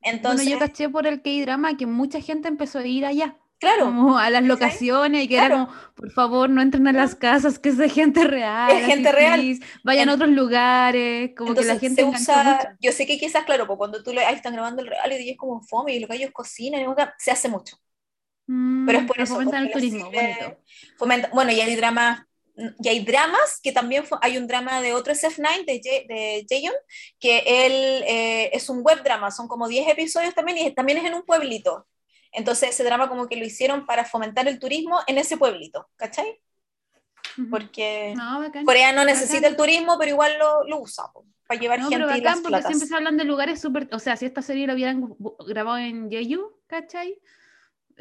Entonces, 0.02 0.46
bueno, 0.46 0.60
yo 0.60 0.66
caché 0.66 0.88
por 0.88 1.06
el 1.06 1.20
K-drama 1.22 1.76
que 1.76 1.86
mucha 1.86 2.20
gente 2.20 2.48
empezó 2.48 2.78
a 2.78 2.86
ir 2.86 3.04
allá. 3.04 3.36
Claro. 3.60 3.84
Como 3.84 4.18
a 4.18 4.30
las 4.30 4.42
locaciones 4.42 5.24
y 5.24 5.28
que 5.28 5.36
claro. 5.36 5.54
era 5.54 5.66
como, 5.66 5.78
por 5.94 6.10
favor, 6.12 6.48
no 6.48 6.62
entren 6.62 6.88
a 6.88 6.92
las 6.92 7.14
casas, 7.14 7.58
que 7.58 7.68
es 7.68 7.76
de 7.76 7.90
gente 7.90 8.24
real. 8.24 8.70
Es 8.70 8.86
gente 8.86 9.12
real. 9.12 9.58
Vayan 9.84 10.04
en... 10.04 10.08
a 10.08 10.14
otros 10.14 10.30
lugares, 10.30 11.32
como 11.36 11.50
Entonces, 11.50 11.72
que 11.72 11.74
la 11.74 11.80
gente 11.80 12.02
se 12.02 12.08
usa, 12.08 12.76
Yo 12.80 12.90
sé 12.90 13.06
que 13.06 13.18
quizás, 13.18 13.44
claro, 13.44 13.66
pues 13.66 13.76
cuando 13.76 14.02
tú 14.02 14.14
le, 14.14 14.24
ahí 14.24 14.34
están 14.34 14.54
grabando 14.54 14.80
el 14.80 14.88
real 14.88 15.12
y 15.12 15.30
es 15.30 15.36
como 15.36 15.62
fome 15.62 15.94
y 15.94 16.00
lo 16.00 16.08
que 16.08 16.16
ellos 16.16 16.30
cocinan, 16.32 16.82
se 17.18 17.30
hace 17.30 17.50
mucho. 17.50 17.76
Mm, 18.46 18.86
pero 18.86 18.98
es 19.00 19.04
por 19.04 19.20
eso. 19.20 19.34
Fomentan 19.34 19.66
el 19.66 19.72
turismo, 19.72 20.10
bonito. 20.10 20.56
Fomenta, 20.96 21.30
bueno, 21.34 21.52
y 21.52 21.60
hay 21.60 21.76
dramas 21.76 22.22
y 22.78 22.88
hay 22.88 23.04
dramas, 23.04 23.60
que 23.62 23.72
también 23.72 24.04
hay 24.20 24.36
un 24.36 24.46
drama 24.46 24.80
de 24.80 24.92
otro 24.92 25.12
SF9 25.12 25.64
de, 25.64 25.80
J, 25.82 26.14
de 26.14 26.46
Jaehyun, 26.48 26.74
que 27.18 27.38
él 27.46 28.04
eh, 28.06 28.50
es 28.52 28.68
un 28.68 28.82
web 28.82 29.02
drama, 29.02 29.30
son 29.30 29.48
como 29.48 29.68
10 29.68 29.88
episodios 29.88 30.34
también 30.34 30.58
y 30.58 30.74
también 30.74 30.98
es 30.98 31.04
en 31.04 31.14
un 31.14 31.22
pueblito. 31.22 31.86
Entonces 32.32 32.70
ese 32.70 32.84
drama 32.84 33.08
como 33.08 33.26
que 33.28 33.36
lo 33.36 33.44
hicieron 33.44 33.86
para 33.86 34.04
fomentar 34.04 34.46
el 34.48 34.58
turismo 34.58 35.00
en 35.06 35.18
ese 35.18 35.36
pueblito, 35.36 35.88
¿cachai? 35.96 36.40
Porque 37.50 38.14
no, 38.16 38.42
Corea 38.64 38.92
no 38.92 39.04
necesita 39.04 39.36
bacán. 39.38 39.50
el 39.52 39.56
turismo, 39.56 39.96
pero 39.98 40.10
igual 40.10 40.32
lo, 40.38 40.64
lo 40.64 40.80
usa 40.80 41.04
po, 41.12 41.24
para 41.46 41.60
llevar 41.60 41.78
no, 41.80 41.88
gente 41.88 41.96
pero 42.04 42.06
y 42.16 42.20
bacán, 42.20 42.24
las 42.24 42.34
porque 42.36 42.48
platas. 42.48 42.66
siempre 42.68 42.88
se 42.88 42.94
hablan 42.94 43.16
de 43.16 43.24
lugares 43.24 43.60
súper, 43.60 43.88
o 43.92 43.98
sea, 43.98 44.16
si 44.16 44.26
esta 44.26 44.42
serie 44.42 44.66
la 44.66 44.74
hubieran 44.74 45.14
grabado 45.46 45.78
en 45.78 46.10
Jeju, 46.10 46.52
¿cachai? 46.66 47.18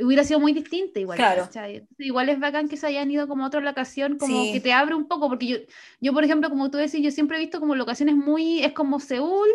hubiera 0.02 0.24
sido 0.24 0.40
muy 0.40 0.54
distinta 0.54 0.98
igual. 1.02 1.18
Claro. 1.18 1.44
¿cachai? 1.44 1.86
Igual 1.98 2.30
es 2.30 2.40
bacán 2.40 2.70
que 2.70 2.78
se 2.78 2.88
hayan 2.88 3.12
ido 3.12 3.28
como 3.28 3.44
a 3.44 3.48
otra 3.48 3.60
locación, 3.60 4.18
como 4.18 4.46
Sí. 4.46 4.54
que 4.54 4.62
te 4.62 4.72
abre 4.72 4.96
un 4.96 5.10
poco, 5.10 5.28
porque 5.28 5.46
yo, 5.46 5.58
yo, 6.00 6.14
por 6.14 6.24
ejemplo, 6.24 6.50
como 6.50 6.72
tú 6.72 6.78
decís, 6.78 7.02
yo 7.02 7.12
siempre 7.12 7.36
he 7.36 7.42
visto 7.42 7.60
como 7.60 7.76
locaciones 7.76 8.16
muy, 8.16 8.64
es 8.64 8.72
como 8.72 9.02
Seúl, 9.02 9.50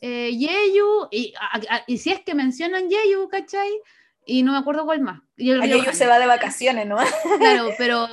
eh, 0.00 0.32
Jeju, 0.36 1.06
y, 1.12 1.32
a- 1.40 1.76
a- 1.76 1.84
y 1.86 1.98
si 1.98 2.10
es 2.10 2.20
que 2.22 2.34
mencionan 2.34 2.90
Jeju, 2.90 3.28
¿cachai? 3.28 3.70
Y 4.26 4.42
no 4.42 4.52
me 4.52 4.58
acuerdo 4.58 4.84
cuál 4.84 5.00
más. 5.00 5.20
Y 5.36 5.50
el 5.50 5.62
Río 5.62 5.92
se 5.92 6.06
va 6.06 6.18
de 6.18 6.26
vacaciones, 6.26 6.86
¿no? 6.86 6.98
Claro, 7.40 7.70
pero 7.78 8.08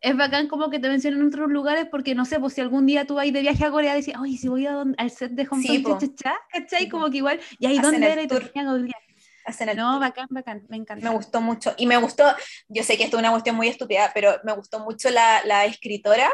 es 0.00 0.16
bacán 0.16 0.48
como 0.48 0.70
que 0.70 0.78
te 0.78 0.88
mencionen 0.88 1.26
otros 1.26 1.50
lugares 1.50 1.86
porque 1.90 2.14
no 2.14 2.24
sé, 2.24 2.40
pues 2.40 2.54
si 2.54 2.60
algún 2.60 2.86
día 2.86 3.04
tú 3.04 3.16
vas 3.16 3.30
de 3.32 3.40
viaje 3.40 3.64
a 3.64 3.70
Corea 3.70 3.94
decís, 3.94 4.14
oye, 4.18 4.36
si 4.38 4.48
voy 4.48 4.66
a 4.66 4.72
don- 4.72 4.94
al 4.96 5.10
set 5.10 5.32
de 5.32 5.44
Hong 5.44 5.60
Sí, 5.60 5.82
Kong, 5.82 5.94
po. 5.94 5.98
cha, 6.00 6.06
cha, 6.06 6.14
cha", 6.16 6.36
¿cachai? 6.60 6.88
Como 6.88 7.10
que 7.10 7.18
igual, 7.18 7.38
y 7.58 7.66
ahí 7.66 7.78
dónde 7.78 8.10
era 8.10 8.22
y 8.22 8.26
googlear. 8.26 9.02
Hacen 9.44 9.68
el 9.70 9.76
No, 9.76 9.92
tour. 9.92 10.00
bacán, 10.00 10.26
bacán, 10.30 10.66
me 10.68 10.76
encanta. 10.76 11.08
Me 11.08 11.14
gustó 11.14 11.40
mucho. 11.40 11.74
Y 11.78 11.86
me 11.86 11.96
gustó, 11.96 12.24
yo 12.68 12.82
sé 12.82 12.96
que 12.98 13.04
esto 13.04 13.16
es 13.16 13.20
una 13.20 13.30
cuestión 13.30 13.56
muy 13.56 13.68
estúpida, 13.68 14.10
pero 14.14 14.38
me 14.44 14.52
gustó 14.52 14.80
mucho 14.80 15.10
la, 15.10 15.42
la 15.44 15.64
escritora, 15.64 16.30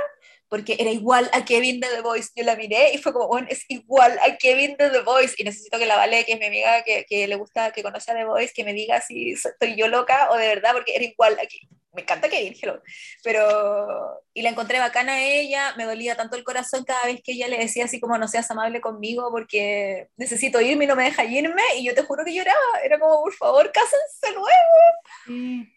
porque 0.55 0.77
era 0.79 0.93
igual 0.93 1.29
a 1.33 1.45
Kevin 1.45 1.81
de 1.81 1.89
The 1.89 2.01
Voice. 2.01 2.31
Yo 2.37 2.45
la 2.45 2.55
miré 2.55 2.95
y 2.95 2.99
fue 2.99 3.13
como, 3.13 3.27
bueno, 3.27 3.49
es 3.51 3.65
igual 3.67 4.17
a 4.21 4.37
Kevin 4.37 4.77
de 4.77 4.89
The 4.89 5.01
Voice. 5.01 5.35
Y 5.37 5.43
necesito 5.43 5.81
que 5.81 5.87
la 5.87 5.97
Vale, 5.97 6.25
que 6.25 6.35
es 6.35 6.39
mi 6.39 6.47
amiga, 6.47 6.85
que, 6.85 7.05
que 7.09 7.27
le 7.27 7.35
gusta, 7.35 7.73
que 7.73 7.83
conoce 7.83 8.13
a 8.13 8.15
The 8.15 8.25
Voice, 8.25 8.53
que 8.55 8.63
me 8.63 8.73
diga 8.73 9.01
si 9.01 9.33
estoy 9.33 9.75
yo 9.75 9.89
loca 9.89 10.31
o 10.31 10.37
de 10.37 10.47
verdad, 10.47 10.71
porque 10.73 10.95
era 10.95 11.05
igual 11.05 11.37
aquí. 11.43 11.69
Me 11.93 12.03
encanta 12.03 12.29
Kevin, 12.29 12.55
hello. 12.63 12.81
Pero, 13.25 14.23
y 14.33 14.43
la 14.43 14.51
encontré 14.51 14.79
bacana 14.79 15.15
a 15.15 15.25
ella, 15.25 15.75
me 15.77 15.87
dolía 15.87 16.15
tanto 16.15 16.37
el 16.37 16.45
corazón 16.45 16.85
cada 16.85 17.05
vez 17.07 17.21
que 17.21 17.33
ella 17.33 17.49
le 17.49 17.59
decía 17.59 17.87
así 17.87 17.99
como, 17.99 18.17
no 18.17 18.29
seas 18.29 18.49
amable 18.53 18.81
conmigo 18.81 19.33
porque 19.33 20.09
necesito 20.17 20.61
irme 20.61 20.85
y 20.85 20.87
no 20.87 20.95
me 20.95 21.03
deja 21.03 21.25
irme. 21.25 21.63
Y 21.79 21.85
yo 21.85 21.97
te 21.97 22.03
juro 22.03 22.25
que 22.25 22.33
lloraba. 22.33 22.79
Era 22.85 23.01
como, 23.01 23.25
por 23.25 23.35
favor, 23.35 23.73
cásense 23.73 24.33
luego. 24.33 24.49
Sí, 25.27 25.69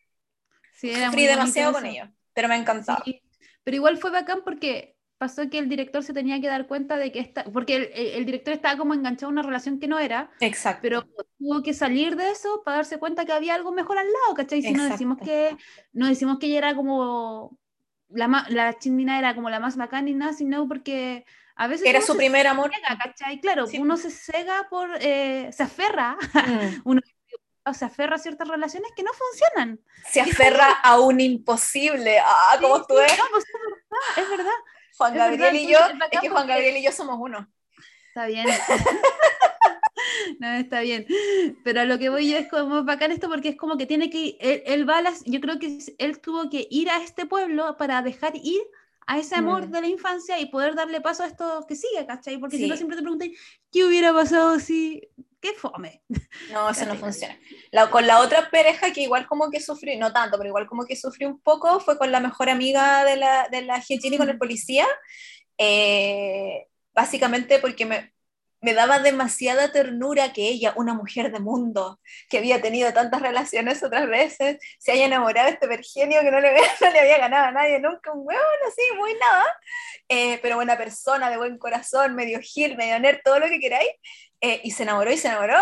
sí 0.74 0.92
era 0.92 1.08
Sufrí 1.08 1.26
demasiado 1.26 1.74
con 1.74 1.86
ellos, 1.88 2.10
pero 2.32 2.48
me 2.48 2.58
encantaba. 2.58 3.02
Sí, 3.04 3.24
pero 3.68 3.76
igual 3.76 3.98
fue 3.98 4.12
bacán 4.12 4.44
porque 4.46 4.96
pasó 5.18 5.50
que 5.50 5.58
el 5.60 5.68
director 5.68 6.02
se 6.02 6.14
tenía 6.14 6.40
que 6.40 6.48
dar 6.48 6.68
cuenta 6.68 6.96
de 6.96 7.12
que 7.12 7.20
esta, 7.20 7.44
porque 7.44 7.92
el, 8.16 8.26
director 8.26 8.54
estaba 8.54 8.78
como 8.78 8.94
enganchado 8.94 9.28
a 9.28 9.34
una 9.34 9.42
relación 9.42 9.78
que 9.78 9.90
no 9.90 10.00
era, 10.00 10.32
Exacto. 10.40 10.80
pero 10.84 11.04
tuvo 11.38 11.62
que 11.64 11.74
salir 11.74 12.16
de 12.16 12.32
eso 12.32 12.62
para 12.64 12.78
darse 12.78 12.98
cuenta 12.98 13.26
que 13.26 13.34
había 13.34 13.56
algo 13.56 13.74
mejor 13.74 13.98
al 13.98 14.06
lado, 14.06 14.36
¿cachai? 14.36 14.62
Si 14.62 14.72
no 14.72 14.86
decimos 14.86 15.18
que, 15.22 15.58
no 15.92 16.08
decimos 16.08 16.40
que 16.40 16.46
ella 16.46 16.60
era 16.60 16.76
como, 16.78 17.60
la, 18.08 18.46
la 18.48 18.80
chindina 18.80 19.20
era 19.20 19.36
como 19.36 19.50
la 19.50 19.60
más 19.60 19.76
bacán 19.76 20.06
ni 20.06 20.14
nada, 20.14 20.32
sino 20.32 20.66
porque 20.70 21.26
a 21.58 21.68
veces 21.68 21.88
Era 21.88 22.00
su 22.00 22.16
primer 22.16 22.48
amor. 22.48 22.72
cega, 22.74 22.98
¿cachai? 22.98 23.42
Claro, 23.42 23.68
Sí. 23.68 23.80
uno 23.80 23.98
se 23.98 24.12
cega 24.12 24.68
por, 24.70 24.92
eh, 25.02 25.50
se 25.52 25.64
aferra, 25.64 26.16
Mm. 26.34 26.38
uno 26.86 27.02
o 27.70 27.74
se 27.74 27.86
aferra 27.86 28.16
a 28.16 28.20
ciertas 28.20 28.48
relaciones 28.48 28.92
que 28.96 29.04
no 29.04 29.12
funcionan. 29.14 29.80
Se 30.10 30.22
aferra 30.22 30.72
a 30.84 31.00
un 31.00 31.20
imposible. 31.20 32.20
Ah, 32.20 32.58
¿cómo 32.62 32.78
Sí, 32.78 32.84
tú 32.88 32.96
sí, 32.96 33.02
ves? 33.02 33.18
no, 33.18 33.24
pues 33.32 33.44
es 33.46 33.52
verdad, 33.54 34.24
es 34.24 34.30
verdad. 34.38 34.52
Juan 34.98 35.14
es 35.14 35.20
Gabriel 35.20 35.42
verdad, 35.42 35.60
y 35.60 35.68
yo, 35.72 35.80
es 35.80 36.12
es 36.12 36.20
que 36.22 36.30
Juan 36.30 36.48
Gabriel 36.48 36.78
y 36.78 36.84
yo 36.84 36.92
somos 36.92 37.18
uno. 37.20 37.48
Está 38.10 38.26
bien. 38.28 38.48
no, 40.40 40.48
está 40.54 40.82
bien. 40.82 41.06
Pero 41.64 41.82
a 41.82 41.86
lo 41.86 41.98
que 42.00 42.10
voy 42.10 42.30
yo 42.32 42.38
es 42.38 42.48
como 42.50 42.84
bacán 42.84 43.12
esto 43.12 43.30
porque 43.30 43.50
es 43.50 43.56
como 43.58 43.78
que 43.78 43.86
tiene 43.86 44.10
que, 44.10 44.38
él, 44.40 44.64
él 44.66 44.90
va 44.90 44.98
a 45.00 45.02
las, 45.02 45.24
yo 45.26 45.40
creo 45.42 45.60
que 45.60 45.78
él 45.98 46.20
tuvo 46.20 46.50
que 46.50 46.68
ir 46.70 46.90
a 46.90 46.98
este 47.04 47.26
pueblo 47.26 47.78
para 47.78 48.02
dejar 48.02 48.34
ir 48.36 48.62
a 49.06 49.20
ese 49.20 49.36
amor 49.36 49.68
Mm. 49.68 49.72
de 49.72 49.82
la 49.82 49.88
infancia 49.88 50.40
y 50.40 50.48
poder 50.48 50.76
darle 50.76 51.00
paso 51.00 51.24
a 51.24 51.28
esto 51.28 51.66
que 51.68 51.76
sigue, 51.76 52.06
¿cachai? 52.06 52.38
Porque 52.40 52.58
si 52.58 52.68
no 52.68 52.74
Sí. 52.74 52.80
siempre 52.80 52.98
te 52.98 53.04
preguntan, 53.04 53.32
¿qué 53.72 53.86
hubiera 53.86 54.12
pasado 54.14 54.60
si... 54.60 55.08
¿Qué 55.40 55.54
fome? 55.54 56.04
No, 56.52 56.70
eso 56.70 56.86
no 56.86 56.96
funciona. 56.96 57.38
La- 57.72 57.90
con 57.90 58.08
la 58.08 58.20
otra 58.20 58.50
pareja 58.50 58.92
que 58.94 59.02
igual 59.02 59.28
como 59.28 59.50
que 59.52 59.60
sufrió, 59.60 59.98
no 60.00 60.14
tanto, 60.14 60.38
pero 60.38 60.50
igual 60.50 60.68
como 60.68 60.86
que 60.86 60.96
sufrió 60.96 61.28
un 61.30 61.42
poco, 61.42 61.80
fue 61.80 61.98
con 61.98 62.12
la 62.12 62.20
mejor 62.20 62.50
amiga 62.50 63.04
de 63.04 63.18
la, 63.18 63.48
de 63.50 63.62
la 63.64 63.80
Hyejin 63.80 64.18
con 64.18 64.30
el 64.30 64.38
policía. 64.38 64.86
Eh, 65.58 66.68
básicamente 66.94 67.60
porque 67.60 67.86
me, 67.86 68.14
me 68.62 68.74
daba 68.74 69.00
demasiada 69.00 69.72
ternura 69.72 70.34
que 70.34 70.48
ella, 70.50 70.74
una 70.78 70.94
mujer 70.94 71.32
de 71.32 71.40
mundo, 71.40 72.00
que 72.30 72.38
había 72.40 72.62
tenido 72.62 72.92
tantas 72.94 73.22
relaciones 73.22 73.84
otras 73.84 74.08
veces, 74.08 74.58
se 74.80 74.92
haya 74.94 75.06
enamorado 75.06 75.48
de 75.48 75.54
este 75.54 75.68
Virgenio 75.68 76.22
que 76.22 76.32
no 76.32 76.40
le, 76.40 76.54
no 76.82 76.92
le 76.92 77.00
había 77.00 77.18
ganado 77.20 77.46
a 77.48 77.52
nadie 77.52 77.80
nunca, 77.80 78.12
un 78.14 78.22
hueón 78.28 78.42
así, 78.68 78.82
muy 78.98 79.14
nada, 79.16 79.46
eh, 80.10 80.40
pero 80.42 80.56
buena 80.56 80.78
persona, 80.78 81.30
de 81.30 81.38
buen 81.38 81.58
corazón, 81.58 82.16
medio 82.16 82.40
gil, 82.42 82.78
medio 82.78 83.00
nerd, 83.00 83.20
todo 83.24 83.40
lo 83.40 83.48
que 83.48 83.60
queráis, 83.60 83.90
eh, 84.42 84.62
y 84.64 84.72
se 84.72 84.84
enamoró 84.84 85.12
y 85.12 85.18
se 85.18 85.28
enamoró, 85.28 85.60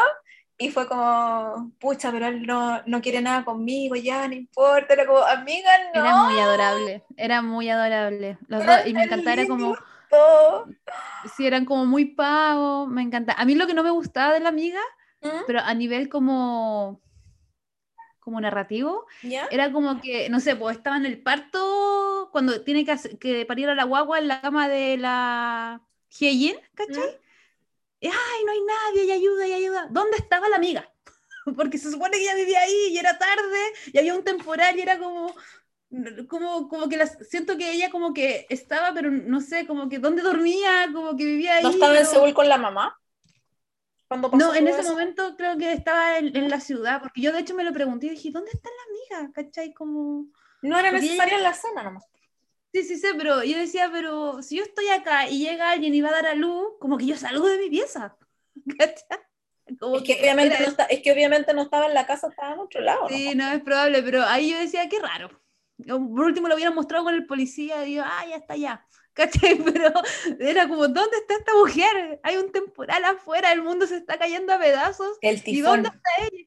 y 0.57 0.69
fue 0.69 0.87
como, 0.87 1.71
pucha, 1.79 2.11
pero 2.11 2.27
él 2.27 2.45
no, 2.45 2.81
no 2.85 3.01
quiere 3.01 3.21
nada 3.21 3.43
conmigo, 3.43 3.95
ya, 3.95 4.27
no 4.27 4.35
importa, 4.35 4.93
era 4.93 5.05
como, 5.05 5.19
amiga, 5.19 5.69
no. 5.93 5.99
Era 6.01 6.15
muy 6.23 6.39
adorable, 6.39 7.03
era 7.17 7.41
muy 7.41 7.69
adorable. 7.69 8.37
Los 8.47 8.63
Era 8.63 8.77
dos, 8.77 8.87
y 8.87 8.93
me 8.93 9.03
encantaba, 9.03 9.33
era 9.33 9.47
como, 9.47 9.75
sí, 11.35 11.45
eran 11.45 11.65
como 11.65 11.85
muy 11.85 12.05
pavos, 12.05 12.87
me 12.87 13.01
encanta. 13.01 13.33
A 13.33 13.45
mí 13.45 13.55
lo 13.55 13.67
que 13.67 13.73
no 13.73 13.83
me 13.83 13.91
gustaba 13.91 14.33
de 14.33 14.39
la 14.39 14.49
amiga, 14.49 14.79
¿Mm? 15.21 15.43
pero 15.45 15.59
a 15.59 15.73
nivel 15.73 16.07
como, 16.07 17.01
como 18.21 18.39
narrativo, 18.39 19.05
¿Ya? 19.23 19.47
era 19.51 19.73
como 19.73 19.99
que, 19.99 20.29
no 20.29 20.39
sé, 20.39 20.55
pues 20.55 20.77
estaba 20.77 20.95
en 20.95 21.05
el 21.05 21.21
parto 21.21 22.29
cuando 22.31 22.61
tiene 22.61 22.85
que, 22.85 22.95
que 23.19 23.45
parir 23.45 23.69
a 23.69 23.75
la 23.75 23.83
guagua 23.83 24.19
en 24.19 24.29
la 24.29 24.39
cama 24.41 24.69
de 24.69 24.97
la 24.97 25.81
Hyejin, 26.17 26.55
¿cachai? 26.75 27.24
Y, 27.99 28.07
Ay, 28.07 28.43
no 28.45 28.51
hay 28.51 28.61
nadie, 28.61 29.05
y 29.05 29.11
ayuda, 29.11 29.47
y 29.47 29.53
ayuda. 29.53 29.87
¿Dónde 29.89 30.17
estaba 30.17 30.49
la 30.49 30.57
amiga? 30.57 30.91
Porque 31.55 31.77
se 31.77 31.91
supone 31.91 32.17
que 32.17 32.23
ella 32.23 32.35
vivía 32.35 32.59
ahí 32.61 32.87
y 32.91 32.97
era 32.97 33.17
tarde 33.17 33.59
y 33.93 33.97
había 33.97 34.15
un 34.15 34.23
temporal 34.23 34.77
y 34.77 34.81
era 34.81 34.97
como, 34.99 35.33
como, 36.27 36.67
como 36.67 36.89
que 36.89 36.97
las, 36.97 37.17
siento 37.29 37.57
que 37.57 37.71
ella 37.71 37.89
como 37.89 38.13
que 38.13 38.45
estaba, 38.49 38.93
pero 38.93 39.09
no 39.11 39.41
sé, 39.41 39.65
como 39.67 39.87
que 39.89 39.99
dónde 39.99 40.21
dormía, 40.21 40.89
como 40.93 41.15
que 41.15 41.23
vivía 41.25 41.55
ahí. 41.57 41.63
¿No 41.63 41.69
estaba 41.69 41.97
en 41.97 42.05
Seúl 42.05 42.33
con 42.33 42.49
la 42.49 42.57
mamá? 42.57 42.99
Cuando 44.07 44.29
pasó 44.29 44.47
no, 44.47 44.55
en 44.55 44.67
ese 44.67 44.81
eso? 44.81 44.91
momento 44.91 45.35
creo 45.35 45.57
que 45.57 45.73
estaba 45.73 46.19
en, 46.19 46.35
en 46.35 46.49
la 46.49 46.59
ciudad, 46.59 47.01
porque 47.01 47.21
yo 47.21 47.31
de 47.31 47.39
hecho 47.39 47.55
me 47.55 47.63
lo 47.63 47.73
pregunté 47.73 48.07
y 48.07 48.09
dije, 48.11 48.29
¿dónde 48.31 48.51
está 48.51 48.69
la 48.69 49.17
amiga? 49.19 49.33
¿Cachai? 49.33 49.73
Como... 49.73 50.27
No 50.61 50.77
era 50.77 50.91
necesaria 50.91 51.25
ella- 51.25 51.37
en 51.37 51.43
la 51.43 51.53
cena 51.53 51.83
nomás. 51.83 52.05
Sí, 52.75 52.83
sí, 52.83 52.97
sí, 52.97 53.07
pero 53.17 53.41
yo 53.41 53.57
decía, 53.57 53.89
pero 53.89 54.41
si 54.41 54.57
yo 54.57 54.63
estoy 54.63 54.89
acá 54.89 55.29
y 55.29 55.39
llega 55.39 55.71
alguien 55.71 55.95
y 55.95 56.01
va 56.01 56.09
a 56.09 56.11
dar 56.11 56.25
a 56.25 56.35
luz, 56.35 56.73
como 56.77 56.97
que 56.97 57.05
yo 57.05 57.15
salgo 57.15 57.47
de 57.47 57.57
mi 57.57 57.69
pieza. 57.69 58.17
¿Cachai? 58.77 59.19
Como 59.79 59.95
Es 59.95 60.03
que, 60.03 60.19
obviamente 60.19 60.59
no 60.59 60.65
está- 60.67 60.83
es 60.83 61.01
que 61.01 61.13
obviamente 61.13 61.53
no 61.53 61.61
estaba 61.61 61.85
en 61.85 61.93
la 61.93 62.05
casa, 62.05 62.27
estaba 62.27 62.51
en 62.51 62.59
otro 62.59 62.81
lado. 62.81 63.07
Sí, 63.07 63.33
¿no? 63.33 63.45
no 63.45 63.53
es 63.53 63.61
probable, 63.61 64.03
pero 64.03 64.23
ahí 64.23 64.51
yo 64.51 64.59
decía, 64.59 64.89
qué 64.89 64.99
raro. 64.99 65.29
Por 65.87 66.25
último 66.25 66.49
lo 66.49 66.55
hubieran 66.55 66.75
mostrado 66.75 67.05
con 67.05 67.13
el 67.13 67.25
policía 67.25 67.81
y 67.85 67.91
digo, 67.91 68.03
ah, 68.05 68.25
ya 68.27 68.35
está 68.35 68.57
ya. 68.57 68.85
¿cachai? 69.13 69.55
Pero 69.55 69.93
era 70.41 70.67
como, 70.67 70.89
¿dónde 70.89 71.15
está 71.15 71.35
esta 71.35 71.53
mujer? 71.55 72.19
Hay 72.23 72.35
un 72.35 72.51
temporal 72.51 73.05
afuera, 73.05 73.53
el 73.53 73.63
mundo 73.63 73.87
se 73.87 73.95
está 73.95 74.19
cayendo 74.19 74.53
a 74.53 74.59
pedazos. 74.59 75.17
El 75.21 75.41
¿Y 75.45 75.61
dónde 75.61 75.87
está 75.87 76.09
ella? 76.19 76.45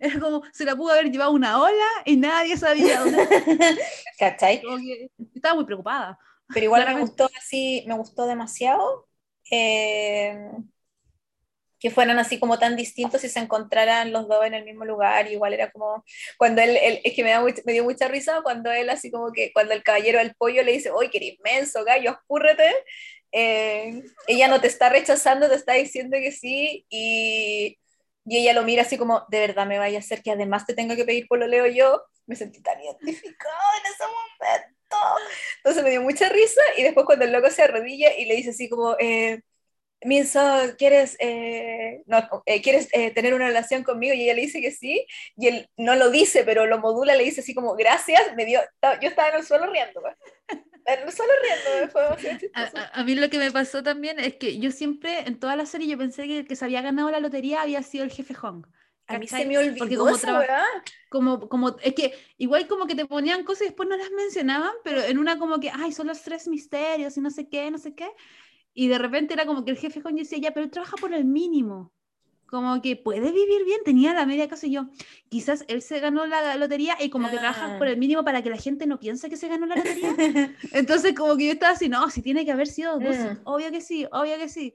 Era 0.14 0.18
como, 0.20 0.42
se 0.52 0.64
la 0.64 0.76
pudo 0.76 0.92
haber 0.92 1.10
llevado 1.10 1.32
una 1.32 1.60
ola 1.62 1.86
y 2.04 2.16
nadie 2.16 2.56
sabía 2.56 3.00
dónde. 3.00 3.18
¿Cachai? 4.18 4.60
Que 4.62 5.10
estaba 5.34 5.54
muy 5.56 5.64
preocupada. 5.64 6.18
Pero 6.52 6.64
igual 6.64 6.84
me 6.86 7.00
gustó 7.00 7.28
así, 7.38 7.84
me 7.86 7.94
gustó 7.94 8.26
demasiado 8.26 9.08
eh, 9.50 10.36
que 11.78 11.90
fueran 11.90 12.18
así 12.18 12.38
como 12.38 12.58
tan 12.58 12.76
distintos 12.76 13.24
y 13.24 13.28
se 13.30 13.38
encontraran 13.40 14.12
los 14.12 14.28
dos 14.28 14.44
en 14.44 14.52
el 14.54 14.64
mismo 14.64 14.84
lugar. 14.84 15.30
Igual 15.32 15.54
era 15.54 15.70
como 15.70 16.04
cuando 16.36 16.60
él, 16.60 16.76
él- 16.76 17.00
es 17.04 17.14
que 17.14 17.24
me, 17.24 17.30
da 17.30 17.40
much- 17.42 17.62
me 17.64 17.72
dio 17.72 17.84
mucha 17.84 18.06
risa 18.08 18.42
cuando 18.42 18.70
él 18.70 18.90
así 18.90 19.10
como 19.10 19.32
que 19.32 19.50
cuando 19.52 19.72
el 19.74 19.82
caballero 19.82 20.18
del 20.18 20.34
pollo 20.34 20.62
le 20.62 20.72
dice, 20.72 20.92
¡Uy, 20.92 21.08
qué 21.10 21.16
eres 21.18 21.38
inmenso, 21.38 21.82
gallo, 21.84 22.10
escúrrete! 22.12 22.64
Eh, 23.32 24.02
ella 24.26 24.48
no 24.48 24.60
te 24.60 24.66
está 24.66 24.88
rechazando, 24.90 25.48
te 25.48 25.54
está 25.54 25.74
diciendo 25.74 26.16
que 26.18 26.32
sí 26.32 26.84
y, 26.90 27.78
y 28.30 28.36
ella 28.36 28.52
lo 28.52 28.62
mira 28.62 28.82
así 28.82 28.96
como, 28.96 29.24
de 29.28 29.40
verdad 29.40 29.66
me 29.66 29.80
vaya 29.80 29.98
a 29.98 29.98
hacer 29.98 30.22
que 30.22 30.30
además 30.30 30.64
te 30.64 30.72
tenga 30.72 30.94
que 30.94 31.04
pedir 31.04 31.26
por 31.26 31.40
lo 31.40 31.48
leo 31.48 31.66
yo. 31.66 32.00
Me 32.26 32.36
sentí 32.36 32.62
tan 32.62 32.80
identificada 32.80 33.58
en 33.80 33.92
ese 33.92 34.04
momento. 34.04 35.26
Entonces 35.56 35.82
me 35.82 35.90
dio 35.90 36.00
mucha 36.00 36.28
risa 36.28 36.60
y 36.76 36.84
después 36.84 37.06
cuando 37.06 37.24
el 37.24 37.32
loco 37.32 37.50
se 37.50 37.64
arrodilla 37.64 38.16
y 38.16 38.26
le 38.26 38.36
dice 38.36 38.50
así 38.50 38.68
como, 38.68 38.94
eh, 39.00 39.40
Minso, 40.02 40.40
¿quieres, 40.78 41.16
eh, 41.18 42.04
no, 42.06 42.22
eh, 42.46 42.62
¿quieres 42.62 42.88
eh, 42.92 43.10
tener 43.10 43.34
una 43.34 43.48
relación 43.48 43.82
conmigo? 43.82 44.14
Y 44.14 44.22
ella 44.22 44.34
le 44.34 44.42
dice 44.42 44.60
que 44.60 44.70
sí, 44.70 45.04
y 45.36 45.48
él 45.48 45.68
no 45.76 45.96
lo 45.96 46.08
dice, 46.10 46.44
pero 46.44 46.66
lo 46.66 46.78
modula, 46.78 47.16
le 47.16 47.24
dice 47.24 47.40
así 47.40 47.52
como, 47.52 47.74
gracias, 47.74 48.32
me 48.36 48.44
dio, 48.44 48.60
yo 49.02 49.08
estaba 49.08 49.30
en 49.30 49.34
el 49.38 49.44
suelo 49.44 49.66
riendo. 49.72 50.00
suelo 51.12 51.32
riendo, 51.42 51.90
fue 51.92 52.02
demasiado 52.02 52.38
A, 52.54 52.62
a- 52.74 53.00
a 53.00 53.04
mí 53.04 53.14
lo 53.14 53.30
que 53.30 53.38
me 53.38 53.50
pasó 53.52 53.82
también 53.82 54.18
es 54.18 54.36
que 54.36 54.58
yo 54.58 54.70
siempre, 54.70 55.20
en 55.28 55.38
toda 55.38 55.56
la 55.56 55.66
serie, 55.66 55.88
yo 55.88 55.98
pensé 55.98 56.26
que 56.26 56.38
el 56.40 56.46
que 56.48 56.56
se 56.56 56.64
había 56.64 56.82
ganado 56.82 57.10
la 57.10 57.20
lotería 57.20 57.62
había 57.62 57.82
sido 57.82 58.04
el 58.04 58.10
jefe 58.10 58.34
Hong. 58.34 58.64
A 59.06 59.16
mí 59.16 59.26
se 59.28 59.44
me 59.44 59.58
olvidó 59.58 59.78
Porque 59.78 59.96
como 59.96 60.12
esa 60.12 60.46
como, 61.10 61.48
como, 61.48 61.76
es 61.82 61.94
que 61.94 62.14
igual 62.38 62.68
como 62.68 62.86
que 62.86 62.94
te 62.96 63.06
ponían 63.06 63.44
cosas 63.44 63.62
y 63.62 63.64
después 63.66 63.88
no 63.88 63.96
las 63.96 64.10
mencionaban, 64.12 64.72
pero 64.84 65.02
en 65.02 65.18
una 65.18 65.38
como 65.38 65.60
que, 65.60 65.70
ay, 65.70 65.92
son 65.92 66.06
los 66.08 66.22
tres 66.22 66.48
misterios 66.48 67.16
y 67.16 67.20
no 67.20 67.30
sé 67.30 67.48
qué, 67.48 67.70
no 67.70 67.78
sé 67.78 67.94
qué. 67.94 68.10
Y 68.74 68.88
de 68.88 68.98
repente 68.98 69.34
era 69.34 69.46
como 69.46 69.64
que 69.64 69.72
el 69.72 69.78
jefe 69.78 70.00
Hong 70.02 70.14
decía, 70.16 70.38
ya, 70.40 70.52
pero 70.52 70.64
él 70.64 70.70
trabaja 70.72 70.98
por 70.98 71.14
el 71.14 71.24
mínimo. 71.26 71.92
Como 72.50 72.82
que 72.82 72.96
puede 72.96 73.30
vivir 73.30 73.64
bien, 73.64 73.80
tenía 73.84 74.12
la 74.12 74.26
media 74.26 74.48
casa 74.48 74.66
y 74.66 74.72
yo. 74.72 74.88
Quizás 75.28 75.64
él 75.68 75.82
se 75.82 76.00
ganó 76.00 76.26
la 76.26 76.56
lotería 76.56 76.96
y 77.00 77.08
como 77.08 77.30
que 77.30 77.36
trabaja 77.38 77.76
Ah. 77.76 77.78
por 77.78 77.86
el 77.86 77.96
mínimo 77.96 78.24
para 78.24 78.42
que 78.42 78.50
la 78.50 78.56
gente 78.56 78.88
no 78.88 78.98
piense 78.98 79.30
que 79.30 79.36
se 79.36 79.46
ganó 79.46 79.66
la 79.66 79.76
lotería. 79.76 80.16
Entonces 80.72 81.14
como 81.14 81.36
que 81.36 81.46
yo 81.46 81.52
estaba 81.52 81.74
así, 81.74 81.88
no, 81.88 82.10
si 82.10 82.22
tiene 82.22 82.44
que 82.44 82.50
haber 82.50 82.66
sido 82.66 82.98
Mm. 82.98 83.42
obvio 83.44 83.70
que 83.70 83.80
sí, 83.80 84.04
obvio 84.10 84.36
que 84.36 84.48
sí. 84.48 84.74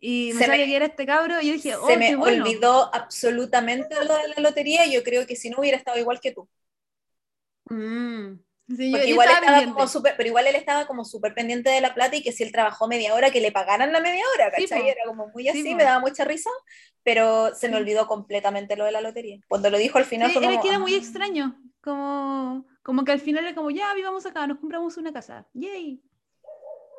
Y 0.00 0.32
me 0.34 0.46
sale 0.46 0.64
que 0.66 0.76
era 0.76 0.86
este 0.86 1.04
cabro 1.04 1.40
y 1.40 1.48
yo 1.48 1.52
dije, 1.54 1.76
oh, 1.76 1.86
Se 1.86 1.96
me 1.98 2.16
bueno. 2.16 2.44
olvidó 2.44 2.94
absolutamente 2.94 3.94
lo 4.04 4.14
de 4.16 4.28
la 4.34 4.42
lotería 4.42 4.86
y 4.86 4.94
yo 4.94 5.02
creo 5.02 5.26
que 5.26 5.36
si 5.36 5.50
no 5.50 5.58
hubiera 5.58 5.76
estado 5.76 5.98
igual 5.98 6.18
que 6.20 6.32
tú. 6.32 6.48
Mm. 7.70 8.38
Sí, 8.68 8.90
yo- 8.90 8.98
Porque 8.98 9.06
yo 9.06 9.12
igual 9.12 9.28
estaba 9.28 9.64
como 9.64 9.86
súper, 9.88 10.14
pero 10.16 10.28
igual 10.28 10.46
él 10.48 10.56
estaba 10.56 10.86
como 10.86 11.04
súper 11.04 11.34
pendiente 11.34 11.70
de 11.70 11.80
la 11.80 11.94
plata 11.94 12.16
y 12.16 12.22
que 12.22 12.32
si 12.32 12.42
él 12.42 12.50
trabajó 12.50 12.88
media 12.88 13.14
hora, 13.14 13.30
que 13.30 13.40
le 13.40 13.52
pagaran 13.52 13.92
la 13.92 14.00
media 14.00 14.24
hora, 14.34 14.50
Sí, 14.56 14.62
¿cachai? 14.62 14.82
po. 14.82 14.86
Era 14.88 15.02
como 15.06 15.28
muy 15.28 15.48
así, 15.48 15.62
Sí, 15.62 15.74
me 15.74 15.84
daba 15.84 16.00
mucha 16.00 16.24
risa, 16.24 16.50
pero 17.04 17.54
se 17.54 17.68
me 17.68 17.76
Sí. 17.76 17.82
olvidó 17.82 18.08
completamente 18.08 18.76
lo 18.76 18.84
de 18.84 18.92
la 18.92 19.00
lotería. 19.00 19.38
Cuando 19.48 19.70
lo 19.70 19.78
dijo 19.78 19.98
al 19.98 20.04
final 20.04 20.28
Sí, 20.30 20.34
fue 20.38 20.42
como, 20.46 20.60
que 20.62 20.68
era 20.68 20.78
muy 20.80 20.94
ah. 20.94 20.98
extraño. 20.98 21.62
Como, 21.80 22.66
como 22.82 23.04
que 23.04 23.12
al 23.12 23.20
final 23.20 23.44
era 23.44 23.54
como, 23.54 23.70
ya 23.70 23.94
vivamos 23.94 24.26
acá, 24.26 24.46
nos 24.48 24.58
compramos 24.58 24.96
una 24.96 25.12
casa. 25.12 25.46
Yay. 25.54 26.02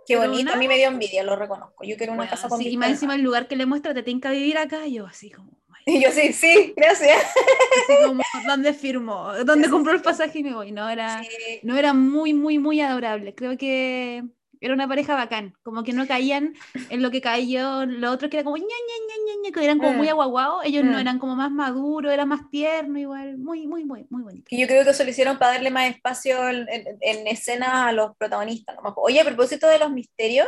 Qué 0.05 0.15
pero 0.17 0.29
bonito, 0.31 0.53
a 0.53 0.55
mí 0.55 0.69
me 0.69 0.77
dio 0.77 0.87
envidia, 0.87 1.21
lo 1.23 1.35
reconozco. 1.35 1.83
Yo 1.83 1.97
quiero 1.97 2.13
una 2.13 2.19
Bueno, 2.21 2.31
casa 2.31 2.47
con 2.47 2.59
sí, 2.59 2.69
y 2.69 2.77
más 2.77 2.91
encima 2.91 3.15
el 3.15 3.21
lugar 3.23 3.49
que 3.49 3.57
le 3.57 3.65
muestra 3.65 3.93
te 3.93 4.03
tinca 4.03 4.31
vivir 4.31 4.57
acá, 4.57 4.87
y 4.87 4.93
yo 4.93 5.05
así 5.05 5.29
como, 5.29 5.51
Y 5.99 6.01
yo 6.03 6.11
sí, 6.11 6.33
sí, 6.33 6.73
gracias. 6.75 7.23
Así 7.23 8.05
como, 8.05 8.21
¿dónde 8.47 8.73
firmo? 8.73 9.31
¿Dónde 9.45 9.69
compró 9.69 9.93
el 9.93 10.01
pasaje 10.01 10.39
y 10.39 10.43
me 10.43 10.53
voy? 10.53 10.71
No, 10.73 10.89
era, 10.89 11.23
Sí. 11.23 11.59
no 11.63 11.77
era 11.77 11.93
muy, 11.93 12.33
muy, 12.33 12.59
muy 12.59 12.81
adorable. 12.81 13.33
Creo 13.33 13.57
que 13.57 14.23
era 14.59 14.73
una 14.73 14.87
pareja 14.87 15.15
bacán. 15.15 15.53
Como 15.63 15.83
que 15.83 15.93
no 15.93 16.05
caían 16.05 16.55
en 16.89 17.01
lo 17.01 17.09
que 17.11 17.21
caía 17.21 17.85
lo 17.85 18.11
otro 18.11 18.29
que 18.29 18.37
era 18.37 18.43
como 18.43 18.57
ña, 18.57 18.63
ña, 18.65 19.15
ña, 19.27 19.33
ña, 19.43 19.51
que 19.53 19.63
eran 19.63 19.77
como 19.77 19.93
muy 19.93 20.07
Mm. 20.07 20.09
aguaguados. 20.09 20.65
Ellos 20.65 20.83
no 20.83 20.97
Mm. 20.97 20.99
eran 20.99 21.19
como 21.19 21.35
más 21.37 21.51
maduros, 21.51 22.11
era 22.11 22.25
más 22.25 22.49
tierno 22.49 22.99
igual. 22.99 23.37
Muy, 23.37 23.65
muy, 23.65 23.85
muy, 23.85 24.05
muy 24.09 24.23
bonito. 24.23 24.47
Y 24.49 24.59
yo 24.59 24.67
creo 24.67 24.83
que 24.83 24.89
eso 24.89 25.03
lo 25.05 25.09
hicieron 25.11 25.37
para 25.37 25.53
darle 25.53 25.69
más 25.71 25.89
espacio 25.89 26.49
en, 26.49 26.67
en, 26.69 26.97
en 26.99 27.27
escena 27.27 27.87
a 27.87 27.91
los 27.93 28.13
protagonistas. 28.17 28.75
¿no? 28.83 28.93
Oye, 28.97 29.21
a 29.21 29.25
propósito 29.25 29.67
de 29.69 29.79
los 29.79 29.91
misterios, 29.91 30.47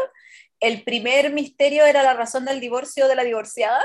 el 0.59 0.83
primer 0.83 1.31
misterio 1.31 1.85
era 1.85 2.03
la 2.03 2.13
razón 2.13 2.43
del 2.43 2.59
divorcio 2.59 3.07
de 3.07 3.15
la 3.15 3.23
divorciada, 3.23 3.79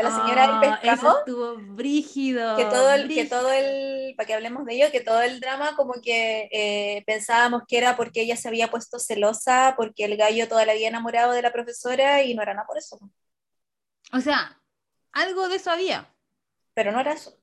de 0.00 0.04
la 0.04 0.16
señora 0.16 0.44
Ah, 0.44 0.60
del 0.60 0.72
Eso 0.74 0.80
pescado. 0.80 1.18
estuvo 1.18 1.56
brígido. 1.74 2.56
que 2.56 2.64
todo 2.64 2.90
el, 2.92 3.02
que 3.02 3.06
brígido. 3.14 3.38
todo 3.40 3.52
el, 3.52 4.14
para 4.16 4.26
que 4.26 4.34
hablemos 4.34 4.64
de 4.64 4.74
ello, 4.74 4.90
que 4.90 5.00
todo 5.00 5.20
el 5.22 5.40
drama 5.40 5.76
como 5.76 5.94
que 6.02 6.48
eh, 6.52 7.02
pensábamos 7.06 7.62
que 7.68 7.78
era 7.78 7.96
porque 7.96 8.22
ella 8.22 8.36
se 8.36 8.48
había 8.48 8.70
puesto 8.70 8.98
celosa, 8.98 9.74
porque 9.76 10.04
el 10.04 10.16
gallo 10.16 10.48
toda 10.48 10.64
la 10.64 10.72
había 10.72 10.88
enamorado 10.88 11.32
de 11.32 11.42
la 11.42 11.52
profesora 11.52 12.22
y 12.22 12.34
no 12.34 12.42
era 12.42 12.54
nada 12.54 12.66
por 12.66 12.78
eso, 12.78 12.98
O 14.12 14.20
sea, 14.20 14.60
algo 15.12 15.48
de 15.48 15.56
eso 15.56 15.70
había. 15.70 16.08
pero 16.74 16.92
no 16.92 17.00
era 17.00 17.12
eso. 17.12 17.36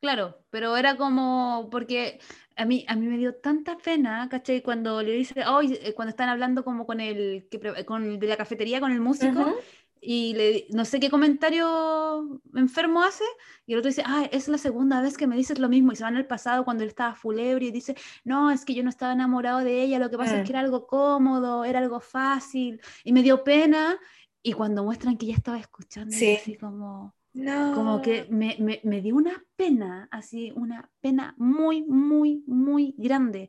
Claro, 0.00 0.44
pero 0.50 0.76
era 0.76 0.96
como, 0.96 1.68
porque 1.72 2.20
a 2.54 2.64
mí, 2.64 2.84
a 2.88 2.94
mí 2.94 3.06
me 3.06 3.18
dio 3.18 3.34
tanta 3.34 3.76
pena, 3.76 4.28
¿cachai? 4.30 4.62
Cuando 4.62 5.02
le 5.02 5.10
dice, 5.12 5.42
"Ay", 5.44 5.76
eh, 5.82 5.92
cuando 5.94 6.10
están 6.10 6.28
hablando 6.28 6.62
como 6.64 6.86
con 6.86 7.00
el, 7.00 7.48
que, 7.50 7.84
con 7.84 8.04
el 8.04 8.18
de 8.20 8.26
la 8.28 8.36
cafetería, 8.36 8.78
con 8.80 8.92
el 8.92 9.00
músico, 9.00 9.40
Ujú. 9.40 9.56
Y 10.00 10.34
le, 10.34 10.66
no 10.70 10.84
sé 10.84 11.00
qué 11.00 11.10
comentario 11.10 12.40
enfermo 12.54 13.02
hace, 13.02 13.24
y 13.66 13.72
el 13.72 13.78
otro 13.78 13.88
dice, 13.88 14.02
ah, 14.06 14.28
es 14.30 14.48
la 14.48 14.58
segunda 14.58 15.00
vez 15.00 15.16
que 15.16 15.26
me 15.26 15.36
dices 15.36 15.58
lo 15.58 15.68
mismo, 15.68 15.92
y 15.92 15.96
se 15.96 16.04
van 16.04 16.16
al 16.16 16.26
pasado 16.26 16.64
cuando 16.64 16.82
él 16.84 16.88
estaba 16.90 17.14
fulebre 17.14 17.66
y 17.66 17.70
dice, 17.70 17.94
no, 18.24 18.50
es 18.50 18.64
que 18.64 18.74
yo 18.74 18.82
no 18.82 18.90
estaba 18.90 19.12
enamorado 19.12 19.60
de 19.60 19.82
ella, 19.82 19.98
lo 19.98 20.10
que 20.10 20.18
pasa 20.18 20.36
es 20.36 20.42
Mm. 20.42 20.44
que 20.44 20.52
era 20.52 20.60
algo 20.60 20.86
cómodo, 20.86 21.64
era 21.64 21.78
algo 21.78 22.00
fácil, 22.00 22.80
y 23.04 23.12
me 23.12 23.22
dio 23.22 23.44
pena, 23.44 23.98
y 24.42 24.52
cuando 24.52 24.84
muestran 24.84 25.16
que 25.18 25.26
ya 25.26 25.34
estaba 25.34 25.58
escuchando, 25.58 26.14
Sí. 26.14 26.36
así 26.40 26.56
como 26.56 27.14
No. 27.34 27.72
como 27.74 28.00
que 28.02 28.26
me, 28.30 28.56
me, 28.58 28.80
me 28.84 29.00
dio 29.00 29.14
una 29.16 29.44
pena, 29.56 30.08
así, 30.10 30.52
una 30.56 30.90
pena 31.00 31.34
muy, 31.36 31.82
muy, 31.82 32.42
muy 32.46 32.94
grande. 32.98 33.48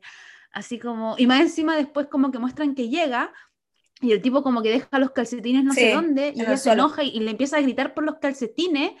Así 0.52 0.78
como, 0.80 1.14
y 1.16 1.26
más 1.26 1.40
encima 1.40 1.76
después 1.76 2.08
como 2.08 2.30
que 2.32 2.38
muestran 2.40 2.74
que 2.74 2.88
llega 2.88 3.32
y 4.00 4.12
el 4.12 4.22
tipo 4.22 4.42
como 4.42 4.62
que 4.62 4.70
deja 4.70 4.98
los 4.98 5.10
calcetines 5.10 5.64
no 5.64 5.72
Sí, 5.74 5.80
sé 5.80 5.90
dónde 5.94 6.32
y 6.34 6.40
el 6.40 6.46
ella 6.46 6.56
se 6.56 6.72
enoja 6.72 7.02
y, 7.04 7.08
y 7.10 7.20
le 7.20 7.30
empieza 7.32 7.56
a 7.58 7.60
gritar 7.60 7.94
por 7.94 8.04
los 8.04 8.16
calcetines 8.16 8.92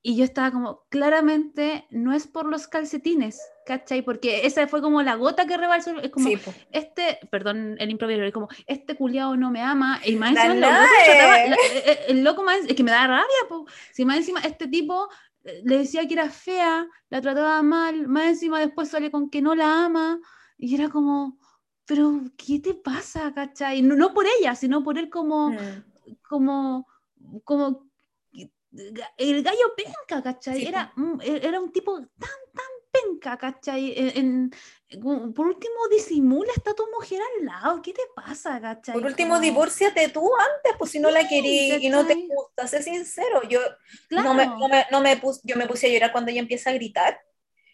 y 0.00 0.16
yo 0.16 0.24
estaba 0.24 0.50
como, 0.52 0.84
claramente 0.90 1.86
no 1.90 2.12
es 2.14 2.26
por 2.28 2.46
los 2.46 2.68
calcetines, 2.68 3.40
¿cachai? 3.66 4.00
Porque 4.02 4.46
esa 4.46 4.66
fue 4.68 4.80
como 4.80 5.02
la 5.02 5.16
gota 5.16 5.46
que 5.46 5.56
rebalsó, 5.56 5.98
es 6.00 6.10
como, 6.10 6.28
Sí, 6.28 6.36
po. 6.36 6.54
este, 6.70 7.18
perdón, 7.30 7.76
el 7.78 7.90
improviso, 7.90 8.22
es 8.22 8.32
como, 8.32 8.48
este 8.68 8.94
culiao 8.94 9.36
no 9.36 9.50
me 9.50 9.60
ama, 9.60 10.00
y 10.04 10.14
más 10.16 10.30
encima 10.30 10.54
la- 10.54 10.70
loco 10.70 10.84
trataba- 11.04 11.46
la- 11.48 11.56
eh, 11.56 11.82
eh, 11.84 11.98
el 12.08 12.22
loco 12.24 12.44
más, 12.44 12.58
es 12.66 12.74
que 12.74 12.84
me 12.84 12.92
da 12.92 13.06
rabia, 13.08 13.24
po. 13.48 13.66
si 13.92 14.04
más 14.04 14.16
encima 14.18 14.40
este 14.40 14.68
tipo 14.68 15.08
eh, 15.44 15.62
le 15.64 15.78
decía 15.78 16.06
que 16.06 16.14
era 16.14 16.30
fea, 16.30 16.86
la 17.10 17.20
trataba 17.20 17.60
mal, 17.62 18.06
más 18.06 18.26
encima 18.28 18.60
después 18.60 18.88
sale 18.88 19.10
con 19.10 19.28
que 19.28 19.42
no 19.42 19.54
la 19.56 19.84
ama, 19.84 20.20
y 20.56 20.74
era 20.76 20.88
como, 20.88 21.38
pero, 21.88 22.20
¿qué 22.36 22.60
te 22.60 22.74
pasa, 22.74 23.32
cachai? 23.34 23.82
No, 23.82 23.96
no 23.96 24.14
por 24.14 24.26
ella, 24.26 24.54
sino 24.54 24.84
por 24.84 24.98
él 24.98 25.10
como, 25.10 25.50
Mm. 25.50 25.82
como, 26.28 26.86
como, 27.44 27.88
el 29.16 29.42
gallo 29.42 29.74
penca, 29.76 30.22
¿cachai? 30.22 30.58
Sí, 30.60 30.66
era, 30.66 30.92
un- 30.96 31.20
e- 31.22 31.40
era 31.46 31.60
un 31.60 31.72
tipo 31.72 31.96
tan, 31.98 32.38
tan 32.54 32.72
penca, 32.92 33.36
¿cachai? 33.36 33.94
En, 33.96 34.50
en- 34.90 35.00
como, 35.02 35.32
por 35.32 35.46
último, 35.46 35.74
disimula, 35.90 36.52
está 36.56 36.74
tu 36.74 36.84
mujer 36.94 37.20
al 37.20 37.46
lado, 37.46 37.82
¿qué 37.82 37.92
te 37.92 38.02
pasa, 38.14 38.60
cachai? 38.60 38.94
Por 38.94 39.04
último, 39.06 39.40
divórciate 39.40 40.08
tú 40.08 40.30
antes, 40.36 40.72
pues 40.78 40.90
si 40.90 40.98
no 40.98 41.10
la 41.10 41.26
querís 41.28 41.82
y 41.82 41.88
no 41.90 42.06
te 42.06 42.14
gusta, 42.28 42.66
sé 42.66 42.82
sincero. 42.82 43.42
Yo 43.48 43.60
Claro, 44.08 44.28
no 44.28 44.34
me, 44.34 44.46
no 44.46 44.68
me, 44.68 44.84
no 44.90 45.00
me 45.00 45.16
puse, 45.16 45.40
yo 45.44 45.56
me 45.56 45.66
puse 45.66 45.86
a 45.86 45.90
llorar 45.90 46.12
cuando 46.12 46.30
ella 46.30 46.40
empieza 46.40 46.70
a 46.70 46.74
gritar, 46.74 47.20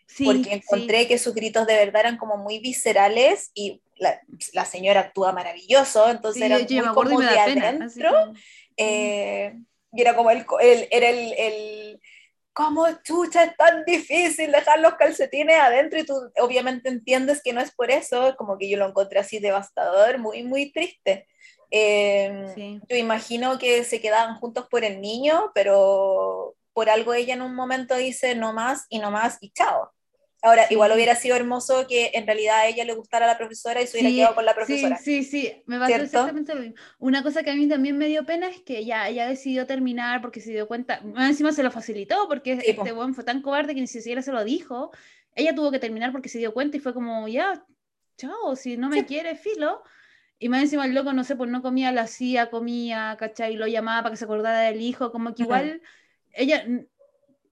sí, 0.06 0.24
porque 0.24 0.50
sí. 0.50 0.56
encontré 0.56 1.08
que 1.08 1.18
sus 1.18 1.34
gritos 1.34 1.66
de 1.66 1.76
verdad 1.76 2.00
eran 2.02 2.16
como 2.18 2.36
muy 2.36 2.58
viscerales 2.58 3.50
y 3.54 3.82
la, 3.96 4.20
la 4.52 4.64
señora 4.64 5.00
actúa 5.00 5.32
maravilloso, 5.32 6.08
entonces 6.10 6.42
Sí, 6.42 6.46
era 6.46 6.58
yo 6.58 6.64
muy 6.76 6.84
me 6.84 6.88
acuerdo 6.90 7.12
y 7.12 7.14
como 7.16 7.18
me 7.28 7.32
de 7.32 7.36
pena. 7.44 7.68
así 7.86 8.00
adentro. 8.02 8.10
como- 8.10 8.34
eh, 8.76 9.54
y 9.92 10.00
era 10.02 10.16
como 10.16 10.30
el, 10.30 10.44
el- 10.60 10.88
era 10.90 11.08
el, 11.10 11.32
el 11.38 12.00
¿cómo 12.52 12.86
chucha 13.02 13.44
es 13.44 13.56
tan 13.56 13.84
difícil 13.84 14.52
dejar 14.52 14.80
los 14.80 14.94
calcetines 14.94 15.58
adentro? 15.60 15.98
Y 16.00 16.06
tú 16.06 16.14
obviamente 16.40 16.88
entiendes 16.88 17.42
que 17.42 17.52
no 17.52 17.60
es 17.60 17.72
por 17.74 17.90
eso, 17.90 18.34
como 18.36 18.58
que 18.58 18.68
yo 18.68 18.78
lo 18.78 18.88
encontré 18.88 19.20
así 19.20 19.38
devastador, 19.40 20.18
muy, 20.18 20.42
muy 20.44 20.72
triste. 20.72 21.26
Eh, 21.70 22.52
sí. 22.54 22.80
Yo 22.88 22.96
imagino 22.96 23.58
que 23.58 23.84
se 23.84 24.00
quedaban 24.00 24.36
juntos 24.36 24.66
por 24.70 24.84
el 24.84 25.00
niño, 25.00 25.50
pero 25.54 26.54
por 26.72 26.90
algo 26.90 27.14
ella 27.14 27.34
en 27.34 27.42
un 27.42 27.54
momento 27.54 27.96
dice 27.96 28.34
no 28.34 28.52
más 28.52 28.86
y 28.88 28.98
no 28.98 29.10
más 29.10 29.38
y 29.40 29.50
chao. 29.52 29.92
Ahora, 30.44 30.66
Sí. 30.68 30.74
igual 30.74 30.92
hubiera 30.92 31.14
sido 31.16 31.36
hermoso 31.36 31.86
que 31.88 32.10
en 32.14 32.26
realidad 32.26 32.58
a 32.60 32.66
ella 32.66 32.84
le 32.84 32.94
gustara 32.94 33.26
la 33.26 33.38
profesora 33.38 33.80
y 33.80 33.86
se 33.86 33.96
hubiera 33.96 34.10
Sí, 34.10 34.16
quedado 34.16 34.34
con 34.34 34.44
la 34.44 34.52
Sí, 34.52 34.56
profesora. 34.56 34.96
sí, 34.98 35.24
sí, 35.24 35.62
me 35.66 35.78
pasó 35.78 35.94
exactamente 35.94 36.54
lo 36.54 36.60
mismo. 36.60 36.76
Una 36.98 37.22
cosa 37.22 37.42
que 37.42 37.50
a 37.50 37.54
mí 37.54 37.66
también 37.66 37.96
me 37.96 38.06
dio 38.06 38.26
pena 38.26 38.48
es 38.48 38.60
que 38.60 38.84
ya 38.84 39.08
ella 39.08 39.26
decidió 39.26 39.66
terminar 39.66 40.20
porque 40.20 40.40
se 40.40 40.50
dio 40.52 40.68
cuenta, 40.68 41.00
más 41.02 41.30
encima 41.30 41.52
se 41.52 41.62
lo 41.62 41.70
facilitó 41.70 42.28
porque 42.28 42.60
Sí, 42.60 42.70
este 42.70 42.92
weón 42.92 43.14
fue 43.14 43.24
tan 43.24 43.40
cobarde 43.40 43.74
que 43.74 43.80
ni 43.80 43.86
siquiera 43.86 44.20
se 44.22 44.32
lo 44.32 44.44
dijo. 44.44 44.90
Ella 45.34 45.54
tuvo 45.54 45.70
que 45.70 45.78
terminar 45.78 46.12
porque 46.12 46.28
se 46.28 46.38
dio 46.38 46.52
cuenta 46.52 46.76
y 46.76 46.80
fue 46.80 46.94
como, 46.94 47.26
ya, 47.26 47.64
chao, 48.18 48.54
si 48.54 48.76
no 48.76 48.88
me 48.90 48.98
Sí. 48.98 49.04
quiere, 49.06 49.36
filo. 49.36 49.82
Y 50.38 50.48
más 50.48 50.62
encima 50.62 50.84
el 50.84 50.94
loco, 50.94 51.12
no 51.12 51.24
sé, 51.24 51.36
pues 51.36 51.48
no 51.48 51.62
comía, 51.62 51.90
la 51.92 52.02
hacía, 52.02 52.50
comía, 52.50 53.16
¿cachai? 53.18 53.56
Lo 53.56 53.66
llamaba 53.66 54.02
para 54.02 54.12
que 54.12 54.16
se 54.18 54.24
acordara 54.26 54.60
del 54.60 54.80
hijo, 54.82 55.10
como 55.10 55.34
que 55.34 55.44
igual 55.44 55.80
ella, 56.32 56.66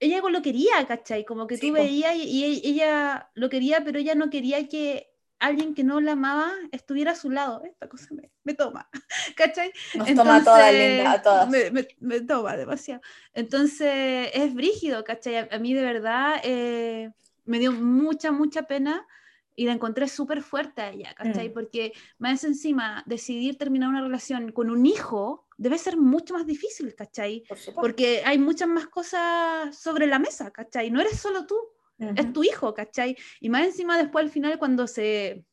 ella 0.02 0.20
lo 0.30 0.42
quería, 0.42 0.86
¿cachai? 0.86 1.24
Como 1.24 1.46
que 1.46 1.58
Sí, 1.58 1.70
tú 1.70 1.72
veías 1.72 2.14
y, 2.16 2.22
y 2.64 2.70
ella 2.72 3.30
lo 3.34 3.48
quería, 3.48 3.84
pero 3.84 3.98
ella 3.98 4.14
no 4.14 4.30
quería 4.30 4.68
que 4.68 5.08
alguien 5.38 5.74
que 5.74 5.84
no 5.84 6.00
la 6.00 6.12
amaba 6.12 6.52
estuviera 6.72 7.12
a 7.12 7.14
su 7.16 7.30
lado. 7.30 7.62
Esta 7.64 7.88
cosa 7.88 8.08
me, 8.14 8.30
me 8.44 8.54
toma, 8.54 8.88
¿cachai? 9.36 9.72
Nos 9.94 10.12
toma 10.14 10.36
a 10.36 10.44
todas, 10.44 10.74
Entonces, 10.74 10.74
linda, 10.74 11.10
a 11.12 11.22
todas. 11.22 11.48
Me, 11.48 11.70
me- 11.70 11.88
me 12.00 12.20
toma 12.20 12.56
demasiado. 12.56 13.00
Entonces, 13.34 14.30
es 14.34 14.54
brígido, 14.54 15.04
¿cachai? 15.04 15.36
A, 15.36 15.48
a 15.52 15.58
mí 15.58 15.74
de 15.74 15.82
verdad 15.82 16.36
eh, 16.44 17.12
me 17.44 17.58
dio 17.58 17.72
mucha, 17.72 18.32
mucha 18.32 18.62
pena 18.64 19.06
y 19.54 19.66
la 19.66 19.72
encontré 19.72 20.08
súper 20.08 20.42
fuerte 20.42 20.82
a 20.82 20.90
ella, 20.90 21.14
¿cachai? 21.14 21.50
Mm. 21.50 21.52
Porque 21.52 21.92
más 22.18 22.44
encima, 22.44 23.02
decidir 23.06 23.58
terminar 23.58 23.88
una 23.88 24.02
relación 24.02 24.52
con 24.52 24.70
un 24.70 24.86
hijo 24.86 25.46
debe 25.58 25.78
ser 25.78 25.96
mucho 25.96 26.34
más 26.34 26.46
difícil, 26.46 26.94
¿cachai? 26.94 27.44
Por. 27.48 27.58
Porque 27.74 28.22
hay 28.24 28.38
muchas 28.38 28.68
más 28.68 28.86
cosas 28.86 29.76
sobre 29.76 30.06
la 30.06 30.18
mesa, 30.18 30.50
¿cachai? 30.50 30.90
No 30.90 31.00
eres 31.00 31.20
solo 31.20 31.46
tú, 31.46 31.56
es 31.98 32.32
tu 32.32 32.42
hijo, 32.42 32.74
¿cachai? 32.74 33.16
Y 33.40 33.48
más 33.48 33.64
encima 33.64 33.96
después 33.96 34.24
al 34.24 34.30
final 34.30 34.58
cuando 34.58 34.86
se, 34.86 35.44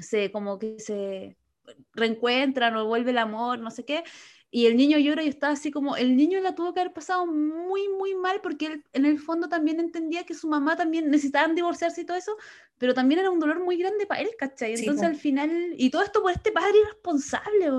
se 0.00 0.30
como 0.32 0.58
que 0.58 0.78
se 0.78 1.36
reencuentran 1.92 2.76
o 2.76 2.86
vuelve 2.86 3.10
el 3.10 3.18
amor, 3.18 3.58
no 3.58 3.70
sé 3.70 3.84
qué, 3.84 4.04
y 4.54 4.66
el 4.66 4.76
niño 4.76 4.98
llora 4.98 5.22
y 5.24 5.28
está 5.28 5.48
así 5.48 5.70
como, 5.70 5.96
el 5.96 6.14
niño 6.14 6.38
la 6.40 6.54
tuvo 6.54 6.74
que 6.74 6.80
haber 6.80 6.92
pasado 6.92 7.26
muy, 7.26 7.88
muy 7.88 8.14
mal 8.14 8.40
porque 8.42 8.66
él 8.66 8.84
en 8.92 9.06
el 9.06 9.18
fondo 9.18 9.48
también 9.48 9.80
entendía 9.80 10.24
que 10.24 10.34
su 10.34 10.46
mamá 10.46 10.76
también 10.76 11.10
necesitaban 11.10 11.54
divorciarse 11.54 12.02
y 12.02 12.04
todo 12.04 12.18
eso, 12.18 12.36
pero 12.76 12.92
también 12.92 13.20
era 13.20 13.30
un 13.30 13.38
dolor 13.40 13.60
muy 13.64 13.78
grande 13.78 14.06
para 14.06 14.20
él, 14.20 14.28
¿cachai? 14.38 14.76
Sí, 14.76 14.82
Entonces 14.82 15.04
po. 15.08 15.08
al 15.14 15.16
final, 15.16 15.74
y 15.78 15.88
todo 15.88 16.02
esto 16.02 16.20
por 16.20 16.32
este 16.32 16.52
padre 16.52 16.78
irresponsable. 16.82 17.70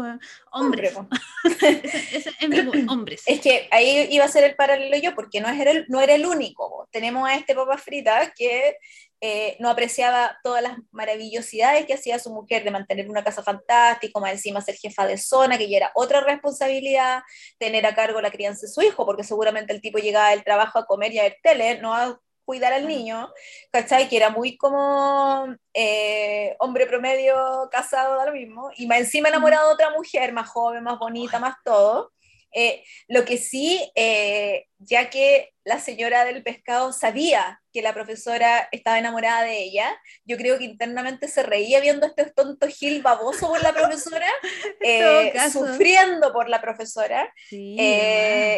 Hombre, 0.52 0.92
hombres, 0.96 1.22
ese, 1.84 2.18
ese 2.18 2.32
es 2.40 2.50
mi- 2.50 2.86
hombres. 2.90 3.22
Es 3.28 3.40
que 3.40 3.68
ahí 3.70 4.08
iba 4.10 4.26
a 4.26 4.30
ser 4.30 4.44
el 4.44 4.56
paralelo 4.56 4.98
yo, 4.98 5.14
porque 5.14 5.42
no 5.42 5.50
era 5.50 5.72
el, 5.72 5.86
no 5.90 6.02
era 6.02 6.16
el 6.16 6.26
único. 6.26 6.88
Tenemos 6.92 7.30
a 7.30 7.36
este 7.36 7.54
papá 7.54 7.78
frita 7.78 8.34
que 8.36 8.78
eh, 9.26 9.56
no 9.60 9.70
apreciaba 9.70 10.38
todas 10.44 10.62
las 10.62 10.78
maravillosidades 10.92 11.86
que 11.86 11.94
hacía 11.94 12.20
su 12.20 12.30
mujer 12.30 12.66
de 12.66 12.72
mantener 12.72 13.10
una 13.10 13.24
casa 13.24 13.42
fantástica, 13.42 14.20
más 14.20 14.34
encima 14.34 14.60
ser 14.60 14.76
jefa 14.76 15.08
de 15.08 15.18
zona, 15.18 15.58
que 15.58 15.70
ya 15.70 15.78
era 15.78 15.92
otra 15.96 16.20
responsabilidad, 16.20 17.24
tener 17.58 17.86
a 17.86 17.96
cargo 17.96 18.20
la 18.20 18.32
crianza 18.32 18.66
de 18.66 18.74
su 18.74 18.82
hijo, 18.82 19.06
porque 19.06 19.24
seguramente 19.24 19.72
el 19.72 19.80
tipo 19.80 19.98
llegaba 19.98 20.32
del 20.32 20.44
trabajo 20.44 20.78
a 20.78 20.86
comer 20.86 21.14
y 21.14 21.20
a 21.20 21.24
ver 21.24 21.38
tele, 21.42 21.80
no 21.80 21.94
a 21.94 22.20
cuidar 22.44 22.74
al 22.74 22.82
Claro. 22.82 22.96
niño, 22.98 23.34
¿cachai? 23.72 24.10
Que 24.10 24.18
era 24.18 24.30
muy 24.30 24.58
como 24.58 25.56
eh, 25.74 26.58
hombre 26.60 26.86
promedio 26.86 27.70
casado, 27.72 28.18
da 28.18 28.26
lo 28.26 28.34
mismo, 28.34 28.72
y 28.76 28.88
más 28.88 29.00
encima 29.00 29.30
enamorado 29.30 29.70
de 29.70 29.74
otra 29.76 29.90
mujer, 29.92 30.34
más 30.34 30.50
joven, 30.50 30.84
más 30.84 31.00
bonita, 31.00 31.40
más 31.40 31.56
todo. 31.64 32.12
Eh, 32.54 32.84
lo 33.08 33.26
que 33.26 33.38
sí, 33.38 33.92
eh, 33.96 34.66
ya 34.80 35.10
que 35.10 35.50
la 35.66 35.80
señora 35.80 36.26
del 36.26 36.44
pescado 36.44 36.92
sabía 36.92 37.62
que 37.72 37.82
la 37.82 37.94
profesora 37.94 38.68
estaba 38.72 39.00
enamorada 39.00 39.44
de 39.44 39.64
ella, 39.64 39.90
yo 40.26 40.36
creo 40.38 40.58
que 40.60 40.66
internamente 40.66 41.28
se 41.30 41.42
reía 41.42 41.80
viendo 41.80 42.06
a 42.06 42.10
este 42.10 42.26
tonto 42.32 42.68
Gil 42.68 43.02
baboso 43.02 43.48
por 43.48 43.64
la 43.64 43.74
profesora, 43.74 44.28
eh, 44.82 45.34
sufriendo 45.52 46.34
por 46.34 46.50
la 46.50 46.62
profesora, 46.62 47.34
Sí, 47.48 47.78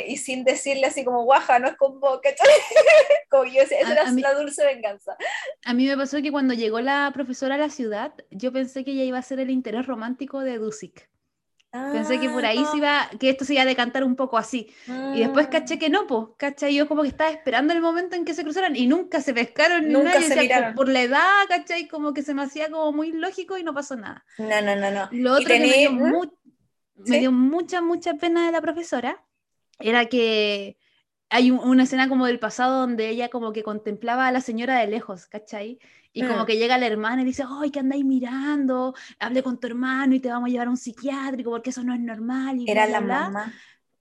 y 0.07 0.17
sin 0.17 0.43
decirle 0.43 0.87
así 0.87 1.05
como 1.05 1.23
guaja, 1.23 1.59
no 1.59 1.67
es 1.67 1.75
con 1.77 1.99
vos, 1.99 2.19
¿cachai? 2.21 2.47
como 3.29 3.45
yo 3.45 3.61
decía, 3.61 3.79
esa 3.79 3.89
A- 3.89 3.93
era 3.93 4.07
a 4.07 4.11
mí- 4.11 4.21
la 4.21 4.33
dulce 4.33 4.65
venganza. 4.65 5.15
A 5.63 5.73
mí 5.73 5.85
me 5.87 5.95
pasó 5.95 6.21
que 6.21 6.31
cuando 6.31 6.53
llegó 6.53 6.79
la 6.81 7.11
profesora 7.13 7.55
a 7.55 7.59
la 7.59 7.69
ciudad, 7.69 8.13
yo 8.31 8.51
pensé 8.51 8.83
que 8.83 8.91
ella 8.91 9.03
iba 9.03 9.19
a 9.19 9.21
ser 9.21 9.39
el 9.39 9.49
interés 9.51 9.85
romántico 9.85 10.41
de 10.41 10.57
Pensé 11.91 12.19
que 12.19 12.29
por 12.29 12.45
ahí 12.45 12.59
Ah, 12.65 12.69
se 12.71 12.77
iba, 12.77 13.09
que 13.19 13.29
esto 13.29 13.45
se 13.45 13.53
iba 13.53 13.63
a 13.63 13.65
decantar 13.65 14.03
un 14.03 14.15
poco 14.15 14.37
así. 14.37 14.73
Y 15.13 15.19
después 15.19 15.47
mm. 15.47 15.49
caché 15.51 15.79
que 15.79 15.89
no, 15.89 16.07
pues, 16.07 16.27
¿cachai? 16.37 16.75
Yo 16.75 16.87
como 16.87 17.01
que 17.03 17.09
estaba 17.09 17.29
esperando 17.31 17.73
el 17.73 17.81
momento 17.81 18.15
en 18.15 18.25
que 18.25 18.33
se 18.33 18.43
cruzaran 18.43 18.75
y 18.75 18.87
nunca 18.87 19.21
se 19.21 19.33
pescaron 19.33 19.89
Nunca 19.91 20.09
nada. 20.09 20.19
Yo 20.19 20.21
se 20.27 20.35
decía, 20.35 20.41
miraron. 20.43 20.75
por, 20.75 20.85
por 20.85 20.93
la 20.93 21.01
edad, 21.01 21.31
¿cachai? 21.49 21.87
Como 21.87 22.13
que 22.13 22.21
se 22.23 22.33
me 22.33 22.43
hacía 22.43 22.69
como 22.69 22.91
muy 22.91 23.11
lógico 23.11 23.57
y 23.57 23.63
no 23.63 23.73
pasó 23.73 23.95
nada. 23.95 24.25
No, 24.37 24.61
no, 24.61 24.75
no, 24.75 24.91
no. 24.91 25.09
Lo 25.11 25.33
otro 25.33 25.45
que 25.47 25.59
me 25.59 25.73
dio, 25.73 25.91
¿Mm? 25.91 26.09
mu- 26.09 26.31
me 26.97 27.05
¿Sí? 27.07 27.19
dio 27.19 27.31
mucha, 27.31 27.81
mucha 27.81 28.13
pena 28.15 28.45
de 28.45 28.51
la 28.51 28.61
profesora 28.61 29.23
era 29.79 30.05
que 30.05 30.77
hay 31.29 31.51
un- 31.51 31.59
una 31.59 31.83
escena 31.83 32.07
como 32.07 32.25
del 32.27 32.39
pasado 32.39 32.79
donde 32.79 33.09
ella 33.09 33.29
como 33.29 33.51
que 33.51 33.63
contemplaba 33.63 34.27
a 34.27 34.31
la 34.31 34.39
señora 34.41 34.79
de 34.79 34.87
lejos, 34.87 35.25
¿cachai? 35.25 35.79
Y 36.17 36.21
como 36.25 36.43
Mm. 36.43 36.45
que 36.45 36.57
llega 36.57 36.77
la 36.77 36.87
hermana 36.87 37.21
y 37.23 37.25
dice, 37.25 37.43
¡ay, 37.45 37.71
que 37.71 37.79
andáis 37.81 38.05
mirando! 38.05 38.95
Hablé 39.19 39.43
con 39.43 39.59
tu 39.59 39.67
hermano 39.67 40.15
y 40.15 40.21
te 40.21 40.29
vamos 40.29 40.47
a 40.47 40.51
llevar 40.51 40.67
a 40.67 40.69
un 40.69 40.77
psiquiátrico 40.77 41.49
porque 41.51 41.71
eso 41.71 41.83
no 41.83 41.93
es 41.93 41.99
normal. 41.99 42.57
Y 42.57 42.71
Era 42.71 42.85
bla, 42.87 42.99
la 43.01 43.05
bla, 43.05 43.17
bla". 43.17 43.29
mamá. 43.29 43.53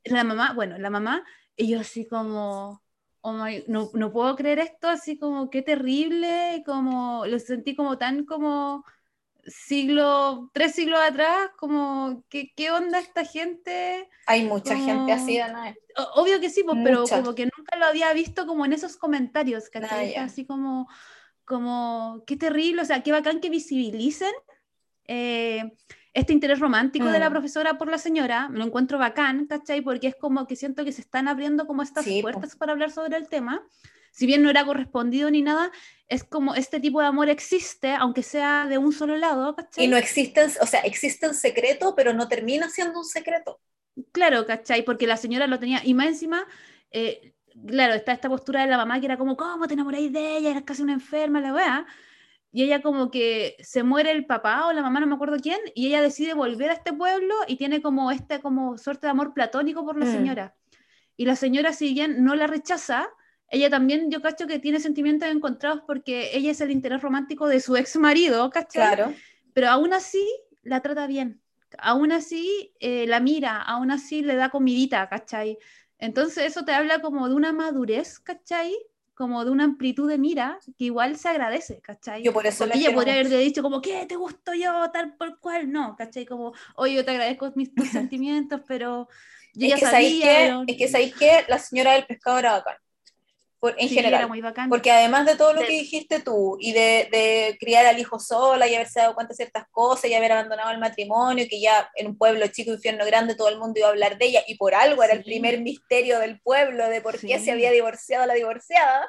La 0.05 0.23
mamá, 0.25 0.53
bueno, 0.55 0.79
la 0.79 0.91
mamá, 0.91 1.25
y 1.57 1.67
yo 1.69 1.81
así 1.81 2.07
como, 2.07 2.81
oh 3.21 3.33
my- 3.33 3.65
no, 3.67 3.91
no 3.95 4.13
puedo 4.13 4.37
creer 4.37 4.61
esto, 4.61 4.89
así 4.89 5.19
como, 5.19 5.51
qué 5.51 5.63
terrible, 5.63 6.63
como, 6.65 7.27
lo 7.27 7.39
sentí 7.41 7.75
como 7.75 7.99
tan 7.99 8.25
como 8.25 8.85
siglo, 9.47 10.51
tres 10.53 10.75
siglos 10.75 11.01
atrás, 11.03 11.51
como, 11.59 12.25
¿qué, 12.29 12.53
qué 12.57 12.71
onda 12.71 12.99
esta 12.99 13.25
gente? 13.25 14.09
Hay 14.27 14.45
mucha 14.45 14.75
Como- 14.75 14.87
gente 14.87 15.13
así, 15.13 15.39
Danae. 15.39 15.77
O- 15.99 16.23
Obvio 16.23 16.41
que 16.41 16.51
sí, 16.51 16.63
pues, 16.65 16.79
pero 16.85 17.05
como 17.07 17.35
que 17.35 17.45
nunca 17.57 17.77
lo 17.77 17.87
había 17.87 18.13
visto 18.13 18.47
como 18.47 18.65
en 18.65 18.73
esos 18.73 18.97
comentarios, 18.97 19.69
¿cachai? 19.69 20.15
Ah. 20.17 20.25
Así 20.25 20.47
como, 20.47 20.89
como, 21.45 22.25
qué 22.27 22.37
terrible, 22.37 22.83
o 22.83 22.85
sea, 22.85 23.03
qué 23.03 23.13
bacán 23.13 23.41
que 23.41 23.51
visibilicen 23.51 24.33
eh, 25.07 25.73
este 26.15 26.33
interés 26.33 26.61
romántico 26.61 27.07
de 27.07 27.19
la 27.19 27.29
Mm. 27.29 27.33
profesora 27.33 27.77
por 27.79 27.89
la 27.91 27.99
señora, 27.99 28.49
me 28.49 28.59
lo 28.59 28.65
encuentro 28.65 28.99
bacán, 28.99 29.47
¿cachai? 29.47 29.81
Porque 29.83 30.07
es 30.09 30.17
como 30.17 30.47
que 30.47 30.57
siento 30.57 30.85
que 30.85 30.93
se 30.93 31.01
están 31.03 31.29
abriendo 31.29 31.67
como 31.67 31.83
estas 31.83 32.05
Sí, 32.05 32.23
puertas 32.23 32.57
para 32.57 32.73
hablar 32.73 32.91
sobre 32.91 33.17
el 33.17 33.29
tema. 33.29 33.63
Si 34.13 34.27
bien 34.27 34.43
no 34.45 34.49
era 34.51 34.65
correspondido 34.65 35.29
ni 35.31 35.43
nada, 35.43 35.73
es 36.07 36.23
como 36.23 36.55
este 36.55 36.79
tipo 36.79 37.01
de 37.01 37.07
amor 37.09 37.29
existe, 37.29 37.91
aunque 37.95 38.23
sea 38.23 38.67
de 38.69 38.79
un 38.79 38.93
solo 38.93 39.17
lado, 39.17 39.57
¿cachai? 39.57 39.85
Y 39.87 39.89
no 39.89 39.97
existen, 39.97 40.51
o 40.61 40.67
sea, 40.67 40.81
existe 40.81 41.27
en 41.27 41.35
secreto, 41.35 41.95
pero 41.97 42.13
no 42.13 42.29
termina 42.29 42.71
siendo 42.71 43.01
un 43.01 43.05
secreto. 43.05 43.61
Claro, 44.13 44.47
¿cachai? 44.47 44.85
Porque 44.85 45.09
la 45.09 45.17
señora 45.17 45.49
lo 45.49 45.59
tenía, 45.59 45.81
y 45.85 45.95
más 45.95 46.07
encima, 46.07 46.47
eh, 46.93 47.34
claro, 47.67 47.95
está 47.95 48.13
esta 48.13 48.29
postura 48.29 48.63
de 48.63 48.69
la 48.69 48.77
mamá 48.77 49.01
que 49.01 49.07
era 49.07 49.17
como, 49.17 49.37
¿cómo 49.37 49.67
te 49.67 49.75
enamoráis 49.75 50.13
de 50.13 50.37
ella? 50.39 50.51
Eres 50.51 50.63
casi 50.65 50.83
una 50.83 50.93
enferma, 50.93 51.41
la 51.41 51.53
weá. 51.53 51.87
Y 52.53 52.63
ella 52.63 52.83
como 52.83 53.11
que 53.11 53.57
se 53.61 53.83
muere 53.83 54.13
el 54.13 54.27
papá 54.27 54.67
o 54.69 54.73
la 54.73 54.81
mamá, 54.83 55.01
no 55.01 55.07
me 55.09 55.15
acuerdo 55.17 55.37
quién, 55.43 55.59
y 55.75 55.89
ella 55.89 56.01
decide 56.01 56.35
volver 56.35 56.71
a 56.71 56.75
este 56.75 56.93
pueblo 56.93 57.35
y 57.49 57.57
tiene 57.57 57.83
como 57.83 58.13
esta 58.13 58.41
como 58.41 58.79
suerte 58.79 59.07
de 59.09 59.11
amor 59.11 59.35
platónico 59.35 59.85
por 59.85 59.97
la 59.99 60.07
Mm. 60.07 60.13
señora. 60.13 60.55
Y 61.17 61.25
la 61.27 61.35
señora, 61.37 61.73
si 61.73 61.93
bien 61.95 62.23
no 62.25 62.35
la 62.37 62.47
rechaza, 62.47 63.09
ella 63.51 63.71
también, 63.71 64.11
yo 64.11 64.23
cacho 64.23 64.47
que 64.47 64.59
tiene 64.61 64.79
sentimientos 64.81 65.29
encontrados 65.29 65.83
porque 65.87 66.31
ella 66.37 66.51
es 66.53 66.61
el 66.61 66.71
interés 66.71 67.03
romántico 67.03 67.49
de 67.49 67.61
su 67.61 67.77
ex 67.77 67.97
marido, 67.97 68.49
¿cachai? 68.51 68.95
Claro. 68.95 69.15
pero 69.53 69.69
aún 69.69 69.93
así 69.93 70.25
la 70.63 70.81
trata 70.81 71.07
bien, 71.07 71.41
aún 71.79 72.11
así 72.13 72.73
eh, 72.81 73.07
la 73.07 73.21
mira, 73.21 73.61
aún 73.63 73.91
así 73.91 74.23
le 74.23 74.35
da 74.37 74.49
comidita, 74.49 75.09
¿cachai? 75.09 75.59
Entonces 75.99 76.45
eso 76.47 76.65
te 76.65 76.73
habla 76.73 77.01
como 77.01 77.29
de 77.29 77.35
una 77.35 77.53
madurez, 77.53 78.19
¿cachai? 78.21 78.75
Como 79.15 79.45
de 79.45 79.51
una 79.51 79.65
amplitud 79.65 80.09
de 80.09 80.19
mira 80.19 80.59
que 80.77 80.85
igual 80.87 81.17
se 81.17 81.29
agradece, 81.29 81.81
¿cachai? 81.81 82.25
Yo 82.25 82.33
por 82.33 82.47
eso 82.47 82.65
Porque 82.65 82.79
la 82.79 82.83
ella 82.83 82.95
podría 82.95 83.15
haberle 83.15 83.39
dicho 83.39 83.63
como, 83.63 83.81
¿qué? 83.81 84.07
¿Te 84.07 84.17
gusto 84.17 84.55
yo? 84.55 84.91
Tal 84.93 85.17
por 85.17 85.39
cual, 85.41 85.71
no, 85.71 85.95
¿cachai? 85.97 86.27
Como, 86.27 86.53
oye, 86.77 86.95
yo 86.95 87.05
te 87.05 87.13
agradezco 87.13 87.53
mis 87.57 87.75
tus 87.75 87.89
sentimientos, 87.91 88.61
pero 88.67 89.09
yo 89.55 89.67
Es 89.67 89.69
ya 89.69 89.77
que, 89.77 89.87
sabéis 89.87 90.17
sabía, 90.17 90.27
que, 90.27 90.47
pero- 90.47 90.65
es 90.67 90.77
que 90.79 90.89
sabéis 90.89 91.15
que 91.17 91.45
la 91.49 91.59
señora 91.59 91.93
del 91.95 92.07
pescado 92.07 92.39
era 92.39 92.53
bacán. 92.53 92.77
Por- 93.65 93.75
en 93.81 93.89
Sí, 93.89 93.95
general. 93.95 94.21
era 94.21 94.27
muy 94.29 94.43
bacán. 94.43 94.69
Porque 94.69 94.91
además 94.91 95.25
de 95.25 95.37
todo 95.37 95.55
lo 95.55 95.61
De- 95.63 95.67
que 95.69 95.73
dijiste 95.73 96.21
tú, 96.21 96.59
y 96.61 96.75
de, 96.75 97.09
de 97.11 97.57
criar 97.59 97.87
al 97.87 97.99
hijo 97.99 98.21
sola 98.21 98.67
y 98.69 98.75
haberse 98.75 99.01
dado 99.01 99.15
cuenta 99.15 99.33
de 99.33 99.37
ciertas 99.37 99.65
cosas 99.71 100.11
y 100.11 100.15
haber 100.15 100.33
abandonado 100.33 100.71
el 100.71 100.79
matrimonio, 100.79 101.47
que 101.49 101.59
ya 101.63 101.91
en 101.97 102.09
un 102.09 102.19
pueblo 102.19 102.47
chico, 102.49 102.73
infierno 102.75 103.07
grande, 103.07 103.35
todo 103.35 103.49
el 103.49 103.59
mundo 103.59 103.79
iba 103.79 103.87
a 103.89 103.91
hablar 103.93 104.19
de 104.19 104.27
ella, 104.27 104.43
y 104.47 104.57
por 104.57 104.75
algo 104.75 105.03
era 105.03 105.15
el 105.15 105.25
primer 105.25 105.61
misterio 105.63 106.19
del 106.19 106.41
pueblo 106.43 106.91
de 106.91 107.01
por 107.01 107.19
qué 107.19 107.39
Sí. 107.39 107.47
se 107.47 107.53
había 107.53 107.71
divorciado 107.71 108.27
la 108.27 108.35
divorciada. 108.35 109.09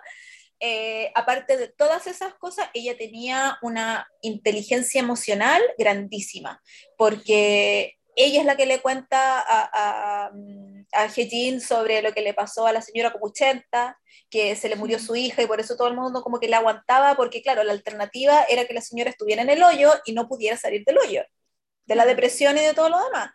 eh, 0.61 1.11
aparte 1.15 1.57
de 1.57 1.68
todas 1.68 2.07
esas 2.07 2.34
cosas, 2.36 2.69
ella 2.73 2.95
tenía 2.98 3.57
una 3.61 4.07
inteligencia 4.22 5.02
emocional 5.02 5.61
grandísima, 5.77 6.61
porque 6.98 7.98
ella 8.15 8.39
es 8.39 8.45
la 8.45 8.55
que 8.55 8.65
le 8.65 8.81
cuenta 8.81 9.39
a, 9.39 9.69
a, 9.73 10.31
a 10.93 11.05
Hejin 11.05 11.61
sobre 11.61 12.01
lo 12.01 12.13
que 12.13 12.21
le 12.21 12.33
pasó 12.33 12.65
a 12.65 12.71
la 12.71 12.81
señora 12.81 13.11
Copuchenta, 13.11 13.99
que 14.29 14.55
se 14.55 14.69
le 14.69 14.75
murió 14.75 14.99
su 14.99 15.15
hija 15.15 15.41
y 15.41 15.47
por 15.47 15.59
eso 15.59 15.75
todo 15.75 15.87
el 15.87 15.95
mundo 15.95 16.23
como 16.23 16.39
que 16.39 16.47
la 16.47 16.57
aguantaba, 16.57 17.15
porque 17.15 17.41
claro, 17.41 17.63
la 17.63 17.73
alternativa 17.73 18.45
era 18.49 18.65
que 18.65 18.73
la 18.73 18.81
señora 18.81 19.09
estuviera 19.09 19.41
en 19.41 19.49
el 19.49 19.61
hoyo 19.61 19.91
y 20.05 20.13
no 20.13 20.27
pudiera 20.27 20.57
salir 20.57 20.83
del 20.85 20.97
hoyo, 20.97 21.23
de 21.85 21.95
la 21.95 22.05
depresión 22.05 22.57
y 22.57 22.61
de 22.61 22.73
todo 22.73 22.89
lo 22.89 23.03
demás. 23.03 23.31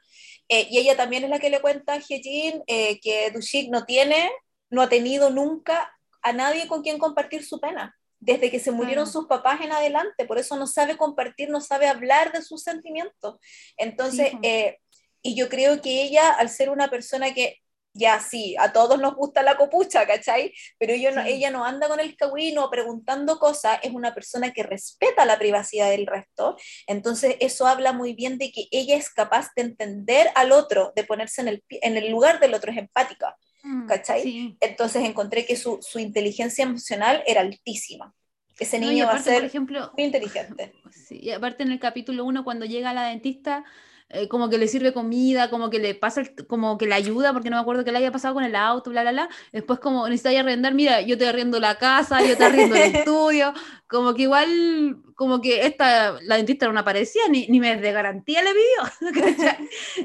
Eh, 0.49 0.67
y 0.71 0.79
ella 0.79 0.97
también 0.97 1.25
es 1.25 1.31
la 1.31 1.39
que 1.39 1.51
le 1.51 1.61
cuenta 1.61 1.95
a 1.95 1.99
Hyejin 2.01 2.63
eh, 2.67 2.99
que 3.01 3.31
Dushik 3.31 3.71
no 3.71 3.85
tiene, 3.85 4.31
no 4.69 4.83
ha 4.83 4.89
tenido 4.89 5.31
nunca 5.31 5.95
a 6.23 6.33
nadie 6.33 6.67
con 6.67 6.83
quien 6.83 6.99
compartir 6.99 7.45
su 7.45 7.61
pena, 7.61 7.97
desde 8.21 8.51
que 8.51 8.61
se 8.61 8.71
murieron 8.71 9.07
sus 9.07 9.27
papás 9.27 9.61
en 9.63 9.73
adelante, 9.73 10.27
por 10.27 10.39
eso 10.39 10.57
no 10.57 10.67
sabe 10.67 10.97
compartir, 10.97 11.49
no 11.49 11.61
sabe 11.61 11.89
hablar 11.89 12.33
de 12.33 12.43
sus 12.43 12.63
sentimientos. 12.63 13.37
Entonces, 13.77 14.31
Sí, 14.31 14.39
eh, 14.43 14.79
y 15.23 15.35
yo 15.35 15.49
creo 15.49 15.81
que 15.83 16.03
ella, 16.03 16.31
al 16.33 16.49
ser 16.51 16.71
una 16.71 16.89
persona 16.89 17.33
que 17.35 17.57
ya 17.93 18.21
sí, 18.21 18.55
a 18.59 18.73
todos 18.73 19.01
nos 19.01 19.17
gusta 19.17 19.43
la 19.43 19.57
copucha, 19.57 20.07
¿cachai? 20.07 20.53
Pero 20.79 20.95
yo 20.95 21.11
no- 21.11 21.25
Sí. 21.25 21.31
ella 21.31 21.51
no 21.51 21.65
anda 21.65 21.89
con 21.89 21.99
el 21.99 22.17
cagüino 22.17 22.71
preguntando 22.71 23.39
cosas, 23.39 23.81
es 23.83 23.91
una 23.93 24.15
persona 24.15 24.53
que 24.53 24.63
respeta 24.63 25.25
la 25.25 25.39
privacidad 25.39 25.91
del 25.91 26.07
resto, 26.07 26.57
entonces 26.87 27.37
eso 27.41 27.67
habla 27.67 27.93
muy 27.93 28.15
bien 28.15 28.39
de 28.39 28.53
que 28.53 28.69
ella 28.71 28.97
es 28.97 29.11
capaz 29.11 29.49
de 29.57 29.63
entender 29.63 30.31
al 30.37 30.53
otro, 30.53 30.93
de 30.95 31.03
ponerse 31.05 31.41
en 31.41 31.49
el, 31.49 31.65
en 31.69 31.97
el 31.97 32.11
lugar 32.11 32.39
del 32.39 32.55
otro, 32.55 32.71
es 32.71 32.79
empática. 32.79 33.37
Mm, 33.63 33.87
¿cachai? 33.89 34.23
Sí. 34.23 34.57
Entonces 34.61 35.05
encontré 35.05 35.47
que 35.47 35.57
su, 35.57 35.79
su 35.83 35.99
inteligencia 35.99 36.65
emocional 36.65 37.23
era 37.27 37.41
altísima. 37.41 38.15
Ese 38.59 38.79
No, 38.79 38.87
y 38.87 38.91
niño 38.91 39.07
va 39.07 39.13
a 39.13 39.15
aparte, 39.15 39.31
por 39.33 39.43
ser 39.43 39.45
ejemplo, 39.45 39.91
muy 39.97 40.05
inteligente. 40.05 40.73
Sí, 40.93 41.19
y 41.23 41.31
aparte 41.31 41.63
en 41.63 41.73
el 41.73 41.81
capítulo 41.81 42.25
1, 42.25 42.45
cuando 42.45 42.67
llega 42.67 42.93
la 42.93 43.05
dentista, 43.09 43.65
eh, 44.09 44.29
como 44.29 44.49
que 44.51 44.59
le 44.59 44.67
sirve 44.69 44.93
comida, 44.93 45.49
como 45.51 45.71
que 45.71 45.79
le 45.79 45.95
pasa, 45.95 46.21
el- 46.21 46.47
como 46.47 46.79
que 46.79 46.87
le 46.87 46.95
ayuda, 46.95 47.33
porque 47.33 47.49
no 47.51 47.57
me 47.57 47.63
acuerdo 47.63 47.85
qué 47.85 47.93
le 47.93 47.99
haya 47.99 48.11
pasado 48.13 48.35
con 48.35 48.45
el 48.45 48.57
auto, 48.57 48.91
bla, 48.91 49.03
bla, 49.03 49.13
bla. 49.13 49.29
Después 49.53 49.79
como 49.81 50.09
necesita 50.09 50.39
arrendar, 50.41 50.75
mira, 50.75 51.01
yo 51.01 51.17
te 51.19 51.27
arriendo 51.29 51.61
la 51.61 51.79
casa, 51.79 52.23
yo 52.23 52.37
te 52.37 52.45
arriendo 52.45 52.75
el 52.77 52.83
estudio, 52.85 53.53
como 53.89 54.15
que 54.15 54.23
igual, 54.23 54.97
como 55.15 55.41
que 55.41 55.67
esta, 55.67 56.19
la 56.23 56.37
dentista 56.37 56.69
no 56.71 56.79
aparecía, 56.81 57.23
ni, 57.29 57.47
ni 57.49 57.61
mes 57.61 57.81
de 57.81 57.93
garantía 57.93 58.43
le 58.43 58.51
pidió, 58.53 59.13
¿cachai? 59.37 59.59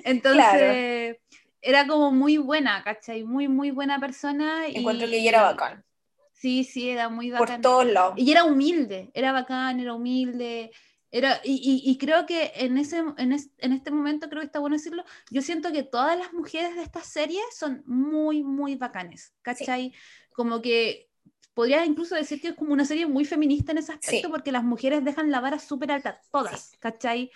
Entonces, 0.04 1.18
era 1.66 1.88
como 1.88 2.12
muy 2.12 2.38
buena, 2.38 2.84
¿cachai? 2.84 3.24
Muy, 3.24 3.48
muy 3.48 3.72
buena 3.72 4.00
persona. 4.00 4.68
Encuentro 4.68 5.08
y- 5.08 5.10
que 5.12 5.18
ella 5.20 5.30
era 5.30 5.42
bacán, 5.44 5.84
Sí, 6.32 6.64
sí, 6.64 6.90
era 6.90 7.10
muy 7.10 7.32
por 7.32 7.40
bacán. 7.42 7.62
todos 7.62 7.86
lados. 7.86 8.14
Y 8.18 8.32
era 8.32 8.44
humilde, 8.44 9.10
era 9.14 9.32
bacán, 9.32 9.80
era 9.80 9.94
humilde. 9.94 10.72
Era, 11.12 11.40
y, 11.44 11.54
y- 11.54 11.90
y 11.90 11.98
creo 11.98 12.26
que 12.26 12.52
en, 12.56 12.78
ese, 12.78 13.02
en, 13.18 13.32
es- 13.32 13.50
en 13.60 13.72
este 13.72 13.90
momento, 13.90 14.28
creo 14.30 14.42
que 14.42 14.48
está 14.48 14.60
bueno 14.60 14.76
decirlo, 14.76 15.04
yo 15.32 15.42
siento 15.42 15.72
que 15.72 15.84
todas 15.84 16.18
las 16.20 16.34
mujeres 16.34 16.76
de 16.76 16.84
esta 16.84 17.02
serie 17.02 17.40
son 17.58 17.84
muy, 17.86 18.44
muy 18.44 18.76
bacanes, 18.76 19.34
¿cachai? 19.42 19.94
Como 20.34 20.62
que 20.62 21.10
podría 21.54 21.86
incluso 21.86 22.16
decir 22.16 22.42
que 22.42 22.50
es 22.50 22.54
como 22.56 22.74
una 22.74 22.84
serie 22.84 23.06
muy 23.08 23.24
feminista 23.24 23.72
en 23.72 23.78
ese 23.78 23.94
aspecto, 23.94 24.28
Sí. 24.28 24.32
porque 24.32 24.52
las 24.52 24.66
mujeres 24.66 25.06
dejan 25.06 25.32
la 25.32 25.40
vara 25.40 25.58
súper 25.58 25.94
alta, 25.94 26.20
todas, 26.32 26.74
¿cachai? 26.80 27.32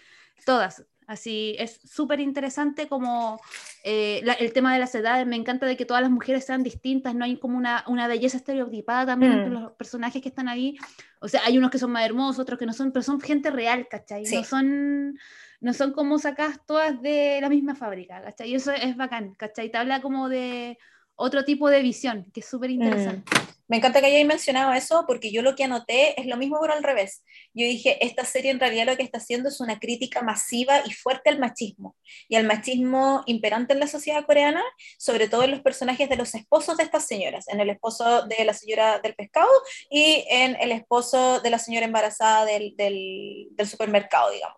Todas. 0.45 0.85
Así 1.10 1.56
es 1.57 1.80
súper 1.84 2.19
interesante 2.19 2.88
como 2.88 3.41
eh, 3.84 4.22
la- 4.23 4.34
el 4.34 4.53
tema 4.53 4.72
de 4.73 4.80
las 4.80 4.94
edades. 4.94 5.26
Me 5.26 5.38
encanta 5.38 5.65
de 5.65 5.76
que 5.76 5.84
todas 5.86 6.03
las 6.03 6.11
mujeres 6.11 6.45
sean 6.45 6.61
distintas, 6.61 7.15
no 7.15 7.26
hay 7.26 7.38
como 7.38 7.57
una, 7.57 7.84
una 7.88 8.07
belleza 8.07 8.38
estereotipada 8.38 9.07
también 9.07 9.31
entre 9.31 9.49
Mm. 9.49 9.53
los 9.53 9.72
personajes 9.72 10.22
que 10.22 10.30
están 10.30 10.48
ahí. 10.48 10.77
O 11.19 11.27
sea, 11.27 11.41
hay 11.45 11.57
unos 11.57 11.72
que 11.72 11.80
son 11.80 11.91
más 11.91 12.06
hermosos, 12.06 12.38
otros 12.40 12.60
que 12.60 12.68
no 12.68 12.73
son, 12.73 12.91
pero 12.91 13.02
son 13.02 13.19
gente 13.19 13.49
real, 13.49 13.88
¿cachai? 13.90 14.23
Sí. 14.27 14.36
No 14.36 14.44
son, 14.44 15.18
no 15.61 15.73
son 15.73 15.94
como 15.94 16.19
sacadas 16.19 16.60
todas 16.68 17.02
de 17.02 17.40
la 17.41 17.49
misma 17.49 17.73
fábrica, 17.73 18.22
¿cachai? 18.22 18.52
Y 18.52 18.56
eso 18.56 18.72
es 18.72 18.95
bacán, 18.95 19.34
¿cachai? 19.34 19.72
Te 19.72 19.80
habla 19.80 20.02
como 20.02 20.30
de 20.30 20.77
otro 21.15 21.44
tipo 21.44 21.69
de 21.69 21.81
visión, 21.81 22.27
que 22.31 22.41
es 22.41 22.45
súper 22.45 22.69
interesante. 22.69 23.23
Mm. 23.36 23.59
Me 23.69 23.77
encanta 23.77 24.01
que 24.01 24.07
hayáis 24.07 24.25
mencionado 24.25 24.73
eso 24.73 25.05
porque 25.07 25.31
yo 25.31 25.43
lo 25.43 25.55
que 25.55 25.63
anoté 25.63 26.19
es 26.19 26.25
lo 26.25 26.37
mismo 26.37 26.57
pero 26.59 26.73
al 26.73 26.83
revés. 26.83 27.23
Yo 27.53 27.65
dije, 27.65 28.03
esta 28.03 28.25
serie 28.25 28.49
en 28.51 28.59
realidad 28.59 28.87
lo 28.87 28.97
que 28.97 29.03
está 29.03 29.19
haciendo 29.19 29.47
es 29.47 29.61
una 29.61 29.79
crítica 29.79 30.23
masiva 30.23 30.81
y 30.85 30.91
fuerte 30.91 31.29
al 31.29 31.39
machismo 31.39 31.95
y 32.27 32.35
al 32.35 32.45
machismo 32.45 33.23
imperante 33.27 33.73
en 33.73 33.79
la 33.79 33.87
sociedad 33.87 34.25
coreana, 34.25 34.63
sobre 34.97 35.29
todo 35.29 35.43
en 35.43 35.51
los 35.51 35.61
personajes 35.61 36.09
de 36.09 36.15
los 36.15 36.33
esposos 36.33 36.77
de 36.77 36.83
estas 36.83 37.05
señoras, 37.05 37.47
en 37.47 37.59
el 37.59 37.69
esposo 37.69 38.23
de 38.23 38.43
la 38.43 38.53
señora 38.53 38.99
del 38.99 39.13
pescado 39.13 39.49
y 39.89 40.25
en 40.29 40.57
el 40.59 40.71
esposo 40.71 41.39
de 41.39 41.49
la 41.51 41.59
señora 41.59 41.85
embarazada 41.85 42.45
del, 42.45 42.75
del, 42.75 43.49
del 43.51 43.67
supermercado, 43.67 44.31
digamos. 44.31 44.57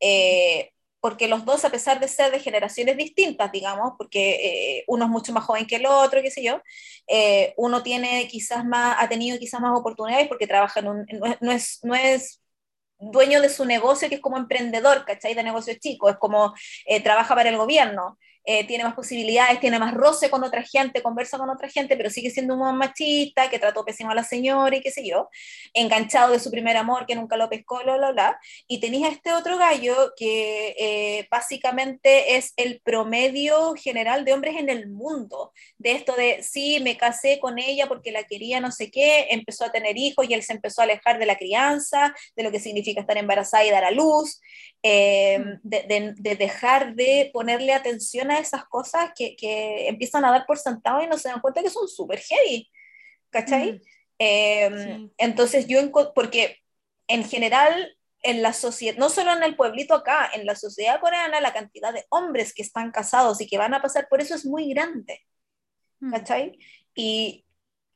Eh, 0.00 0.70
porque 1.00 1.28
los 1.28 1.44
dos, 1.44 1.64
a 1.64 1.70
pesar 1.70 1.98
de 2.00 2.08
ser 2.08 2.30
de 2.30 2.40
generaciones 2.40 2.96
distintas, 2.96 3.50
digamos, 3.52 3.94
porque 3.98 4.78
eh, 4.78 4.84
uno 4.86 5.06
es 5.06 5.10
mucho 5.10 5.32
más 5.32 5.44
joven 5.44 5.66
que 5.66 5.76
el 5.76 5.86
otro, 5.86 6.22
qué 6.22 6.30
sé 6.30 6.42
yo, 6.42 6.60
eh, 7.08 7.54
uno 7.56 7.82
tiene 7.82 8.28
quizás 8.28 8.64
más, 8.64 8.96
ha 8.98 9.08
tenido 9.08 9.38
quizás 9.38 9.60
más 9.60 9.78
oportunidades 9.78 10.28
porque 10.28 10.46
trabaja 10.46 10.80
en 10.80 10.88
un, 10.88 11.06
no 11.40 11.52
es, 11.52 11.80
no 11.82 11.94
es, 11.94 12.40
dueño 13.00 13.40
de 13.40 13.48
su 13.48 13.64
negocio, 13.64 14.08
que 14.08 14.16
es 14.16 14.20
como 14.20 14.36
emprendedor, 14.36 15.04
¿cachai? 15.04 15.34
De 15.34 15.42
negocio 15.42 15.74
chico, 15.80 16.10
es 16.10 16.16
como 16.18 16.54
eh, 16.86 17.02
trabaja 17.02 17.34
para 17.34 17.48
el 17.48 17.56
gobierno, 17.56 18.18
eh, 18.44 18.66
tiene 18.66 18.84
más 18.84 18.94
posibilidades, 18.94 19.60
tiene 19.60 19.78
más 19.78 19.94
roce 19.94 20.30
con 20.30 20.42
otra 20.44 20.62
gente, 20.62 21.02
conversa 21.02 21.38
con 21.38 21.50
otra 21.50 21.68
gente, 21.68 21.96
pero 21.96 22.10
sigue 22.10 22.30
siendo 22.30 22.54
un 22.54 22.76
machista, 22.76 23.50
que 23.50 23.58
trató 23.58 23.84
pésimo 23.84 24.10
a 24.10 24.14
la 24.14 24.24
señora 24.24 24.76
y 24.76 24.80
qué 24.80 24.90
sé 24.90 25.06
yo, 25.06 25.28
enganchado 25.74 26.32
de 26.32 26.40
su 26.40 26.50
primer 26.50 26.76
amor, 26.76 27.06
que 27.06 27.14
nunca 27.14 27.36
lo 27.36 27.48
pescó, 27.50 27.82
bla, 27.82 27.96
bla, 27.96 28.12
bla. 28.12 28.40
Y 28.66 28.80
tenía 28.80 29.08
este 29.08 29.32
otro 29.32 29.58
gallo 29.58 30.12
que 30.16 30.74
eh, 30.78 31.28
básicamente 31.30 32.36
es 32.36 32.52
el 32.56 32.80
promedio 32.80 33.74
general 33.74 34.24
de 34.24 34.32
hombres 34.32 34.56
en 34.56 34.70
el 34.70 34.88
mundo, 34.88 35.52
de 35.78 35.92
esto 35.92 36.14
de, 36.14 36.42
sí, 36.42 36.80
me 36.80 36.96
casé 36.96 37.38
con 37.40 37.58
ella 37.58 37.86
porque 37.88 38.12
la 38.12 38.24
quería 38.24 38.60
no 38.60 38.72
sé 38.72 38.90
qué, 38.90 39.28
empezó 39.30 39.64
a 39.64 39.72
tener 39.72 39.96
hijos 39.96 40.28
y 40.28 40.34
él 40.34 40.42
se 40.42 40.52
empezó 40.52 40.80
a 40.80 40.84
alejar 40.84 41.18
de 41.18 41.26
la 41.26 41.36
crianza, 41.36 42.14
de 42.36 42.42
lo 42.42 42.50
que 42.50 42.60
significa 42.60 43.00
estar 43.00 43.18
embarazada 43.18 43.64
y 43.64 43.70
dar 43.70 43.84
a 43.84 43.90
luz, 43.90 44.40
eh, 44.82 45.38
de, 45.62 45.82
de, 45.82 46.14
de, 46.16 46.36
dejar 46.36 46.94
de 46.94 47.30
ponerle 47.34 47.74
atención 47.74 48.29
a 48.30 48.38
esas 48.38 48.64
cosas 48.66 49.10
que, 49.16 49.36
que, 49.36 49.88
empiezan 49.88 50.24
a 50.24 50.30
dar 50.30 50.46
por 50.46 50.58
sentado 50.58 51.02
y 51.02 51.06
no 51.06 51.18
se 51.18 51.28
dan 51.28 51.40
cuenta 51.40 51.62
que 51.62 51.70
son 51.70 51.88
súper 51.88 52.20
heavy, 52.20 52.70
¿cachai? 53.30 53.72
Mm. 53.72 53.80
Eh, 54.18 54.70
sí. 54.76 55.12
Entonces 55.18 55.66
yo, 55.66 55.90
porque 56.14 56.58
en 57.08 57.24
general 57.24 57.96
en 58.22 58.42
la 58.42 58.52
sociedad, 58.52 58.98
no 58.98 59.08
solo 59.08 59.32
en 59.32 59.42
el 59.42 59.56
pueblito 59.56 59.94
acá, 59.94 60.30
en 60.34 60.44
la 60.44 60.54
sociedad 60.54 61.00
coreana, 61.00 61.40
la 61.40 61.52
cantidad 61.52 61.92
de 61.92 62.04
hombres 62.10 62.52
que 62.52 62.62
están 62.62 62.90
casados 62.90 63.40
y 63.40 63.46
que 63.46 63.58
van 63.58 63.74
a 63.74 63.80
pasar 63.82 64.08
por 64.08 64.20
eso 64.20 64.34
es 64.34 64.44
muy 64.44 64.72
grande, 64.72 65.26
¿cachai? 66.10 66.58
Y 66.94 67.46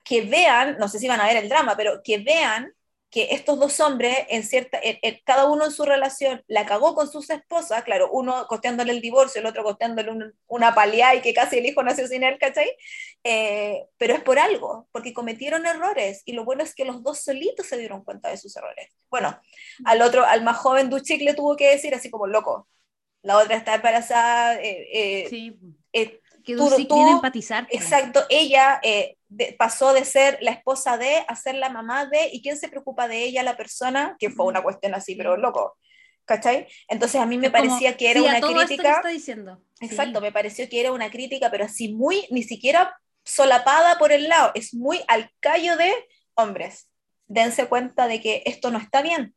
que 0.02 0.22
vean, 0.22 0.76
no 0.78 0.88
sé 0.88 0.98
si 0.98 1.08
van 1.08 1.20
a 1.20 1.26
ver 1.26 1.36
el 1.36 1.48
drama, 1.48 1.76
pero 1.76 2.02
que 2.02 2.18
vean 2.18 2.72
que 3.14 3.28
estos 3.30 3.60
dos 3.60 3.78
hombres, 3.78 4.26
en 4.28 4.42
cierta, 4.42 4.76
en, 4.82 4.98
en, 5.00 5.20
cada 5.24 5.48
uno 5.48 5.66
en 5.66 5.70
su 5.70 5.84
relación, 5.84 6.42
la 6.48 6.66
cagó 6.66 6.96
con 6.96 7.08
sus 7.08 7.30
esposas, 7.30 7.84
claro, 7.84 8.10
uno 8.10 8.48
costeándole 8.48 8.90
el 8.90 9.00
divorcio, 9.00 9.40
el 9.40 9.46
otro 9.46 9.62
costeándole 9.62 10.10
un, 10.10 10.34
una 10.48 10.74
paliá 10.74 11.14
y 11.14 11.22
que 11.22 11.32
casi 11.32 11.58
el 11.58 11.66
hijo 11.66 11.84
nació 11.84 12.08
sin 12.08 12.24
él, 12.24 12.38
¿cachai? 12.40 12.76
Eh, 13.22 13.84
pero 13.98 14.14
es 14.14 14.20
por 14.20 14.40
algo, 14.40 14.88
porque 14.90 15.14
cometieron 15.14 15.64
errores, 15.64 16.22
y 16.24 16.32
lo 16.32 16.44
bueno 16.44 16.64
es 16.64 16.74
que 16.74 16.84
los 16.84 17.04
dos 17.04 17.20
solitos 17.20 17.68
se 17.68 17.78
dieron 17.78 18.02
cuenta 18.02 18.30
de 18.30 18.36
sus 18.36 18.56
errores. 18.56 18.88
Bueno, 19.08 19.40
al 19.84 20.02
otro, 20.02 20.24
al 20.24 20.42
más 20.42 20.56
joven 20.56 20.90
Duchik 20.90 21.22
le 21.22 21.34
tuvo 21.34 21.54
que 21.54 21.70
decir 21.70 21.94
así 21.94 22.10
como, 22.10 22.26
loco, 22.26 22.66
la 23.22 23.38
otra 23.38 23.54
está 23.54 23.76
embarazada, 23.76 24.56
eh, 24.60 24.88
eh, 24.92 25.26
sí. 25.30 25.56
Que 26.44 26.54
viene 26.54 27.10
a 27.10 27.12
empatizar. 27.12 27.66
Pues. 27.66 27.82
Exacto, 27.82 28.24
ella 28.28 28.80
eh, 28.82 29.16
de, 29.28 29.54
pasó 29.58 29.92
de 29.92 30.04
ser 30.04 30.38
la 30.40 30.52
esposa 30.52 30.96
de 30.96 31.24
a 31.26 31.34
ser 31.36 31.56
la 31.56 31.70
mamá 31.70 32.06
de, 32.06 32.28
¿y 32.32 32.42
quién 32.42 32.56
se 32.56 32.68
preocupa 32.68 33.08
de 33.08 33.24
ella? 33.24 33.42
La 33.42 33.56
persona, 33.56 34.16
que 34.18 34.30
fue 34.30 34.46
una 34.46 34.62
cuestión 34.62 34.94
así, 34.94 35.16
pero 35.16 35.36
loco, 35.36 35.76
¿cachai? 36.24 36.68
Entonces 36.88 37.20
a 37.20 37.26
mí 37.26 37.38
me 37.38 37.50
parecía 37.50 37.96
que 37.96 38.10
era 38.10 38.20
sí, 38.20 38.26
una 38.26 38.40
todo 38.40 38.52
crítica. 38.52 38.74
Esto 38.74 38.82
que 38.82 38.88
está 38.90 39.08
diciendo. 39.08 39.62
Exacto, 39.80 40.20
sí. 40.20 40.22
me 40.22 40.32
pareció 40.32 40.68
que 40.68 40.80
era 40.80 40.92
una 40.92 41.10
crítica, 41.10 41.50
pero 41.50 41.64
así 41.64 41.92
muy, 41.92 42.26
ni 42.30 42.42
siquiera 42.42 42.96
solapada 43.24 43.98
por 43.98 44.12
el 44.12 44.28
lado, 44.28 44.52
es 44.54 44.74
muy 44.74 45.00
al 45.08 45.30
callo 45.40 45.76
de 45.76 45.92
hombres. 46.34 46.90
Dense 47.26 47.66
cuenta 47.66 48.06
de 48.06 48.20
que 48.20 48.42
esto 48.44 48.70
no 48.70 48.78
está 48.78 49.02
bien. 49.02 49.34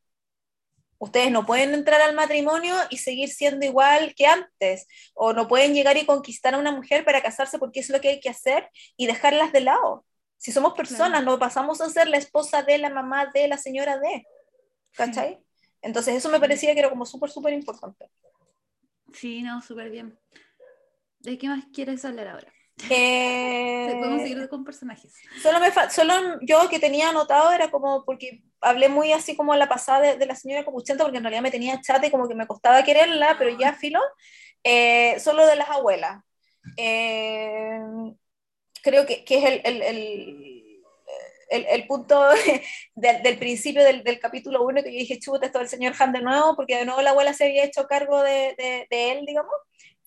Ustedes 0.99 1.31
no 1.31 1.45
pueden 1.45 1.73
entrar 1.73 2.01
al 2.01 2.15
matrimonio 2.15 2.75
y 2.89 2.97
seguir 2.97 3.29
siendo 3.29 3.65
igual 3.65 4.15
que 4.15 4.25
antes, 4.25 4.87
o 5.13 5.33
no 5.33 5.47
pueden 5.47 5.73
llegar 5.73 5.97
y 5.97 6.05
conquistar 6.05 6.55
a 6.55 6.57
una 6.57 6.71
mujer 6.71 7.05
para 7.05 7.21
casarse 7.21 7.59
porque 7.59 7.81
es 7.81 7.89
lo 7.89 8.01
que 8.01 8.09
hay 8.09 8.19
que 8.19 8.29
hacer 8.29 8.69
y 8.95 9.05
dejarlas 9.05 9.51
de 9.51 9.61
lado. 9.61 10.05
Si 10.37 10.51
somos 10.51 10.73
personas, 10.73 11.21
claro. 11.21 11.25
no 11.25 11.39
pasamos 11.39 11.81
a 11.81 11.89
ser 11.89 12.07
la 12.07 12.17
esposa 12.17 12.63
de 12.63 12.77
la 12.77 12.89
mamá 12.89 13.31
de 13.33 13.47
la 13.47 13.57
señora 13.57 13.97
de, 13.99 14.25
¿cachai? 14.93 15.35
Sí. 15.35 15.65
Entonces 15.81 16.15
eso 16.15 16.29
me 16.29 16.39
parecía 16.39 16.73
que 16.73 16.79
era 16.79 16.89
como 16.89 17.05
súper, 17.05 17.29
súper 17.29 17.53
importante. 17.53 18.09
Sí, 19.13 19.41
no, 19.41 19.61
súper 19.61 19.89
bien. 19.89 20.17
¿De 21.19 21.37
qué 21.37 21.47
más 21.47 21.65
quieres 21.73 22.03
hablar 22.05 22.27
ahora? 22.27 22.53
Eh, 22.89 23.95
podemos 23.99 24.21
seguir 24.21 24.49
con 24.49 24.63
personajes. 24.63 25.11
Solo, 25.41 25.59
me 25.59 25.71
solo 25.89 26.13
yo 26.41 26.69
que 26.69 26.79
tenía 26.79 27.09
anotado 27.09 27.51
era 27.51 27.71
como 27.71 28.05
porque 28.05 28.43
hablé 28.61 28.87
muy 28.87 29.11
así 29.11 29.35
como 29.35 29.55
la 29.55 29.67
pasada 29.67 30.01
de, 30.01 30.17
de 30.17 30.25
la 30.25 30.35
señora 30.35 30.63
Copuchenta 30.63 31.03
porque 31.03 31.17
en 31.17 31.23
realidad 31.23 31.41
me 31.41 31.51
tenía 31.51 31.81
chata 31.81 32.07
y 32.07 32.11
como 32.11 32.27
que 32.27 32.35
me 32.35 32.47
costaba 32.47 32.83
quererla, 32.83 33.35
pero 33.39 33.57
ya 33.57 33.73
filo. 33.73 33.99
Eh, 34.63 35.19
solo 35.19 35.45
de 35.45 35.55
las 35.55 35.69
abuelas. 35.69 36.21
Eh, 36.75 37.79
creo 38.83 39.05
que, 39.05 39.23
que 39.23 39.37
es 39.37 39.45
el, 39.45 39.61
el, 39.63 39.81
el, 39.81 40.56
el- 41.49 41.65
el 41.69 41.87
punto 41.87 42.25
del, 42.95 43.23
del 43.23 43.37
principio 43.37 43.83
del, 43.83 44.03
del 44.03 44.19
capítulo 44.19 44.63
1 44.63 44.83
que 44.83 44.91
yo 44.93 44.99
dije, 44.99 45.19
chuta, 45.19 45.45
esto 45.47 45.59
del 45.59 45.69
señor 45.69 45.93
Han 45.99 46.11
de 46.11 46.21
nuevo, 46.21 46.55
porque 46.55 46.77
de 46.77 46.85
nuevo 46.85 47.01
la 47.01 47.11
abuela 47.11 47.33
se 47.33 47.45
había 47.45 47.63
hecho 47.63 47.87
cargo 47.87 48.21
de, 48.21 48.55
de, 48.57 48.87
de 48.89 49.11
él, 49.11 49.25
digamos. 49.25 49.51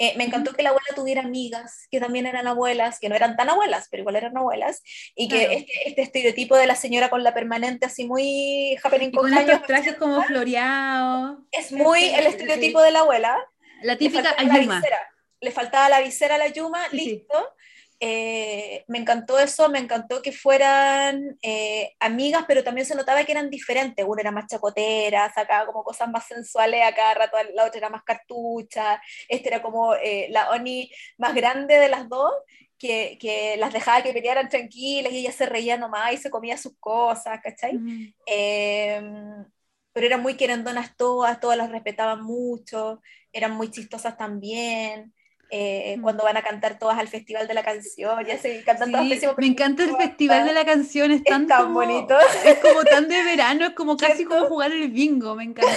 Eh, 0.03 0.15
me 0.17 0.25
encantó 0.25 0.55
que 0.55 0.63
la 0.63 0.71
abuela 0.71 0.87
tuviera 0.95 1.21
amigas 1.21 1.87
que 1.91 2.01
también 2.01 2.25
eran 2.25 2.47
abuelas, 2.47 2.99
que 2.99 3.11
no 3.11 3.15
eran 3.15 3.37
tan 3.37 3.51
abuelas, 3.51 3.87
pero 3.91 4.01
igual 4.01 4.17
eran 4.17 4.35
abuelas, 4.35 4.83
y 5.15 5.29
que 5.29 5.41
Claro. 5.41 5.53
este, 5.53 5.89
este 5.91 6.03
estereotipo 6.03 6.57
de 6.57 6.67
la 6.67 6.75
señora 6.75 7.11
con 7.11 7.23
la 7.23 7.35
permanente 7.35 7.85
así 7.85 8.07
muy 8.07 8.79
happening 8.83 9.09
Y 9.09 9.13
con 9.13 9.29
con 9.29 9.39
estos 9.39 9.63
trajes 9.67 9.97
como 9.97 10.23
floreados. 10.25 11.41
es 11.53 11.71
muy 11.73 12.05
el 12.09 12.23
sí, 12.23 12.29
estereotipo 12.29 12.81
de 12.81 12.93
la 12.93 13.01
abuela. 13.01 13.37
La 13.83 13.97
típica 13.99 14.35
la 14.43 14.55
Ayuma. 14.55 14.83
Le 15.43 15.51
faltaba 15.51 15.89
la 15.91 16.01
visera 16.01 16.37
a 16.37 16.39
la 16.39 16.49
Yuma, 16.49 16.83
sí. 16.91 16.97
listo. 16.97 17.55
Eh, 18.03 18.83
me 18.89 18.97
encantó 18.97 19.39
eso, 19.39 19.69
me 19.69 19.79
encantó 19.79 20.23
que 20.23 20.33
fueran 20.33 21.37
eh, 21.43 21.95
amigas, 22.01 22.47
pero 22.49 22.65
también 22.65 22.87
se 22.87 22.95
notaba 22.95 23.25
que 23.25 23.33
eran 23.33 23.51
diferentes. 23.51 24.07
Una 24.09 24.23
era 24.23 24.31
más 24.31 24.47
chacotera, 24.47 25.31
sacaba 25.35 25.67
como 25.67 25.85
cosas 25.85 26.09
más 26.09 26.27
sensuales 26.27 26.83
a 26.83 26.95
cada 26.95 27.13
rato, 27.13 27.37
la 27.53 27.67
otra 27.67 27.79
era 27.79 27.91
más 27.91 28.03
cartucha, 28.03 29.03
este 29.29 29.49
era 29.49 29.61
como 29.61 29.95
eh, 29.97 30.29
la 30.31 30.51
Oni 30.51 30.91
más 31.19 31.35
grande 31.35 31.79
de 31.79 31.91
las 31.91 32.09
dos, 32.09 32.33
que, 32.79 33.19
que 33.21 33.59
las 33.59 33.71
dejaba 33.71 34.03
que 34.03 34.15
pelearan 34.15 34.49
tranquilas 34.49 35.13
y 35.13 35.19
ella 35.19 35.33
se 35.33 35.45
reía 35.45 35.77
nomás 35.77 36.15
y 36.15 36.17
se 36.17 36.31
comía 36.31 36.57
sus 36.57 36.79
cosas, 36.79 37.39
¿cachai? 37.43 37.75
Mm. 37.75 38.15
Pero 39.93 40.07
eran 40.07 40.23
muy 40.23 40.37
querendonas 40.37 40.97
todas, 40.97 41.39
todas 41.41 41.59
las 41.59 41.71
respetaban 41.71 42.23
mucho, 42.23 43.03
eran 43.33 43.53
muy 43.53 43.71
chistosas 43.71 44.17
también. 44.17 45.13
Eh, 45.51 45.97
Mm. 45.99 46.03
Cuando 46.03 46.25
van 46.25 46.37
a 46.37 46.43
cantar 46.43 46.79
todas 46.79 46.99
al 46.99 47.09
festival 47.09 47.49
de 47.49 47.55
la 47.55 47.63
canción, 47.65 48.25
ya 48.27 48.39
se 48.39 48.63
cantan 48.65 48.91
todas 48.93 49.07
Sí, 49.07 49.11
pésimo, 49.15 49.35
me 49.37 49.47
encanta 49.47 49.83
el 49.85 49.97
festival 49.97 50.45
de 50.47 50.53
la 50.53 50.65
canción, 50.65 51.11
es 51.11 51.25
tan, 51.25 51.47
tan 51.47 51.63
como- 51.65 51.75
bonito. 51.81 52.17
Es 52.45 52.59
como 52.59 52.85
tan 52.85 53.09
de 53.09 53.23
verano, 53.25 53.67
es 53.67 53.73
como 53.75 53.97
casi 53.97 54.19
¿Cierto? 54.19 54.35
como 54.37 54.47
jugar 54.49 54.73
el 54.73 54.89
bingo, 54.91 55.35
me 55.35 55.45
encanta. 55.45 55.73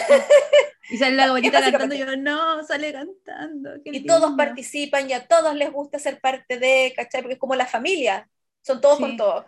Y 0.90 0.98
sale 0.98 1.16
la 1.16 1.24
abuelita 1.30 1.60
cantando, 1.62 1.95
y 1.95 2.00
yo, 2.00 2.16
no, 2.18 2.64
sale 2.66 2.91
cantando. 2.94 3.72
Y 3.86 4.06
todos 4.06 4.22
lindo". 4.30 4.38
participan 4.38 5.10
y 5.10 5.14
a 5.14 5.26
todos 5.28 5.56
les 5.56 5.72
gusta 5.72 5.98
ser 6.00 6.20
parte 6.20 6.60
de, 6.60 6.94
¿cachai? 6.95 7.22
Porque 7.22 7.34
es 7.34 7.40
como 7.40 7.56
la 7.56 7.66
familia, 7.66 8.28
son 8.62 8.80
todos 8.82 8.98
Sí. 8.98 9.04
con 9.04 9.18
todos. 9.18 9.45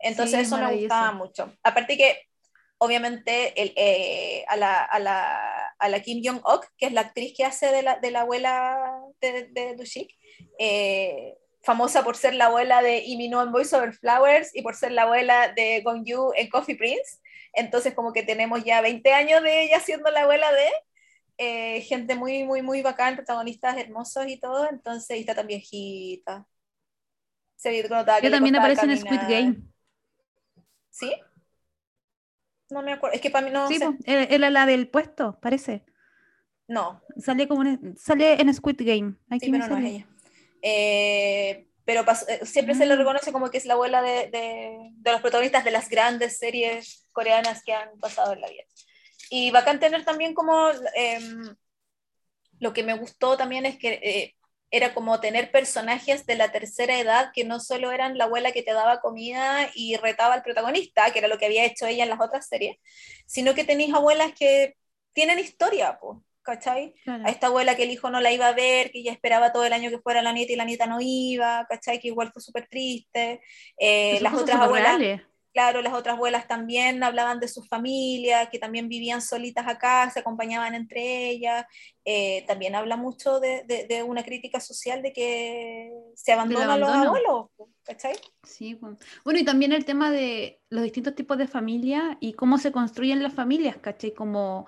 Entonces 0.00 0.40
Sí, 0.40 0.46
eso 0.46 0.58
me 0.58 0.74
gustaba 0.76 1.12
mucho. 1.12 1.52
Aparte 1.62 1.96
que, 1.96 2.22
obviamente, 2.78 3.60
el, 3.60 3.72
eh, 3.76 4.44
a, 4.48 4.56
la, 4.56 4.82
a, 4.84 4.98
la, 4.98 5.74
a 5.78 5.88
la 5.88 6.00
Kim 6.00 6.22
Jong-ok, 6.24 6.66
que 6.76 6.86
es 6.86 6.92
la 6.92 7.00
actriz 7.02 7.34
que 7.36 7.44
hace 7.44 7.66
de 7.72 7.82
la, 7.82 7.98
de 7.98 8.10
la 8.10 8.20
abuela 8.20 8.97
de, 9.20 9.48
de 9.48 9.76
Dushik, 9.76 10.10
eh, 10.58 11.36
famosa 11.62 12.04
por 12.04 12.16
ser 12.16 12.34
la 12.34 12.46
abuela 12.46 12.82
de 12.82 13.04
Imino 13.04 13.42
en 13.42 13.52
Voice 13.52 13.74
Over 13.76 13.92
Flowers 13.92 14.54
y 14.54 14.62
por 14.62 14.74
ser 14.74 14.92
la 14.92 15.02
abuela 15.02 15.52
de 15.52 15.82
Gong 15.82 16.04
Yu 16.04 16.32
en 16.36 16.48
Coffee 16.48 16.76
Prince. 16.76 17.18
Entonces 17.52 17.94
como 17.94 18.12
que 18.12 18.22
tenemos 18.22 18.64
ya 18.64 18.80
20 18.80 19.12
años 19.12 19.42
de 19.42 19.64
ella 19.64 19.80
siendo 19.80 20.10
la 20.10 20.22
abuela 20.22 20.50
de 20.52 20.68
eh, 21.38 21.80
gente 21.82 22.14
muy, 22.14 22.44
muy, 22.44 22.62
muy 22.62 22.82
bacán, 22.82 23.16
protagonistas 23.16 23.76
hermosos 23.76 24.26
y 24.28 24.38
todo. 24.38 24.68
Entonces 24.70 25.16
y 25.16 25.20
está 25.20 25.34
tan 25.34 25.46
viejita. 25.46 26.46
Se 27.56 27.70
ve 27.70 27.82
que 27.82 28.20
que 28.22 28.30
también 28.30 28.56
aparece 28.56 28.86
en 28.86 28.96
Squid 28.96 29.18
caminar. 29.18 29.42
Game. 29.42 29.56
¿Sí? 30.90 31.12
No 32.70 32.82
me 32.82 32.92
acuerdo. 32.92 33.14
Es 33.14 33.20
que 33.20 33.30
para 33.30 33.46
mí 33.46 33.52
no 33.52 33.66
sí, 33.66 33.78
sé. 33.78 33.88
era 34.06 34.50
la 34.50 34.66
del 34.66 34.88
puesto, 34.88 35.38
parece. 35.40 35.84
No, 36.68 37.02
Sale 37.18 37.48
como 37.48 37.62
en, 37.62 37.96
sale 37.96 38.40
en 38.40 38.52
Squid 38.54 38.76
Game. 38.80 39.14
Aquí 39.30 39.46
sí, 39.46 39.50
pero 39.50 39.58
no 39.58 39.64
es 39.64 39.68
sale. 39.70 39.88
ella. 39.88 40.06
Eh, 40.62 41.66
pero 41.84 42.02
eh, 42.28 42.44
siempre 42.44 42.74
se 42.74 42.84
le 42.86 42.94
Mm. 42.94 42.98
reconoce 42.98 43.32
como 43.32 43.50
que 43.50 43.58
es 43.58 43.64
la 43.64 43.74
abuela 43.74 44.02
de, 44.02 44.28
de- 44.30 44.90
de 44.92 45.12
los 45.12 45.20
protagonistas 45.22 45.64
de 45.64 45.70
las 45.70 45.88
grandes 45.88 46.38
series 46.38 47.08
coreanas 47.12 47.62
que 47.64 47.72
han 47.72 47.98
pasado 47.98 48.34
en 48.34 48.42
la 48.42 48.48
vida. 48.50 48.64
Y 49.30 49.50
bacán 49.50 49.80
tener 49.80 50.04
también 50.04 50.34
como, 50.34 50.68
em, 50.94 51.56
lo 52.60 52.72
que 52.72 52.82
me 52.82 52.94
gustó 52.98 53.36
también 53.36 53.66
es 53.66 53.78
que 53.78 54.00
eh, 54.02 54.34
era 54.70 54.92
como 54.92 55.20
tener 55.20 55.50
personajes 55.50 56.26
de 56.26 56.34
la 56.34 56.52
tercera 56.52 56.98
edad 56.98 57.30
que 57.34 57.44
no 57.44 57.60
solo 57.60 57.90
eran 57.92 58.18
la 58.18 58.24
abuela 58.24 58.52
que 58.52 58.62
te 58.62 58.72
daba 58.74 59.00
comida 59.00 59.70
y 59.74 59.96
retaba 59.96 60.34
al 60.34 60.42
protagonista, 60.42 61.10
que 61.10 61.20
era 61.20 61.28
lo 61.28 61.38
que 61.38 61.46
había 61.46 61.64
hecho 61.64 61.86
ella 61.86 62.04
en 62.04 62.10
las 62.10 62.20
otras 62.20 62.46
series, 62.46 62.76
sino 63.26 63.54
que 63.54 63.64
tenéis 63.64 63.94
abuelas 63.94 64.32
que 64.38 64.76
tienen 65.14 65.38
historia, 65.38 65.98
po, 65.98 66.22
¿cachai? 66.42 66.94
Claro. 67.04 67.24
a 67.26 67.30
esta 67.30 67.48
abuela 67.48 67.76
que 67.76 67.82
el 67.84 67.90
hijo 67.90 68.10
no 68.10 68.20
la 68.20 68.32
iba 68.32 68.48
a 68.48 68.52
ver, 68.54 68.90
que 68.90 69.02
ya 69.02 69.12
esperaba 69.12 69.52
todo 69.52 69.64
el 69.64 69.72
año 69.72 69.90
que 69.90 69.98
fuera 70.00 70.22
la 70.22 70.32
nieta 70.32 70.52
y 70.52 70.56
la 70.56 70.64
nieta 70.64 70.86
no 70.86 70.98
iba, 71.00 71.66
¿cachai? 71.68 72.00
Que 72.00 72.08
igual 72.08 72.30
fue 72.32 72.40
súper 72.42 72.66
triste. 72.68 73.40
Eh, 73.78 74.18
las 74.22 74.32
otras 74.34 74.58
abuelas, 74.60 74.98
reales. 74.98 75.22
claro, 75.52 75.82
las 75.82 75.92
otras 75.92 76.14
abuelas 76.16 76.46
también 76.48 77.02
hablaban 77.02 77.40
de 77.40 77.48
sus 77.48 77.68
familias, 77.68 78.48
que 78.50 78.58
también 78.58 78.88
vivían 78.88 79.20
solitas 79.20 79.66
acá, 79.66 80.08
se 80.10 80.20
acompañaban 80.20 80.74
entre 80.74 81.28
ellas. 81.30 81.66
Eh, 82.04 82.44
también 82.46 82.74
habla 82.74 82.96
mucho 82.96 83.40
de, 83.40 83.64
de- 83.64 83.86
de 83.86 84.02
una 84.02 84.22
crítica 84.22 84.60
social 84.60 85.02
de 85.02 85.12
que 85.12 85.90
se 86.14 86.32
abandonan 86.32 86.70
a 86.70 86.78
los 86.78 86.88
abuelos, 86.88 87.46
¿cachai? 87.82 88.14
Sí, 88.44 88.74
po. 88.76 88.96
bueno, 89.24 89.38
y 89.40 89.44
también 89.44 89.72
el 89.72 89.84
tema 89.84 90.10
de 90.10 90.60
los 90.70 90.82
distintos 90.82 91.14
tipos 91.14 91.36
de 91.36 91.46
familia 91.46 92.16
y 92.20 92.32
cómo 92.32 92.56
se 92.56 92.72
construyen 92.72 93.22
las 93.22 93.34
familias, 93.34 93.76
¿cachai? 93.76 94.14
Como 94.14 94.66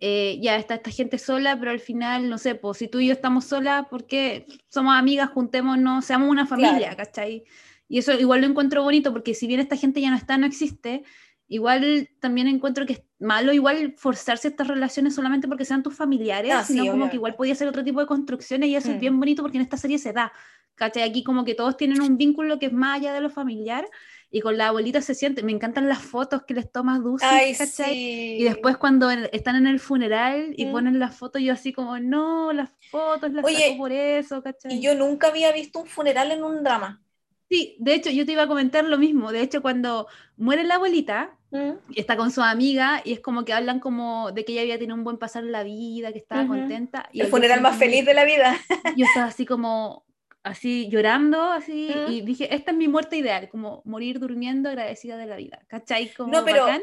eh, 0.00 0.38
ya 0.40 0.56
está 0.56 0.74
esta 0.76 0.90
gente 0.90 1.18
sola, 1.18 1.58
pero 1.58 1.70
al 1.72 1.80
final, 1.80 2.28
no 2.28 2.38
sé, 2.38 2.54
pues 2.54 2.78
si 2.78 2.88
tú 2.88 3.00
y 3.00 3.08
yo 3.08 3.12
estamos 3.12 3.44
solas, 3.46 3.86
porque 3.90 4.46
somos 4.68 4.94
amigas, 4.96 5.30
juntémonos, 5.30 6.04
seamos 6.04 6.28
una 6.28 6.46
familia, 6.46 6.78
Claro. 6.94 6.96
¿cachai? 6.98 7.44
Y 7.88 7.98
eso 7.98 8.12
igual 8.12 8.42
lo 8.42 8.46
encuentro 8.46 8.82
bonito, 8.82 9.12
porque 9.12 9.34
si 9.34 9.46
bien 9.46 9.60
esta 9.60 9.76
gente 9.76 10.00
ya 10.00 10.10
no 10.10 10.16
está, 10.16 10.36
no 10.38 10.46
existe, 10.46 11.02
igual 11.48 12.10
también 12.20 12.46
encuentro 12.46 12.84
que 12.86 12.92
es 12.92 13.02
malo 13.18 13.52
igual 13.54 13.94
forzarse 13.96 14.48
estas 14.48 14.68
relaciones 14.68 15.14
solamente 15.14 15.48
porque 15.48 15.64
sean 15.64 15.82
tus 15.82 15.94
familiares, 15.96 16.52
Ah, 16.54 16.62
sí, 16.62 16.74
sino 16.74 16.82
como 16.84 16.92
obviamente. 16.92 17.10
que 17.12 17.16
igual 17.16 17.34
podía 17.36 17.54
ser 17.54 17.66
otro 17.68 17.82
tipo 17.82 18.00
de 18.00 18.06
construcciones 18.06 18.68
y 18.68 18.76
eso 18.76 18.90
Mm. 18.90 18.94
es 18.94 19.00
bien 19.00 19.18
bonito 19.18 19.42
porque 19.42 19.56
en 19.58 19.62
esta 19.62 19.76
serie 19.78 19.98
se 19.98 20.12
da. 20.12 20.32
¿Cachai? 20.74 21.02
Aquí 21.02 21.24
como 21.24 21.44
que 21.44 21.54
todos 21.56 21.76
tienen 21.76 22.00
un 22.02 22.16
vínculo 22.18 22.60
que 22.60 22.66
es 22.66 22.72
más 22.72 22.98
allá 23.00 23.12
de 23.12 23.20
lo 23.20 23.30
familiar 23.30 23.84
y 24.30 24.40
con 24.40 24.58
la 24.58 24.68
abuelita 24.68 25.00
se 25.00 25.14
siente, 25.14 25.42
me 25.42 25.52
encantan 25.52 25.88
las 25.88 26.02
fotos 26.02 26.42
que 26.44 26.54
les 26.54 26.70
tomas 26.70 27.02
Dulce, 27.02 27.26
Ay, 27.26 27.54
¿cachai? 27.54 27.94
sí. 27.94 28.36
Y 28.38 28.44
después 28.44 28.76
cuando 28.76 29.10
en- 29.10 29.28
están 29.32 29.56
en 29.56 29.66
el 29.66 29.80
funeral 29.80 30.52
y 30.56 30.66
Mm. 30.66 30.72
ponen 30.72 30.98
las 30.98 31.16
fotos, 31.16 31.40
yo 31.42 31.52
así 31.52 31.72
como, 31.72 31.98
no, 31.98 32.52
las 32.52 32.70
fotos 32.90 33.32
las 33.32 33.44
Oye, 33.44 33.66
saco 33.68 33.78
por 33.78 33.92
eso, 33.92 34.42
¿cachai? 34.42 34.74
Y 34.74 34.80
yo 34.82 34.94
nunca 34.94 35.28
había 35.28 35.50
visto 35.52 35.80
un 35.80 35.86
funeral 35.86 36.30
en 36.32 36.44
un 36.44 36.62
drama. 36.62 37.02
Sí, 37.50 37.76
de 37.80 37.94
hecho, 37.94 38.10
yo 38.10 38.26
te 38.26 38.32
iba 38.32 38.42
a 38.42 38.46
comentar 38.46 38.84
lo 38.84 38.98
mismo. 38.98 39.32
De 39.32 39.40
hecho, 39.40 39.62
cuando 39.62 40.06
muere 40.36 40.64
la 40.64 40.74
abuelita, 40.74 41.34
¿Mm? 41.50 41.70
está 41.96 42.14
con 42.18 42.30
su 42.30 42.42
amiga 42.42 43.00
y 43.02 43.14
es 43.14 43.20
como 43.20 43.46
que 43.46 43.54
hablan 43.54 43.80
como 43.80 44.32
de 44.32 44.44
que 44.44 44.52
ella 44.52 44.60
había 44.60 44.78
tenido 44.78 44.94
un 44.94 45.04
buen 45.04 45.16
pasar 45.16 45.44
en 45.44 45.52
la 45.52 45.62
vida, 45.62 46.12
que 46.12 46.18
estaba 46.18 46.46
contenta. 46.46 47.08
Y 47.10 47.22
El 47.22 47.28
funeral 47.28 47.62
más 47.62 47.78
feliz 47.78 48.04
de 48.04 48.12
la 48.12 48.24
vida. 48.26 48.54
Yo 48.98 49.06
estaba 49.06 49.24
así 49.28 49.46
como, 49.46 50.04
así 50.48 50.88
llorando, 50.90 51.42
así, 51.52 51.90
Mm. 51.94 52.12
y 52.12 52.20
dije, 52.22 52.54
esta 52.54 52.70
es 52.72 52.76
mi 52.76 52.88
muerte 52.88 53.16
ideal, 53.16 53.48
como 53.48 53.82
morir 53.84 54.18
durmiendo 54.18 54.68
agradecida 54.68 55.16
de 55.16 55.26
la 55.26 55.36
vida, 55.36 55.64
¿cachai? 55.68 56.12
Como 56.14 56.32
No, 56.32 56.44
pero- 56.44 56.64
bacán. 56.64 56.82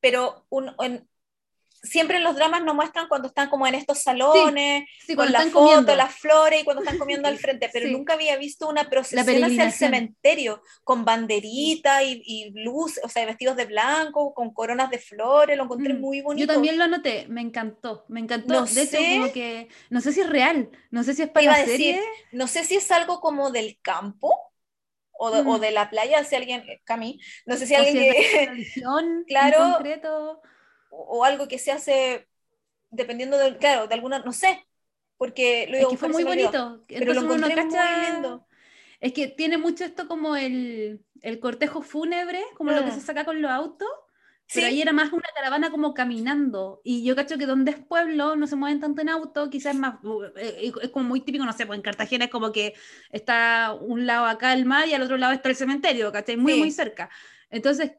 pero 0.00 0.46
un- 0.50 0.70
en- 0.80 1.08
siempre 1.86 2.18
en 2.18 2.24
los 2.24 2.36
dramas 2.36 2.62
nos 2.64 2.74
muestran 2.74 3.08
cuando 3.08 3.28
están 3.28 3.48
como 3.48 3.66
en 3.66 3.74
estos 3.74 4.00
salones, 4.02 4.84
Sí, 5.06 5.14
con 5.14 5.16
cuando 5.16 5.32
la 5.32 5.42
foto, 5.44 5.60
comiendo. 5.60 5.94
las 5.94 6.14
flores 6.16 6.60
y 6.62 6.64
cuando 6.64 6.80
están 6.80 6.98
comiendo 6.98 7.28
al 7.28 7.36
frente, 7.38 7.70
pero 7.72 7.86
Sí. 7.86 7.92
nunca 7.92 8.14
había 8.14 8.36
visto 8.36 8.68
una 8.68 8.88
procesión 8.90 9.44
hacia 9.44 9.64
el 9.64 9.72
cementerio 9.72 10.62
con 10.84 11.04
banderita 11.04 12.02
y, 12.02 12.22
y 12.24 12.50
luz, 12.64 12.98
o 13.02 13.08
sea, 13.08 13.24
vestidos 13.26 13.56
de 13.56 13.64
blanco, 13.66 14.34
con 14.34 14.52
coronas 14.52 14.90
de 14.90 14.98
flores, 14.98 15.56
lo 15.56 15.64
encontré 15.64 15.94
Mm, 15.94 16.00
muy 16.00 16.20
bonito. 16.22 16.46
Yo 16.46 16.54
también 16.54 16.78
lo 16.78 16.86
noté, 16.88 17.26
me 17.28 17.40
encantó, 17.40 18.04
me 18.08 18.20
encantó. 18.20 18.54
No 18.54 18.66
de 18.66 18.82
hecho, 18.82 18.98
sé. 18.98 19.08
como 19.08 19.32
que, 19.32 19.68
no 19.90 20.00
sé 20.00 20.12
si 20.12 20.20
es 20.20 20.28
real, 20.28 20.70
no 20.90 21.02
sé 21.04 21.14
si 21.14 21.22
es 21.22 21.28
para 21.30 21.46
la 21.46 21.54
a 21.54 21.58
decir, 21.58 21.96
serie. 21.96 22.00
No 22.32 22.46
sé 22.46 22.64
si 22.64 22.76
es 22.76 22.90
algo 22.90 23.20
como 23.20 23.50
del 23.50 23.78
campo 23.82 24.32
o 25.12 25.30
de, 25.30 25.42
o 25.46 25.58
Mm. 25.58 25.60
de 25.60 25.70
la 25.72 25.90
playa, 25.90 26.24
si 26.24 26.36
alguien, 26.36 26.64
Cami, 26.84 27.20
no 27.46 27.56
sé 27.56 27.66
si 27.66 27.74
o 27.74 27.78
alguien 27.78 27.96
si 27.96 28.10
que, 28.10 28.50
Claro. 29.26 29.78
O 30.98 31.24
algo 31.24 31.48
que 31.48 31.58
se 31.58 31.72
hace 31.72 32.28
dependiendo 32.90 33.38
de, 33.38 33.56
claro, 33.58 33.86
de 33.88 33.94
alguna, 33.94 34.20
no 34.20 34.32
sé, 34.32 34.66
porque 35.16 35.66
lo 35.70 35.78
Es 35.78 35.86
que 35.88 35.96
fue 35.96 36.08
muy 36.08 36.24
bonito. 36.24 36.84
Pero 36.88 37.12
lo 37.14 37.20
Entonces 37.20 37.48
encontré 37.48 37.54
cacha- 37.54 37.96
muy 37.96 38.06
lindo. 38.14 38.46
Es 39.00 39.12
que 39.12 39.28
tiene 39.28 39.58
mucho 39.58 39.84
esto 39.84 40.08
como 40.08 40.36
el, 40.36 41.04
el 41.20 41.40
cortejo 41.40 41.82
fúnebre, 41.82 42.40
como 42.56 42.70
lo 42.72 42.84
que 42.84 42.90
Mm. 42.90 42.94
se 42.94 43.00
saca 43.02 43.24
con 43.24 43.42
los 43.42 43.50
autos, 43.50 43.88
Pero 44.52 44.68
Sí. 44.68 44.74
ahí 44.74 44.80
era 44.82 44.92
más 44.92 45.12
una 45.12 45.28
caravana 45.34 45.72
como 45.72 45.92
caminando. 45.92 46.80
Y 46.84 47.02
yo 47.04 47.16
cacho 47.16 47.36
que 47.36 47.46
donde 47.46 47.72
es 47.72 47.78
pueblo 47.84 48.36
no 48.36 48.46
se 48.46 48.54
mueven 48.54 48.78
tanto 48.78 49.02
en 49.02 49.08
auto, 49.08 49.50
quizás 49.50 49.74
es 49.74 49.80
más, 49.80 49.96
eh, 50.36 50.72
es 50.82 50.90
como 50.90 51.04
muy 51.08 51.20
típico, 51.20 51.44
no 51.44 51.52
sé, 51.52 51.66
pues 51.66 51.76
en 51.76 51.82
Cartagena 51.82 52.26
es 52.26 52.30
como 52.30 52.52
que 52.52 52.74
está 53.10 53.74
un 53.74 54.06
lado 54.06 54.26
acá 54.26 54.52
el 54.52 54.64
mar 54.64 54.86
y 54.86 54.94
al 54.94 55.02
otro 55.02 55.16
lado 55.16 55.32
está 55.32 55.48
el 55.48 55.56
cementerio, 55.56 56.12
¿cachai? 56.12 56.36
Muy, 56.36 56.52
Sí. 56.52 56.58
muy 56.60 56.70
cerca. 56.70 57.10
Entonces, 57.50 57.92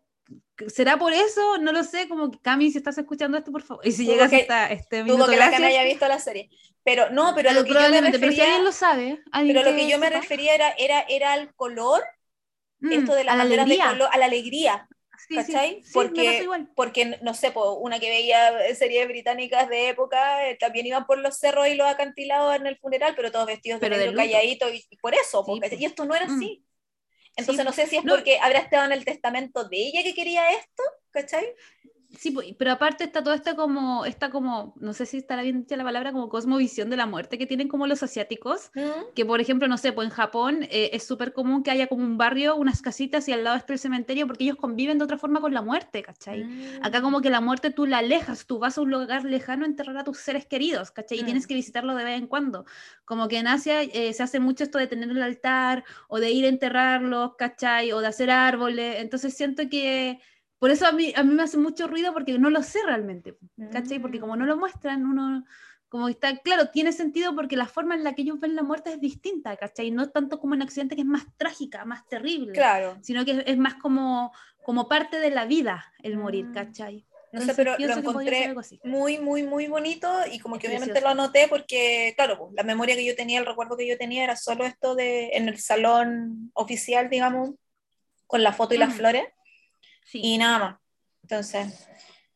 ¿será 0.68 0.98
por 0.98 1.14
eso? 1.14 1.58
No 1.60 1.72
lo 1.72 1.84
sé, 1.84 2.08
como 2.10 2.32
que 2.32 2.40
Cami, 2.40 2.72
si 2.72 2.78
estás 2.80 2.98
escuchando 2.98 3.38
esto, 3.38 3.52
por 3.52 3.62
favor. 3.64 3.86
Y 3.86 3.92
si 3.92 4.06
llegas 4.06 4.30
que- 4.30 4.42
hasta 4.42 4.72
este 4.72 5.04
minuto, 5.04 5.28
que 5.30 5.36
gracias. 5.36 5.62
Haya 5.62 5.84
visto 5.84 6.08
la 6.08 6.20
serie. 6.20 6.50
Pero 6.84 7.10
no, 7.10 7.34
pero 7.36 7.50
a 7.50 7.54
lo 7.54 7.64
que 7.64 7.70
yo 7.70 7.74
me 7.76 7.80
Probablemente, 7.82 8.20
pero 8.20 8.32
si 8.32 8.38
refería, 8.38 8.56
alguien 8.56 8.66
lo 8.66 8.72
sabe, 8.72 9.22
alguien 9.32 9.58
pero 9.58 9.72
lo 9.72 9.76
que 9.78 9.90
yo 9.90 9.98
me 10.00 10.08
sepa, 10.08 10.20
refería 10.22 10.56
era, 10.56 10.70
era, 10.78 11.02
era 11.10 11.34
al 11.34 11.54
color, 11.56 12.02
mm, 12.80 12.92
esto 12.94 13.14
de 13.14 13.24
las 13.26 13.36
la 13.36 13.44
banderas 13.44 13.66
de 13.68 13.74
alegría. 13.74 13.92
color, 13.92 14.10
a 14.12 14.18
la 14.18 14.26
alegría. 14.26 14.88
Sí, 15.28 15.36
sí, 15.44 15.52
¿cachai? 15.52 15.70
sí, 15.84 15.88
me 15.88 15.92
Porque- 15.94 16.44
igual. 16.44 16.70
porque 16.76 17.18
no 17.24 17.34
sé, 17.34 17.52
po, 17.52 17.74
una 17.74 18.00
que 18.00 18.08
veía 18.10 18.54
series 18.76 19.08
británicas 19.08 19.68
de 19.68 19.90
época, 19.90 20.48
eh, 20.48 20.56
también 20.60 20.86
iban 20.86 21.06
por 21.08 21.18
los 21.18 21.38
cerros 21.38 21.68
y 21.68 21.74
los 21.74 21.88
acantilados 21.88 22.56
en 22.56 22.68
el 22.68 22.78
funeral, 22.78 23.14
pero 23.16 23.32
todos 23.32 23.48
vestidos 23.48 23.80
de 23.82 23.86
Pero 23.88 23.98
de 23.98 24.06
negro 24.06 24.22
luto. 24.22 24.32
calladitos, 24.32 24.74
y, 24.74 24.86
y 24.90 24.98
por 24.98 25.14
eso, 25.16 25.44
Sí, 25.44 25.60
po. 25.60 25.76
y 25.76 25.86
esto 25.86 26.06
no 26.06 26.16
era 26.16 26.28
Mm. 26.28 26.36
así. 26.38 26.64
Entonces 27.38 27.64
Sí, 27.64 27.66
no 27.66 27.72
sé 27.74 27.88
si 27.88 27.98
es 27.98 28.04
no. 28.04 28.14
porque 28.16 28.40
habrá 28.40 28.60
estado 28.60 28.86
en 28.86 28.92
el 28.94 29.06
testamento 29.06 29.64
de 29.70 29.78
ella 29.78 30.04
que 30.04 30.14
quería 30.16 30.52
esto, 30.52 30.84
¿cachai? 31.12 31.46
Sí, 32.18 32.32
po, 32.32 32.42
pero 32.58 32.72
aparte 32.72 33.04
está 33.04 33.22
todo 33.22 33.34
esto 33.34 33.56
como, 33.56 34.06
está 34.06 34.30
como, 34.30 34.74
no 34.80 34.94
sé 34.94 35.06
si 35.06 35.18
estará 35.18 35.42
bien 35.42 35.60
dicha 35.62 35.76
la 35.76 35.84
palabra, 35.84 36.14
como 36.14 36.30
cosmovisión 36.30 36.90
de 36.90 36.96
la 36.96 37.06
muerte 37.06 37.38
que 37.38 37.46
tienen 37.46 37.68
como 37.68 37.86
los 37.86 38.02
asiáticos, 38.02 38.72
¿Mm? 38.76 39.14
que 39.14 39.26
por 39.26 39.42
ejemplo, 39.42 39.68
no 39.68 39.78
sé, 39.78 39.92
pues 39.92 40.08
en 40.08 40.14
Japón 40.14 40.64
eh, 40.70 40.92
es 40.94 41.06
súper 41.06 41.34
común 41.34 41.64
que 41.64 41.72
haya 41.72 41.88
como 41.88 42.04
un 42.06 42.18
barrio, 42.18 42.56
unas 42.56 42.82
casitas 42.82 43.28
y 43.28 43.34
al 43.34 43.44
lado 43.44 43.58
está 43.58 43.74
el 43.74 43.80
cementerio 43.80 44.26
porque 44.26 44.46
ellos 44.46 44.56
conviven 44.56 44.98
de 44.98 45.04
otra 45.04 45.18
forma 45.18 45.42
con 45.42 45.54
la 45.54 45.62
muerte, 45.62 46.02
¿cachai? 46.02 46.46
Mm. 46.46 46.80
Acá 46.82 47.02
como 47.02 47.20
que 47.22 47.30
la 47.30 47.42
muerte 47.42 47.72
tú 47.72 47.86
la 47.86 47.98
alejas, 47.98 48.46
tú 48.48 48.58
vas 48.58 48.78
a 48.78 48.82
un 48.82 48.90
lugar 48.90 49.26
lejano 49.26 49.66
a 49.66 49.68
enterrar 49.68 49.98
a 49.98 50.04
tus 50.06 50.18
seres 50.18 50.46
queridos, 50.46 50.92
¿cachai? 50.92 51.20
Y 51.20 51.24
tienes 51.24 51.44
Mm. 51.44 51.48
que 51.50 51.54
visitarlo 51.56 51.94
de 51.94 52.04
vez 52.06 52.18
en 52.18 52.28
cuando. 52.28 52.66
Como 53.04 53.28
que 53.28 53.38
en 53.38 53.48
Asia 53.48 53.84
eh, 53.84 54.14
se 54.14 54.24
hace 54.24 54.40
mucho 54.40 54.64
esto 54.64 54.78
de 54.78 54.88
tener 54.88 55.10
el 55.10 55.22
altar 55.22 55.84
o 56.08 56.20
de 56.20 56.32
ir 56.32 56.46
a 56.46 56.48
enterrarlos, 56.50 57.36
¿cachai? 57.38 57.92
O 57.92 58.00
de 58.00 58.08
hacer 58.08 58.32
árboles. 58.32 59.02
Entonces 59.02 59.36
siento 59.36 59.64
que... 59.70 60.20
Por 60.60 60.72
eso 60.72 60.88
a 60.88 60.92
mí, 60.92 61.14
a 61.16 61.24
mí 61.24 61.34
me 61.34 61.44
hace 61.44 61.58
mucho 61.58 61.88
ruido 61.88 62.14
porque 62.14 62.38
no 62.40 62.50
lo 62.50 62.64
sé 62.64 62.80
realmente, 62.86 63.38
¿cachai? 63.72 64.00
Porque 64.00 64.20
como 64.20 64.36
no 64.36 64.46
Mm. 64.46 64.48
lo 64.48 64.58
muestran, 64.58 65.06
uno... 65.06 65.46
Como 65.90 66.10
está, 66.10 66.36
claro, 66.40 66.68
tiene 66.70 66.92
sentido 66.92 67.34
porque 67.34 67.56
la 67.56 67.66
forma 67.66 67.96
en 67.96 68.04
la 68.04 68.14
que 68.14 68.24
ellos 68.24 68.42
ven 68.42 68.58
la 68.58 68.62
muerte 68.64 68.92
es 68.92 69.00
distinta, 69.00 69.56
¿cachai? 69.56 69.90
No 69.90 70.10
tanto 70.10 70.38
como 70.38 70.54
un 70.54 70.62
accidente 70.62 70.96
que 70.96 71.02
es 71.04 71.08
más 71.08 71.24
trágica, 71.38 71.86
más 71.86 72.06
terrible 72.10 72.52
Claro. 72.52 72.98
sino 73.02 73.24
que 73.24 73.32
es, 73.32 73.44
es 73.46 73.58
más 73.58 73.76
como, 73.76 74.34
como 74.66 74.90
parte 74.90 75.18
de 75.22 75.30
la 75.30 75.46
vida 75.46 75.86
el 76.04 76.18
morir, 76.18 76.48
Mm. 76.48 76.54
¿cachai? 76.54 77.06
No 77.32 77.40
sé, 77.40 77.54
pero 77.56 77.78
lo 77.80 77.94
encontré 77.94 78.54
muy, 78.84 79.18
muy, 79.20 79.44
muy 79.44 79.68
bonito 79.68 80.12
y 80.30 80.40
como 80.40 80.60
que 80.60 80.68
obviamente 80.68 80.92
precioso. 80.92 81.16
lo 81.16 81.22
anoté 81.24 81.48
porque, 81.48 82.12
claro, 82.18 82.38
pues, 82.38 82.54
la 82.54 82.64
memoria 82.64 82.96
que 82.96 83.06
yo 83.06 83.16
tenía, 83.16 83.40
el 83.40 83.46
recuerdo 83.46 83.78
que 83.78 83.88
yo 83.88 83.98
tenía 83.98 84.26
era 84.26 84.36
solo 84.36 84.66
esto 84.66 84.94
de 84.94 85.30
en 85.36 85.48
el 85.48 85.58
salón 85.58 86.52
oficial, 86.54 87.10
digamos, 87.10 87.52
con 88.26 88.44
la 88.44 88.52
foto 88.52 88.74
y 88.76 88.78
las 88.78 88.90
Mm. 88.90 88.98
flores 88.98 89.24
Sí. 90.08 90.22
y 90.24 90.38
nada 90.38 90.60
más. 90.60 90.80
Entonces, 91.24 91.88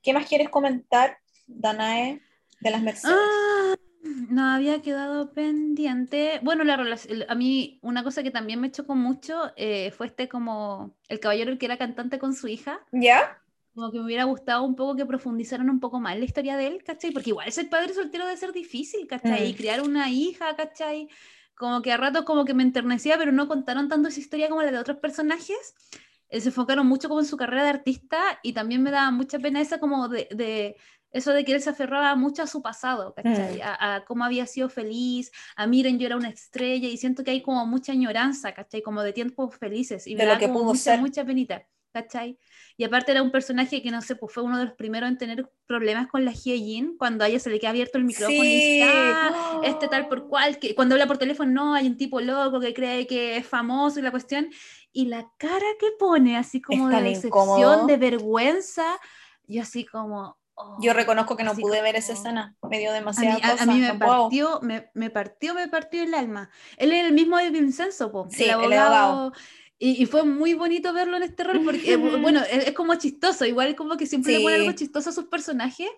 ¿qué 0.04 0.14
más 0.14 0.28
quieres 0.28 0.50
comentar, 0.50 1.18
Danae, 1.48 2.22
de 2.60 2.70
las 2.70 2.82
Mercedes? 2.82 3.16
Ah, 3.18 3.76
no 4.04 4.46
había 4.46 4.82
quedado 4.82 5.32
pendiente. 5.34 6.40
Bueno, 6.44 6.66
la 6.66 6.76
relación, 6.76 7.24
a 7.30 7.36
mí 7.36 7.80
una 7.82 8.04
cosa 8.04 8.24
que 8.24 8.32
también 8.32 8.60
me 8.60 8.72
chocó 8.72 8.96
mucho 8.96 9.54
eh, 9.56 9.92
fue 9.92 10.08
este 10.08 10.28
como 10.28 10.96
el 11.08 11.20
caballero 11.22 11.52
el 11.52 11.58
que 11.58 11.66
era 11.68 11.78
cantante 11.78 12.20
con 12.20 12.34
su 12.36 12.48
hija. 12.50 12.80
¿Ya? 12.92 13.38
Como 13.74 13.90
que 13.90 14.00
me 14.00 14.04
hubiera 14.06 14.26
gustado 14.26 14.64
un 14.64 14.76
poco 14.76 14.98
que 14.98 15.06
profundizaran 15.06 15.70
un 15.70 15.80
poco 15.80 16.02
más 16.02 16.14
en 16.14 16.20
la 16.20 16.26
historia 16.26 16.58
de 16.58 16.68
él, 16.68 16.84
¿cachai? 16.84 17.12
Porque 17.12 17.30
igual 17.30 17.50
ser 17.54 17.70
padre 17.70 17.94
soltero 17.94 18.26
debe 18.26 18.36
ser 18.38 18.52
difícil, 18.52 19.08
¿cachai? 19.08 19.48
Y 19.50 19.54
Mm. 19.54 19.56
criar 19.56 19.82
una 19.82 20.10
hija, 20.10 20.54
¿cachai? 20.58 21.08
Como 21.56 21.82
que 21.82 21.94
a 21.94 21.98
ratos 21.98 22.26
como 22.26 22.44
que 22.44 22.54
me 22.54 22.64
enternecía, 22.64 23.18
pero 23.18 23.32
no 23.32 23.48
contaron 23.48 23.88
tanto 23.88 24.10
esa 24.10 24.20
historia 24.20 24.50
como 24.50 24.62
la 24.62 24.72
de 24.72 24.78
otros 24.78 24.98
personajes. 24.98 25.74
Eh, 26.32 26.42
se 26.42 26.50
enfocaron 26.50 26.88
mucho 26.88 27.08
como 27.10 27.22
en 27.22 27.28
su 27.28 27.38
carrera 27.38 27.64
de 27.64 27.70
artista 27.70 28.20
y 28.44 28.54
también 28.54 28.82
me 28.84 28.92
daba 28.92 29.12
mucha 29.12 29.40
pena 29.40 29.62
esa 29.62 29.80
como 29.80 30.08
de, 30.10 30.28
de 30.32 30.78
eso 31.12 31.34
de 31.34 31.44
que 31.46 31.54
él 31.54 31.62
se 31.62 31.70
aferraba 31.72 32.16
mucho 32.16 32.42
a 32.44 32.48
su 32.48 32.62
pasado, 32.62 33.14
¿cachai? 33.14 33.58
Mm. 33.58 33.62
A, 33.64 33.96
a 33.96 34.06
cómo 34.06 34.24
había 34.24 34.46
sido 34.48 34.70
feliz, 34.70 35.32
a 35.58 35.68
miren, 35.68 36.00
yo 36.00 36.08
era 36.08 36.16
una 36.18 36.30
estrella 36.30 36.88
y 36.88 36.98
siento 36.98 37.24
que 37.24 37.32
hay 37.32 37.42
como 37.42 37.66
mucha 37.68 37.92
añoranza, 37.92 38.54
¿cachai? 38.54 38.82
Como 38.82 39.04
de 39.04 39.14
tiempos 39.14 39.56
felices 39.58 40.08
y 40.08 40.16
me 40.16 40.24
De 40.24 40.28
lo 40.28 40.32
da 40.34 40.40
que 40.40 40.48
como 40.48 40.60
pudo 40.62 40.74
mucha, 40.74 40.80
ser. 40.80 41.00
mucha 41.02 41.26
penita, 41.26 41.68
¿cachai? 41.94 42.38
Y 42.78 42.84
aparte 42.84 43.12
era 43.12 43.22
un 43.22 43.32
personaje 43.32 43.82
que, 43.82 43.92
no 43.92 44.02
sé, 44.02 44.16
pues 44.16 44.34
fue 44.34 44.44
uno 44.44 44.58
de 44.58 44.66
los 44.66 44.74
primeros 44.74 45.10
en 45.10 45.18
tener 45.18 45.50
problemas 45.68 46.08
con 46.08 46.26
la 46.26 46.32
Hyejin, 46.32 46.98
cuando 46.98 47.24
a 47.24 47.28
ella 47.28 47.40
se 47.40 47.50
le 47.50 47.60
queda 47.60 47.72
abierto 47.72 47.98
el 47.98 48.06
micrófono 48.06 48.44
y 48.44 48.54
dice, 48.54 48.84
ah, 48.84 49.60
este 49.64 49.88
tal 49.88 50.08
por 50.08 50.28
cual, 50.28 50.58
que 50.60 50.74
cuando 50.76 50.96
habla 50.96 51.08
por 51.08 51.18
teléfono, 51.18 51.52
no, 51.52 51.74
hay 51.74 51.88
un 51.88 51.98
tipo 51.98 52.22
loco 52.22 52.60
que 52.60 52.74
cree 52.74 53.06
que 53.08 53.38
es 53.38 53.46
famoso 53.48 54.00
y 54.00 54.04
la 54.04 54.12
cuestión, 54.12 54.50
y 54.94 55.06
la 55.06 55.30
cara 55.38 55.66
que 55.80 55.88
pone, 56.00 56.38
así 56.38 56.62
como 56.62 56.88
de 56.90 57.02
decepción, 57.02 57.88
de 57.88 57.98
vergüenza, 57.98 58.86
yo 59.48 59.62
así 59.62 59.86
como... 59.86 60.38
oh, 60.56 60.78
Yo 60.82 60.94
reconozco 60.94 61.36
que 61.36 61.44
no 61.44 61.54
pude 61.56 61.82
ver 61.82 61.96
esa 61.96 62.14
escena, 62.14 62.56
me 62.70 62.80
dio 62.80 62.90
A 62.90 62.94
mí, 62.94 63.00
demasiada 63.00 63.36
a- 63.36 63.50
a 63.50 63.52
cosa. 63.54 63.66
mí 63.66 63.80
me 63.80 63.94
partió, 63.96 64.60
me, 64.62 64.90
me 64.94 65.10
partió, 65.10 65.54
me 65.54 65.68
partió 65.68 66.04
el 66.04 66.14
alma. 66.14 66.50
Él 66.78 66.94
es 66.94 67.06
el 67.06 67.14
mismo 67.14 67.38
de 67.38 67.50
Vincenzo, 67.50 68.12
po, 68.12 68.28
Sí, 68.30 68.44
el 68.46 68.50
el 68.52 68.74
abogado. 68.74 69.34
Y, 69.88 70.02
y 70.02 70.06
fue 70.06 70.22
muy 70.24 70.54
bonito 70.54 70.94
verlo 70.94 71.18
en 71.18 71.24
este 71.24 71.44
rol 71.44 71.62
porque, 71.66 71.98
bu- 71.98 72.22
bueno, 72.22 72.42
es, 72.52 72.68
es 72.68 72.74
como 72.74 72.94
chistoso, 72.96 73.46
igual 73.46 73.76
como 73.76 73.98
que 73.98 74.06
siempre 74.06 74.32
le 74.34 74.40
pone 74.42 74.56
algo 74.58 74.70
Sí. 74.72 74.76
chistoso 74.82 75.10
a 75.10 75.14
sus 75.14 75.26
personajes, 75.26 75.90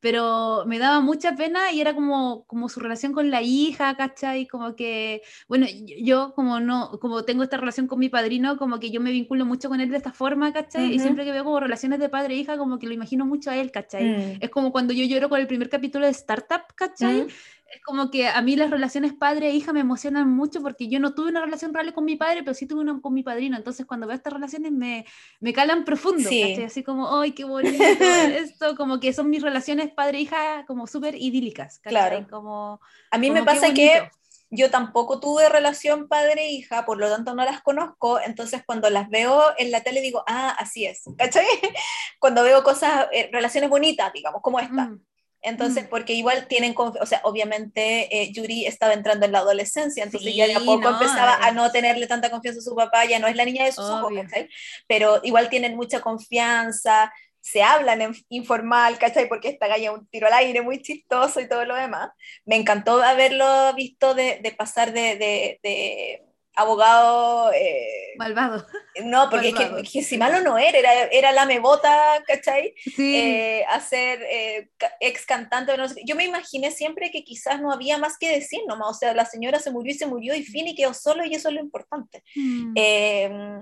pero 0.00 0.64
me 0.66 0.78
daba 0.78 1.00
mucha 1.00 1.34
pena 1.34 1.72
y 1.72 1.80
era 1.80 1.94
como, 1.94 2.44
como 2.46 2.68
su 2.68 2.78
relación 2.80 3.12
con 3.14 3.30
la 3.30 3.40
hija, 3.40 3.96
¿cachai? 3.96 4.46
Como 4.46 4.76
que, 4.76 5.22
bueno, 5.48 5.64
y- 5.66 6.04
yo 6.04 6.34
como 6.34 6.60
no, 6.60 6.98
como 7.00 7.24
tengo 7.24 7.42
esta 7.42 7.56
relación 7.56 7.86
con 7.86 7.98
mi 7.98 8.10
padrino, 8.10 8.58
como 8.58 8.78
que 8.78 8.90
yo 8.90 9.00
me 9.00 9.10
vinculo 9.12 9.46
mucho 9.46 9.70
con 9.70 9.80
él 9.80 9.90
de 9.90 9.96
esta 9.96 10.12
forma, 10.12 10.52
¿cachai? 10.52 10.88
Y 10.92 10.96
Ujú. 10.96 11.00
siempre 11.04 11.24
que 11.24 11.32
veo 11.32 11.44
como 11.44 11.58
relaciones 11.60 12.00
de 12.00 12.10
padre 12.10 12.34
e 12.34 12.38
hija, 12.38 12.58
como 12.58 12.78
que 12.78 12.86
lo 12.86 12.92
imagino 12.92 13.24
mucho 13.24 13.50
a 13.50 13.56
él, 13.56 13.70
¿cachai? 13.70 14.04
Mm. 14.04 14.38
Es 14.40 14.50
como 14.50 14.70
cuando 14.72 14.92
yo 14.92 15.06
lloro 15.06 15.30
con 15.30 15.40
el 15.40 15.46
primer 15.46 15.70
capítulo 15.70 16.04
de 16.04 16.12
Startup, 16.12 16.64
¿cachai? 16.74 17.22
Mm. 17.22 17.26
Es 17.74 17.82
como 17.82 18.10
que 18.10 18.28
a 18.28 18.40
mí 18.42 18.56
las 18.56 18.70
relaciones 18.70 19.12
padre 19.12 19.48
e 19.48 19.54
hija 19.54 19.72
me 19.72 19.80
emocionan 19.80 20.30
mucho 20.30 20.62
porque 20.62 20.88
yo 20.88 21.00
no 21.00 21.14
tuve 21.14 21.30
una 21.30 21.44
relación 21.44 21.74
real 21.74 21.92
con 21.92 22.04
mi 22.04 22.16
padre, 22.16 22.42
pero 22.42 22.54
sí 22.54 22.66
tuve 22.66 22.82
una 22.82 23.00
con 23.00 23.12
mi 23.12 23.22
padrino. 23.22 23.56
Entonces 23.56 23.84
cuando 23.84 24.06
veo 24.06 24.16
estas 24.16 24.32
relaciones 24.32 24.70
me, 24.70 25.04
me 25.40 25.52
calan 25.52 25.84
profundo, 25.84 26.28
Sí. 26.28 26.62
Así 26.62 26.82
como, 26.84 27.20
¡ay, 27.20 27.32
qué 27.32 27.44
bonito 27.44 27.82
esto! 28.38 28.76
Como 28.76 29.00
que 29.00 29.12
son 29.12 29.28
mis 29.30 29.42
relaciones 29.42 29.92
padre 29.92 30.18
e 30.18 30.20
hija 30.22 30.64
como 30.66 30.86
súper 30.86 31.14
idílicas, 31.16 31.78
¿cachai? 31.80 32.08
Claro. 32.10 32.26
Como, 32.30 32.80
A 33.10 33.18
mí 33.18 33.30
me 33.30 33.40
como, 33.40 33.52
pasa 33.52 33.74
que 33.74 34.08
yo 34.50 34.70
tampoco 34.70 35.20
tuve 35.20 35.48
relación 35.48 36.08
padre-hija, 36.08 36.84
por 36.84 36.98
lo 36.98 37.10
tanto 37.10 37.34
no 37.34 37.44
las 37.44 37.62
conozco, 37.62 38.20
entonces 38.20 38.62
cuando 38.64 38.88
las 38.90 39.08
veo 39.08 39.42
en 39.58 39.70
la 39.70 39.82
tele 39.82 40.00
digo, 40.00 40.22
ah, 40.26 40.54
así 40.58 40.86
es, 40.86 41.02
¿cachai? 41.18 41.46
Cuando 42.18 42.42
veo 42.42 42.62
cosas, 42.62 43.08
eh, 43.12 43.28
relaciones 43.32 43.70
bonitas, 43.70 44.12
digamos, 44.12 44.42
como 44.42 44.60
esta. 44.60 44.86
Mm, 44.86 45.04
Entonces, 45.44 45.84
Mm. 45.84 45.88
porque 45.88 46.14
igual 46.14 46.46
tienen, 46.48 46.74
o 46.76 47.06
sea, 47.06 47.20
obviamente 47.24 48.08
eh, 48.22 48.32
Yuri 48.32 48.66
estaba 48.66 48.94
entrando 48.94 49.26
en 49.26 49.32
la 49.32 49.38
adolescencia, 49.40 50.02
entonces 50.02 50.34
ya 50.34 50.46
de 50.46 50.54
a 50.56 50.58
Sí, 50.60 50.64
poco 50.66 50.80
no, 50.80 50.90
empezaba 50.92 51.36
a 51.36 51.50
no 51.52 51.70
tenerle 51.70 52.06
tanta 52.06 52.30
confianza 52.30 52.60
a 52.60 52.62
su 52.62 52.74
papá, 52.74 53.04
ya 53.04 53.18
no 53.18 53.26
es 53.28 53.36
la 53.36 53.44
niña 53.44 53.64
de 53.64 53.72
sus 53.72 53.84
ojos, 53.84 54.04
Obvio. 54.10 54.22
¿cachai? 54.24 54.48
Pero 54.88 55.20
igual 55.22 55.48
tienen 55.50 55.76
mucha 55.76 56.00
confianza, 56.00 57.12
se 57.40 57.62
hablan 57.62 58.00
en 58.00 58.14
informal, 58.30 58.98
¿cachai? 58.98 59.28
Porque 59.28 59.48
esta 59.50 59.68
galla 59.68 59.92
un 59.92 60.08
tiro 60.08 60.26
al 60.28 60.32
aire 60.32 60.62
muy 60.62 60.80
chistoso 60.80 61.40
y 61.40 61.48
todo 61.48 61.66
lo 61.66 61.74
demás. 61.76 62.08
Me 62.46 62.56
encantó 62.56 63.02
haberlo 63.02 63.74
visto 63.74 64.14
de, 64.14 64.40
de 64.42 64.52
pasar 64.52 64.92
de, 64.94 65.16
de- 65.16 65.60
de 65.62 66.22
abogado... 66.54 67.52
eh, 67.52 68.14
Malvado. 68.16 68.64
no, 69.04 69.28
porque 69.28 69.48
es 69.48 69.90
que, 69.90 70.02
si 70.02 70.16
malo 70.18 70.40
no 70.40 70.56
era, 70.56 70.78
era, 70.78 70.92
era 71.06 71.32
la 71.32 71.46
mebota, 71.46 72.22
¿cachai? 72.26 72.74
Sí. 72.76 73.16
eh, 73.16 73.64
a 73.68 73.80
ser 73.80 74.22
eh, 74.22 74.70
ca- 74.76 74.92
ex 75.00 75.26
cantante. 75.26 75.76
no 75.76 75.88
sé. 75.88 76.02
Yo 76.06 76.14
me 76.14 76.24
imaginé 76.24 76.70
siempre 76.70 77.10
que 77.10 77.24
quizás 77.24 77.60
no 77.60 77.72
había 77.72 77.98
más 77.98 78.16
que 78.18 78.30
decir 78.30 78.60
nomás, 78.68 78.88
o 78.90 78.94
sea, 78.94 79.14
la 79.14 79.24
señora 79.24 79.58
se 79.58 79.70
murió 79.72 79.92
y 79.92 79.98
se 79.98 80.06
murió 80.06 80.34
y 80.34 80.44
fin 80.44 80.68
y 80.68 80.74
quedó 80.76 80.94
solo 80.94 81.24
y 81.24 81.34
eso 81.34 81.48
es 81.48 81.54
lo 81.54 81.60
importante. 81.60 82.22
Mm. 82.36 83.60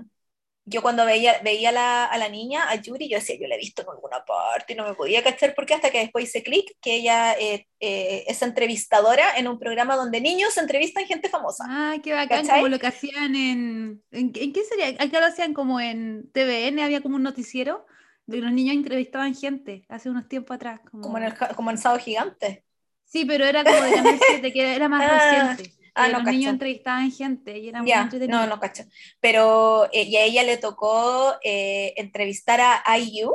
Yo 0.65 0.81
cuando 0.81 1.05
veía, 1.05 1.41
veía 1.43 1.69
a, 1.69 1.71
la, 1.73 2.05
a 2.05 2.17
la 2.17 2.29
niña, 2.29 2.69
a 2.69 2.75
Yuri, 2.75 3.09
yo 3.09 3.17
decía, 3.17 3.35
yo 3.37 3.47
la 3.47 3.55
he 3.55 3.57
visto 3.57 3.81
en 3.81 3.89
alguna 3.89 4.23
parte 4.23 4.71
y 4.73 4.75
no 4.77 4.87
me 4.87 4.93
podía 4.93 5.21
cachar 5.21 5.53
porque 5.55 5.73
hasta 5.73 5.91
que 5.91 5.99
después 5.99 6.23
hice 6.23 6.41
clic 6.41 6.77
que 6.81 6.95
ella 6.95 7.33
eh, 7.33 7.67
eh, 7.81 8.23
es 8.27 8.41
entrevistadora 8.41 9.37
en 9.37 9.49
un 9.49 9.59
programa 9.59 9.97
donde 9.97 10.21
niños 10.21 10.57
entrevistan 10.57 11.05
gente 11.05 11.27
famosa. 11.29 11.65
Ah, 11.67 11.95
qué 12.01 12.13
bacán, 12.13 12.43
¿Cachai? 12.43 12.61
como 12.61 12.69
lo 12.69 12.79
que 12.79 12.87
hacían 12.87 13.35
en, 13.35 14.03
en. 14.11 14.31
¿En 14.35 14.53
qué 14.53 14.63
sería? 14.63 14.87
Acá 15.03 15.19
lo 15.19 15.25
hacían 15.25 15.53
como 15.53 15.81
en 15.81 16.31
TVN, 16.31 16.79
había 16.79 17.01
como 17.01 17.17
un 17.17 17.23
noticiero 17.23 17.85
de 18.25 18.37
los 18.37 18.51
niños 18.51 18.75
entrevistaban 18.75 19.35
gente 19.35 19.85
hace 19.89 20.09
unos 20.09 20.27
tiempos 20.27 20.55
atrás. 20.55 20.79
Como... 20.89 21.03
Como 21.03 21.17
en 21.17 21.23
el, 21.25 21.33
como 21.55 21.71
en 21.71 21.77
Sábado 21.77 21.99
Gigante. 21.99 22.63
Sí, 23.03 23.25
pero 23.25 23.45
era 23.45 23.63
como 23.63 23.81
de 23.81 23.91
Canal 23.91 24.19
7, 24.27 24.53
que 24.53 24.75
era 24.75 24.89
más 24.89 25.03
Ah, 25.11 25.55
reciente. 25.55 25.82
Ah, 25.95 26.09
no 26.09 26.13
los 26.13 26.23
cacho. 26.23 26.31
niños 26.31 26.53
entrevistaban 26.53 27.11
gente 27.11 27.57
y 27.59 27.69
era 27.69 27.83
muy 27.83 27.91
Ya, 27.91 28.01
entretenido. 28.01 28.39
no, 28.39 28.47
no 28.47 28.59
cacho. 28.59 28.83
Pero, 29.19 29.85
eh, 29.93 30.03
y 30.03 30.15
a 30.17 30.23
ella 30.23 30.43
le 30.43 30.57
tocó 30.57 31.35
eh, 31.43 31.93
entrevistar 31.97 32.59
a 32.61 32.97
IU, 32.99 33.31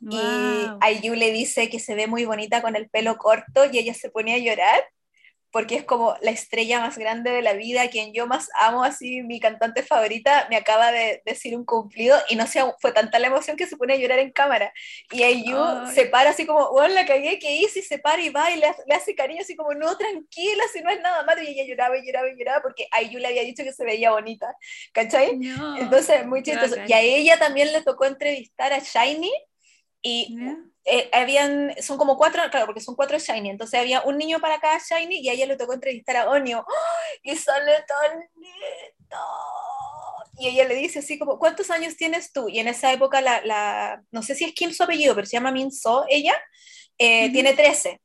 Y. 0.00 0.76
Ayu 0.80 1.14
le 1.14 1.32
dice 1.32 1.68
que 1.70 1.80
se 1.80 1.94
ve 1.94 2.06
muy 2.06 2.24
bonita 2.26 2.62
con 2.62 2.76
el 2.76 2.88
pelo 2.90 3.16
corto 3.16 3.64
y 3.72 3.78
ella 3.78 3.94
se 3.94 4.10
pone 4.10 4.34
a 4.34 4.38
llorar 4.38 4.80
porque 5.56 5.76
es 5.76 5.84
como 5.84 6.14
la 6.20 6.32
estrella 6.32 6.80
más 6.80 6.98
grande 6.98 7.30
de 7.30 7.40
la 7.40 7.54
vida, 7.54 7.80
a 7.80 7.88
quien 7.88 8.12
yo 8.12 8.26
más 8.26 8.50
amo, 8.60 8.84
así 8.84 9.22
mi 9.22 9.40
cantante 9.40 9.82
favorita, 9.82 10.46
me 10.50 10.56
acaba 10.56 10.92
de 10.92 11.22
decir 11.24 11.56
un 11.56 11.64
cumplido 11.64 12.14
y 12.28 12.36
no 12.36 12.46
sé, 12.46 12.60
fue 12.78 12.92
tanta 12.92 13.18
la 13.18 13.28
emoción 13.28 13.56
que 13.56 13.66
se 13.66 13.78
pone 13.78 13.94
a 13.94 13.96
llorar 13.96 14.18
en 14.18 14.32
cámara. 14.32 14.70
Y 15.10 15.22
Ay. 15.22 15.46
se 15.94 16.04
para 16.08 16.28
así 16.28 16.44
como, 16.44 16.70
bueno, 16.72 16.92
la 16.92 17.06
cagué, 17.06 17.38
¿qué 17.38 17.56
hice? 17.56 17.78
Y 17.78 17.82
se 17.82 17.98
para 17.98 18.20
y 18.20 18.28
va 18.28 18.50
y 18.50 18.58
le, 18.58 18.66
hace- 18.66 18.82
le 18.86 18.94
hace 18.96 19.14
cariño 19.14 19.40
así 19.40 19.56
como, 19.56 19.72
no, 19.72 19.96
tranquila, 19.96 20.62
si 20.74 20.82
no 20.82 20.90
es 20.90 21.00
nada 21.00 21.22
malo. 21.22 21.40
Y 21.40 21.46
ella 21.46 21.64
lloraba 21.64 21.96
y 21.96 22.04
lloraba 22.04 22.28
y 22.28 22.36
lloraba 22.36 22.60
porque 22.60 22.86
Ayu 22.90 23.18
le 23.18 23.28
había 23.28 23.40
dicho 23.40 23.64
que 23.64 23.72
se 23.72 23.82
veía 23.86 24.10
bonita, 24.10 24.54
¿cachai? 24.92 25.38
No. 25.38 25.78
Entonces, 25.78 26.26
muy 26.26 26.42
chistoso. 26.42 26.76
Y 26.86 26.92
a 26.92 27.00
ella 27.00 27.38
también 27.38 27.72
le 27.72 27.80
tocó 27.80 28.04
entrevistar 28.04 28.74
a 28.74 28.80
Shiny 28.80 29.32
y. 30.02 30.36
eh, 30.86 31.10
habían, 31.12 31.74
son 31.82 31.98
como 31.98 32.16
cuatro, 32.16 32.42
claro, 32.50 32.66
porque 32.66 32.80
son 32.80 32.94
cuatro 32.94 33.18
Shiny, 33.18 33.50
entonces 33.50 33.80
había 33.80 34.02
un 34.02 34.16
niño 34.16 34.38
para 34.38 34.60
cada 34.60 34.78
Shiny 34.78 35.18
y 35.18 35.28
a 35.28 35.32
ella 35.32 35.46
le 35.46 35.56
tocó 35.56 35.74
entrevistar 35.74 36.16
a 36.16 36.30
Onio, 36.30 36.64
¡Ay! 36.66 37.32
y 37.32 37.36
sale 37.36 37.72
tan 37.88 38.20
lindo. 38.36 39.16
Y 40.38 40.48
ella 40.48 40.64
le 40.68 40.74
dice 40.74 41.00
así 41.00 41.18
como, 41.18 41.38
¿cuántos 41.38 41.70
años 41.70 41.96
tienes 41.96 42.32
tú? 42.32 42.48
Y 42.48 42.60
en 42.60 42.68
esa 42.68 42.92
época, 42.92 43.20
la, 43.20 43.40
la 43.44 44.02
no 44.12 44.22
sé 44.22 44.34
si 44.34 44.44
es 44.44 44.52
Kim 44.52 44.72
su 44.72 44.84
apellido, 44.84 45.14
pero 45.14 45.26
se 45.26 45.36
llama 45.36 45.50
Min 45.50 45.72
So, 45.72 46.04
ella, 46.08 46.34
eh, 46.98 47.32
tiene 47.32 47.54
13. 47.54 48.00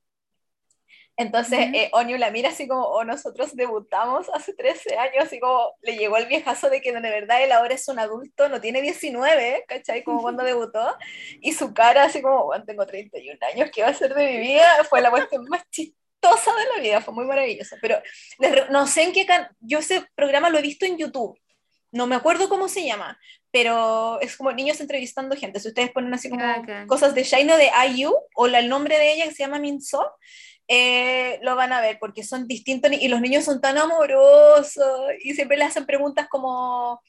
Entonces, 1.18 1.60
Ya. 1.72 1.78
eh, 1.80 1.90
Onyu 1.94 2.18
la 2.18 2.32
mira 2.32 2.50
así 2.50 2.68
como, 2.68 2.84
oh, 2.84 3.04
nosotros 3.04 3.56
debutamos 3.56 4.28
hace 4.34 4.54
13 4.54 4.98
años, 4.98 5.26
así 5.26 5.40
como 5.40 5.74
le 5.82 5.98
llegó 5.98 6.18
el 6.18 6.26
viejazo 6.26 6.70
de 6.70 6.82
que 6.82 6.92
de 6.94 7.00
verdad 7.02 7.44
él 7.44 7.52
ahora 7.52 7.74
es 7.76 7.88
un 7.90 8.00
adulto, 8.00 8.50
no 8.50 8.60
tiene 8.62 8.82
19, 8.82 9.66
¿cachai? 9.68 10.04
Como 10.04 10.22
cuando 10.22 10.44
debutó, 10.44 10.96
y 11.42 11.52
su 11.54 11.74
cara 11.74 12.06
así 12.06 12.22
como, 12.22 12.46
bueno, 12.46 12.64
tengo 12.66 12.86
31 12.88 13.38
años, 13.54 13.70
¿qué 13.74 13.84
va 13.84 13.90
a 13.90 13.94
ser 13.94 14.14
de 14.16 14.26
mi 14.32 14.38
vida? 14.40 14.84
Fue 14.90 15.02
la 15.02 15.12
cuestión 15.12 15.46
más 15.50 15.64
chistosa 15.70 16.52
de 16.56 16.76
la 16.78 16.82
vida, 16.82 17.02
fue 17.02 17.14
muy 17.14 17.26
maravillosa, 17.26 17.78
pero 17.82 18.02
no 18.70 18.88
sé 18.88 19.04
en 19.04 19.12
qué, 19.14 19.26
can- 19.26 19.50
yo 19.60 19.80
ese 19.80 20.06
programa 20.16 20.50
lo 20.50 20.58
he 20.60 20.62
visto 20.64 20.86
en 20.86 20.98
YouTube, 20.98 21.38
no 21.92 22.08
me 22.08 22.16
acuerdo 22.16 22.48
cómo 22.48 22.68
se 22.70 22.86
llama, 22.86 23.20
pero 23.52 24.20
es 24.22 24.38
como 24.38 24.52
niños 24.54 24.80
entrevistando 24.80 25.36
gente, 25.36 25.60
si 25.60 25.68
ustedes 25.68 25.92
ponen 25.92 26.14
así 26.14 26.30
como 26.30 26.46
Bacán. 26.46 26.88
cosas 26.88 27.14
de 27.14 27.24
Shine 27.24 27.52
o 27.54 27.58
de 27.58 27.70
IU, 27.96 28.16
o 28.36 28.48
la- 28.48 28.60
el 28.60 28.70
nombre 28.70 28.98
de 28.98 29.12
ella 29.14 29.26
que 29.26 29.32
se 29.34 29.44
llama 29.44 29.60
Minso, 29.60 30.10
eh, 30.74 31.38
lo 31.42 31.56
van 31.58 31.74
a 31.74 31.82
ver 31.82 31.98
porque 32.00 32.24
son 32.24 32.48
distintos 32.48 32.90
y 32.94 33.08
los 33.10 33.20
niños 33.20 33.44
son 33.44 33.60
tan 33.60 33.78
amorosos 33.78 34.78
y 35.22 35.34
siempre 35.34 35.58
le 35.58 35.66
hacen 35.66 35.86
preguntas 35.86 36.28
como 36.30 37.02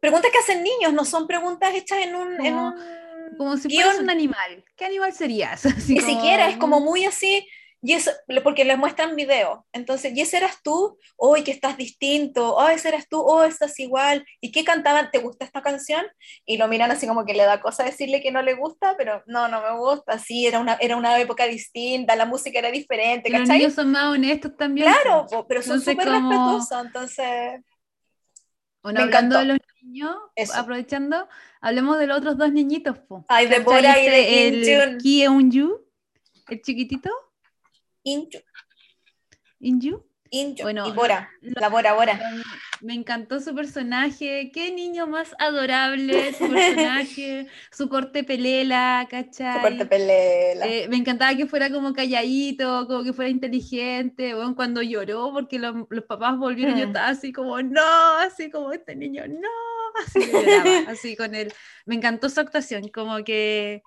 preguntas 0.00 0.30
que 0.32 0.38
hacen 0.38 0.62
niños, 0.64 0.92
no 0.92 1.04
son 1.04 1.26
preguntas 1.28 1.72
hechas 1.74 1.98
en 2.00 2.16
un, 2.16 2.44
en 2.44 2.54
Como- 2.54 2.68
un 2.68 3.36
Como 3.38 3.56
si 3.56 3.68
fueras 3.74 3.98
un 3.98 4.10
animal. 4.10 4.64
¿Qué 4.76 4.84
animal 4.84 5.12
serías? 5.12 5.64
Así 5.66 5.94
Ni 5.94 6.00
como- 6.00 6.12
siquiera, 6.14 6.48
es 6.48 6.56
como 6.56 6.80
muy 6.80 7.04
así, 7.04 7.46
y 7.82 7.92
eso, 7.92 8.10
porque 8.42 8.64
les 8.64 8.78
muestran 8.78 9.14
video. 9.14 9.64
Entonces, 9.72 10.12
¿y 10.16 10.20
ese 10.20 10.38
eras 10.38 10.60
tú? 10.62 10.98
Hoy 11.16 11.44
que 11.44 11.52
estás 11.52 11.76
distinto, 11.76 12.56
oh, 12.56 12.68
ese 12.68 12.88
eras 12.88 13.06
tú, 13.08 13.20
oh, 13.20 13.44
estás 13.44 13.78
igual. 13.78 14.24
¿Y 14.40 14.50
qué 14.50 14.64
cantaban? 14.64 15.10
¿Te 15.12 15.18
gusta 15.18 15.44
esta 15.44 15.62
canción? 15.62 16.04
Y 16.44 16.56
lo 16.56 16.66
miran 16.68 16.90
así 16.90 17.06
como 17.06 17.24
que 17.24 17.34
le 17.34 17.44
da 17.44 17.60
cosa 17.60 17.84
decirle 17.84 18.20
que 18.22 18.32
no 18.32 18.42
le 18.42 18.54
gusta, 18.54 18.94
pero 18.96 19.22
no, 19.26 19.46
no 19.48 19.60
me 19.62 19.78
gusta. 19.78 20.18
Sí, 20.18 20.46
era 20.46 20.58
una, 20.58 20.74
era 20.80 20.96
una 20.96 21.18
época 21.20 21.46
distinta, 21.46 22.16
la 22.16 22.24
música 22.26 22.58
era 22.58 22.70
diferente, 22.70 23.28
Y 23.28 23.32
los 23.32 23.42
¿cachai? 23.42 23.58
niños 23.58 23.74
son 23.74 23.90
más 23.92 24.06
honestos 24.06 24.56
también. 24.56 24.88
Claro, 24.92 25.26
po, 25.30 25.46
pero 25.46 25.62
son 25.62 25.80
súper 25.80 26.06
como- 26.06 26.30
respetuosos, 26.30 26.86
entonces... 26.86 27.60
Bueno, 28.82 29.00
Me 29.00 29.04
hablando 29.04 29.36
de 29.38 29.42
encantó. 29.44 29.64
los 29.66 29.82
niños, 29.82 30.16
Eso. 30.36 30.54
aprovechando, 30.54 31.28
hablemos 31.60 31.98
de 31.98 32.06
los 32.06 32.18
otros 32.18 32.38
dos 32.38 32.52
niñitos. 32.52 32.98
Po. 33.00 33.24
Ay, 33.28 33.46
de 33.46 33.56
¿Cachai? 33.56 33.64
Bora 33.64 34.00
y 34.00 34.08
de 34.08 34.46
Este, 34.48 34.74
el 34.74 34.82
Injun. 34.90 34.98
Ki 35.00 35.22
Eun-yu, 35.24 35.84
el 36.48 36.62
chiquitito, 36.62 37.10
Inju, 38.06 38.38
Inju. 39.60 40.04
Inju, 40.30 40.62
Bueno, 40.64 40.86
y 40.88 40.92
Bora, 40.92 41.30
lo- 41.40 41.60
la 41.60 41.68
Bora 41.68 41.92
Bora. 41.94 42.20
Me, 42.82 42.94
encantó 42.94 43.40
su 43.40 43.54
personaje, 43.54 44.50
qué 44.52 44.70
niño 44.72 45.06
más 45.06 45.34
adorable 45.38 46.32
su 46.34 46.48
personaje, 46.48 47.46
su 47.72 47.88
corte 47.88 48.22
pelela, 48.24 49.06
¿cachai? 49.10 49.54
Su 49.56 49.60
corte 49.62 49.86
pelela. 49.86 50.66
Eh, 50.66 50.88
me 50.88 50.96
encantaba 50.96 51.34
que 51.36 51.46
fuera 51.46 51.70
como 51.70 51.92
calladito, 51.94 52.86
como 52.86 53.02
que 53.04 53.12
fuera 53.12 53.30
inteligente, 53.30 54.34
bueno, 54.34 54.54
cuando 54.56 54.82
lloró 54.82 55.32
porque 55.32 55.58
lo- 55.60 55.86
los 55.90 56.04
papás 56.04 56.36
volvieron, 56.38 56.76
yo 56.76 56.84
Mm. 56.86 56.88
estaba 56.88 57.08
así 57.08 57.32
como, 57.32 57.62
no, 57.62 58.18
así 58.18 58.50
como 58.50 58.72
este 58.72 58.94
niño, 58.96 59.22
no, 59.28 59.48
así 60.04 60.20
yo 60.30 60.42
lloraba, 60.42 60.64
así 60.90 61.16
con 61.16 61.34
él. 61.34 61.52
Me 61.86 61.94
encantó 61.94 62.28
su 62.28 62.40
actuación, 62.40 62.88
como 62.88 63.22
que, 63.24 63.82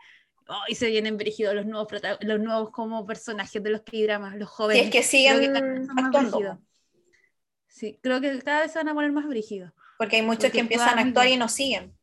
y 0.68 0.76
se 0.76 0.88
vienen 0.88 1.18
brígidos 1.18 1.54
los 1.56 1.66
nuevos, 1.66 1.88
los 2.22 2.40
nuevos 2.40 2.72
como 2.72 3.06
personajes 3.06 3.62
de 3.62 3.70
los 3.70 3.82
K-dramas, 3.82 4.36
los 4.36 4.50
Si 4.50 4.56
jóvenes. 4.56 4.86
es 4.86 4.92
que 4.92 5.04
siguen 5.04 5.56
actuando. 5.98 6.60
Sí, 7.68 8.00
creo 8.02 8.20
que 8.20 8.40
cada 8.42 8.62
vez 8.62 8.72
se 8.72 8.80
van 8.80 8.90
a 8.90 8.94
poner 8.94 9.12
más 9.12 9.28
brígidos. 9.28 9.72
Porque 9.98 10.18
hay 10.18 10.22
muchos 10.22 10.46
Porque 10.46 10.52
que 10.54 10.60
empiezan 10.60 10.98
a 10.98 11.02
actuar 11.02 11.28
y 11.28 11.38
no 11.38 11.48
siguen. 11.48 11.94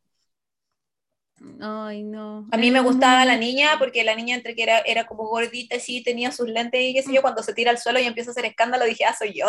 Ay, 1.61 2.03
no. 2.03 2.47
A 2.51 2.57
mí 2.57 2.71
me 2.71 2.79
gustaba 2.79 3.23
la 3.25 3.37
niña 3.37 3.77
porque 3.77 4.03
la 4.03 4.15
niña 4.15 4.35
entre 4.35 4.55
que 4.55 4.63
era, 4.63 4.79
era 4.79 5.05
como 5.05 5.27
gordita, 5.27 5.79
sí, 5.79 6.01
tenía 6.03 6.31
sus 6.31 6.49
lentes 6.49 6.81
y 6.81 6.93
qué 6.93 7.03
sé 7.03 7.13
yo, 7.13 7.21
cuando 7.21 7.43
se 7.43 7.53
tira 7.53 7.69
al 7.71 7.77
suelo 7.77 7.99
y 7.99 8.05
empieza 8.05 8.31
a 8.31 8.33
hacer 8.33 8.45
escándalo, 8.45 8.85
dije, 8.85 9.05
ah, 9.05 9.15
soy 9.17 9.33
yo. 9.33 9.45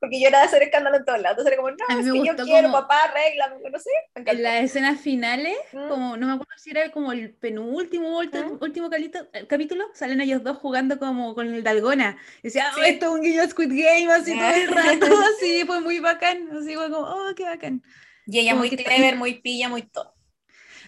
Porque 0.00 0.20
yo 0.20 0.28
era 0.28 0.40
de 0.40 0.44
hacer 0.46 0.62
escándalo 0.62 0.96
en 0.96 1.04
todos 1.04 1.20
lados. 1.20 1.38
Entonces 1.38 1.52
era 1.52 1.62
como, 1.62 1.70
no, 1.70 2.00
es 2.00 2.12
que 2.12 2.26
yo 2.38 2.44
quiero, 2.44 2.72
papá, 2.72 2.98
arréglame, 3.04 3.56
no 3.70 3.78
sé. 3.78 3.90
En 4.14 4.42
las 4.42 4.64
escenas 4.64 5.00
finales, 5.00 5.56
Mm. 5.72 5.88
como 5.88 6.16
no 6.16 6.26
me 6.26 6.32
acuerdo 6.34 6.52
si 6.56 6.70
era 6.70 6.90
como 6.90 7.12
el 7.12 7.34
penúltimo 7.34 8.20
Mm. 8.22 8.58
último 8.60 8.90
calito- 8.90 9.28
eh, 9.32 9.46
capítulo, 9.46 9.84
salen 9.94 10.20
ellos 10.20 10.42
dos 10.42 10.58
jugando 10.58 10.98
como 10.98 11.34
con 11.34 11.52
el 11.52 11.62
Dalgona. 11.62 12.16
Y 12.42 12.48
decía, 12.48 12.70
"Oh, 12.72 12.80
Sí. 12.82 12.90
esto 12.90 13.06
es 13.06 13.12
un 13.12 13.20
guiño 13.22 13.48
Squid 13.48 13.68
Game, 13.70 14.12
así 14.12 14.32
todo 14.36 14.48
el 14.50 14.66
rato, 15.06 15.06
así, 15.36 15.64
fue 15.66 15.80
muy 15.80 16.00
bacán. 16.00 16.48
Así 16.56 16.74
fue 16.74 16.90
como, 16.90 17.06
oh, 17.06 17.34
qué 17.36 17.44
bacán. 17.44 17.82
Y 18.26 18.38
ella 18.38 18.52
como 18.52 18.60
muy 18.64 18.68
está- 18.74 18.84
clever, 18.84 19.16
muy 19.16 19.34
pilla, 19.40 19.68
muy 19.68 19.82
todo. 19.82 20.14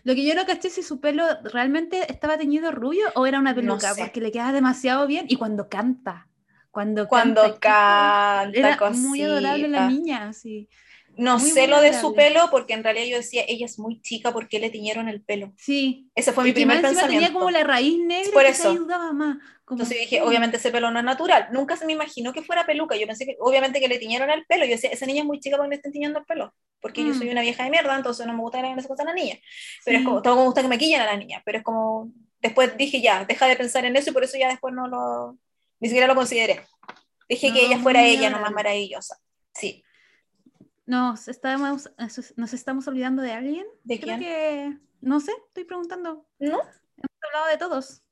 Lo 0.04 0.14
que 0.14 0.24
yo 0.24 0.34
no 0.36 0.46
caché 0.46 0.70
si 0.70 0.82
su 0.84 1.00
pelo 1.00 1.24
realmente 1.52 2.10
estaba 2.12 2.38
teñido 2.38 2.70
rubio 2.70 3.08
o 3.16 3.26
era 3.26 3.40
una 3.40 3.50
No 3.50 3.56
peluca, 3.56 3.92
sé. 3.94 4.00
porque 4.02 4.20
le 4.20 4.30
queda 4.30 4.52
demasiado 4.52 5.06
bien. 5.08 5.26
Y 5.28 5.36
cuando 5.36 5.68
canta, 5.68 6.28
cuando 6.76 7.08
Cuando 7.08 7.42
canta, 7.42 7.58
canta, 7.60 8.58
era 8.58 8.76
muy 8.90 9.22
adorable 9.22 9.68
la 9.68 9.78
cosita. 9.78 9.86
niña, 9.86 10.28
así. 10.28 10.68
No 11.16 11.38
Muy, 11.38 11.50
sé 11.50 11.60
muy 11.62 11.70
lo 11.70 11.80
de 11.80 11.94
su 11.94 12.14
pelo 12.14 12.48
porque 12.50 12.74
en 12.74 12.84
realidad 12.84 13.06
yo 13.06 13.16
decía, 13.16 13.42
ella 13.48 13.64
es 13.64 13.78
muy 13.78 14.02
chica, 14.02 14.32
¿por 14.32 14.48
qué 14.48 14.58
le 14.60 14.68
tiñeron 14.70 15.08
el 15.08 15.22
pelo? 15.22 15.54
Sí. 15.56 16.10
Ese 16.14 16.32
fue 16.32 16.44
Y 16.44 16.48
mi 16.48 16.52
primer 16.52 16.82
pensamiento. 16.82 17.06
tenía 17.08 17.32
como 17.32 17.50
la 17.50 17.64
raíz 17.64 17.98
negra 18.04 18.30
Por 18.32 18.42
que 18.42 18.48
eso. 18.50 18.70
ayudaba 18.70 19.12
más. 19.14 19.38
como, 19.64 19.80
Entonces 19.80 19.98
dije, 20.00 20.20
obviamente 20.22 20.58
ese 20.58 20.70
pelo 20.70 20.90
no 20.90 20.98
es 20.98 21.04
natural. 21.06 21.48
Nunca 21.52 21.76
se 21.76 21.86
me 21.86 21.92
imaginó 21.94 22.32
que 22.34 22.42
fuera 22.42 22.66
peluca. 22.66 22.96
Yo 22.96 23.06
pensé 23.06 23.24
que, 23.24 23.36
obviamente, 23.40 23.80
que 23.80 23.88
le 23.88 23.98
tiñeron 23.98 24.30
el 24.30 24.44
pelo. 24.46 24.64
Yo 24.66 24.72
decía, 24.72 24.90
esa 24.90 25.06
niña 25.06 25.20
es 25.22 25.26
muy 25.26 25.40
chica 25.40 25.56
porque 25.56 25.70
le 25.70 25.76
estén 25.76 25.92
tiñendo 25.92 26.18
el 26.18 26.26
pelo. 26.26 26.54
Porque 26.80 27.02
yo 27.04 27.14
Mm. 27.14 27.18
soy 27.18 27.30
una 27.30 27.40
vieja 27.40 27.64
de 27.64 27.70
mierda, 27.70 27.96
entonces 27.96 28.26
no 28.26 28.34
me 28.34 28.40
gusta 28.40 28.58
que 28.58 28.62
le 28.62 28.66
hagan 28.68 28.78
esas 28.78 28.88
cosas 28.88 29.06
a 29.06 29.08
la 29.08 29.14
niña. 29.14 29.36
Pero 29.84 29.96
es 29.98 30.02
Sí. 30.02 30.04
como, 30.04 30.22
todo 30.22 30.36
me 30.36 30.42
gusta 30.44 30.62
que 30.62 30.68
me 30.68 30.78
quillen 30.78 31.00
a 31.00 31.06
la 31.06 31.16
niña. 31.16 31.42
Pero 31.46 31.58
es 31.58 31.64
como, 31.64 32.12
después 32.40 32.76
dije, 32.76 33.00
ya, 33.00 33.24
deja 33.24 33.46
de 33.48 33.56
pensar 33.56 33.84
en 33.86 33.96
eso 33.96 34.10
y 34.10 34.12
por 34.12 34.22
eso 34.24 34.36
ya 34.38 34.48
después 34.48 34.74
no 34.74 34.86
lo, 34.88 35.38
ni 35.80 35.88
siquiera 35.88 36.06
lo 36.06 36.14
consideré. 36.14 36.64
Dije 37.28 37.52
que 37.52 37.66
ella 37.66 37.78
fuera 37.78 38.04
ella, 38.04 38.30
nomás 38.30 38.52
maravillosa. 38.52 39.18
Sí. 39.54 39.82
Nos 40.86 41.26
estamos, 41.28 41.90
nos 42.36 42.52
estamos 42.54 42.86
olvidando 42.86 43.22
de 43.22 43.32
alguien. 43.32 43.66
¿De 43.82 43.98
Creo 44.00 44.18
quién? 44.18 44.20
que, 44.20 44.78
no 45.00 45.18
sé, 45.20 45.32
estoy 45.48 45.64
preguntando. 45.64 46.26
¿No? 46.38 46.60
Hemos 46.60 47.24
hablado 47.28 47.46
de 47.48 47.58
todos, 47.58 48.02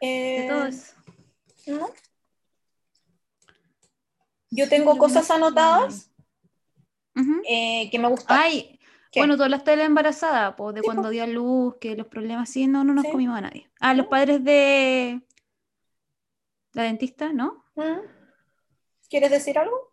de 0.00 0.44
Eh, 0.44 0.48
todos. 0.48 0.94
¿No? 1.66 1.90
Yo 4.50 4.68
tengo 4.68 4.96
cosas 4.98 5.30
anotadas 5.30 6.10
eh, 7.48 7.88
que 7.90 7.98
me 7.98 8.08
gustan. 8.08 8.38
Ay, 8.38 8.78
¿Qué? 9.10 9.20
bueno, 9.20 9.36
tú 9.36 9.42
hablaste 9.42 9.72
de 9.72 9.78
la 9.78 9.84
embarazada, 9.84 10.56
pues, 10.56 10.74
de 10.74 10.80
Sí, 10.80 10.84
cuando 10.84 11.08
dio 11.10 11.24
a 11.24 11.26
luz, 11.26 11.76
que 11.80 11.96
los 11.96 12.06
problemas, 12.06 12.50
sí, 12.50 12.66
no, 12.66 12.84
no 12.84 12.92
nos 12.94 13.04
Sí. 13.04 13.10
comimos 13.10 13.38
a 13.38 13.42
nadie. 13.42 13.70
Ah, 13.80 13.94
los 13.94 14.06
padres 14.06 14.44
de 14.44 15.20
la 16.72 16.84
dentista, 16.84 17.32
¿no? 17.32 17.64
¿Quieres 19.08 19.30
decir 19.30 19.58
algo? 19.58 19.92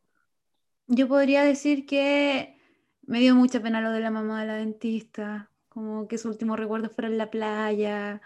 Yo 0.87 1.07
podría 1.07 1.43
decir 1.43 1.85
que 1.85 2.57
me 3.03 3.19
dio 3.19 3.35
mucha 3.35 3.59
pena 3.61 3.81
lo 3.81 3.91
de 3.91 3.99
la 3.99 4.11
mamá 4.11 4.41
de 4.41 4.47
la 4.47 4.55
dentista, 4.55 5.51
como 5.67 6.07
que 6.07 6.17
su 6.17 6.29
último 6.29 6.55
recuerdo 6.55 6.89
fuera 6.89 7.09
en 7.09 7.17
la 7.17 7.29
playa, 7.29 8.21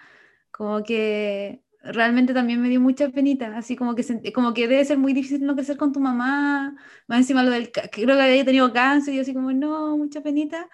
como 0.51 0.83
que 0.83 1.63
realmente 1.83 2.33
también 2.33 2.61
me 2.61 2.69
dio 2.69 2.79
mucha 2.79 3.09
penita, 3.09 3.57
así 3.57 3.75
como 3.75 3.95
que 3.95 4.31
como 4.33 4.53
que 4.53 4.67
debe 4.67 4.85
ser 4.85 4.97
muy 4.97 5.13
difícil 5.13 5.45
no 5.45 5.55
crecer 5.55 5.77
con 5.77 5.91
tu 5.91 5.99
mamá, 5.99 6.75
más 7.07 7.19
encima 7.19 7.43
lo 7.43 7.51
del, 7.51 7.71
creo 7.71 8.15
que 8.15 8.21
había 8.21 8.45
tenido 8.45 8.71
cáncer 8.71 9.13
y 9.13 9.17
yo 9.17 9.23
así 9.23 9.33
como, 9.33 9.51
no, 9.51 9.97
mucha 9.97 10.21
penita. 10.21 10.69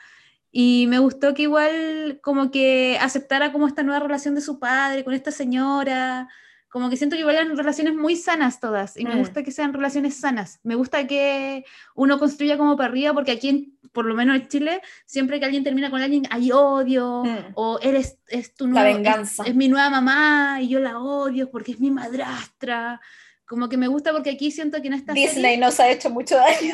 Y 0.51 0.87
me 0.87 0.99
gustó 0.99 1.33
que 1.33 1.43
igual 1.43 2.19
como 2.23 2.51
que 2.51 2.97
aceptara 2.99 3.51
como 3.51 3.67
esta 3.67 3.83
nueva 3.83 3.99
relación 3.99 4.35
de 4.35 4.41
su 4.41 4.59
padre 4.59 5.03
con 5.03 5.13
esta 5.13 5.31
señora, 5.31 6.27
como 6.69 6.89
que 6.89 6.97
siento 6.97 7.15
que 7.15 7.21
igual 7.21 7.35
eran 7.35 7.57
relaciones 7.57 7.95
muy 7.95 8.15
sanas 8.15 8.59
todas, 8.59 8.95
y 8.97 9.03
me 9.05 9.15
Mm. 9.15 9.19
gusta 9.19 9.43
que 9.43 9.51
sean 9.51 9.73
relaciones 9.73 10.15
sanas. 10.19 10.59
Me 10.63 10.75
gusta 10.75 11.07
que 11.07 11.65
uno 11.95 12.19
construya 12.19 12.57
como 12.57 12.77
para 12.77 12.89
arriba, 12.89 13.13
porque 13.13 13.31
aquí, 13.31 13.49
en- 13.49 13.79
por 13.91 14.05
lo 14.05 14.13
menos 14.13 14.35
en 14.35 14.47
Chile, 14.47 14.81
siempre 15.05 15.39
que 15.39 15.45
alguien 15.45 15.63
termina 15.63 15.89
con 15.89 16.01
alguien 16.01 16.23
hay 16.29 16.51
odio, 16.51 17.23
Mm. 17.25 17.51
o 17.55 17.79
eres 17.81 18.19
es 18.27 18.53
tu 18.53 18.65
La 18.67 18.71
nuevo- 18.71 18.87
es- 18.89 18.95
venganza. 18.97 19.43
Es, 19.45 19.55
mi 19.55 19.67
nueva 19.67 19.89
mamá 19.89 20.59
y 20.61 20.69
yo 20.69 20.79
la 20.79 20.99
odio 20.99 21.49
porque 21.49 21.71
es 21.71 21.79
mi 21.79 21.89
madrastra. 21.91 23.01
Como 23.49 23.67
que 23.67 23.77
me 23.77 23.87
gusta 23.87 24.11
porque 24.13 24.29
aquí 24.29 24.51
siento 24.51 24.81
que 24.81 24.87
en 24.87 24.93
esta 24.93 25.11
Disney 25.13 25.43
serie- 25.43 25.57
nos 25.57 25.79
ha 25.79 25.89
hecho 25.89 26.09
mucho 26.09 26.35
daño 26.37 26.73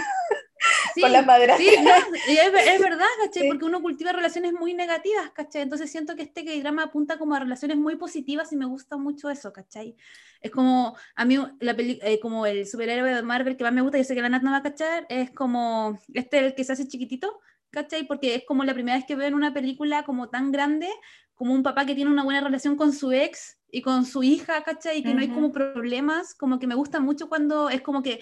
Sí, 0.93 1.01
con 1.01 1.11
las 1.11 1.25
madrastras. 1.25 1.69
Sí, 1.69 1.83
no, 1.83 1.91
es, 1.95 2.67
es 2.67 2.81
verdad, 2.81 3.05
¿cachai? 3.23 3.43
Sí. 3.43 3.47
Porque 3.47 3.65
uno 3.65 3.81
cultiva 3.81 4.11
relaciones 4.11 4.53
muy 4.53 4.73
negativas, 4.73 5.29
¿cachai? 5.31 5.61
Entonces 5.61 5.89
siento 5.91 6.15
que 6.15 6.23
este 6.23 6.43
drama 6.61 6.83
apunta 6.83 7.17
como 7.17 7.35
a 7.35 7.39
relaciones 7.39 7.77
muy 7.77 7.95
positivas 7.95 8.51
y 8.51 8.57
me 8.57 8.65
gusta 8.65 8.97
mucho 8.97 9.29
eso, 9.29 9.53
¿cachai? 9.53 9.95
Es 10.41 10.51
como, 10.51 10.95
a 11.15 11.25
mí, 11.25 11.37
la 11.59 11.75
peli- 11.75 11.99
eh, 12.03 12.19
como 12.19 12.45
el 12.45 12.67
superhéroe 12.67 13.13
de 13.15 13.21
Marvel 13.23 13.57
que 13.57 13.63
más 13.63 13.73
me 13.73 13.81
gusta, 13.81 13.97
yo 13.97 14.03
sé 14.03 14.13
que 14.15 14.21
la 14.21 14.29
Nat 14.29 14.43
no 14.43 14.51
va 14.51 14.57
a 14.57 14.63
cachar, 14.63 15.05
es 15.09 15.31
como, 15.31 15.99
este 16.13 16.39
el 16.39 16.55
que 16.55 16.63
se 16.63 16.73
hace 16.73 16.87
chiquitito, 16.87 17.39
¿cachai? 17.69 18.07
Porque 18.07 18.35
es 18.35 18.43
como 18.45 18.63
la 18.63 18.73
primera 18.73 18.97
vez 18.97 19.05
que 19.05 19.15
veo 19.15 19.27
en 19.27 19.33
una 19.33 19.53
película 19.53 20.03
como 20.03 20.29
tan 20.29 20.51
grande, 20.51 20.89
como 21.35 21.53
un 21.53 21.63
papá 21.63 21.85
que 21.85 21.95
tiene 21.95 22.11
una 22.11 22.23
buena 22.23 22.41
relación 22.41 22.75
con 22.75 22.93
su 22.93 23.11
ex 23.11 23.57
y 23.69 23.81
con 23.81 24.05
su 24.05 24.23
hija, 24.23 24.63
¿cachai? 24.63 24.99
Y 24.99 25.03
que 25.03 25.13
no 25.13 25.21
hay 25.21 25.27
como 25.29 25.51
problemas, 25.51 26.33
como 26.33 26.59
que 26.59 26.67
me 26.67 26.75
gusta 26.75 26.99
mucho 26.99 27.27
cuando 27.29 27.69
es 27.69 27.81
como 27.81 28.01
que 28.01 28.21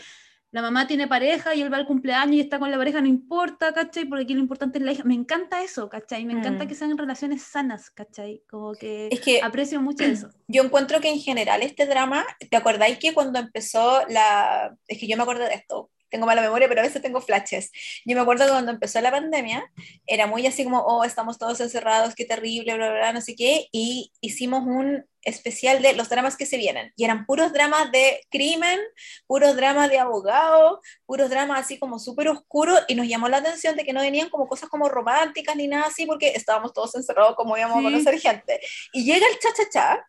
la 0.51 0.61
mamá 0.61 0.85
tiene 0.85 1.07
pareja 1.07 1.55
y 1.55 1.61
él 1.61 1.73
va 1.73 1.77
al 1.77 1.87
cumpleaños 1.87 2.35
y 2.35 2.39
está 2.39 2.59
con 2.59 2.69
la 2.69 2.77
pareja, 2.77 3.01
no 3.01 3.07
importa, 3.07 3.73
¿cachai? 3.73 4.05
Porque 4.05 4.23
aquí 4.23 4.33
lo 4.35 4.39
importante 4.39 4.77
es 4.77 4.83
la 4.83 4.91
hija. 4.91 5.03
Me 5.03 5.15
encanta 5.15 5.63
eso, 5.63 5.89
¿cachai? 5.89 6.25
Me 6.25 6.33
encanta 6.33 6.65
Mm. 6.65 6.67
que 6.67 6.75
sean 6.75 6.95
relaciones 6.95 7.41
sanas, 7.41 7.89
¿cachai? 7.89 8.43
Como 8.47 8.73
que, 8.73 9.07
Es 9.11 9.19
que 9.19 9.41
aprecio 9.41 9.81
mucho 9.81 10.03
eso. 10.03 10.29
yo 10.47 10.63
encuentro 10.63 11.01
que 11.01 11.09
en 11.09 11.19
general 11.19 11.63
este 11.63 11.87
drama, 11.87 12.23
¿te 12.51 12.55
acordáis 12.55 12.99
que 12.99 13.13
cuando 13.15 13.39
empezó 13.39 14.03
la... 14.09 14.75
Es 14.87 14.99
que 14.99 15.07
yo 15.07 15.17
me 15.17 15.23
acuerdo 15.23 15.43
de 15.45 15.55
esto, 15.55 15.89
tengo 16.13 16.27
mala 16.27 16.41
memoria, 16.41 16.69
pero 16.69 16.81
a 16.81 16.83
veces 16.83 17.01
tengo 17.01 17.19
flashes. 17.21 17.71
Yo 18.05 18.15
me 18.15 18.21
acuerdo 18.21 18.45
que 18.45 18.51
cuando 18.51 18.71
empezó 18.71 19.01
la 19.01 19.09
pandemia, 19.11 19.65
era 20.05 20.27
muy 20.27 20.45
así 20.45 20.63
como, 20.63 20.79
oh, 20.79 21.03
estamos 21.03 21.39
todos 21.39 21.59
encerrados, 21.59 22.13
qué 22.15 22.23
terrible, 22.23 22.75
bla, 22.75 22.89
bla, 22.89 22.97
bla, 22.99 23.13
no 23.13 23.21
sé 23.21 23.35
qué, 23.35 23.67
y 23.71 24.11
hicimos 24.21 24.61
un 24.65 25.05
especial 25.23 25.81
de 25.81 25.93
los 25.93 26.09
dramas 26.09 26.35
que 26.37 26.45
se 26.45 26.57
vienen, 26.57 26.91
y 26.97 27.05
eran 27.05 27.25
puros 27.25 27.51
dramas 27.53 27.91
de 27.91 28.21
crimen, 28.29 28.79
puros 29.25 29.55
dramas 29.55 29.89
de 29.89 29.97
abogado, 29.97 30.81
puros 31.05 31.29
dramas 31.29 31.61
así 31.61 31.79
como 31.79 31.97
súper 31.97 32.27
oscuros, 32.27 32.79
y 32.87 32.95
nos 32.95 33.07
llamó 33.07 33.27
la 33.29 33.37
atención 33.37 33.75
de 33.75 33.85
que 33.85 33.93
no 33.93 34.01
venían 34.01 34.29
como 34.29 34.47
cosas 34.47 34.69
como 34.69 34.87
románticas 34.89 35.55
ni 35.55 35.67
nada 35.67 35.85
así, 35.87 36.05
porque 36.05 36.33
estábamos 36.35 36.73
todos 36.73 36.93
encerrados 36.95 37.35
como 37.35 37.57
íbamos 37.57 37.79
Sí. 37.79 37.87
a 37.87 37.89
conocer 37.89 38.19
gente. 38.19 38.59
Y 38.91 39.05
llega 39.05 39.25
el 39.27 39.39
cha-cha-cha, 39.39 40.05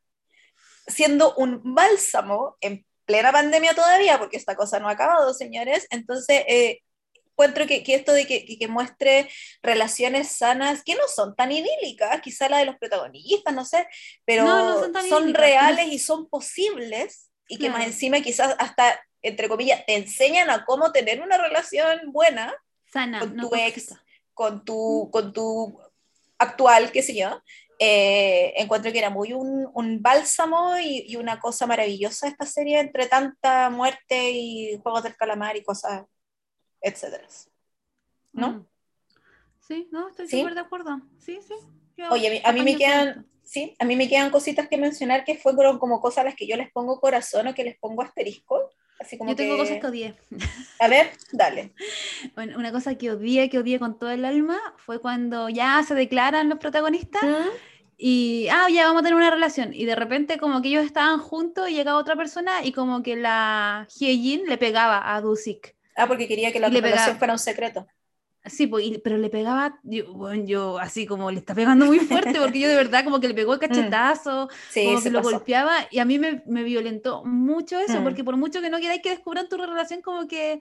siendo 0.87 1.35
un 1.37 1.61
bálsamo 1.63 2.57
en 2.61 2.85
plena 3.05 3.33
pandemia 3.33 3.75
todavía, 3.75 4.19
porque 4.19 4.37
esta 4.37 4.57
cosa 4.57 4.79
no 4.81 4.89
ha 4.89 4.93
acabado, 4.93 5.33
señores. 5.35 5.87
Entonces, 5.91 6.45
eh, 6.49 6.81
encuentro 7.35 7.67
que, 7.67 7.83
que 7.83 7.95
esto 7.95 8.13
de 8.13 8.27
que, 8.27 8.45
que, 8.47 8.69
muestre 8.69 9.29
relaciones 9.63 10.29
sanas, 10.29 10.83
que 10.85 10.95
no 10.95 11.07
son 11.09 11.35
tan 11.35 11.51
idílicas, 11.51 12.21
quizá 12.21 12.49
la 12.49 12.59
de 12.59 12.67
los 12.67 12.77
protagonistas, 12.77 13.53
no 13.53 13.65
sé, 13.65 13.87
pero 14.25 14.45
No, 14.45 14.87
no 14.89 15.03
son 15.03 15.35
reales 15.35 15.89
y 15.89 15.99
son 15.99 16.29
posibles, 16.29 17.31
y 17.49 17.59
que 17.59 17.71
más 17.71 17.85
encima 17.85 18.21
quizás 18.21 18.55
hasta, 18.59 19.01
entre 19.21 19.49
comillas, 19.49 19.85
te 19.85 19.97
enseñan 19.97 20.49
a 20.49 20.65
cómo 20.65 20.93
tener 20.93 21.21
una 21.21 21.37
relación 21.37 22.13
buena 22.13 22.55
Sana, 22.93 23.19
con 23.19 23.37
tu 23.37 23.55
ex, 23.55 23.95
con 24.33 24.65
tu, 24.65 25.11
con 25.13 25.33
tu 25.33 25.79
actual, 26.39 26.93
qué 26.93 27.03
sé 27.03 27.17
yo, 27.17 27.43
eh, 27.79 28.55
encuentro 28.57 28.93
que 28.93 28.99
era 28.99 29.11
muy 29.11 29.33
un, 29.33 29.69
un 29.75 30.03
bálsamo 30.03 30.79
y, 30.79 31.05
y 31.09 31.17
una 31.17 31.41
cosa 31.41 31.67
maravillosa 31.67 32.29
esta 32.29 32.47
serie 32.47 32.79
entre 32.81 33.07
tanta 33.07 33.71
muerte 33.71 34.31
y 34.31 34.79
juegos 34.83 35.03
del 35.03 35.17
calamar 35.17 35.57
y 35.57 35.65
cosas, 35.65 36.05
etcétera. 36.81 37.27
¿no? 38.35 38.51
Mm. 38.51 38.67
Sí, 39.61 39.89
no, 39.91 40.09
estoy 40.09 40.29
¿Sí? 40.29 40.41
súper 40.41 40.55
de 40.55 40.61
acuerdo. 40.61 41.01
Sí, 41.19 41.41
sí. 41.47 41.55
yo 41.97 42.11
Oye, 42.11 42.29
a 42.29 42.31
mí, 42.31 42.41
a 42.45 42.53
mí 42.53 42.63
me 42.63 42.77
quedan, 42.77 43.27
sí, 43.43 43.75
a 43.79 43.85
mí 43.85 43.97
me 43.97 44.09
quedan 44.09 44.31
cositas 44.31 44.69
que 44.69 44.77
mencionar 44.77 45.25
que 45.25 45.39
fueron 45.39 45.79
como 45.79 46.01
cosas 46.01 46.19
a 46.19 46.25
las 46.25 46.35
que 46.35 46.47
yo 46.47 46.57
les 46.57 46.71
pongo 46.71 47.01
corazón 47.01 47.49
o 47.49 47.55
que 47.55 47.65
les 47.65 47.79
pongo 47.79 48.03
asterisco. 48.03 48.71
Así 49.05 49.19
como 49.19 49.31
Yo 49.31 49.37
tengo 49.37 49.55
que- 49.57 49.61
cosas 49.63 49.79
que 49.81 49.87
odié. 49.87 50.15
A 50.81 50.89
ver, 50.89 51.11
dale. 51.33 51.73
Bueno, 52.35 52.59
una 52.59 52.73
cosa 52.73 52.95
que 52.97 53.11
odié, 53.11 53.51
que 53.51 53.59
odié 53.59 53.79
con 53.79 53.99
todo 53.99 54.11
el 54.11 54.25
alma, 54.25 54.59
fue 54.79 54.99
cuando 55.01 55.49
ya 55.49 55.83
se 55.87 55.95
declaran 55.95 56.49
los 56.49 56.59
protagonistas 56.59 57.23
y, 57.97 58.49
ah, 58.51 58.67
ya 58.73 58.87
vamos 58.87 59.01
a 59.01 59.03
tener 59.05 59.15
una 59.17 59.31
relación. 59.31 59.73
Y 59.75 59.85
de 59.85 59.95
repente 59.95 60.39
como 60.39 60.63
que 60.63 60.69
ellos 60.69 60.85
estaban 60.85 61.19
juntos 61.21 61.69
y 61.69 61.75
llegaba 61.75 61.99
otra 61.99 62.17
persona 62.17 62.65
y 62.65 62.73
como 62.73 63.03
que 63.03 63.17
la 63.17 63.87
Hyejin 63.99 64.47
le 64.47 64.57
pegaba 64.59 65.15
a 65.15 65.21
Dusik. 65.21 65.77
Ah, 65.97 66.07
porque 66.09 66.27
quería 66.27 66.51
que 66.53 66.59
la 66.61 66.69
relación 66.69 66.93
pegaba- 66.93 67.19
fuera 67.19 67.33
un 67.35 67.39
secreto. 67.39 67.87
Sí, 68.47 68.67
pues, 68.67 68.85
y- 68.85 68.99
pero 68.99 69.17
le 69.17 69.31
pegaba, 69.31 69.79
yo, 69.85 70.13
bueno, 70.13 70.45
yo 70.45 70.79
así 70.79 71.07
como 71.07 71.31
le 71.31 71.39
está 71.39 71.55
pegando 71.55 71.87
muy 71.87 71.99
fuerte 72.01 72.35
porque 72.39 72.61
yo 72.61 72.69
de 72.69 72.77
verdad 72.77 73.03
como 73.03 73.19
que 73.19 73.29
le 73.29 73.35
pegó 73.35 73.55
el 73.55 73.59
cachetazo, 73.93 74.49
Sí, 74.71 74.85
como 74.85 75.03
que 75.03 75.11
lo 75.11 75.19
pasó. 75.21 75.31
golpeaba 75.31 75.73
y 75.91 75.99
a 75.99 76.05
mí 76.05 76.19
me, 76.19 76.43
me 76.47 76.63
violentó 76.63 77.25
mucho 77.25 77.79
eso, 77.81 78.01
Mm. 78.01 78.05
porque 78.05 78.23
por 78.23 78.37
mucho 78.37 78.61
que 78.61 78.69
no 78.69 78.79
queráis 78.81 79.01
que 79.01 79.11
descubran 79.11 79.49
tu 79.49 79.57
relación, 79.57 80.03
como 80.03 80.29
que 80.29 80.61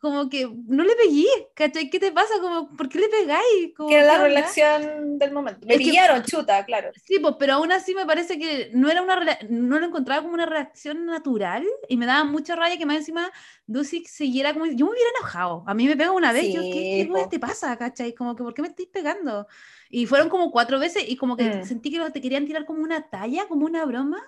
como 0.00 0.28
que 0.28 0.48
no 0.66 0.84
le 0.84 0.94
pegué, 0.96 1.26
¿cachai? 1.54 1.90
¿Qué 1.90 1.98
te 1.98 2.12
pasa? 2.12 2.34
Como, 2.40 2.76
¿Por 2.76 2.88
qué 2.88 2.98
le 3.00 3.08
pegáis? 3.08 3.74
Como, 3.76 3.88
Que 3.88 3.96
era 3.96 4.06
la 4.06 4.22
relación 4.22 5.18
del 5.18 5.32
momento. 5.32 5.66
Me 5.66 5.74
Es 5.74 5.78
que- 5.80 5.86
pillaron, 5.86 6.22
chuta, 6.22 6.64
claro. 6.64 6.90
Sí, 7.06 7.18
pues, 7.18 7.34
pero 7.38 7.54
aún 7.54 7.72
así 7.72 7.94
me 7.94 8.06
parece 8.06 8.38
que 8.38 8.70
no 8.74 8.90
era 8.90 9.02
una 9.02 9.38
no 9.48 9.78
lo 9.78 9.86
encontraba 9.86 10.22
como 10.22 10.34
una 10.34 10.46
reacción 10.46 11.06
natural 11.06 11.64
y 11.88 11.96
me 11.96 12.06
daba 12.06 12.24
mucha 12.24 12.54
rabia 12.56 12.78
que 12.78 12.86
más 12.86 12.96
encima 12.96 13.30
Dusik 13.66 14.06
siguiera 14.08 14.52
como 14.52 14.66
yo 14.66 14.86
me 14.86 14.92
hubiera 14.92 15.10
enojado. 15.18 15.64
A 15.66 15.74
mí 15.74 15.86
me 15.86 15.96
pega 15.96 16.12
una 16.12 16.32
vez, 16.32 16.52
yo, 16.52 16.60
¿qué, 16.62 17.06
Sí, 17.06 17.10
qué 17.12 17.26
te 17.30 17.38
pasa, 17.38 17.76
cachai? 17.76 18.14
Como 18.14 18.36
que 18.36 18.42
¿por 18.42 18.54
qué 18.54 18.62
me 18.62 18.68
estáis 18.68 18.88
pegando? 18.88 19.46
Y 19.88 20.06
fueron 20.06 20.28
como 20.28 20.50
cuatro 20.52 20.78
veces 20.78 21.04
y 21.08 21.16
como 21.16 21.36
que 21.36 21.44
Mm. 21.44 21.64
sentí 21.64 21.90
que 21.90 22.10
te 22.10 22.20
querían 22.20 22.46
tirar 22.46 22.64
como 22.64 22.82
una 22.82 23.08
talla, 23.10 23.46
como 23.48 23.66
una 23.66 23.84
broma 23.84 24.20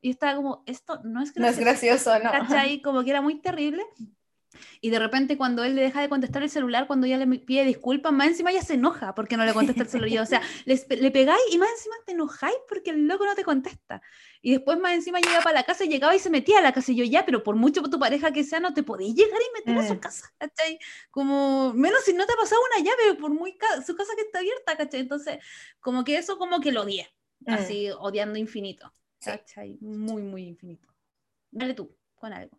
y 0.00 0.10
estaba 0.10 0.36
como 0.36 0.62
esto 0.66 1.00
no 1.04 1.20
es 1.22 1.36
No 1.36 1.46
es 1.48 1.58
gracioso. 1.58 2.10
gracioso, 2.10 2.24
no. 2.24 2.30
¿cachai? 2.30 2.80
Como 2.82 3.02
que 3.02 3.10
era 3.10 3.20
muy 3.20 3.40
terrible. 3.40 3.82
Y 4.80 4.90
de 4.90 4.98
repente 4.98 5.36
cuando 5.36 5.64
él 5.64 5.74
le 5.74 5.82
deja 5.82 6.00
de 6.00 6.08
contestar 6.08 6.42
el 6.42 6.50
celular, 6.50 6.86
cuando 6.86 7.06
ella 7.06 7.18
le 7.18 7.38
pide 7.38 7.64
disculpas, 7.64 8.12
más 8.12 8.28
encima 8.28 8.50
ella 8.50 8.62
se 8.62 8.74
enoja 8.74 9.14
porque 9.14 9.36
no 9.36 9.44
le 9.44 9.52
contesta 9.54 9.82
el 9.82 9.88
celular. 9.88 10.22
O 10.22 10.26
sea, 10.26 10.40
les- 10.66 10.86
le 10.88 11.10
pegáis 11.10 11.40
y 11.50 11.58
más 11.58 11.68
encima 11.70 11.96
te 12.06 12.12
enojáis 12.12 12.56
porque 12.68 12.90
el 12.90 13.06
loco 13.06 13.24
no 13.26 13.34
te 13.34 13.44
contesta. 13.44 14.00
Y 14.40 14.52
después 14.52 14.78
más 14.78 14.92
encima 14.94 15.18
llega 15.20 15.40
para 15.40 15.54
la 15.60 15.64
casa 15.64 15.84
y 15.84 15.88
llegaba 15.88 16.14
y 16.14 16.18
se 16.20 16.30
metía 16.30 16.58
a 16.58 16.62
la 16.62 16.72
casa. 16.72 16.92
Y 16.92 16.96
yo, 16.96 17.04
ya, 17.04 17.24
pero 17.26 17.42
por 17.42 17.56
mucho 17.56 17.82
tu 17.82 17.98
pareja 17.98 18.32
que 18.32 18.44
sea, 18.44 18.60
no 18.60 18.72
te 18.72 18.82
podéis 18.82 19.14
llegar 19.14 19.40
y 19.40 19.58
meter 19.58 19.76
a 19.82 19.86
su 19.88 19.94
Mm. 19.94 19.98
casa, 19.98 20.32
¿cachai? 20.38 20.78
Como, 21.10 21.72
menos 21.74 22.02
si 22.04 22.12
no 22.12 22.24
te 22.26 22.32
ha 22.32 22.36
pasado 22.36 22.60
una 22.74 22.84
llave, 22.84 23.18
por 23.18 23.30
muy 23.32 23.56
ca- 23.56 23.82
su 23.82 23.96
casa 23.96 24.12
que 24.16 24.22
está 24.22 24.38
abierta, 24.38 24.76
¿cachai? 24.76 25.00
Entonces, 25.00 25.38
como 25.80 26.04
que 26.04 26.16
eso 26.18 26.38
como 26.38 26.60
que 26.60 26.70
lo 26.72 26.82
odié, 26.82 27.08
Mm. 27.40 27.52
así, 27.52 27.90
odiando 27.98 28.38
infinito, 28.38 28.92
Sí. 29.18 29.30
¿cachai? 29.30 29.78
Muy, 29.80 30.22
muy 30.22 30.44
infinito. 30.46 30.88
Dale 31.50 31.74
tú, 31.74 31.96
con 32.14 32.32
algo. 32.32 32.58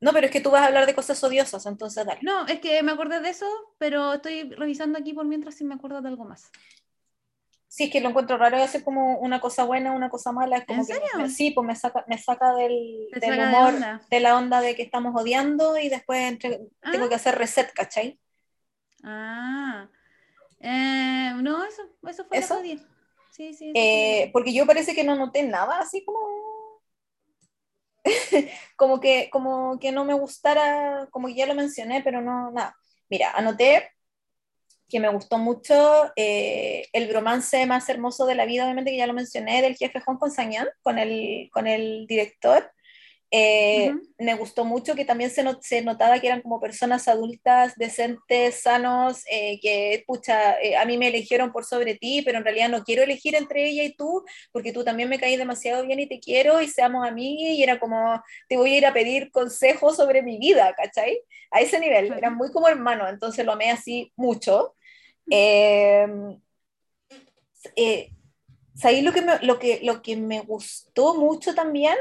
No, 0.00 0.12
pero 0.12 0.26
es 0.26 0.32
que 0.32 0.40
tú 0.40 0.50
vas 0.50 0.62
a 0.62 0.66
hablar 0.66 0.86
de 0.86 0.94
cosas 0.94 1.22
odiosas, 1.22 1.66
entonces 1.66 2.04
dale. 2.06 2.20
No, 2.22 2.46
es 2.46 2.60
que 2.60 2.82
me 2.82 2.92
acordé 2.92 3.20
de 3.20 3.28
eso, 3.30 3.46
pero 3.78 4.14
estoy 4.14 4.50
revisando 4.50 4.98
aquí 4.98 5.12
por 5.12 5.26
mientras 5.26 5.54
si 5.54 5.64
me 5.64 5.74
acuerdo 5.74 6.00
de 6.00 6.08
algo 6.08 6.24
más. 6.24 6.50
Sí, 7.68 7.84
es 7.84 7.90
que 7.92 8.00
lo 8.00 8.08
encuentro 8.08 8.36
raro 8.36 8.56
hacer 8.60 8.82
como 8.82 9.18
una 9.18 9.40
cosa 9.40 9.62
buena, 9.64 9.92
una 9.92 10.10
cosa 10.10 10.32
mala. 10.32 10.56
Es 10.56 10.66
como 10.66 10.80
¿En 10.80 10.86
que 10.86 10.92
serio? 10.94 11.08
me- 11.18 11.28
sí, 11.30 11.52
pues 11.52 11.64
me 11.66 11.76
saca, 11.76 12.04
me 12.08 12.18
saca 12.18 12.52
del, 12.54 13.06
del 13.12 13.20
saca 13.20 13.36
de 13.36 13.46
humor, 13.46 13.70
de, 13.70 13.76
onda. 13.76 14.00
la 14.10 14.36
onda 14.36 14.60
de 14.60 14.74
que 14.74 14.82
estamos 14.82 15.14
odiando 15.14 15.78
y 15.78 15.88
después 15.88 16.20
entre- 16.20 16.60
tengo 16.90 17.04
Ah. 17.04 17.08
que 17.08 17.14
hacer 17.14 17.36
reset, 17.38 17.72
¿cachai? 17.72 18.18
Ah, 19.04 19.88
eh, 20.60 21.32
no, 21.42 21.64
eso, 21.64 21.82
eso 22.08 22.24
fue 22.24 22.38
¿Eso? 22.38 22.58
Sí, 23.30 23.54
sí. 23.54 23.66
eso 23.66 23.72
Eh, 23.74 24.22
fue 24.24 24.30
porque 24.32 24.52
yo 24.52 24.66
parece 24.66 24.94
que 24.94 25.04
no 25.04 25.14
noté 25.14 25.42
nada 25.44 25.78
así 25.78 26.04
como 26.04 26.18
como 28.76 29.00
que 29.00 29.28
como 29.30 29.78
que 29.78 29.92
no 29.92 30.04
me 30.04 30.14
gustara 30.14 31.08
como 31.10 31.28
que 31.28 31.34
ya 31.34 31.46
lo 31.46 31.54
mencioné 31.54 32.02
pero 32.02 32.20
no 32.20 32.50
nada. 32.52 32.76
Mira 33.08 33.30
anoté 33.32 33.90
que 34.88 35.00
me 35.00 35.08
gustó 35.08 35.38
mucho 35.38 36.12
eh, 36.16 36.86
el 36.92 37.08
bromance 37.08 37.64
más 37.66 37.88
hermoso 37.88 38.26
de 38.26 38.34
la 38.34 38.44
vida 38.44 38.64
obviamente 38.64 38.90
que 38.90 38.96
ya 38.96 39.06
lo 39.06 39.14
mencioné 39.14 39.62
del 39.62 39.76
jefe 39.76 40.00
Juan 40.00 40.18
con 40.18 40.30
Sañán 40.30 40.68
con 40.82 40.98
el 40.98 41.48
con 41.52 41.66
el 41.66 42.06
director 42.06 42.70
Eh, 43.32 43.92
Ujú. 43.94 44.08
me 44.18 44.34
gustó 44.34 44.64
mucho 44.64 44.94
que 44.96 45.04
también 45.04 45.30
se, 45.30 45.42
not- 45.44 45.62
se 45.62 45.82
notaba 45.82 46.18
que 46.18 46.26
eran 46.26 46.42
como 46.42 46.60
personas 46.60 47.06
adultas, 47.08 47.74
decentes, 47.76 48.60
sanos, 48.62 49.22
eh, 49.30 49.60
que, 49.62 50.02
pucha, 50.06 50.60
eh, 50.60 50.76
a 50.76 50.84
mí 50.84 50.98
me 50.98 51.08
eligieron 51.08 51.52
por 51.52 51.64
sobre 51.64 51.94
ti, 51.94 52.22
pero 52.24 52.38
en 52.38 52.44
realidad 52.44 52.68
no 52.68 52.82
quiero 52.84 53.02
elegir 53.04 53.36
entre 53.36 53.68
ella 53.68 53.84
y 53.84 53.94
tú, 53.94 54.24
porque 54.52 54.72
tú 54.72 54.82
también 54.84 55.08
me 55.08 55.18
caes 55.20 55.38
demasiado 55.38 55.86
bien 55.86 56.00
y 56.00 56.08
te 56.08 56.18
quiero 56.20 56.60
y 56.60 56.68
seamos 56.68 57.06
amigos, 57.06 57.54
y 57.56 57.62
era 57.62 57.78
como, 57.78 58.20
te 58.48 58.56
voy 58.56 58.74
a 58.74 58.78
ir 58.78 58.86
a 58.86 58.92
pedir 58.92 59.30
consejos 59.30 59.96
sobre 59.96 60.22
mi 60.22 60.38
vida, 60.38 60.74
¿cachai? 60.76 61.20
A 61.52 61.60
ese 61.60 61.78
nivel, 61.80 62.06
Claro. 62.06 62.18
eran 62.18 62.36
muy 62.36 62.50
como 62.50 62.68
hermanos, 62.68 63.08
entonces 63.10 63.46
lo 63.46 63.52
amé 63.52 63.70
así 63.70 64.12
mucho. 64.16 64.74
Eh, 65.30 66.06
eh, 67.76 68.10
¿Sabéis 68.74 69.04
lo 69.04 69.12
que 69.12 69.22
me, 69.22 69.38
lo 69.42 69.58
que, 69.58 69.80
lo 69.82 70.02
que 70.02 70.16
me 70.16 70.40
gustó 70.40 71.14
mucho 71.14 71.54
también? 71.54 71.94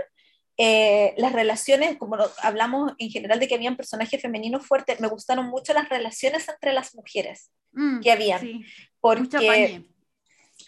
Eh, 0.61 1.13
las 1.15 1.31
relaciones, 1.31 1.97
como 1.97 2.17
hablamos 2.43 2.91
en 2.97 3.09
general 3.09 3.39
de 3.39 3.47
que 3.47 3.55
habían 3.55 3.77
personajes 3.77 4.21
femeninos 4.21 4.67
fuertes, 4.67 4.99
me 4.99 5.07
gustaron 5.07 5.45
mucho 5.47 5.73
las 5.73 5.87
relaciones 5.87 6.49
entre 6.49 6.73
las 6.73 6.93
mujeres 6.95 7.49
Mm, 7.71 8.01
que 8.01 8.11
habían, 8.11 8.41
sí, 8.41 8.65
porque 8.99 9.83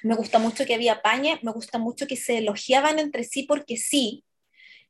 me 0.03 0.15
gusta 0.15 0.39
mucho 0.39 0.65
que 0.65 0.75
había 0.75 1.01
pañe, 1.01 1.39
me 1.41 1.51
gusta 1.51 1.77
mucho 1.77 2.07
que 2.07 2.15
se 2.15 2.37
elogiaban 2.37 2.99
entre 2.99 3.23
sí 3.23 3.43
porque 3.43 3.77
sí. 3.77 4.23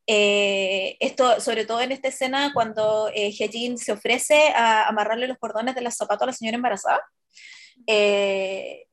Eh, 0.08 0.98
esto, 1.00 1.40
sobre 1.40 1.66
todo 1.66 1.80
en 1.82 1.92
esta 1.92 2.10
escena, 2.10 2.52
cuando 2.54 3.10
eh, 3.14 3.32
Hyejin 3.32 3.78
se 3.78 3.92
ofrece 3.92 4.50
a 4.50 4.88
amarrarle 4.88 5.28
los 5.28 5.38
cordones 5.38 5.76
de 5.76 5.82
los 5.82 5.96
zapatos 5.96 6.24
a 6.24 6.26
la 6.28 6.34
señora 6.34 6.56
embarazada, 6.56 7.02
eh, 7.88 8.88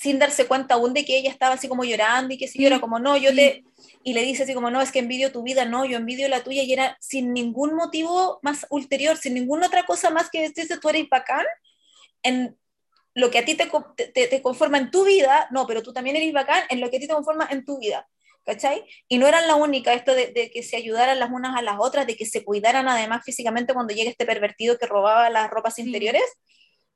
sin 0.00 0.18
darse 0.18 0.46
cuenta 0.46 0.74
aún 0.74 0.94
de 0.94 1.04
que 1.04 1.16
ella 1.16 1.30
estaba 1.30 1.54
así 1.54 1.66
como 1.68 1.84
llorando 1.84 2.32
y 2.34 2.38
que 2.38 2.46
si 2.46 2.58
Sí, 2.58 2.66
era 2.66 2.80
como, 2.80 2.98
no, 2.98 3.16
yo 3.16 3.30
sí. 3.30 3.36
te... 3.36 3.64
Y 4.04 4.12
le 4.14 4.22
dice 4.22 4.44
así 4.44 4.54
como, 4.54 4.70
no, 4.70 4.80
es 4.80 4.92
que 4.92 5.00
envidio 5.00 5.32
tu 5.32 5.42
vida, 5.42 5.64
no, 5.64 5.84
yo 5.84 5.96
envidio 5.98 6.28
la 6.28 6.42
tuya, 6.44 6.62
y 6.62 6.72
era 6.72 6.96
sin 7.00 7.32
ningún 7.32 7.74
motivo 7.74 8.38
más 8.42 8.66
ulterior, 8.70 9.16
sin 9.16 9.34
ninguna 9.34 9.66
otra 9.66 9.84
cosa 9.84 10.10
más 10.10 10.30
que 10.30 10.40
decirse, 10.42 10.78
tú 10.78 10.88
eres 10.88 11.08
bacán, 11.08 11.44
en 12.22 12.56
lo 13.14 13.30
que 13.30 13.38
a 13.38 13.44
ti 13.44 13.54
te, 13.54 13.68
te, 13.96 14.06
te- 14.08 14.28
te 14.28 14.42
conforma 14.42 14.78
en 14.78 14.90
tu 14.90 15.04
vida, 15.04 15.48
no, 15.50 15.66
pero 15.66 15.82
tú 15.82 15.92
también 15.92 16.16
eres 16.16 16.32
bacán 16.32 16.62
en 16.70 16.80
lo 16.80 16.90
que 16.90 16.98
a 16.98 17.00
ti 17.00 17.08
te 17.08 17.14
conforma 17.14 17.48
en 17.50 17.64
tu 17.64 17.78
vida, 17.78 18.08
¿cachai? 18.44 18.84
Y 19.08 19.18
no 19.18 19.26
eran 19.26 19.46
la 19.48 19.56
única, 19.56 19.92
esto 19.94 20.14
de, 20.14 20.28
de 20.28 20.50
que 20.50 20.62
se 20.62 20.76
ayudaran 20.76 21.18
las 21.18 21.30
unas 21.30 21.56
a 21.56 21.62
las 21.62 21.76
otras, 21.78 22.06
de 22.06 22.16
que 22.16 22.24
se 22.26 22.44
cuidaran 22.44 22.88
además 22.88 23.22
físicamente 23.24 23.74
cuando 23.74 23.92
llega 23.94 24.10
este 24.10 24.26
pervertido 24.26 24.78
que 24.78 24.86
robaba 24.86 25.28
las 25.30 25.50
ropas 25.50 25.74
Sí. 25.74 25.82
interiores, 25.82 26.22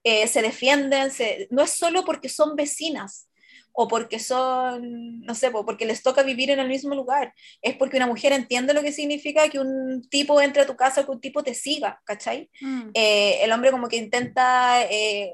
eh, 0.04 0.26
se 0.28 0.42
defienden, 0.42 1.10
se- 1.10 1.48
no 1.50 1.62
es 1.62 1.70
solo 1.72 2.04
porque 2.04 2.28
son 2.28 2.56
vecinas 2.56 3.28
o 3.74 3.88
porque 3.88 4.18
son, 4.18 5.20
no 5.22 5.34
sé, 5.34 5.50
po, 5.50 5.64
porque 5.64 5.86
les 5.86 6.02
toca 6.02 6.22
vivir 6.22 6.50
en 6.50 6.60
el 6.60 6.68
mismo 6.68 6.94
lugar, 6.94 7.32
es 7.62 7.76
porque 7.76 7.96
una 7.96 8.06
mujer 8.06 8.32
entiende 8.32 8.74
lo 8.74 8.82
que 8.82 8.92
significa 8.92 9.48
que 9.48 9.58
un 9.60 10.02
tipo 10.10 10.40
entre 10.42 10.62
a 10.62 10.66
tu 10.66 10.76
casa, 10.76 11.04
que 11.04 11.10
un 11.10 11.20
tipo 11.20 11.42
te 11.42 11.54
siga, 11.54 12.00
¿cachai? 12.04 12.50
Mm, 12.60 12.90
eh, 12.94 13.38
el 13.42 13.52
hombre 13.52 13.70
como 13.70 13.88
que 13.88 13.96
intenta, 13.96 14.84
eh, 14.90 15.32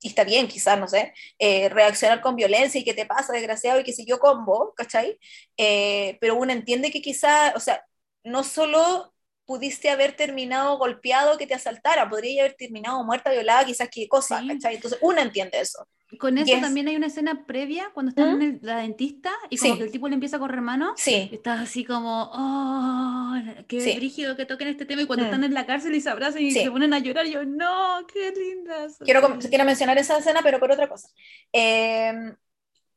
y 0.00 0.08
está 0.08 0.24
bien 0.24 0.48
quizás, 0.48 0.78
no 0.78 0.86
sé, 0.88 1.14
eh, 1.38 1.68
reaccionar 1.70 2.20
con 2.20 2.36
violencia 2.36 2.80
y 2.80 2.84
qué 2.84 2.94
te 2.94 3.06
pasa, 3.06 3.32
desgraciado, 3.32 3.80
y 3.80 3.84
qué 3.84 3.92
sé 3.92 4.04
yo, 4.06 4.18
combo, 4.18 4.74
¿cachai? 4.76 5.18
Eh, 5.56 6.18
pero 6.20 6.36
uno 6.36 6.52
entiende 6.52 6.90
que 6.90 7.00
quizás, 7.02 7.54
o 7.56 7.60
sea, 7.60 7.84
no 8.24 8.44
solo 8.44 9.13
pudiste 9.46 9.90
haber 9.90 10.12
terminado 10.16 10.78
golpeado 10.78 11.36
que 11.38 11.46
te 11.46 11.54
asaltara, 11.54 12.08
podría 12.08 12.42
haber 12.42 12.54
terminado 12.54 13.02
muerta, 13.04 13.30
violada, 13.30 13.64
quizás 13.66 13.88
qué 13.90 14.08
cosa, 14.08 14.40
Sí. 14.40 14.48
Entonces 14.50 14.98
uno 15.02 15.20
entiende 15.20 15.60
eso. 15.60 15.86
Con 16.18 16.38
eso 16.38 16.46
Yes. 16.46 16.60
también 16.60 16.86
hay 16.86 16.94
una 16.94 17.08
escena 17.08 17.44
previa 17.44 17.90
cuando 17.92 18.10
están 18.10 18.38
¿Mm? 18.38 18.42
en 18.42 18.42
el- 18.42 18.58
la 18.62 18.76
dentista 18.78 19.32
y 19.50 19.56
como 19.56 19.72
Sí. 19.72 19.78
que 19.78 19.84
el 19.86 19.90
tipo 19.90 20.06
le 20.08 20.14
empieza 20.14 20.36
a 20.36 20.38
correr 20.38 20.60
mano. 20.60 20.92
Sí, 20.96 21.28
Estás 21.32 21.60
así 21.60 21.84
como, 21.84 22.30
oh, 22.32 23.34
qué 23.66 23.80
Sí. 23.80 23.96
brígido 23.96 24.36
que 24.36 24.46
toquen 24.46 24.68
este 24.68 24.84
tema. 24.86 25.02
Y 25.02 25.06
cuando 25.06 25.24
Mm. 25.24 25.28
están 25.28 25.44
en 25.44 25.54
la 25.54 25.66
cárcel 25.66 25.94
y 25.94 26.00
se 26.00 26.10
abrazan 26.10 26.42
y 26.42 26.52
se 26.52 26.70
ponen 26.70 26.94
a 26.94 27.00
llorar, 27.00 27.26
yo, 27.26 27.44
no, 27.44 28.06
qué 28.12 28.32
lindas. 28.32 28.98
quiero, 29.04 29.38
quiero 29.40 29.64
mencionar 29.64 29.98
esa 29.98 30.18
escena, 30.18 30.40
pero 30.42 30.60
por 30.60 30.70
otra 30.70 30.88
cosa. 30.88 31.08
Eh, 31.52 32.12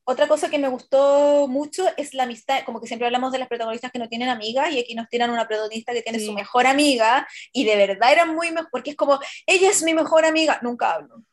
otra 0.10 0.26
cosa 0.28 0.50
que 0.50 0.58
me 0.58 0.70
gustó 0.70 1.48
mucho 1.50 1.84
es 1.98 2.14
la 2.14 2.24
amistad, 2.24 2.64
como 2.66 2.80
que 2.80 2.88
siempre 2.88 3.06
hablamos 3.08 3.34
de 3.34 3.40
las 3.40 3.50
protagonistas 3.50 3.92
que 3.92 4.00
no 4.00 4.08
tienen 4.08 4.30
amigas 4.30 4.72
y 4.72 4.80
aquí 4.80 4.96
nos 4.96 5.10
tiran 5.10 5.32
una 5.32 5.46
protagonista 5.48 5.92
que 5.92 6.02
tiene 6.02 6.20
Sí. 6.20 6.28
su 6.28 6.34
mejor 6.34 6.66
amiga 6.66 7.28
y 7.52 7.66
de 7.66 7.76
verdad 7.76 8.14
eran 8.14 8.34
muy 8.34 8.52
mejor, 8.52 8.70
porque 8.72 8.92
es 8.92 8.96
como, 8.96 9.20
ella 9.46 9.70
es 9.70 9.84
mi 9.84 9.94
mejor 9.94 10.26
amiga, 10.26 10.60
nunca 10.62 10.94
hablo. 10.94 11.24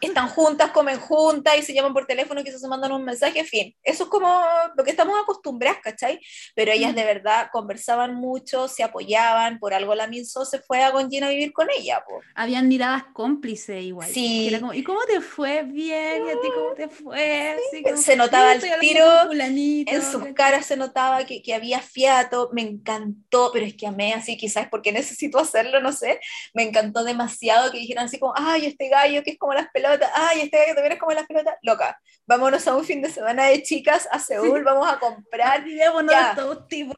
Están 0.00 0.28
juntas, 0.28 0.70
comen 0.70 0.98
juntas 0.98 1.56
y 1.58 1.62
se 1.62 1.74
llaman 1.74 1.92
por 1.92 2.06
teléfono 2.06 2.42
quizás 2.42 2.60
se 2.60 2.68
mandan 2.68 2.92
un 2.92 3.04
mensaje, 3.04 3.40
en 3.40 3.46
fin. 3.46 3.76
Eso 3.82 4.04
es 4.04 4.08
como 4.10 4.42
lo 4.74 4.82
que 4.84 4.90
estamos 4.90 5.14
acostumbradas, 5.22 5.80
¿cachai? 5.82 6.20
Pero 6.54 6.72
ellas 6.72 6.92
Mm. 6.92 6.96
de 6.96 7.04
verdad 7.04 7.48
conversaban 7.52 8.14
mucho, 8.14 8.66
se 8.68 8.82
apoyaban, 8.82 9.58
por 9.58 9.74
algo 9.74 9.94
la 9.94 10.06
Minso 10.06 10.44
se 10.44 10.58
fue 10.60 10.82
a 10.82 10.90
Gonjin 10.90 11.24
a 11.24 11.28
vivir 11.28 11.52
con 11.52 11.68
ella, 11.76 12.02
po. 12.08 12.20
Habían 12.34 12.68
miradas 12.68 13.04
cómplices 13.12 13.82
igual. 13.82 14.08
Sí. 14.10 14.48
era 14.48 14.60
como, 14.60 14.72
¿y 14.74 14.82
cómo 14.82 15.00
te 15.04 15.20
fue? 15.20 15.62
Bien, 15.64 16.26
¿y 16.26 16.30
a 16.30 16.40
ti 16.40 16.48
cómo 16.54 16.72
te 16.74 16.88
fue? 16.88 17.56
Así 17.68 17.82
como, 17.82 17.96
Se 17.96 18.16
notaba 18.16 18.54
"Mira, 18.54 18.74
el 18.74 18.80
tiro 18.80 19.04
con 19.04 19.26
fulanito", 19.28 19.92
en 19.92 20.02
sus 20.02 20.24
caras 20.34 20.66
se 20.66 20.76
notaba 20.76 21.24
que, 21.26 21.42
que 21.42 21.54
había 21.54 21.80
fiato, 21.80 22.48
me 22.52 22.62
encantó, 22.62 23.50
pero 23.52 23.66
es 23.66 23.74
que 23.74 23.86
amé 23.86 24.14
así, 24.14 24.36
quizás 24.36 24.68
porque 24.70 24.92
necesito 24.92 25.38
hacerlo, 25.38 25.80
no 25.80 25.92
sé, 25.92 26.20
me 26.54 26.62
encantó 26.62 27.04
demasiado 27.04 27.70
que 27.70 27.78
dijeran 27.78 28.06
así 28.06 28.18
como, 28.18 28.32
ay, 28.36 28.66
este 28.66 28.88
gallo 28.88 29.22
que 29.22 29.32
es 29.32 29.38
como 29.38 29.52
las 29.54 29.68
pelotas, 29.70 29.89
ay, 30.14 30.42
este 30.42 30.58
gallo 30.58 30.74
también 30.74 30.92
es 30.92 30.98
como 30.98 31.12
las 31.12 31.26
pelotas, 31.26 31.56
loca, 31.62 32.00
vámonos 32.26 32.66
a 32.68 32.76
un 32.76 32.84
fin 32.84 33.02
de 33.02 33.10
semana 33.10 33.46
de 33.46 33.62
chicas 33.62 34.08
a 34.10 34.18
Seúl, 34.18 34.62
vamos 34.64 34.88
a 34.90 34.98
comprar, 34.98 35.64
Ya. 36.12 36.34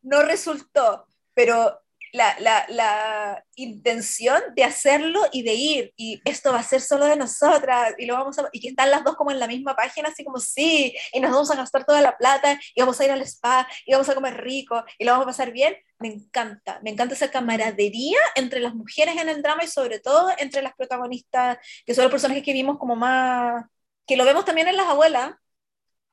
no 0.03 0.23
resultó, 0.23 1.07
pero 1.35 1.81
la, 2.13 2.37
la, 2.41 2.67
la 2.69 3.45
intención 3.57 4.41
de 4.55 4.65
hacerlo 4.65 5.23
y 5.33 5.43
de 5.43 5.55
ir, 5.55 5.93
y 5.97 6.21
esto 6.25 6.53
va 6.53 6.59
a 6.59 6.63
ser 6.63 6.81
solo 6.81 7.07
de 7.07 7.17
nosotras, 7.17 7.95
y 7.99 8.07
lo 8.07 8.15
vamos 8.15 8.39
a, 8.39 8.49
y 8.53 8.61
que 8.61 8.69
están 8.69 8.91
las 8.91 9.03
dos 9.03 9.17
como 9.17 9.31
en 9.31 9.41
la 9.41 9.47
misma 9.47 9.75
página, 9.75 10.11
así 10.11 10.25
como 10.25 10.39
sí, 10.39 10.95
y 11.13 11.21
nos 11.21 11.31
vamos 11.31 11.51
a 11.51 11.57
gastar 11.57 11.85
toda 11.85 12.01
la 12.03 12.17
plata, 12.17 12.61
y 12.75 12.81
vamos 12.81 13.01
a 13.01 13.05
ir 13.05 13.11
al 13.11 13.23
spa, 13.23 13.67
y 13.87 13.93
vamos 13.93 14.09
a 14.09 14.15
comer 14.15 14.41
rico, 14.43 14.85
y 14.99 15.05
lo 15.05 15.13
vamos 15.13 15.25
a 15.25 15.31
pasar 15.31 15.53
bien, 15.53 15.75
me 15.99 16.09
encanta, 16.09 16.81
me 16.83 16.91
encanta 16.91 17.15
esa 17.15 17.31
camaradería 17.31 18.19
entre 18.35 18.61
las 18.61 18.75
mujeres 18.75 19.17
en 19.17 19.29
el 19.29 19.43
drama 19.43 19.65
y 19.65 19.69
sobre 19.69 19.99
todo 19.99 20.31
entre 20.39 20.61
las 20.63 20.75
protagonistas, 20.75 21.59
que 21.87 21.95
son 21.95 22.05
los 22.05 22.13
personajes 22.13 22.43
que 22.45 22.53
vimos 22.53 22.79
como 22.79 22.97
más, 22.97 23.65
que 24.07 24.17
lo 24.17 24.25
vemos 24.25 24.45
también 24.45 24.69
en 24.69 24.77
las 24.77 24.89
abuelas, 24.89 25.33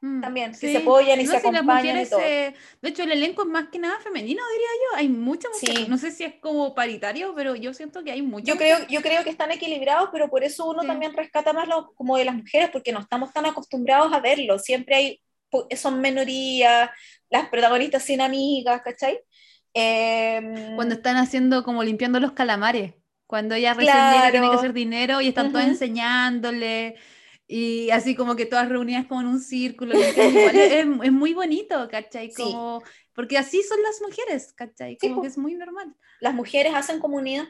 Mm, 0.02 0.22
También, 0.22 0.52
que 0.52 0.58
se 0.72 0.78
apoyan 0.78 1.20
y 1.20 1.26
se 1.26 1.32
si 1.42 1.48
acompañan 1.48 2.00
y 2.00 2.06
todo. 2.06 2.22
se- 2.22 2.54
De 2.82 2.90
hecho, 2.90 3.04
el 3.04 3.12
elenco 3.12 3.42
es 3.42 3.50
más 3.50 3.68
que 3.68 3.80
nada 3.80 4.00
femenino, 4.00 4.42
diría 4.54 4.68
yo. 4.92 4.98
Hay 4.98 5.10
muchas 5.10 5.52
mujeres. 5.54 5.84
Sí. 5.84 5.90
No 5.90 5.98
sé 5.98 6.12
si 6.12 6.24
es 6.24 6.36
como 6.40 6.74
paritario, 6.74 7.34
pero 7.36 7.54
yo 7.56 7.74
siento 7.74 8.02
que 8.04 8.12
hay 8.12 8.22
muchas. 8.22 8.48
Yo 8.48 8.56
creo, 8.56 8.78
yo 8.88 9.02
creo 9.02 9.24
que 9.26 9.30
están 9.30 9.52
equilibrados, 9.52 10.10
pero 10.14 10.30
por 10.30 10.44
eso 10.46 10.70
uno 10.70 10.84
Sí. 10.84 10.88
también 10.88 11.14
rescata 11.14 11.52
más 11.52 11.68
lo, 11.68 11.92
como 11.96 12.16
de 12.18 12.24
las 12.24 12.36
mujeres, 12.36 12.70
porque 12.72 12.94
no 12.94 13.00
estamos 13.00 13.34
tan 13.34 13.46
acostumbrados 13.46 14.14
a 14.14 14.22
verlo. 14.22 14.58
Siempre 14.58 14.96
hay, 14.96 15.22
son 15.76 16.00
minorías, 16.00 16.90
las 17.30 17.50
protagonistas 17.50 18.02
sin 18.04 18.22
amigas, 18.22 18.82
¿cachai? 18.82 19.20
Em, 19.74 20.76
Cuando 20.76 20.96
están 20.96 21.18
haciendo 21.18 21.64
como 21.64 21.84
limpiando 21.84 22.20
los 22.20 22.32
calamares. 22.32 22.94
Cuando 23.28 23.54
ella 23.54 23.74
recién 23.76 23.96
llega 23.96 24.32
tiene 24.32 24.32
que 24.32 24.40
Claro. 24.40 24.58
hacer 24.60 24.74
dinero 24.74 25.22
y 25.22 25.28
están 25.28 25.50
todas 25.52 25.66
Ujú. 25.66 25.74
enseñándole. 25.74 26.96
Y 27.52 27.90
así 27.90 28.14
como 28.14 28.36
que 28.36 28.46
todas 28.46 28.70
reunidas 28.70 29.08
como 29.08 29.22
en 29.22 29.28
un 29.28 29.40
círculo. 29.40 29.96
igual 29.98 30.56
es, 30.56 30.86
es 31.04 31.12
muy 31.12 31.34
bonito, 31.34 31.88
¿cachai? 31.90 32.30
Sí. 32.30 32.44
Como, 32.44 32.84
porque 33.16 33.40
así 33.40 33.64
son 33.64 33.82
las 33.82 34.00
mujeres, 34.02 34.54
¿cachai? 34.54 34.98
Sí, 35.02 35.08
Como 35.08 35.16
po. 35.16 35.22
que 35.24 35.28
es 35.30 35.38
muy 35.38 35.56
normal. 35.56 35.96
las 36.22 36.36
mujeres 36.36 36.74
hacen 36.76 37.00
comunidad 37.00 37.48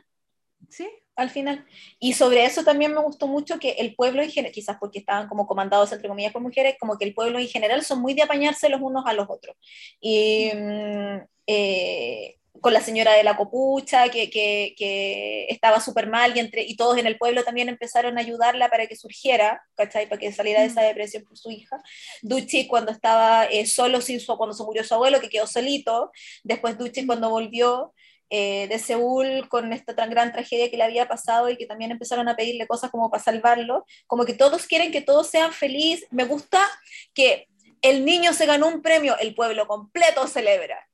¿Sí? 0.69 0.89
al 1.17 1.29
final. 1.29 1.65
Y 1.99 2.13
sobre 2.13 2.45
eso 2.45 2.63
también 2.63 2.93
me 2.93 3.01
gustó 3.01 3.27
mucho 3.27 3.59
que 3.59 3.71
el 3.71 3.93
pueblo 3.93 4.21
en 4.21 4.31
general, 4.31 4.53
quizás 4.53 4.77
porque 4.79 4.99
estaban 4.99 5.27
como 5.27 5.45
comandados 5.45 5.91
entre 5.91 6.07
comillas 6.07 6.31
por 6.31 6.41
mujeres, 6.41 6.77
como 6.79 6.97
que 6.97 7.03
el 7.03 7.13
pueblo 7.13 7.37
en 7.37 7.49
general 7.49 7.83
son 7.83 7.99
muy 7.99 8.13
de 8.13 8.23
apañarse 8.23 8.69
los 8.69 8.79
unos 8.79 9.05
a 9.05 9.11
los 9.11 9.29
otros. 9.29 9.57
Y 9.99 10.49
mm, 10.55 11.17
eh, 11.45 12.38
con 12.61 12.73
la 12.73 12.81
señora 12.81 13.13
de 13.13 13.23
la 13.23 13.37
copucha, 13.37 14.09
que, 14.09 14.29
que, 14.29 14.73
que 14.77 15.45
estaba 15.49 15.79
súper 15.79 16.07
mal, 16.07 16.35
y, 16.35 16.39
entre, 16.39 16.63
y 16.63 16.75
todos 16.75 16.97
en 16.97 17.07
el 17.07 17.17
pueblo 17.17 17.43
también 17.43 17.69
empezaron 17.69 18.17
a 18.17 18.21
ayudarla 18.21 18.69
para 18.69 18.87
que 18.87 18.95
surgiera, 18.95 19.61
¿cachai? 19.75 20.07
Para 20.07 20.19
que 20.19 20.31
saliera 20.31 20.61
de 20.61 20.67
esa 20.67 20.81
Mm. 20.81 20.85
depresión 20.85 21.23
por 21.23 21.37
su 21.37 21.51
hija. 21.51 21.81
Duchi 22.21 22.67
cuando 22.67 22.91
estaba 22.91 23.45
eh, 23.45 23.65
solo, 23.65 24.01
sin 24.01 24.19
su, 24.19 24.35
cuando 24.37 24.53
se 24.55 24.63
murió 24.63 24.83
su 24.83 24.93
abuelo, 24.93 25.19
que 25.19 25.29
quedó 25.29 25.47
solito. 25.47 26.11
Después 26.43 26.77
Duchi 26.77 27.05
cuando 27.05 27.29
volvió 27.29 27.93
eh, 28.29 28.67
de 28.67 28.79
Seúl 28.79 29.47
con 29.49 29.73
esta 29.73 29.95
tan 29.95 30.09
gran 30.09 30.31
tragedia 30.31 30.69
que 30.69 30.77
le 30.77 30.83
había 30.83 31.07
pasado 31.07 31.49
y 31.49 31.57
que 31.57 31.65
también 31.65 31.91
empezaron 31.91 32.27
a 32.29 32.35
pedirle 32.35 32.67
cosas 32.67 32.91
como 32.91 33.09
para 33.09 33.23
salvarlo. 33.23 33.85
Como 34.07 34.25
que 34.25 34.33
todos 34.33 34.67
quieren 34.67 34.91
que 34.91 35.01
todos 35.01 35.27
sean 35.27 35.51
felices. 35.53 36.07
Me 36.11 36.25
gusta 36.25 36.67
que 37.13 37.47
el 37.81 38.05
niño 38.05 38.33
se 38.33 38.45
ganó 38.45 38.67
un 38.67 38.81
premio, 38.81 39.17
el 39.19 39.33
pueblo 39.33 39.67
completo 39.67 40.27
celebra. 40.27 40.88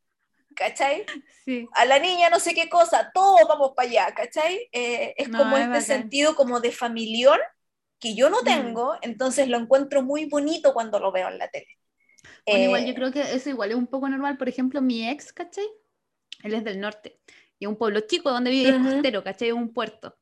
¿Cachai? 0.55 1.05
Sí. 1.45 1.69
a 1.73 1.85
la 1.85 1.99
niña 1.99 2.29
no 2.29 2.39
sé 2.39 2.53
qué 2.55 2.69
cosa, 2.69 3.11
todos 3.13 3.41
vamos 3.47 3.73
para 3.75 3.89
allá, 3.89 4.13
¿cachai? 4.15 4.69
Eh, 4.71 5.13
es 5.17 5.29
No, 5.29 5.39
como 5.39 5.57
es 5.57 5.65
este 5.65 5.81
bacán. 5.81 5.81
sentido 5.81 6.35
como 6.35 6.59
de 6.61 6.71
familión 6.71 7.39
que 7.99 8.15
yo 8.15 8.29
no 8.29 8.39
Mm. 8.41 8.45
tengo, 8.45 8.95
entonces 9.01 9.47
lo 9.49 9.57
encuentro 9.57 10.03
muy 10.03 10.25
bonito 10.25 10.73
cuando 10.73 10.99
lo 10.99 11.11
veo 11.11 11.29
en 11.29 11.37
la 11.39 11.49
tele. 11.49 11.67
Bueno, 12.47 12.65
igual 12.65 12.85
Eh, 12.85 12.87
yo 12.87 12.93
creo 12.93 13.11
que 13.11 13.21
eso 13.21 13.49
igual 13.49 13.71
es 13.71 13.75
un 13.77 13.87
poco 13.87 14.07
normal. 14.09 14.37
Por 14.37 14.49
ejemplo, 14.49 14.81
mi 14.81 15.07
ex, 15.09 15.33
¿cachai? 15.33 15.65
Él 16.43 16.53
es 16.55 16.63
del 16.63 16.79
norte. 16.81 17.19
Y 17.59 17.65
es 17.65 17.69
un 17.69 17.77
pueblo 17.77 18.01
chico 18.01 18.31
donde 18.31 18.51
vive, 18.51 18.71
es 18.71 18.77
Ujú. 18.77 18.79
costero, 18.79 19.23
¿cachai? 19.23 19.49
Es 19.49 19.53
un 19.55 19.73
puerto. 19.73 20.17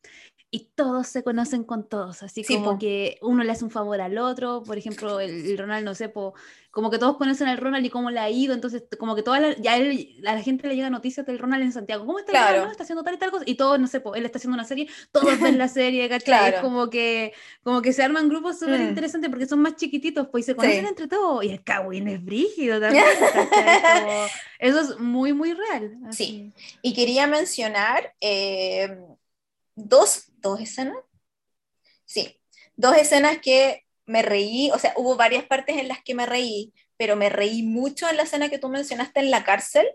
Y 0.55 0.69
todos 0.75 1.07
se 1.07 1.23
conocen 1.23 1.63
con 1.63 1.89
todos, 1.89 2.21
así 2.21 2.43
Sí, 2.43 2.53
como 2.57 2.73
po. 2.73 2.77
que 2.77 3.17
uno 3.23 3.43
le 3.43 3.51
hace 3.51 3.65
un 3.65 3.71
favor 3.71 3.99
al 3.99 4.19
otro, 4.19 4.61
por 4.61 4.77
ejemplo, 4.77 5.19
el, 5.19 5.31
el 5.47 5.57
Ronald, 5.57 5.83
no 5.83 5.95
sé, 5.95 6.09
po, 6.09 6.35
como 6.69 6.91
que 6.91 6.99
todos 6.99 7.17
conocen 7.17 7.47
al 7.47 7.57
Ronald 7.57 7.83
y 7.83 7.89
cómo 7.89 8.11
le 8.11 8.19
ha 8.19 8.29
ido, 8.29 8.53
entonces 8.53 8.83
como 8.99 9.15
que 9.15 9.23
toda 9.23 9.39
la, 9.39 9.55
ya 9.57 9.77
él, 9.77 10.15
a 10.27 10.35
la 10.35 10.41
gente 10.43 10.67
le 10.67 10.75
llega 10.75 10.91
noticias 10.91 11.25
del 11.25 11.39
Ronald 11.39 11.63
en 11.63 11.71
Santiago, 11.71 12.05
¿cómo 12.05 12.19
está 12.19 12.49
el. 12.49 12.55
Ronald? 12.57 12.71
Está 12.71 12.83
haciendo 12.83 13.03
tal 13.03 13.15
y 13.15 13.17
tal 13.17 13.31
cosa, 13.31 13.43
y 13.47 13.55
todos, 13.55 13.79
no 13.79 13.87
sé, 13.87 13.99
po, 13.99 14.13
él 14.13 14.25
está 14.25 14.37
haciendo 14.37 14.53
una 14.53 14.63
serie, 14.63 14.87
todos 15.11 15.39
ven 15.41 15.57
la 15.57 15.67
serie, 15.79 16.07
¿cachai? 16.07 16.25
Claro. 16.25 16.57
Es 16.57 16.61
como 16.61 16.87
que, 16.91 17.33
como 17.63 17.81
que 17.81 17.91
se 17.91 18.03
arman 18.03 18.29
grupos 18.29 18.59
súper 18.59 18.79
Mm. 18.79 18.89
interesantes 18.89 19.31
porque 19.31 19.47
son 19.47 19.59
más 19.59 19.75
chiquititos, 19.75 20.27
pues 20.31 20.43
y 20.43 20.45
se 20.45 20.55
conocen 20.55 20.81
Sí. 20.81 20.87
entre 20.87 21.07
todos, 21.07 21.43
y 21.43 21.49
el 21.49 21.63
Kawin 21.63 22.07
es 22.09 22.23
brígido 22.23 22.79
también, 22.79 23.05
eso 24.59 24.79
es 24.81 24.99
muy, 24.99 25.33
muy 25.33 25.53
real. 25.53 25.97
Sí. 26.11 26.51
Y 26.83 26.93
quería 26.93 27.25
mencionar 27.25 28.13
eh, 28.21 28.99
dos, 29.75 30.27
dos 30.43 30.61
escenas. 30.61 30.97
Sí, 32.05 32.39
dos 32.75 32.95
escenas 32.97 33.39
que 33.39 33.85
me 34.05 34.21
reí, 34.21 34.71
o 34.71 34.79
sea, 34.79 34.93
hubo 34.97 35.15
varias 35.15 35.45
partes 35.45 35.77
en 35.77 35.87
las 35.87 36.03
que 36.03 36.15
me 36.15 36.25
reí, 36.25 36.73
pero 36.97 37.15
me 37.15 37.29
reí 37.29 37.63
mucho 37.63 38.09
en 38.09 38.17
la 38.17 38.23
escena 38.23 38.49
que 38.49 38.59
tú 38.59 38.69
mencionaste 38.69 39.21
en 39.21 39.31
la 39.31 39.43
cárcel, 39.43 39.87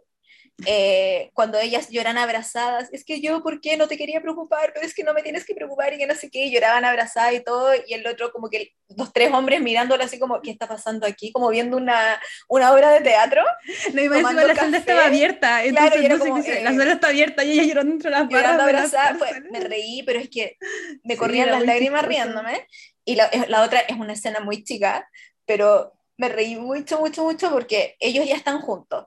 eh, 0.66 1.30
cuando 1.34 1.58
ellas 1.58 1.88
lloran 1.88 2.18
abrazadas, 2.18 2.88
es 2.92 3.04
que 3.04 3.20
yo, 3.20 3.42
¿por 3.42 3.60
qué 3.60 3.76
no 3.76 3.86
te 3.86 3.96
quería 3.96 4.20
preocupar? 4.20 4.72
Pero 4.74 4.84
es 4.86 4.92
que 4.94 5.04
no 5.04 5.14
me 5.14 5.22
tienes 5.22 5.44
que 5.44 5.54
preocupar 5.54 5.94
y 5.94 5.98
que 5.98 6.06
no 6.06 6.14
sé 6.14 6.30
qué, 6.30 6.46
y 6.46 6.50
lloraban 6.52 6.84
abrazadas 6.84 7.34
y 7.34 7.40
todo, 7.44 7.72
y 7.86 7.94
el 7.94 8.06
otro 8.06 8.32
como 8.32 8.50
que 8.50 8.72
los 8.96 9.12
tres 9.12 9.32
hombres 9.32 9.60
mirándolo 9.60 10.02
así 10.02 10.18
como, 10.18 10.40
¿qué 10.42 10.50
está 10.50 10.66
pasando 10.66 11.06
aquí? 11.06 11.30
Como 11.32 11.48
viendo 11.50 11.76
una, 11.76 12.20
una 12.48 12.72
obra 12.72 12.90
de 12.90 13.00
teatro. 13.02 13.42
No, 13.94 14.02
y 14.02 14.08
más 14.08 14.34
la 14.34 14.54
sala 14.54 14.76
estaba 14.78 15.06
abierta, 15.06 15.64
entonces 15.64 16.08
no 16.08 16.16
sé 16.18 16.28
como, 16.30 16.42
eh, 16.42 16.60
la 16.62 16.70
sala 16.74 16.92
está 16.92 17.08
abierta 17.08 17.44
y 17.44 17.52
ella 17.52 17.62
llorando 17.64 17.92
entre 17.94 18.10
las 18.10 18.28
barras 18.28 18.56
la 18.56 18.64
abrazada, 18.64 19.14
fue- 19.14 19.28
cárcel. 19.28 19.50
me 19.50 19.60
reí, 19.60 20.02
pero 20.02 20.18
es 20.20 20.28
que 20.28 20.56
me 21.04 21.14
Sí, 21.14 21.18
corrían 21.18 21.50
las 21.50 21.62
lágrimas 21.64 22.02
chistoso. 22.06 22.22
riéndome. 22.24 22.66
Y 23.04 23.14
la, 23.14 23.30
la 23.48 23.62
otra 23.62 23.80
es 23.80 23.96
una 23.96 24.12
escena 24.12 24.40
muy 24.40 24.64
chica, 24.64 25.08
pero 25.46 25.94
me 26.16 26.28
reí 26.28 26.56
mucho, 26.56 26.98
mucho, 26.98 27.22
mucho 27.24 27.50
porque 27.50 27.96
ellos 28.00 28.26
ya 28.26 28.34
están 28.36 28.60
juntos. 28.60 29.06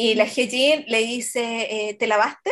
Y 0.00 0.14
la 0.14 0.24
Hyejin 0.24 0.84
le 0.88 0.98
dice, 0.98 1.88
eh, 1.90 1.94
¿te 1.94 2.06
lavaste? 2.06 2.50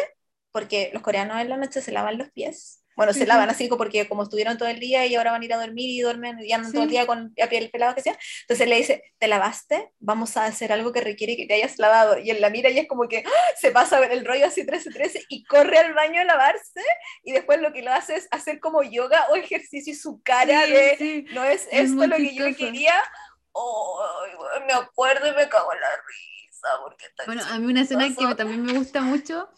Porque 0.52 0.90
los 0.92 1.02
coreanos 1.02 1.40
en 1.40 1.48
la 1.48 1.56
noche 1.56 1.80
se 1.80 1.92
lavan 1.92 2.18
los 2.18 2.30
pies. 2.30 2.84
Bueno, 2.96 3.12
Sí, 3.12 3.20
se 3.20 3.26
lavan 3.26 3.48
sí. 3.48 3.54
así 3.54 3.68
porque 3.68 4.08
como 4.08 4.24
estuvieron 4.24 4.58
todo 4.58 4.68
el 4.68 4.80
día 4.80 5.06
y 5.06 5.14
ahora 5.14 5.30
van 5.30 5.40
a 5.42 5.44
ir 5.44 5.54
a 5.54 5.56
dormir 5.56 5.88
y 5.88 6.00
duermen 6.00 6.36
y 6.44 6.52
andan 6.52 6.72
todo 6.72 6.82
el 6.82 6.88
Sí. 6.88 6.94
día 6.96 7.06
con 7.06 7.32
la 7.36 7.48
piel 7.48 7.70
pelada 7.70 7.94
que 7.94 8.02
sea. 8.02 8.18
Entonces 8.42 8.68
le 8.68 8.76
dice, 8.76 9.02
¿te 9.18 9.28
lavaste? 9.28 9.92
Vamos 10.00 10.36
a 10.36 10.46
hacer 10.46 10.72
algo 10.72 10.92
que 10.92 11.00
requiere 11.00 11.36
que 11.36 11.46
te 11.46 11.54
hayas 11.54 11.78
lavado. 11.78 12.18
Y 12.18 12.30
él 12.30 12.40
la 12.40 12.50
mira 12.50 12.70
y 12.70 12.78
es 12.80 12.88
como 12.88 13.06
que 13.08 13.22
¡ah! 13.24 13.30
se 13.56 13.70
pasa 13.70 14.04
el 14.04 14.24
rollo 14.26 14.46
así 14.46 14.66
13-13 14.66 15.24
y 15.28 15.44
corre 15.44 15.78
al 15.78 15.94
baño 15.94 16.20
a 16.20 16.24
lavarse 16.24 16.82
y 17.22 17.32
después 17.32 17.60
lo 17.60 17.72
que 17.72 17.82
lo 17.82 17.92
hace 17.92 18.16
es 18.16 18.26
hacer 18.32 18.58
como 18.58 18.82
yoga 18.82 19.26
o 19.30 19.36
ejercicio 19.36 19.92
y 19.92 19.96
su 19.96 20.20
cara 20.22 20.66
Sí, 20.66 20.72
de 20.72 20.96
sí. 20.98 21.26
no 21.32 21.44
es 21.44 21.68
Es 21.70 21.90
esto 21.92 22.06
lo 22.06 22.16
que 22.16 22.34
yo 22.34 22.44
quería. 22.56 22.94
Weón, 23.54 24.66
me 24.66 24.72
acuerdo 24.72 25.28
y 25.28 25.34
me 25.36 25.48
cago 25.48 25.72
en 25.72 25.80
la 25.80 25.88
risa 26.06 26.37
porque 26.82 27.06
está 27.06 27.24
Bueno, 27.26 27.42
a 27.50 27.58
mí 27.58 27.66
una 27.66 27.82
escena 27.82 28.08
que 28.14 28.34
también 28.34 28.62
me 28.62 28.72
gusta 28.72 29.00
mucho 29.02 29.48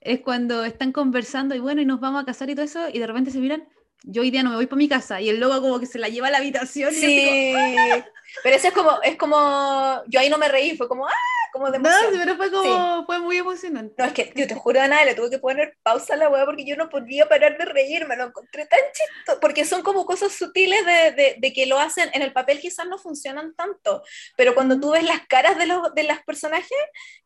es 0.00 0.20
cuando 0.20 0.64
están 0.64 0.92
conversando 0.92 1.54
y 1.54 1.60
bueno, 1.60 1.80
y 1.80 1.84
nos 1.84 2.00
vamos 2.00 2.22
a 2.22 2.26
casar 2.26 2.50
y 2.50 2.54
todo 2.54 2.64
eso, 2.64 2.88
y 2.92 2.98
de 2.98 3.06
repente 3.06 3.30
se 3.30 3.38
miran, 3.38 3.68
yo 4.04 4.22
hoy 4.22 4.30
día 4.30 4.42
no 4.42 4.50
me 4.50 4.56
voy 4.56 4.66
para 4.66 4.78
mi 4.78 4.88
casa, 4.88 5.20
y 5.20 5.28
el 5.28 5.38
lobo 5.40 5.60
como 5.60 5.80
que 5.80 5.86
se 5.86 5.98
la 5.98 6.08
lleva 6.08 6.28
a 6.28 6.30
la 6.30 6.38
habitación 6.38 6.92
y 6.94 7.00
yo 7.00 7.06
así 7.06 7.24
como, 7.24 7.96
Sí, 7.96 8.04
pero 8.42 8.56
eso 8.56 8.68
es 8.68 8.72
como, 8.74 9.02
es 9.02 9.16
como, 9.16 10.02
yo 10.06 10.18
ahí 10.20 10.30
no 10.30 10.38
me 10.38 10.48
reí, 10.48 10.76
fue 10.76 10.88
como, 10.88 11.06
¡ah! 11.06 11.10
Como 11.52 11.70
de 11.70 11.78
no, 11.78 11.86
emoción. 11.90 12.12
sí, 12.14 12.18
pero 12.18 12.36
fue 12.36 12.50
como, 12.50 13.04
fue 13.04 13.18
muy 13.20 13.36
emocionante. 13.36 13.94
No, 13.98 14.06
es 14.06 14.14
que 14.14 14.32
yo 14.34 14.46
te 14.46 14.54
juro, 14.54 14.80
Ana, 14.80 15.04
le 15.04 15.14
tuve 15.14 15.28
que 15.28 15.38
poner 15.38 15.76
pausa 15.82 16.14
a 16.14 16.16
la 16.16 16.30
weá 16.30 16.46
porque 16.46 16.64
yo 16.64 16.76
no 16.76 16.88
podía 16.88 17.28
parar 17.28 17.58
de 17.58 17.66
reírme, 17.66 18.16
lo 18.16 18.24
encontré 18.24 18.64
tan 18.64 18.78
chistoso, 18.94 19.38
porque 19.38 19.66
son 19.66 19.82
como 19.82 20.06
cosas 20.06 20.32
sutiles 20.32 20.86
de, 20.86 21.12
de, 21.12 21.36
de 21.38 21.52
que 21.52 21.66
lo 21.66 21.78
hacen, 21.78 22.08
en 22.14 22.22
el 22.22 22.32
papel 22.32 22.58
quizás 22.58 22.86
no 22.86 22.96
funcionan 22.96 23.54
tanto, 23.54 24.02
pero 24.34 24.54
cuando 24.54 24.80
tú 24.80 24.92
ves 24.92 25.04
las 25.04 25.26
caras 25.26 25.58
de 25.58 25.66
los 25.66 25.94
de 25.94 26.04
los 26.04 26.18
personajes, 26.24 26.70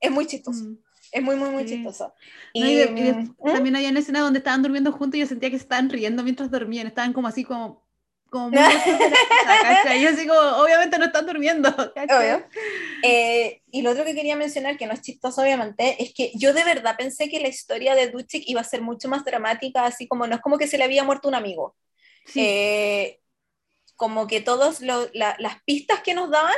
es 0.01 0.11
muy 0.11 0.27
chistoso, 0.27 0.65
Mm. 0.65 0.79
Es 1.17 1.23
muy, 1.23 1.37
muy, 1.37 1.51
muy 1.51 1.65
Sí. 1.67 1.75
chistoso. 1.77 2.15
No, 2.55 2.67
y 2.67 2.75
de- 2.77 2.93
y 2.97 3.03
de- 3.03 3.13
¿Mm? 3.13 3.35
también 3.45 3.77
había 3.77 3.91
una 3.91 4.01
escena 4.01 4.21
donde 4.21 4.39
estaban 4.39 4.63
durmiendo 4.63 4.93
juntos 4.93 5.17
y 5.17 5.21
yo 5.21 5.27
sentía 5.27 5.51
que 5.51 5.57
se 5.59 5.63
estaban 5.65 5.89
riendo 5.91 6.23
mientras 6.23 6.51
dormían, 6.51 6.87
estaban 6.87 7.13
como 7.13 7.29
así 7.29 7.45
como, 7.45 7.85
como 8.31 8.51
muy 8.51 8.59
la. 9.87 9.97
Y 9.97 10.03
yo 10.03 10.11
así 10.11 10.27
como, 10.27 10.41
obviamente 10.41 10.99
no 10.99 11.07
están 11.07 11.27
durmiendo. 11.27 11.69
Obvio. 11.97 12.45
Eh, 13.03 13.63
y 13.71 13.83
lo 13.83 13.91
otro 13.91 14.05
que 14.05 14.15
quería 14.15 14.37
mencionar, 14.37 14.77
que 14.77 14.87
no 14.87 14.93
es 14.93 15.01
chistoso 15.03 15.43
obviamente, 15.43 16.03
es 16.03 16.13
que 16.15 16.33
yo 16.35 16.53
de 16.53 16.65
verdad 16.65 16.97
pensé 16.97 17.29
que 17.29 17.41
la 17.41 17.49
historia 17.49 17.95
de 17.95 18.09
Duchik 18.11 18.43
iba 18.47 18.61
a 18.61 18.65
ser 18.65 18.83
mucho 18.83 19.09
más 19.09 19.25
dramática, 19.25 19.85
así 19.85 20.07
como 20.09 20.27
no 20.27 20.35
es 20.35 20.41
como 20.41 20.59
que 20.59 20.67
se 20.67 20.77
le 20.79 20.85
había 20.85 21.05
muerto 21.05 21.29
un 21.29 21.35
amigo. 21.35 21.77
Sí. 22.27 22.41
Eh, 22.45 23.21
como 23.95 24.27
que 24.27 24.41
todas 24.43 24.81
las 24.83 25.63
pistas 25.65 26.01
que 26.01 26.13
nos 26.15 26.31
daban, 26.31 26.55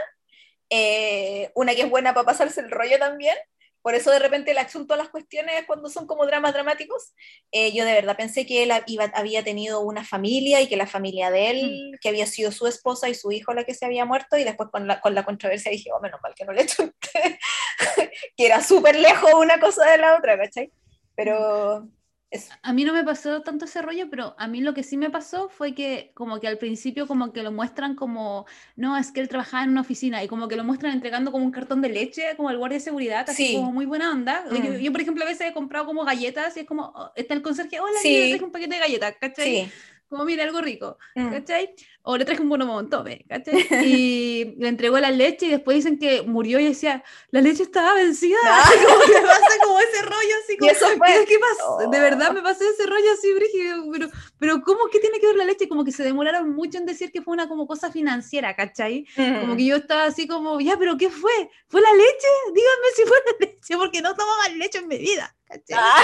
eh, 0.71 1.51
una 1.55 1.75
que 1.75 1.83
es 1.83 1.91
buena 1.91 2.13
para 2.13 2.27
pasarse 2.27 2.61
el 2.61 2.71
rollo 2.71 2.99
también, 2.99 3.37
por 3.83 3.95
eso 3.95 4.11
de 4.11 4.19
repente 4.19 4.55
le 4.55 4.61
achunto 4.61 4.95
a 4.95 4.97
las 4.97 5.09
cuestiones 5.09 5.65
cuando 5.67 5.89
son 5.89 6.07
como 6.07 6.27
dramas 6.27 6.53
dramáticos, 6.53 7.15
eh, 7.53 7.73
yo 7.73 7.85
de 7.85 7.93
verdad 7.93 8.17
pensé 8.17 8.47
que 8.47 8.63
él 8.63 8.73
iba, 8.87 9.05
había 9.15 9.43
tenido 9.45 9.81
una 9.81 10.05
familia 10.05 10.61
y 10.61 10.69
que 10.69 10.77
la 10.77 10.87
familia 10.87 11.31
de 11.31 11.51
él, 11.51 11.99
que 12.01 12.09
había 12.09 12.27
sido 12.27 12.53
su 12.53 12.67
esposa 12.67 13.09
y 13.09 13.15
su 13.15 13.33
hijo 13.33 13.55
la 13.55 13.65
que 13.65 13.75
se 13.75 13.87
había 13.87 14.05
muerto, 14.05 14.37
y 14.37 14.45
después 14.45 14.69
con 14.71 14.87
la, 14.87 15.01
con 15.01 15.15
la 15.15 15.25
controversia 15.25 15.71
dije, 15.71 15.91
oh, 15.93 16.01
menos 16.01 16.21
mal 16.23 16.35
que 16.35 16.45
no 16.45 16.53
le 16.53 16.63
achunté, 16.63 17.39
que 18.37 18.47
era 18.47 18.63
súper 18.63 18.97
lejos 18.97 19.33
una 19.35 19.59
cosa 19.61 19.91
de 19.91 19.99
la 19.99 20.17
otra, 20.17 20.37
¿cachai? 20.37 20.71
Pero 21.15 21.89
eso. 22.31 22.53
A 22.63 22.73
mí 22.73 22.85
no 22.85 22.93
me 22.93 23.05
pasó 23.05 23.41
tanto 23.43 23.65
ese 23.65 23.81
rollo, 23.83 24.09
pero 24.11 24.35
a 24.39 24.47
mí 24.49 24.61
lo 24.61 24.75
que 24.75 24.83
sí 24.83 24.97
me 24.97 25.09
pasó 25.11 25.49
fue 25.49 25.75
que 25.75 26.11
como 26.15 26.41
que 26.41 26.47
al 26.49 26.59
principio 26.59 27.07
como 27.07 27.33
que 27.33 27.43
lo 27.43 27.53
muestran 27.53 27.95
como, 27.95 28.47
no, 28.77 28.97
es 28.97 29.11
que 29.13 29.21
él 29.21 29.29
trabajaba 29.29 29.65
en 29.65 29.71
una 29.71 29.81
oficina 29.81 30.23
y 30.23 30.29
como 30.29 30.47
que 30.49 30.57
lo 30.57 30.65
muestran 30.65 30.93
entregando 30.93 31.33
como 31.33 31.45
un 31.45 31.51
cartón 31.53 31.81
de 31.81 31.89
leche 31.89 32.37
como 32.37 32.49
al 32.51 32.59
guardia 32.59 32.77
de 32.79 32.85
seguridad, 32.85 33.25
así 33.29 33.47
Sí. 33.49 33.55
como 33.57 33.73
muy 33.73 33.87
buena 33.87 34.11
onda. 34.13 34.45
Yo, 34.51 34.59
Mm. 34.59 34.77
yo, 34.79 34.93
por 34.93 35.01
ejemplo, 35.01 35.25
a 35.25 35.27
veces 35.29 35.51
he 35.51 35.55
comprado 35.55 35.87
como 35.87 36.05
galletas 36.05 36.57
y 36.57 36.61
es 36.61 36.67
como, 36.67 36.93
oh, 36.95 37.11
está 37.17 37.35
el 37.35 37.43
conserje, 37.43 37.81
hola, 37.81 37.99
Sí. 38.03 38.39
un 38.43 38.51
paquete 38.53 38.75
de 38.75 38.81
galletas, 38.81 39.15
¿cachai? 39.21 39.65
Sí. 39.65 39.73
Como, 40.09 40.25
mira, 40.25 40.43
algo 40.45 40.61
rico, 40.63 40.99
Mm. 41.15 41.31
¿cachai? 41.31 41.75
O 42.03 42.17
le 42.17 42.25
traje 42.25 42.41
un 42.41 42.49
bonobón, 42.49 42.89
tome, 42.89 43.25
¿cachai? 43.29 43.55
Y 43.85 44.55
le 44.59 44.69
entregó 44.69 44.99
la 44.99 45.11
leche 45.11 45.47
y 45.47 45.51
después 45.51 45.75
dicen 45.77 45.99
que 45.99 46.23
murió 46.23 46.59
y 46.59 46.65
decía, 46.67 47.05
la 47.31 47.41
leche 47.43 47.63
estaba 47.65 47.93
vencida. 47.95 48.39
Como 48.87 49.01
que 49.05 49.21
pasa 49.27 49.57
como 49.65 49.79
ese 49.81 50.03
rollo, 50.03 50.35
así 50.45 50.53
Y 50.55 50.57
como, 50.59 50.71
eso 50.71 50.87
fue. 50.97 51.07
¿qué, 51.07 51.25
qué 51.27 51.39
pasó? 51.39 51.91
De 51.91 52.01
verdad 52.01 52.33
me 52.33 52.41
pasó 52.43 52.65
ese 52.65 52.87
rollo 52.87 53.13
así, 53.13 53.33
brígido, 53.35 53.85
pero, 53.93 54.09
pero 54.39 54.63
¿cómo 54.63 54.89
que 54.91 55.01
tiene 55.01 55.21
que 55.21 55.27
ver 55.27 55.37
la 55.37 55.45
leche? 55.45 55.69
Como 55.69 55.85
que 55.85 55.93
se 55.93 56.03
demoraron 56.03 56.55
mucho 56.55 56.79
en 56.79 56.87
decir 56.87 57.13
que 57.13 57.21
fue 57.21 57.35
una 57.35 57.49
como 57.49 57.67
cosa 57.67 57.91
financiera, 57.93 58.57
¿cachai? 58.57 59.05
Como 59.15 59.55
Mm. 59.55 59.57
que 59.57 59.65
yo 59.67 59.77
estaba 59.77 60.05
así 60.05 60.27
como, 60.27 60.61
ya, 60.61 60.77
pero 60.79 60.97
¿qué 60.97 61.11
fue? 61.11 61.51
¿Fue 61.69 61.81
la 61.83 61.93
leche? 61.93 62.29
Díganme 62.55 62.87
si 62.97 63.03
fue 63.03 63.17
la 63.27 63.47
leche, 63.47 63.77
porque 63.77 64.01
no 64.01 64.15
tomaba 64.15 64.49
leche 64.51 64.79
en 64.79 64.89
mi 64.89 64.97
vida, 64.99 65.35
¿cachai? 65.45 65.77
Ah, 65.79 66.03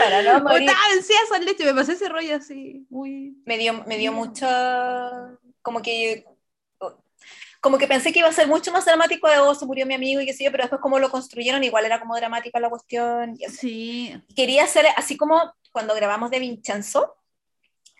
para 0.00 0.22
no 0.22 0.44
morir. 0.44 0.68
estaba 0.68 0.88
vencida 0.94 1.16
esa 1.24 1.38
leche, 1.40 1.64
me 1.64 1.74
pasó 1.74 1.92
ese 1.92 2.08
rollo 2.08 2.36
así, 2.36 2.86
muy... 2.90 3.36
me 3.44 3.58
dio, 3.58 3.84
me 3.86 3.98
dio 3.98 4.12
mucho, 4.12 4.46
como 5.62 5.82
que, 5.82 6.24
como 7.60 7.78
que 7.78 7.86
pensé 7.86 8.12
que 8.12 8.18
iba 8.18 8.28
a 8.28 8.32
ser 8.32 8.46
mucho 8.46 8.72
más 8.72 8.84
dramático 8.84 9.28
de, 9.28 9.38
oh, 9.38 9.54
se 9.54 9.66
murió 9.66 9.86
mi 9.86 9.94
amigo 9.94 10.20
y 10.20 10.26
qué 10.26 10.32
sé 10.32 10.44
yo, 10.44 10.50
pero 10.50 10.64
después 10.64 10.80
como 10.80 10.98
lo 10.98 11.10
construyeron, 11.10 11.64
igual 11.64 11.84
era 11.84 12.00
como 12.00 12.16
dramática 12.16 12.60
la 12.60 12.70
cuestión. 12.70 13.36
y. 13.38 13.48
Sí, 13.50 14.14
Quería 14.36 14.64
hacer, 14.64 14.86
así 14.96 15.16
como 15.16 15.54
cuando 15.72 15.94
grabamos 15.94 16.30
de 16.30 16.40
Vincenzo, 16.40 17.16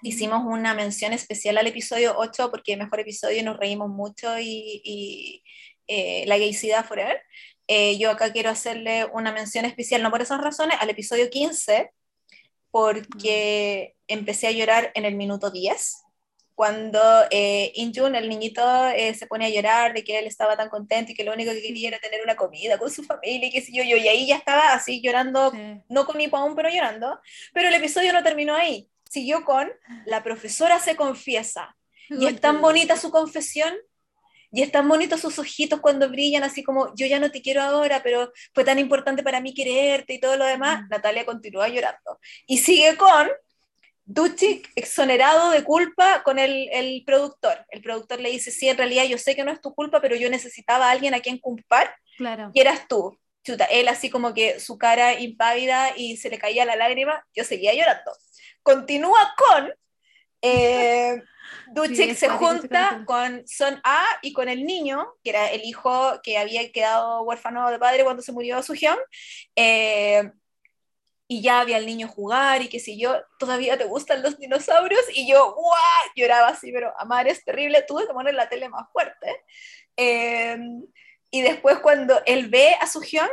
hicimos 0.02 0.43
una 0.44 0.74
mención 0.74 1.12
especial 1.12 1.59
al 1.59 1.66
episodio 1.66 2.15
8, 2.16 2.51
porque 2.51 2.77
mejor 2.77 3.01
episodio 3.01 3.43
nos 3.43 3.56
reímos 3.56 3.89
mucho 3.89 4.39
y, 4.39 4.81
y 4.85 5.43
eh, 5.86 6.24
la 6.27 6.39
gaycidad 6.39 6.85
forever. 6.85 7.20
Eh, 7.66 7.98
yo 7.98 8.11
acá 8.11 8.32
quiero 8.32 8.51
hacerle 8.51 9.06
una 9.06 9.32
mención 9.32 9.65
especial, 9.65 10.02
no 10.02 10.11
por 10.11 10.23
esas 10.23 10.40
razones, 10.40 10.77
al 10.81 10.90
episodio 10.90 11.31
15, 11.31 11.90
porque 12.70 13.94
empecé 14.06 14.48
a 14.48 14.52
llorar 14.52 14.93
en 14.94 15.05
el 15.05 15.15
minuto 15.15 15.51
10, 15.51 16.04
cuando 16.55 17.01
eh, 17.31 17.73
Injun, 17.75 18.15
el 18.15 18.29
niñito, 18.29 18.63
eh, 18.89 19.15
se 19.15 19.27
pone 19.27 19.47
a 19.47 19.51
llorar 19.51 19.93
de 19.93 20.05
que 20.05 20.19
él 20.19 20.27
estaba 20.27 20.57
tan 20.57 20.69
contento 20.69 21.13
y 21.13 21.15
que 21.15 21.25
lo 21.25 21.33
único 21.33 21.53
que 21.53 21.63
quería 21.63 21.89
era 21.89 21.99
tener 21.99 22.23
una 22.23 22.37
comida 22.37 22.79
con 22.79 22.91
su 22.91 23.03
familia 23.03 23.49
y 23.49 23.51
qué 23.51 23.61
sé 23.61 23.73
yo, 23.73 23.83
yo, 23.83 23.97
y 23.97 24.07
ahí 24.07 24.27
ya 24.27 24.37
estaba 24.37 24.73
así 24.73 25.01
llorando, 25.03 25.51
sí. 25.51 25.59
no 25.89 26.07
con 26.07 26.17
aún, 26.33 26.55
pero 26.55 26.69
llorando, 26.69 27.21
pero 27.53 27.69
el 27.69 27.75
episodio 27.75 28.13
no 28.13 28.23
terminó 28.23 28.55
ahí, 28.55 28.89
siguió 29.09 29.45
con 29.45 29.71
la 30.07 30.23
profesora 30.23 30.79
se 30.79 30.97
confiesa, 30.97 31.77
y 32.09 32.27
es 32.27 32.41
tan 32.41 32.61
bonita 32.61 32.97
su 32.97 33.11
confesión, 33.11 33.75
y 34.55 34.63
es 34.63 34.71
tan 34.71 34.89
bonito 34.89 35.19
sus 35.19 35.37
ojitos 35.41 35.81
cuando 35.81 36.09
brillan, 36.09 36.45
así 36.45 36.63
como 36.63 36.95
yo 36.95 37.07
ya 37.07 37.19
no 37.19 37.33
te 37.33 37.43
quiero 37.43 37.61
ahora, 37.61 38.05
pero 38.05 38.33
fue 38.53 38.63
tan 38.63 38.79
importante 38.79 39.25
para 39.25 39.41
mí 39.41 39.53
quererte 39.53 40.15
y 40.15 40.21
todo 40.21 40.37
lo 40.37 40.45
demás. 40.45 40.85
Mm. 40.85 40.89
Natalia 40.91 41.27
continúa 41.27 41.67
llorando. 41.67 42.21
Y 42.47 42.59
sigue 42.59 42.97
con 42.97 43.29
Duchik 44.07 44.71
exonerado 44.77 45.51
de 45.51 45.65
culpa 45.65 46.23
con 46.23 46.39
el, 46.39 46.69
el 46.73 47.03
productor. 47.07 47.65
El 47.71 47.81
productor 47.83 48.21
le 48.21 48.31
dice, 48.31 48.51
sí, 48.51 48.69
en 48.69 48.77
realidad 48.77 49.05
yo 49.05 49.17
sé 49.19 49.35
que 49.35 49.45
no 49.45 49.51
es 49.53 49.61
tu 49.61 49.75
culpa, 49.75 50.01
pero 50.01 50.15
yo 50.17 50.29
necesitaba 50.29 50.89
a 50.89 50.91
alguien 50.91 51.15
a 51.15 51.21
quien 51.21 51.39
culpar 51.39 51.95
Claro. 52.17 52.51
y 52.53 52.61
eras 52.61 52.87
tú. 52.89 53.19
Chuta, 53.45 53.65
él 53.67 53.89
así 53.89 54.09
como 54.09 54.33
que 54.33 54.59
su 54.61 54.79
cara 54.79 55.19
impávida 55.21 55.97
y 55.97 56.17
se 56.17 56.31
le 56.31 56.39
caía 56.39 56.65
la 56.65 56.77
lágrima, 56.77 57.27
yo 57.35 57.45
seguía 57.45 57.75
llorando. 57.75 58.13
continúa 58.63 59.35
con 59.37 59.75
eh, 60.41 61.23
Duchik 61.73 62.11
Sí, 62.11 62.15
se 62.15 62.29
junta 62.29 63.05
con 63.07 63.47
Son 63.47 63.81
A 63.85 64.05
y 64.23 64.33
con 64.33 64.49
el 64.49 64.65
niño, 64.65 65.15
que 65.23 65.31
era 65.31 65.51
el 65.51 65.63
hijo 65.65 66.21
que 66.23 66.39
había 66.39 66.71
quedado 66.73 67.23
huérfano 67.23 67.71
de 67.71 67.79
padre 67.79 68.05
cuando 68.05 68.23
se 68.23 68.33
murió 68.33 68.63
su 68.63 68.75
eh, 69.57 70.31
y 71.36 71.43
ya 71.43 71.61
había 71.61 71.78
el 71.78 71.86
niño 71.86 72.09
jugar 72.09 72.62
y 72.62 72.69
qué 72.69 72.78
sé 72.78 72.97
yo, 72.97 73.16
todavía 73.39 73.77
te 73.77 73.85
gustan 73.85 74.23
los 74.23 74.39
dinosaurios 74.39 75.02
y 75.15 75.28
yo, 75.28 75.55
¡guau! 75.55 75.74
lloraba 76.16 76.48
así, 76.48 76.70
pero 76.73 76.93
amar 76.98 77.27
es 77.28 77.44
terrible, 77.44 77.82
tuve 77.86 78.06
que 78.06 78.12
poner 78.12 78.35
la 78.35 78.48
tele 78.48 78.69
más 78.69 78.86
fuerte. 78.93 79.43
Eh, 79.97 80.56
y 81.31 81.43
después 81.43 81.78
cuando 81.81 82.20
él 82.27 82.48
ve 82.48 82.74
a 82.81 82.86
su 82.86 83.01
Hyun 83.01 83.28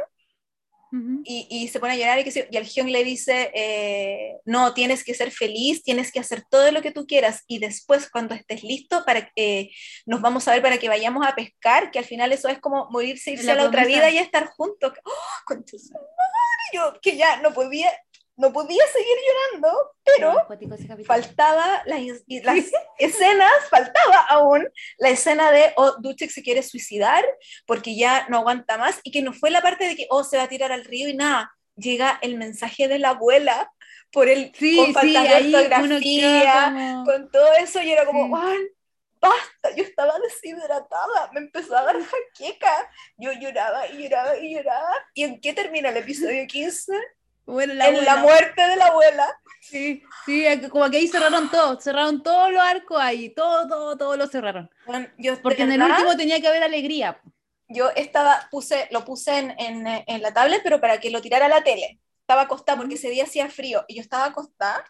Ujú. 0.93 1.21
y, 1.23 1.47
y 1.49 1.67
se 1.69 1.79
pone 1.79 1.93
a 1.93 1.95
llorar 1.95 2.19
y, 2.19 2.23
que 2.25 2.31
se- 2.31 2.47
y 2.51 2.57
el 2.57 2.65
Hyun 2.65 2.91
le 2.91 3.03
dice, 3.03 3.49
eh, 3.53 4.39
no, 4.43 4.73
tienes 4.73 5.03
que 5.05 5.13
ser 5.13 5.31
feliz, 5.31 5.83
tienes 5.83 6.11
que 6.11 6.19
hacer 6.19 6.43
todo 6.49 6.69
lo 6.71 6.81
que 6.81 6.91
tú 6.91 7.05
quieras 7.07 7.43
y 7.47 7.59
después 7.59 8.09
cuando 8.09 8.35
estés 8.35 8.63
listo 8.63 9.05
para 9.05 9.29
que 9.33 9.69
nos 10.05 10.19
vamos 10.19 10.47
a 10.47 10.51
ver 10.53 10.61
para 10.61 10.77
que 10.79 10.89
vayamos 10.89 11.25
a 11.25 11.33
pescar, 11.35 11.91
que 11.91 11.99
al 11.99 12.05
final 12.05 12.31
eso 12.33 12.49
es 12.49 12.59
como 12.59 12.89
morirse, 12.89 13.31
irse 13.31 13.45
La 13.45 13.53
a 13.53 13.55
la 13.55 13.63
otra 13.67 13.83
promesa. 13.83 13.99
vida 13.99 14.09
y 14.11 14.17
estar 14.17 14.47
juntos. 14.47 14.91
¡Oh, 15.05 15.55
su 15.65 15.93
madre! 15.93 16.07
Yo 16.73 16.99
que 17.01 17.17
ya 17.17 17.37
no 17.37 17.53
podía, 17.53 17.91
no 18.37 18.51
podía 18.51 18.83
seguir 18.93 19.17
llorando, 19.27 19.91
pero 20.05 20.47
faltaba 21.05 21.83
las, 21.85 22.01
las 22.27 22.65
escenas, 22.99 23.51
faltaba 23.69 24.21
aún 24.29 24.67
la 24.97 25.09
escena 25.09 25.51
de, 25.51 25.73
oh, 25.75 25.95
Duchek 25.99 26.31
se 26.31 26.43
quiere 26.43 26.63
suicidar 26.63 27.23
porque 27.65 27.95
ya 27.95 28.27
no 28.29 28.37
aguanta 28.37 28.77
más 28.77 28.99
y 29.03 29.11
que 29.11 29.21
no 29.21 29.33
fue 29.33 29.51
la 29.51 29.61
parte 29.61 29.87
de 29.87 29.95
que, 29.95 30.07
oh, 30.09 30.23
se 30.23 30.37
va 30.37 30.43
a 30.43 30.49
tirar 30.49 30.71
al 30.71 30.85
río 30.85 31.09
y 31.09 31.15
nada, 31.15 31.51
llega 31.75 32.19
el 32.21 32.37
mensaje 32.37 32.87
de 32.87 32.99
la 32.99 33.09
abuela 33.09 33.71
por 34.11 34.27
el, 34.27 34.51
Sí, 34.55 34.75
con 34.77 35.01
sí, 35.01 35.15
ahí 35.15 35.53
ortografía, 35.53 36.65
como... 36.65 37.05
con 37.05 37.31
todo 37.31 37.53
eso 37.59 37.81
y 37.81 37.91
era 37.91 38.05
como, 38.05 38.27
Sí. 38.27 38.57
Basta, 39.21 39.75
yo 39.75 39.83
estaba 39.83 40.17
deshidratada, 40.19 41.29
me 41.33 41.41
empezó 41.41 41.77
a 41.77 41.83
dar 41.83 41.95
jaqueca, 42.03 42.91
yo 43.17 43.31
lloraba 43.33 43.87
y 43.87 44.03
lloraba 44.03 44.35
y 44.37 44.55
lloraba. 44.55 44.89
¿Y 45.13 45.23
en 45.23 45.39
qué 45.39 45.53
termina 45.53 45.89
el 45.89 45.97
episodio 45.97 46.45
15? 46.47 46.91
Bueno, 47.45 47.73
en 47.73 47.77
la 47.79 47.85
abuela. 47.85 48.15
muerte 48.17 48.61
de 48.67 48.75
la 48.77 48.85
abuela. 48.87 49.39
Sí, 49.61 50.01
sí, 50.25 50.45
como 50.69 50.89
que 50.89 50.97
ahí 50.97 51.07
cerraron 51.07 51.49
todo, 51.51 51.79
cerraron 51.79 52.23
todos 52.23 52.51
los 52.51 52.61
arcos 52.61 52.99
ahí, 52.99 53.29
todo, 53.33 53.67
todo, 53.67 53.97
todo 53.97 54.17
lo 54.17 54.27
cerraron. 54.27 54.69
Bueno, 54.85 55.07
yo, 55.17 55.39
Porque 55.41 55.63
en 55.63 55.71
el 55.71 55.79
verdad, 55.79 55.97
último 55.97 56.17
tenía 56.17 56.41
que 56.41 56.47
haber 56.47 56.63
alegría. 56.63 57.21
yo 57.67 57.89
estaba, 57.91 58.47
puse, 58.49 58.87
lo 58.91 59.05
puse 59.05 59.37
en, 59.37 59.51
en, 59.59 59.87
en 60.07 60.21
la 60.21 60.33
tablet, 60.33 60.61
pero 60.63 60.81
para 60.81 60.99
que 60.99 61.11
lo 61.11 61.21
tirara 61.21 61.45
a 61.45 61.49
la 61.49 61.63
tele. 61.63 61.99
Estaba 62.21 62.41
acostada 62.43 62.77
porque 62.77 62.95
ese 62.95 63.09
día 63.09 63.25
hacía 63.25 63.49
frío 63.49 63.85
y 63.87 63.95
yo 63.95 64.01
estaba 64.01 64.25
acostada. 64.25 64.83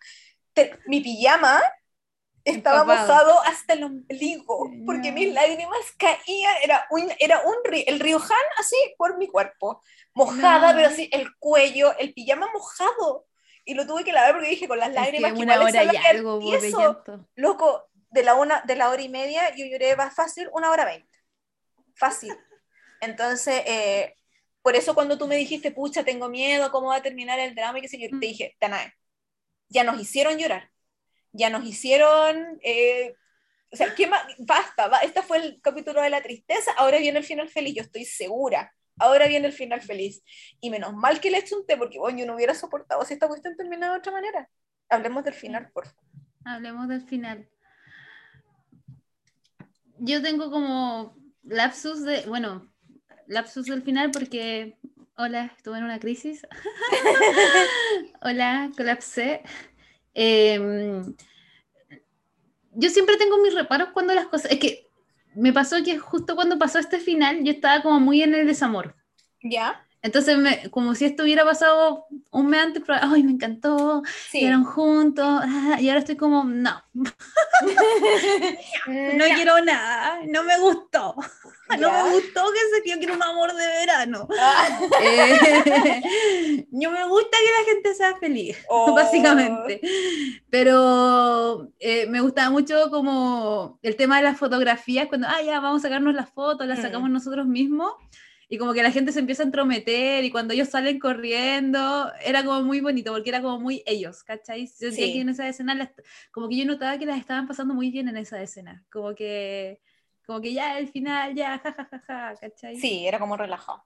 te- 0.53 0.77
mi 0.85 1.01
pijama 1.01 1.61
estaba 2.43 2.83
mojado 2.83 3.41
hasta 3.43 3.73
el 3.73 3.83
ombligo 3.83 4.69
porque 4.85 5.09
No. 5.09 5.15
mis 5.15 5.33
lágrimas 5.33 5.79
caían. 5.97 6.55
Era 6.63 6.85
un, 6.89 7.11
era 7.19 7.41
un 7.41 7.55
río, 7.63 7.83
el 7.87 7.99
río 7.99 8.17
Han 8.17 8.47
así 8.57 8.75
por 8.97 9.17
mi 9.17 9.27
cuerpo, 9.27 9.81
mojada, 10.13 10.71
No. 10.71 10.75
pero 10.77 10.87
así 10.89 11.09
el 11.11 11.35
cuello, 11.37 11.97
el 11.97 12.13
pijama 12.13 12.47
mojado. 12.53 13.25
Y 13.63 13.75
lo 13.75 13.85
tuve 13.85 14.03
que 14.03 14.11
lavar 14.11 14.33
porque 14.33 14.49
dije 14.49 14.67
con 14.67 14.79
las 14.79 14.89
Es 14.89 14.95
lágrimas 14.95 15.31
que 15.31 15.37
que 15.37 15.43
una 15.43 15.61
hora 15.61 15.83
y 15.83 15.95
algo 15.97 16.55
eso, 16.55 17.03
loco, 17.35 17.89
de 18.09 18.23
la, 18.23 18.33
una, 18.33 18.61
de 18.61 18.75
la 18.75 18.89
hora 18.89 19.01
y 19.01 19.09
media 19.09 19.55
yo 19.55 19.65
lloré 19.65 19.95
más 19.95 20.15
fácil 20.15 20.49
una 20.53 20.71
hora 20.71 20.85
veinte. 20.85 21.07
Fácil. 21.95 22.35
Entonces, 23.01 23.61
eh, 23.67 24.15
por 24.63 24.75
eso 24.75 24.95
cuando 24.95 25.17
tú 25.17 25.27
me 25.27 25.35
dijiste, 25.35 25.71
pucha, 25.71 26.03
tengo 26.03 26.27
miedo, 26.27 26.71
¿cómo 26.71 26.87
va 26.87 26.95
a 26.97 27.01
terminar 27.03 27.39
el 27.39 27.53
drama? 27.53 27.77
Y 27.77 27.81
qué 27.83 27.87
sé 27.87 27.99
yo, 27.99 28.07
Mm. 28.11 28.19
te 28.19 28.25
dije, 28.25 28.55
Danae, 28.59 28.93
ya 29.69 29.83
nos 29.83 29.99
hicieron 30.01 30.37
llorar, 30.37 30.70
ya 31.31 31.49
nos 31.49 31.65
hicieron... 31.65 32.59
eh, 32.63 33.15
o 33.71 33.75
sea, 33.77 33.95
¿qué 33.95 34.05
más? 34.05 34.21
Basta, 34.37 34.87
va, 34.87 34.97
este 34.97 35.21
fue 35.21 35.37
el 35.37 35.61
capítulo 35.61 36.01
de 36.01 36.09
la 36.09 36.21
tristeza, 36.21 36.71
ahora 36.77 36.97
viene 36.97 37.19
el 37.19 37.25
final 37.25 37.47
feliz, 37.47 37.75
yo 37.75 37.81
estoy 37.81 38.03
segura. 38.05 38.73
Ahora 38.99 39.27
viene 39.27 39.47
el 39.47 39.53
final 39.53 39.81
feliz. 39.81 40.21
Y 40.59 40.69
menos 40.69 40.93
mal 40.93 41.19
que 41.19 41.31
le 41.31 41.39
eché 41.39 41.55
un 41.55 41.65
té, 41.65 41.77
porque 41.77 41.97
bueno, 41.97 42.19
yo 42.19 42.25
no 42.25 42.35
hubiera 42.35 42.53
soportado 42.53 43.03
si 43.05 43.13
esta 43.13 43.27
cuestión 43.27 43.55
terminaba 43.55 43.93
de 43.93 43.99
otra 43.99 44.11
manera. 44.11 44.49
Hablemos 44.89 45.23
del 45.23 45.33
final, 45.33 45.71
por 45.71 45.85
favor. 45.87 46.03
Hablemos 46.45 46.87
del 46.87 47.01
final. 47.01 47.47
Yo 49.97 50.21
tengo 50.21 50.51
como 50.51 51.15
lapsus 51.43 52.03
de, 52.03 52.25
bueno, 52.27 52.71
lapsus 53.27 53.65
del 53.65 53.81
final 53.81 54.11
porque, 54.11 54.77
hola, 55.15 55.51
estuve 55.55 55.77
en 55.77 55.85
una 55.85 55.99
crisis. 55.99 56.45
hola, 58.21 58.69
colapsé. 58.75 59.41
Em, 60.13 61.15
yo 62.73 62.89
siempre 62.89 63.17
tengo 63.17 63.37
mis 63.41 63.53
reparos 63.53 63.89
cuando 63.93 64.13
las 64.13 64.27
cosas, 64.27 64.51
es 64.51 64.59
que 64.59 64.87
me 65.35 65.53
pasó 65.53 65.77
que 65.83 65.97
justo 65.97 66.35
cuando 66.35 66.59
pasó 66.59 66.79
este 66.79 66.99
final 66.99 67.43
yo 67.43 67.51
estaba 67.51 67.81
como 67.81 67.99
muy 67.99 68.21
en 68.21 68.33
el 68.35 68.47
desamor. 68.47 68.95
¿Ya? 69.43 69.85
Entonces, 70.03 70.35
me- 70.37 70.69
como 70.71 70.95
si 70.95 71.05
esto 71.05 71.23
hubiera 71.23 71.43
pasado 71.45 72.07
un 72.31 72.47
mes 72.47 72.59
antes, 72.61 72.81
pero, 72.85 72.97
ay, 73.03 73.21
me 73.23 73.31
encantó, 73.33 74.01
Sí. 74.31 74.39
quedaron 74.39 74.63
juntos, 74.63 75.25
ah, 75.43 75.77
y 75.79 75.89
ahora 75.89 75.99
estoy 75.99 76.15
como, 76.15 76.43
no, 76.43 76.83
no 78.87 79.25
quiero 79.35 79.63
nada, 79.63 80.19
no 80.27 80.43
me 80.43 80.59
gustó, 80.59 81.15
no 81.79 81.91
me 81.91 82.09
gustó 82.13 82.45
que 82.51 82.81
se 82.83 82.89
yo 82.89 82.97
quiero 82.97 83.13
un 83.13 83.23
amor 83.23 83.53
de 83.53 83.67
verano. 83.67 84.27
Ah. 84.39 84.79
Eh, 85.03 86.65
no 86.71 86.91
me 86.91 87.07
gusta 87.07 87.37
que 87.37 87.61
la 87.61 87.73
gente 87.73 87.93
sea 87.95 88.15
feliz, 88.17 88.57
Oh. 88.69 88.93
básicamente. 88.95 89.81
Pero 90.49 91.69
eh, 91.79 92.07
me 92.07 92.21
gustaba 92.21 92.49
mucho 92.49 92.89
como 92.89 93.79
el 93.83 93.95
tema 93.95 94.17
de 94.17 94.23
las 94.23 94.37
fotografías, 94.37 95.07
cuando, 95.07 95.27
ah, 95.27 95.41
ya, 95.43 95.59
vamos 95.59 95.81
a 95.81 95.87
sacarnos 95.87 96.13
las 96.15 96.29
fotos, 96.29 96.67
las 96.67 96.79
Mm. 96.79 96.81
sacamos 96.81 97.09
nosotros 97.09 97.45
mismos. 97.45 97.91
Y 98.53 98.57
como 98.57 98.73
que 98.73 98.83
la 98.83 98.91
gente 98.91 99.13
se 99.13 99.19
empieza 99.19 99.43
a 99.43 99.45
entrometer 99.45 100.25
y 100.25 100.29
cuando 100.29 100.53
ellos 100.53 100.67
salen 100.67 100.99
corriendo, 100.99 102.11
era 102.21 102.43
como 102.43 102.61
muy 102.63 102.81
bonito, 102.81 103.13
porque 103.13 103.29
era 103.29 103.41
como 103.41 103.61
muy 103.61 103.81
ellos, 103.85 104.23
¿cachai? 104.25 104.67
Sentía 104.67 105.05
Sí. 105.07 105.13
que 105.13 105.21
en 105.21 105.29
esa 105.29 105.47
escena, 105.47 105.73
las- 105.73 105.91
como 106.33 106.49
que 106.49 106.57
yo 106.57 106.65
notaba 106.65 106.97
que 106.97 107.05
las 107.05 107.17
estaban 107.17 107.47
pasando 107.47 107.73
muy 107.73 107.91
bien 107.91 108.09
en 108.09 108.17
esa 108.17 108.41
escena, 108.41 108.83
como 108.91 109.15
que, 109.15 109.79
como 110.25 110.41
que 110.41 110.51
ya 110.53 110.77
el 110.79 110.89
final, 110.89 111.33
ya, 111.33 111.59
ja, 111.59 111.71
ja, 111.71 111.87
ja, 111.89 111.99
ja, 112.05 112.33
¿cachai? 112.41 112.75
Sí, 112.75 113.07
era 113.07 113.19
como 113.19 113.37
relajado. 113.37 113.85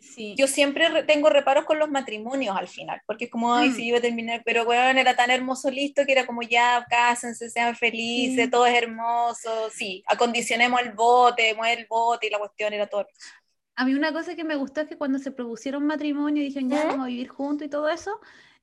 sí. 0.00 0.34
Yo 0.36 0.48
siempre 0.48 0.88
re- 0.88 1.04
tengo 1.04 1.30
reparos 1.30 1.64
con 1.64 1.78
los 1.78 1.88
matrimonios 1.88 2.56
al 2.56 2.66
final, 2.68 3.00
porque 3.06 3.26
es 3.26 3.30
como, 3.30 3.54
ay, 3.54 3.70
Mm. 3.70 3.74
sí, 3.74 3.86
iba 3.86 3.98
a 3.98 4.00
terminar, 4.00 4.42
pero 4.44 4.64
bueno, 4.64 4.98
era 5.00 5.14
tan 5.16 5.30
hermoso 5.30 5.70
listo 5.70 6.04
que 6.04 6.12
era 6.12 6.26
como, 6.26 6.42
ya, 6.42 6.84
cásense, 6.90 7.48
sean 7.48 7.74
felices, 7.76 8.44
Sí. 8.46 8.50
todo 8.50 8.66
es 8.66 8.74
hermoso, 8.74 9.70
sí, 9.70 10.02
acondicionemos 10.08 10.80
el 10.82 10.92
bote, 10.92 11.54
mueve 11.54 11.80
el 11.80 11.86
bote 11.88 12.26
y 12.26 12.30
la 12.30 12.38
cuestión 12.38 12.72
era 12.74 12.86
todo. 12.88 13.06
A 13.76 13.84
mí 13.84 13.94
una 13.94 14.12
cosa 14.12 14.34
que 14.36 14.44
me 14.44 14.54
gustó 14.56 14.82
es 14.82 14.88
que 14.88 14.96
cuando 14.96 15.18
se 15.18 15.30
propusieron 15.32 15.84
matrimonio 15.86 16.42
y 16.42 16.46
dijeron 16.46 16.70
ya 16.70 16.84
vamos 16.86 17.04
a 17.06 17.08
vivir 17.08 17.28
juntos 17.28 17.66
y 17.66 17.70
todo 17.70 17.88
eso, 17.88 18.20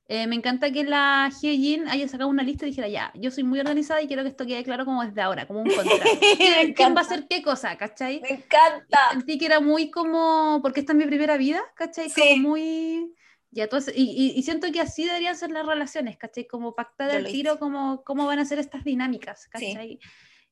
eh, 0.08 0.26
me 0.26 0.34
encanta 0.36 0.70
que 0.72 0.84
la 0.84 1.30
Hyejin 1.40 1.86
haya 1.88 2.08
sacado 2.08 2.28
una 2.30 2.42
lista 2.42 2.66
y 2.66 2.70
dijera 2.70 2.88
ya, 2.88 3.12
yo 3.14 3.30
soy 3.30 3.44
muy 3.44 3.60
organizada 3.60 4.02
y 4.02 4.06
quiero 4.08 4.22
que 4.22 4.30
esto 4.30 4.46
quede 4.46 4.64
claro 4.64 4.84
como 4.84 5.04
desde 5.04 5.20
ahora, 5.20 5.46
como 5.46 5.60
un 5.60 5.66
contrato. 5.74 6.10
¿Quién, 6.36 6.72
quién 6.74 6.94
va 6.94 7.00
a 7.00 7.04
hacer 7.04 7.26
qué 7.28 7.42
cosa, 7.42 7.76
cachai? 7.76 8.20
me 8.20 8.30
encanta. 8.30 8.98
Sentí 9.12 9.38
que 9.38 9.46
era 9.46 9.60
muy 9.60 9.90
como, 9.90 10.60
porque 10.62 10.80
esta 10.80 10.92
es 10.92 10.98
mi 10.98 11.06
primera 11.06 11.36
vida, 11.36 11.60
cachai? 11.74 12.08
Sí. 12.10 12.20
Como 12.20 12.48
muy... 12.48 13.14
Ya, 13.54 13.64
entonces, 13.64 13.92
y, 13.94 14.02
y- 14.34 14.38
y 14.38 14.42
siento 14.44 14.72
que 14.72 14.80
así 14.80 15.04
deberían 15.04 15.36
ser 15.36 15.50
las 15.50 15.66
relaciones, 15.66 16.16
¿cachai? 16.16 16.46
Como 16.46 16.74
pactar 16.74 17.08
lo 17.20 17.28
tiro 17.32 17.58
como, 17.58 18.02
cómo 18.02 18.24
van 18.26 18.38
a 18.38 18.46
ser 18.46 18.58
estas 18.58 18.82
dinámicas, 18.82 19.46
Sí. 19.58 19.98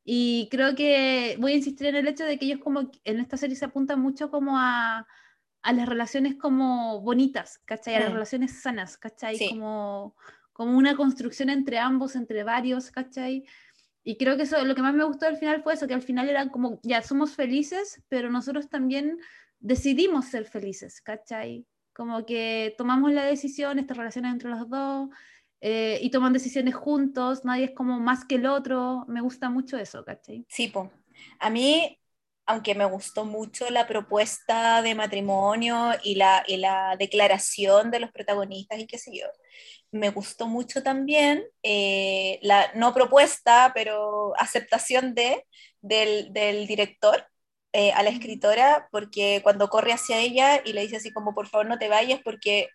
Y 0.05 0.49
creo 0.51 0.75
que 0.75 1.37
voy 1.39 1.53
a 1.53 1.57
insistir 1.57 1.87
en 1.89 1.97
el 1.97 2.09
hecho 2.09 2.25
de 2.25 2.39
que 2.39 2.47
ellos 2.47 2.61
como 2.61 2.91
en 3.05 3.21
esta 3.21 3.37
serie 3.37 3.57
se 3.57 3.65
apuntan 3.67 4.01
mucho 4.01 4.31
como 4.31 4.59
a, 4.59 5.07
a 5.63 5.73
las 5.73 5.89
relaciones 5.89 6.37
como 6.37 7.01
bonitas, 7.03 7.59
¿cachai? 7.67 7.97
A 7.97 8.01
las 8.01 8.11
Mm. 8.11 8.15
relaciones 8.15 8.61
sanas, 8.63 8.97
¿cachai? 8.97 9.37
Sí. 9.37 9.51
Como, 9.51 10.17
como 10.53 10.77
una 10.77 10.97
construcción 10.97 11.51
entre 11.51 11.79
ambos, 11.79 12.17
entre 12.17 12.45
varios, 12.45 12.91
¿cachai? 12.91 13.45
Y 14.03 14.17
creo 14.17 14.37
que 14.39 14.45
eso, 14.45 14.65
lo 14.65 14.75
que 14.75 14.81
más 14.83 14.95
me 14.95 15.05
gustó 15.05 15.27
al 15.27 15.37
final 15.37 15.63
fue 15.63 15.75
eso, 15.75 15.87
que 15.87 15.95
al 15.95 16.03
final 16.03 16.31
eran 16.31 16.49
como, 16.49 16.81
ya 16.83 17.03
somos 17.03 17.35
felices, 17.35 18.03
pero 18.09 18.31
nosotros 18.31 18.71
también 18.71 19.19
decidimos 19.59 20.25
ser 20.25 20.47
felices, 20.47 21.03
¿cachai? 21.03 21.67
Como 21.93 22.25
que 22.25 22.75
tomamos 22.79 23.13
la 23.13 23.27
decisión, 23.27 23.79
estas 23.79 23.99
relaciones 23.99 24.33
entre 24.33 24.49
los 24.49 24.71
dos, 24.71 25.11
eh, 25.61 25.99
y 26.01 26.11
toman 26.11 26.33
decisiones 26.33 26.75
juntos, 26.75 27.45
nadie 27.45 27.67
es 27.67 27.71
como 27.73 28.01
más 28.01 28.25
que 28.25 28.37
el 28.37 28.47
otro, 28.47 29.05
me 29.09 29.21
gusta 29.21 29.51
mucho 29.51 29.77
eso, 29.77 30.05
¿cachai? 30.05 30.45
Sí, 30.49 30.69
po. 30.69 30.91
A 31.39 31.51
mí, 31.51 31.99
aunque 32.47 32.75
me 32.75 32.87
gustó 32.87 33.25
mucho 33.25 33.69
la 33.71 33.87
propuesta 33.87 34.83
de 34.83 34.95
matrimonio 34.95 35.93
y 36.03 36.15
la, 36.15 36.43
y 36.47 36.57
la 36.57 36.97
declaración 36.99 37.91
de 37.91 38.01
los 38.01 38.11
protagonistas 38.11 38.79
y 38.79 38.87
qué 38.87 38.99
sé 38.99 39.17
yo, 39.17 39.27
me 39.93 40.11
gustó 40.11 40.47
mucho 40.47 40.83
también 40.83 41.45
eh, 41.63 42.39
la 42.43 42.73
no 42.75 42.95
propuesta, 42.95 43.73
pero 43.75 44.33
aceptación 44.39 45.15
de, 45.15 45.47
del, 45.81 46.33
del 46.33 46.67
director 46.67 47.27
eh, 47.73 47.93
a 47.93 48.03
la 48.03 48.11
escritora, 48.11 48.89
porque 48.91 49.41
cuando 49.43 49.69
corre 49.69 49.93
hacia 49.93 50.19
ella 50.19 50.61
y 50.65 50.73
le 50.73 50.83
dice 50.83 50.97
así 50.97 51.13
como, 51.13 51.35
por 51.35 51.49
favor 51.49 51.67
no 51.67 51.79
te 51.79 51.89
vayas 51.89 52.21
porque 52.25 52.69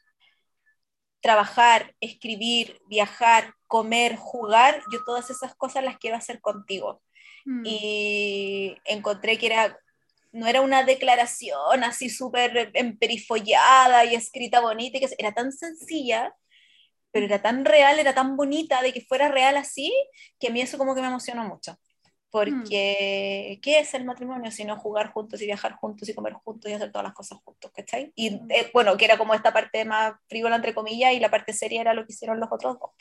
trabajar, 1.26 1.96
escribir, 2.02 2.80
viajar, 2.88 3.56
comer, 3.66 4.16
jugar, 4.16 4.84
yo 4.94 5.00
todas 5.04 5.32
esas 5.32 5.56
cosas 5.56 5.84
las 5.84 5.98
quiero 5.98 6.18
hacer 6.18 6.40
contigo. 6.40 7.02
Mm. 7.46 7.64
Y 7.66 8.78
encontré 8.86 9.40
que 9.40 9.48
era, 9.48 9.76
no 10.34 10.46
era 10.46 10.62
una 10.62 10.84
declaración 10.84 11.84
así 11.84 12.12
súper 12.12 12.70
emperifollada 12.76 14.06
y 14.06 14.14
escrita 14.14 14.60
bonita, 14.60 15.00
que 15.00 15.10
era 15.18 15.34
tan 15.34 15.52
sencilla, 15.52 16.32
pero 17.10 17.26
era 17.26 17.42
tan 17.42 17.66
real, 17.66 17.98
era 17.98 18.14
tan 18.14 18.38
bonita 18.38 18.84
de 18.84 18.94
que 18.94 19.02
fuera 19.02 19.28
real 19.28 19.58
así, 19.58 19.92
que 20.40 20.50
a 20.50 20.52
mí 20.52 20.62
eso 20.62 20.78
como 20.78 20.94
que 20.94 21.02
me 21.02 21.08
emocionó 21.08 21.44
mucho. 21.44 21.76
Porque, 22.32 23.60
¿qué 23.62 23.80
es 23.80 23.94
el 23.94 24.04
matrimonio 24.04 24.52
si 24.52 24.66
no 24.66 24.78
jugar 24.78 25.12
juntos 25.12 25.42
y 25.42 25.46
viajar 25.46 25.74
juntos 25.74 26.10
y 26.10 26.14
comer 26.14 26.34
juntos 26.34 26.70
y 26.70 26.74
hacer 26.74 26.92
todas 26.92 27.06
las 27.06 27.14
cosas 27.14 27.38
juntos? 27.44 27.72
¿cachai? 27.74 28.12
Y 28.16 28.42
eh, 28.50 28.70
bueno, 28.74 28.98
que 28.98 29.06
era 29.06 29.18
como 29.18 29.34
esta 29.34 29.54
parte 29.54 29.86
más 29.86 30.14
frívola, 30.28 30.58
entre 30.58 30.74
comillas, 30.74 31.14
y 31.14 31.20
la 31.20 31.32
parte 31.32 31.54
seria 31.54 31.82
era 31.82 31.94
lo 31.94 32.06
que 32.06 32.12
hicieron 32.14 32.40
los 32.40 32.52
otros 32.52 32.78
dos. 32.80 32.92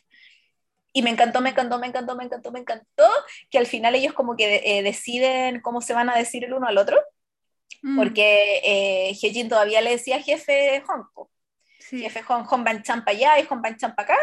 Y 0.92 1.02
me 1.02 1.10
encantó, 1.10 1.40
me 1.40 1.50
encantó, 1.50 1.78
me 1.80 1.88
encantó, 1.88 2.14
me 2.14 2.24
encantó, 2.24 2.52
me 2.52 2.60
encantó 2.60 3.08
que 3.50 3.58
al 3.58 3.66
final 3.66 3.96
ellos 3.96 4.12
como 4.12 4.36
que 4.36 4.62
eh, 4.64 4.82
deciden 4.84 5.60
cómo 5.60 5.80
se 5.80 5.94
van 5.94 6.08
a 6.08 6.16
decir 6.16 6.44
el 6.44 6.54
uno 6.54 6.68
al 6.68 6.78
otro, 6.78 7.02
Mm. 7.82 7.96
porque 7.98 8.60
eh, 8.64 9.12
Hyejin 9.14 9.50
todavía 9.50 9.82
le 9.82 9.90
decía 9.90 10.22
jefe 10.22 10.82
Hong. 10.86 11.04
Sí. 11.78 12.00
jefe 12.00 12.22
Hong, 12.22 12.44
Hong 12.44 12.64
Ban 12.64 12.82
Chan 12.82 13.04
para 13.04 13.14
allá 13.16 13.38
y 13.40 13.44
Hong 13.44 13.60
Ban 13.60 13.76
Chan 13.76 13.94
para 13.94 14.14
acá, 14.14 14.22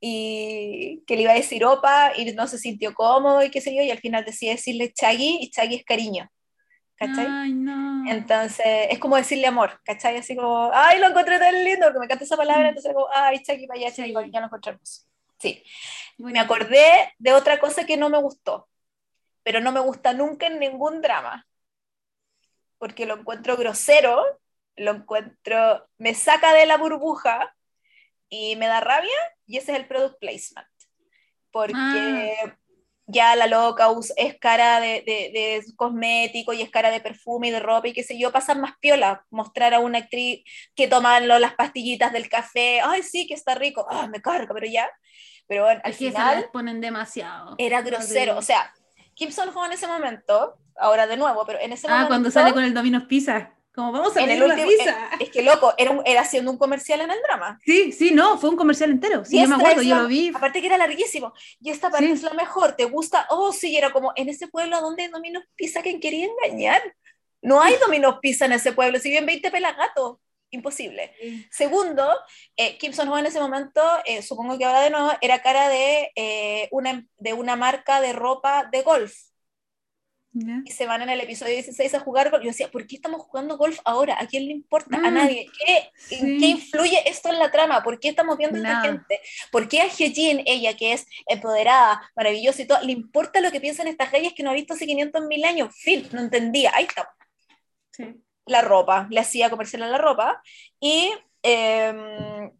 y 0.00 1.02
que 1.06 1.16
le 1.16 1.22
iba 1.22 1.32
a 1.32 1.36
decir 1.36 1.64
opa 1.64 2.12
y 2.16 2.32
no 2.32 2.46
se 2.46 2.58
sintió 2.58 2.94
cómodo 2.94 3.42
y 3.42 3.50
qué 3.50 3.60
sé 3.60 3.74
yo, 3.74 3.82
y 3.82 3.90
al 3.90 3.98
final 3.98 4.24
decide 4.24 4.52
decirle 4.52 4.92
Chagui 4.92 5.38
y 5.40 5.50
Chagui 5.50 5.76
es 5.76 5.84
cariño. 5.84 6.30
¿Cachai? 6.96 7.28
Ay, 7.30 7.52
no. 7.52 8.10
Entonces, 8.10 8.88
es 8.90 8.98
como 8.98 9.14
decirle 9.14 9.46
amor, 9.46 9.80
¿cachai? 9.84 10.16
Así 10.16 10.34
como, 10.34 10.70
ay, 10.74 10.98
lo 10.98 11.06
encontré 11.06 11.38
tan 11.38 11.54
lindo, 11.64 11.92
que 11.92 11.98
me 12.00 12.06
encanta 12.06 12.24
esa 12.24 12.36
palabra, 12.36 12.64
Mm. 12.64 12.68
entonces 12.68 12.92
como, 12.92 13.06
ay, 13.14 13.40
Chagui 13.42 13.66
para 13.68 13.78
allá, 13.80 13.92
Chagui, 13.92 14.12
Chagui. 14.12 14.30
ya 14.32 14.40
lo 14.40 14.46
encontramos. 14.46 15.06
Sí, 15.38 15.62
me 16.16 16.40
acordé 16.40 17.12
de 17.18 17.32
otra 17.32 17.60
cosa 17.60 17.86
que 17.86 17.96
no 17.96 18.08
me 18.10 18.18
gustó, 18.18 18.68
pero 19.44 19.60
no 19.60 19.70
me 19.70 19.78
gusta 19.78 20.12
nunca 20.12 20.48
en 20.48 20.58
ningún 20.58 21.00
drama, 21.00 21.46
porque 22.78 23.06
lo 23.06 23.18
encuentro 23.18 23.56
grosero, 23.56 24.24
lo 24.74 24.90
encuentro, 24.92 25.86
me 25.98 26.14
saca 26.14 26.52
de 26.52 26.66
la 26.66 26.76
burbuja 26.76 27.54
y 28.28 28.56
me 28.56 28.66
da 28.66 28.80
rabia, 28.80 29.16
y 29.46 29.56
ese 29.56 29.72
es 29.72 29.78
el 29.78 29.86
product 29.86 30.18
placement, 30.20 30.68
porque 31.50 32.34
Ah. 32.44 32.56
ya 33.06 33.36
la 33.36 33.46
loca 33.46 33.86
es 34.16 34.38
cara 34.38 34.80
de, 34.80 35.02
de, 35.06 35.30
de 35.32 35.64
cosmético 35.76 36.52
y 36.52 36.60
es 36.62 36.70
cara 36.70 36.90
de 36.90 37.00
perfume 37.00 37.48
y 37.48 37.50
de 37.50 37.60
ropa 37.60 37.88
y 37.88 37.92
qué 37.94 38.02
sé 38.02 38.18
yo, 38.18 38.30
pasan 38.32 38.60
más 38.60 38.72
piola, 38.80 39.24
mostrar 39.30 39.72
a 39.74 39.80
una 39.80 39.98
actriz 39.98 40.44
que 40.74 40.88
toma 40.88 41.20
lo- 41.20 41.38
las 41.38 41.54
pastillitas 41.54 42.12
del 42.12 42.28
café, 42.28 42.80
ay 42.82 43.02
sí, 43.02 43.26
que 43.26 43.34
está 43.34 43.54
rico, 43.54 43.86
ah, 43.90 44.06
me 44.08 44.20
carga, 44.20 44.52
pero 44.52 44.66
ya, 44.66 44.90
pero 45.46 45.64
bueno, 45.64 45.80
al 45.82 45.92
Es 45.92 45.96
final 45.96 46.50
ponen 46.52 46.80
demasiado. 46.82 47.54
era 47.56 47.80
grosero. 47.80 48.36
O 48.36 48.42
sea, 48.42 48.70
Kim 49.14 49.30
Ho 49.54 49.64
en 49.64 49.72
ese 49.72 49.86
momento, 49.86 50.58
ahora 50.76 51.06
de 51.06 51.16
nuevo, 51.16 51.44
pero 51.46 51.58
en 51.60 51.72
ese 51.72 51.86
Ah, 51.88 51.90
momento. 51.92 52.08
cuando 52.08 52.30
sale 52.30 52.52
con 52.52 52.62
el 52.62 52.74
Domino's 52.74 53.04
Pizza. 53.04 53.54
Como 53.74 53.92
vamos 53.92 54.16
a 54.16 54.20
en 54.20 54.26
pedir 54.26 54.38
el 54.42 54.44
una 54.50 54.54
último. 54.54 54.68
pizza. 54.76 55.10
Es 55.20 55.30
que 55.30 55.42
loco, 55.42 55.72
era, 55.78 55.90
un- 55.92 56.02
era 56.04 56.22
haciendo 56.22 56.50
un 56.50 56.58
comercial 56.58 57.00
en 57.00 57.10
el 57.12 57.18
drama. 57.22 57.60
Sí, 57.64 57.92
sí, 57.92 58.10
no, 58.10 58.36
fue 58.38 58.50
un 58.50 58.56
comercial 58.56 58.90
entero. 58.90 59.24
Sí, 59.24 59.36
Y 59.38 59.42
yo 59.42 59.48
me 59.48 59.54
acuerdo, 59.54 59.82
yo 59.82 59.94
la- 59.94 60.02
lo 60.02 60.08
vi. 60.08 60.32
Aparte 60.34 60.60
que 60.60 60.66
era 60.66 60.78
larguísimo. 60.78 61.32
Y 61.60 61.70
esta 61.70 61.88
parte 61.90 62.06
Sí. 62.06 62.12
es 62.12 62.22
la 62.22 62.32
mejor. 62.34 62.72
¿Te 62.72 62.86
gusta? 62.86 63.26
Oh, 63.30 63.52
sí, 63.52 63.76
era 63.76 63.92
como 63.92 64.12
en 64.16 64.28
ese 64.28 64.48
pueblo 64.48 64.80
donde 64.80 65.08
Domino's 65.08 65.44
Pizza, 65.54 65.80
¿quién 65.82 66.00
quería 66.00 66.26
engañar? 66.26 66.82
No 67.40 67.62
hay 67.62 67.74
Domino's 68.02 68.18
Pizza 68.20 68.46
en 68.46 68.52
ese 68.52 68.72
pueblo. 68.72 68.98
Si 68.98 69.10
bien 69.10 69.24
20 69.26 69.50
pelagatos, 69.52 70.16
imposible. 70.50 71.12
Segundo, 71.50 72.10
eh, 72.56 72.78
Kim 72.78 72.92
Son 72.92 73.16
en 73.16 73.26
ese 73.26 73.38
momento, 73.38 73.80
eh, 74.06 74.22
supongo 74.22 74.58
que 74.58 74.64
ahora 74.64 74.80
de 74.80 74.90
nuevo, 74.90 75.12
era 75.20 75.40
cara 75.40 75.68
de, 75.68 76.10
eh, 76.16 76.68
una, 76.72 77.04
de 77.18 77.32
una 77.34 77.54
marca 77.54 78.00
de 78.00 78.12
ropa 78.12 78.66
de 78.72 78.82
golf. 78.82 79.14
Ya. 80.32 80.60
y 80.64 80.70
se 80.72 80.86
van 80.86 81.02
en 81.02 81.08
el 81.08 81.20
episodio 81.20 81.54
16 81.54 81.94
a 81.94 82.00
jugar 82.00 82.30
golf. 82.30 82.42
Yo 82.44 82.50
decía, 82.50 82.70
¿por 82.70 82.86
qué 82.86 82.96
estamos 82.96 83.22
jugando 83.22 83.56
golf 83.56 83.80
ahora? 83.84 84.16
¿A 84.20 84.26
quién 84.26 84.44
le 84.46 84.52
importa? 84.52 84.96
A 84.98 85.10
Mm, 85.10 85.14
nadie. 85.14 85.50
¿Qué, 85.64 85.90
¿En 86.16 86.26
sí. 86.26 86.36
qué 86.38 86.46
influye 86.46 87.08
esto 87.08 87.30
en 87.30 87.38
la 87.38 87.50
trama? 87.50 87.82
¿Por 87.82 87.98
qué 87.98 88.08
estamos 88.10 88.36
viendo 88.36 88.56
a 88.58 88.60
esta 88.60 88.80
gente? 88.82 89.20
¿Por 89.50 89.68
qué 89.68 89.80
a 89.80 89.88
Hyejin, 89.88 90.42
ella 90.46 90.76
que 90.76 90.92
es 90.92 91.06
empoderada, 91.26 92.00
maravillosa 92.14 92.62
y 92.62 92.66
todo, 92.66 92.80
le 92.82 92.92
importa 92.92 93.40
lo 93.40 93.50
que 93.50 93.60
piensan 93.60 93.88
estas 93.88 94.12
gallas 94.12 94.32
que 94.34 94.42
no 94.42 94.50
ha 94.50 94.54
visto 94.54 94.74
hace 94.74 94.86
500 94.86 95.22
mil 95.26 95.44
años? 95.44 95.74
Phil, 95.82 96.08
no 96.12 96.20
entendía. 96.20 96.72
Ahí 96.74 96.84
está. 96.84 97.08
Sí. 97.90 98.22
La 98.46 98.60
ropa, 98.62 99.06
le 99.10 99.20
hacía 99.20 99.50
comercial 99.50 99.82
a 99.82 99.88
la 99.88 99.98
ropa. 99.98 100.42
Y 100.78 101.10
em, 101.42 102.50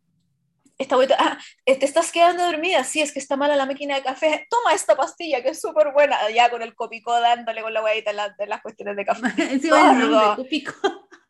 esta 0.79 0.95
abuelita, 0.95 1.17
ah, 1.19 1.39
te 1.67 1.85
estás 1.85 2.13
quedando 2.13 2.45
dormida, 2.45 2.85
sí, 2.85 3.01
es 3.03 3.13
que 3.13 3.19
está 3.19 3.37
mala 3.37 3.57
la 3.57 3.67
máquina 3.67 3.97
de 3.97 4.03
café, 4.03 4.47
toma 4.49 4.73
esta 4.75 4.97
pastilla 4.97 5.43
que 5.43 5.51
es 5.51 5.61
súper 5.61 5.93
buena, 5.93 6.17
ya 6.31 6.49
con 6.51 6.63
el 6.63 6.75
copicó 6.75 7.21
dándole 7.21 7.63
con 7.63 7.75
la 7.75 7.83
huevita 7.83 8.11
en, 8.11 8.17
la- 8.17 8.35
en 8.39 8.49
las 8.49 8.63
cuestiones 8.63 8.97
de 8.97 9.05
café. 9.05 9.21
Gordo. 9.69 9.93
nombre, 9.95 10.37
Cupico. 10.45 10.73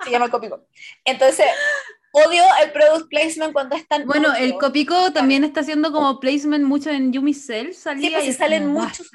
se 0.04 0.10
llama 0.10 0.28
Copico. 0.28 0.66
Entonces, 1.04 1.46
odio 2.12 2.42
el 2.62 2.72
product 2.72 3.08
placement 3.08 3.52
cuando 3.52 3.76
es 3.76 3.86
tan 3.88 4.06
Bueno, 4.06 4.30
obvio. 4.32 4.44
el 4.44 4.54
Copico 4.54 5.12
también 5.12 5.44
está 5.44 5.60
haciendo 5.60 5.92
como 5.92 6.20
placement 6.20 6.64
mucho 6.64 6.90
en 6.90 7.12
Yumi 7.12 7.34
Cell. 7.34 7.72
Salía 7.72 8.08
Sí, 8.08 8.14
pues 8.14 8.24
y 8.24 8.32
sí 8.32 8.38
salen 8.38 8.68
muchos. 8.68 9.10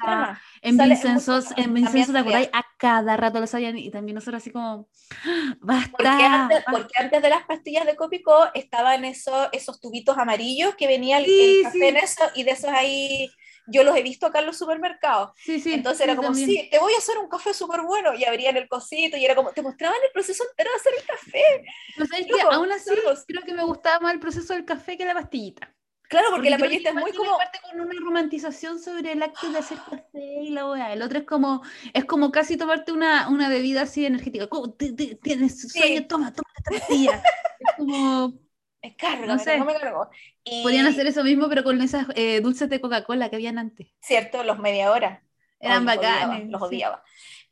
En 0.62 0.80
en 0.80 1.74
Vincenzo, 1.74 2.12
¿te 2.12 2.18
acordáis? 2.18 2.48
Cada 2.78 3.16
rato 3.16 3.40
lo 3.40 3.46
sabían 3.46 3.78
y 3.78 3.90
también 3.90 4.14
nosotros 4.14 4.42
así 4.42 4.50
como, 4.50 4.88
¡Ah, 5.24 5.54
basta. 5.60 5.90
Porque 5.92 6.08
antes, 6.08 6.56
basta". 6.58 6.70
porque 6.72 6.94
antes 6.98 7.22
de 7.22 7.28
las 7.28 7.44
pastillas 7.46 7.86
de 7.86 7.96
Copico 7.96 8.34
estaban 8.54 9.04
esos, 9.04 9.48
esos 9.52 9.80
tubitos 9.80 10.16
amarillos 10.18 10.74
que 10.76 10.86
venía 10.86 11.18
el, 11.18 11.24
Sí, 11.26 11.56
el 11.58 11.62
café 11.64 11.78
sí. 11.78 11.84
en 11.86 11.96
eso 11.96 12.24
y 12.34 12.42
de 12.44 12.50
esos 12.50 12.70
ahí 12.70 13.30
yo 13.66 13.82
los 13.82 13.96
he 13.96 14.02
visto 14.02 14.26
acá 14.26 14.40
en 14.40 14.46
los 14.46 14.58
supermercados. 14.58 15.30
Sí, 15.36 15.58
sí. 15.58 15.72
Entonces 15.72 16.02
era 16.02 16.16
como, 16.16 16.28
también. 16.28 16.48
sí, 16.50 16.68
te 16.70 16.78
voy 16.78 16.92
a 16.92 16.98
hacer 16.98 17.16
un 17.16 17.28
café 17.28 17.54
súper 17.54 17.80
bueno 17.80 18.12
y 18.12 18.24
abrían 18.24 18.56
el 18.58 18.68
cosito 18.68 19.16
y 19.16 19.24
era 19.24 19.34
como, 19.34 19.52
te 19.52 19.62
mostraban 19.62 19.96
el 20.04 20.10
proceso 20.12 20.44
entero 20.50 20.70
de 20.70 20.76
hacer 20.76 20.92
el 20.98 21.06
café. 21.06 21.64
Pero 21.96 22.06
sabes 22.06 22.26
que 22.26 22.32
Loco, 22.32 22.52
aún 22.52 22.72
así, 22.72 22.90
locos. 22.94 23.24
creo 23.26 23.42
que 23.42 23.54
me 23.54 23.64
gustaba 23.64 24.00
más 24.00 24.12
el 24.14 24.20
proceso 24.20 24.52
del 24.52 24.66
café 24.66 24.98
que 24.98 25.06
la 25.06 25.14
pastillita. 25.14 25.73
Claro, 26.08 26.28
porque, 26.30 26.50
la 26.50 26.58
payeta 26.58 26.90
es 26.90 26.94
muy 26.94 27.12
como... 27.12 27.36
parte 27.36 27.58
con 27.62 27.80
una 27.80 27.92
romantización 28.00 28.78
sobre 28.78 29.12
el 29.12 29.22
acto 29.22 29.50
de 29.50 29.58
hacer 29.58 29.78
café 29.78 30.34
y 30.42 30.50
la 30.50 30.68
weá. 30.68 30.92
El 30.92 31.02
otro 31.02 31.18
es 31.18 31.24
como, 31.24 31.62
es 31.92 32.04
como 32.04 32.30
casi 32.30 32.56
tomarte 32.56 32.92
una, 32.92 33.28
una 33.28 33.48
bebida 33.48 33.82
así 33.82 34.04
energética. 34.06 34.46
Como, 34.48 34.72
"Ti- 34.72 34.94
ti- 34.94 35.16
Tienes 35.16 35.60
sueño, 35.72 36.06
toma, 36.06 36.32
toma 36.32 36.48
esta 36.56 36.70
pastilla. 36.70 37.22
es 37.58 37.76
como, 37.76 38.34
Me 38.82 38.96
carga, 38.96 39.26
No 39.26 39.38
sé. 39.38 39.44
cargó, 39.52 39.64
me 39.64 39.74
cargó. 39.80 40.10
Y, 40.44 40.62
podrían 40.62 40.86
hacer 40.86 41.06
eso 41.06 41.24
mismo, 41.24 41.48
pero 41.48 41.64
con 41.64 41.80
esas 41.80 42.06
eh, 42.16 42.40
dulces 42.40 42.68
de 42.68 42.80
Coca-Cola 42.80 43.30
que 43.30 43.36
habían 43.36 43.58
antes. 43.58 43.88
Cierto, 44.00 44.44
los 44.44 44.58
media 44.58 44.92
hora. 44.92 45.22
Eran 45.58 45.88
Ay, 45.88 45.96
los 45.96 45.96
odiaba, 45.96 46.26
bacanes. 46.26 46.50
los 46.50 46.60
sí. 46.60 46.66
odiaba. 46.66 47.02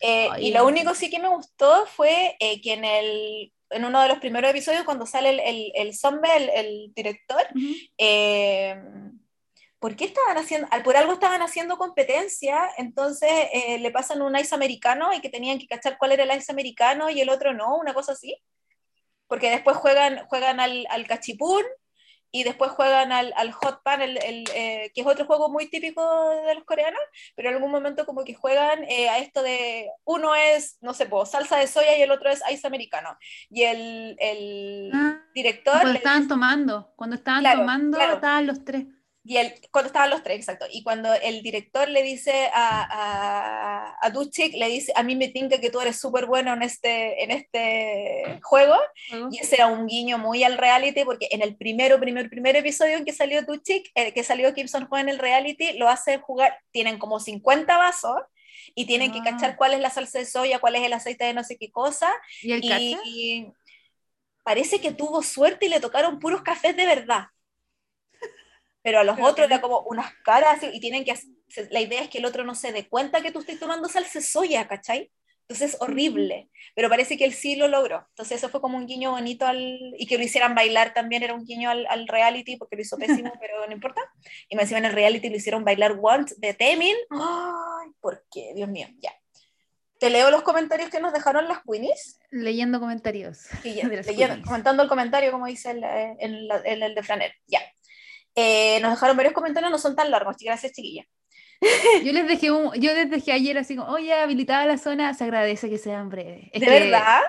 Eh, 0.01 0.29
Ay, 0.31 0.49
y 0.49 0.53
lo 0.53 0.66
único 0.66 0.95
sí 0.95 1.09
que 1.11 1.19
me 1.20 1.29
gustó 1.29 1.87
fue 1.87 2.37
eh, 2.41 2.61
que 2.61 2.74
en, 2.74 2.85
el, 2.85 3.53
en 3.73 3.85
uno 3.85 4.01
de 4.03 4.09
los 4.09 4.19
primeros 4.19 4.51
episodios, 4.51 4.85
cuando 4.85 5.07
sale 5.07 5.31
el, 5.31 5.40
el, 5.40 5.73
el 5.74 5.94
zombie, 5.94 6.31
el, 6.36 6.49
el 6.51 6.93
director, 6.94 7.43
Ujú. 7.55 7.74
eh, 7.99 8.77
¿por 9.78 9.97
qué 9.97 10.05
estaban 10.05 10.36
haciendo? 10.39 10.69
al- 10.70 10.82
Por 10.82 10.97
algo 10.97 11.12
estaban 11.15 11.43
haciendo 11.43 11.77
competencia, 11.78 12.70
entonces 12.78 13.31
eh, 13.53 13.78
le 13.78 13.90
pasan 13.90 14.23
un 14.23 14.36
ice 14.36 14.55
americano 14.55 15.12
y 15.12 15.20
que 15.20 15.28
tenían 15.28 15.59
que 15.59 15.66
cachar 15.66 15.99
cuál 15.99 16.12
era 16.12 16.24
el 16.24 16.36
ice 16.39 16.53
americano 16.53 17.11
y 17.11 17.20
el 17.20 17.28
otro 17.31 17.53
no, 17.53 17.77
una 17.77 17.94
cosa 17.94 18.12
así. 18.12 18.36
Porque 19.27 19.51
después 19.51 19.77
juegan, 19.78 20.27
juegan 20.28 20.61
al, 20.61 20.86
al 20.90 21.07
cachipún 21.07 21.62
y 22.33 22.43
después 22.45 22.73
juegan 22.73 23.13
al, 23.13 23.33
al 23.37 23.53
hot 23.53 23.83
pan, 23.85 24.03
el, 24.03 24.17
el, 24.25 24.45
eh, 24.55 24.91
que 24.95 25.03
es 25.03 25.07
otro 25.07 25.27
juego 25.27 25.51
muy 25.51 25.69
típico 25.69 26.03
de 26.47 26.55
los 26.55 26.65
coreanos, 26.65 27.01
pero 27.37 27.51
en 27.51 27.57
algún 27.57 27.71
momento 27.71 28.07
como 28.07 28.25
que 28.25 28.35
juegan 28.35 28.85
eh, 28.85 29.09
a 29.11 29.19
esto 29.19 29.43
de, 29.43 29.89
uno 30.05 30.35
es, 30.35 30.79
no 30.81 30.95
sé, 30.95 31.07
po, 31.07 31.27
salsa 31.27 31.59
de 31.59 31.67
soya 31.67 31.97
y 31.99 32.03
el 32.03 32.11
otro 32.11 32.31
es 32.31 32.43
ice 32.51 32.67
americano. 32.67 33.17
Y 33.51 33.63
el, 33.65 34.17
el 34.19 34.91
Ah, 34.95 35.21
director... 35.35 35.75
Cuando 35.81 35.93
estaban 35.99 36.27
tomando, 36.29 36.93
cuando 36.97 37.17
estaban 37.17 37.41
Claro, 37.43 37.61
tomando, 37.61 37.99
claro. 37.99 38.15
estaban 38.15 38.47
los 38.47 38.65
tres. 38.65 38.87
Y 39.24 39.36
el, 39.36 39.55
cuando 39.70 39.86
estaban 39.86 40.11
los 40.11 40.23
tres, 40.24 40.36
exacto. 40.39 40.66
Y 40.70 40.82
cuando 40.82 41.12
el 41.15 41.43
director 41.43 41.89
le 41.89 42.03
dice 42.03 42.51
a, 42.53 42.82
a, 42.90 43.97
a 44.01 44.11
Duchik, 44.11 44.55
le 44.55 44.69
dice, 44.69 44.93
a 44.97 45.03
mí 45.05 45.15
me 45.15 45.28
tinca 45.28 45.61
que 45.61 45.70
tú 45.70 45.81
eres 45.81 46.01
súper 46.01 46.27
bueno 46.27 46.53
en 46.53 46.62
este, 46.62 47.23
en 47.23 47.31
este 47.31 48.40
juego. 48.43 48.74
Y 49.31 49.39
ese 49.39 49.55
era 49.57 49.69
un 49.69 49.86
guiño 49.86 50.19
muy 50.19 50.43
al 50.43 50.59
reality, 50.59 51.05
porque 51.05 51.28
en 51.31 51.43
el 51.43 51.57
primero, 51.57 52.01
primer, 52.01 52.28
primer 52.31 52.57
episodio 52.57 52.97
en 52.97 53.05
que 53.05 53.12
salió 53.12 53.43
Duchik, 53.43 53.90
eh, 53.94 54.12
que 54.12 54.24
salió 54.24 54.53
Kimson 54.55 54.89
Ho 54.90 54.99
en 54.99 55.09
el 55.09 55.19
reality, 55.20 55.74
lo 55.78 55.89
hace 55.89 56.19
jugar, 56.19 56.59
tienen 56.73 56.99
como 56.99 57.20
50 57.20 57.77
vasos 57.78 58.16
y 58.74 58.86
tienen 58.86 59.12
que 59.12 59.20
Ah. 59.20 59.24
cachar 59.24 59.57
cuál 59.57 59.74
es 59.74 59.81
la 59.81 59.90
salsa 59.90 60.19
de 60.19 60.27
soya, 60.27 60.59
cuál 60.59 60.74
es 60.77 60.82
el 60.82 60.93
aceite 60.93 61.24
de 61.27 61.35
no 61.35 61.44
sé 61.44 61.57
qué 61.59 61.70
cosa. 61.70 62.11
¿Y 62.43 62.53
el 62.53 62.65
Y, 62.65 62.99
y 63.05 63.47
parece 64.43 64.81
que 64.81 64.93
tuvo 64.93 65.23
suerte 65.23 65.66
y 65.66 65.69
le 65.69 65.78
tocaron 65.81 66.19
puros 66.19 66.43
cafés 66.43 66.77
de 66.77 66.86
verdad. 66.86 67.27
Pero 68.83 68.99
a 69.01 69.05
los 69.05 69.17
Pero 69.17 69.29
otros 69.29 69.47
era 69.47 69.61
como 69.61 69.81
unas 69.83 70.13
caras 70.25 70.61
y 70.63 70.81
tienen 70.81 71.05
que 71.05 71.13
hacer- 71.13 71.69
la 71.71 71.81
idea 71.81 72.03
es 72.03 72.09
que 72.09 72.19
el 72.19 72.25
otro 72.25 72.45
no 72.45 72.55
se 72.55 72.73
dé 72.73 72.89
cuenta 72.89 73.21
que 73.21 73.31
tú 73.31 73.41
estás 73.41 73.59
tomando 73.59 73.89
salsa 73.89 74.21
soya, 74.21 74.67
¿cachai? 74.67 75.11
Entonces 75.43 75.75
es 75.75 75.81
horrible, 75.83 76.49
pero 76.75 76.89
parece 76.89 77.19
que 77.19 77.25
él 77.25 77.33
sí 77.35 77.57
lo 77.57 77.69
logró. 77.69 78.07
Entonces 78.11 78.39
eso 78.39 78.49
fue 78.49 78.61
como 78.61 78.79
un 78.79 78.87
guiño 78.87 79.11
bonito 79.11 79.45
al, 79.47 79.59
y 79.99 80.07
que 80.07 80.17
lo 80.17 80.25
hicieran 80.25 80.55
bailar 80.55 80.95
también 80.95 81.23
era 81.25 81.35
un 81.35 81.45
guiño 81.45 81.69
al, 81.69 81.85
al 81.89 82.09
reality 82.09 82.57
porque 82.57 82.77
lo 82.77 82.83
hizo 82.83 82.97
pésimo, 82.97 83.33
pero 83.41 83.67
no 83.67 83.73
importa. 83.73 84.01
Y 84.49 84.57
me 84.57 84.63
encima 84.63 84.79
en 84.79 84.87
el 84.87 84.93
reality 84.93 85.29
lo 85.29 85.37
hicieron 85.37 85.65
bailar 85.65 85.99
Once 86.01 86.35
de 86.39 86.55
Temin. 86.55 86.97
Ay, 87.11 87.91
¿por 88.01 88.25
qué? 88.33 88.53
Dios 88.55 88.69
mío, 88.69 88.89
ya. 88.99 89.13
Te 89.99 90.11
leo 90.11 90.31
los 90.31 90.43
comentarios 90.43 90.91
que 90.91 91.01
nos 91.01 91.13
dejaron 91.13 91.47
las 91.47 91.59
Queenies. 91.69 92.19
Leyendo 92.31 92.81
comentarios. 92.81 93.47
Y 93.63 93.75
ya, 93.75 93.85
leyendo- 93.89 94.45
comentando 94.47 94.83
el 94.85 94.89
comentario, 94.89 95.31
como 95.33 95.47
dice 95.47 95.73
el, 95.73 95.85
eh, 95.85 96.17
el, 96.19 96.49
el- 96.65 96.83
el 96.83 96.95
de 96.95 97.03
Franel. 97.03 97.33
Ya. 97.47 97.61
Eh, 98.35 98.79
nos 98.81 98.91
dejaron 98.93 99.17
varios 99.17 99.35
comentarios, 99.35 99.71
no 99.71 99.79
son 99.79 99.95
tan 99.97 100.11
largos. 100.11 100.37
Gracias, 100.41 100.73
chiquilla. 100.73 101.05
Yo 102.05 102.13
les 102.13 102.27
dejé 102.27 102.51
un, 102.51 102.73
yo 102.75 102.93
les 102.95 103.09
dejé 103.09 103.33
ayer 103.33 103.57
así 103.59 103.77
como, 103.77 103.91
oye, 103.93 104.13
habilitada 104.13 104.67
la 104.67 104.79
zona, 104.79 105.15
se 105.15 105.25
agradece 105.25 105.71
que 105.71 105.79
sean 105.79 106.09
breves. 106.09 106.49
Es 106.53 106.61
¿De 106.61 106.67
que- 106.67 106.73
verdad? 106.73 107.21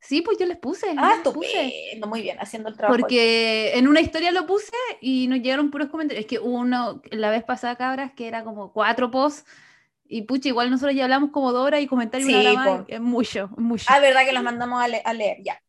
Sí, 0.00 0.22
pues 0.22 0.38
yo 0.38 0.46
les 0.46 0.56
puse. 0.56 0.86
Ah, 0.96 1.20
les 1.24 1.34
puse. 1.34 2.00
Muy 2.06 2.22
bien, 2.22 2.38
haciendo 2.40 2.68
el 2.68 2.76
trabajo. 2.76 2.96
Porque 2.98 3.72
en 3.76 3.88
una 3.88 4.00
historia 4.00 4.30
lo 4.30 4.46
puse 4.46 4.70
y 5.00 5.26
nos 5.26 5.40
llegaron 5.40 5.70
puros 5.72 5.88
comentarios. 5.88 6.24
Es 6.24 6.28
que 6.28 6.38
hubo 6.38 6.58
uno 6.58 7.02
la 7.10 7.30
vez 7.30 7.42
pasada, 7.42 7.74
cabras, 7.76 8.12
que 8.12 8.28
era 8.28 8.44
como 8.44 8.72
cuatro 8.72 9.10
posts. 9.10 9.44
Y 10.06 10.22
pucha, 10.22 10.48
igual 10.48 10.70
nosotros 10.70 10.94
ya 10.96 11.02
hablamos 11.04 11.30
como 11.32 11.52
dos 11.52 11.66
horas 11.66 11.80
y 11.82 11.86
comentarios 11.88 12.28
una 12.28 12.40
Sí, 12.40 12.46
hora 12.46 12.54
más. 12.58 12.80
Es 12.88 13.00
mucho, 13.00 13.50
mucho. 13.56 13.84
Ah, 13.88 13.98
verdad 13.98 14.24
que 14.24 14.32
los 14.32 14.42
mandamos 14.44 14.80
a, 14.82 14.88
le- 14.88 15.02
a 15.04 15.12
leer, 15.12 15.38
ya. 15.44 15.60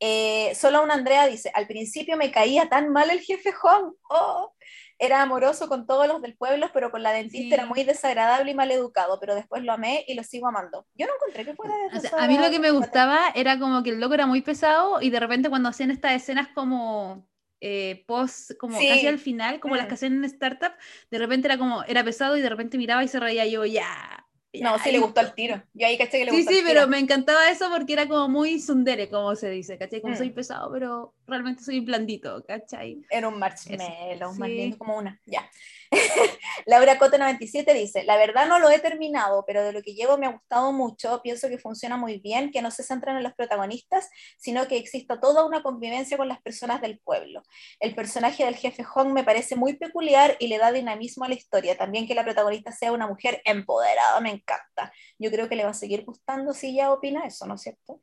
Eh, 0.00 0.54
solo 0.54 0.82
una 0.82 0.94
Andrea 0.94 1.26
dice, 1.26 1.50
al 1.54 1.66
principio 1.66 2.16
me 2.16 2.30
caía 2.32 2.68
tan 2.68 2.90
mal 2.90 3.10
el 3.10 3.20
jefe 3.20 3.52
Juan, 3.52 3.92
oh, 4.10 4.52
era 4.98 5.22
amoroso 5.22 5.68
con 5.68 5.86
todos 5.86 6.06
los 6.06 6.22
del 6.22 6.36
pueblo, 6.36 6.70
pero 6.72 6.90
con 6.90 7.02
la 7.02 7.12
dentista 7.12 7.48
Sí. 7.48 7.54
era 7.54 7.66
muy 7.66 7.82
desagradable 7.84 8.50
y 8.50 8.54
mal 8.54 8.70
educado, 8.70 9.18
pero 9.20 9.34
después 9.34 9.62
lo 9.64 9.72
amé 9.72 10.04
y 10.06 10.14
lo 10.14 10.22
sigo 10.22 10.46
amando. 10.48 10.86
Yo 10.94 11.06
no 11.06 11.12
encontré 11.14 11.44
que 11.44 11.54
fuera 11.54 11.74
O 11.96 12.00
sea, 12.00 12.10
a 12.24 12.26
mí 12.28 12.38
lo 12.38 12.50
que 12.50 12.58
me 12.60 12.70
gustaba 12.70 13.30
era 13.34 13.58
como 13.58 13.82
que 13.82 13.90
el 13.90 14.00
loco 14.00 14.14
era 14.14 14.26
muy 14.26 14.42
pesado 14.42 15.00
y 15.00 15.10
de 15.10 15.18
repente 15.20 15.48
cuando 15.48 15.68
hacían 15.68 15.90
estas 15.90 16.12
escenas 16.12 16.48
como 16.54 17.28
eh, 17.64 18.04
post, 18.08 18.52
como 18.58 18.76
Sí. 18.76 18.88
casi 18.88 19.06
al 19.06 19.20
final, 19.20 19.60
como 19.60 19.76
las 19.76 19.84
Mm. 19.84 19.88
que 19.88 19.94
hacían 19.94 20.12
en 20.14 20.24
Startup, 20.24 20.72
de 21.12 21.18
repente 21.18 21.46
era 21.46 21.58
como, 21.58 21.84
era 21.84 22.02
pesado 22.02 22.36
y 22.36 22.40
de 22.40 22.48
repente 22.48 22.76
miraba 22.76 23.04
y 23.04 23.08
se 23.08 23.20
reía 23.20 23.46
yo, 23.46 23.64
ya. 23.64 24.21
No, 24.60 24.70
ya", 24.76 24.78
sí 24.78 24.92
le 24.92 24.98
gustó 24.98 25.20
al 25.20 25.34
tiro. 25.34 25.62
Yo 25.74 25.86
ahí 25.86 25.96
caché 25.98 26.18
que 26.18 26.24
le 26.24 26.30
Sí, 26.30 26.36
gustó 26.36 26.50
sí, 26.50 26.60
al 26.60 26.64
pero 26.66 26.86
me 26.88 26.98
encantaba 26.98 27.50
eso 27.50 27.68
porque 27.70 27.92
era 27.94 28.08
como 28.08 28.28
muy 28.28 28.58
sundere, 28.60 29.08
como 29.08 29.34
se 29.36 29.50
dice, 29.50 29.78
¿cachai? 29.78 30.00
Como 30.00 30.14
Mm. 30.14 30.18
soy 30.18 30.30
pesado, 30.30 30.70
pero 30.72 31.14
realmente 31.26 31.62
soy 31.62 31.80
blandito, 31.80 32.44
¿cachai? 32.46 33.04
Era 33.10 33.28
un 33.28 33.38
marshmallow, 33.38 34.34
más 34.34 34.48
sí. 34.48 34.56
lindo 34.56 34.78
como 34.78 34.96
una. 34.96 35.20
Ya. 35.26 35.48
Laura 36.66 36.98
Cote 36.98 37.18
97 37.18 37.74
dice, 37.74 38.04
la 38.04 38.16
verdad 38.16 38.46
no 38.46 38.58
lo 38.58 38.70
he 38.70 38.78
terminado, 38.78 39.44
pero 39.46 39.62
de 39.62 39.72
lo 39.72 39.82
que 39.82 39.94
llevo 39.94 40.16
me 40.18 40.26
ha 40.26 40.32
gustado 40.32 40.72
mucho, 40.72 41.20
pienso 41.22 41.48
que 41.48 41.58
funciona 41.58 41.96
muy 41.96 42.18
bien, 42.18 42.50
que 42.50 42.62
no 42.62 42.70
se 42.70 42.82
centran 42.82 43.16
en 43.16 43.22
los 43.22 43.34
protagonistas, 43.34 44.08
sino 44.38 44.66
que 44.68 44.76
exista 44.76 45.20
toda 45.20 45.44
una 45.44 45.62
convivencia 45.62 46.16
con 46.16 46.28
las 46.28 46.40
personas 46.40 46.80
del 46.80 46.98
pueblo. 47.00 47.42
El 47.80 47.94
personaje 47.94 48.44
del 48.44 48.56
jefe 48.56 48.84
Hong 48.84 49.12
me 49.12 49.24
parece 49.24 49.56
muy 49.56 49.74
peculiar 49.74 50.36
y 50.38 50.48
le 50.48 50.58
da 50.58 50.72
dinamismo 50.72 51.24
a 51.24 51.28
la 51.28 51.34
historia. 51.34 51.76
También 51.76 52.06
que 52.06 52.14
la 52.14 52.24
protagonista 52.24 52.72
sea 52.72 52.92
una 52.92 53.06
mujer 53.06 53.42
empoderada, 53.44 54.20
me 54.20 54.30
encanta. 54.30 54.92
Yo 55.18 55.30
creo 55.30 55.48
que 55.48 55.56
le 55.56 55.64
va 55.64 55.70
a 55.70 55.74
seguir 55.74 56.04
gustando 56.04 56.52
si 56.52 56.68
ella 56.68 56.92
opina 56.92 57.26
eso, 57.26 57.46
¿no 57.46 57.54
es 57.54 57.62
cierto? 57.62 58.00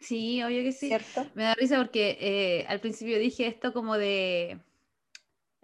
Sí, 0.00 0.42
obvio 0.42 0.62
que 0.62 0.72
sí. 0.72 0.88
¿Cierto? 0.88 1.26
Me 1.34 1.44
da 1.44 1.54
risa 1.54 1.76
porque 1.76 2.18
eh, 2.20 2.66
al 2.68 2.80
principio 2.80 3.18
dije 3.18 3.46
esto 3.46 3.72
como 3.72 3.96
de... 3.96 4.60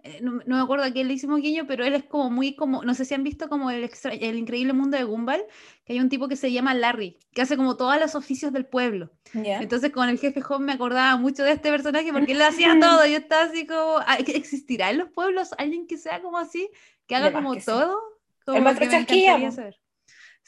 eh, 0.03 0.19
no, 0.21 0.41
no 0.45 0.55
me 0.57 0.61
acuerdo 0.61 0.85
a 0.85 0.91
quién 0.91 1.07
le 1.07 1.13
hicimos 1.13 1.41
guiño, 1.41 1.65
pero 1.67 1.83
él 1.85 1.93
es 1.93 2.03
como 2.05 2.29
muy 2.29 2.55
como, 2.55 2.83
no 2.83 2.93
sé 2.93 3.05
si 3.05 3.13
han 3.13 3.23
visto 3.23 3.49
como 3.49 3.69
el, 3.71 3.83
extra- 3.83 4.13
el 4.13 4.37
increíble 4.37 4.73
mundo 4.73 4.97
de 4.97 5.03
Gumball, 5.03 5.43
que 5.85 5.93
hay 5.93 5.99
un 5.99 6.09
tipo 6.09 6.27
que 6.27 6.35
se 6.35 6.51
llama 6.51 6.73
Larry, 6.73 7.17
que 7.33 7.41
hace 7.41 7.57
como 7.57 7.75
todos 7.77 7.99
los 7.99 8.15
oficios 8.15 8.53
del 8.53 8.65
pueblo. 8.65 9.11
Ya. 9.33 9.59
Entonces 9.59 9.91
con 9.91 10.09
el 10.09 10.17
jefe 10.19 10.41
Home 10.49 10.65
me 10.67 10.73
acordaba 10.73 11.15
mucho 11.17 11.43
de 11.43 11.51
este 11.53 11.69
personaje 11.71 12.11
porque 12.13 12.31
él 12.33 12.39
lo 12.39 12.45
hacía 12.45 12.77
todo. 12.79 13.05
Yo 13.05 13.17
estaba 13.17 13.43
así 13.43 13.65
como, 13.67 13.97
"Ah, 14.05 14.17
¿existirá 14.19 14.89
en 14.91 14.97
los 14.99 15.09
pueblos 15.09 15.49
alguien 15.57 15.87
que 15.87 15.97
sea 15.97 16.21
como 16.21 16.37
así? 16.37 16.69
Que 17.07 17.15
haga 17.15 17.31
como 17.33 17.53
que 17.53 17.61
sí. 17.61 17.65
todo. 17.65 17.99
Como 18.45 18.57
El 18.57 18.63
que 18.79 18.85
me 18.87 18.91
Chasquilla, 18.91 19.31
encantaría 19.33 19.49
po. 19.49 19.55
saber. 19.55 19.79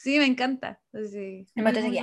Sí, 0.02 0.18
me 0.18 0.26
encanta. 0.26 0.80
Sí, 0.92 1.46
muy, 1.54 1.72
muy. 1.72 2.00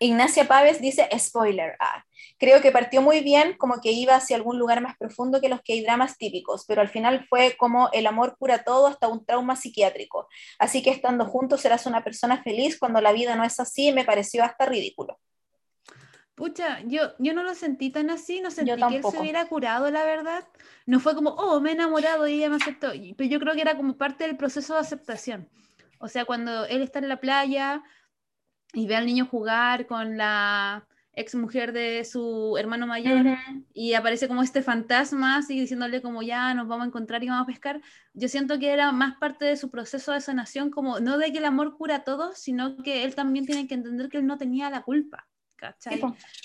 Ignacia 0.00 0.46
Paves 0.46 0.82
dice, 0.82 1.08
spoiler, 1.18 1.76
ah, 1.80 2.04
creo 2.38 2.60
que 2.60 2.70
partió 2.70 3.00
muy 3.00 3.20
bien, 3.22 3.56
como 3.56 3.80
que 3.80 3.90
iba 3.90 4.16
hacia 4.16 4.36
algún 4.36 4.58
lugar 4.58 4.82
más 4.82 4.98
profundo 4.98 5.40
que 5.40 5.48
los 5.48 5.62
que 5.62 5.72
hay 5.72 5.82
dramas 5.82 6.18
típicos, 6.18 6.66
pero 6.68 6.82
al 6.82 6.90
final 6.90 7.24
fue 7.26 7.56
como 7.56 7.88
el 7.92 8.06
amor 8.06 8.36
cura 8.38 8.64
todo 8.64 8.86
hasta 8.86 9.08
un 9.08 9.24
trauma 9.24 9.56
psiquiátrico. 9.56 10.28
Así 10.58 10.82
que 10.82 10.90
estando 10.90 11.24
juntos 11.24 11.62
serás 11.62 11.86
una 11.86 12.04
persona 12.04 12.42
feliz 12.42 12.78
cuando 12.78 13.00
la 13.00 13.12
vida 13.12 13.34
no 13.34 13.44
es 13.44 13.58
así, 13.58 13.92
me 13.92 14.04
pareció 14.04 14.44
hasta 14.44 14.66
ridículo. 14.66 15.18
Pucha, 16.34 16.82
yo, 16.84 17.14
yo 17.18 17.32
no 17.32 17.42
lo 17.42 17.54
sentí 17.54 17.88
tan 17.88 18.10
así, 18.10 18.42
no 18.42 18.50
sentí 18.50 18.76
que 18.76 18.96
él 18.96 19.02
se 19.02 19.18
hubiera 19.18 19.46
curado, 19.46 19.90
la 19.90 20.04
verdad. 20.04 20.46
No 20.84 21.00
fue 21.00 21.14
como, 21.14 21.30
oh, 21.30 21.60
me 21.60 21.70
he 21.70 21.72
enamorado 21.72 22.28
y 22.28 22.34
ella 22.34 22.50
me 22.50 22.56
aceptó. 22.56 22.92
Pero 23.16 23.30
yo 23.30 23.40
creo 23.40 23.54
que 23.54 23.62
era 23.62 23.74
como 23.74 23.96
parte 23.96 24.26
del 24.26 24.36
proceso 24.36 24.74
de 24.74 24.80
aceptación. 24.80 25.48
O 25.98 26.08
sea, 26.08 26.24
cuando 26.24 26.64
él 26.66 26.82
está 26.82 26.98
en 26.98 27.08
la 27.08 27.20
playa 27.20 27.82
y 28.72 28.86
ve 28.86 28.96
al 28.96 29.06
niño 29.06 29.26
jugar 29.26 29.86
con 29.86 30.16
la 30.16 30.86
ex 31.18 31.34
mujer 31.34 31.72
de 31.72 32.04
su 32.04 32.56
hermano 32.58 32.86
mayor 32.86 33.26
y 33.74 33.94
aparece 33.94 34.28
como 34.28 34.42
este 34.42 34.62
fantasma, 34.62 35.38
así 35.38 35.58
diciéndole 35.58 36.00
como 36.00 36.22
ya 36.22 36.54
nos 36.54 36.68
vamos 36.68 36.84
a 36.84 36.88
encontrar 36.88 37.24
y 37.24 37.28
vamos 37.28 37.42
a 37.42 37.46
pescar. 37.46 37.80
Yo 38.14 38.28
siento 38.28 38.58
que 38.58 38.72
era 38.72 38.92
más 38.92 39.16
parte 39.16 39.44
de 39.44 39.56
su 39.56 39.70
proceso 39.70 40.12
de 40.12 40.20
sanación, 40.20 40.70
como 40.70 41.00
no 41.00 41.18
de 41.18 41.32
que 41.32 41.38
el 41.38 41.44
amor 41.44 41.76
cura 41.76 42.04
todo, 42.04 42.32
sino 42.34 42.76
que 42.76 43.02
él 43.02 43.16
también 43.16 43.46
tiene 43.46 43.66
que 43.66 43.74
entender 43.74 44.08
que 44.08 44.18
él 44.18 44.26
no 44.26 44.38
tenía 44.38 44.70
la 44.70 44.82
culpa. 44.82 45.26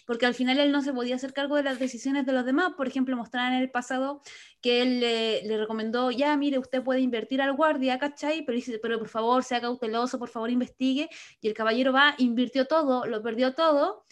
Porque 0.05 0.25
al 0.25 0.33
final 0.33 0.59
él 0.59 0.71
no 0.71 0.81
se 0.81 0.93
podía 0.93 1.15
hacer 1.15 1.33
cargo 1.33 1.55
de 1.55 1.63
las 1.63 1.79
decisiones 1.79 2.25
de 2.25 2.33
los 2.33 2.45
demás. 2.45 2.73
Por 2.75 2.87
ejemplo, 2.87 3.15
mostraban 3.15 3.53
en 3.53 3.61
el 3.61 3.71
pasado 3.71 4.21
que 4.61 4.81
él 4.81 4.99
le, 4.99 5.43
le 5.43 5.57
recomendó, 5.57 6.11
ya, 6.11 6.35
mire, 6.37 6.59
usted 6.59 6.83
puede 6.83 7.01
invertir 7.01 7.41
al 7.41 7.53
guardia, 7.53 7.99
¿cachai? 7.99 8.43
Pero, 8.45 8.55
dice, 8.55 8.79
pero 8.79 8.99
por 8.99 9.09
favor, 9.09 9.43
sea 9.43 9.61
cauteloso, 9.61 10.19
por 10.19 10.29
favor, 10.29 10.49
investigue. 10.49 11.09
Y 11.41 11.47
el 11.47 11.53
caballero 11.53 11.93
va, 11.93 12.15
invirtió 12.17 12.65
todo, 12.65 13.05
lo 13.05 13.21
perdió 13.21 13.53
todo. 13.53 14.03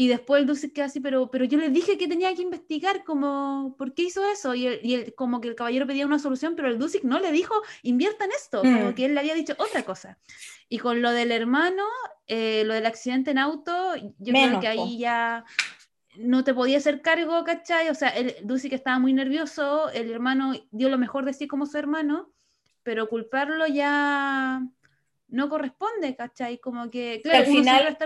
Y 0.00 0.06
después 0.06 0.40
el 0.40 0.46
Dulce 0.46 0.72
queda 0.72 0.84
así, 0.84 1.00
pero, 1.00 1.28
pero 1.28 1.44
yo 1.44 1.58
le 1.58 1.70
dije 1.70 1.98
que 1.98 2.06
tenía 2.06 2.32
que 2.32 2.42
investigar, 2.42 3.02
como, 3.02 3.74
¿por 3.76 3.94
qué 3.94 4.02
hizo 4.02 4.24
eso? 4.30 4.54
Y, 4.54 4.64
el- 4.68 4.80
y 4.84 4.94
el- 4.94 5.14
como 5.16 5.40
que 5.40 5.48
el 5.48 5.56
caballero 5.56 5.88
pedía 5.88 6.06
una 6.06 6.20
solución, 6.20 6.54
pero 6.54 6.68
el 6.68 6.78
Dulce 6.78 7.00
no 7.02 7.18
le 7.18 7.32
dijo, 7.32 7.52
invierta 7.82 8.24
en 8.26 8.30
esto, 8.30 8.60
como 8.62 8.90
Mm. 8.90 8.94
que 8.94 9.06
él 9.06 9.14
le 9.14 9.18
había 9.20 9.34
dicho 9.34 9.54
otra 9.58 9.82
cosa. 9.82 10.16
Y 10.68 10.78
con 10.78 11.02
lo 11.02 11.10
del 11.10 11.32
hermano, 11.32 11.82
eh, 12.28 12.62
lo 12.64 12.74
del 12.74 12.86
accidente 12.86 13.32
en 13.32 13.38
auto, 13.38 13.96
yo 13.96 14.32
creo 14.32 14.60
que 14.60 14.68
ahí 14.68 14.98
ya 14.98 15.44
no 16.16 16.44
te 16.44 16.54
podía 16.54 16.78
hacer 16.78 17.02
cargo, 17.02 17.42
¿cachai? 17.42 17.88
O 17.88 17.94
sea, 17.96 18.10
el 18.10 18.36
Dulce 18.44 18.68
que 18.68 18.76
estaba 18.76 19.00
muy 19.00 19.12
nervioso, 19.12 19.90
el 19.90 20.12
hermano 20.12 20.52
dio 20.70 20.90
lo 20.90 20.98
mejor 20.98 21.24
de 21.24 21.32
sí 21.32 21.48
como 21.48 21.66
su 21.66 21.76
hermano, 21.76 22.30
pero 22.84 23.08
culparlo 23.08 23.66
ya 23.66 24.62
no 25.26 25.48
corresponde, 25.48 26.14
¿cachai? 26.14 26.58
Como 26.58 26.88
que, 26.88 27.20
claro, 27.24 27.38
al 27.40 27.46
final- 27.46 27.98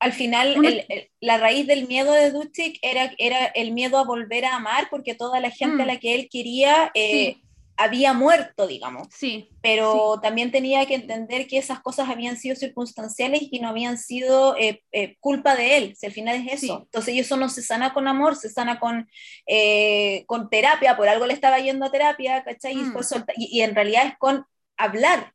Al 0.00 0.12
final, 0.12 0.58
Una- 0.58 0.68
el- 0.70 0.84
el- 0.88 1.10
la 1.20 1.38
raíz 1.38 1.66
del 1.66 1.86
miedo 1.86 2.12
de 2.12 2.30
Duchik 2.30 2.78
era, 2.82 3.12
era 3.18 3.46
el 3.46 3.72
miedo 3.72 3.98
a 3.98 4.04
volver 4.04 4.44
a 4.46 4.56
amar, 4.56 4.88
porque 4.90 5.14
toda 5.14 5.40
la 5.40 5.50
gente 5.50 5.76
Mm. 5.76 5.80
a 5.82 5.86
la 5.86 5.98
que 5.98 6.14
él 6.14 6.28
quería 6.30 6.90
eh, 6.94 7.34
Sí. 7.36 7.42
había 7.76 8.12
muerto, 8.12 8.66
digamos. 8.66 9.08
Sí, 9.10 9.48
pero 9.62 10.18
también 10.22 10.50
tenía 10.50 10.84
que 10.86 10.94
entender 10.94 11.46
que 11.46 11.56
esas 11.58 11.80
cosas 11.80 12.08
habían 12.10 12.36
sido 12.36 12.54
circunstanciales 12.56 13.40
y 13.50 13.58
no 13.60 13.68
habían 13.68 13.96
sido 13.96 14.54
eh, 14.58 14.82
eh, 14.92 15.16
culpa 15.20 15.54
de 15.56 15.76
él, 15.78 15.94
si 15.96 16.04
al 16.06 16.12
final 16.12 16.36
es 16.46 16.62
eso. 16.62 16.76
Sí. 16.78 16.82
Entonces, 16.84 17.14
y 17.14 17.18
eso 17.20 17.36
no 17.38 17.48
se 17.48 17.62
sana 17.62 17.94
con 17.94 18.06
amor, 18.08 18.36
se 18.36 18.50
sana 18.50 18.78
con, 18.80 19.08
eh, 19.46 20.24
con 20.26 20.48
terapia, 20.50 20.96
por 20.96 21.08
algo 21.08 21.26
le 21.26 21.34
estaba 21.34 21.58
yendo 21.58 21.86
a 21.86 21.90
terapia, 21.90 22.42
¿cachai? 22.44 22.72
Y, 22.72 22.76
Mm. 22.76 23.02
solta- 23.02 23.32
y, 23.36 23.58
y 23.58 23.62
en 23.62 23.74
realidad 23.74 24.06
es 24.06 24.18
con 24.18 24.44
hablar. 24.76 25.32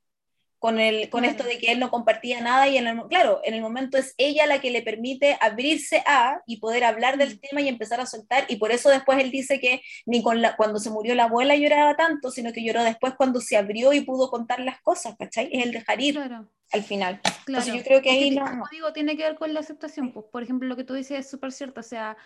Con, 0.66 0.80
el, 0.80 1.10
con 1.12 1.26
esto 1.26 1.44
de 1.44 1.60
que 1.60 1.72
él 1.72 1.80
no 1.80 1.92
compartía 1.92 2.42
nada 2.42 2.68
y 2.68 2.78
en 2.78 2.88
el, 2.88 3.00
claro, 3.08 3.40
en 3.44 3.54
el 3.54 3.62
momento 3.62 4.00
es 4.00 4.16
ella 4.18 4.48
la 4.48 4.60
que 4.62 4.72
le 4.72 4.82
permite 4.82 5.38
abrirse 5.40 6.02
a 6.08 6.42
y 6.48 6.58
poder 6.58 6.84
hablar 6.84 7.18
del 7.18 7.36
Mm. 7.36 7.40
tema 7.40 7.62
y 7.62 7.68
empezar 7.68 8.00
a 8.02 8.08
soltar 8.08 8.46
y 8.48 8.56
por 8.56 8.72
eso 8.72 8.90
después 8.90 9.20
él 9.22 9.30
dice 9.30 9.60
que 9.60 9.82
ni 10.08 10.24
con 10.24 10.42
la, 10.42 10.56
cuando 10.56 10.80
se 10.80 10.90
murió 10.90 11.14
la 11.14 11.26
abuela 11.26 11.56
lloraba 11.56 11.96
tanto, 11.96 12.32
sino 12.32 12.52
que 12.52 12.64
lloró 12.64 12.84
después 12.84 13.14
cuando 13.16 13.42
se 13.42 13.58
abrió 13.58 13.94
y 13.94 14.02
pudo 14.02 14.32
contar 14.32 14.60
las 14.60 14.82
cosas, 14.82 15.16
¿cachai? 15.20 15.50
Es 15.52 15.64
el 15.66 15.72
dejar 15.72 16.02
ir 16.02 16.16
claro. 16.16 16.50
al 16.72 16.82
final. 16.84 17.22
Claro. 17.46 17.66
yo 17.76 17.84
creo 17.84 18.02
que 18.02 18.10
ahí 18.10 18.32
no- 18.32 18.46
como 18.46 18.66
digo, 18.72 18.92
tiene 18.92 19.16
que 19.16 19.22
ver 19.24 19.36
con 19.36 19.54
la 19.54 19.60
aceptación. 19.60 20.12
Pues, 20.14 20.26
por 20.32 20.42
ejemplo, 20.42 20.68
lo 20.68 20.76
que 20.76 20.84
tú 20.84 20.96
dices 20.96 21.20
es 21.20 21.30
súper 21.30 21.52
cierto. 21.52 21.82
O 21.82 21.84
sea, 21.84 22.18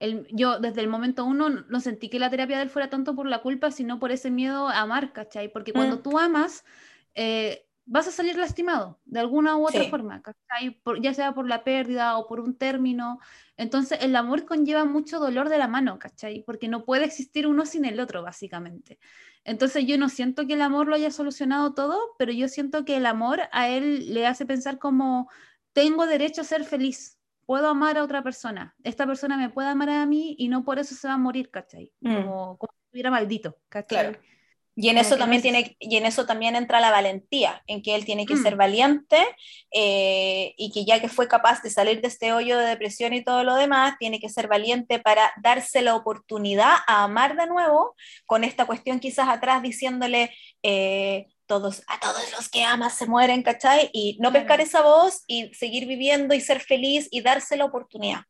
el- 0.00 0.26
yo 0.30 0.58
desde 0.60 0.82
el 0.82 0.88
momento 0.88 1.24
uno 1.24 1.48
no 1.48 1.64
no 1.70 1.80
sentí 1.80 2.10
que 2.10 2.18
la 2.18 2.28
terapia 2.28 2.58
de 2.58 2.64
él 2.64 2.68
fuera 2.70 2.90
tanto 2.90 3.14
por 3.16 3.26
la 3.26 3.38
culpa, 3.38 3.70
sino 3.70 3.98
por 3.98 4.12
ese 4.12 4.30
miedo 4.30 4.68
a 4.68 4.80
amar, 4.80 5.14
¿cachai? 5.14 5.48
Porque 5.48 5.72
cuando 5.72 5.96
Mm. 5.96 6.02
tú 6.02 6.18
amas, 6.18 6.62
eh, 7.14 7.65
vas 7.86 8.08
a 8.08 8.10
salir 8.10 8.36
lastimado 8.36 9.00
de 9.04 9.20
alguna 9.20 9.56
u 9.56 9.66
otra 9.66 9.84
Sí. 9.84 9.90
forma. 9.90 10.20
Por- 10.82 11.00
ya 11.00 11.14
sea 11.14 11.32
por 11.34 11.48
la 11.48 11.64
pérdida 11.64 12.18
o 12.18 12.26
por 12.26 12.40
un 12.40 12.56
término. 12.56 13.20
Entonces, 13.56 13.98
el 14.02 14.14
amor 14.16 14.44
conlleva 14.44 14.84
mucho 14.84 15.18
dolor 15.20 15.48
de 15.48 15.58
la 15.58 15.68
mano, 15.68 15.98
¿cachai? 15.98 16.42
Porque 16.44 16.68
no 16.68 16.84
puede 16.84 17.04
existir 17.04 17.46
uno 17.46 17.64
sin 17.64 17.84
el 17.84 18.00
otro, 18.00 18.22
básicamente. 18.22 18.98
Entonces, 19.44 19.86
yo 19.86 19.96
no 19.98 20.08
siento 20.08 20.46
que 20.46 20.54
el 20.54 20.62
amor 20.62 20.88
lo 20.88 20.96
haya 20.96 21.10
solucionado 21.10 21.72
todo, 21.74 21.98
pero 22.18 22.32
yo 22.32 22.48
siento 22.48 22.84
que 22.84 22.96
el 22.96 23.06
amor 23.06 23.42
a 23.52 23.68
él 23.68 24.12
le 24.12 24.26
hace 24.26 24.44
pensar 24.46 24.78
como 24.78 25.30
tengo 25.72 26.06
derecho 26.06 26.40
a 26.40 26.44
ser 26.44 26.64
feliz. 26.64 27.20
Puedo 27.44 27.68
amar 27.68 27.96
a 27.98 28.02
otra 28.02 28.24
persona. 28.24 28.74
Esta 28.82 29.06
persona 29.06 29.36
me 29.36 29.50
puede 29.50 29.68
amar 29.68 29.90
a 29.90 30.04
mí 30.06 30.34
y 30.36 30.48
no 30.48 30.64
por 30.64 30.80
eso 30.80 30.96
se 30.96 31.06
va 31.06 31.14
a 31.14 31.18
morir, 31.18 31.50
¿cachai? 31.52 31.92
Mm. 32.00 32.14
Como, 32.16 32.58
como 32.58 32.72
si 32.72 32.84
estuviera 32.86 33.10
maldito, 33.12 33.56
¿cachai? 33.68 34.10
Claro. 34.10 34.18
Y 34.78 34.90
en 34.90 34.98
eso 34.98 35.16
también 35.16 35.40
tiene, 35.40 35.74
y 35.80 35.96
en 35.96 36.04
eso 36.04 36.26
también 36.26 36.54
entra 36.54 36.80
la 36.80 36.90
valentía, 36.90 37.62
en 37.66 37.80
que 37.82 37.94
él 37.94 38.04
tiene 38.04 38.26
que 38.26 38.34
Mm. 38.34 38.42
ser 38.42 38.56
valiente 38.56 39.16
eh, 39.72 40.52
y 40.58 40.70
que 40.70 40.84
ya 40.84 41.00
que 41.00 41.08
fue 41.08 41.28
capaz 41.28 41.62
de 41.62 41.70
salir 41.70 42.02
de 42.02 42.08
este 42.08 42.32
hoyo 42.34 42.58
de 42.58 42.66
depresión 42.66 43.14
y 43.14 43.24
todo 43.24 43.42
lo 43.42 43.54
demás, 43.56 43.96
tiene 43.98 44.20
que 44.20 44.28
ser 44.28 44.48
valiente 44.48 44.98
para 44.98 45.32
darse 45.42 45.80
la 45.80 45.94
oportunidad 45.96 46.74
a 46.86 47.04
amar 47.04 47.36
de 47.36 47.46
nuevo, 47.46 47.94
con 48.26 48.44
esta 48.44 48.66
cuestión 48.66 49.00
quizás 49.00 49.28
atrás 49.30 49.62
diciéndole 49.62 50.30
eh, 50.62 51.26
todos, 51.46 51.82
a 51.88 51.98
todos 51.98 52.30
los 52.32 52.48
que 52.50 52.62
amas 52.64 52.94
se 52.94 53.06
mueren, 53.06 53.42
¿cachai? 53.42 53.88
Y 53.94 54.18
no 54.20 54.30
Claro. 54.30 54.44
pescar 54.44 54.60
esa 54.60 54.82
voz 54.82 55.22
y 55.26 55.54
seguir 55.54 55.86
viviendo 55.86 56.34
y 56.34 56.40
ser 56.40 56.60
feliz 56.60 57.08
y 57.10 57.22
darse 57.22 57.56
la 57.56 57.64
oportunidad. 57.64 58.20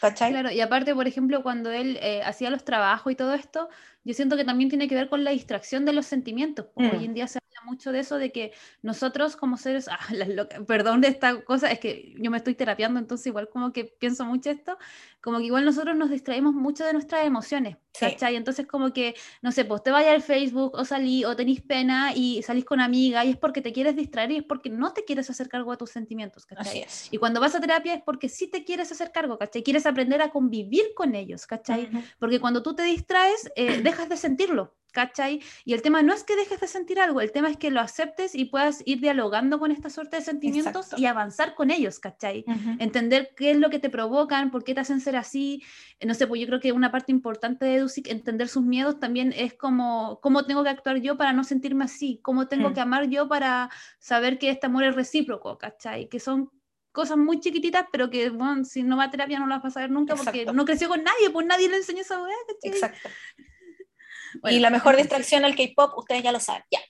¿Cachai? 0.00 0.30
Claro, 0.30 0.50
y 0.50 0.60
aparte, 0.60 0.94
por 0.94 1.06
ejemplo, 1.08 1.42
cuando 1.42 1.70
él 1.72 1.98
eh, 2.02 2.22
hacía 2.22 2.50
los 2.50 2.64
trabajos 2.64 3.12
y 3.12 3.16
todo 3.16 3.34
esto, 3.34 3.68
yo 4.04 4.14
siento 4.14 4.36
que 4.36 4.44
también 4.44 4.68
tiene 4.70 4.88
que 4.88 4.94
ver 4.94 5.08
con 5.08 5.24
la 5.24 5.30
distracción 5.30 5.84
de 5.84 5.92
los 5.92 6.06
sentimientos. 6.06 6.66
pues, 6.74 6.92
Mm. 6.92 6.96
Hoy 6.96 7.04
en 7.06 7.14
día 7.14 7.26
se 7.28 7.38
mucho 7.66 7.92
de 7.92 7.98
eso, 8.00 8.16
de 8.16 8.32
que 8.32 8.52
nosotros 8.82 9.36
como 9.36 9.56
seres, 9.58 9.88
ah, 9.90 9.98
las 10.12 10.28
locas- 10.28 10.60
perdón 10.66 11.00
de 11.02 11.08
esta 11.08 11.42
cosa, 11.44 11.70
es 11.70 11.78
que 11.80 12.14
yo 12.18 12.30
me 12.30 12.38
estoy 12.38 12.54
terapiando, 12.54 12.98
entonces 12.98 13.26
igual 13.26 13.48
como 13.50 13.72
que 13.72 13.84
pienso 13.84 14.24
mucho 14.24 14.50
esto, 14.50 14.78
como 15.20 15.38
que 15.38 15.44
igual 15.44 15.64
nosotros 15.64 15.96
nos 15.96 16.08
distraemos 16.10 16.54
mucho 16.54 16.84
de 16.84 16.92
nuestras 16.92 17.26
emociones, 17.26 17.76
Sí. 17.92 18.04
¿cachai? 18.06 18.36
Entonces 18.36 18.66
como 18.66 18.92
que, 18.92 19.14
no 19.42 19.50
sé, 19.52 19.64
pues 19.64 19.82
te 19.82 19.90
vayas 19.90 20.12
al 20.14 20.22
Facebook 20.22 20.72
o 20.74 20.84
salí 20.84 21.24
o 21.24 21.34
tenés 21.34 21.62
pena 21.62 22.12
y 22.14 22.42
salís 22.42 22.64
con 22.66 22.80
amiga 22.80 23.24
y 23.24 23.30
es 23.30 23.36
porque 23.38 23.62
te 23.62 23.72
quieres 23.72 23.96
distraer 23.96 24.30
y 24.32 24.36
es 24.36 24.42
porque 24.44 24.68
no 24.70 24.92
te 24.92 25.04
quieres 25.04 25.28
hacer 25.30 25.48
cargo 25.48 25.70
de 25.70 25.78
tus 25.78 25.90
sentimientos, 25.90 26.44
¿cachai? 26.46 26.82
Así. 26.82 27.08
Y 27.10 27.16
cuando 27.18 27.40
vas 27.40 27.54
a 27.54 27.60
terapia 27.60 27.94
es 27.94 28.02
porque 28.02 28.28
sí 28.28 28.48
te 28.48 28.64
quieres 28.64 28.92
hacer 28.92 29.10
cargo, 29.12 29.38
¿cachai? 29.38 29.62
Quieres 29.62 29.86
aprender 29.86 30.20
a 30.20 30.30
convivir 30.30 30.84
con 30.94 31.14
ellos, 31.14 31.46
¿cachai? 31.46 31.86
Ujú. 31.86 32.02
Porque 32.18 32.38
cuando 32.38 32.62
tú 32.62 32.74
te 32.74 32.82
distraes, 32.82 33.50
eh, 33.56 33.80
dejas 33.82 34.08
de 34.10 34.16
sentirlo, 34.18 34.76
¿cachai? 34.96 35.42
Y 35.66 35.74
el 35.74 35.82
tema 35.82 36.02
no 36.02 36.14
es 36.14 36.24
que 36.24 36.34
dejes 36.36 36.58
de 36.58 36.66
sentir 36.66 36.98
algo, 36.98 37.20
el 37.20 37.30
tema 37.32 37.50
es 37.50 37.58
que 37.58 37.70
lo 37.70 37.80
aceptes 37.80 38.34
y 38.34 38.46
puedas 38.46 38.82
ir 38.86 39.00
dialogando 39.00 39.58
con 39.58 39.70
esta 39.70 39.90
suerte 39.90 40.16
de 40.16 40.22
sentimientos 40.22 40.86
Exacto. 40.86 40.96
y 41.02 41.04
avanzar 41.04 41.54
con 41.54 41.70
ellos, 41.70 41.98
¿cachai? 41.98 42.46
Entender 42.78 43.34
qué 43.36 43.50
es 43.50 43.58
lo 43.58 43.68
que 43.68 43.78
te 43.78 43.90
provocan, 43.90 44.50
por 44.50 44.64
qué 44.64 44.72
te 44.72 44.80
hacen 44.80 45.00
ser 45.02 45.16
así. 45.16 45.62
No 46.02 46.14
sé, 46.14 46.26
pues 46.26 46.40
yo 46.40 46.46
creo 46.46 46.60
que 46.60 46.72
una 46.72 46.90
parte 46.90 47.12
importante 47.12 47.66
de 47.66 47.74
Edusic, 47.76 48.08
entender 48.08 48.48
sus 48.48 48.62
miedos 48.64 48.98
también 48.98 49.34
es 49.36 49.52
como 49.52 50.18
cómo 50.22 50.46
tengo 50.46 50.64
que 50.64 50.70
actuar 50.70 50.96
yo 50.96 51.18
para 51.18 51.34
no 51.34 51.44
sentirme 51.44 51.84
así, 51.84 52.18
cómo 52.22 52.48
tengo 52.48 52.70
Mm. 52.70 52.74
que 52.74 52.80
amar 52.80 53.04
yo 53.10 53.28
para 53.28 53.68
saber 53.98 54.38
que 54.38 54.48
este 54.48 54.64
amor 54.66 54.84
es 54.84 54.94
recíproco, 54.94 55.58
¿cachai? 55.58 56.08
Que 56.08 56.20
son 56.20 56.50
cosas 56.92 57.18
muy 57.18 57.40
chiquititas, 57.40 57.84
pero 57.92 58.08
que, 58.08 58.30
bueno, 58.30 58.64
si 58.64 58.82
no 58.82 58.96
va 58.96 59.04
a 59.04 59.10
terapia 59.10 59.38
no 59.38 59.46
las 59.46 59.62
vas 59.62 59.72
a 59.72 59.74
saber 59.74 59.90
nunca 59.90 60.14
porque 60.16 60.46
no 60.46 60.64
creció 60.64 60.88
con 60.88 61.04
nadie, 61.04 61.28
pues 61.30 61.46
nadie 61.46 61.68
le 61.68 61.76
enseñó 61.76 62.00
esa 62.00 62.22
weá, 62.22 62.34
¿cachai? 62.48 62.70
Exacto. 62.70 63.10
Bueno, 64.42 64.56
y 64.56 64.60
la 64.60 64.70
mejor 64.70 64.96
distracción 64.96 65.44
al 65.44 65.56
K-pop, 65.56 65.98
ustedes 65.98 66.22
ya 66.22 66.32
lo 66.32 66.40
saben. 66.40 66.62
Ya. 66.70 66.80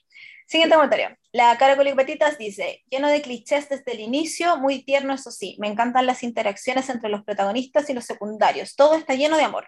Siguiente 0.47 0.75
comentario. 0.75 1.09
La 1.33 1.57
cara 1.57 1.75
Patitas 1.95 2.37
dice, 2.37 2.81
lleno 2.89 3.09
de 3.09 3.21
clichés 3.21 3.67
desde 3.67 3.91
el 3.91 3.99
inicio, 3.99 4.57
muy 4.57 4.83
tierno 4.83 5.13
eso 5.13 5.29
sí. 5.29 5.57
Me 5.59 5.67
encantan 5.67 6.05
las 6.05 6.23
interacciones 6.23 6.89
entre 6.89 7.09
los 7.09 7.23
protagonistas 7.23 7.89
y 7.89 7.93
los 7.93 8.05
secundarios. 8.05 8.75
Todo 8.75 8.95
está 8.95 9.13
lleno 9.15 9.35
de 9.37 9.43
amor. 9.43 9.67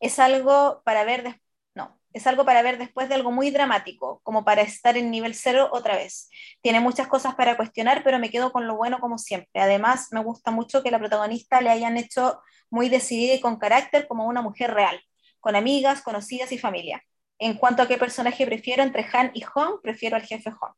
Es 0.00 0.18
algo 0.18 0.82
para 0.84 1.04
ver 1.04 1.22
des- 1.24 1.36
no, 1.74 2.00
es 2.12 2.26
algo 2.26 2.44
para 2.44 2.62
ver 2.62 2.78
después 2.78 3.08
de 3.08 3.16
algo 3.16 3.32
muy 3.32 3.50
dramático, 3.50 4.20
como 4.22 4.44
para 4.44 4.62
estar 4.62 4.96
en 4.96 5.10
nivel 5.10 5.34
cero 5.34 5.68
otra 5.72 5.96
vez. 5.96 6.28
Tiene 6.62 6.80
muchas 6.80 7.06
cosas 7.08 7.34
para 7.34 7.56
cuestionar, 7.56 8.02
pero 8.04 8.18
me 8.18 8.30
quedo 8.30 8.52
con 8.52 8.66
lo 8.66 8.76
bueno 8.76 9.00
como 9.00 9.18
siempre. 9.18 9.60
Además, 9.60 10.08
me 10.12 10.22
gusta 10.22 10.50
mucho 10.50 10.82
que 10.82 10.90
la 10.90 10.98
protagonista 10.98 11.60
le 11.60 11.70
hayan 11.70 11.96
hecho 11.98 12.40
muy 12.70 12.88
decidida 12.88 13.34
y 13.34 13.40
con 13.40 13.58
carácter 13.58 14.06
como 14.08 14.26
una 14.26 14.40
mujer 14.42 14.72
real, 14.72 15.00
con 15.40 15.54
amigas, 15.56 16.00
conocidas 16.02 16.52
y 16.52 16.58
familia. 16.58 17.02
En 17.38 17.54
cuanto 17.54 17.82
a 17.82 17.88
qué 17.88 17.98
personaje 17.98 18.46
prefiero 18.46 18.82
entre 18.82 19.06
Han 19.12 19.30
y 19.34 19.40
Hong, 19.42 19.80
prefiero 19.82 20.16
al 20.16 20.22
jefe 20.22 20.50
Hong. 20.50 20.72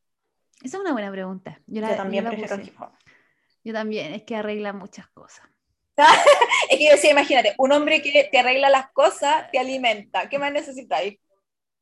Esa 0.63 0.77
es 0.79 0.81
una 0.83 0.93
buena 0.93 1.11
pregunta. 1.11 1.61
Yo, 1.67 1.81
la- 1.83 1.91
Yo 1.91 1.97
también 1.97 2.25
la 2.25 2.31
prefiero 2.31 2.55
al 2.55 2.61
jefe 2.65 2.77
Hong. 2.79 2.93
Yo 3.65 3.73
también, 3.73 4.15
es 4.15 4.23
que 4.23 4.37
arregla 4.37 4.73
muchas 4.73 5.09
cosas. 5.09 5.45
Es 6.71 6.79
que 6.79 6.85
yo 6.85 6.91
decía, 6.93 7.11
imagínate, 7.13 7.55
un 7.59 7.73
hombre 7.73 8.03
que 8.03 8.29
te 8.31 8.39
arregla 8.39 8.69
las 8.71 8.91
cosas, 8.93 9.51
te 9.51 9.59
alimenta. 9.59 10.29
¿Qué 10.29 10.39
más 10.39 10.53
necesitáis? 10.53 11.19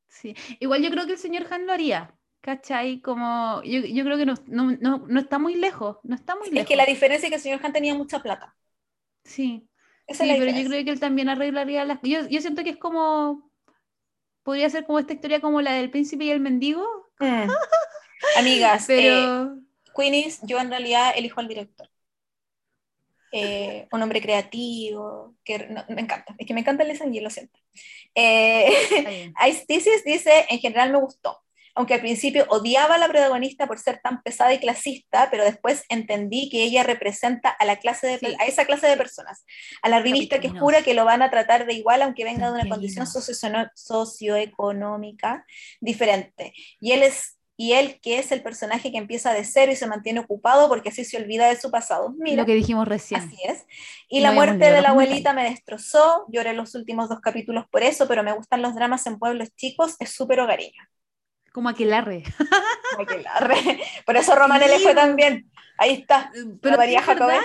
Sí. 0.09 0.35
Igual 0.61 0.83
yo 0.83 0.91
creo 0.91 1.07
que 1.07 1.13
el 1.13 1.19
señor 1.19 1.47
Han 1.53 1.67
lo 1.67 1.73
haría, 1.73 2.15
¿cachai? 2.41 3.01
Como, 3.01 3.61
yo, 3.65 3.81
yo 3.81 4.05
creo 4.05 4.17
que 4.17 4.27
no, 4.27 4.35
no, 4.47 4.71
no, 4.81 5.05
no 5.09 5.21
está 5.21 5.39
muy 5.39 5.55
lejos, 5.57 5.99
no 6.05 6.15
está 6.15 6.37
muy 6.37 6.47
Es 6.49 6.53
lejos. 6.55 6.69
que 6.69 6.77
la 6.77 6.87
diferencia 6.87 7.27
es 7.27 7.31
que 7.31 7.37
el 7.37 7.43
señor 7.43 7.61
Han 7.65 7.73
tenía 7.73 7.95
mucha 7.95 8.21
plata. 8.23 8.55
Sí, 9.25 9.69
Esa 10.07 10.25
sí, 10.25 10.31
es 10.31 10.39
la 10.39 10.45
pero 10.45 10.57
yo 10.59 10.69
creo 10.69 10.85
que 10.85 10.91
él 10.91 11.01
también 11.01 11.29
arreglaría 11.29 11.85
las... 11.85 11.99
Yo, 12.03 12.29
yo 12.29 12.41
siento 12.41 12.63
que 12.63 12.71
es 12.71 12.77
como... 12.77 13.51
Podría 14.45 14.71
ser 14.71 14.87
como 14.87 15.01
esta 15.01 15.15
historia 15.15 15.41
como 15.41 15.61
la 15.61 15.73
del 15.73 15.91
príncipe 15.91 16.25
y 16.25 16.31
el 16.31 16.41
mendigo, 16.41 17.05
Mm. 17.19 17.49
Amigas, 18.39 18.89
eh, 18.89 18.97
pero... 18.97 19.59
Queenies, 19.97 20.41
yo 20.43 20.59
en 20.59 20.71
realidad 20.71 21.13
elijo 21.15 21.41
al 21.41 21.49
director. 21.49 21.89
Eh, 23.31 23.89
un 23.91 24.03
hombre 24.03 24.21
creativo, 24.21 25.35
que 25.45 25.67
no, 25.69 25.85
me 25.89 26.03
encanta, 26.03 26.35
es 26.39 26.47
que 26.47 26.55
me 26.55 26.61
encanta 26.61 26.85
el 26.85 26.89
Lee 27.13 27.21
lo 27.21 27.31
siento. 27.31 27.59
Eh. 28.15 29.33
Ice 29.49 29.65
Thesis 29.67 30.05
dice, 30.05 30.47
en 30.49 30.59
general 30.59 30.93
me 30.93 30.99
gustó, 30.99 31.44
aunque 31.75 31.95
al 31.95 32.01
principio 32.01 32.47
odiaba 32.49 32.95
a 32.95 32.99
la 32.99 33.09
protagonista 33.09 33.67
por 33.67 33.79
ser 33.79 34.01
tan 34.03 34.23
pesada 34.23 34.53
y 34.55 34.59
clasista, 34.59 35.29
pero 35.31 35.45
después 35.45 35.85
entendí 35.89 36.49
que 36.51 36.63
ella 36.63 36.83
representa 36.85 37.49
a, 37.49 37.65
la 37.65 37.77
clase 37.77 38.07
de, 38.07 38.19
Sí. 38.19 38.37
a 38.39 38.45
esa 38.47 38.65
clase 38.65 38.87
de 38.87 38.97
personas, 38.97 39.45
a 39.83 39.89
la 39.89 40.01
revista 40.01 40.41
que 40.41 40.51
jura 40.51 40.83
que 40.83 40.95
lo 40.95 41.05
van 41.05 41.23
a 41.23 41.31
tratar 41.31 41.67
de 41.67 41.75
igual 41.75 42.03
aunque 42.03 42.25
venga 42.25 42.47
de 42.53 42.61
una 42.61 42.69
condición 42.69 43.07
socio- 43.07 43.35
socioeconómica 43.75 45.45
diferente. 45.81 46.53
Y 46.81 46.93
él 46.93 47.03
es 47.03 47.39
y 47.57 47.75
él 47.75 48.01
que 48.03 48.19
es 48.19 48.33
el 48.33 48.43
personaje 48.43 48.91
que 48.91 48.99
empieza 48.99 49.33
de 49.33 49.45
cero 49.45 49.71
y 49.71 49.77
se 49.77 49.87
mantiene 49.87 50.19
ocupado 50.19 50.69
porque 50.69 50.89
así 50.89 51.05
se 51.05 51.19
olvida 51.19 51.49
de 51.49 51.55
su 51.55 51.71
pasado. 51.71 52.13
Mira, 52.19 52.39
Lo 52.43 52.47
que 52.47 52.55
dijimos 52.55 52.89
recién. 52.89 53.21
Así 53.21 53.37
es. 53.45 53.65
Y 54.09 54.19
No 54.19 54.23
la 54.25 54.33
muerte 54.33 54.73
de 54.73 54.81
la 54.81 54.89
abuelita 54.89 55.33
me 55.35 55.45
destrozó. 55.45 56.27
Lloré 56.33 56.53
los 56.53 56.75
últimos 56.75 57.09
dos 57.09 57.21
capítulos 57.21 57.65
por 57.71 57.85
eso, 57.85 58.09
pero 58.09 58.25
me 58.25 58.33
gustan 58.33 58.61
los 58.61 58.75
dramas 58.75 59.07
en 59.07 59.21
pueblos 59.21 59.55
chicos. 59.55 59.95
Es 60.01 60.11
súper 60.11 60.41
hogareño. 60.41 60.83
Como 61.55 61.69
aquelarre. 61.69 62.25
Ay, 62.99 63.07
qué 63.07 63.23
larre. 63.23 63.81
Por 64.07 64.17
eso 64.17 64.35
fue 64.81 64.91
Sí, 64.91 64.97
tan 64.97 65.15
bien. 65.15 65.49
Ahí 65.79 65.93
está. 65.93 66.33
Pero 66.61 66.77
María 66.77 67.01
es. 67.01 67.41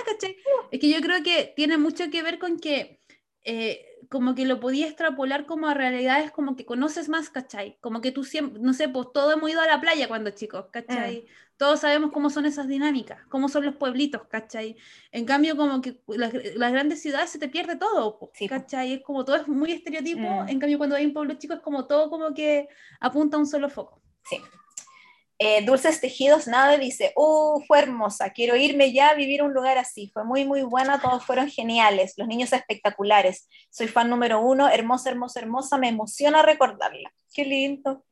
Es 0.72 0.80
que 0.80 0.90
yo 0.90 1.00
creo 1.00 1.22
que 1.22 1.54
tiene 1.56 1.78
mucho 1.78 2.10
que 2.10 2.24
ver 2.24 2.40
con 2.40 2.60
que 2.60 3.00
eh, 3.44 3.86
como 4.10 4.36
que 4.36 4.46
lo 4.46 4.60
podía 4.60 4.88
extrapolar 4.88 5.46
como 5.46 5.68
a 5.68 5.74
realidades 5.74 6.32
como 6.32 6.56
que 6.56 6.66
conoces 6.66 7.10
más, 7.10 7.30
¿cachai? 7.30 7.78
Como 7.82 8.02
que 8.02 8.12
tú 8.12 8.24
siempre, 8.24 8.62
no 8.62 8.74
sé, 8.74 8.88
pues 8.90 9.08
todos 9.14 9.34
hemos 9.34 9.50
ido 9.50 9.62
a 9.62 9.68
la 9.68 9.82
playa 9.82 10.08
cuando 10.08 10.30
chicos, 10.32 10.66
¿cachai? 10.72 11.26
Todos 11.58 11.82
sabemos 11.82 12.12
cómo 12.14 12.30
son 12.30 12.46
esas 12.46 12.68
dinámicas, 12.70 13.20
cómo 13.28 13.50
son 13.50 13.66
los 13.66 13.76
pueblitos, 13.76 14.22
¿cachai? 14.30 14.78
En 15.12 15.26
cambio, 15.26 15.58
como 15.58 15.82
que 15.82 16.02
las, 16.08 16.34
las 16.56 16.72
grandes 16.72 17.02
ciudades 17.02 17.30
se 17.32 17.40
te 17.40 17.50
pierde 17.50 17.76
todo. 17.76 18.32
¿cachai? 18.48 18.94
Es 18.94 19.02
como 19.04 19.26
todo 19.26 19.36
es 19.36 19.48
muy 19.48 19.72
estereotipo, 19.74 20.22
Mm. 20.22 20.50
en 20.50 20.60
cambio 20.60 20.78
cuando 20.78 20.96
hay 20.96 21.06
un 21.06 21.14
pueblo 21.14 21.34
chico 21.34 21.56
es 21.56 21.60
como 21.60 21.86
todo 21.86 22.10
como 22.10 22.34
que 22.34 22.70
apunta 23.02 23.36
a 23.36 23.40
un 23.42 23.46
solo 23.48 23.70
foco. 23.70 24.02
Sí. 24.24 24.38
Eh, 25.42 25.64
Dulces 25.64 26.02
Tejidos 26.02 26.48
Nave 26.48 26.78
dice, 26.78 27.14
uh, 27.16 27.64
fue 27.66 27.80
hermosa, 27.80 28.32
quiero 28.32 28.58
irme 28.58 28.92
ya 28.92 29.10
a 29.10 29.16
vivir 29.16 29.42
un 29.42 29.54
lugar 29.54 29.78
así, 29.78 30.12
fue 30.14 30.26
muy, 30.26 30.44
muy 30.44 30.64
buena, 30.64 31.00
todos 31.00 31.26
fueron 31.26 31.50
geniales, 31.50 32.14
los 32.18 32.28
niños 32.28 32.52
espectaculares, 32.52 33.48
soy 33.70 33.88
fan 33.88 34.10
número 34.10 34.42
uno, 34.42 34.68
hermosa, 34.68 35.10
hermosa, 35.10 35.40
hermosa, 35.40 35.78
me 35.78 35.88
emociona 35.88 36.42
recordarla, 36.42 37.14
qué 37.34 37.46
lindo. 37.46 38.04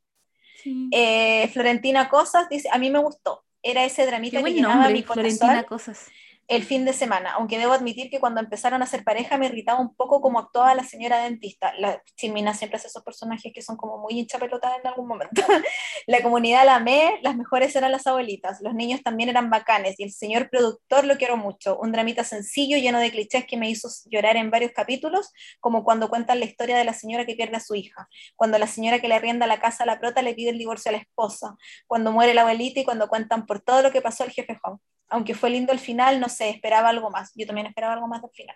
Sí. 0.63 0.87
Eh, 0.93 1.49
Florentina 1.49 2.07
Cosas 2.07 2.47
dice, 2.47 2.69
a 2.71 2.77
mí 2.77 2.89
me 2.89 2.99
gustó, 2.99 3.43
era 3.61 3.83
ese 3.83 4.05
dramita 4.05 4.37
Qué 4.37 4.45
que 4.45 4.53
llenaba 4.53 4.75
nombre, 4.75 4.93
mi 4.93 5.03
corazón 5.03 5.37
Florentina 5.37 5.63
Cosas. 5.65 6.05
El 6.47 6.63
fin 6.63 6.85
de 6.85 6.93
semana, 6.93 7.33
aunque 7.33 7.57
debo 7.57 7.73
admitir 7.73 8.09
que 8.09 8.21
cuando 8.21 8.39
empezaron 8.39 8.81
a 8.81 8.85
ser 8.85 9.03
pareja 9.03 9.37
me 9.37 9.47
irritaba 9.47 9.81
un 9.81 9.93
poco 9.93 10.21
como 10.21 10.39
actuaba 10.39 10.73
la 10.75 10.83
señora 10.85 11.19
dentista. 11.23 11.73
La 11.77 12.01
Chimina 12.15 12.53
siempre 12.53 12.77
hace 12.77 12.87
esos 12.87 13.03
personajes 13.03 13.51
que 13.53 13.61
son 13.61 13.75
como 13.75 13.97
muy 13.97 14.17
hinchapelotadas 14.17 14.79
en 14.79 14.87
algún 14.87 15.07
momento. 15.07 15.41
la 16.07 16.21
comunidad 16.23 16.65
la 16.65 16.75
amé, 16.75 17.19
las 17.21 17.35
mejores 17.35 17.75
eran 17.75 17.91
las 17.91 18.07
abuelitas, 18.07 18.61
los 18.61 18.73
niños 18.73 19.03
también 19.03 19.29
eran 19.29 19.49
bacanes 19.49 19.99
y 19.99 20.03
el 20.03 20.11
señor 20.11 20.49
productor 20.49 21.03
lo 21.03 21.17
quiero 21.17 21.35
mucho. 21.35 21.77
Un 21.79 21.91
dramita 21.91 22.23
sencillo, 22.23 22.77
lleno 22.77 22.99
de 22.99 23.11
clichés 23.11 23.45
que 23.45 23.57
me 23.57 23.69
hizo 23.69 23.89
llorar 24.05 24.37
en 24.37 24.49
varios 24.49 24.71
capítulos, 24.71 25.33
como 25.59 25.83
cuando 25.83 26.09
cuentan 26.09 26.39
la 26.39 26.45
historia 26.45 26.77
de 26.77 26.85
la 26.85 26.93
señora 26.93 27.25
que 27.25 27.35
pierde 27.35 27.57
a 27.57 27.59
su 27.59 27.75
hija, 27.75 28.07
cuando 28.37 28.57
la 28.57 28.67
señora 28.67 28.99
que 28.99 29.09
le 29.09 29.15
arrienda 29.15 29.47
la 29.47 29.59
casa 29.59 29.83
a 29.83 29.85
la 29.85 29.99
prota 29.99 30.21
le 30.21 30.33
pide 30.33 30.51
el 30.51 30.57
divorcio 30.57 30.89
a 30.89 30.93
la 30.93 30.99
esposa, 30.99 31.57
cuando 31.87 32.13
muere 32.13 32.33
la 32.33 32.41
abuelita 32.41 32.79
y 32.79 32.85
cuando 32.85 33.09
cuentan 33.09 33.45
por 33.45 33.59
todo 33.59 33.81
lo 33.81 33.91
que 33.91 34.01
pasó 34.01 34.23
al 34.23 34.31
jefe 34.31 34.57
Hong 34.63 34.77
aunque 35.09 35.33
fue 35.35 35.49
lindo 35.49 35.71
el 35.71 35.79
final, 35.79 36.19
no 36.19 36.29
sé, 36.29 36.49
esperaba 36.49 36.89
algo 36.89 37.09
más. 37.09 37.31
Yo 37.35 37.45
también 37.45 37.67
esperaba 37.67 37.93
algo 37.93 38.07
más 38.07 38.21
del 38.21 38.31
final. 38.31 38.55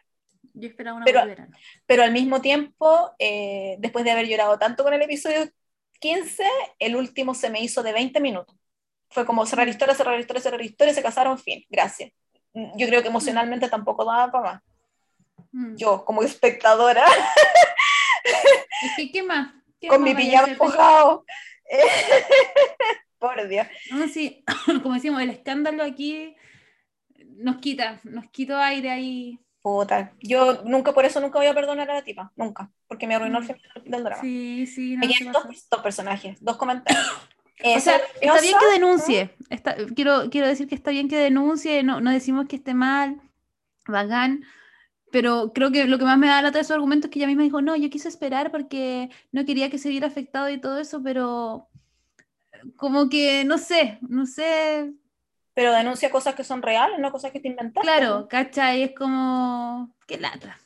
Yo 0.53 0.67
esperaba 0.67 0.97
una 0.97 1.05
Pero- 1.05 1.25
verano. 1.25 1.55
Pero 1.85 2.03
al 2.03 2.11
mismo 2.11 2.41
tiempo, 2.41 3.11
eh, 3.19 3.75
después 3.79 4.03
de 4.05 4.11
haber 4.11 4.27
llorado 4.27 4.57
tanto 4.59 4.83
con 4.83 4.93
el 4.93 5.01
episodio 5.01 5.49
15, 5.99 6.43
el 6.79 6.95
último 6.95 7.33
se 7.33 7.49
me 7.49 7.61
hizo 7.61 7.83
de 7.83 7.93
20 7.93 8.19
minutos. 8.19 8.55
Fue 9.09 9.25
como 9.25 9.45
cerrar 9.45 9.67
historia, 9.67 9.93
cerrar 9.95 10.19
historia, 10.19 10.41
cerrar 10.41 10.61
historia, 10.61 10.93
se 10.93 11.03
casaron, 11.03 11.37
fin, 11.37 11.65
gracias. 11.69 12.11
yo 12.53 12.87
creo 12.87 13.01
que 13.01 13.07
emocionalmente 13.07 13.69
tampoco 13.69 14.03
daba 14.03 14.31
para 14.31 14.51
más. 14.53 14.61
Mm. 15.51 15.75
Yo, 15.75 16.03
como 16.05 16.21
espectadora, 16.23 17.05
Es 18.83 18.91
que, 18.95 19.11
¿qué 19.11 19.23
más? 19.23 19.53
¿Qué 19.79 19.87
con 19.87 20.01
más 20.01 20.09
mi 20.09 20.15
pijama 20.15 20.53
mojado. 20.57 21.25
Por 23.19 23.47
Dios. 23.47 23.67
No, 23.91 24.07
sí, 24.07 24.43
como 24.83 24.95
decimos, 24.95 25.21
el 25.21 25.29
escándalo 25.29 25.83
aquí 25.83 26.35
nos 27.41 27.57
quita, 27.57 27.99
nos 28.03 28.25
quitó 28.31 28.57
aire 28.57 28.89
ahí. 28.89 29.39
Puta, 29.61 30.13
yo 30.21 30.63
nunca, 30.65 30.91
por 30.91 31.05
eso 31.05 31.19
nunca 31.21 31.37
voy 31.37 31.47
a 31.47 31.53
perdonar 31.53 31.89
a 31.91 31.93
la 31.95 32.03
tipa, 32.03 32.31
nunca, 32.35 32.71
porque 32.87 33.05
me 33.05 33.13
arruinó 33.15 33.37
el 33.37 33.43
Mm. 33.43 33.47
final 33.47 33.83
del 33.85 34.03
drama. 34.03 34.21
Sí, 34.21 34.65
sí, 34.65 34.95
no 34.95 35.05
Me 35.05 35.13
quedan 35.13 35.33
dos, 35.33 35.43
dos 35.69 35.81
personajes, 35.81 36.37
dos 36.41 36.57
comentarios. 36.57 37.05
Eh, 37.59 37.75
O 37.77 37.79
sea, 37.79 37.99
ser 37.99 38.07
está 38.21 38.41
bien 38.41 38.55
que 38.59 38.65
denuncie. 38.73 39.35
Está, 39.49 39.75
quiero, 39.95 40.29
quiero 40.31 40.47
decir 40.47 40.67
que 40.67 40.73
está 40.75 40.89
bien 40.91 41.07
que 41.07 41.17
denuncie, 41.17 41.83
no, 41.83 42.01
no 42.01 42.09
decimos 42.11 42.47
que 42.47 42.55
esté 42.55 42.73
mal, 42.73 43.21
bacán, 43.87 44.43
pero 45.11 45.53
creo 45.53 45.71
que 45.71 45.85
lo 45.85 45.99
que 45.99 46.05
más 46.05 46.17
me 46.17 46.27
da 46.27 46.41
lata 46.41 46.57
de 46.59 46.61
esos 46.63 46.71
argumentos 46.75 47.09
es 47.09 47.13
que 47.13 47.19
ella 47.19 47.27
misma 47.27 47.43
dijo, 47.43 47.61
no, 47.61 47.75
yo 47.75 47.89
quise 47.91 48.09
esperar 48.09 48.51
porque 48.51 49.09
no 49.31 49.45
quería 49.45 49.69
que 49.69 49.77
se 49.77 49.89
viera 49.89 50.07
afectado 50.07 50.49
y 50.49 50.59
todo 50.59 50.79
eso, 50.79 51.03
pero 51.03 51.69
como 52.75 53.09
que, 53.09 53.43
no 53.45 53.57
sé, 53.57 53.97
no 54.01 54.25
sé, 54.25 54.93
Pero 55.61 55.73
denuncia 55.73 56.09
cosas 56.09 56.33
que 56.33 56.43
son 56.43 56.63
reales, 56.63 56.97
no 56.97 57.11
cosas 57.11 57.31
que 57.31 57.39
te 57.39 57.47
inventaste. 57.47 57.87
claro, 57.87 58.27
¿cachai? 58.27 58.81
Es 58.81 58.95
como, 58.97 59.95
qué 60.07 60.17
lata. 60.17 60.59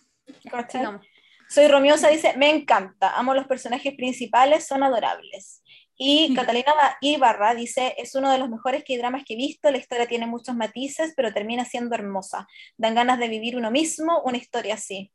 Soy 1.50 1.68
Romiosa, 1.68 2.08
dice, 2.08 2.38
me 2.38 2.50
encanta, 2.50 3.14
amo 3.18 3.34
los 3.34 3.46
personajes 3.46 3.94
principales, 3.98 4.66
son 4.66 4.84
adorables. 4.84 5.62
Y. 5.98 6.34
Catalina 6.34 6.74
Ba- 6.74 6.98
Ibarra 7.02 7.54
dice, 7.56 7.94
es 7.98 8.16
uno 8.16 8.32
de 8.32 8.38
los 8.38 8.48
mejores 8.50 8.86
dramas 8.88 9.26
que 9.26 9.34
he 9.34 9.36
visto, 9.36 9.70
la 9.70 9.80
historia 9.80 10.08
tiene 10.08 10.28
muchos 10.28 10.56
matices, 10.56 11.12
pero 11.14 11.34
termina 11.34 11.66
siendo 11.66 11.94
hermosa. 11.94 12.48
Dan 12.78 12.96
ganas 12.96 13.20
de 13.20 13.28
vivir 13.28 13.58
uno 13.58 13.72
mismo 13.72 14.22
una 14.24 14.38
historia 14.38 14.76
así. 14.76 15.12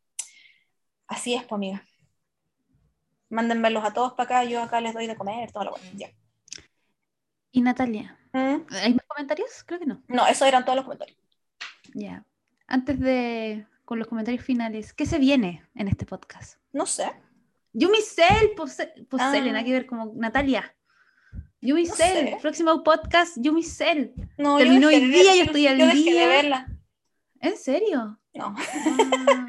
Así 1.07 1.33
es, 1.33 1.45
pues, 1.45 1.57
amiga. 1.57 1.87
Mándenmelos 3.31 3.83
a 3.83 3.95
todos 3.95 4.13
para 4.13 4.25
acá, 4.41 4.45
yo 4.45 4.61
acá 4.63 4.83
les 4.83 4.93
doy 4.93 5.07
de 5.07 5.17
comer, 5.17 5.51
todo 5.51 5.65
lo 5.65 5.71
bueno. 5.71 5.87
Ya. 5.95 6.11
Y 7.51 7.63
Natalia, 7.63 8.20
¿Mm? 8.33 8.67
¿hay 8.83 8.95
más 8.95 9.07
comentarios? 9.07 9.65
Creo 9.65 9.81
que 9.81 9.87
no. 9.87 10.03
No, 10.09 10.27
esos 10.27 10.47
eran 10.47 10.65
todos 10.65 10.77
los 10.77 10.85
comentarios. 10.85 11.19
Ya. 11.95 12.25
Antes 12.67 13.01
de, 13.01 13.67
con 13.85 13.99
los 13.99 14.07
comentarios 14.09 14.45
finales, 14.45 14.93
¿qué 14.93 15.07
se 15.07 15.19
viene 15.19 15.65
en 15.75 15.89
este 15.89 16.07
podcast? 16.07 16.59
No 16.73 16.87
sé. 16.87 17.11
Yumi 17.73 18.01
Cell, 18.03 18.51
pues, 18.57 18.77
pues 19.09 19.23
Ah. 19.23 19.33
Nada 19.41 19.65
que 19.65 19.73
ver 19.73 19.87
como 19.87 20.13
Natalia. 20.17 20.75
Yumi 21.61 21.85
No 21.85 21.95
sé. 21.95 22.39
próximo 22.41 22.83
podcast, 22.83 23.37
Yumi 23.41 23.63
Cell. 23.63 24.11
No, 24.39 24.57
Terminó 24.59 24.91
yo 24.91 24.97
hoy 24.97 25.07
día, 25.07 25.35
yo 25.37 25.43
estoy 25.43 25.67
al 25.67 25.79
yo 25.79 25.91
día. 25.91 26.21
de 26.23 26.27
verla. 26.27 26.69
¿En 27.41 27.57
serio? 27.57 28.19
No. 28.35 28.55
Ah, 28.57 29.47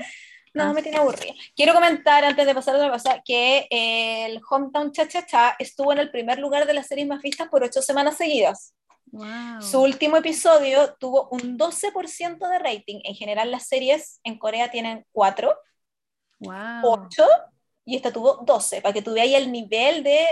No, 0.53 0.63
Ah. 0.65 0.73
me 0.73 0.81
tiene 0.81 0.97
aburrida. 0.97 1.33
Quiero 1.55 1.73
comentar, 1.73 2.23
antes 2.25 2.45
de 2.45 2.53
pasar 2.53 2.75
a 2.75 2.77
otra 2.79 2.91
cosa, 2.91 3.21
que 3.23 3.67
eh, 3.69 4.25
el 4.25 4.41
Hometown 4.49 4.91
Cha 4.91 5.07
Cha 5.07 5.25
Cha 5.25 5.55
estuvo 5.59 5.91
en 5.93 5.99
el 5.99 6.11
primer 6.11 6.39
lugar 6.39 6.65
de 6.67 6.73
las 6.73 6.87
series 6.87 7.07
más 7.07 7.21
vistas 7.21 7.47
por 7.49 7.63
ocho 7.63 7.81
semanas 7.81 8.17
seguidas. 8.17 8.73
wow. 9.13 9.61
Su 9.61 9.81
último 9.81 10.17
episodio 10.17 10.93
tuvo 10.99 11.27
un 11.31 11.57
12% 11.57 12.47
de 12.49 12.59
rating. 12.59 12.99
En 13.03 13.15
general, 13.15 13.49
las 13.51 13.67
series 13.67 14.19
en 14.23 14.37
Corea 14.39 14.69
tienen 14.71 15.05
4, 15.11 15.53
wow. 16.39 16.81
8, 16.83 17.25
y 17.85 17.95
esta 17.95 18.11
tuvo 18.11 18.41
12, 18.45 18.81
para 18.81 18.93
que 18.93 19.01
veáis 19.01 19.35
el 19.35 19.51
nivel 19.51 20.03
de 20.03 20.25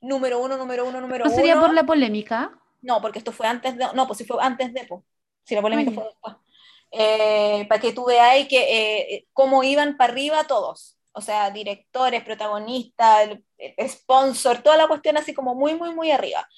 número 0.00 0.38
uno, 0.40 0.56
número 0.56 0.84
uno, 0.86 1.00
número 1.00 1.24
¿No 1.24 1.30
uno. 1.30 1.36
sería 1.36 1.58
por 1.60 1.72
la 1.72 1.84
polémica? 1.84 2.52
No, 2.82 3.00
porque 3.00 3.18
esto 3.18 3.32
fue 3.32 3.46
antes 3.46 3.76
de. 3.76 3.86
No, 3.94 4.06
pues 4.06 4.18
si 4.18 4.24
fue 4.24 4.36
antes 4.42 4.72
de. 4.74 4.84
po. 4.84 5.04
Si 5.44 5.54
la 5.54 5.62
polémica 5.62 5.90
ya. 5.90 5.94
fue 5.94 6.04
después. 6.04 6.36
Eh, 6.96 7.66
para 7.68 7.80
que 7.80 7.92
tú 7.92 8.04
veáis 8.04 8.46
que, 8.46 8.60
eh, 8.60 9.26
cómo 9.32 9.64
iban 9.64 9.96
para 9.96 10.12
arriba 10.12 10.44
todos. 10.44 10.96
O 11.12 11.20
sea, 11.20 11.50
directores, 11.50 12.22
protagonistas, 12.24 13.28
el, 13.28 13.44
el 13.58 13.90
sponsor, 13.90 14.62
toda 14.62 14.76
la 14.76 14.88
cuestión 14.88 15.16
así 15.16 15.34
como 15.34 15.54
muy, 15.54 15.74
muy, 15.74 15.94
muy 15.94 16.10
arriba. 16.10 16.48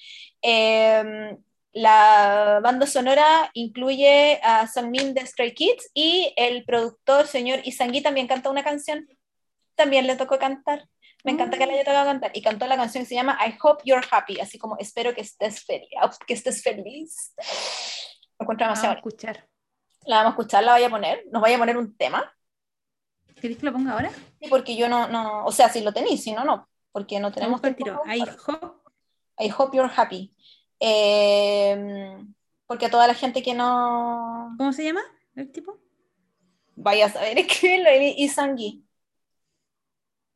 Eh, 0.42 1.36
la 1.72 2.60
banda 2.62 2.86
sonora 2.86 3.50
incluye 3.52 4.40
a 4.42 4.66
Sangmin 4.66 5.12
de 5.12 5.26
Stray 5.26 5.52
Kids 5.52 5.90
y 5.92 6.32
el 6.36 6.64
productor, 6.64 7.26
señor 7.26 7.60
Isangi, 7.64 8.00
también 8.02 8.26
canta 8.26 8.48
una 8.50 8.64
canción. 8.64 9.06
También 9.74 10.06
le 10.06 10.16
tocó 10.16 10.38
cantar. 10.38 10.88
Me 11.22 11.32
encanta 11.32 11.58
que 11.58 11.66
le 11.66 11.74
haya 11.74 11.84
tocado 11.84 12.06
cantar. 12.06 12.30
Y 12.34 12.40
cantó 12.40 12.66
la 12.66 12.76
canción 12.76 13.04
que 13.04 13.08
se 13.08 13.14
llama 13.14 13.38
I 13.46 13.58
Hope 13.62 13.82
You're 13.84 14.06
Happy, 14.10 14.40
así 14.40 14.58
como 14.58 14.78
espero 14.78 15.14
que 15.14 15.20
estés 15.22 15.64
feliz. 15.64 15.88
Que 16.26 16.34
estés 16.34 16.62
feliz. 16.62 17.34
Lo 18.38 18.44
encuentro 18.44 18.66
demasiado. 18.66 18.94
escuchar. 18.94 19.46
La 20.06 20.18
vamos 20.18 20.30
a 20.30 20.34
escuchar, 20.34 20.64
la 20.64 20.72
vaya 20.72 20.86
a 20.86 20.90
poner. 20.90 21.24
Nos 21.30 21.42
vaya 21.42 21.56
a 21.56 21.58
poner 21.58 21.76
un 21.76 21.96
tema. 21.96 22.32
¿Queréis 23.40 23.58
que 23.58 23.66
lo 23.66 23.72
ponga 23.72 23.92
ahora? 23.92 24.10
Sí, 24.10 24.48
porque 24.48 24.76
yo 24.76 24.88
no, 24.88 25.08
no, 25.08 25.44
o 25.44 25.52
sea, 25.52 25.68
si 25.68 25.80
lo 25.82 25.92
tenéis, 25.92 26.22
si 26.22 26.32
no, 26.32 26.44
no. 26.44 26.68
Porque 26.92 27.20
no 27.20 27.30
tenemos 27.30 27.60
tiempo 27.60 28.02
buscar. 28.04 28.36
jo. 28.36 28.82
I 29.38 29.50
hope 29.56 29.76
you're 29.76 29.92
happy. 29.94 30.34
Eh, 30.80 32.16
porque 32.66 32.86
a 32.86 32.90
toda 32.90 33.06
la 33.06 33.14
gente 33.14 33.42
que 33.42 33.54
no 33.54 34.54
¿Cómo 34.58 34.72
se 34.72 34.84
llama 34.84 35.00
el 35.34 35.50
tipo? 35.50 35.78
vaya 36.76 37.06
a 37.06 37.10
saber 37.10 37.38
escribirlo, 37.38 37.90
y 37.90 38.24
Isangi. 38.24 38.84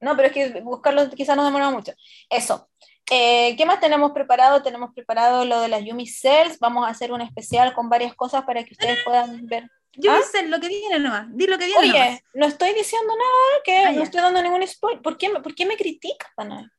No, 0.01 0.17
pero 0.17 0.29
es 0.29 0.35
que 0.35 0.61
buscarlo 0.63 1.11
quizás 1.11 1.37
nos 1.37 1.45
demora 1.45 1.71
mucho. 1.71 1.93
Eso. 2.29 2.71
Eh, 3.11 3.57
¿Qué 3.57 3.67
más 3.67 3.81
tenemos 3.81 4.13
preparado? 4.13 4.63
Tenemos 4.63 4.95
preparado 4.95 5.45
lo 5.45 5.61
de 5.61 5.69
las 5.69 5.85
Yumi 5.85 6.07
Cells. 6.07 6.59
Vamos 6.61 6.87
a 6.87 6.91
hacer 6.91 7.13
un 7.13 7.21
especial 7.21 7.73
con 7.75 7.89
varias 7.89 8.15
cosas 8.15 8.45
para 8.45 8.65
que 8.65 8.73
ustedes 8.75 8.99
puedan 9.05 9.47
ver. 9.47 9.69
Yo 9.95 10.13
¿Ah? 10.13 10.21
sé 10.31 10.47
lo 10.47 10.61
que 10.61 10.69
viene 10.69 11.01
nomás. 11.01 11.27
Di 11.37 11.47
lo 11.47 11.59
que 11.59 11.67
viene 11.67 11.81
Oye, 11.81 11.93
nomás. 11.99 12.21
no 12.35 12.47
estoy 12.47 12.73
diciendo 12.75 13.13
nada, 13.17 13.63
que 13.65 13.77
Ah, 13.79 13.91
no 13.93 13.99
ya. 13.99 14.03
estoy 14.05 14.21
dando 14.21 14.41
ningún 14.43 14.67
spoiler. 14.67 15.03
¿Por 15.03 15.19
qué, 15.19 15.29
me- 15.29 15.41
¿Por 15.41 15.55
qué 15.55 15.67
me 15.67 15.77
criticas, 15.77 16.31
pana? 16.37 16.73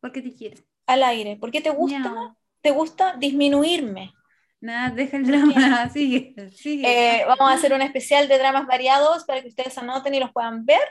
Porque 0.00 0.22
te 0.22 0.32
quiero. 0.32 0.62
Al 0.86 1.02
aire. 1.02 1.36
¿Por 1.36 1.50
qué 1.50 1.60
te 1.60 1.70
gusta? 1.70 1.98
Miau. 1.98 2.36
¿Te 2.60 2.70
gusta 2.70 3.16
disminuirme? 3.18 4.12
Nada, 4.60 4.90
deja 4.94 5.16
el 5.16 5.26
drama. 5.26 5.88
Sigue, 5.92 6.34
sigue. 6.54 6.84
Eh, 7.20 7.24
vamos 7.26 7.50
a 7.50 7.54
hacer 7.54 7.72
un 7.72 7.82
especial 7.82 8.28
de 8.28 8.38
dramas 8.38 8.66
variados 8.66 9.24
para 9.24 9.40
que 9.42 9.48
ustedes 9.48 9.76
anoten 9.78 10.14
y 10.14 10.20
los 10.20 10.30
puedan 10.32 10.64
ver. 10.64 10.86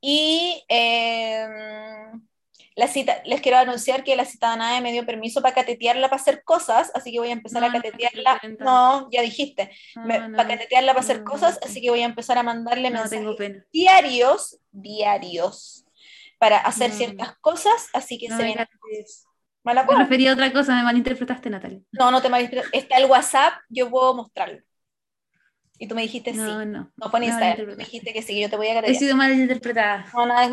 Y 0.00 0.64
eh, 0.68 1.46
la 2.76 2.88
cita, 2.88 3.22
les 3.24 3.40
quiero 3.40 3.58
anunciar 3.58 4.02
que 4.02 4.16
la 4.16 4.24
citada 4.24 4.56
NAE 4.56 4.80
me 4.80 4.90
dio 4.92 5.06
permiso 5.06 5.40
para 5.42 5.54
catetearla 5.54 6.08
para 6.08 6.20
hacer 6.20 6.42
cosas, 6.42 6.90
así 6.94 7.12
que 7.12 7.20
voy 7.20 7.28
a 7.28 7.32
empezar 7.32 7.60
No, 7.62 7.68
a 7.68 7.70
no, 7.70 7.76
catetearla. 7.80 8.40
no, 8.58 9.08
ya 9.12 9.22
dijiste, 9.22 9.70
No, 9.94 10.28
no, 10.28 10.36
para 10.36 10.48
catetearla 10.48 10.92
para 10.92 11.04
hacer 11.04 11.22
cosas, 11.22 11.58
así 11.62 11.80
que 11.80 11.90
voy 11.90 12.02
a 12.02 12.06
empezar 12.06 12.36
a 12.36 12.42
mandarle 12.42 12.90
mensajes 12.90 13.24
diarios, 13.72 14.58
diarios, 14.72 15.84
para 16.38 16.58
hacer 16.58 16.90
ciertas 16.90 17.36
cosas, 17.40 17.88
así 17.92 18.18
que 18.18 18.28
se 18.28 18.42
vienen. 18.42 18.66
digas. 18.90 19.26
¿Me 19.62 19.72
refería 19.96 20.30
a 20.30 20.34
otra 20.34 20.52
cosa, 20.52 20.74
me 20.74 20.82
malinterpretaste, 20.82 21.48
Natalia. 21.48 21.80
No, 21.92 22.10
no 22.10 22.20
te 22.20 22.28
malinterpretes. 22.28 22.82
Está 22.82 22.96
el 22.98 23.06
WhatsApp, 23.06 23.54
yo 23.70 23.88
puedo 23.88 24.14
mostrarlo. 24.14 24.60
Y 25.78 25.88
tú 25.88 25.94
me 25.94 26.02
dijiste 26.02 26.30
sí. 26.32 26.38
No, 26.38 26.64
no. 26.64 26.92
No 26.96 27.10
fue 27.10 27.18
en 27.20 27.24
Instagram. 27.26 27.66
Me 27.68 27.76
dijiste 27.76 28.12
que 28.12 28.22
sí, 28.22 28.38
yo 28.40 28.48
te 28.48 28.56
voy 28.56 28.66
a 28.66 28.70
He 28.70 28.72
agradecer. 28.78 29.00
sido 29.00 29.16
malinterpretada. 29.16 30.06
No, 30.14 30.24
nada 30.26 30.44
es. 30.44 30.50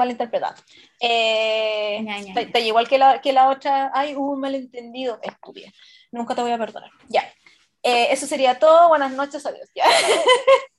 Eh, 0.99 1.99
Ña, 2.01 2.17
ña, 2.19 2.27
está- 2.29 2.41
ña. 2.41 2.47
está 2.47 2.59
igual 2.59 2.87
que 2.87 2.97
la, 2.97 3.21
que 3.21 3.31
la 3.33 3.49
otra. 3.49 3.91
Ay, 3.93 4.15
hubo 4.15 4.31
un 4.31 4.39
malentendido. 4.39 5.19
Estúpida. 5.21 5.71
Nunca 6.11 6.33
te 6.35 6.41
voy 6.41 6.51
a 6.51 6.57
perdonar. 6.57 6.89
Ya. 7.07 7.21
Eh, 7.83 8.07
eso 8.11 8.25
sería 8.25 8.57
todo. 8.59 8.89
Buenas 8.89 9.11
noches. 9.11 9.45
Adiós. 9.45 9.69
Ya. 9.75 9.85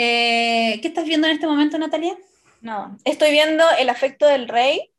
Eh, 0.00 0.78
¿Qué 0.80 0.86
estás 0.88 1.06
viendo 1.06 1.26
en 1.26 1.34
este 1.34 1.48
momento, 1.48 1.76
Natalia? 1.76 2.16
No. 2.60 2.96
Estoy 3.04 3.32
viendo 3.32 3.64
El 3.80 3.88
afecto 3.88 4.26
del 4.28 4.46
rey. 4.48 4.92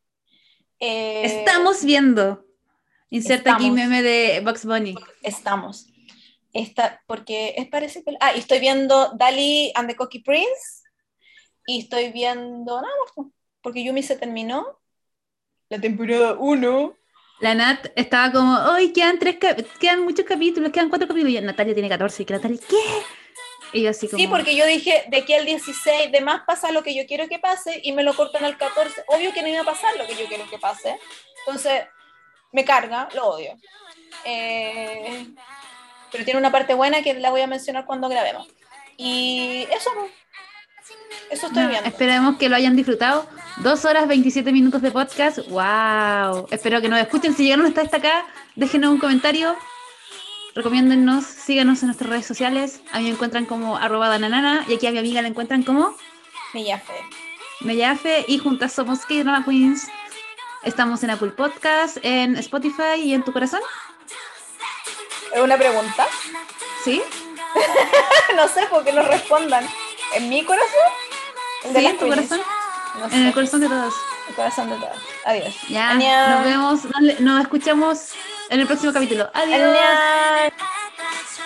Eh, 0.80 1.22
Estamos 1.23 1.85
viendo. 1.85 2.45
Inserta 3.10 3.53
aquí 3.53 3.68
estamos. 3.68 3.77
meme 3.89 4.01
de 4.01 4.41
Bugs 4.43 4.65
Bunny. 4.65 4.95
Estamos. 5.23 5.88
Esta, 6.54 7.02
porque 7.06 7.54
es 7.58 7.68
parece 7.68 8.04
que. 8.04 8.12
Ah, 8.20 8.34
y 8.36 8.40
estoy 8.40 8.60
viendo 8.60 9.12
Dali 9.16 9.72
and 9.76 9.88
the 9.90 9.96
Cookie 9.96 10.22
Prince. 10.24 10.84
Y 11.68 11.82
estoy 11.82 12.12
viendo. 12.12 12.82
Pues, 13.16 13.28
porque 13.62 13.84
Yumi 13.84 14.02
se 14.03 14.16
terminó. 14.18 14.80
La 15.69 15.80
temporada 15.80 16.34
1. 16.40 16.95
La 17.42 17.56
Nat 17.56 17.88
estaba 17.95 18.32
como, 18.34 18.58
hoy 18.72 18.92
quedan 18.92 19.18
tres 19.19 19.38
cap- 19.38 19.60
quedan 19.80 20.03
muchos 20.03 20.26
capítulos, 20.26 20.72
quedan 20.72 20.90
cuatro 20.90 21.08
capítulos. 21.08 21.32
Y 21.32 21.36
yo, 21.36 21.42
Natalia 21.42 21.74
tiene 21.74 21.88
14. 21.88 22.24
Y 22.24 22.26
que 22.26 22.34
Natalia, 22.34 22.60
¿qué? 22.68 22.76
Y 23.72 23.84
yo 23.84 23.92
así 23.92 24.08
como, 24.08 24.18
Sí, 24.18 24.28
porque 24.28 24.56
yo 24.56 24.66
dije, 24.66 25.06
de 25.10 25.18
aquí 25.18 25.34
al 25.34 25.45
16, 25.45 26.11
de 26.11 26.22
más 26.22 26.42
pasa 26.48 26.72
lo 26.72 26.82
que 26.84 26.95
yo 26.95 27.06
quiero 27.06 27.30
que 27.30 27.38
pase 27.40 27.80
y 27.84 27.92
me 27.94 28.03
lo 28.03 28.16
cortan 28.16 28.44
al 28.44 28.58
14. 28.58 29.03
Obvio 29.08 29.32
que 29.32 29.42
no 29.44 29.48
iba 29.48 29.61
a 29.61 29.66
pasar 29.66 29.95
lo 29.95 30.06
que 30.08 30.16
yo 30.16 30.26
quiero 30.28 30.50
que 30.50 30.58
pase. 30.58 30.98
Entonces, 31.45 31.84
me 32.52 32.66
carga, 32.66 33.08
lo 33.14 33.28
odio. 33.28 33.56
Eh, 34.26 35.28
pero 36.12 36.24
tiene 36.24 36.40
una 36.40 36.52
parte 36.52 36.74
buena 36.74 37.02
que 37.02 37.14
la 37.16 37.30
voy 37.30 37.42
a 37.42 37.48
mencionar 37.48 37.86
cuando 37.86 38.10
grabemos. 38.10 38.48
Y 38.98 39.66
eso, 39.72 39.90
eso 41.32 41.48
estoy 41.48 41.64
no, 41.64 41.70
viendo. 41.70 41.88
esperemos 41.88 42.38
que 42.38 42.50
lo 42.50 42.56
hayan 42.56 42.76
disfrutado. 42.76 43.28
Dos 43.58 43.86
horas 43.86 44.08
27 44.08 44.52
minutos 44.52 44.82
de 44.82 44.92
podcast. 44.92 45.40
¡Wow! 45.50 46.48
Espero 46.52 46.82
que 46.82 46.90
nos 46.90 47.00
escuchen. 47.00 47.34
Si 47.34 47.44
llegaron 47.44 47.66
hasta 47.66 47.98
acá, 47.98 48.26
déjenos 48.56 48.92
un 48.92 49.00
comentario. 49.00 49.56
recomiéndennos, 50.56 51.26
síganos 51.26 51.82
en 51.82 51.88
nuestras 51.88 52.10
redes 52.10 52.26
sociales. 52.26 52.82
A 52.92 53.00
mí 53.00 53.06
me 53.06 53.12
encuentran 53.12 53.46
como 53.46 53.78
arroba 53.78 54.10
dananana 54.10 54.66
y 54.68 54.76
aquí 54.76 54.88
a 54.88 54.92
mi 54.92 54.98
amiga 54.98 55.22
la 55.22 55.28
encuentran 55.28 55.64
como 55.64 55.96
Millafe. 56.54 56.94
Mellafe 57.62 58.26
y 58.28 58.38
juntas 58.38 58.74
somos 58.74 59.06
K-Drama 59.06 59.46
Queens. 59.46 59.88
Estamos 60.64 61.04
en 61.04 61.12
Apple 61.12 61.32
Podcast, 61.32 61.98
en 62.04 62.36
Spotify 62.38 63.00
y 63.02 63.14
en 63.14 63.24
tu 63.24 63.32
corazón. 63.32 63.62
¿Es 65.33 65.41
una 65.41 65.58
pregunta? 65.58 66.08
¿Sí? 66.83 67.01
no 68.35 68.48
sé, 68.48 68.67
porque 68.69 68.91
nos 68.91 69.08
respondan. 69.08 69.67
¿En 70.16 70.30
mi 70.30 70.43
corazón? 70.43 70.67
¿El 71.66 71.74
de 71.74 71.80
¿Sí? 71.80 71.85
¿En 71.85 71.98
tu 71.98 72.08
corazón? 72.08 72.41
No 72.99 73.06
En 73.06 73.27
el 73.27 73.33
corazón 73.33 73.61
de 73.61 73.67
todos. 73.67 73.93
El 74.27 74.35
corazón 74.35 74.69
de 74.69 74.75
todas. 74.75 74.98
Adiós. 75.25 75.56
Ya, 75.67 75.91
Annyeong. 75.91 76.30
nos 76.32 76.43
vemos, 76.45 76.85
nos, 76.85 77.19
nos 77.19 77.41
escuchamos 77.41 78.11
en 78.49 78.59
el 78.59 78.67
próximo 78.67 78.93
capítulo. 78.93 79.30
Adiós. 79.33 79.61
Annyeong. 79.61 80.78